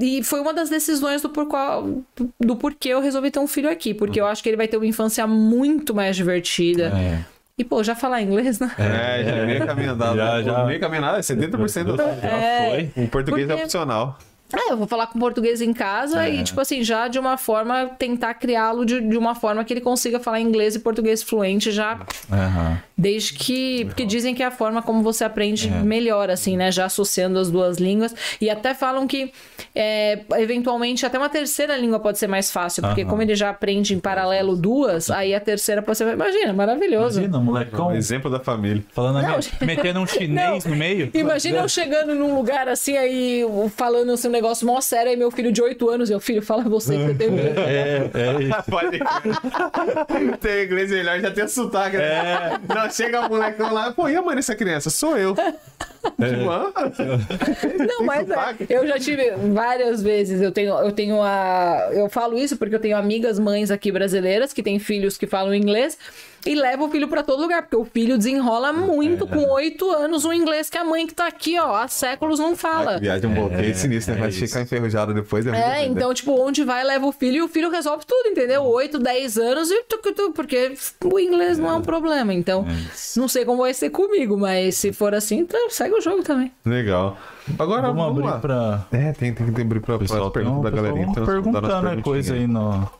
E 0.00 0.22
foi 0.22 0.40
uma 0.40 0.54
das 0.54 0.70
decisões 0.70 1.20
do, 1.20 1.28
por 1.28 1.46
qual, 1.46 2.02
do 2.40 2.56
porquê 2.56 2.90
eu 2.90 3.00
resolvi 3.00 3.30
ter 3.30 3.40
um 3.40 3.46
filho 3.46 3.68
aqui. 3.68 3.92
Porque 3.92 4.20
eu 4.20 4.26
acho 4.26 4.42
que 4.42 4.48
ele 4.48 4.56
vai 4.56 4.68
ter 4.68 4.76
uma 4.76 4.86
infância 4.86 5.26
muito 5.26 5.83
mais 5.92 6.14
divertida. 6.14 6.92
É. 6.96 7.24
E, 7.58 7.64
pô, 7.64 7.82
já 7.82 7.94
falar 7.94 8.22
inglês, 8.22 8.60
né? 8.60 8.70
é, 8.78 9.24
já 9.24 9.46
meio 9.46 9.66
caminho 9.66 9.90
andado. 9.92 10.16
Já, 10.16 10.36
né? 10.38 10.42
já. 10.44 10.64
Meio 10.64 10.80
é 11.16 11.20
70% 11.20 11.96
da 11.96 12.06
Já 12.14 12.70
foi. 12.94 13.04
O 13.04 13.08
português 13.08 13.44
é 13.48 13.52
Porque- 13.52 13.64
opcional. 13.64 14.18
É, 14.56 14.72
eu 14.72 14.76
vou 14.76 14.86
falar 14.86 15.06
com 15.08 15.18
português 15.18 15.60
em 15.60 15.72
casa 15.72 16.28
e, 16.28 16.42
tipo 16.44 16.60
assim, 16.60 16.82
já 16.82 17.08
de 17.08 17.18
uma 17.18 17.36
forma, 17.36 17.86
tentar 17.98 18.34
criá-lo 18.34 18.84
de, 18.84 19.00
de 19.00 19.16
uma 19.16 19.34
forma 19.34 19.64
que 19.64 19.72
ele 19.72 19.80
consiga 19.80 20.18
falar 20.20 20.40
inglês 20.40 20.74
e 20.74 20.78
português 20.78 21.22
fluente 21.22 21.70
já. 21.70 22.00
Aham. 22.32 22.78
Desde 22.96 23.32
que. 23.34 23.84
Porque 23.86 24.04
dizem 24.04 24.34
que 24.34 24.42
é 24.42 24.46
a 24.46 24.50
forma 24.50 24.80
como 24.82 25.02
você 25.02 25.24
aprende 25.24 25.68
melhor, 25.70 26.30
assim, 26.30 26.56
né? 26.56 26.70
Já 26.70 26.84
associando 26.84 27.38
as 27.38 27.50
duas 27.50 27.78
línguas. 27.78 28.14
E 28.40 28.48
até 28.48 28.72
falam 28.72 29.06
que, 29.06 29.32
é, 29.74 30.20
eventualmente, 30.38 31.04
até 31.04 31.18
uma 31.18 31.28
terceira 31.28 31.76
língua 31.76 31.98
pode 31.98 32.18
ser 32.18 32.28
mais 32.28 32.50
fácil. 32.52 32.82
Porque, 32.82 33.02
Aham. 33.02 33.10
como 33.10 33.22
ele 33.22 33.34
já 33.34 33.50
aprende 33.50 33.94
em 33.94 33.98
paralelo 33.98 34.54
duas, 34.56 35.10
aí 35.10 35.34
a 35.34 35.40
terceira 35.40 35.82
pode 35.82 35.98
ser. 35.98 36.06
Imagina, 36.12 36.52
maravilhoso. 36.52 37.18
Imagina, 37.18 37.38
molecão. 37.40 37.88
Um 37.88 37.94
exemplo 37.96 38.30
da 38.30 38.38
família. 38.38 38.84
Falando 38.92 39.20
Não, 39.20 39.36
me- 39.38 39.66
metendo 39.66 40.00
um 40.00 40.06
chinês 40.06 40.64
Não. 40.64 40.70
no 40.70 40.76
meio. 40.76 41.10
Imagina 41.12 41.58
eu 41.58 41.68
chegando 41.68 42.14
num 42.14 42.34
lugar 42.36 42.68
assim, 42.68 42.96
aí 42.96 43.42
falando 43.76 44.12
assim, 44.12 44.28
um 44.28 44.30
negócio 44.30 44.43
mó 44.62 44.80
sério, 44.80 45.10
aí 45.10 45.16
meu 45.16 45.30
filho 45.30 45.50
de 45.52 45.62
8 45.62 45.88
anos, 45.88 46.10
eu, 46.10 46.20
filho, 46.20 46.42
fala 46.42 46.62
você 46.64 46.96
que 46.96 47.04
você 47.06 47.14
tem 47.14 47.30
medo. 47.32 47.60
É, 47.60 48.10
é 48.14 48.42
isso. 48.42 48.62
Pode 48.70 48.98
Tem 50.40 50.64
inglês 50.64 50.90
melhor, 50.90 51.20
já 51.20 51.30
tem 51.30 51.46
sotaque. 51.48 51.96
né? 51.96 52.58
Não, 52.68 52.90
chega 52.90 53.20
o 53.26 53.28
molecão 53.28 53.72
lá, 53.72 53.92
pô, 53.92 54.08
e 54.08 54.16
a 54.16 54.22
mãe 54.22 54.36
dessa 54.36 54.54
criança? 54.54 54.90
Sou 54.90 55.16
eu. 55.16 55.34
Ah, 55.38 56.72
Não, 57.98 58.04
mas 58.04 58.28
é, 58.30 58.36
eu 58.68 58.86
já 58.86 58.98
tive 58.98 59.30
várias 59.52 60.02
vezes. 60.02 60.40
Eu 60.40 60.52
tenho, 60.52 60.74
eu 60.78 60.92
tenho 60.92 61.22
a. 61.22 61.88
Eu 61.92 62.08
falo 62.08 62.38
isso 62.38 62.56
porque 62.56 62.74
eu 62.74 62.80
tenho 62.80 62.96
amigas 62.96 63.38
mães 63.38 63.70
aqui 63.70 63.90
brasileiras 63.90 64.52
que 64.52 64.62
têm 64.62 64.78
filhos 64.78 65.16
que 65.16 65.26
falam 65.26 65.54
inglês 65.54 65.96
e 66.46 66.54
levam 66.54 66.86
o 66.86 66.90
filho 66.90 67.08
pra 67.08 67.22
todo 67.22 67.40
lugar, 67.40 67.62
porque 67.62 67.76
o 67.76 67.84
filho 67.84 68.18
desenrola 68.18 68.72
muito 68.72 69.26
com 69.26 69.50
oito 69.52 69.90
anos 69.90 70.24
o 70.24 70.32
inglês 70.32 70.68
que 70.68 70.76
a 70.76 70.84
mãe 70.84 71.06
que 71.06 71.14
tá 71.14 71.26
aqui, 71.26 71.58
ó, 71.58 71.74
há 71.76 71.88
séculos 71.88 72.38
não 72.38 72.54
fala. 72.56 72.98
Viagem 72.98 73.30
um 73.30 73.34
pouquinho 73.34 73.74
sinistro, 73.74 74.12
né? 74.14 74.18
é 74.18 74.20
Vai 74.22 74.30
isso. 74.30 74.46
ficar 74.46 74.60
enferrujado 74.60 75.14
depois. 75.14 75.46
É, 75.46 75.86
então, 75.86 76.12
tipo, 76.12 76.32
onde 76.40 76.62
vai, 76.64 76.84
leva 76.84 77.06
o 77.06 77.12
filho 77.12 77.36
e 77.36 77.42
o 77.42 77.48
filho 77.48 77.70
resolve 77.70 78.04
tudo, 78.06 78.28
entendeu? 78.28 78.62
8, 78.62 78.98
10 78.98 79.38
anos 79.38 79.70
e 79.70 79.82
tu, 79.84 79.98
tu, 79.98 80.12
tu, 80.12 80.32
porque 80.32 80.74
o 81.04 81.18
inglês 81.18 81.58
não 81.58 81.70
é 81.70 81.74
um 81.74 81.82
problema. 81.82 82.32
Então, 82.34 82.66
não 83.16 83.28
sei 83.28 83.44
como 83.44 83.62
vai 83.62 83.74
ser 83.74 83.90
comigo, 83.90 84.36
mas 84.36 84.76
se 84.76 84.92
for 84.92 85.14
assim, 85.14 85.38
então 85.38 85.70
segue 85.70 85.94
o 85.94 86.00
jogo 86.00 86.22
também. 86.22 86.52
Legal. 86.64 87.16
Agora 87.58 87.88
Vamos 87.88 88.02
vamos, 88.02 88.18
abrir 88.18 88.30
lá. 88.30 88.38
pra. 88.38 88.86
É, 88.92 89.12
tem, 89.12 89.32
tem 89.34 89.52
que 89.52 89.60
abrir 89.60 89.80
pra, 89.80 89.98
Pessoal, 89.98 90.30
pra 90.30 90.42
um 90.42 90.44
perguntas 90.44 90.62
da 90.64 90.70
pessoal 90.70 90.82
galerinha. 90.84 91.10
Então, 91.10 91.26
perguntando 91.26 91.68
dar 91.68 91.80
umas 91.80 91.96
né, 91.96 92.02
coisa 92.02 92.34
aí 92.34 92.46
no. 92.46 92.90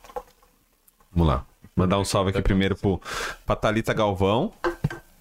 Vamos 1.13 1.29
lá. 1.29 1.47
Mandar 1.77 1.99
um 1.99 2.05
salve 2.05 2.31
aqui 2.31 2.41
primeiro 2.43 2.77
pro, 2.77 3.01
pra 3.45 3.57
Thalita 3.57 3.93
Galvão. 3.93 4.53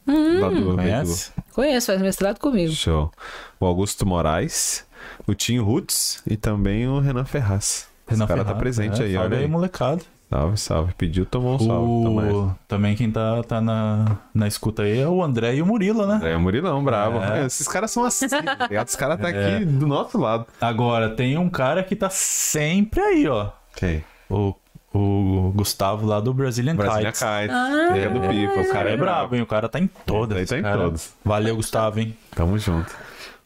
Hum. 0.07 0.39
lá 0.41 0.49
do- 0.49 0.75
Conhece? 0.75 1.31
Conheço, 1.53 1.87
faz 1.87 2.01
mestrado 2.01 2.39
comigo. 2.39 2.71
Show. 2.73 3.11
O 3.59 3.65
Augusto 3.65 4.05
Moraes, 4.05 4.85
o 5.25 5.33
Tinho 5.33 5.63
Roots 5.63 6.21
e 6.27 6.35
também 6.35 6.87
o 6.87 6.99
Renan 6.99 7.25
Ferraz. 7.25 7.87
Renan 8.07 8.25
Esse 8.25 8.27
cara 8.27 8.41
tá 8.43 8.47
Ferraz, 8.53 8.59
presente 8.59 9.01
é, 9.01 9.05
aí, 9.05 9.17
olha 9.17 9.37
aí. 9.37 9.47
molecada. 9.47 10.01
Salve, 10.29 10.57
salve. 10.57 10.93
Pediu, 10.97 11.25
tomou 11.27 11.55
um 11.55 11.59
salve. 11.59 12.19
Aí. 12.27 12.33
O... 12.33 12.55
Também 12.67 12.95
quem 12.95 13.09
tá, 13.11 13.43
tá 13.43 13.61
na, 13.61 14.17
na 14.33 14.47
escuta 14.47 14.81
aí 14.81 14.97
é 14.99 15.07
o 15.07 15.23
André 15.23 15.55
e 15.55 15.61
o 15.61 15.65
Murilo, 15.65 16.07
né? 16.07 16.19
É, 16.33 16.37
Murilão, 16.37 16.83
bravo. 16.83 17.19
É. 17.19 17.45
Esses 17.45 17.67
caras 17.67 17.91
são 17.91 18.03
assim, 18.03 18.27
tá 18.27 18.41
ligado? 18.67 18.87
Os 18.87 18.95
caras 18.95 19.19
tá 19.21 19.27
aqui 19.29 19.63
do 19.63 19.85
nosso 19.87 20.17
lado. 20.17 20.47
Agora, 20.59 21.09
tem 21.11 21.37
um 21.37 21.49
cara 21.49 21.83
que 21.83 21.95
tá 21.95 22.09
sempre 22.09 22.99
aí, 22.99 23.27
ó. 23.27 23.51
Quem? 23.75 24.03
O, 24.27 24.55
o 24.93 25.51
Gustavo 25.55 26.05
lá 26.05 26.19
do 26.19 26.33
Brazilian 26.33 26.75
Brasília 26.75 27.11
Kites. 27.11 27.19
Kites. 27.19 27.55
Ah. 27.55 27.97
é 27.97 28.09
do 28.09 28.19
Pipa. 28.21 28.61
O 28.61 28.69
cara 28.71 28.89
é 28.91 28.97
brabo, 28.97 29.35
hein? 29.35 29.41
O 29.41 29.47
cara 29.47 29.67
tá 29.67 29.79
em 29.79 29.87
todas. 29.87 30.37
Ele 30.37 30.61
tá 30.61 30.69
em 30.69 30.77
todas. 30.77 31.13
Valeu, 31.25 31.55
Gustavo, 31.55 31.99
hein? 31.99 32.15
Tamo 32.35 32.57
junto. 32.59 32.95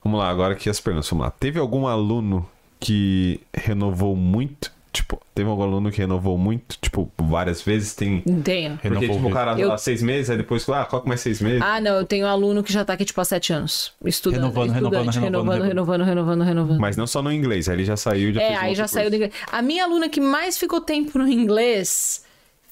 Vamos 0.03 0.19
lá, 0.19 0.29
agora 0.29 0.53
aqui 0.53 0.69
as 0.69 0.79
perguntas. 0.79 1.09
Vamos 1.09 1.25
lá. 1.25 1.31
Teve 1.31 1.59
algum 1.59 1.87
aluno 1.87 2.47
que 2.79 3.39
renovou 3.53 4.15
muito? 4.15 4.71
Tipo, 4.97 5.21
teve 5.35 5.47
algum 5.47 5.61
aluno 5.61 5.91
que 5.91 5.99
renovou 5.99 6.37
muito? 6.39 6.77
Tipo, 6.81 7.11
várias 7.19 7.61
vezes? 7.61 7.93
Tem. 7.93 8.21
Tenho. 8.43 8.71
Porque, 8.73 8.87
Renovou 8.87 9.15
tipo, 9.17 9.27
o 9.27 9.31
cara 9.31 9.59
Eu- 9.59 9.71
há 9.71 9.77
seis 9.77 10.01
meses, 10.01 10.29
aí 10.31 10.37
depois, 10.37 10.67
ah, 10.69 10.85
coloca 10.85 11.07
mais 11.07 11.21
seis 11.21 11.39
meses. 11.39 11.61
Ah, 11.61 11.79
não, 11.79 11.97
eu 11.97 12.05
tenho 12.05 12.25
um 12.25 12.29
aluno 12.29 12.63
que 12.63 12.73
já 12.73 12.83
tá 12.83 12.93
aqui, 12.93 13.05
tipo, 13.05 13.21
há 13.21 13.25
sete 13.25 13.53
anos. 13.53 13.93
Estudando. 14.03 14.41
Renovando, 14.41 14.71
renovando, 14.71 15.09
renovando, 15.11 15.61
renovando, 15.61 15.63
renovando, 15.63 16.03
renovando, 16.03 16.41
renovando. 16.43 16.79
Mas 16.79 16.97
não 16.97 17.05
só 17.05 17.21
no 17.21 17.31
inglês, 17.31 17.69
aí 17.69 17.75
ele 17.75 17.85
já 17.85 17.95
saiu 17.95 18.33
já 18.33 18.41
É, 18.41 18.47
fez 18.47 18.59
um 18.59 18.63
aí 18.63 18.75
já 18.75 18.83
outro 18.83 18.93
saiu 18.95 19.09
do 19.09 19.15
inglês. 19.15 19.33
A 19.51 19.61
minha 19.61 19.83
aluna 19.83 20.09
que 20.09 20.19
mais 20.19 20.57
ficou 20.57 20.81
tempo 20.81 21.19
no 21.19 21.27
inglês 21.27 22.25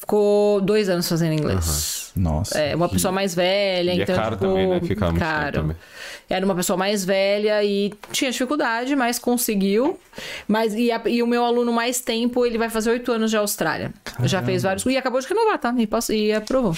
ficou 0.05 0.61
dois 0.61 0.87
anos 0.87 1.09
fazendo 1.09 1.33
inglês. 1.33 2.11
Nossa. 2.15 2.57
É, 2.59 2.75
uma 2.75 2.87
pessoa 2.87 3.11
mais 3.11 3.33
velha, 3.35 3.91
E 3.93 3.99
é 3.99 4.03
então 4.03 4.15
caro 4.15 4.35
ficou 4.37 4.49
também, 4.49 4.67
né? 4.67 4.79
Ficar 4.81 5.05
muito 5.07 5.19
caro. 5.19 5.61
também. 5.61 5.75
Era 6.29 6.45
uma 6.45 6.55
pessoa 6.55 6.77
mais 6.77 7.03
velha 7.03 7.63
e 7.63 7.93
tinha 8.11 8.31
dificuldade, 8.31 8.95
mas 8.95 9.19
conseguiu. 9.19 9.99
Mas 10.47 10.73
e, 10.73 10.91
a- 10.91 11.01
e 11.07 11.21
o 11.21 11.27
meu 11.27 11.43
aluno 11.43 11.73
mais 11.73 11.99
tempo, 11.99 12.45
ele 12.45 12.57
vai 12.57 12.69
fazer 12.69 12.91
oito 12.91 13.11
anos 13.11 13.29
de 13.31 13.37
Austrália. 13.37 13.91
Já 14.23 14.41
fez 14.41 14.63
vários 14.63 14.85
e 14.85 14.95
acabou 14.97 15.19
de 15.19 15.27
renovar, 15.27 15.57
tá? 15.59 15.73
E, 15.77 15.85
passou, 15.85 16.15
e 16.15 16.31
aprovou. 16.31 16.75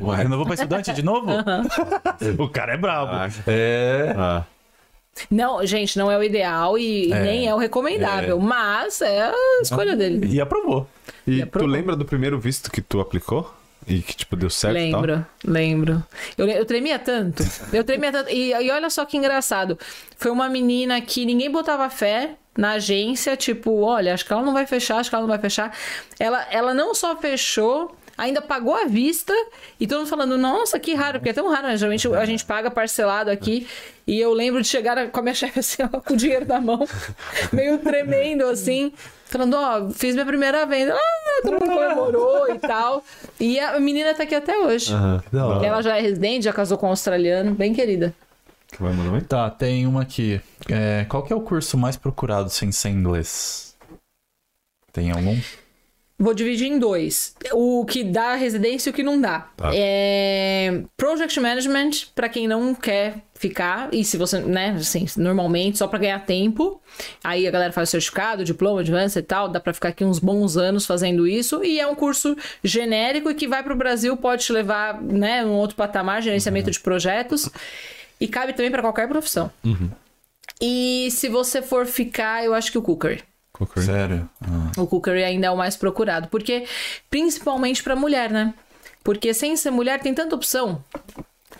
Ué, 0.00 0.16
renovou 0.18 0.44
pra 0.46 0.54
estudante 0.54 0.92
de 0.92 1.02
novo? 1.02 1.26
o 2.38 2.48
cara 2.48 2.74
é 2.74 2.76
brabo. 2.76 3.12
Ah. 3.12 3.28
É. 3.46 4.14
Ah, 4.16 4.44
Não, 5.30 5.64
gente, 5.66 5.98
não 5.98 6.10
é 6.10 6.16
o 6.18 6.22
ideal 6.22 6.78
e 6.78 7.12
É. 7.12 7.20
nem 7.22 7.48
é 7.48 7.54
o 7.54 7.58
recomendável, 7.58 8.38
mas 8.40 9.00
é 9.00 9.22
a 9.28 9.34
escolha 9.62 9.96
dele. 9.96 10.26
E 10.26 10.40
aprovou. 10.40 10.86
E 11.26 11.36
E 11.36 11.40
tu 11.40 11.44
aprovou. 11.44 11.68
lembra 11.68 11.96
do 11.96 12.04
primeiro 12.04 12.38
visto 12.38 12.70
que 12.70 12.80
tu 12.80 13.00
aplicou? 13.00 13.52
E 13.86 14.00
que, 14.00 14.14
tipo, 14.14 14.36
deu 14.36 14.50
certo 14.50 14.76
e 14.76 14.90
tal? 14.90 15.00
Lembro, 15.00 15.26
lembro. 15.44 16.04
Eu, 16.36 16.46
eu 16.48 16.64
tremia 16.66 16.98
tanto. 16.98 17.42
Eu 17.72 17.82
tremia 17.84 18.12
tanto. 18.12 18.28
E, 18.30 18.50
e 18.52 18.70
olha 18.70 18.90
só 18.90 19.04
que 19.06 19.16
engraçado. 19.16 19.78
Foi 20.18 20.30
uma 20.30 20.48
menina 20.48 21.00
que 21.00 21.24
ninguém 21.24 21.50
botava 21.50 21.88
fé 21.88 22.32
na 22.56 22.72
agência, 22.72 23.34
tipo, 23.36 23.80
olha, 23.82 24.12
acho 24.12 24.26
que 24.26 24.32
ela 24.32 24.42
não 24.42 24.52
vai 24.52 24.66
fechar, 24.66 24.98
acho 24.98 25.08
que 25.08 25.14
ela 25.14 25.22
não 25.22 25.28
vai 25.28 25.38
fechar. 25.38 25.72
Ela, 26.18 26.44
ela 26.50 26.74
não 26.74 26.94
só 26.94 27.16
fechou, 27.16 27.96
ainda 28.18 28.42
pagou 28.42 28.74
à 28.74 28.84
vista. 28.84 29.32
E 29.78 29.86
todo 29.86 30.00
mundo 30.00 30.08
falando, 30.08 30.36
nossa, 30.36 30.78
que 30.78 30.92
raro, 30.94 31.20
porque 31.20 31.30
é 31.30 31.32
tão 31.32 31.48
raro, 31.48 31.68
né? 31.68 31.76
Geralmente 31.76 32.08
a 32.08 32.24
gente 32.24 32.44
paga 32.44 32.70
parcelado 32.70 33.30
aqui. 33.30 33.66
E 34.06 34.18
eu 34.18 34.32
lembro 34.34 34.60
de 34.60 34.66
chegar 34.66 35.08
com 35.10 35.20
a 35.20 35.22
minha 35.22 35.34
chefe 35.34 35.60
assim, 35.60 35.82
ó, 35.82 36.00
com 36.00 36.14
o 36.14 36.16
dinheiro 36.16 36.46
na 36.46 36.60
mão, 36.60 36.86
meio 37.52 37.78
tremendo 37.78 38.44
assim. 38.44 38.92
Falando, 39.26 39.54
ó, 39.54 39.90
fiz 39.90 40.14
minha 40.14 40.26
primeira 40.26 40.66
venda. 40.66 40.94
Ah, 40.94 41.42
todo 41.42 41.52
mundo 41.52 41.72
comemorou 41.72 42.52
e 42.52 42.58
tal. 42.58 43.04
E 43.38 43.60
a 43.60 43.78
menina 43.78 44.14
tá 44.14 44.24
aqui 44.24 44.34
até 44.34 44.58
hoje. 44.58 44.92
Hora. 44.94 45.66
Ela 45.66 45.82
já 45.82 45.96
é 45.96 46.00
residente, 46.00 46.44
já 46.46 46.52
casou 46.52 46.76
com 46.76 46.86
um 46.86 46.90
australiano, 46.90 47.54
bem 47.54 47.72
querida. 47.72 48.14
Que 48.72 48.82
vai 48.82 48.92
mandar 48.92 49.22
Tá, 49.22 49.50
tem 49.50 49.86
uma 49.86 50.02
aqui. 50.02 50.40
É, 50.70 51.04
qual 51.08 51.22
que 51.22 51.32
é 51.32 51.36
o 51.36 51.40
curso 51.40 51.76
mais 51.76 51.96
procurado 51.96 52.50
sem 52.50 52.72
ser 52.72 52.88
inglês? 52.88 53.76
Tem 54.92 55.10
algum? 55.10 55.38
Vou 56.20 56.34
dividir 56.34 56.66
em 56.66 56.80
dois. 56.80 57.36
O 57.52 57.86
que 57.86 58.02
dá 58.02 58.34
residência 58.34 58.90
e 58.90 58.92
o 58.92 58.94
que 58.94 59.04
não 59.04 59.20
dá. 59.20 59.48
Tá. 59.56 59.70
É... 59.72 60.82
Project 60.96 61.38
Management, 61.38 61.90
pra 62.12 62.28
quem 62.28 62.48
não 62.48 62.74
quer 62.74 63.18
ficar, 63.34 63.88
e 63.92 64.04
se 64.04 64.16
você, 64.16 64.40
né, 64.40 64.70
assim, 64.70 65.06
normalmente, 65.16 65.78
só 65.78 65.86
pra 65.86 66.00
ganhar 66.00 66.18
tempo. 66.26 66.82
Aí 67.22 67.46
a 67.46 67.50
galera 67.52 67.72
faz 67.72 67.88
o 67.88 67.92
certificado, 67.92 68.42
diploma, 68.42 68.80
advance 68.80 69.16
e 69.16 69.22
tal, 69.22 69.48
dá 69.48 69.60
pra 69.60 69.72
ficar 69.72 69.90
aqui 69.90 70.04
uns 70.04 70.18
bons 70.18 70.56
anos 70.56 70.84
fazendo 70.84 71.24
isso. 71.24 71.62
E 71.62 71.78
é 71.78 71.86
um 71.86 71.94
curso 71.94 72.36
genérico 72.64 73.30
e 73.30 73.34
que 73.34 73.46
vai 73.46 73.62
pro 73.62 73.76
Brasil, 73.76 74.16
pode 74.16 74.44
te 74.44 74.52
levar, 74.52 75.00
né, 75.00 75.44
um 75.44 75.52
outro 75.52 75.76
patamar, 75.76 76.20
gerenciamento 76.20 76.68
de 76.68 76.80
projetos. 76.80 77.48
E 78.20 78.26
cabe 78.26 78.54
também 78.54 78.72
pra 78.72 78.82
qualquer 78.82 79.06
profissão. 79.06 79.52
E 80.60 81.08
se 81.12 81.28
você 81.28 81.62
for 81.62 81.86
ficar, 81.86 82.44
eu 82.44 82.52
acho 82.52 82.72
que 82.72 82.78
o 82.78 82.82
Cookery. 82.82 83.22
Cookery. 83.58 83.86
Sério? 83.86 84.28
Ah. 84.42 84.70
O 84.80 84.86
cookery 84.86 85.24
ainda 85.24 85.48
é 85.48 85.50
o 85.50 85.56
mais 85.56 85.76
procurado. 85.76 86.28
Porque, 86.28 86.64
principalmente 87.10 87.82
pra 87.82 87.96
mulher, 87.96 88.30
né? 88.30 88.54
Porque 89.04 89.32
sem 89.34 89.56
ser 89.56 89.70
mulher 89.70 90.00
tem 90.00 90.14
tanta 90.14 90.34
opção. 90.34 90.82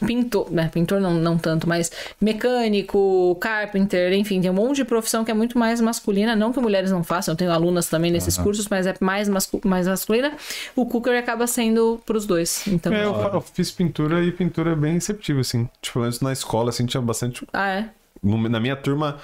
Pintor, 0.07 0.53
né? 0.53 0.70
Pintor 0.73 1.01
não, 1.01 1.15
não 1.15 1.37
tanto, 1.37 1.69
mas 1.69 1.91
mecânico, 2.20 3.37
carpenter, 3.41 4.12
enfim, 4.12 4.41
tem 4.41 4.49
um 4.51 4.55
monte 4.55 4.77
de 4.77 4.85
profissão 4.85 5.25
que 5.25 5.31
é 5.31 5.35
muito 5.35 5.59
mais 5.59 5.81
masculina. 5.81 6.37
Não 6.37 6.53
que 6.53 6.61
mulheres 6.61 6.91
não 6.93 7.03
façam, 7.03 7.33
eu 7.33 7.37
tenho 7.37 7.51
alunas 7.51 7.89
também 7.89 8.11
nesses 8.11 8.37
cursos, 8.39 8.69
mas 8.69 8.87
é 8.87 8.95
mais, 9.01 9.29
mascu 9.29 9.61
mais 9.65 9.89
masculina. 9.89 10.33
O 10.77 10.87
cookery 10.87 11.16
acaba 11.16 11.47
sendo 11.49 12.01
pros 12.07 12.27
dois. 12.27 12.65
Então, 12.69 12.93
É, 12.93 13.05
eu, 13.05 13.12
eu 13.12 13.41
fiz 13.41 13.70
pintura 13.73 14.23
e 14.23 14.31
pintura 14.31 14.73
é 14.73 14.77
bem 14.77 14.95
receptiva, 14.95 15.41
assim. 15.41 15.69
Tipo, 15.83 16.01
antes 16.01 16.20
na 16.20 16.33
escola, 16.33 16.70
assim, 16.70 16.87
tinha 16.87 17.01
bastante. 17.01 17.45
ah, 17.53 17.69
é. 17.69 17.89
no- 18.23 18.49
Na 18.49 18.61
minha 18.61 18.77
turma, 18.77 19.19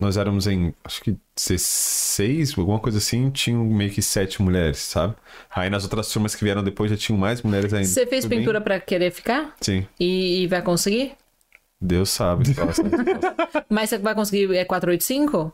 nós 0.00 0.16
éramos 0.16 0.46
em, 0.46 0.74
acho 0.84 1.00
que 1.02 1.16
16, 1.36 2.58
alguma 2.58 2.78
coisa 2.78 2.98
assim, 2.98 3.30
tinham 3.30 3.64
meio 3.64 3.90
que 3.90 4.02
sete 4.02 4.40
mulheres, 4.42 4.78
sabe? 4.78 5.14
Aí 5.54 5.68
nas 5.70 5.84
outras 5.84 6.08
turmas 6.10 6.34
que 6.34 6.42
vieram 6.44 6.62
depois 6.64 6.90
já 6.90 6.96
tinham 6.96 7.18
mais 7.18 7.42
mulheres 7.42 7.72
ainda. 7.72 7.86
Você 7.86 8.06
fez 8.06 8.24
Foi 8.24 8.30
bem- 8.30 8.38
pintura 8.40 8.60
pra 8.60 8.80
querer 8.80 9.10
ficar? 9.10 9.54
Sim, 9.60 9.86
E, 9.98 10.42
e 10.42 10.46
vai 10.46 10.62
conseguir? 10.62 11.12
Deus 11.80 12.10
sabe. 12.10 12.44
Nossa, 12.56 12.82
Mas 13.70 13.90
você 13.90 13.98
vai 13.98 14.14
conseguir 14.14 14.54
é 14.54 14.64
485? 14.64 15.52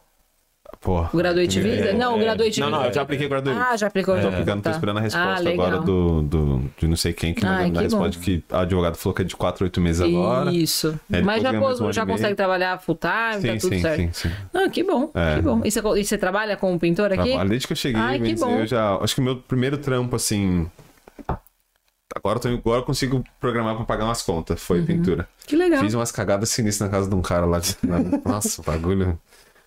Porra. 0.80 1.10
O 1.12 1.16
Graduate 1.16 1.60
Visa? 1.60 1.84
É, 1.86 1.93
não, 1.93 2.14
o 2.14 2.20
é. 2.20 2.24
Graduate 2.24 2.60
Não, 2.60 2.66
Visa. 2.68 2.78
não, 2.78 2.86
eu 2.86 2.93
já 2.93 3.02
apliquei 3.02 3.26
o 3.26 3.28
Graduate. 3.30 3.59
Ah, 3.60 3.76
já 3.76 3.86
aplicou. 3.86 4.20
Tô 4.20 4.28
aplicando, 4.28 4.62
tô 4.62 4.68
Tá. 4.68 4.70
esperando 4.70 4.97
a 4.98 5.01
Ah, 5.01 5.02
resposta 5.02 5.40
legal. 5.43 5.66
agora 5.66 5.82
do, 5.82 6.22
do, 6.22 6.70
de 6.78 6.86
não 6.88 6.97
sei 6.97 7.12
quem 7.12 7.34
que 7.34 7.44
Ai, 7.44 7.64
mandou 7.66 7.80
a 7.80 7.84
que 7.84 7.90
bom. 7.90 8.02
resposta 8.02 8.22
que 8.22 8.44
o 8.51 8.56
advogado 8.56 8.97
falou 8.97 9.14
que 9.14 9.22
é 9.22 9.24
de 9.24 9.34
4 9.36 9.64
a 9.64 9.66
8 9.66 9.80
meses 9.80 10.01
agora. 10.02 10.52
Isso. 10.52 10.98
É, 11.12 11.22
Mas 11.22 11.43
já, 11.43 11.51
ano 11.51 11.93
já 11.93 12.06
consegue 12.06 12.34
trabalhar 12.34 12.78
full 12.80 12.97
time, 13.01 13.40
Sim, 13.43 13.48
tá 13.48 13.60
tudo 13.60 13.74
sim, 13.74 13.80
certo. 13.80 13.97
sim, 13.97 14.10
sim. 14.12 14.30
Ah, 14.55 14.68
que 14.68 14.82
bom, 14.84 15.10
É. 15.14 15.36
que 15.36 15.43
bom. 15.43 15.60
E 15.64 15.70
você, 15.70 15.80
e 15.98 16.05
você 16.05 16.18
trabalha 16.18 16.56
como 16.56 16.78
pintor 16.78 17.12
aqui? 17.12 17.28
Trabalho 17.30 17.48
desde 17.51 17.66
que 17.66 17.72
eu 17.72 17.76
cheguei, 17.76 18.01
Ai, 18.01 18.18
que 18.20 18.34
dizer, 18.34 18.44
bom. 18.44 18.59
eu 18.59 18.66
já. 18.66 18.97
Acho 18.97 19.14
que 19.14 19.20
meu 19.20 19.36
primeiro 19.36 19.78
trampo, 19.78 20.14
assim. 20.16 20.70
Agora 22.14 22.38
eu, 22.38 22.40
tô, 22.40 22.48
agora 22.48 22.80
eu 22.80 22.84
consigo 22.84 23.22
programar 23.40 23.76
pra 23.76 23.84
pagar 23.84 24.05
umas 24.05 24.22
contas. 24.22 24.62
Foi 24.62 24.80
Uhum. 24.80 24.86
pintura. 24.86 25.28
Que 25.47 25.55
legal. 25.56 25.80
Fiz 25.80 25.93
umas 25.94 26.10
cagadas 26.12 26.48
sinistras 26.51 26.88
na 26.88 26.97
casa 26.97 27.09
de 27.10 27.14
um 27.14 27.20
cara 27.20 27.44
lá. 27.44 27.59
De... 27.59 27.76
Nossa, 28.24 28.62
bagulho. 28.62 29.18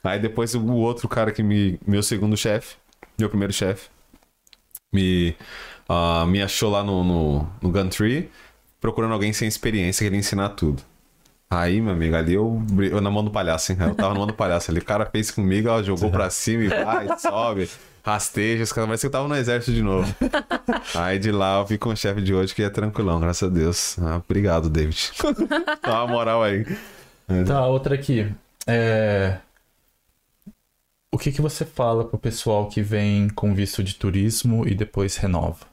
Aí 0.04 0.20
depois 0.20 0.56
o 0.56 0.74
outro 0.76 1.08
cara 1.08 1.32
que 1.32 1.44
me. 1.44 1.80
Meu 1.86 2.02
segundo 2.02 2.38
chefe, 2.38 2.76
meu 3.18 3.30
primeiro 3.30 3.54
chefe, 3.54 3.90
me, 4.92 5.36
ah, 5.88 6.26
me 6.28 6.42
achou 6.42 6.72
lá 6.72 6.84
no, 6.84 7.04
no, 7.04 7.50
no 7.62 7.72
Gumtree, 7.72 8.30
procurando 8.80 9.14
alguém 9.14 9.34
sem 9.34 9.48
experiência 9.48 10.04
que 10.04 10.08
ele 10.08 10.18
ensinar 10.18 10.50
tudo. 10.50 10.82
Aí, 11.52 11.82
meu 11.82 11.94
amigo, 11.94 12.16
ali 12.16 12.36
eu, 12.36 12.62
eu 12.92 13.02
na 13.02 13.10
mão 13.10 13.24
do 13.24 13.32
palhaço, 13.32 13.72
hein? 13.72 13.78
Eu 13.82 13.96
tava 13.96 14.14
na 14.14 14.20
mão 14.20 14.28
do 14.28 14.36
palhaço 14.36 14.70
ali. 14.70 14.80
O 14.80 14.86
cara 14.86 15.08
fez 15.08 15.32
comigo, 15.32 15.68
ó, 15.68 15.82
jogou 15.82 16.12
pra 16.12 16.30
cima 16.30 16.64
e 16.64 16.68
vai, 16.68 17.08
sobe, 17.18 17.68
rasteja. 18.04 18.64
Os 18.64 18.72
caras 18.72 18.88
parece 18.88 19.02
que 19.02 19.08
eu 19.08 19.12
tava 19.12 19.28
no 19.28 19.36
exército 19.36 19.74
de 19.74 19.82
novo. 19.82 20.14
Aí 20.94 21.18
de 21.18 21.32
lá 21.32 21.58
eu 21.58 21.66
vi 21.66 21.80
com 21.80 21.90
o 21.90 21.98
chefe 21.98 22.22
de 22.22 22.36
hoje 22.36 22.54
que 22.54 22.62
é 22.62 22.70
tranquilão, 22.70 23.20
graças 23.20 23.50
a 23.50 23.52
Deus. 23.52 23.98
Ah, 24.00 24.22
obrigado, 24.24 24.70
David. 24.70 25.12
Dá 25.82 26.04
uma 26.04 26.08
moral 26.08 26.44
aí. 26.44 26.66
Tá, 27.48 27.66
outra 27.66 27.96
aqui. 27.96 28.32
É... 28.68 29.38
O 31.12 31.18
que, 31.18 31.32
que 31.32 31.42
você 31.42 31.66
fala 31.66 32.06
pro 32.06 32.20
pessoal 32.20 32.70
que 32.70 32.82
vem 32.82 33.30
com 33.30 33.54
visto 33.54 33.84
de 33.84 33.96
turismo 33.96 34.68
e 34.68 34.76
depois 34.76 35.18
renova? 35.18 35.66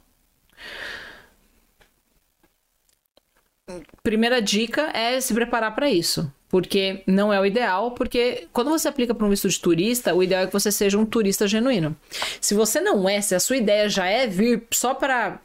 Primeira 4.03 4.41
dica 4.41 4.91
é 4.97 5.21
se 5.21 5.35
preparar 5.35 5.75
para 5.75 5.91
isso. 5.91 6.33
Porque 6.49 7.03
não 7.07 7.33
é 7.33 7.41
o 7.41 7.45
ideal, 7.45 7.91
porque 7.91 8.47
quando 8.53 8.71
você 8.71 8.87
aplica 8.87 9.13
para 9.13 9.27
um 9.27 9.31
visto 9.31 9.49
de 9.49 9.61
turista, 9.61 10.15
o 10.15 10.23
ideal 10.23 10.45
é 10.45 10.47
que 10.47 10.53
você 10.53 10.71
seja 10.71 10.97
um 10.97 11.05
turista 11.05 11.47
genuíno. 11.47 11.95
Se 12.41 12.55
você 12.55 12.81
não 12.81 13.09
é, 13.09 13.21
se 13.21 13.35
a 13.35 13.41
sua 13.41 13.57
ideia 13.57 13.89
já 13.89 14.07
é 14.07 14.29
vir 14.29 14.63
só 14.71 14.95
para 14.95 15.41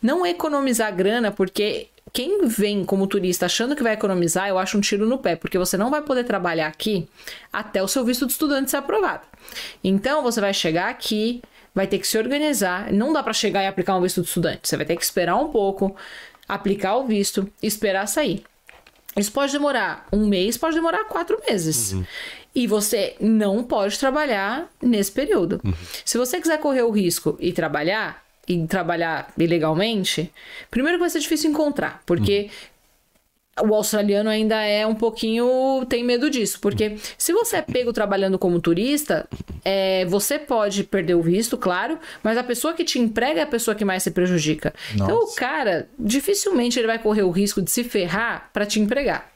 não 0.00 0.26
economizar 0.26 0.94
grana, 0.94 1.32
porque 1.32 1.88
quem 2.12 2.46
vem 2.46 2.84
como 2.84 3.06
turista 3.06 3.46
achando 3.46 3.74
que 3.74 3.82
vai 3.82 3.94
economizar, 3.94 4.48
eu 4.48 4.58
acho 4.58 4.76
um 4.76 4.80
tiro 4.80 5.06
no 5.06 5.18
pé, 5.18 5.34
porque 5.34 5.56
você 5.56 5.76
não 5.76 5.90
vai 5.90 6.02
poder 6.02 6.24
trabalhar 6.24 6.66
aqui 6.66 7.08
até 7.52 7.82
o 7.82 7.88
seu 7.88 8.04
visto 8.04 8.26
de 8.26 8.32
estudante 8.32 8.70
ser 8.70 8.76
aprovado. 8.76 9.22
Então 9.82 10.22
você 10.22 10.40
vai 10.40 10.52
chegar 10.52 10.90
aqui, 10.90 11.42
vai 11.74 11.86
ter 11.86 11.98
que 11.98 12.06
se 12.06 12.18
organizar, 12.18 12.92
não 12.92 13.12
dá 13.12 13.22
para 13.22 13.32
chegar 13.32 13.62
e 13.62 13.66
aplicar 13.66 13.96
um 13.96 14.02
visto 14.02 14.20
de 14.20 14.28
estudante. 14.28 14.68
Você 14.68 14.76
vai 14.76 14.84
ter 14.84 14.96
que 14.96 15.02
esperar 15.02 15.36
um 15.36 15.48
pouco, 15.48 15.96
aplicar 16.46 16.96
o 16.96 17.06
visto, 17.06 17.50
esperar 17.62 18.06
sair. 18.06 18.44
Isso 19.16 19.32
pode 19.32 19.52
demorar 19.52 20.06
um 20.12 20.26
mês, 20.26 20.56
pode 20.56 20.74
demorar 20.74 21.04
quatro 21.04 21.40
meses. 21.48 21.92
E 22.54 22.66
você 22.66 23.16
não 23.20 23.64
pode 23.64 23.98
trabalhar 23.98 24.70
nesse 24.80 25.12
período. 25.12 25.60
Se 26.04 26.18
você 26.18 26.40
quiser 26.40 26.58
correr 26.58 26.82
o 26.82 26.90
risco 26.90 27.36
e 27.40 27.52
trabalhar, 27.52 28.22
e 28.52 28.66
trabalhar 28.66 29.32
ilegalmente, 29.38 30.32
primeiro 30.70 30.98
que 30.98 31.02
vai 31.02 31.10
ser 31.10 31.20
difícil 31.20 31.50
encontrar, 31.50 32.02
porque 32.06 32.50
o 33.60 33.74
australiano 33.74 34.30
ainda 34.30 34.62
é 34.62 34.86
um 34.86 34.94
pouquinho. 34.94 35.84
tem 35.88 36.02
medo 36.02 36.30
disso. 36.30 36.58
Porque 36.60 36.96
se 37.18 37.32
você 37.32 37.56
é 37.56 37.62
pego 37.62 37.92
trabalhando 37.92 38.38
como 38.38 38.60
turista, 38.60 39.28
é, 39.64 40.04
você 40.06 40.38
pode 40.38 40.84
perder 40.84 41.14
o 41.14 41.22
visto, 41.22 41.58
claro, 41.58 41.98
mas 42.22 42.38
a 42.38 42.42
pessoa 42.42 42.72
que 42.72 42.84
te 42.84 42.98
emprega 42.98 43.40
é 43.40 43.42
a 43.42 43.46
pessoa 43.46 43.74
que 43.74 43.84
mais 43.84 44.02
se 44.02 44.10
prejudica. 44.10 44.72
Então 44.94 45.16
o 45.16 45.20
Nossa. 45.20 45.36
cara, 45.38 45.88
dificilmente 45.98 46.78
ele 46.78 46.86
vai 46.86 46.98
correr 46.98 47.22
o 47.22 47.30
risco 47.30 47.60
de 47.60 47.70
se 47.70 47.84
ferrar 47.84 48.50
para 48.52 48.64
te 48.64 48.80
empregar. 48.80 49.30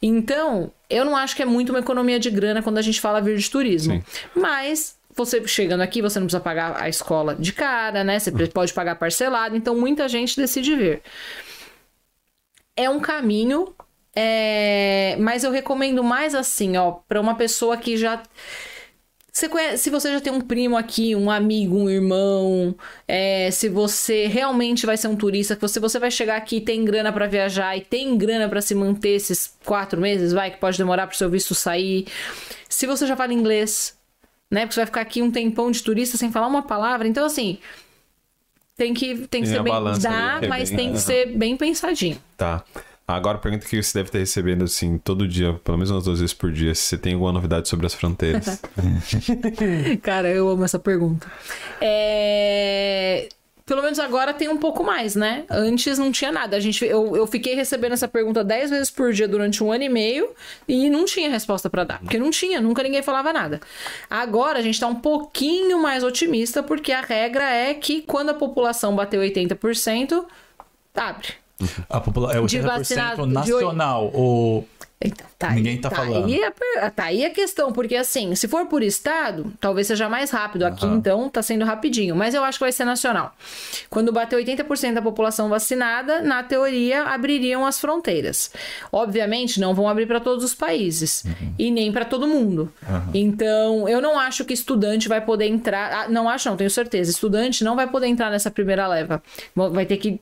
Então, 0.00 0.72
eu 0.88 1.04
não 1.04 1.14
acho 1.14 1.36
que 1.36 1.42
é 1.42 1.44
muito 1.44 1.70
uma 1.70 1.78
economia 1.78 2.18
de 2.18 2.30
grana 2.30 2.62
quando 2.62 2.78
a 2.78 2.82
gente 2.82 3.00
fala 3.00 3.20
vir 3.20 3.36
de 3.36 3.50
turismo. 3.50 3.94
Sim. 3.94 4.02
Mas 4.34 4.96
você 5.14 5.46
chegando 5.46 5.80
aqui, 5.82 6.02
você 6.02 6.18
não 6.18 6.26
precisa 6.26 6.42
pagar 6.42 6.80
a 6.80 6.88
escola 6.88 7.34
de 7.34 7.52
cara, 7.52 8.02
né? 8.04 8.18
Você 8.18 8.30
pode 8.48 8.72
pagar 8.72 8.96
parcelado, 8.96 9.56
então 9.56 9.78
muita 9.78 10.08
gente 10.08 10.36
decide 10.36 10.74
vir 10.76 11.02
é 12.76 12.88
um 12.88 13.00
caminho, 13.00 13.74
é, 14.14 15.16
mas 15.18 15.44
eu 15.44 15.50
recomendo 15.50 16.02
mais 16.02 16.34
assim, 16.34 16.76
ó, 16.76 16.92
para 17.08 17.20
uma 17.20 17.34
pessoa 17.34 17.76
que 17.76 17.96
já 17.96 18.22
você 19.32 19.48
conhece- 19.48 19.78
se 19.84 19.88
você 19.90 20.12
já 20.12 20.20
tem 20.20 20.30
um 20.32 20.42
primo 20.42 20.76
aqui, 20.76 21.16
um 21.16 21.30
amigo, 21.30 21.74
um 21.78 21.88
irmão, 21.88 22.74
é, 23.08 23.50
se 23.50 23.66
você 23.68 24.26
realmente 24.26 24.84
vai 24.84 24.96
ser 24.98 25.08
um 25.08 25.16
turista, 25.16 25.56
você, 25.58 25.80
você 25.80 25.98
vai 25.98 26.10
chegar 26.10 26.36
aqui 26.36 26.56
e 26.56 26.60
tem 26.60 26.84
grana 26.84 27.10
para 27.10 27.26
viajar 27.26 27.74
e 27.76 27.80
tem 27.80 28.16
grana 28.18 28.46
para 28.46 28.60
se 28.60 28.74
manter 28.74 29.10
esses 29.10 29.56
quatro 29.64 29.98
meses, 29.98 30.32
vai, 30.34 30.50
que 30.50 30.58
pode 30.58 30.76
demorar 30.76 31.06
pro 31.06 31.16
seu 31.16 31.30
visto 31.30 31.54
sair. 31.54 32.06
Se 32.68 32.86
você 32.86 33.06
já 33.06 33.16
fala 33.16 33.32
inglês, 33.32 33.96
né? 34.52 34.60
Porque 34.60 34.74
você 34.74 34.80
vai 34.80 34.86
ficar 34.86 35.00
aqui 35.00 35.22
um 35.22 35.30
tempão 35.30 35.70
de 35.70 35.82
turista 35.82 36.16
sem 36.18 36.30
falar 36.30 36.46
uma 36.46 36.62
palavra. 36.62 37.08
Então, 37.08 37.24
assim, 37.24 37.58
tem 38.76 38.92
que, 38.94 39.14
tem 39.14 39.16
que 39.16 39.28
Tem 39.28 39.46
ser 39.46 39.62
bem. 39.62 39.72
Dá, 40.00 40.36
aí, 40.38 40.44
é 40.44 40.48
mas 40.48 40.68
bem- 40.68 40.76
tem 40.78 40.92
que 40.92 40.98
ser 41.00 41.26
bem 41.36 41.56
pensadinho. 41.56 42.18
Tá. 42.36 42.62
Agora 43.08 43.36
a 43.36 43.40
pergunta 43.40 43.66
que 43.66 43.82
você 43.82 43.98
deve 43.98 44.08
estar 44.10 44.18
recebendo, 44.18 44.64
assim, 44.64 44.96
todo 44.96 45.26
dia, 45.26 45.54
pelo 45.64 45.76
menos 45.76 45.90
umas 45.90 46.04
duas 46.04 46.20
vezes 46.20 46.32
por 46.32 46.52
dia, 46.52 46.74
se 46.74 46.82
você 46.82 46.96
tem 46.98 47.14
alguma 47.14 47.32
novidade 47.32 47.68
sobre 47.68 47.84
as 47.84 47.94
fronteiras. 47.94 48.62
Cara, 50.02 50.28
eu 50.28 50.48
amo 50.48 50.64
essa 50.64 50.78
pergunta. 50.78 51.26
É, 51.80 53.28
Pelo 53.72 53.80
menos 53.80 53.98
agora 53.98 54.34
tem 54.34 54.50
um 54.50 54.58
pouco 54.58 54.84
mais, 54.84 55.16
né? 55.16 55.44
Antes 55.48 55.98
não 55.98 56.12
tinha 56.12 56.30
nada. 56.30 56.58
A 56.58 56.60
gente, 56.60 56.84
eu, 56.84 57.16
eu 57.16 57.26
fiquei 57.26 57.54
recebendo 57.54 57.92
essa 57.92 58.06
pergunta 58.06 58.44
10 58.44 58.68
vezes 58.68 58.90
por 58.90 59.14
dia 59.14 59.26
durante 59.26 59.64
um 59.64 59.72
ano 59.72 59.82
e 59.82 59.88
meio 59.88 60.28
e 60.68 60.90
não 60.90 61.06
tinha 61.06 61.30
resposta 61.30 61.70
pra 61.70 61.82
dar. 61.82 61.98
Porque 62.00 62.18
não 62.18 62.30
tinha, 62.30 62.60
nunca 62.60 62.82
ninguém 62.82 63.00
falava 63.00 63.32
nada. 63.32 63.62
Agora 64.10 64.58
a 64.58 64.62
gente 64.62 64.78
tá 64.78 64.86
um 64.86 64.96
pouquinho 64.96 65.80
mais 65.80 66.04
otimista, 66.04 66.62
porque 66.62 66.92
a 66.92 67.00
regra 67.00 67.48
é 67.50 67.72
que 67.72 68.02
quando 68.02 68.28
a 68.28 68.34
população 68.34 68.94
bater 68.94 69.18
80%, 69.18 70.22
abre. 70.94 71.28
A 71.88 71.98
popula... 71.98 72.30
É 72.36 72.42
De 72.42 72.58
80% 72.58 72.64
vacinado- 72.66 73.26
de 73.26 73.32
nacional. 73.32 74.08
O... 74.08 74.64
Então, 75.04 75.26
tá 75.38 75.50
Ninguém 75.50 75.74
aí, 75.74 75.78
tá 75.78 75.90
falando. 75.90 76.26
Aí 76.26 76.44
a, 76.44 76.90
tá 76.90 77.04
aí 77.04 77.24
a 77.24 77.30
questão, 77.30 77.72
porque 77.72 77.96
assim, 77.96 78.34
se 78.34 78.46
for 78.48 78.66
por 78.66 78.82
estado, 78.82 79.52
talvez 79.60 79.86
seja 79.86 80.08
mais 80.08 80.30
rápido. 80.30 80.64
Aqui, 80.64 80.84
Aham. 80.84 80.96
então, 80.96 81.28
tá 81.28 81.42
sendo 81.42 81.64
rapidinho. 81.64 82.14
Mas 82.14 82.34
eu 82.34 82.44
acho 82.44 82.58
que 82.58 82.64
vai 82.64 82.72
ser 82.72 82.84
nacional. 82.84 83.34
Quando 83.90 84.12
bater 84.12 84.36
80% 84.36 84.94
da 84.94 85.02
população 85.02 85.48
vacinada, 85.48 86.22
na 86.22 86.42
teoria, 86.42 87.04
abririam 87.04 87.66
as 87.66 87.80
fronteiras. 87.80 88.50
Obviamente, 88.90 89.60
não 89.60 89.74
vão 89.74 89.88
abrir 89.88 90.06
para 90.06 90.20
todos 90.20 90.44
os 90.44 90.54
países. 90.54 91.24
Uhum. 91.24 91.54
E 91.58 91.70
nem 91.70 91.92
para 91.92 92.04
todo 92.04 92.26
mundo. 92.26 92.72
Então, 93.12 93.88
eu 93.88 94.00
não 94.00 94.18
acho 94.18 94.44
que 94.44 94.54
estudante 94.54 95.08
vai 95.08 95.20
poder 95.20 95.46
entrar. 95.46 95.92
ah, 95.92 96.08
não 96.08 96.28
acho, 96.28 96.48
não, 96.48 96.56
tenho 96.56 96.70
certeza. 96.70 97.10
Estudante 97.10 97.64
não 97.64 97.76
vai 97.76 97.86
poder 97.86 98.06
entrar 98.06 98.30
nessa 98.30 98.50
primeira 98.50 98.86
leva. 98.86 99.22
Vai 99.54 99.86
ter 99.86 99.96
que 99.96 100.20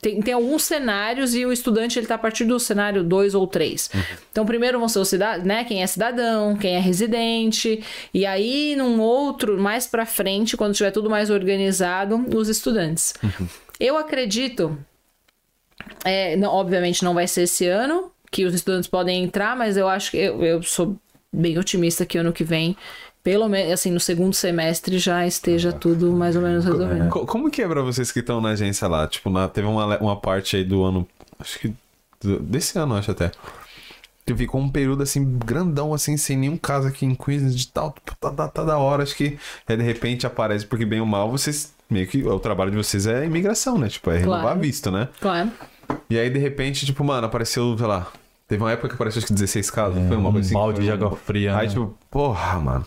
tem, 0.00 0.20
tem 0.20 0.34
alguns 0.34 0.64
cenários 0.64 1.34
e 1.34 1.44
o 1.44 1.52
estudante 1.52 1.98
ele 1.98 2.06
tá 2.06 2.14
a 2.14 2.18
partir 2.18 2.44
do 2.44 2.58
cenário 2.58 3.02
2 3.04 3.34
ou 3.34 3.46
3. 3.46 3.90
Então, 4.30 4.44
primeiro 4.46 4.78
vão 4.78 4.88
ser 4.88 4.98
os 4.98 5.08
cidad... 5.08 5.44
né, 5.44 5.64
quem 5.64 5.82
é 5.82 5.86
cidadão, 5.86 6.56
quem 6.56 6.74
é 6.74 6.78
residente, 6.78 7.82
e 8.12 8.24
aí 8.26 8.74
num 8.76 9.00
outro, 9.00 9.58
mais 9.58 9.86
pra 9.86 10.06
frente, 10.06 10.56
quando 10.56 10.74
tiver 10.74 10.90
tudo 10.90 11.10
mais 11.10 11.30
organizado, 11.30 12.24
os 12.36 12.48
estudantes. 12.48 13.14
Eu 13.78 13.96
acredito, 13.98 14.78
é, 16.04 16.36
não- 16.36 16.52
obviamente 16.52 17.04
não 17.04 17.14
vai 17.14 17.26
ser 17.26 17.42
esse 17.42 17.66
ano 17.66 18.10
que 18.30 18.44
os 18.44 18.54
estudantes 18.54 18.88
podem 18.88 19.22
entrar, 19.24 19.56
mas 19.56 19.76
eu 19.76 19.88
acho 19.88 20.10
que 20.10 20.16
eu, 20.16 20.42
eu 20.42 20.62
sou 20.62 20.96
bem 21.32 21.58
otimista 21.58 22.06
que 22.06 22.16
ano 22.18 22.32
que 22.32 22.44
vem, 22.44 22.76
pelo 23.26 23.48
menos 23.48 23.72
assim, 23.72 23.90
no 23.90 23.98
segundo 23.98 24.34
semestre 24.34 25.00
já 25.00 25.26
esteja 25.26 25.72
tudo 25.72 26.12
mais 26.12 26.36
ou 26.36 26.42
menos 26.42 26.64
resolvido. 26.64 27.08
Co- 27.08 27.26
Como 27.26 27.50
que 27.50 27.60
é 27.60 27.66
pra 27.66 27.82
vocês 27.82 28.12
que 28.12 28.20
estão 28.20 28.40
na 28.40 28.50
agência 28.50 28.86
lá? 28.86 29.04
Tipo, 29.08 29.30
na- 29.30 29.48
teve 29.48 29.66
uma, 29.66 29.98
uma 29.98 30.14
parte 30.14 30.54
aí 30.54 30.62
do 30.62 30.84
ano. 30.84 31.04
Acho 31.40 31.58
que. 31.58 31.74
do- 32.20 32.38
desse 32.38 32.78
ano, 32.78 32.94
acho 32.94 33.10
até. 33.10 33.32
Que 34.24 34.32
ficou 34.32 34.60
um 34.60 34.68
período 34.68 35.02
assim, 35.02 35.24
grandão, 35.44 35.92
assim, 35.92 36.16
sem 36.16 36.36
nenhum 36.36 36.56
caso 36.56 36.86
aqui 36.86 37.04
em 37.04 37.16
Queens 37.16 37.52
de 37.56 37.66
tal. 37.66 37.92
Tá, 38.20 38.30
tá, 38.30 38.46
tá 38.46 38.62
da 38.62 38.78
hora. 38.78 39.02
Acho 39.02 39.16
que 39.16 39.36
é, 39.66 39.74
de 39.76 39.82
repente 39.82 40.24
aparece, 40.24 40.64
porque 40.64 40.86
bem 40.86 41.00
ou 41.00 41.06
mal, 41.06 41.28
vocês. 41.28 41.74
Meio 41.90 42.06
que 42.06 42.22
o 42.24 42.38
trabalho 42.38 42.70
de 42.70 42.76
vocês 42.76 43.08
é 43.08 43.24
imigração, 43.24 43.76
né? 43.76 43.88
Tipo, 43.88 44.12
é 44.12 44.18
renovar 44.18 44.40
Claro. 44.42 44.60
visto, 44.60 44.88
né? 44.92 45.08
Claro. 45.20 45.50
E 46.08 46.16
aí, 46.16 46.30
de 46.30 46.38
repente, 46.38 46.86
tipo, 46.86 47.02
mano, 47.02 47.26
apareceu, 47.26 47.76
sei 47.76 47.86
lá. 47.88 48.06
Teve 48.48 48.62
uma 48.62 48.70
época 48.72 48.88
que 48.88 48.94
apareceu 48.94 49.18
acho 49.18 49.26
que 49.26 49.32
16 49.32 49.70
casos. 49.70 50.06
foi 50.06 50.16
uma 50.16 50.28
um 50.28 50.32
coisa 50.32 50.46
assim. 50.46 50.54
balde 50.54 50.82
de 50.82 50.88
um- 50.90 50.92
água 50.92 51.16
fria. 51.16 51.56
Aí, 51.56 51.66
né? 51.66 51.72
tipo, 51.74 51.98
porra, 52.10 52.58
mano. 52.60 52.86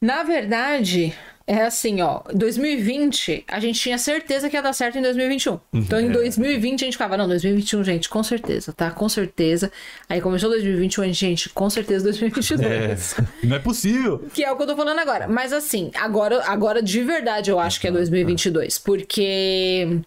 Na 0.00 0.22
verdade, 0.22 1.12
é 1.44 1.62
assim, 1.64 2.00
ó. 2.02 2.20
2020, 2.32 3.44
a 3.48 3.58
gente 3.58 3.80
tinha 3.80 3.98
certeza 3.98 4.48
que 4.48 4.54
ia 4.56 4.62
dar 4.62 4.72
certo 4.72 4.96
em 4.96 5.02
2021. 5.02 5.58
Então, 5.72 5.98
em 6.00 6.08
2020, 6.12 6.82
a 6.82 6.84
gente 6.84 6.92
ficava, 6.94 7.16
não, 7.16 7.26
2021, 7.26 7.82
gente, 7.82 8.08
com 8.08 8.22
certeza, 8.22 8.72
tá? 8.72 8.92
Com 8.92 9.08
certeza. 9.08 9.72
Aí 10.08 10.20
começou 10.20 10.50
2021, 10.50 11.02
a 11.02 11.06
gente, 11.08 11.18
gente, 11.18 11.48
com 11.48 11.68
certeza 11.68 12.04
2022. 12.04 13.16
Não 13.42 13.56
é 13.56 13.58
possível. 13.58 14.24
Que 14.32 14.44
é 14.44 14.52
o 14.52 14.56
que 14.56 14.62
eu 14.62 14.66
tô 14.68 14.76
falando 14.76 15.00
agora. 15.00 15.26
Mas 15.26 15.52
assim, 15.52 15.90
agora, 15.96 16.44
agora 16.44 16.80
de 16.80 17.02
verdade 17.02 17.50
eu 17.50 17.58
acho 17.58 17.80
que 17.80 17.88
é 17.88 17.90
2022. 17.90 18.78
Porque. 18.78 19.98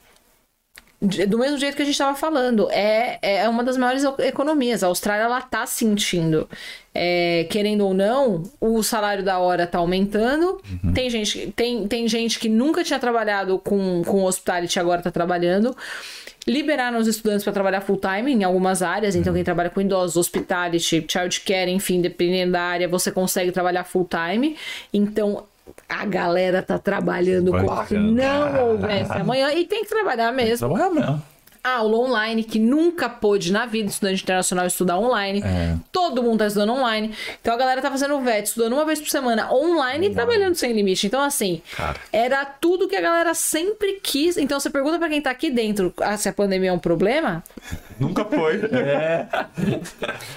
Do 1.02 1.40
mesmo 1.40 1.58
jeito 1.58 1.76
que 1.76 1.82
a 1.82 1.86
gente 1.86 1.96
estava 1.96 2.16
falando, 2.16 2.70
é, 2.70 3.18
é 3.22 3.50
uma 3.50 3.64
das 3.64 3.76
maiores 3.76 4.04
economias. 4.20 4.84
A 4.84 4.88
Austrália, 4.88 5.24
ela 5.24 5.42
tá 5.42 5.66
sentindo. 5.66 6.48
É, 6.94 7.48
querendo 7.50 7.88
ou 7.88 7.94
não, 7.94 8.44
o 8.60 8.84
salário 8.84 9.24
da 9.24 9.40
hora 9.40 9.66
tá 9.66 9.80
aumentando. 9.80 10.62
Tem, 10.94 11.10
gente, 11.10 11.52
tem, 11.56 11.88
tem 11.88 12.08
gente 12.08 12.38
que 12.38 12.48
nunca 12.48 12.84
tinha 12.84 13.00
trabalhado 13.00 13.58
com, 13.58 14.04
com 14.06 14.26
hospitality 14.26 14.80
agora 14.80 15.02
tá 15.02 15.10
trabalhando. 15.10 15.76
Liberaram 16.46 17.00
os 17.00 17.08
estudantes 17.08 17.44
para 17.44 17.54
trabalhar 17.54 17.82
full 17.82 17.98
time 17.98 18.32
em 18.32 18.44
algumas 18.44 18.82
áreas, 18.82 19.16
então 19.16 19.34
quem 19.34 19.44
trabalha 19.44 19.70
com 19.70 19.80
idosos, 19.80 20.18
hospitality, 20.18 21.06
childcare, 21.08 21.72
enfim, 21.72 22.02
dependendo 22.02 22.54
da 22.54 22.62
área, 22.62 22.88
você 22.88 23.12
consegue 23.12 23.52
trabalhar 23.52 23.84
full 23.84 24.08
time. 24.08 24.56
Então 24.92 25.46
a 25.92 26.06
galera 26.06 26.62
tá 26.62 26.80
trabalhando 26.80 27.52
como 27.52 27.86
se 27.86 27.98
não 27.98 28.70
houvesse 28.70 29.12
amanhã 29.12 29.52
e 29.54 29.66
tem 29.66 29.84
que 29.84 29.90
trabalhar 29.90 30.32
mesmo. 30.32 30.70
Trabalhar 30.70 30.90
mesmo. 30.90 31.22
Aula 31.64 31.98
online, 31.98 32.44
que 32.44 32.58
nunca 32.60 33.08
pôde 33.08 33.52
na 33.52 33.66
vida 33.66 33.90
estudante 33.90 34.24
internacional 34.24 34.66
estudar 34.66 34.98
online. 34.98 35.42
É. 35.46 35.76
Todo 35.92 36.24
mundo 36.24 36.40
tá 36.40 36.48
estudando 36.48 36.74
online. 36.74 37.14
Então 37.40 37.54
a 37.54 37.58
galera 37.58 37.82
tá 37.82 37.92
fazendo 37.92 38.16
o 38.16 38.22
VET, 38.22 38.48
estudando 38.48 38.74
uma 38.74 38.86
vez 38.86 39.00
por 39.00 39.10
semana 39.10 39.52
online 39.54 40.08
e 40.08 40.14
trabalhando 40.14 40.56
sem 40.56 40.74
limite. 40.74 41.06
Então, 41.08 41.22
assim, 41.22 41.62
Cara. 41.76 41.98
era 42.12 42.44
tudo 42.46 42.88
que 42.88 42.96
a 42.96 43.02
galera 43.02 43.34
sempre 43.34 44.00
quis. 44.02 44.38
Então 44.38 44.60
você 44.60 44.70
pergunta 44.70 44.98
pra 44.98 45.08
quem 45.10 45.22
tá 45.22 45.30
aqui 45.30 45.50
dentro 45.52 45.94
ah, 46.00 46.18
se 46.18 46.28
a 46.28 46.34
pandemia 46.34 46.70
é 46.70 46.74
um 46.74 46.80
problema. 46.80 47.44
Nunca 48.00 48.26
foi. 48.26 48.62
É. 48.82 49.28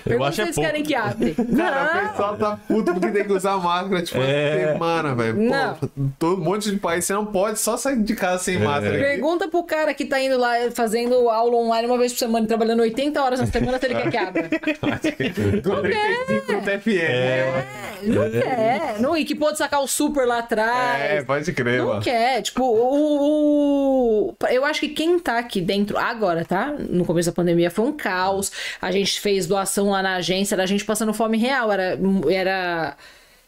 Eu 0.05 0.19
Pergunta 0.19 0.29
acho 0.43 0.53
se 0.53 0.61
é 0.61 0.65
querem 0.65 0.83
que 0.83 0.95
abre. 0.95 1.35
Cara, 1.57 1.93
o 1.93 1.95
Não. 2.05 2.09
pessoal 2.11 2.37
tá 2.37 2.59
puto 2.69 2.93
porque 2.93 3.11
tem 3.11 3.25
que 3.25 3.33
usar 3.33 3.57
máscara, 3.59 4.03
tipo, 4.03 4.19
É. 4.21 4.73
semana, 4.73 5.15
velho. 5.15 5.41
Não. 5.41 5.79
Todo 6.19 6.41
um 6.41 6.45
monte 6.45 6.71
de 6.71 6.77
país, 6.79 7.05
você 7.05 7.15
não 7.15 7.25
pode 7.27 7.59
só 7.59 7.77
sair 7.77 7.97
de 8.03 8.15
casa 8.15 8.43
sem 8.45 8.57
É. 8.57 8.59
máscara. 8.59 8.99
Pergunta 8.99 9.49
pro 9.49 9.63
cara 9.65 9.95
que 9.95 10.05
tá 10.05 10.21
indo 10.21 10.37
lá 10.39 10.53
fazendo 10.75 11.14
aula 11.31 11.57
online 11.57 11.87
uma 11.87 11.99
vez 11.99 12.13
por 12.13 12.19
semana, 12.19 12.47
trabalhando 12.47 12.81
80 12.81 13.23
horas 13.23 13.41
na 13.41 13.47
semana, 13.47 13.79
se 13.79 13.87
ele 13.87 13.95
quer 13.95 14.11
que 14.11 14.17
abra. 14.17 14.43
Com 14.81 15.81
35 15.81 16.53
no 16.53 16.63
TFM. 16.63 16.89
É, 17.01 17.99
não 18.03 18.31
quer. 18.31 19.01
Não, 19.01 19.17
e 19.17 19.25
que 19.25 19.35
pôde 19.35 19.59
sacar 19.59 19.81
o 19.83 19.87
super 19.87 20.27
lá 20.27 20.39
atrás. 20.41 21.01
É, 21.03 21.23
pode 21.23 21.53
crer, 21.53 21.79
Não 21.81 21.87
mano. 21.89 22.03
quer. 22.03 22.43
Tipo, 22.43 22.63
o, 22.65 24.29
o- 24.31 24.35
Eu 24.51 24.65
acho 24.65 24.81
que 24.81 24.89
quem 24.89 25.19
tá 25.19 25.39
aqui 25.39 25.61
dentro 25.61 25.97
agora, 25.99 26.45
tá? 26.45 26.75
No 26.79 27.05
começo 27.05 27.29
da 27.31 27.35
pandemia 27.35 27.71
foi 27.71 27.85
um 27.87 27.93
caos. 27.93 28.51
A 28.81 28.91
gente 28.91 29.21
fez 29.21 29.47
doação 29.47 29.91
lá 29.91 30.03
na 30.03 30.17
agência, 30.17 30.55
era 30.55 30.63
a 30.63 30.67
gente 30.67 30.85
passando 30.85 31.13
fome 31.15 31.39
real. 31.39 31.71
Era. 31.73 31.99
era... 32.31 32.97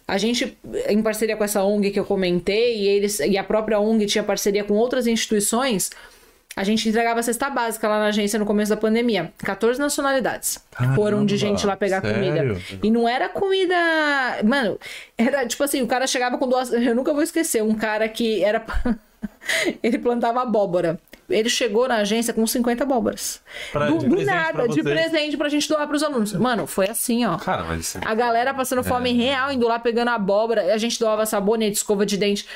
A 0.08 0.18
gente, 0.18 0.56
em 0.88 1.02
parceria 1.02 1.36
com 1.36 1.42
essa 1.42 1.64
ONG 1.64 1.90
que 1.90 1.98
eu 1.98 2.04
comentei, 2.04 2.76
e, 2.76 2.86
eles, 2.86 3.18
e 3.18 3.36
a 3.36 3.42
própria 3.42 3.80
ONG 3.80 4.06
tinha 4.06 4.22
parceria 4.22 4.62
com 4.62 4.74
outras 4.74 5.08
instituições, 5.08 5.90
a 6.56 6.64
gente 6.64 6.88
entregava 6.88 7.22
cesta 7.22 7.50
básica 7.50 7.86
lá 7.86 7.98
na 7.98 8.06
agência 8.06 8.38
no 8.38 8.46
começo 8.46 8.70
da 8.70 8.78
pandemia. 8.78 9.30
14 9.44 9.78
nacionalidades. 9.78 10.58
Foram 10.94 11.26
de 11.26 11.36
gente 11.36 11.66
lá 11.66 11.76
pegar 11.76 12.00
sério? 12.00 12.54
comida. 12.54 12.78
E 12.82 12.90
não 12.90 13.06
era 13.06 13.28
comida. 13.28 13.76
Mano, 14.42 14.78
era 15.18 15.46
tipo 15.46 15.62
assim: 15.62 15.82
o 15.82 15.86
cara 15.86 16.06
chegava 16.06 16.38
com 16.38 16.48
duas. 16.48 16.72
Eu 16.72 16.94
nunca 16.94 17.12
vou 17.12 17.22
esquecer. 17.22 17.62
Um 17.62 17.74
cara 17.74 18.08
que 18.08 18.42
era. 18.42 18.64
Ele 19.82 19.98
plantava 19.98 20.40
abóbora. 20.40 20.98
Ele 21.28 21.48
chegou 21.50 21.88
na 21.88 21.96
agência 21.96 22.32
com 22.32 22.46
50 22.46 22.84
abóboras. 22.84 23.40
Pra- 23.72 23.88
do 23.90 23.98
do 23.98 24.24
nada, 24.24 24.68
de 24.68 24.82
presente 24.82 25.36
pra 25.36 25.48
gente 25.48 25.68
doar 25.68 25.86
pros 25.88 26.02
alunos. 26.02 26.32
Mano, 26.32 26.66
foi 26.66 26.88
assim, 26.88 27.24
ó. 27.26 27.36
Cara, 27.36 27.64
mas 27.64 27.80
isso... 27.80 27.98
A 28.04 28.14
galera 28.14 28.54
passando 28.54 28.84
fome 28.84 29.12
real, 29.12 29.50
indo 29.50 29.66
lá 29.66 29.78
pegando 29.78 30.08
abóbora. 30.08 30.72
A 30.72 30.78
gente 30.78 30.98
doava 31.00 31.26
sabonete, 31.26 31.76
escova 31.78 32.06
de 32.06 32.16
dente. 32.16 32.46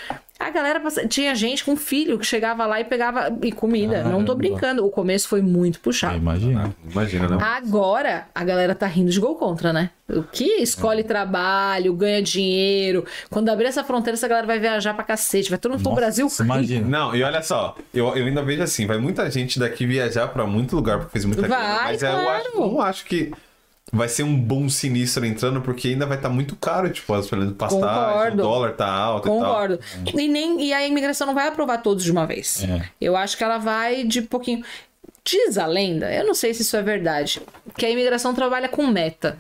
A 0.41 0.49
galera 0.49 0.81
passa... 0.81 1.07
tinha 1.07 1.35
gente 1.35 1.62
com 1.62 1.77
filho 1.77 2.19
que 2.19 2.25
chegava 2.25 2.65
lá 2.65 2.81
e 2.81 2.85
pegava 2.85 3.31
e 3.43 3.53
comida. 3.53 3.99
Não 4.03 4.25
tô 4.25 4.33
Caramba. 4.33 4.35
brincando. 4.37 4.87
O 4.87 4.91
começo 4.91 5.29
foi 5.29 5.43
muito 5.43 5.77
Ah, 5.77 5.81
puxado. 5.83 6.17
Imagina. 6.17 6.75
Imagina, 6.91 7.29
né? 7.29 7.39
Agora, 7.43 8.27
a 8.35 8.43
galera 8.43 8.75
tá 8.75 8.87
rindo 8.87 9.11
de 9.11 9.21
gol 9.21 9.35
contra, 9.35 9.71
né? 9.71 9.91
O 10.09 10.23
que 10.23 10.45
escolhe 10.62 11.05
trabalho, 11.05 11.93
ganha 11.93 12.23
dinheiro. 12.23 13.05
Quando 13.29 13.51
abrir 13.51 13.67
essa 13.67 13.85
fronteira, 13.85 14.15
essa 14.17 14.27
galera 14.27 14.47
vai 14.47 14.59
viajar 14.59 14.95
pra 14.95 15.05
cacete. 15.05 15.51
Vai 15.51 15.59
todo 15.59 15.73
mundo 15.73 15.83
pro 15.83 15.95
Brasil. 15.95 16.27
Imagina. 16.41 16.89
Não, 16.89 17.15
e 17.15 17.23
olha 17.23 17.43
só, 17.43 17.77
eu, 17.93 18.07
eu 18.17 18.27
ainda 18.27 18.43
vejo 18.43 18.62
assim, 18.62 18.87
vai 18.87 18.97
muita 18.99 19.31
gente 19.31 19.59
daqui 19.59 19.85
viajar 19.87 20.27
pra 20.29 20.47
muito 20.47 20.75
lugar 20.75 20.99
porque 20.99 21.12
fez 21.12 21.25
muita 21.27 21.43
Vai, 21.43 21.51
grana, 21.51 21.83
mas 21.85 22.03
eu, 22.03 22.11
claro. 22.11 22.29
acho, 22.31 22.49
eu 22.57 22.61
não 22.67 22.81
acho 22.81 23.05
que 23.05 23.31
vai 23.93 24.09
ser 24.09 24.23
um 24.23 24.37
bom 24.37 24.69
sinistro 24.69 25.25
entrando, 25.27 25.61
porque 25.61 25.89
ainda 25.89 26.07
vai 26.07 26.17
estar 26.17 26.29
muito 26.29 26.55
caro, 26.57 26.91
tipo, 26.91 27.12
as 27.12 27.29
pastagem, 27.29 27.81
Concordo. 27.81 28.35
o 28.35 28.43
dólar 28.43 28.73
tá 28.73 28.89
alto 28.89 29.29
Concordo. 29.29 29.81
E, 30.15 30.29
nem, 30.29 30.62
e 30.62 30.73
a 30.73 30.87
imigração 30.87 31.27
não 31.27 31.35
vai 31.35 31.49
aprovar 31.49 31.79
todos 31.79 32.05
de 32.05 32.12
uma 32.12 32.27
vez. 32.27 32.62
É. 32.65 32.89
Eu 33.01 33.17
acho 33.17 33.37
que 33.37 33.45
ela 33.45 33.59
vai 33.59 34.05
de 34.05 34.23
pouquinho. 34.23 34.65
Diz 35.25 35.59
a 35.59 35.67
lenda, 35.67 36.11
eu 36.12 36.27
não 36.27 36.35
sei 36.35 36.55
se 36.55 36.62
isso 36.62 36.77
é 36.77 36.83
verdade, 36.83 37.43
que 37.77 37.85
a 37.85 37.91
imigração 37.91 38.35
trabalha 38.35 38.69
com 38.69 38.87
meta. 38.87 39.39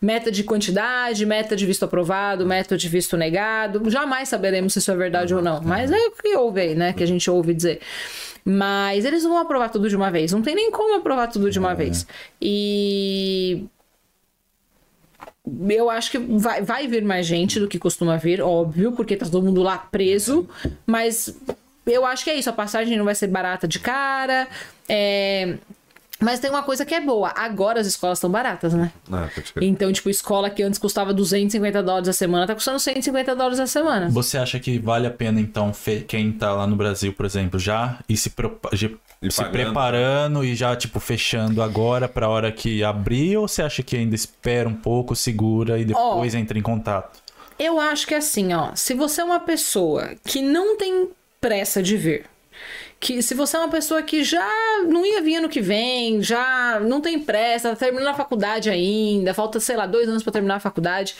Meta 0.00 0.30
de 0.30 0.42
quantidade, 0.42 1.26
meta 1.26 1.54
de 1.54 1.66
visto 1.66 1.84
aprovado, 1.84 2.46
meta 2.46 2.78
de 2.78 2.88
visto 2.88 3.14
negado. 3.16 3.88
Jamais 3.90 4.28
saberemos 4.28 4.72
se 4.72 4.78
isso 4.78 4.90
é 4.90 4.96
verdade 4.96 5.34
ou 5.34 5.42
não. 5.42 5.60
Mas 5.62 5.90
é 5.90 5.96
o 5.96 6.10
que 6.12 6.34
ouve 6.34 6.60
aí, 6.60 6.74
né? 6.74 6.94
Que 6.94 7.02
a 7.02 7.06
gente 7.06 7.30
ouve 7.30 7.52
dizer. 7.52 7.80
Mas 8.48 9.04
eles 9.04 9.24
não 9.24 9.32
vão 9.32 9.40
aprovar 9.40 9.70
tudo 9.70 9.88
de 9.88 9.96
uma 9.96 10.08
vez. 10.08 10.30
Não 10.30 10.40
tem 10.40 10.54
nem 10.54 10.70
como 10.70 10.94
aprovar 10.94 11.26
tudo 11.26 11.50
de 11.50 11.58
uma 11.58 11.74
vez. 11.74 12.06
E 12.40 13.64
eu 15.68 15.90
acho 15.90 16.12
que 16.12 16.18
vai, 16.18 16.62
vai 16.62 16.86
vir 16.86 17.04
mais 17.04 17.26
gente 17.26 17.58
do 17.58 17.66
que 17.66 17.78
costuma 17.78 18.16
vir, 18.16 18.40
óbvio, 18.40 18.92
porque 18.92 19.16
tá 19.16 19.26
todo 19.26 19.44
mundo 19.44 19.62
lá 19.62 19.78
preso, 19.78 20.48
mas 20.84 21.36
eu 21.86 22.04
acho 22.04 22.24
que 22.24 22.30
é 22.30 22.34
isso, 22.34 22.50
a 22.50 22.52
passagem 22.52 22.96
não 22.96 23.04
vai 23.04 23.14
ser 23.14 23.28
barata 23.28 23.68
de 23.68 23.78
cara, 23.78 24.48
é, 24.88 25.56
mas 26.20 26.40
tem 26.40 26.48
uma 26.50 26.62
coisa 26.62 26.84
que 26.84 26.94
é 26.94 27.00
boa, 27.00 27.32
agora 27.36 27.80
as 27.80 27.86
escolas 27.86 28.18
estão 28.18 28.30
baratas, 28.30 28.72
né? 28.72 28.90
Ah. 29.12 29.28
Então, 29.60 29.92
tipo, 29.92 30.08
escola 30.08 30.48
que 30.48 30.62
antes 30.62 30.78
custava 30.78 31.12
250 31.12 31.82
dólares 31.82 32.08
a 32.08 32.12
semana, 32.12 32.46
tá 32.46 32.54
custando 32.54 32.78
150 32.78 33.36
dólares 33.36 33.60
a 33.60 33.66
semana. 33.66 34.08
Você 34.08 34.38
acha 34.38 34.58
que 34.58 34.78
vale 34.78 35.06
a 35.06 35.10
pena, 35.10 35.40
então, 35.40 35.72
quem 36.08 36.32
tá 36.32 36.52
lá 36.54 36.66
no 36.66 36.74
Brasil, 36.74 37.12
por 37.12 37.26
exemplo, 37.26 37.58
já 37.58 37.98
ir 38.08 38.16
se, 38.16 38.32
E 39.22 39.30
se 39.30 39.44
preparando 39.44 40.44
e 40.44 40.54
já, 40.54 40.74
tipo, 40.74 40.98
fechando 41.00 41.62
agora 41.62 42.08
pra 42.08 42.28
hora 42.28 42.50
que 42.50 42.82
abrir? 42.82 43.36
Ou 43.36 43.46
você 43.46 43.62
acha 43.62 43.82
que 43.82 43.96
ainda 43.96 44.14
espera 44.14 44.68
um 44.68 44.74
pouco, 44.74 45.14
segura 45.14 45.78
e 45.78 45.84
depois 45.84 46.34
entra 46.34 46.58
em 46.58 46.62
contato? 46.62 47.20
Eu 47.58 47.80
acho 47.80 48.06
que 48.06 48.14
é 48.14 48.18
assim, 48.18 48.52
ó. 48.52 48.74
Se 48.74 48.94
você 48.94 49.20
é 49.20 49.24
uma 49.24 49.40
pessoa 49.40 50.14
que 50.24 50.42
não 50.42 50.76
tem 50.76 51.08
pressa 51.40 51.82
de 51.82 51.96
vir, 51.96 52.24
que 52.98 53.22
se 53.22 53.34
você 53.34 53.56
é 53.56 53.60
uma 53.60 53.68
pessoa 53.68 54.02
que 54.02 54.24
já 54.24 54.48
não 54.88 55.04
ia 55.04 55.20
vir 55.22 55.36
ano 55.36 55.48
que 55.48 55.60
vem, 55.60 56.22
já 56.22 56.80
não 56.80 57.00
tem 57.00 57.18
pressa, 57.18 57.70
tá 57.70 57.76
terminando 57.76 58.08
a 58.08 58.14
faculdade 58.14 58.70
ainda, 58.70 59.34
falta, 59.34 59.60
sei 59.60 59.76
lá, 59.76 59.86
dois 59.86 60.08
anos 60.08 60.22
pra 60.22 60.32
terminar 60.32 60.56
a 60.56 60.60
faculdade, 60.60 61.14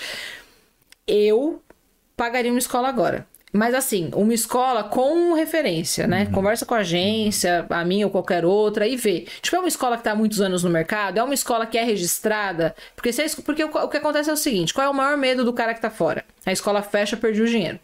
eu 1.06 1.62
pagaria 2.16 2.50
uma 2.50 2.58
escola 2.58 2.88
agora. 2.88 3.26
Mas 3.52 3.74
assim, 3.74 4.10
uma 4.14 4.34
escola 4.34 4.84
com 4.84 5.32
referência, 5.32 6.06
né? 6.06 6.26
Conversa 6.26 6.66
com 6.66 6.74
a 6.74 6.78
agência, 6.78 7.64
a 7.70 7.84
minha 7.86 8.04
ou 8.06 8.10
qualquer 8.12 8.44
outra, 8.44 8.86
e 8.86 8.96
vê. 8.96 9.26
Tipo, 9.40 9.56
é 9.56 9.58
uma 9.60 9.68
escola 9.68 9.96
que 9.96 10.02
tá 10.04 10.12
há 10.12 10.14
muitos 10.14 10.40
anos 10.42 10.62
no 10.62 10.68
mercado, 10.68 11.18
é 11.18 11.22
uma 11.22 11.32
escola 11.32 11.64
que 11.64 11.78
é 11.78 11.84
registrada. 11.84 12.74
Porque, 12.94 13.12
se 13.14 13.22
es- 13.22 13.34
porque 13.36 13.64
o, 13.64 13.68
o 13.68 13.88
que 13.88 13.96
acontece 13.96 14.28
é 14.28 14.32
o 14.32 14.36
seguinte: 14.36 14.74
qual 14.74 14.86
é 14.86 14.90
o 14.90 14.94
maior 14.94 15.16
medo 15.16 15.42
do 15.42 15.54
cara 15.54 15.72
que 15.72 15.80
tá 15.80 15.88
fora? 15.88 16.22
A 16.44 16.52
escola 16.52 16.82
fecha, 16.82 17.16
perdi 17.16 17.40
o 17.40 17.46
dinheiro. 17.46 17.78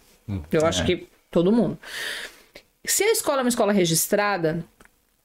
Eu 0.51 0.67
acho 0.67 0.85
que 0.85 1.07
todo 1.31 1.51
mundo. 1.51 1.79
Se 2.85 3.05
a 3.05 3.13
escola 3.13 3.39
é 3.39 3.43
uma 3.45 3.49
escola 3.49 3.73
registrada, 3.73 4.65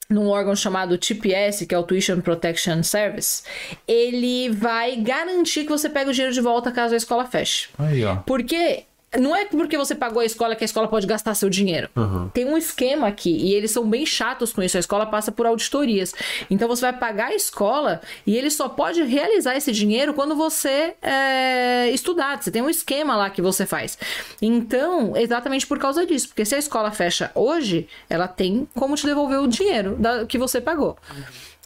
num 0.08 0.28
órgão 0.28 0.54
chamado 0.54 0.96
TPS, 0.96 1.66
que 1.66 1.74
é 1.74 1.78
o 1.78 1.82
Tuition 1.82 2.20
Protection 2.20 2.82
Service, 2.82 3.42
ele 3.86 4.48
vai 4.50 4.96
garantir 4.96 5.64
que 5.64 5.70
você 5.70 5.88
pega 5.88 6.10
o 6.10 6.12
dinheiro 6.12 6.34
de 6.34 6.40
volta 6.40 6.72
caso 6.72 6.94
a 6.94 6.96
escola 6.96 7.26
feche. 7.26 7.68
Aí, 7.78 8.04
ó. 8.04 8.16
Porque 8.16 8.84
não 9.18 9.34
é 9.34 9.44
porque 9.46 9.78
você 9.78 9.94
pagou 9.94 10.20
a 10.20 10.24
escola 10.24 10.54
que 10.54 10.62
a 10.62 10.66
escola 10.66 10.88
pode 10.88 11.06
gastar 11.06 11.34
seu 11.34 11.48
dinheiro. 11.48 11.88
Tem 12.34 12.44
um 12.44 12.56
esquema 12.58 13.06
aqui 13.08 13.30
e 13.30 13.54
eles 13.54 13.70
são 13.70 13.88
bem 13.88 14.04
chatos 14.04 14.52
com 14.52 14.62
isso. 14.62 14.76
A 14.76 14.80
escola 14.80 15.06
passa 15.06 15.32
por 15.32 15.46
auditorias. 15.46 16.14
Então 16.50 16.68
você 16.68 16.82
vai 16.82 16.92
pagar 16.92 17.28
a 17.28 17.34
escola 17.34 18.00
e 18.26 18.36
ele 18.36 18.50
só 18.50 18.68
pode 18.68 19.02
realizar 19.04 19.56
esse 19.56 19.72
dinheiro 19.72 20.12
quando 20.12 20.34
você 20.36 20.94
é, 21.00 21.88
estudar. 21.90 22.42
Você 22.42 22.50
tem 22.50 22.60
um 22.60 22.68
esquema 22.68 23.16
lá 23.16 23.30
que 23.30 23.40
você 23.40 23.64
faz. 23.64 23.96
Então, 24.42 25.16
exatamente 25.16 25.66
por 25.66 25.78
causa 25.78 26.04
disso. 26.04 26.28
Porque 26.28 26.44
se 26.44 26.54
a 26.54 26.58
escola 26.58 26.90
fecha 26.90 27.30
hoje, 27.34 27.88
ela 28.10 28.28
tem 28.28 28.68
como 28.74 28.94
te 28.94 29.06
devolver 29.06 29.40
o 29.40 29.46
dinheiro 29.48 29.96
da- 29.96 30.26
que 30.26 30.36
você 30.36 30.60
pagou. 30.60 30.96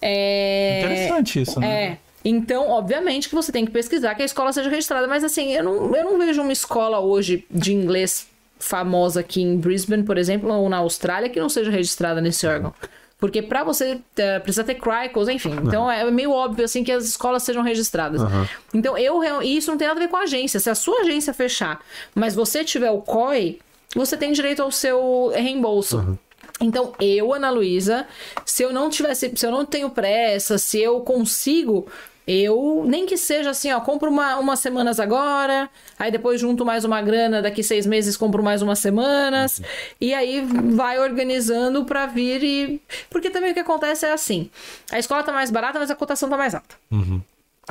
É... 0.00 0.80
Interessante 0.80 1.40
isso, 1.42 1.58
né? 1.60 1.84
É. 1.84 1.98
Então, 2.24 2.68
obviamente 2.68 3.28
que 3.28 3.34
você 3.34 3.50
tem 3.50 3.64
que 3.64 3.72
pesquisar 3.72 4.14
que 4.14 4.22
a 4.22 4.24
escola 4.24 4.52
seja 4.52 4.70
registrada, 4.70 5.06
mas 5.06 5.24
assim, 5.24 5.52
eu 5.52 5.64
não, 5.64 5.94
eu 5.94 6.04
não 6.04 6.18
vejo 6.18 6.42
uma 6.42 6.52
escola 6.52 7.00
hoje 7.00 7.44
de 7.50 7.72
inglês 7.72 8.28
famosa 8.58 9.20
aqui 9.20 9.42
em 9.42 9.56
Brisbane, 9.56 10.04
por 10.04 10.16
exemplo, 10.16 10.52
ou 10.52 10.68
na 10.68 10.78
Austrália, 10.78 11.28
que 11.28 11.40
não 11.40 11.48
seja 11.48 11.70
registrada 11.70 12.20
nesse 12.20 12.46
órgão. 12.46 12.72
Porque 13.18 13.40
para 13.40 13.62
você 13.62 13.94
uh, 13.94 14.40
precisa 14.42 14.64
ter 14.64 14.74
CRICOS, 14.74 15.28
enfim. 15.28 15.52
Então 15.64 15.88
é 15.88 16.08
meio 16.10 16.32
óbvio 16.32 16.64
assim 16.64 16.82
que 16.82 16.90
as 16.90 17.04
escolas 17.04 17.44
sejam 17.44 17.62
registradas. 17.62 18.20
Uhum. 18.20 18.46
Então 18.74 18.98
eu 18.98 19.22
e 19.42 19.56
isso 19.56 19.70
não 19.70 19.78
tem 19.78 19.86
nada 19.86 20.00
a 20.00 20.02
ver 20.02 20.08
com 20.08 20.16
a 20.16 20.22
agência. 20.22 20.58
Se 20.58 20.68
a 20.68 20.74
sua 20.74 21.02
agência 21.02 21.32
fechar, 21.32 21.80
mas 22.16 22.34
você 22.34 22.64
tiver 22.64 22.90
o 22.90 23.00
COI, 23.00 23.60
você 23.94 24.16
tem 24.16 24.32
direito 24.32 24.60
ao 24.60 24.72
seu 24.72 25.30
reembolso. 25.34 25.98
Uhum. 25.98 26.18
Então, 26.60 26.92
eu, 27.00 27.32
Ana 27.32 27.50
Luísa, 27.50 28.06
se 28.44 28.62
eu 28.62 28.72
não 28.72 28.88
tivesse, 28.88 29.32
se 29.34 29.46
eu 29.46 29.50
não 29.50 29.64
tenho 29.64 29.90
pressa, 29.90 30.58
se 30.58 30.80
eu 30.80 31.00
consigo, 31.00 31.86
eu, 32.26 32.84
nem 32.86 33.04
que 33.04 33.16
seja 33.16 33.50
assim, 33.50 33.72
ó, 33.72 33.80
compro 33.80 34.10
uma, 34.10 34.38
umas 34.38 34.60
semanas 34.60 35.00
agora, 35.00 35.68
aí 35.98 36.10
depois 36.10 36.40
junto 36.40 36.64
mais 36.64 36.84
uma 36.84 37.02
grana, 37.02 37.42
daqui 37.42 37.62
seis 37.62 37.84
meses 37.84 38.16
compro 38.16 38.42
mais 38.42 38.62
umas 38.62 38.78
semanas, 38.78 39.58
uhum. 39.58 39.64
e 40.00 40.14
aí 40.14 40.40
vai 40.40 41.00
organizando 41.00 41.84
para 41.84 42.06
vir 42.06 42.42
e. 42.42 42.82
Porque 43.10 43.30
também 43.30 43.50
o 43.50 43.54
que 43.54 43.60
acontece 43.60 44.06
é 44.06 44.12
assim: 44.12 44.48
a 44.90 44.98
escola 44.98 45.22
tá 45.22 45.32
mais 45.32 45.50
barata, 45.50 45.78
mas 45.78 45.90
a 45.90 45.96
cotação 45.96 46.28
tá 46.28 46.36
mais 46.36 46.54
alta. 46.54 46.76
Uhum. 46.90 47.20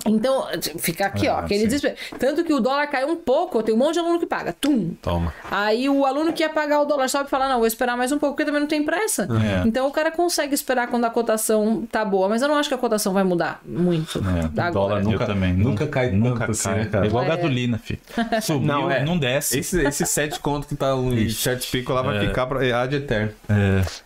Então, 0.05 0.47
fica 0.79 1.05
aqui, 1.05 1.27
ah, 1.27 1.35
ó, 1.35 1.39
aquele 1.39 1.61
sim. 1.61 1.65
desespero. 1.67 1.95
Tanto 2.17 2.45
que 2.45 2.53
o 2.53 2.61
dólar 2.61 2.87
caiu 2.87 3.09
um 3.09 3.15
pouco, 3.17 3.61
tem 3.61 3.75
um 3.75 3.77
monte 3.77 3.95
de 3.95 3.99
aluno 3.99 4.19
que 4.19 4.25
paga. 4.25 4.53
Tum! 4.53 4.91
Toma. 5.01 5.33
Aí 5.51 5.89
o 5.89 6.05
aluno 6.05 6.31
que 6.31 6.41
ia 6.41 6.49
pagar 6.49 6.81
o 6.81 6.85
dólar 6.85 7.09
sobe 7.09 7.25
e 7.25 7.29
fala: 7.29 7.49
não, 7.49 7.57
vou 7.57 7.67
esperar 7.67 7.97
mais 7.97 8.09
um 8.09 8.17
pouco, 8.17 8.35
porque 8.35 8.45
também 8.45 8.61
não 8.61 8.67
tem 8.69 8.83
pressa. 8.83 9.23
É. 9.23 9.67
Então 9.67 9.87
o 9.87 9.91
cara 9.91 10.09
consegue 10.09 10.55
esperar 10.55 10.87
quando 10.87 11.03
a 11.03 11.09
cotação 11.09 11.85
tá 11.91 12.05
boa, 12.05 12.29
mas 12.29 12.41
eu 12.41 12.47
não 12.47 12.55
acho 12.55 12.69
que 12.69 12.75
a 12.75 12.77
cotação 12.77 13.11
vai 13.11 13.25
mudar 13.25 13.59
muito. 13.65 14.19
É, 14.19 14.69
o 14.69 14.71
dólar 14.71 15.03
nunca, 15.03 15.25
também. 15.25 15.53
Nunca 15.53 15.85
cai 15.85 16.09
nunca 16.11 16.47
tanto 16.47 16.63
cai. 16.63 16.79
Assim, 16.79 16.89
cara. 16.89 17.05
É 17.05 17.07
igual 17.09 17.25
é. 17.25 17.27
gasolina, 17.27 17.77
filho. 17.77 17.99
Subiu, 18.41 18.67
não, 18.67 18.89
é. 18.89 19.03
não 19.03 19.17
desce. 19.17 19.59
Esse, 19.59 19.81
esse 19.85 20.05
sete 20.05 20.39
conto 20.39 20.67
que 20.67 20.75
tá 20.75 20.95
em 20.95 21.29
sete 21.29 21.69
pico 21.69 21.91
lá 21.91 22.01
vai 22.01 22.17
é. 22.17 22.27
ficar 22.27 22.47
pra 22.47 22.61
de 22.87 22.95
eterno. 22.95 23.33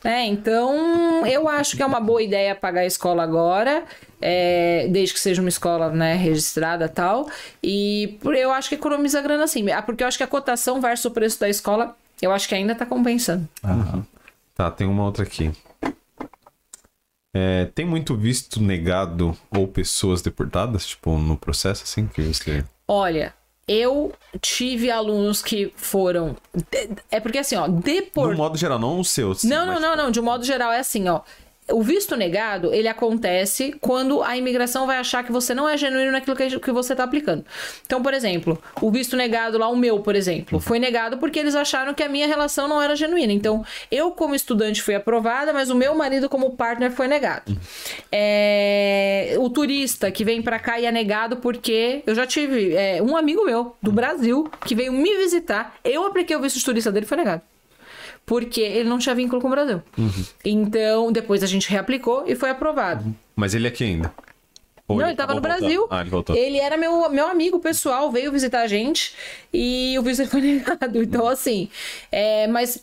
É. 0.04 0.10
é, 0.10 0.26
então 0.26 1.26
eu 1.28 1.48
acho 1.48 1.78
que 1.78 1.84
é 1.84 1.86
uma 1.86 2.00
boa 2.00 2.24
ideia 2.24 2.56
pagar 2.56 2.82
a 2.82 2.86
escola 2.86 3.22
agora 3.22 3.84
é, 4.28 4.88
desde 4.88 5.14
que 5.14 5.20
seja 5.20 5.40
uma 5.40 5.50
escola 5.50 5.92
né, 5.92 6.16
registrada 6.16 6.90
tal. 6.90 7.30
E 7.62 8.18
eu 8.24 8.52
acho 8.52 8.70
que 8.70 8.76
economiza 8.76 9.22
grana 9.22 9.44
assim. 9.44 9.64
Porque 9.86 10.04
eu 10.04 10.08
acho 10.08 10.18
que 10.18 10.24
a 10.24 10.28
cotação 10.28 10.82
versus 10.82 11.06
o 11.06 11.12
preço 11.12 11.40
da 11.40 11.48
escola, 11.48 11.96
eu 12.20 12.32
acho 12.32 12.50
que 12.50 12.56
ainda 12.56 12.74
está 12.74 12.88
compensando. 12.88 13.48
Uhum. 13.64 14.04
Tá, 14.56 14.72
tem 14.72 14.88
uma 14.88 15.04
outra 15.04 15.24
aqui. 15.24 15.52
É, 17.36 17.66
tem 17.76 17.86
muito 17.86 18.16
visto 18.16 18.60
negado 18.60 19.38
ou 19.56 19.68
pessoas 19.68 20.24
deportadas, 20.24 20.88
tipo, 20.88 21.18
no 21.20 21.38
processo, 21.38 21.84
assim, 21.84 22.08
que 22.08 22.22
você... 22.22 22.64
Olha, 22.88 23.34
eu 23.68 24.12
tive 24.42 24.90
alunos 24.90 25.44
que 25.44 25.72
foram... 25.76 26.36
É 27.12 27.20
porque 27.20 27.38
assim, 27.38 27.58
ó, 27.58 27.68
deport... 27.68 28.32
De 28.32 28.38
modo 28.38 28.58
geral, 28.58 28.80
não 28.80 29.00
os 29.00 29.10
seus. 29.10 29.44
Não, 29.44 29.68
não, 29.68 29.80
não, 29.80 29.96
não. 29.96 30.10
De 30.10 30.20
um 30.20 30.24
modo 30.24 30.44
geral 30.44 30.72
é 30.72 30.80
assim, 30.80 31.08
ó 31.10 31.22
o 31.72 31.82
visto 31.82 32.16
negado, 32.16 32.74
ele 32.74 32.88
acontece 32.88 33.76
quando 33.82 34.22
a 34.22 34.38
imigração 34.38 34.86
vai 34.86 34.98
achar 34.98 35.24
que 35.24 35.32
você 35.32 35.54
não 35.54 35.68
é 35.68 35.76
genuíno 35.76 36.12
naquilo 36.12 36.36
que 36.36 36.72
você 36.72 36.94
está 36.94 37.04
aplicando. 37.04 37.44
Então, 37.86 38.04
por 38.04 38.14
exemplo, 38.14 38.62
o 38.80 38.92
visto 38.92 39.16
negado 39.18 39.58
lá, 39.58 39.68
o 39.68 39.76
meu, 39.76 40.00
por 40.00 40.16
exemplo, 40.16 40.60
foi 40.60 40.78
negado 40.78 41.18
porque 41.18 41.40
eles 41.40 41.56
acharam 41.56 41.94
que 41.94 42.04
a 42.04 42.10
minha 42.10 42.28
relação 42.28 42.68
não 42.68 42.82
era 42.82 42.96
genuína. 42.96 43.34
Então, 43.34 43.66
eu 43.92 44.12
como 44.12 44.36
estudante 44.36 44.82
fui 44.82 44.94
aprovada, 44.94 45.52
mas 45.54 45.70
o 45.72 45.76
meu 45.76 45.96
marido 45.96 46.30
como 46.30 46.52
partner 46.52 46.92
foi 46.92 47.08
negado. 47.08 47.58
É... 48.12 49.36
O 49.40 49.50
turista 49.50 50.12
que 50.12 50.24
vem 50.24 50.42
para 50.42 50.60
cá 50.60 50.80
e 50.80 50.86
é 50.86 50.92
negado 50.92 51.38
porque 51.38 52.04
eu 52.06 52.14
já 52.14 52.28
tive 52.28 52.76
é, 52.76 53.02
um 53.02 53.18
amigo 53.18 53.44
meu 53.44 53.76
do 53.82 53.92
Brasil 53.92 54.50
que 54.66 54.76
veio 54.76 54.94
me 54.94 55.18
visitar, 55.18 55.76
eu 55.84 56.06
apliquei 56.06 56.36
o 56.36 56.42
visto 56.42 56.60
de 56.60 56.66
turista 56.66 56.92
dele 56.92 57.06
foi 57.06 57.18
negado 57.18 57.42
porque 58.26 58.62
ele 58.62 58.90
não 58.90 58.98
tinha 58.98 59.14
vínculo 59.14 59.42
com 59.42 59.48
o 59.48 59.52
Brasil. 59.52 59.82
Uhum. 59.98 60.26
Então, 60.44 61.12
depois 61.12 61.44
a 61.44 61.48
gente 61.48 61.70
reaplicou 61.70 62.24
e 62.28 62.36
foi 62.36 62.50
aprovado. 62.50 63.06
Uhum. 63.06 63.16
Mas 63.36 63.54
ele 63.54 63.68
aqui 63.68 63.84
ainda? 63.84 64.12
Ou 64.88 64.98
não, 64.98 65.06
ele 65.06 65.14
estava 65.14 65.34
no 65.34 65.42
Brasil. 65.42 65.88
Ah, 65.90 66.02
ele 66.02 66.10
voltou. 66.10 66.36
Ele 66.36 66.58
era 66.58 66.78
meu, 66.78 67.10
meu 67.10 67.28
amigo 67.28 67.60
pessoal, 67.60 68.12
veio 68.12 68.32
visitar 68.32 68.62
a 68.62 68.68
gente 68.68 69.14
e 69.54 69.96
o 69.98 70.02
visto 70.02 70.28
foi 70.28 70.42
negado. 70.42 71.02
Então, 71.02 71.28
assim, 71.28 71.70
é, 72.12 72.48
mas 72.48 72.82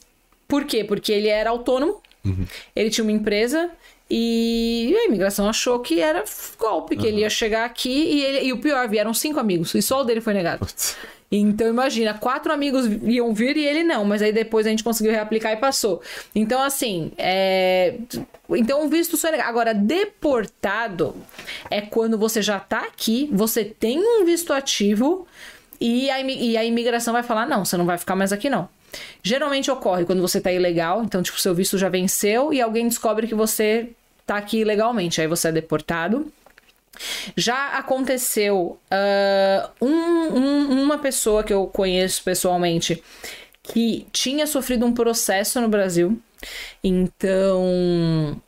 por 0.49 0.65
quê? 0.65 0.85
Porque 0.85 1.13
ele 1.13 1.29
era 1.29 1.51
autônomo, 1.51 2.01
uhum. 2.25 2.47
ele 2.75 2.91
tinha 2.91 3.05
uma 3.05 3.13
empresa 3.13 3.71
e 4.15 4.95
a 4.95 5.05
imigração 5.07 5.49
achou 5.49 5.81
que 5.81 5.99
era 5.99 6.23
golpe, 6.59 6.97
que 6.97 7.05
uhum. 7.05 7.09
ele 7.09 7.21
ia 7.23 7.31
chegar 7.31 7.65
aqui 7.65 7.89
e, 7.89 8.23
ele, 8.23 8.47
e 8.49 8.53
o 8.53 8.59
pior, 8.59 8.87
vieram 8.87 9.15
cinco 9.15 9.41
amigos 9.41 9.75
e 9.75 9.81
só 9.81 10.03
o 10.03 10.05
dele 10.05 10.21
foi 10.21 10.35
negado. 10.35 10.59
Putz. 10.59 10.99
Então, 11.31 11.67
imagina, 11.67 12.13
quatro 12.13 12.53
amigos 12.53 12.85
iam 13.05 13.33
vir 13.33 13.57
e 13.57 13.65
ele 13.65 13.83
não, 13.83 14.05
mas 14.05 14.21
aí 14.21 14.31
depois 14.31 14.67
a 14.67 14.69
gente 14.71 14.85
conseguiu 14.85 15.13
reaplicar 15.13 15.55
e 15.55 15.57
passou. 15.57 16.03
Então, 16.35 16.61
assim, 16.61 17.11
é... 17.17 17.95
Então, 18.51 18.85
o 18.85 18.89
visto 18.91 19.17
só 19.17 19.29
é 19.29 19.31
legal. 19.31 19.49
Agora, 19.49 19.73
deportado 19.73 21.17
é 21.71 21.81
quando 21.81 22.19
você 22.19 22.43
já 22.43 22.61
tá 22.61 22.81
aqui, 22.81 23.31
você 23.33 23.65
tem 23.65 23.99
um 23.99 24.27
visto 24.27 24.53
ativo 24.53 25.27
e 25.81 26.11
a, 26.11 26.21
e 26.21 26.55
a 26.55 26.63
imigração 26.63 27.15
vai 27.15 27.23
falar: 27.23 27.47
não, 27.47 27.65
você 27.65 27.79
não 27.79 27.87
vai 27.87 27.97
ficar 27.97 28.15
mais 28.15 28.31
aqui, 28.31 28.51
não. 28.51 28.69
Geralmente 29.23 29.71
ocorre 29.71 30.05
quando 30.05 30.21
você 30.21 30.39
tá 30.39 30.53
ilegal, 30.53 31.03
então, 31.03 31.23
tipo, 31.23 31.41
seu 31.41 31.55
visto 31.55 31.79
já 31.79 31.89
venceu 31.89 32.53
e 32.53 32.61
alguém 32.61 32.87
descobre 32.87 33.27
que 33.27 33.35
você 33.35 33.89
tá 34.27 34.37
aqui 34.37 34.59
ilegalmente. 34.59 35.21
Aí 35.21 35.27
você 35.27 35.49
é 35.49 35.53
deportado. 35.53 36.33
Já 37.37 37.79
aconteceu 37.79 38.79
uh, 38.91 39.85
um, 39.85 39.89
um, 39.89 40.83
uma 40.83 40.99
pessoa 40.99 41.43
que 41.43 41.53
eu 41.53 41.67
conheço 41.67 42.23
pessoalmente 42.23 43.03
que 43.63 44.07
tinha 44.13 44.47
sofrido 44.47 44.85
um 44.85 44.93
processo 44.93 45.61
no 45.61 45.69
Brasil. 45.69 46.19
Então. 46.83 48.41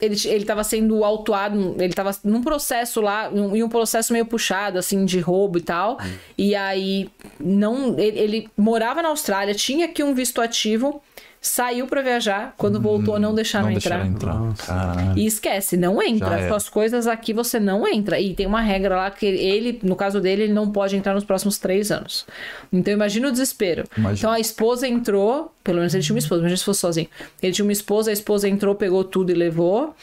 Ele, 0.00 0.16
ele 0.26 0.44
tava 0.44 0.64
sendo 0.64 1.04
autuado, 1.04 1.76
ele 1.78 1.94
tava 1.94 2.10
num 2.24 2.42
processo 2.42 3.00
lá, 3.00 3.30
em 3.32 3.62
um 3.62 3.68
processo 3.68 4.12
meio 4.12 4.26
puxado, 4.26 4.76
assim, 4.76 5.04
de 5.04 5.20
roubo 5.20 5.56
e 5.56 5.62
tal. 5.62 5.94
Hum. 5.94 6.16
E 6.36 6.54
aí, 6.54 7.08
não 7.38 7.98
ele, 7.98 8.18
ele 8.18 8.50
morava 8.56 9.00
na 9.00 9.08
Austrália, 9.08 9.54
tinha 9.54 9.86
aqui 9.86 10.02
um 10.02 10.12
visto 10.12 10.42
ativo 10.42 11.00
saiu 11.44 11.86
para 11.86 12.00
viajar, 12.00 12.54
quando 12.56 12.80
voltou 12.80 13.18
não 13.18 13.34
deixaram 13.34 13.66
não 13.66 13.76
entrar. 13.76 14.02
Deixaram 14.02 14.50
entrar. 14.50 15.16
E 15.16 15.26
esquece, 15.26 15.76
não 15.76 16.02
entra. 16.02 16.36
As 16.36 16.48
suas 16.48 16.68
coisas 16.70 17.06
aqui 17.06 17.34
você 17.34 17.60
não 17.60 17.86
entra. 17.86 18.18
E 18.18 18.34
tem 18.34 18.46
uma 18.46 18.62
regra 18.62 18.96
lá 18.96 19.10
que 19.10 19.26
ele, 19.26 19.78
no 19.82 19.94
caso 19.94 20.22
dele, 20.22 20.44
ele 20.44 20.52
não 20.54 20.70
pode 20.70 20.96
entrar 20.96 21.12
nos 21.12 21.22
próximos 21.22 21.58
três 21.58 21.92
anos. 21.92 22.26
Então 22.72 22.94
imagina 22.94 23.28
o 23.28 23.30
desespero. 23.30 23.84
Imagina. 23.96 24.18
Então 24.18 24.30
a 24.30 24.40
esposa 24.40 24.88
entrou, 24.88 25.52
pelo 25.62 25.78
menos 25.78 25.94
ele 25.94 26.02
tinha 26.02 26.14
uma 26.14 26.18
esposa, 26.18 26.40
imagina 26.40 26.56
se 26.56 26.64
fosse 26.64 26.80
sozinho. 26.80 27.08
Ele 27.42 27.52
tinha 27.52 27.64
uma 27.64 27.72
esposa, 27.72 28.08
a 28.08 28.14
esposa 28.14 28.48
entrou, 28.48 28.74
pegou 28.74 29.04
tudo 29.04 29.30
e 29.30 29.34
levou. 29.34 29.94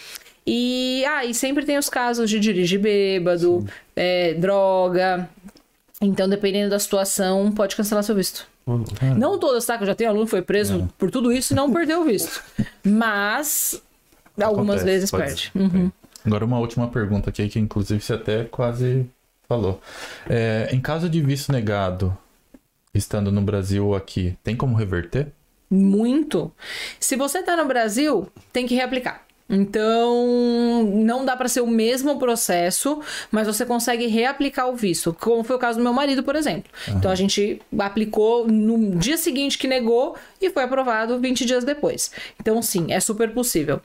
E, 0.45 1.03
ah, 1.07 1.26
e 1.26 1.34
sempre 1.34 1.65
tem 1.65 1.77
os 1.77 1.89
casos 1.89 2.30
de 2.30 2.39
dirigir 2.39 2.80
bêbado, 2.80 3.65
é, 3.95 4.35
droga. 4.35 5.27
Então, 5.99 6.30
dependendo 6.30 6.69
da 6.69 6.80
situação, 6.80 7.51
pode 7.51 7.76
cancelar 7.76 8.03
seu 8.03 8.15
visto. 8.15 8.51
Não 9.18 9.40
todas, 9.40 9.66
tá? 9.66 9.78
Que 9.78 9.84
eu 9.84 9.88
já 9.88 9.96
tenho 9.96 10.10
aluno 10.10 10.26
que 10.26 10.32
foi 10.32 10.42
preso 10.42 10.82
é. 10.82 10.88
por 10.98 11.10
tudo 11.10 11.32
isso 11.32 11.54
e 11.54 11.56
não 11.56 11.72
perdeu 11.72 12.02
o 12.02 12.06
visto. 12.06 12.44
Mas 12.84 13.82
algumas 14.42 14.82
Acontece, 14.82 14.86
vezes 14.86 15.12
perde. 15.12 15.52
Uhum. 15.56 15.92
Agora 16.26 16.46
uma 16.46 16.60
última 16.60 16.88
pergunta 16.88 17.30
aqui, 17.30 17.48
que 17.50 17.60
inclusive 17.60 18.00
você 18.00 18.14
até 18.14 18.44
quase 18.46 19.10
falou. 19.48 19.82
É, 20.30 20.70
em 20.72 20.80
caso 20.80 21.10
de 21.10 21.22
visto 21.22 21.52
negado, 21.52 22.16
estando 22.94 23.32
no 23.32 23.42
Brasil 23.42 23.88
ou 23.88 23.96
aqui, 23.96 24.38
tem 24.44 24.56
como 24.56 24.76
reverter? 24.76 25.32
Muito. 25.70 26.52
Se 27.00 27.16
você 27.16 27.42
tá 27.42 27.56
no 27.56 27.66
Brasil, 27.66 28.28
tem 28.52 28.68
que 28.68 28.76
reaplicar. 28.76 29.26
Então, 29.52 30.84
não 30.94 31.26
dá 31.26 31.36
para 31.36 31.49
ser 31.49 31.60
o 31.60 31.68
mesmo 31.68 32.18
processo, 32.18 33.02
mas 33.30 33.48
você 33.48 33.65
consegue 33.65 34.07
reaplicar 34.07 34.69
o 34.69 34.76
visto, 34.76 35.15
como 35.19 35.44
foi 35.44 35.57
o 35.57 35.60
caso 35.60 35.78
do 35.78 35.84
meu 35.84 35.91
marido, 35.91 36.23
por 36.23 36.38
exemplo. 36.38 36.72
Uhum. 36.88 36.98
Então, 36.98 37.11
a 37.11 37.15
gente 37.15 37.61
aplicou 37.78 38.48
no 38.48 38.95
dia 38.95 39.18
seguinte 39.18 39.57
que 39.57 39.68
negou 39.68 40.15
e 40.41 40.49
foi 40.49 40.64
aprovado 40.64 41.19
20 41.19 41.45
dias 41.45 41.64
depois. 41.65 42.11
Então, 42.40 42.61
sim, 42.61 42.94
é 42.94 42.99
super 42.99 43.32
possível. 43.34 43.82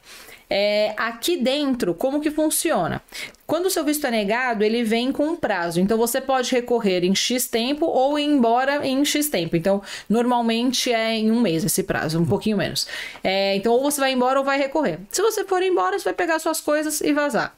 É, 0.49 0.95
aqui 0.97 1.37
dentro, 1.37 1.93
como 1.95 2.21
que 2.21 2.31
funciona? 2.31 3.03
Quando 3.47 3.67
o 3.67 3.71
seu 3.71 3.85
visto 3.85 4.07
é 4.07 4.11
negado, 4.11 4.65
ele 4.65 4.83
vem 4.85 5.13
com 5.13 5.29
um 5.29 5.37
prazo. 5.37 5.81
Então, 5.81 5.99
você 5.99 6.21
pode 6.21 6.51
recorrer 6.53 7.05
em 7.05 7.15
X 7.15 7.49
tempo 7.49 7.87
ou 7.87 8.19
ir 8.19 8.25
embora 8.25 8.87
em 8.87 9.05
X 9.05 9.29
tempo. 9.29 9.57
Então, 9.57 9.83
normalmente 10.09 10.93
é 10.93 11.15
em 11.15 11.31
um 11.31 11.41
mês 11.41 11.65
esse 11.65 11.83
prazo, 11.83 12.21
um 12.21 12.27
pouquinho 12.27 12.57
menos. 12.57 12.87
É, 13.23 13.57
então, 13.57 13.73
ou 13.73 13.83
você 13.83 14.01
vai 14.01 14.13
embora 14.13 14.39
ou 14.39 14.45
vai 14.45 14.59
recorrer. 14.59 14.99
Se 15.11 15.23
você 15.23 15.45
for 15.45 15.63
embora, 15.63 15.99
você 15.99 16.05
vai 16.05 16.15
pegar 16.15 16.39
suas 16.39 16.61
coisas 16.61 17.01
e 17.01 17.13
vazar. 17.13 17.55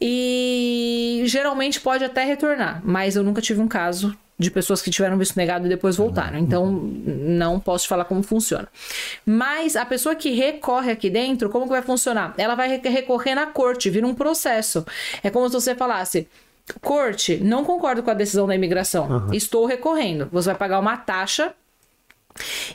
E 0.00 1.22
geralmente 1.26 1.80
pode 1.80 2.04
até 2.04 2.24
retornar, 2.24 2.82
mas 2.84 3.16
eu 3.16 3.22
nunca 3.22 3.40
tive 3.40 3.60
um 3.60 3.68
caso 3.68 4.16
de 4.38 4.50
pessoas 4.50 4.82
que 4.82 4.90
tiveram 4.90 5.16
visto 5.16 5.36
negado 5.36 5.66
e 5.66 5.68
depois 5.68 5.96
voltaram. 5.96 6.38
Então, 6.38 6.70
não 6.70 7.58
posso 7.58 7.84
te 7.84 7.88
falar 7.88 8.04
como 8.04 8.22
funciona. 8.22 8.68
Mas 9.24 9.76
a 9.76 9.86
pessoa 9.86 10.14
que 10.14 10.30
recorre 10.30 10.92
aqui 10.92 11.08
dentro, 11.08 11.48
como 11.48 11.64
que 11.64 11.70
vai 11.70 11.82
funcionar? 11.82 12.34
Ela 12.36 12.54
vai 12.54 12.76
recorrer 12.76 13.34
na 13.34 13.46
corte, 13.46 13.88
vira 13.88 14.06
um 14.06 14.14
processo. 14.14 14.84
É 15.22 15.30
como 15.30 15.48
se 15.48 15.54
você 15.54 15.74
falasse. 15.74 16.28
Corte, 16.80 17.36
não 17.36 17.64
concordo 17.64 18.02
com 18.02 18.10
a 18.10 18.14
decisão 18.14 18.46
da 18.46 18.54
imigração. 18.54 19.08
Uhum. 19.08 19.32
Estou 19.32 19.66
recorrendo. 19.66 20.28
Você 20.32 20.48
vai 20.48 20.56
pagar 20.56 20.80
uma 20.80 20.96
taxa 20.96 21.54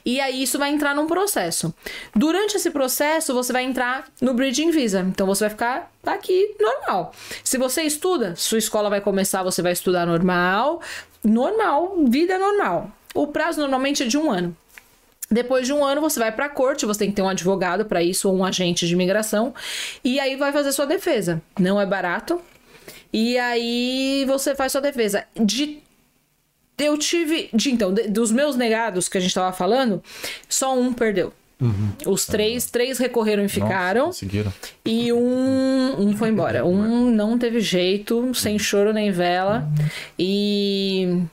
E 0.06 0.20
aí 0.20 0.44
isso 0.44 0.58
vai 0.58 0.72
entrar 0.72 0.96
num 0.96 1.08
processo. 1.08 1.74
Durante 2.16 2.56
esse 2.58 2.72
processo, 2.72 3.34
você 3.34 3.54
vai 3.54 3.64
entrar 3.64 4.06
no 4.22 4.34
Bridging 4.34 4.72
Visa. 4.72 5.02
Então 5.02 5.28
você 5.28 5.46
vai 5.46 5.50
ficar 5.50 5.92
aqui 6.06 6.56
normal. 6.60 7.14
Se 7.44 7.58
você 7.58 7.84
estuda, 7.84 8.36
sua 8.36 8.58
escola 8.58 8.90
vai 8.90 9.02
começar, 9.02 9.44
você 9.44 9.62
vai 9.62 9.72
estudar 9.72 10.06
normal, 10.06 10.82
normal, 11.24 11.96
vida 12.08 12.38
normal. 12.38 12.92
O 13.14 13.28
prazo 13.28 13.60
normalmente 13.60 14.04
é 14.04 14.06
de 14.06 14.18
um 14.18 14.32
ano. 14.32 14.56
Depois 15.30 15.66
de 15.66 15.72
um 15.72 15.84
ano, 15.84 16.02
você 16.02 16.20
vai 16.20 16.32
para 16.32 16.48
a 16.48 16.50
corte, 16.50 16.86
você 16.86 17.00
tem 17.00 17.10
que 17.10 17.16
ter 17.16 17.22
um 17.22 17.30
advogado 17.30 17.86
para 17.86 18.04
isso 18.04 18.30
ou 18.30 18.36
um 18.36 18.44
agente 18.44 18.86
de 18.86 18.94
imigração, 18.94 19.54
e 20.04 20.20
aí 20.20 20.36
vai 20.36 20.52
fazer 20.52 20.74
sua 20.74 20.86
defesa. 20.86 21.42
Não 21.58 21.80
é 21.80 21.86
barato. 21.86 22.42
E 23.14 23.38
aí 23.38 24.26
você 24.28 24.54
faz 24.56 24.74
sua 24.74 24.82
defesa. 24.82 25.26
De 25.34 25.82
eu 26.86 26.98
tive, 26.98 27.50
de, 27.54 27.72
então, 27.72 27.94
de, 27.94 28.08
dos 28.08 28.32
meus 28.32 28.56
negados 28.56 29.08
que 29.08 29.18
a 29.18 29.22
gente 29.22 29.34
tava 29.34 29.52
falando, 29.54 30.04
só 30.50 30.78
um 30.78 30.94
perdeu. 30.94 31.34
Uhum. 31.60 31.92
Os 32.08 32.26
três, 32.26 32.66
três 32.66 32.98
recorreram 32.98 33.46
e 33.46 33.50
ficaram. 33.50 34.08
Nossa, 34.08 34.26
e 34.84 35.14
um, 35.14 35.96
um 36.00 36.18
foi 36.18 36.30
embora. 36.30 36.66
Um 36.66 37.12
não 37.12 37.38
teve 37.38 37.60
jeito, 37.60 38.34
sem 38.34 38.58
choro 38.58 38.92
nem 38.92 39.12
vela. 39.12 39.70
E 40.18 41.24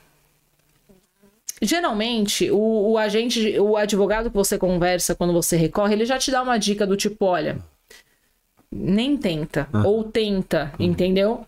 Geralmente, 1.61 2.49
o, 2.49 2.91
o, 2.91 2.97
agente, 2.97 3.59
o 3.59 3.75
advogado 3.75 4.29
que 4.29 4.35
você 4.35 4.57
conversa 4.57 5.13
quando 5.13 5.33
você 5.33 5.57
recorre, 5.57 5.93
ele 5.93 6.05
já 6.05 6.17
te 6.17 6.31
dá 6.31 6.41
uma 6.41 6.57
dica 6.57 6.87
do 6.87 6.95
tipo, 6.95 7.25
olha, 7.25 7.57
nem 8.71 9.17
tenta, 9.17 9.67
ah. 9.73 9.85
ou 9.85 10.05
tenta, 10.05 10.71
uhum. 10.79 10.85
entendeu? 10.85 11.45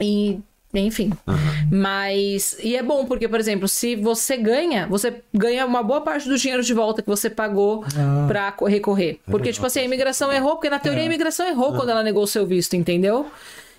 E 0.00 0.40
enfim. 0.74 1.12
Uhum. 1.26 1.36
Mas. 1.70 2.58
E 2.62 2.76
é 2.76 2.82
bom, 2.82 3.04
porque, 3.06 3.26
por 3.26 3.40
exemplo, 3.40 3.66
se 3.66 3.96
você 3.96 4.36
ganha, 4.36 4.86
você 4.86 5.22
ganha 5.32 5.64
uma 5.64 5.82
boa 5.82 6.00
parte 6.02 6.28
do 6.28 6.36
dinheiro 6.36 6.62
de 6.62 6.74
volta 6.74 7.02
que 7.02 7.08
você 7.08 7.30
pagou 7.30 7.84
ah. 7.96 8.26
pra 8.28 8.54
recorrer. 8.66 9.18
Porque, 9.30 9.52
tipo 9.52 9.64
assim, 9.66 9.80
a 9.80 9.84
imigração 9.84 10.32
errou, 10.32 10.52
porque 10.52 10.68
na 10.68 10.78
teoria 10.78 11.00
a 11.00 11.04
é. 11.04 11.06
imigração 11.06 11.46
errou 11.46 11.74
quando 11.74 11.90
ela 11.90 12.02
negou 12.02 12.22
o 12.22 12.26
seu 12.26 12.46
visto, 12.46 12.76
entendeu? 12.76 13.26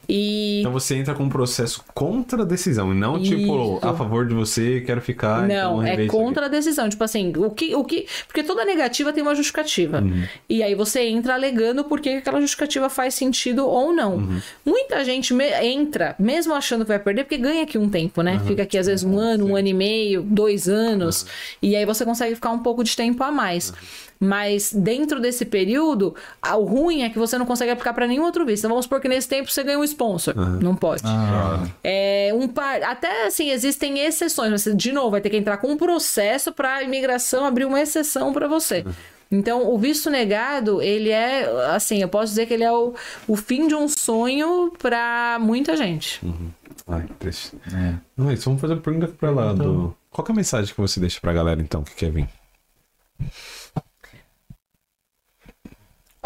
E... 0.10 0.62
Então 0.62 0.72
você 0.72 0.96
entra 0.96 1.14
com 1.14 1.24
um 1.24 1.30
processo 1.30 1.84
contra 1.94 2.42
a 2.42 2.46
decisão, 2.46 2.92
e 2.92 2.96
não 2.96 3.22
tipo, 3.22 3.36
Isso. 3.36 3.76
tipo 3.76 3.88
a 3.88 3.94
favor 3.94 4.28
de 4.28 4.34
você, 4.34 4.82
quero 4.82 5.00
ficar. 5.00 5.48
Não, 5.48 5.86
então 5.86 6.04
é 6.04 6.08
contra 6.08 6.48
a 6.48 6.50
decisão. 6.50 6.90
Tipo 6.90 7.04
assim, 7.04 7.32
o 7.38 7.52
que, 7.52 7.76
o 7.76 7.84
que. 7.84 8.08
Porque 8.26 8.42
toda 8.42 8.66
negativa 8.66 9.14
tem 9.14 9.22
uma 9.22 9.36
justificativa. 9.36 10.02
Uhum. 10.02 10.24
E 10.50 10.64
aí 10.64 10.74
você 10.74 11.04
entra 11.08 11.36
alegando 11.36 11.84
porque 11.84 12.10
aquela 12.10 12.42
justificativa 12.42 12.90
faz 12.90 13.14
sentido 13.14 13.68
ou 13.68 13.94
não. 13.94 14.16
Uhum. 14.16 14.42
Muita 14.66 15.06
gente 15.06 15.32
me... 15.32 15.48
entra, 15.64 16.16
mesmo 16.18 16.56
achando 16.56 16.82
que 16.82 16.88
vai 16.88 17.00
perder, 17.00 17.26
porque 17.26 17.38
ganha 17.38 17.62
aqui 17.62 17.78
um 17.78 17.88
tempo, 17.88 18.24
né? 18.24 18.34
Uhum. 18.34 18.48
Fica 18.48 18.64
aqui 18.64 18.80
às 18.80 18.88
vezes 18.88 19.06
um 19.06 19.20
ano, 19.20 19.46
um 19.46 19.56
ano 19.56 19.68
e 19.68 19.74
meio, 19.76 20.24
dois 20.24 20.68
anos. 20.68 21.28
E 21.62 21.76
aí 21.76 21.86
você 21.86 22.04
consegue 22.04 22.34
ficar 22.34 22.50
um 22.50 22.60
pouco 22.60 22.84
de 22.84 22.96
tempo 22.96 23.24
a 23.24 23.32
mais. 23.32 23.72
Mas 24.20 24.74
dentro 24.74 25.22
desse 25.22 25.46
período, 25.46 26.14
o 26.46 26.64
ruim 26.64 27.04
é 27.04 27.10
que 27.10 27.18
você 27.18 27.38
não 27.38 27.46
consegue 27.46 27.72
aplicar 27.72 27.94
para 27.94 28.06
nenhum 28.06 28.24
outro 28.24 28.46
visto. 28.46 28.60
Então 28.60 28.72
vamos 28.72 28.84
supor 28.84 29.00
que 29.00 29.08
nesse 29.08 29.30
tempo 29.30 29.50
você 29.50 29.64
ganha 29.64 29.80
um 29.80 29.84
sponsor. 29.84 30.38
Uhum. 30.38 30.60
Não 30.60 30.76
pode. 30.76 31.04
Ah. 31.06 31.66
É, 31.82 32.32
um 32.34 32.48
par... 32.48 32.84
Até 32.84 33.28
assim, 33.28 33.50
existem 33.50 34.00
exceções, 34.00 34.52
mas 34.52 34.76
de 34.76 34.92
novo, 34.92 35.12
vai 35.12 35.22
ter 35.22 35.30
que 35.30 35.38
entrar 35.38 35.56
com 35.58 35.70
um 35.70 35.78
processo 35.78 36.52
para 36.52 36.76
a 36.76 36.84
imigração 36.84 37.46
abrir 37.46 37.64
uma 37.64 37.80
exceção 37.80 38.34
para 38.34 38.48
você. 38.48 38.84
Uhum. 38.86 38.94
Então, 39.32 39.72
o 39.72 39.78
visto 39.78 40.10
negado, 40.10 40.82
ele 40.82 41.12
é, 41.12 41.46
assim, 41.74 42.02
eu 42.02 42.10
posso 42.10 42.32
dizer 42.32 42.46
que 42.48 42.54
ele 42.54 42.64
é 42.64 42.72
o, 42.72 42.96
o 43.28 43.36
fim 43.38 43.68
de 43.68 43.76
um 43.76 43.88
sonho 43.88 44.74
para 44.80 45.38
muita 45.40 45.78
gente. 45.78 46.20
Uhum. 46.26 46.50
Ai, 46.88 47.06
triste. 47.20 47.56
É. 47.72 48.34
Isso, 48.34 48.46
vamos 48.46 48.60
fazer 48.60 48.74
uma 48.74 48.82
pergunta 48.82 49.08
para 49.08 49.30
lá. 49.30 49.54
Então... 49.54 49.74
Do... 49.74 49.96
Qual 50.12 50.28
é 50.28 50.32
a 50.32 50.36
mensagem 50.36 50.74
que 50.74 50.82
você 50.82 51.00
deixa 51.00 51.22
para 51.22 51.30
a 51.32 51.36
galera, 51.36 51.62
então, 51.62 51.84
que 51.84 51.94
quer 51.94 52.12
vir? 52.12 52.28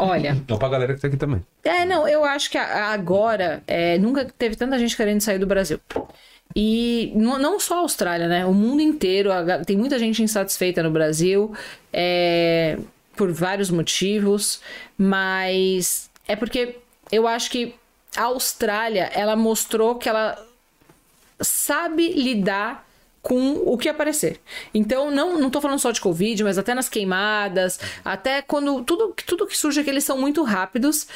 Olha. 0.03 0.31
Então, 0.31 0.57
pra 0.57 0.69
galera 0.69 0.93
que 0.93 1.01
tá 1.01 1.07
aqui 1.07 1.17
também. 1.17 1.43
É, 1.63 1.85
não, 1.85 2.07
eu 2.07 2.23
acho 2.23 2.49
que 2.49 2.57
agora 2.57 3.63
é, 3.67 3.97
nunca 3.97 4.25
teve 4.25 4.55
tanta 4.55 4.77
gente 4.77 4.95
querendo 4.95 5.21
sair 5.21 5.39
do 5.39 5.47
Brasil. 5.47 5.79
E 6.55 7.11
não 7.15 7.59
só 7.59 7.75
a 7.75 7.79
Austrália, 7.79 8.27
né? 8.27 8.45
O 8.45 8.53
mundo 8.53 8.81
inteiro. 8.81 9.29
Tem 9.65 9.75
muita 9.75 9.97
gente 9.97 10.21
insatisfeita 10.21 10.83
no 10.83 10.91
Brasil. 10.91 11.53
É, 11.91 12.77
por 13.15 13.31
vários 13.31 13.71
motivos. 13.71 14.61
Mas 14.97 16.09
é 16.27 16.35
porque 16.35 16.77
eu 17.11 17.27
acho 17.27 17.49
que 17.49 17.75
a 18.15 18.23
Austrália, 18.23 19.09
ela 19.13 19.35
mostrou 19.35 19.95
que 19.95 20.07
ela 20.07 20.37
sabe 21.39 22.13
lidar 22.13 22.87
com 23.23 23.53
o 23.65 23.77
que 23.77 23.87
aparecer. 23.87 24.39
Então, 24.73 25.09
não, 25.09 25.39
não 25.39 25.49
tô 25.49 25.61
falando 25.61 25.79
só 25.79 25.91
de 25.91 26.01
Covid, 26.01 26.43
mas 26.43 26.57
até 26.57 26.75
nas 26.75 26.89
queimadas, 26.89 27.79
até 28.03 28.41
quando. 28.41 28.83
Tudo, 28.83 29.15
tudo 29.25 29.47
que 29.47 29.57
surge 29.57 29.79
aqui, 29.79 29.89
eles 29.89 30.03
são 30.03 30.19
muito 30.19 30.43
rápidos. 30.43 31.07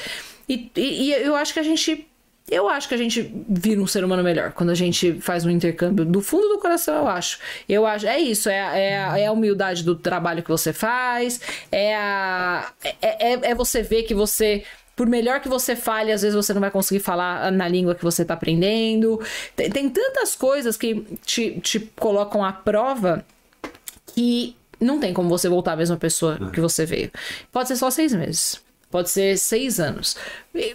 E, 0.48 0.72
e, 0.76 1.10
e 1.10 1.12
eu 1.12 1.36
acho 1.36 1.54
que 1.54 1.60
a 1.60 1.64
gente 1.64 2.08
eu 2.50 2.70
acho 2.70 2.88
que 2.88 2.96
a 2.96 2.98
gente 2.98 3.30
vira 3.50 3.82
um 3.82 3.86
ser 3.86 4.06
humano 4.06 4.24
melhor 4.24 4.54
quando 4.54 4.70
a 4.70 4.76
gente 4.76 5.20
faz 5.20 5.46
um 5.46 5.50
intercâmbio. 5.50 6.06
Do 6.06 6.22
fundo 6.22 6.48
do 6.48 6.60
coração, 6.60 6.96
eu 6.96 7.08
acho. 7.08 7.40
Eu 7.68 7.86
acho. 7.86 8.08
É 8.08 8.18
isso, 8.18 8.48
é, 8.48 8.56
é, 8.56 9.22
é 9.22 9.28
a 9.28 9.32
humildade 9.34 9.84
do 9.84 9.96
trabalho 9.96 10.42
que 10.42 10.50
você 10.50 10.72
faz, 10.72 11.42
é, 11.70 11.94
a, 11.94 12.72
é, 13.02 13.34
é, 13.34 13.52
é 13.52 13.56
você 13.56 13.82
ver 13.82 14.04
que 14.04 14.14
você 14.14 14.64
por 14.98 15.06
melhor 15.06 15.40
que 15.40 15.48
você 15.48 15.76
fale, 15.76 16.11
às 16.11 16.24
vezes 16.24 16.36
você 16.36 16.56
não 16.56 16.60
vai 16.60 16.72
conseguir 16.72 16.99
falar 16.99 17.52
na 17.52 17.68
língua 17.68 17.94
que 17.94 18.03
você 18.03 18.24
está 18.24 18.34
aprendendo. 18.34 19.22
Tem, 19.56 19.69
tem, 19.69 19.90
tantas 19.90 20.36
coisas 20.36 20.76
que 20.76 21.06
te, 21.24 21.60
te 21.61 21.80
colocam 21.80 22.44
à 22.44 22.52
prova 22.52 23.24
que 24.07 24.56
não 24.82 24.99
tem 24.99 25.14
como 25.14 25.30
você 25.30 25.48
voltar 25.48 25.74
a 25.74 25.76
mesma 25.76 25.98
pessoa 25.98 26.49
que 26.52 26.60
você 26.60 26.84
veio. 26.84 27.11
Pode 27.52 27.68
ser 27.68 27.76
só 27.76 27.91
seis 27.91 28.11
meses. 28.11 28.60
Pode 28.90 29.11
ser 29.11 29.38
seis 29.38 29.80
anos. 29.80 30.18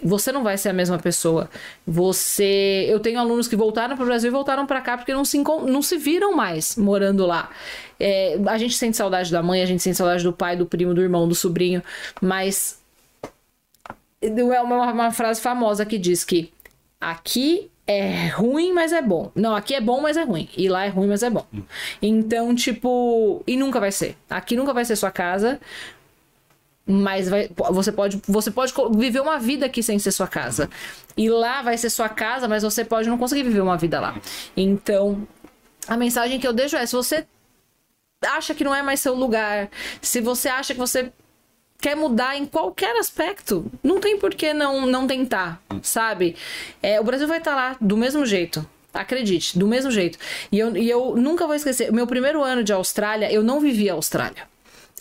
Você 0.01 0.31
não 0.31 0.41
vai 0.41 0.57
ser 0.57 0.69
a 0.69 0.73
mesma 0.73 0.97
pessoa. 0.97 1.49
Você. 1.85 2.85
Eu 2.87 3.01
tenho 3.01 3.19
alunos 3.19 3.49
que 3.49 3.57
voltaram 3.57 3.97
para 3.97 4.03
o 4.03 4.05
Brasil 4.05 4.29
e 4.29 4.31
voltaram 4.31 4.65
para 4.65 4.79
cá 4.79 4.97
porque 4.97 5.13
não 5.13 5.25
se, 5.25 5.37
não 5.39 5.81
se 5.81 5.97
viram 5.97 6.33
mais 6.33 6.77
morando 6.77 7.25
lá. 7.25 7.49
É, 7.99 8.39
a 8.45 8.57
gente 8.57 8.75
sente 8.75 8.95
saudade 8.95 9.29
da 9.29 9.43
mãe, 9.43 9.61
a 9.61 9.65
gente 9.65 9.83
sente 9.83 9.97
saudade 9.97 10.23
do 10.23 10.31
pai, 10.31 10.55
do 10.55 10.65
primo, 10.65 10.93
do 10.93 11.01
irmão, 11.01 11.27
do 11.27 11.35
sobrinho, 11.35 11.83
mas 12.21 12.82
é 14.27 14.61
uma, 14.61 14.91
uma 14.91 15.11
frase 15.11 15.41
famosa 15.41 15.85
que 15.85 15.97
diz 15.97 16.23
que 16.23 16.51
aqui 16.99 17.69
é 17.85 18.27
ruim, 18.29 18.71
mas 18.71 18.93
é 18.93 19.01
bom. 19.01 19.31
Não, 19.35 19.55
aqui 19.55 19.73
é 19.75 19.81
bom, 19.81 20.01
mas 20.01 20.15
é 20.15 20.23
ruim. 20.23 20.47
E 20.55 20.69
lá 20.69 20.85
é 20.85 20.89
ruim, 20.89 21.07
mas 21.07 21.23
é 21.23 21.29
bom. 21.29 21.45
Então, 22.01 22.55
tipo, 22.55 23.43
e 23.45 23.57
nunca 23.57 23.79
vai 23.79 23.91
ser. 23.91 24.15
Aqui 24.29 24.55
nunca 24.55 24.73
vai 24.73 24.85
ser 24.85 24.95
sua 24.95 25.11
casa, 25.11 25.59
mas 26.85 27.29
vai, 27.29 27.49
você 27.71 27.91
pode 27.91 28.21
você 28.27 28.51
pode 28.51 28.73
viver 28.95 29.21
uma 29.21 29.37
vida 29.37 29.65
aqui 29.65 29.83
sem 29.83 29.99
ser 29.99 30.11
sua 30.11 30.27
casa. 30.27 30.69
E 31.17 31.29
lá 31.29 31.61
vai 31.61 31.77
ser 31.77 31.89
sua 31.89 32.09
casa, 32.09 32.47
mas 32.47 32.63
você 32.63 32.85
pode 32.85 33.09
não 33.09 33.17
conseguir 33.17 33.43
viver 33.43 33.61
uma 33.61 33.77
vida 33.77 33.99
lá. 33.99 34.15
Então, 34.55 35.27
a 35.87 35.97
mensagem 35.97 36.39
que 36.39 36.47
eu 36.47 36.53
deixo 36.53 36.77
é: 36.77 36.85
se 36.85 36.95
você 36.95 37.25
acha 38.21 38.55
que 38.55 38.63
não 38.63 38.73
é 38.73 38.81
mais 38.81 39.01
seu 39.01 39.13
lugar, 39.13 39.69
se 40.01 40.21
você 40.21 40.47
acha 40.47 40.73
que 40.73 40.79
você 40.79 41.11
quer 41.83 41.97
mudar 41.97 42.37
em 42.37 42.45
qualquer 42.45 42.95
aspecto, 42.95 43.69
não 43.83 43.99
tem 43.99 44.17
por 44.17 44.33
que 44.33 44.53
não, 44.53 44.85
não 44.85 45.05
tentar, 45.05 45.61
sabe? 45.81 46.33
É, 46.81 46.97
o 46.97 47.03
Brasil 47.03 47.27
vai 47.27 47.39
estar 47.39 47.51
tá 47.51 47.57
lá 47.57 47.77
do 47.81 47.97
mesmo 47.97 48.25
jeito. 48.25 48.65
Acredite, 48.93 49.59
do 49.59 49.67
mesmo 49.67 49.91
jeito. 49.91 50.17
E 50.49 50.59
eu, 50.59 50.77
e 50.77 50.89
eu 50.89 51.17
nunca 51.17 51.45
vou 51.45 51.53
esquecer, 51.53 51.91
meu 51.91 52.07
primeiro 52.07 52.41
ano 52.41 52.63
de 52.63 52.71
Austrália, 52.71 53.29
eu 53.29 53.43
não 53.43 53.59
vivi 53.59 53.89
a 53.89 53.95
Austrália. 53.95 54.47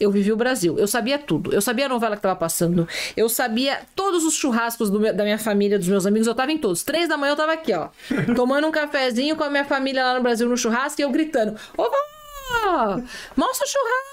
Eu 0.01 0.11
vivi 0.11 0.33
o 0.33 0.37
Brasil. 0.37 0.77
Eu 0.77 0.89
sabia 0.89 1.19
tudo. 1.19 1.53
Eu 1.53 1.61
sabia 1.61 1.87
a 1.87 1.89
novela 1.89 2.17
que 2.17 2.19
estava 2.19 2.35
passando. 2.35 2.89
Eu 3.17 3.29
sabia 3.29 3.83
todos 3.95 4.25
os 4.25 4.35
churrascos 4.35 4.91
meu, 4.91 5.15
da 5.15 5.23
minha 5.23 5.39
família, 5.39 5.79
dos 5.79 5.87
meus 5.87 6.05
amigos. 6.07 6.27
Eu 6.27 6.33
estava 6.33 6.51
em 6.51 6.59
todos. 6.59 6.83
Três 6.83 7.09
da 7.09 7.17
manhã 7.17 7.31
eu 7.31 7.35
estava 7.35 7.53
aqui, 7.53 7.73
ó. 7.73 7.91
tomando 8.35 8.67
um 8.67 8.73
cafezinho 8.73 9.37
com 9.37 9.45
a 9.45 9.51
minha 9.51 9.65
família 9.65 10.03
lá 10.03 10.15
no 10.15 10.23
Brasil 10.23 10.49
no 10.49 10.57
churrasco 10.57 11.01
e 11.01 11.05
eu 11.05 11.11
gritando: 11.11 11.57
Ô, 11.77 11.85
vó! 11.85 13.01
Mostra 13.37 13.67
o 13.67 13.71
churrasco! 13.71 14.12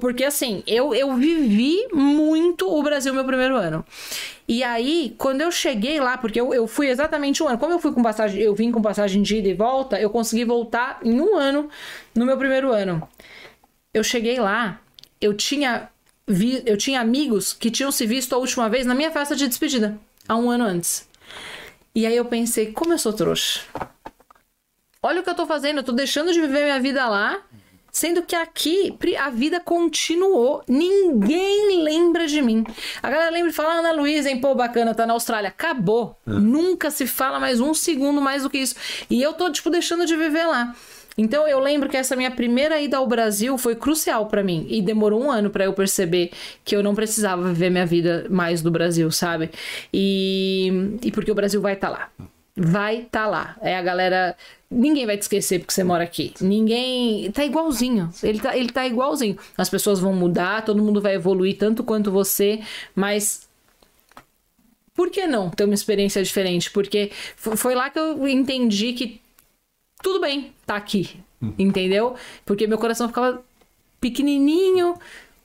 Porque 0.00 0.24
assim, 0.24 0.62
eu, 0.66 0.94
eu 0.94 1.14
vivi 1.14 1.88
muito 1.92 2.68
o 2.68 2.82
Brasil 2.82 3.12
meu 3.12 3.24
primeiro 3.24 3.56
ano. 3.56 3.84
E 4.46 4.62
aí, 4.62 5.14
quando 5.18 5.40
eu 5.40 5.50
cheguei 5.50 5.98
lá, 6.00 6.18
porque 6.18 6.40
eu, 6.40 6.52
eu 6.52 6.66
fui 6.66 6.88
exatamente 6.88 7.42
um 7.42 7.48
ano, 7.48 7.58
como 7.58 7.72
eu 7.72 7.78
fui 7.78 7.92
com 7.92 8.02
passagem, 8.02 8.40
eu 8.40 8.54
vim 8.54 8.70
com 8.70 8.82
passagem 8.82 9.22
de 9.22 9.36
ida 9.36 9.48
e 9.48 9.54
volta, 9.54 9.98
eu 9.98 10.10
consegui 10.10 10.44
voltar 10.44 11.00
em 11.02 11.20
um 11.20 11.36
ano 11.36 11.68
no 12.14 12.26
meu 12.26 12.36
primeiro 12.36 12.72
ano. 12.72 13.06
Eu 13.92 14.04
cheguei 14.04 14.38
lá, 14.38 14.80
eu 15.20 15.34
tinha 15.34 15.88
vi, 16.26 16.62
eu 16.66 16.76
tinha 16.76 17.00
amigos 17.00 17.52
que 17.52 17.70
tinham 17.70 17.90
se 17.90 18.06
visto 18.06 18.34
a 18.34 18.38
última 18.38 18.68
vez 18.68 18.86
na 18.86 18.94
minha 18.94 19.10
festa 19.10 19.34
de 19.34 19.48
despedida, 19.48 19.98
há 20.28 20.36
um 20.36 20.50
ano 20.50 20.64
antes. 20.64 21.08
E 21.94 22.06
aí 22.06 22.16
eu 22.16 22.24
pensei, 22.24 22.72
como 22.72 22.92
eu 22.92 22.98
sou 22.98 23.12
trouxa. 23.12 23.60
Olha 25.02 25.20
o 25.20 25.22
que 25.22 25.30
eu 25.30 25.34
tô 25.34 25.46
fazendo, 25.46 25.78
eu 25.78 25.84
tô 25.84 25.92
deixando 25.92 26.32
de 26.32 26.40
viver 26.40 26.64
minha 26.64 26.80
vida 26.80 27.06
lá 27.08 27.42
Sendo 27.94 28.22
que 28.22 28.34
aqui 28.34 28.92
a 29.20 29.30
vida 29.30 29.60
continuou. 29.60 30.64
Ninguém 30.66 31.80
lembra 31.80 32.26
de 32.26 32.42
mim. 32.42 32.64
A 33.00 33.08
galera 33.08 33.30
lembra 33.30 33.50
de 33.50 33.54
falar, 33.54 33.74
Ana 33.74 33.92
Luísa, 33.92 34.28
hein? 34.28 34.40
Pô, 34.40 34.52
bacana, 34.52 34.92
tá 34.92 35.06
na 35.06 35.12
Austrália. 35.12 35.48
Acabou. 35.48 36.18
É. 36.26 36.30
Nunca 36.32 36.90
se 36.90 37.06
fala 37.06 37.38
mais 37.38 37.60
um 37.60 37.72
segundo 37.72 38.20
mais 38.20 38.42
do 38.42 38.50
que 38.50 38.58
isso. 38.58 38.74
E 39.08 39.22
eu 39.22 39.32
tô, 39.34 39.48
tipo, 39.48 39.70
deixando 39.70 40.04
de 40.06 40.16
viver 40.16 40.44
lá. 40.44 40.74
Então 41.16 41.46
eu 41.46 41.60
lembro 41.60 41.88
que 41.88 41.96
essa 41.96 42.16
minha 42.16 42.32
primeira 42.32 42.80
ida 42.80 42.96
ao 42.96 43.06
Brasil 43.06 43.56
foi 43.56 43.76
crucial 43.76 44.26
pra 44.26 44.42
mim 44.42 44.66
e 44.68 44.82
demorou 44.82 45.22
um 45.22 45.30
ano 45.30 45.48
pra 45.48 45.64
eu 45.64 45.72
perceber 45.72 46.32
que 46.64 46.74
eu 46.74 46.82
não 46.82 46.96
precisava 46.96 47.46
viver 47.46 47.70
minha 47.70 47.86
vida 47.86 48.26
mais 48.28 48.60
do 48.60 48.72
Brasil, 48.72 49.08
sabe? 49.12 49.50
E, 49.92 50.98
e 51.00 51.12
porque 51.12 51.30
o 51.30 51.34
Brasil 51.36 51.60
vai 51.60 51.74
estar 51.74 51.90
lá. 51.90 52.10
Vai 52.56 52.98
estar 52.98 53.26
lá. 53.26 53.56
É 53.60 53.76
a 53.76 53.82
galera. 53.82 54.36
Ninguém 54.74 55.06
vai 55.06 55.16
te 55.16 55.22
esquecer 55.22 55.60
porque 55.60 55.72
você 55.72 55.84
mora 55.84 56.02
aqui. 56.02 56.34
Ninguém. 56.40 57.30
Tá 57.30 57.44
igualzinho. 57.44 58.10
Ele 58.22 58.40
tá, 58.40 58.56
ele 58.56 58.68
tá 58.70 58.86
igualzinho. 58.86 59.38
As 59.56 59.70
pessoas 59.70 60.00
vão 60.00 60.12
mudar, 60.12 60.64
todo 60.64 60.82
mundo 60.82 61.00
vai 61.00 61.14
evoluir 61.14 61.56
tanto 61.56 61.84
quanto 61.84 62.10
você, 62.10 62.60
mas 62.94 63.48
por 64.94 65.10
que 65.10 65.26
não 65.26 65.50
ter 65.50 65.64
uma 65.64 65.74
experiência 65.74 66.22
diferente? 66.22 66.70
Porque 66.70 67.10
foi 67.36 67.74
lá 67.74 67.90
que 67.90 67.98
eu 67.98 68.26
entendi 68.28 68.92
que 68.92 69.20
tudo 70.02 70.20
bem 70.20 70.52
tá 70.64 70.76
aqui, 70.76 71.18
entendeu? 71.58 72.14
Porque 72.44 72.66
meu 72.66 72.78
coração 72.78 73.08
ficava 73.08 73.42
pequenininho 74.00 74.96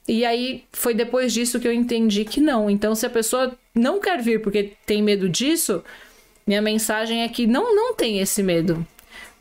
e 0.07 0.25
aí 0.25 0.63
foi 0.71 0.93
depois 0.93 1.33
disso 1.33 1.59
que 1.59 1.67
eu 1.67 1.73
entendi 1.73 2.25
que 2.25 2.39
não. 2.39 2.69
Então 2.69 2.93
se 2.93 3.05
a 3.05 3.09
pessoa 3.09 3.57
não 3.73 3.99
quer 3.99 4.21
vir 4.21 4.41
porque 4.41 4.73
tem 4.85 5.01
medo 5.01 5.27
disso, 5.27 5.83
minha 6.45 6.61
mensagem 6.61 7.23
é 7.23 7.29
que 7.29 7.47
não 7.47 7.75
não 7.75 7.93
tem 7.95 8.19
esse 8.19 8.43
medo, 8.43 8.85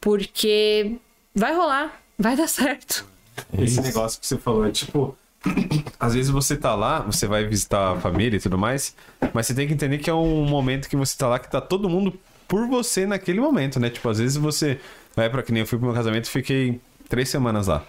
porque 0.00 0.96
vai 1.34 1.54
rolar, 1.54 2.00
vai 2.18 2.36
dar 2.36 2.48
certo. 2.48 3.06
Esse 3.56 3.80
negócio 3.80 4.20
que 4.20 4.26
você 4.26 4.36
falou 4.36 4.66
é 4.66 4.70
tipo. 4.70 5.16
Às 6.00 6.14
vezes 6.14 6.30
você 6.30 6.56
tá 6.56 6.74
lá, 6.74 7.00
você 7.00 7.26
vai 7.26 7.46
visitar 7.46 7.92
a 7.92 8.00
família 8.00 8.36
e 8.36 8.40
tudo 8.40 8.58
mais, 8.58 8.94
mas 9.32 9.46
você 9.46 9.54
tem 9.54 9.68
que 9.68 9.72
entender 9.72 9.98
que 9.98 10.10
é 10.10 10.14
um 10.14 10.44
momento 10.44 10.88
que 10.88 10.96
você 10.96 11.16
tá 11.16 11.28
lá 11.28 11.38
que 11.38 11.48
tá 11.48 11.60
todo 11.60 11.88
mundo 11.88 12.12
por 12.48 12.66
você 12.66 13.06
naquele 13.06 13.40
momento, 13.40 13.78
né? 13.78 13.88
Tipo, 13.88 14.08
às 14.08 14.18
vezes 14.18 14.36
você 14.36 14.80
vai 15.14 15.30
pra 15.30 15.42
que 15.42 15.52
nem 15.52 15.60
eu 15.60 15.66
fui 15.66 15.78
pro 15.78 15.86
meu 15.86 15.94
casamento 15.94 16.26
e 16.26 16.30
fiquei 16.30 16.80
três 17.08 17.28
semanas 17.28 17.68
lá. 17.68 17.84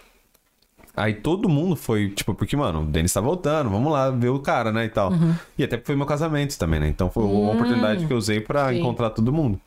Aí 0.96 1.14
todo 1.14 1.48
mundo 1.48 1.76
foi, 1.76 2.10
tipo, 2.10 2.34
porque, 2.34 2.58
mano, 2.58 2.82
o 2.82 2.86
Denis 2.86 3.14
tá 3.14 3.22
voltando, 3.22 3.70
vamos 3.70 3.92
lá 3.92 4.12
ver 4.12 4.30
o 4.30 4.40
cara, 4.40 4.72
né? 4.72 4.86
E 4.86 4.90
tal. 4.90 5.12
E 5.58 5.64
até 5.64 5.78
foi 5.78 5.96
meu 5.96 6.06
casamento 6.06 6.58
também, 6.58 6.80
né? 6.80 6.88
Então 6.88 7.10
foi 7.10 7.24
uma 7.24 7.54
oportunidade 7.54 8.06
que 8.06 8.12
eu 8.12 8.18
usei 8.18 8.42
pra 8.42 8.70
Sim. 8.70 8.80
encontrar 8.80 9.10
todo 9.12 9.32
mundo. 9.32 9.60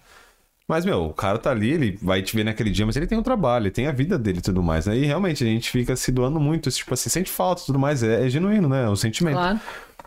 Mas, 0.73 0.87
meu, 0.87 1.05
o 1.05 1.13
cara 1.13 1.37
tá 1.37 1.51
ali, 1.51 1.71
ele 1.71 1.99
vai 2.01 2.23
te 2.23 2.35
ver 2.35 2.45
naquele 2.45 2.71
dia, 2.71 2.87
mas 2.87 2.97
ele 2.97 3.07
tem 3.07 3.19
o 3.19 3.23
trabalho, 3.23 3.65
ele 3.65 3.71
tem 3.71 3.87
a 3.89 3.93
vida 3.93 4.19
dele 4.19 4.39
e 4.39 4.41
tudo 4.41 4.63
mais, 4.63 4.87
né? 4.87 4.97
E 4.97 5.05
realmente 5.05 5.45
a 5.45 5.47
gente 5.47 5.69
fica 5.71 5.95
se 5.95 6.11
doando 6.11 6.41
muito, 6.41 6.71
tipo 6.71 6.95
assim, 6.95 7.11
sente 7.11 7.31
falta 7.31 7.61
e 7.61 7.67
tudo 7.67 7.79
mais, 7.79 8.03
é, 8.03 8.25
é 8.25 8.29
genuíno, 8.31 8.71
né? 8.71 8.85
É 8.85 8.89
o 8.89 8.97
sentimento. 8.97 9.35
Claro. 9.35 9.61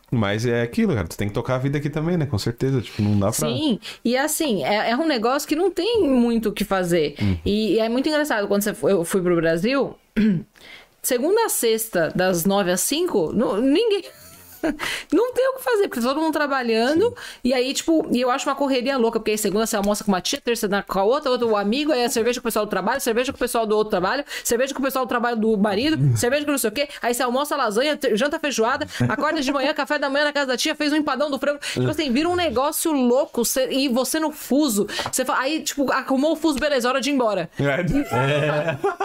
Mas 0.10 0.44
é 0.44 0.64
aquilo, 0.64 0.96
cara, 0.96 1.08
tu 1.08 1.16
tem 1.16 1.28
que 1.28 1.36
tocar 1.36 1.54
a 1.56 1.58
vida 1.60 1.78
aqui 1.78 1.88
também, 1.88 2.18
né? 2.18 2.26
Com 2.26 2.40
certeza, 2.40 2.82
tipo, 2.82 3.00
não 3.04 3.12
dá 3.20 3.28
pra... 3.28 3.48
Sim, 3.48 3.80
e 4.04 4.18
assim, 4.18 4.64
é, 4.64 4.90
é 4.90 4.98
um 4.98 5.06
negócio 5.06 5.48
que 5.48 5.56
não 5.56 5.70
tem 5.70 6.02
muito 6.02 6.50
o 6.50 6.52
que 6.52 6.64
fazer. 6.66 7.14
E, 7.46 7.74
e 7.74 7.80
é 7.80 7.88
muito 7.88 8.10
engraçado, 8.10 8.48
quando 8.48 8.64
você 8.64 8.74
eu 8.84 9.06
fui 9.06 9.22
pro 9.22 9.36
Brasil, 9.36 9.96
segunda 11.04 11.46
a 11.46 11.50
sexta, 11.50 12.12
das 12.16 12.44
nove 12.44 12.72
às 12.72 12.82
cinco, 12.82 13.32
não- 13.34 13.62
ninguém. 13.62 14.04
Não 15.12 15.34
tem 15.34 15.50
o 15.50 15.54
que 15.58 15.64
fazer, 15.64 15.88
porque 15.88 16.02
tá 16.02 16.08
todo 16.08 16.22
mundo 16.22 16.34
trabalhando. 16.34 17.16
E 17.44 17.54
aí, 17.54 17.74
tipo, 17.74 18.08
eu 18.14 18.30
acho 18.30 18.48
uma 18.48 18.56
correria 18.56 18.98
louca, 18.98 19.20
porque 19.20 19.32
aí 19.32 19.38
segunda 19.38 19.66
você 19.66 19.76
almoça 19.76 20.04
com 20.04 20.12
uma 20.12 20.22
tia, 20.22 20.40
terça 20.40 20.68
com 20.88 21.00
a 21.00 21.04
outra, 21.04 21.32
outro 21.32 21.50
o 21.50 21.58
amigo, 21.58 21.92
aí 21.92 22.04
a 22.04 22.10
cerveja 22.10 22.40
com 22.40 22.46
o 22.46 22.50
pessoal 22.50 22.66
do 22.66 22.70
trabalho, 22.70 23.02
cerveja 23.02 23.32
com 23.32 23.38
o 23.38 23.40
pessoal 23.40 23.66
do 23.66 23.76
outro 23.76 23.92
trabalho, 23.92 24.24
cerveja 24.44 24.74
com 24.74 24.80
o 24.80 24.84
pessoal 24.84 25.06
do 25.06 25.10
trabalho 25.10 25.38
do 25.38 25.58
marido, 25.58 26.18
cerveja 26.18 26.46
com 26.46 26.52
não 26.52 26.58
sei 26.58 26.70
o 26.70 26.74
quê. 26.74 26.88
Aí 27.02 27.14
você 27.14 27.24
almoça 27.24 27.56
lasanha, 27.56 27.98
janta 28.14 28.40
feijoada, 28.40 28.88
acorda 29.10 29.42
de 29.42 29.52
manhã, 29.52 29.74
café 29.74 30.00
da 30.00 30.10
manhã 30.10 30.26
na 30.26 30.34
casa 30.34 30.48
da 30.48 30.58
tia, 30.58 30.76
fez 30.76 30.92
um 30.92 30.98
empadão 30.98 31.30
do 31.30 31.38
frango. 31.38 31.60
Tipo 31.60 31.90
assim, 31.90 32.12
vira 32.12 32.30
um 32.30 32.36
negócio 32.36 32.92
louco. 32.92 33.44
e 33.70 33.90
você 33.90 34.20
no 34.20 34.32
fuso. 34.32 34.88
Você 35.12 35.26
fala, 35.26 35.40
aí, 35.40 35.62
tipo, 35.62 35.92
arrumou 35.92 36.34
o 36.34 36.36
fuso, 36.36 36.60
beleza, 36.60 36.88
hora 36.88 37.02
de 37.02 37.10
ir 37.10 37.14
embora. 37.14 37.50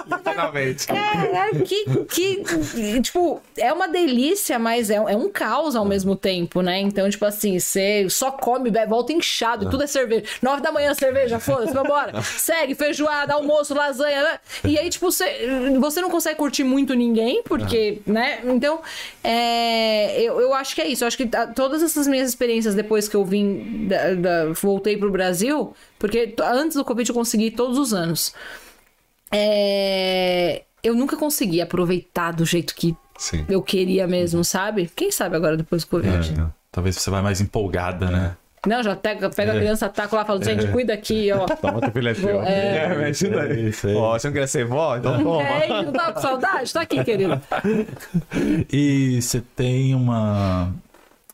Literalmente. 0.07 0.87
É, 0.91 1.63
que, 1.65 2.05
que, 2.05 3.01
tipo, 3.03 3.41
é 3.57 3.73
uma 3.73 3.89
delícia, 3.89 4.59
mas 4.59 4.91
é, 4.91 4.97
é 4.97 5.17
um 5.17 5.29
caos 5.29 5.50
ao 5.77 5.85
mesmo 5.85 6.15
tempo, 6.17 6.61
né? 6.63 6.79
Então, 6.81 7.09
tipo 7.11 7.25
assim, 7.25 7.59
você 7.59 8.07
só 8.09 8.31
come, 8.31 8.71
bebe, 8.71 8.89
volta 8.91 9.13
inchado, 9.13 9.65
e 9.67 9.71
tudo 9.71 9.83
é 9.85 9.87
cerveja. 9.87 10.25
Nove 10.43 10.63
da 10.63 10.71
manhã, 10.73 10.93
cerveja, 10.95 11.39
foda-se, 11.39 11.73
vambora. 11.73 12.21
Segue, 12.23 12.75
feijoada, 12.75 13.35
almoço, 13.35 13.75
lasanha, 13.75 14.23
né? 14.23 14.41
E 14.65 14.79
aí, 14.79 14.89
tipo, 14.91 15.11
você, 15.11 15.47
você 15.81 16.01
não 16.01 16.11
consegue 16.11 16.37
curtir 16.37 16.65
muito 16.65 16.95
ninguém, 16.95 17.43
porque, 17.43 18.01
né? 18.07 18.41
Então, 18.45 18.81
é, 19.25 20.21
eu, 20.23 20.41
eu 20.41 20.55
acho 20.55 20.75
que 20.75 20.81
é 20.81 20.87
isso. 20.89 21.05
Eu 21.05 21.09
acho 21.09 21.17
que 21.17 21.29
todas 21.55 21.83
essas 21.83 22.07
minhas 22.07 22.29
experiências 22.29 22.75
depois 22.75 23.09
que 23.09 23.17
eu 23.17 23.25
vim, 23.25 23.87
da- 23.89 24.15
da- 24.15 24.53
voltei 24.53 24.97
pro 24.97 25.11
Brasil, 25.11 25.75
porque 25.99 26.35
antes 26.43 26.77
do 26.77 26.85
Covid 26.85 27.09
eu 27.09 27.15
consegui 27.15 27.51
todos 27.51 27.79
os 27.79 27.93
anos. 27.95 28.33
É, 29.33 30.63
eu 30.83 30.95
nunca 30.95 31.17
consegui 31.17 31.61
aproveitar 31.61 32.33
do 32.33 32.45
jeito 32.45 32.75
que 32.75 32.97
Sim. 33.21 33.45
eu 33.51 33.61
queria 33.61 34.07
mesmo, 34.07 34.43
sabe? 34.43 34.91
Quem 34.97 35.13
sabe 35.13 35.37
agora 35.37 35.55
depois 35.55 35.85
do 35.85 35.89
Covid? 35.91 36.41
É, 36.41 36.45
talvez 36.73 36.97
você 36.97 37.11
vai 37.11 37.21
mais 37.21 37.39
empolgada, 37.41 38.07
né? 38.11 38.35
Não, 38.67 38.83
já 38.83 38.95
pega, 38.97 39.31
pega 39.31 39.53
a 39.53 39.57
criança, 39.57 39.89
taca 39.89 40.17
lá 40.17 40.23
e 40.23 40.27
fala, 40.27 40.45
gente, 40.45 40.67
cuida 40.69 40.93
aqui, 40.93 41.31
ó. 41.33 41.47
Toma 41.61 41.81
teu 41.81 41.91
filhotinho. 41.93 42.41
É. 42.43 42.77
É, 42.85 42.95
me 42.95 43.05
ajuda 43.05 43.43
aí. 43.43 43.69
Isso 43.69 43.87
aí. 43.89 43.95
Ó, 43.95 44.19
você 44.19 44.27
não 44.29 44.35
quer 44.35 44.47
ser 44.49 44.65
vó? 44.67 44.97
Então 44.97 45.23
toma. 45.23 45.43
É, 45.43 45.67
e 45.69 45.85
não 45.85 45.93
tá 45.93 46.13
com 46.13 46.21
saudade? 46.21 46.73
Tá 46.73 46.81
aqui, 46.83 47.03
querido. 47.05 47.41
E 48.73 49.21
você 49.21 49.41
tem 49.57 49.95
uma. 49.95 50.73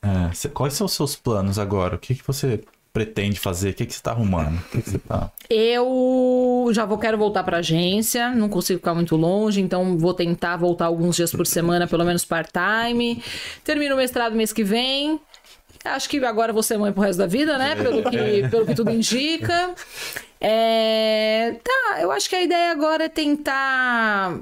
é, 0.03 0.33
cê- 0.35 0.49
quais 0.49 0.75
são 0.75 0.87
os 0.87 0.93
seus 0.93 1.17
planos 1.17 1.59
agora? 1.59 1.97
O 1.97 1.99
que, 1.99 2.15
que 2.15 2.27
você 2.27 2.61
pretende 2.97 3.39
fazer? 3.39 3.71
O 3.71 3.75
que, 3.75 3.85
que 3.85 3.93
você 3.93 4.01
tá 4.01 4.13
arrumando? 4.13 4.59
Que, 4.71 4.81
que 4.81 4.89
você 4.89 4.99
tá. 4.99 5.31
Eu 5.51 6.71
já 6.73 6.87
vou 6.87 6.97
quero 6.97 7.19
voltar 7.19 7.45
pra 7.45 7.59
agência, 7.59 8.31
não 8.31 8.49
consigo 8.49 8.79
ficar 8.79 8.95
muito 8.95 9.17
longe, 9.17 9.61
então 9.61 9.99
vou 9.99 10.15
tentar 10.15 10.57
voltar 10.57 10.87
alguns 10.87 11.15
dias 11.15 11.31
por 11.31 11.47
semana, 11.47 11.87
pelo 11.87 12.07
menos 12.07 12.25
part-time. 12.25 13.23
Termino 13.63 13.97
o 13.97 13.99
mestrado 13.99 14.35
mês 14.35 14.51
que 14.51 14.65
vem. 14.65 15.21
Acho 15.85 16.09
que 16.09 16.25
agora 16.25 16.55
vou 16.55 16.63
ser 16.63 16.79
mãe 16.79 16.91
pro 16.91 17.03
resto 17.03 17.19
da 17.19 17.27
vida, 17.27 17.59
né? 17.59 17.77
Pelo 17.77 18.03
que, 18.03 18.49
pelo 18.49 18.65
que 18.65 18.75
tudo 18.75 18.91
indica. 18.91 19.75
É, 20.41 21.57
Tá, 21.63 22.01
eu 22.01 22.11
acho 22.11 22.31
que 22.31 22.37
a 22.37 22.43
ideia 22.43 22.73
agora 22.73 23.05
é 23.05 23.09
tentar. 23.11 24.41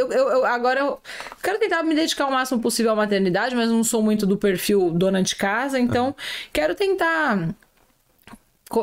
Eu, 0.00 0.10
eu- 0.12 0.28
eu- 0.30 0.44
agora 0.46 0.80
eu 0.80 0.98
quero 1.42 1.58
tentar 1.58 1.82
me 1.82 1.94
dedicar 1.94 2.26
o 2.26 2.32
máximo 2.32 2.60
possível 2.60 2.92
à 2.92 2.94
maternidade, 2.96 3.54
mas 3.54 3.68
não 3.70 3.84
sou 3.84 4.02
muito 4.02 4.26
do 4.26 4.36
perfil 4.36 4.90
dona 4.90 5.22
de 5.22 5.36
casa, 5.36 5.78
então 5.78 6.14
quero 6.52 6.74
tentar 6.74 7.48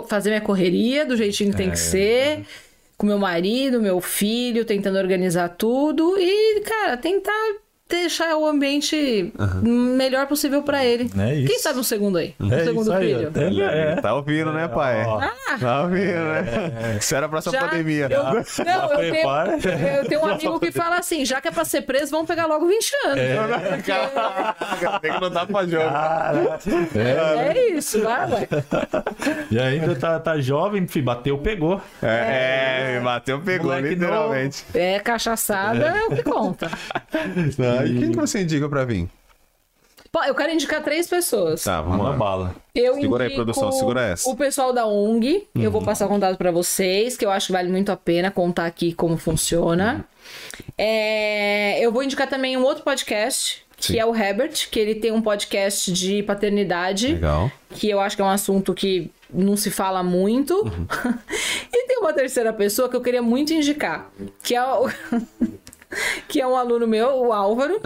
fazer 0.07 0.29
minha 0.29 0.41
correria 0.41 1.05
do 1.05 1.15
jeitinho 1.15 1.51
que 1.51 1.57
tem 1.57 1.71
que 1.71 1.79
ser, 1.79 2.45
com 2.97 3.05
meu 3.07 3.17
marido, 3.17 3.81
meu 3.81 4.01
filho, 4.01 4.65
tentando 4.65 4.97
organizar 4.97 5.49
tudo 5.49 6.15
e, 6.19 6.59
cara, 6.61 6.97
tentar 6.97 7.31
deixar 7.89 8.35
o 8.35 8.45
ambiente 8.45 9.31
melhor 9.63 10.27
possível 10.27 10.61
pra 10.61 10.83
ele. 10.85 11.09
É 11.17 11.35
isso. 11.35 11.47
Quem 11.47 11.59
sabe 11.59 11.79
um 11.79 11.83
segundo 11.83 12.17
aí? 12.17 12.35
Um 12.39 12.51
É 12.53 12.63
segundo 12.65 12.81
isso 12.81 12.93
aí, 12.93 13.15
filho. 13.15 13.27
até- 13.29 13.47
Ele 13.47 13.61
É. 13.61 13.95
Tá 14.01 14.13
ouvindo, 14.13 14.51
né, 14.51 14.67
pai? 14.67 15.03
Ó. 15.05 15.19
Tá 15.59 15.81
ouvindo, 15.83 16.03
né? 16.05 16.97
Isso 16.99 17.15
era 17.15 17.27
pra 17.29 17.39
essa 17.39 17.51
Já- 17.51 17.61
pandemia. 17.61 18.07
Eu, 18.11 18.23
não, 18.23 18.33
eu 18.35 18.97
tenho, 18.97 19.13
prepara. 19.13 19.51
eu 19.97 20.05
tenho 20.07 20.21
um 20.21 20.25
amigo 20.25 20.59
que 20.59 20.71
fala 20.71 20.97
assim: 20.99 21.25
já 21.25 21.39
que 21.41 21.47
é 21.47 21.51
pra 21.51 21.63
ser 21.65 21.81
preso, 21.83 22.11
vamos 22.11 22.27
pegar 22.27 22.45
logo 22.45 22.67
20 22.67 22.91
anos. 23.05 23.85
Caraca, 23.85 24.99
tem 24.99 25.13
que 25.13 25.21
não 25.21 25.29
dá 25.29 25.45
pra 25.45 25.65
jogo. 25.65 25.85
É, 26.95 27.69
isso, 27.71 28.01
vai, 28.03 28.27
vai. 28.27 28.47
E 29.51 29.59
ainda 29.59 29.95
tá, 29.95 30.19
tá 30.19 30.39
jovem, 30.39 30.87
filho, 30.87 31.05
bateu, 31.05 31.37
pegou. 31.37 31.81
É, 32.01 32.95
é, 32.97 32.99
bateu, 33.01 33.39
pegou, 33.41 33.67
Moleque 33.71 33.89
literalmente. 33.95 34.65
É 34.73 34.99
cachaçada, 34.99 35.85
é 35.97 36.05
o 36.05 36.09
que 36.15 36.23
conta. 36.23 36.69
Não, 37.57 37.76
e 37.85 37.99
quem 37.99 38.11
que 38.11 38.17
você 38.17 38.41
indica 38.41 38.67
pra 38.69 38.85
vir? 38.85 39.09
Pô, 40.11 40.23
eu 40.23 40.33
quero 40.33 40.53
indicar 40.53 40.81
três 40.83 41.07
pessoas. 41.07 41.63
Tá, 41.63 41.81
vamos 41.81 41.99
Uma 41.99 42.09
lá. 42.11 42.15
bala. 42.15 42.55
Eu 42.73 42.95
Segura 42.95 43.25
aí, 43.25 43.35
produção, 43.35 43.71
segura 43.71 44.01
essa. 44.01 44.29
O 44.29 44.35
pessoal 44.35 44.71
da 44.71 44.85
ONG, 44.85 45.47
eu 45.53 45.69
vou 45.69 45.81
passar 45.81 46.07
contato 46.07 46.37
pra 46.37 46.49
vocês, 46.49 47.17
que 47.17 47.25
eu 47.25 47.29
acho 47.31 47.47
que 47.47 47.51
vale 47.51 47.69
muito 47.69 47.91
a 47.91 47.97
pena 47.97 48.31
contar 48.31 48.65
aqui 48.65 48.93
como 48.93 49.17
funciona. 49.17 50.05
É, 50.77 51.79
eu 51.79 51.91
vou 51.91 52.03
indicar 52.03 52.27
também 52.27 52.55
um 52.57 52.63
outro 52.63 52.83
podcast, 52.83 53.65
que 53.75 53.93
Sim. 53.93 53.99
é 53.99 54.05
o 54.05 54.15
Herbert, 54.15 54.69
que 54.71 54.79
ele 54.79 54.95
tem 54.95 55.11
um 55.11 55.21
podcast 55.21 55.91
de 55.91 56.23
paternidade, 56.23 57.13
Legal. 57.13 57.51
que 57.71 57.89
eu 57.89 57.99
acho 57.99 58.15
que 58.15 58.21
é 58.21 58.25
um 58.25 58.29
assunto 58.29 58.73
que 58.73 59.11
não 59.31 59.57
se 59.57 59.69
fala 59.69 60.01
muito. 60.03 60.53
e 61.73 61.87
tem 61.87 61.97
uma 61.99 62.13
terceira 62.13 62.53
pessoa 62.53 62.87
que 62.89 62.95
eu 62.95 63.01
queria 63.01 63.21
muito 63.21 63.53
indicar, 63.53 64.09
que 64.41 64.55
é 64.55 64.63
o 64.63 64.89
que 66.27 66.41
é 66.41 66.47
um 66.47 66.55
aluno 66.55 66.85
meu, 66.87 67.09
o 67.15 67.31
Álvaro, 67.33 67.79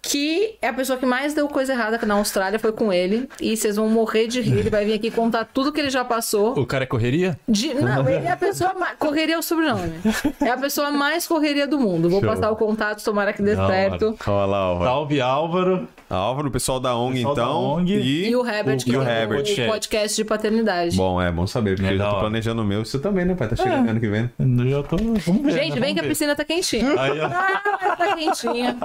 que 0.00 0.56
é 0.62 0.68
a 0.68 0.72
pessoa 0.72 0.98
que 0.98 1.04
mais 1.06 1.34
deu 1.34 1.48
coisa 1.48 1.72
errada 1.72 1.98
na 2.06 2.14
Austrália, 2.14 2.58
foi 2.58 2.72
com 2.72 2.92
ele. 2.92 3.28
E 3.40 3.56
vocês 3.56 3.76
vão 3.76 3.88
morrer 3.88 4.26
de 4.26 4.40
rir. 4.40 4.58
Ele 4.58 4.70
vai 4.70 4.84
vir 4.84 4.94
aqui 4.94 5.10
contar 5.10 5.44
tudo 5.44 5.72
que 5.72 5.80
ele 5.80 5.90
já 5.90 6.04
passou. 6.04 6.58
O 6.58 6.66
cara 6.66 6.84
é 6.84 6.86
correria? 6.86 7.38
De- 7.48 7.74
não, 7.74 8.08
ele 8.08 8.26
é 8.26 8.30
a 8.30 8.36
pessoa 8.36 8.74
mais. 8.74 8.96
Correria 8.98 9.34
é 9.34 9.38
o 9.38 9.42
sobrenome. 9.42 9.94
É 10.40 10.50
a 10.50 10.56
pessoa 10.56 10.90
mais 10.90 11.26
correria 11.26 11.66
do 11.66 11.78
mundo. 11.78 12.08
Vou 12.08 12.20
Show. 12.20 12.28
passar 12.28 12.50
o 12.50 12.56
contato, 12.56 13.02
tomara 13.04 13.32
que 13.32 13.42
dê 13.42 13.54
hora. 13.54 13.66
certo. 13.66 14.16
Olha 14.26 14.46
lá, 14.46 14.58
Álvaro. 14.58 14.90
Salve, 14.90 15.20
Álvaro. 15.20 15.88
Álvaro, 16.16 16.48
o 16.48 16.50
pessoal 16.50 16.80
da 16.80 16.96
ONG, 16.96 17.14
Pessoal 17.18 17.34
da 17.36 17.42
então. 17.42 17.62
ONG. 17.64 17.92
E 18.28 18.34
o 18.36 18.44
Herbert, 18.46 18.78
e 18.80 18.84
que 18.84 18.96
o 18.96 19.02
é 19.02 19.22
Herbert. 19.22 19.42
o 19.42 19.66
podcast 19.70 20.16
de 20.16 20.24
paternidade. 20.24 20.96
Bom, 20.96 21.22
é 21.22 21.30
bom 21.30 21.46
saber, 21.46 21.76
porque 21.76 21.88
É 21.88 21.94
eu 21.94 21.98
já 21.98 22.04
da 22.04 22.10
tô 22.10 22.16
hora. 22.16 22.24
planejando 22.24 22.62
o 22.62 22.64
meu. 22.64 22.84
Você 22.84 22.98
também, 22.98 23.24
né, 23.24 23.34
pai? 23.34 23.46
Tá 23.48 23.54
chegando 23.54 23.88
ano 23.88 24.00
que 24.00 24.08
vem. 24.08 24.28
Eu 24.38 24.68
já 24.70 24.82
tô. 24.82 24.96
Vamos 24.96 25.42
ver. 25.42 25.52
Gente, 25.52 25.74
né? 25.76 25.80
vem 25.80 25.94
que 25.94 26.00
a 26.00 26.02
ver. 26.02 26.08
piscina 26.08 26.34
tá 26.34 26.44
quentinha. 26.44 27.00
Aí. 27.00 27.20
Ah, 27.20 27.96
tá 27.96 28.16
quentinha. 28.16 28.76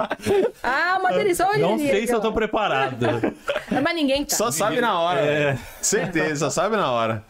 Ah, 0.62 0.98
uma 1.00 1.12
delícia. 1.12 1.46
Olha 1.46 1.58
Não 1.66 1.78
sei 1.78 2.06
se 2.06 2.14
eu 2.14 2.20
tô 2.20 2.32
preparado. 2.32 2.96
Mas 3.82 3.94
ninguém 3.94 4.24
tá. 4.24 4.36
Só 4.36 4.50
sabe 4.52 4.80
na 4.80 4.98
hora. 5.00 5.20
É. 5.20 5.44
velho. 5.46 5.58
Certeza, 5.80 6.48
só 6.48 6.62
sabe 6.62 6.76
na 6.76 6.90
hora. 6.92 7.24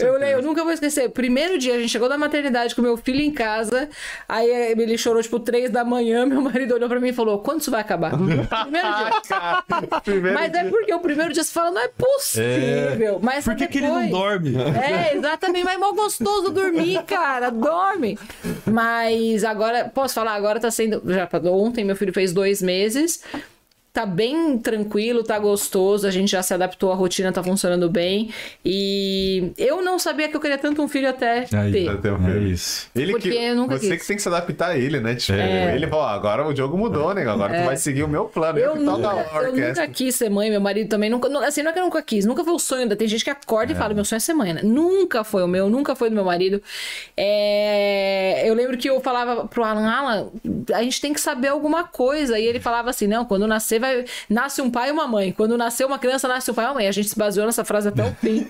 Eu, 0.00 0.14
eu 0.18 0.42
nunca 0.42 0.62
vou 0.62 0.72
esquecer. 0.72 1.08
Primeiro 1.10 1.58
dia, 1.58 1.74
a 1.74 1.78
gente 1.78 1.88
chegou 1.90 2.08
da 2.08 2.16
maternidade 2.18 2.74
com 2.74 2.82
meu 2.82 2.96
filho 2.96 3.20
em 3.20 3.30
casa. 3.30 3.88
Aí 4.28 4.48
eh, 4.50 4.72
ele 4.72 4.96
chorou, 4.98 5.22
tipo, 5.22 5.38
três 5.40 5.70
da 5.70 5.84
manhã. 5.84 6.24
Meu 6.26 6.40
marido 6.40 6.74
olhou 6.74 6.88
pra 6.88 7.00
mim 7.00 7.08
e 7.08 7.12
falou: 7.12 7.38
Quando 7.40 7.60
isso 7.60 7.70
vai 7.70 7.80
acabar? 7.80 8.10
Primeiro 8.16 8.88
dia. 9.22 10.00
Primeiro 10.04 10.34
Mas 10.34 10.52
é 10.54 10.62
dia. 10.62 10.70
porque 10.70 10.94
o 10.94 11.00
primeiro 11.00 11.32
dia 11.32 11.42
você 11.44 11.52
fala: 11.52 11.70
Não 11.70 11.80
é 11.82 11.88
possível. 11.88 13.18
Mas 13.22 13.44
Por 13.44 13.54
que, 13.56 13.66
que 13.66 13.78
ele 13.78 13.88
não 13.88 14.02
depois- 14.02 14.10
dorme? 14.10 14.54
É, 14.56 15.16
exatamente, 15.16 15.64
mas 15.64 15.74
é 15.74 15.78
mó 15.78 15.92
gostoso 15.92 16.50
dormir, 16.50 17.02
cara. 17.04 17.50
Dorme. 17.50 18.18
Mas 18.66 19.44
agora, 19.44 19.90
posso 19.92 20.14
falar, 20.14 20.34
agora 20.34 20.60
tá 20.60 20.70
sendo. 20.70 21.02
Já 21.06 21.28
ontem 21.44 21.84
meu 21.84 21.96
filho 21.96 22.12
fez 22.12 22.32
dois 22.32 22.60
meses. 22.62 23.22
Tá 23.96 24.04
bem 24.04 24.58
tranquilo, 24.58 25.22
tá 25.24 25.38
gostoso, 25.38 26.06
a 26.06 26.10
gente 26.10 26.30
já 26.32 26.42
se 26.42 26.52
adaptou, 26.52 26.92
a 26.92 26.94
rotina 26.94 27.32
tá 27.32 27.42
funcionando 27.42 27.88
bem. 27.88 28.28
E 28.62 29.52
eu 29.56 29.82
não 29.82 29.98
sabia 29.98 30.28
que 30.28 30.36
eu 30.36 30.40
queria 30.40 30.58
tanto 30.58 30.82
um 30.82 30.86
filho 30.86 31.08
até 31.08 31.46
Aí, 31.50 31.72
ter. 31.72 31.88
Até 31.88 32.12
o 32.12 32.16
É 32.16 32.18
filho. 32.18 32.46
isso. 32.48 32.90
Ele 32.94 33.12
Porque 33.12 33.30
que, 33.30 33.36
eu 33.38 33.54
nunca 33.54 33.78
você 33.78 33.88
quis. 33.92 34.02
que 34.02 34.06
tem 34.08 34.16
que 34.16 34.22
se 34.22 34.28
adaptar 34.28 34.72
a 34.72 34.76
ele, 34.76 35.00
né? 35.00 35.14
Tipo, 35.14 35.38
É. 35.38 35.74
ele 35.74 35.86
falou, 35.86 36.04
"Ó, 36.04 36.08
agora 36.08 36.46
o 36.46 36.54
jogo 36.54 36.76
mudou, 36.76 37.14
né? 37.14 37.22
Agora 37.26 37.58
tu 37.58 37.64
vai 37.64 37.76
seguir 37.78 38.02
o 38.02 38.08
meu 38.08 38.26
plano. 38.26 38.58
Eu 38.58 38.72
toco 38.72 38.80
nunca, 38.98 39.26
eu 39.44 39.52
nunca 39.68 39.88
quis 39.88 40.14
ser 40.14 40.28
mãe, 40.28 40.50
meu 40.50 40.60
marido 40.60 40.90
também 40.90 41.08
nunca. 41.08 41.30
nu- 41.30 41.38
Assim, 41.42 41.62
não 41.62 41.70
é 41.70 41.72
que 41.72 41.78
eu 41.78 41.84
nunca 41.84 42.02
quis, 42.02 42.26
nunca 42.26 42.44
foi 42.44 42.52
o 42.52 42.58
sonho 42.58 42.86
da. 42.86 42.96
Tem 42.96 43.08
gente 43.08 43.24
que 43.24 43.30
acorda 43.30 43.72
e 43.72 43.74
fala: 43.76 43.94
meu 43.94 44.04
sonho 44.04 44.18
é 44.18 44.20
ser 44.20 44.34
mãe, 44.34 44.52
né? 44.52 44.60
Nunca 44.62 45.24
foi 45.24 45.42
o 45.42 45.48
meu, 45.48 45.70
nunca 45.70 45.94
foi 45.96 46.10
do 46.10 46.14
meu 46.14 46.24
marido. 46.26 46.60
É, 47.16 48.42
Eu 48.46 48.52
lembro 48.54 48.76
que 48.76 48.90
eu 48.90 49.00
falava 49.00 49.46
pro 49.48 49.64
Alan: 49.64 49.88
Alan, 49.88 50.28
a 50.74 50.82
gente 50.82 51.00
tem 51.00 51.12
que 51.14 51.20
saber 51.20 51.48
alguma 51.48 51.84
coisa. 51.84 52.38
E 52.38 52.44
ele 52.44 52.60
falava 52.60 52.90
assim: 52.90 53.06
não, 53.06 53.24
quando 53.24 53.46
nascer, 53.46 53.78
vai... 53.80 53.85
nasce 54.28 54.60
um 54.62 54.70
pai 54.70 54.88
e 54.88 54.92
uma 54.92 55.06
mãe. 55.06 55.32
Quando 55.32 55.56
nascer 55.56 55.84
uma 55.86 55.98
criança, 55.98 56.26
nasce 56.28 56.50
um 56.50 56.54
pai 56.54 56.64
e 56.64 56.68
uma 56.68 56.74
mãe. 56.74 56.88
A 56.88 56.92
gente 56.92 57.08
se 57.08 57.18
baseou 57.18 57.46
nessa 57.46 57.64
frase 57.64 57.88
até 57.88 58.02
o 58.04 58.14
fim. 58.20 58.46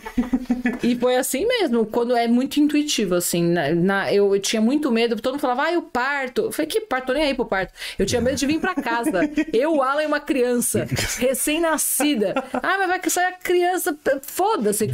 E 0.82 0.96
foi 0.96 1.16
assim 1.16 1.46
mesmo, 1.46 1.86
quando 1.86 2.16
é 2.16 2.26
muito 2.28 2.58
intuitivo, 2.60 3.14
assim. 3.14 3.42
Na, 3.42 3.70
na- 3.74 4.12
eu, 4.12 4.34
eu 4.34 4.40
tinha 4.40 4.60
muito 4.60 4.90
medo, 4.90 5.16
todo 5.20 5.32
mundo 5.34 5.40
falava, 5.40 5.64
ah, 5.64 5.72
eu 5.72 5.82
parto. 5.82 6.42
Eu 6.42 6.52
falei, 6.52 6.66
que 6.68 6.80
parto? 6.80 7.06
Tô 7.06 7.12
nem 7.12 7.22
aí 7.24 7.34
pro 7.34 7.44
parto. 7.46 7.72
Eu 7.98 8.06
tinha 8.06 8.20
medo 8.20 8.36
de 8.36 8.46
vir 8.46 8.60
pra 8.60 8.74
casa. 8.74 9.20
Eu, 9.52 9.74
o 9.76 9.82
Alan 9.82 10.02
e 10.02 10.06
uma 10.06 10.20
criança, 10.20 10.86
recém-nascida. 11.18 12.34
Ah, 12.52 12.76
mas 12.78 12.88
vai 12.88 12.98
que 12.98 13.10
sair 13.10 13.26
a 13.26 13.32
criança, 13.32 13.96
foda-se, 14.22 14.88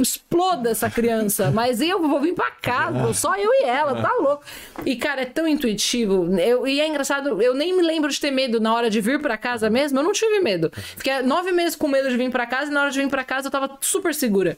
exploda 0.00 0.70
essa 0.70 0.90
criança. 0.90 1.50
Mas 1.50 1.80
eu 1.80 2.00
vou 2.06 2.20
vir 2.20 2.34
pra 2.34 2.50
casa, 2.50 3.12
só 3.14 3.34
eu 3.36 3.50
e 3.52 3.64
ela, 3.64 4.00
tá 4.00 4.12
louco. 4.20 4.42
E, 4.84 4.96
cara, 4.96 5.22
é 5.22 5.24
tão 5.24 5.46
intuitivo. 5.48 6.28
Eu, 6.38 6.66
e 6.66 6.80
é 6.80 6.86
engraçado, 6.88 7.40
eu 7.42 7.54
nem 7.54 7.74
me 7.76 7.82
lembro 7.82 8.10
de 8.10 8.20
ter 8.20 8.30
medo 8.30 8.60
na 8.60 8.74
hora 8.74 8.90
de 8.90 9.00
vir 9.00 9.20
pra 9.20 9.36
casa 9.36 9.70
mesmo. 9.76 9.98
Eu 9.98 10.02
não 10.02 10.12
tive 10.12 10.40
medo. 10.40 10.72
Fiquei 10.74 11.20
nove 11.20 11.52
meses 11.52 11.76
com 11.76 11.86
medo 11.86 12.08
de 12.08 12.16
vir 12.16 12.30
pra 12.30 12.46
casa 12.46 12.70
e 12.70 12.74
na 12.74 12.82
hora 12.82 12.90
de 12.90 12.98
vir 12.98 13.08
pra 13.08 13.22
casa 13.22 13.48
eu 13.48 13.50
tava 13.50 13.76
super 13.82 14.14
segura. 14.14 14.56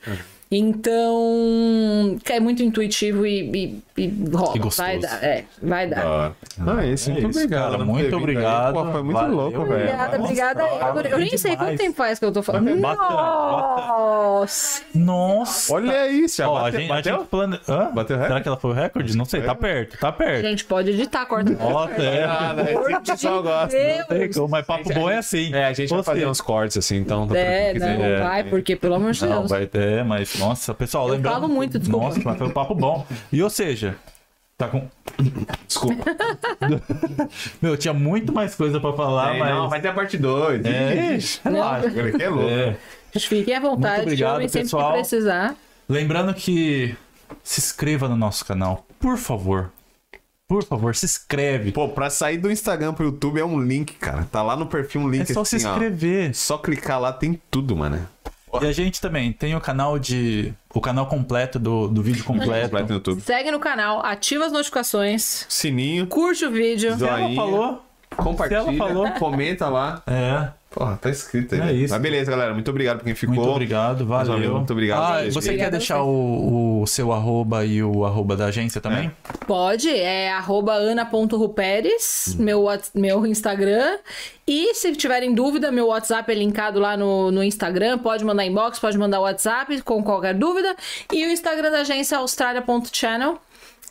Então, 0.50 2.18
é 2.24 2.40
muito 2.40 2.62
intuitivo 2.62 3.26
e, 3.26 3.50
e, 3.55 3.82
e 3.99 4.25
rola. 4.35 4.52
Que 4.52 4.59
gostoso. 4.59 4.89
Vai 4.89 4.99
dar, 4.99 5.25
é, 5.25 5.44
vai 5.62 5.86
dar. 5.89 6.07
Ah, 6.07 6.33
ah, 6.78 6.86
isso, 6.86 7.10
É 7.10 7.12
muito 7.15 7.31
isso, 7.31 7.39
obrigado. 7.41 7.62
cara, 7.65 7.78
por 7.78 7.86
muito 7.86 8.17
obrigado. 8.17 8.75
Pô, 8.75 8.93
foi 8.93 9.02
muito 9.02 9.17
Valeu. 9.18 9.35
louco, 9.36 9.65
velho. 9.65 9.73
Obrigada, 9.75 10.18
Nossa, 10.18 10.25
obrigada. 10.25 10.62
Eu, 10.62 11.10
eu 11.12 11.18
nem 11.18 11.36
sei 11.39 11.57
quanto 11.57 11.77
tempo 11.77 11.97
faz 11.97 12.18
que 12.18 12.25
eu 12.25 12.33
tô 12.33 12.43
falando. 12.43 12.75
Nossa! 12.77 14.83
Nossa. 14.94 15.75
Olha 15.75 16.09
isso, 16.09 16.43
Ó, 16.43 16.57
a 16.57 16.62
bateu, 16.62 16.81
gente, 16.81 16.91
a 16.91 16.94
bateu? 16.94 17.18
gente 17.18 17.28
plane... 17.28 17.60
Hã? 17.68 17.91
Bateu 17.93 18.17
Será 18.17 18.23
recorde? 18.28 18.43
que 18.43 18.49
ela 18.49 18.57
foi 18.57 18.70
o 18.70 18.75
recorde? 18.75 19.17
Não 19.17 19.25
sei, 19.25 19.43
tá 19.43 19.55
perto, 19.55 19.99
tá 19.99 20.09
A 20.09 20.12
perto. 20.12 20.43
gente 20.43 20.65
pode 20.65 20.91
editar, 20.91 21.27
corta. 21.27 21.51
Nossa, 21.52 22.02
é. 22.02 22.25
Ah, 22.25 22.52
né? 22.55 22.73
Esse 22.73 22.86
que 22.86 22.94
o 22.94 23.01
pessoal 23.02 23.43
gosta. 23.43 23.77
Mas 24.49 24.67
papo 24.67 24.94
bom 24.94 25.10
é 25.10 25.18
assim. 25.18 25.55
É, 25.55 25.67
a 25.67 25.73
gente 25.73 25.91
vai 25.91 26.02
fazer 26.02 26.27
uns 26.27 26.41
cortes 26.41 26.77
assim, 26.77 26.97
então... 26.97 27.27
tá 27.27 27.36
É, 27.36 27.67
não, 27.68 27.73
quiser. 27.75 28.01
É. 28.01 28.20
vai, 28.20 28.44
porque 28.44 28.77
pelo 28.77 28.94
amor 28.94 29.12
de 29.12 29.25
Não, 29.27 29.39
Deus. 29.41 29.51
vai 29.51 29.67
ter, 29.67 30.05
mas 30.05 30.39
nossa, 30.39 30.75
pessoal, 30.75 31.07
Eu 31.09 31.15
lembrando. 31.15 31.35
falo 31.35 31.49
muito, 31.49 31.78
desculpa. 31.78 32.07
Nossa, 32.07 32.20
mas 32.25 32.39
foi 32.39 32.47
um 32.47 32.51
papo 32.51 32.75
bom. 32.75 33.07
E 33.33 33.43
ou 33.43 33.51
seja, 33.51 33.88
tá 34.57 34.68
com. 34.68 34.89
Desculpa. 35.67 36.05
Meu, 37.62 37.76
tinha 37.76 37.94
muito 37.94 38.33
mais 38.33 38.55
coisa 38.55 38.81
pra 38.81 38.92
falar, 38.92 39.36
É, 39.36 39.39
mas. 39.39 39.55
Não, 39.55 39.68
vai 39.68 39.81
ter 39.81 39.89
a 39.89 39.92
parte 39.92 40.17
2. 40.18 40.65
É, 40.65 41.17
ixi, 41.17 41.41
relaxa. 41.44 41.86
Ele 41.89 42.12
que 42.12 42.23
é 42.23 42.28
louco. 42.28 42.49
É. 42.50 42.76
Fiquem 43.18 43.55
à 43.55 43.60
vontade, 43.60 43.97
Muito 43.97 44.02
obrigado, 44.08 44.33
chamem 44.34 44.49
sempre 44.49 44.62
pessoal. 44.65 44.92
que 44.92 44.99
precisar. 44.99 45.57
Lembrando 45.89 46.34
que 46.34 46.94
se 47.42 47.60
inscreva 47.60 48.08
no 48.08 48.17
nosso 48.17 48.44
canal, 48.44 48.86
por 49.00 49.17
favor. 49.17 49.73
Por 50.47 50.65
favor, 50.65 50.94
se 50.94 51.05
inscreve. 51.05 51.73
Pô, 51.73 51.89
pra 51.91 52.08
sair 52.08 52.39
do 52.39 52.50
Instagram 52.50 52.94
pro 52.94 53.05
YouTube 53.05 53.39
é 53.39 53.44
um 53.44 53.60
link, 53.60 53.94
cara. 53.94 54.26
Tá 54.33 54.42
lá 54.42 54.57
no 54.57 54.65
perfil 54.67 55.02
um 55.02 55.08
é 55.12 55.18
link 55.18 55.33
só 55.33 55.44
se 55.44 55.57
assim, 55.57 55.67
ó. 55.67 55.73
inscrever. 55.73 56.34
Só 56.34 56.57
clicar 56.57 56.99
lá, 56.99 57.12
tem 57.12 57.39
tudo, 57.50 57.76
mano. 57.76 58.08
E 58.60 58.67
a 58.67 58.73
gente 58.73 59.01
também 59.01 59.33
tem 59.33 59.55
o 59.55 59.60
canal 59.60 59.99
de. 59.99 60.52
O 60.75 60.81
canal 60.81 61.07
completo 61.07 61.59
do, 61.59 61.89
do 61.89 62.02
vídeo 62.02 62.25
completo. 62.25 62.62
Completo 62.70 62.89
no 62.89 62.94
YouTube. 62.97 63.20
Segue 63.20 63.51
no 63.51 63.59
canal, 63.60 64.05
ativa 64.05 64.47
as 64.47 64.52
notificações, 64.52 65.47
Sininho, 65.49 66.07
curte 66.07 66.44
o 66.44 66.51
vídeo. 66.51 66.97
Se 66.97 67.05
ela 67.07 67.35
falou. 67.35 67.83
compartilha, 68.17 68.62
Se 68.62 68.68
ela 68.68 68.78
falou. 68.78 69.10
comenta 69.12 69.68
lá. 69.68 70.02
É. 70.07 70.49
Porra, 70.70 70.98
tá 71.00 71.08
escrito 71.08 71.55
aí. 71.55 71.60
É 71.60 71.72
isso. 71.72 71.92
Mas 71.94 72.02
beleza, 72.02 72.30
galera. 72.30 72.52
Muito 72.52 72.70
obrigado 72.70 72.98
por 72.98 73.05
quem 73.05 73.14
ficou. 73.14 73.34
Muito 73.34 73.50
obrigado, 73.50 74.06
valeu. 74.06 74.56
muito 74.56 74.72
obrigado. 74.72 75.00
Ah, 75.02 75.24
você 75.30 75.38
obrigada 75.48 75.56
quer 75.58 75.70
deixar 75.70 76.02
o, 76.02 76.82
o 76.82 76.86
seu 76.86 77.10
arroba 77.12 77.64
e 77.64 77.82
o 77.82 78.05
arroba 78.05 78.36
da 78.36 78.47
agência 78.47 78.80
também? 78.80 79.10
Pode, 79.47 79.88
é 79.88 80.30
arroba 80.30 80.74
ana.ruperes, 80.74 82.36
meu, 82.38 82.62
Whats- 82.64 82.90
meu 82.94 83.26
Instagram. 83.26 83.98
E 84.47 84.74
se 84.74 84.92
tiverem 84.92 85.34
dúvida, 85.34 85.70
meu 85.72 85.88
WhatsApp 85.88 86.30
é 86.30 86.34
linkado 86.34 86.78
lá 86.80 86.97
no, 86.97 87.30
no 87.30 87.42
Instagram. 87.42 87.98
Pode 87.98 88.24
mandar 88.24 88.44
inbox, 88.47 88.78
pode 88.78 88.97
mandar 88.97 89.20
WhatsApp 89.20 89.80
com 89.82 90.02
qualquer 90.02 90.34
dúvida. 90.34 90.74
E 91.12 91.26
o 91.26 91.30
Instagram 91.30 91.70
da 91.70 91.80
agência 91.80 92.14
é 92.16 92.18
australia.channel. 92.18 93.38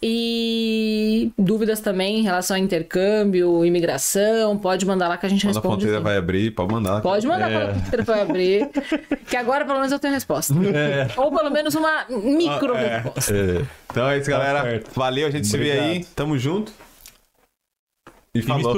E 0.02 1.32
dúvidas 1.38 1.80
também 1.80 2.20
em 2.20 2.24
relação 2.24 2.56
a 2.56 2.60
intercâmbio, 2.60 3.66
imigração, 3.66 4.58
pode 4.58 4.86
mandar 4.86 5.08
lá 5.08 5.18
que 5.18 5.26
a 5.26 5.30
gente 5.30 5.42
Quando 5.42 5.58
a 5.58 5.60
responde. 5.60 5.76
fronteira 5.76 5.98
sim. 5.98 6.04
vai 6.04 6.18
abrir, 6.18 6.52
pode 6.52 6.72
mandar. 6.74 7.02
Pode 7.02 7.26
mandar 7.28 7.52
É. 7.52 7.54
quando 7.54 7.70
a 7.70 7.74
fronteira 7.74 8.04
vai 8.04 8.22
abrir. 8.22 8.70
Que 9.28 9.36
agora 9.38 9.66
pelo 9.66 9.78
menos 9.78 9.92
eu 9.92 10.00
tenho 10.00 10.14
resposta. 10.14 10.54
É. 10.74 11.08
Ou 11.18 11.32
pelo 11.36 11.50
menos 11.50 11.74
uma 11.76 12.06
micro 12.10 12.76
Ah, 12.76 12.82
é. 12.82 12.98
resposta. 13.00 13.34
É. 13.36 13.66
Então 13.90 14.10
é 14.10 14.18
isso, 14.20 14.30
galera. 14.30 14.62
certo. 14.62 14.92
Valeu, 14.96 15.28
a 15.28 15.32
gente 15.32 15.48
se 15.48 15.58
vê 15.58 15.72
Obrigado. 15.72 15.90
aí. 15.90 16.06
Tamo 16.16 16.38
junto. 16.38 16.72
E 18.36 18.42
falou. 18.44 18.76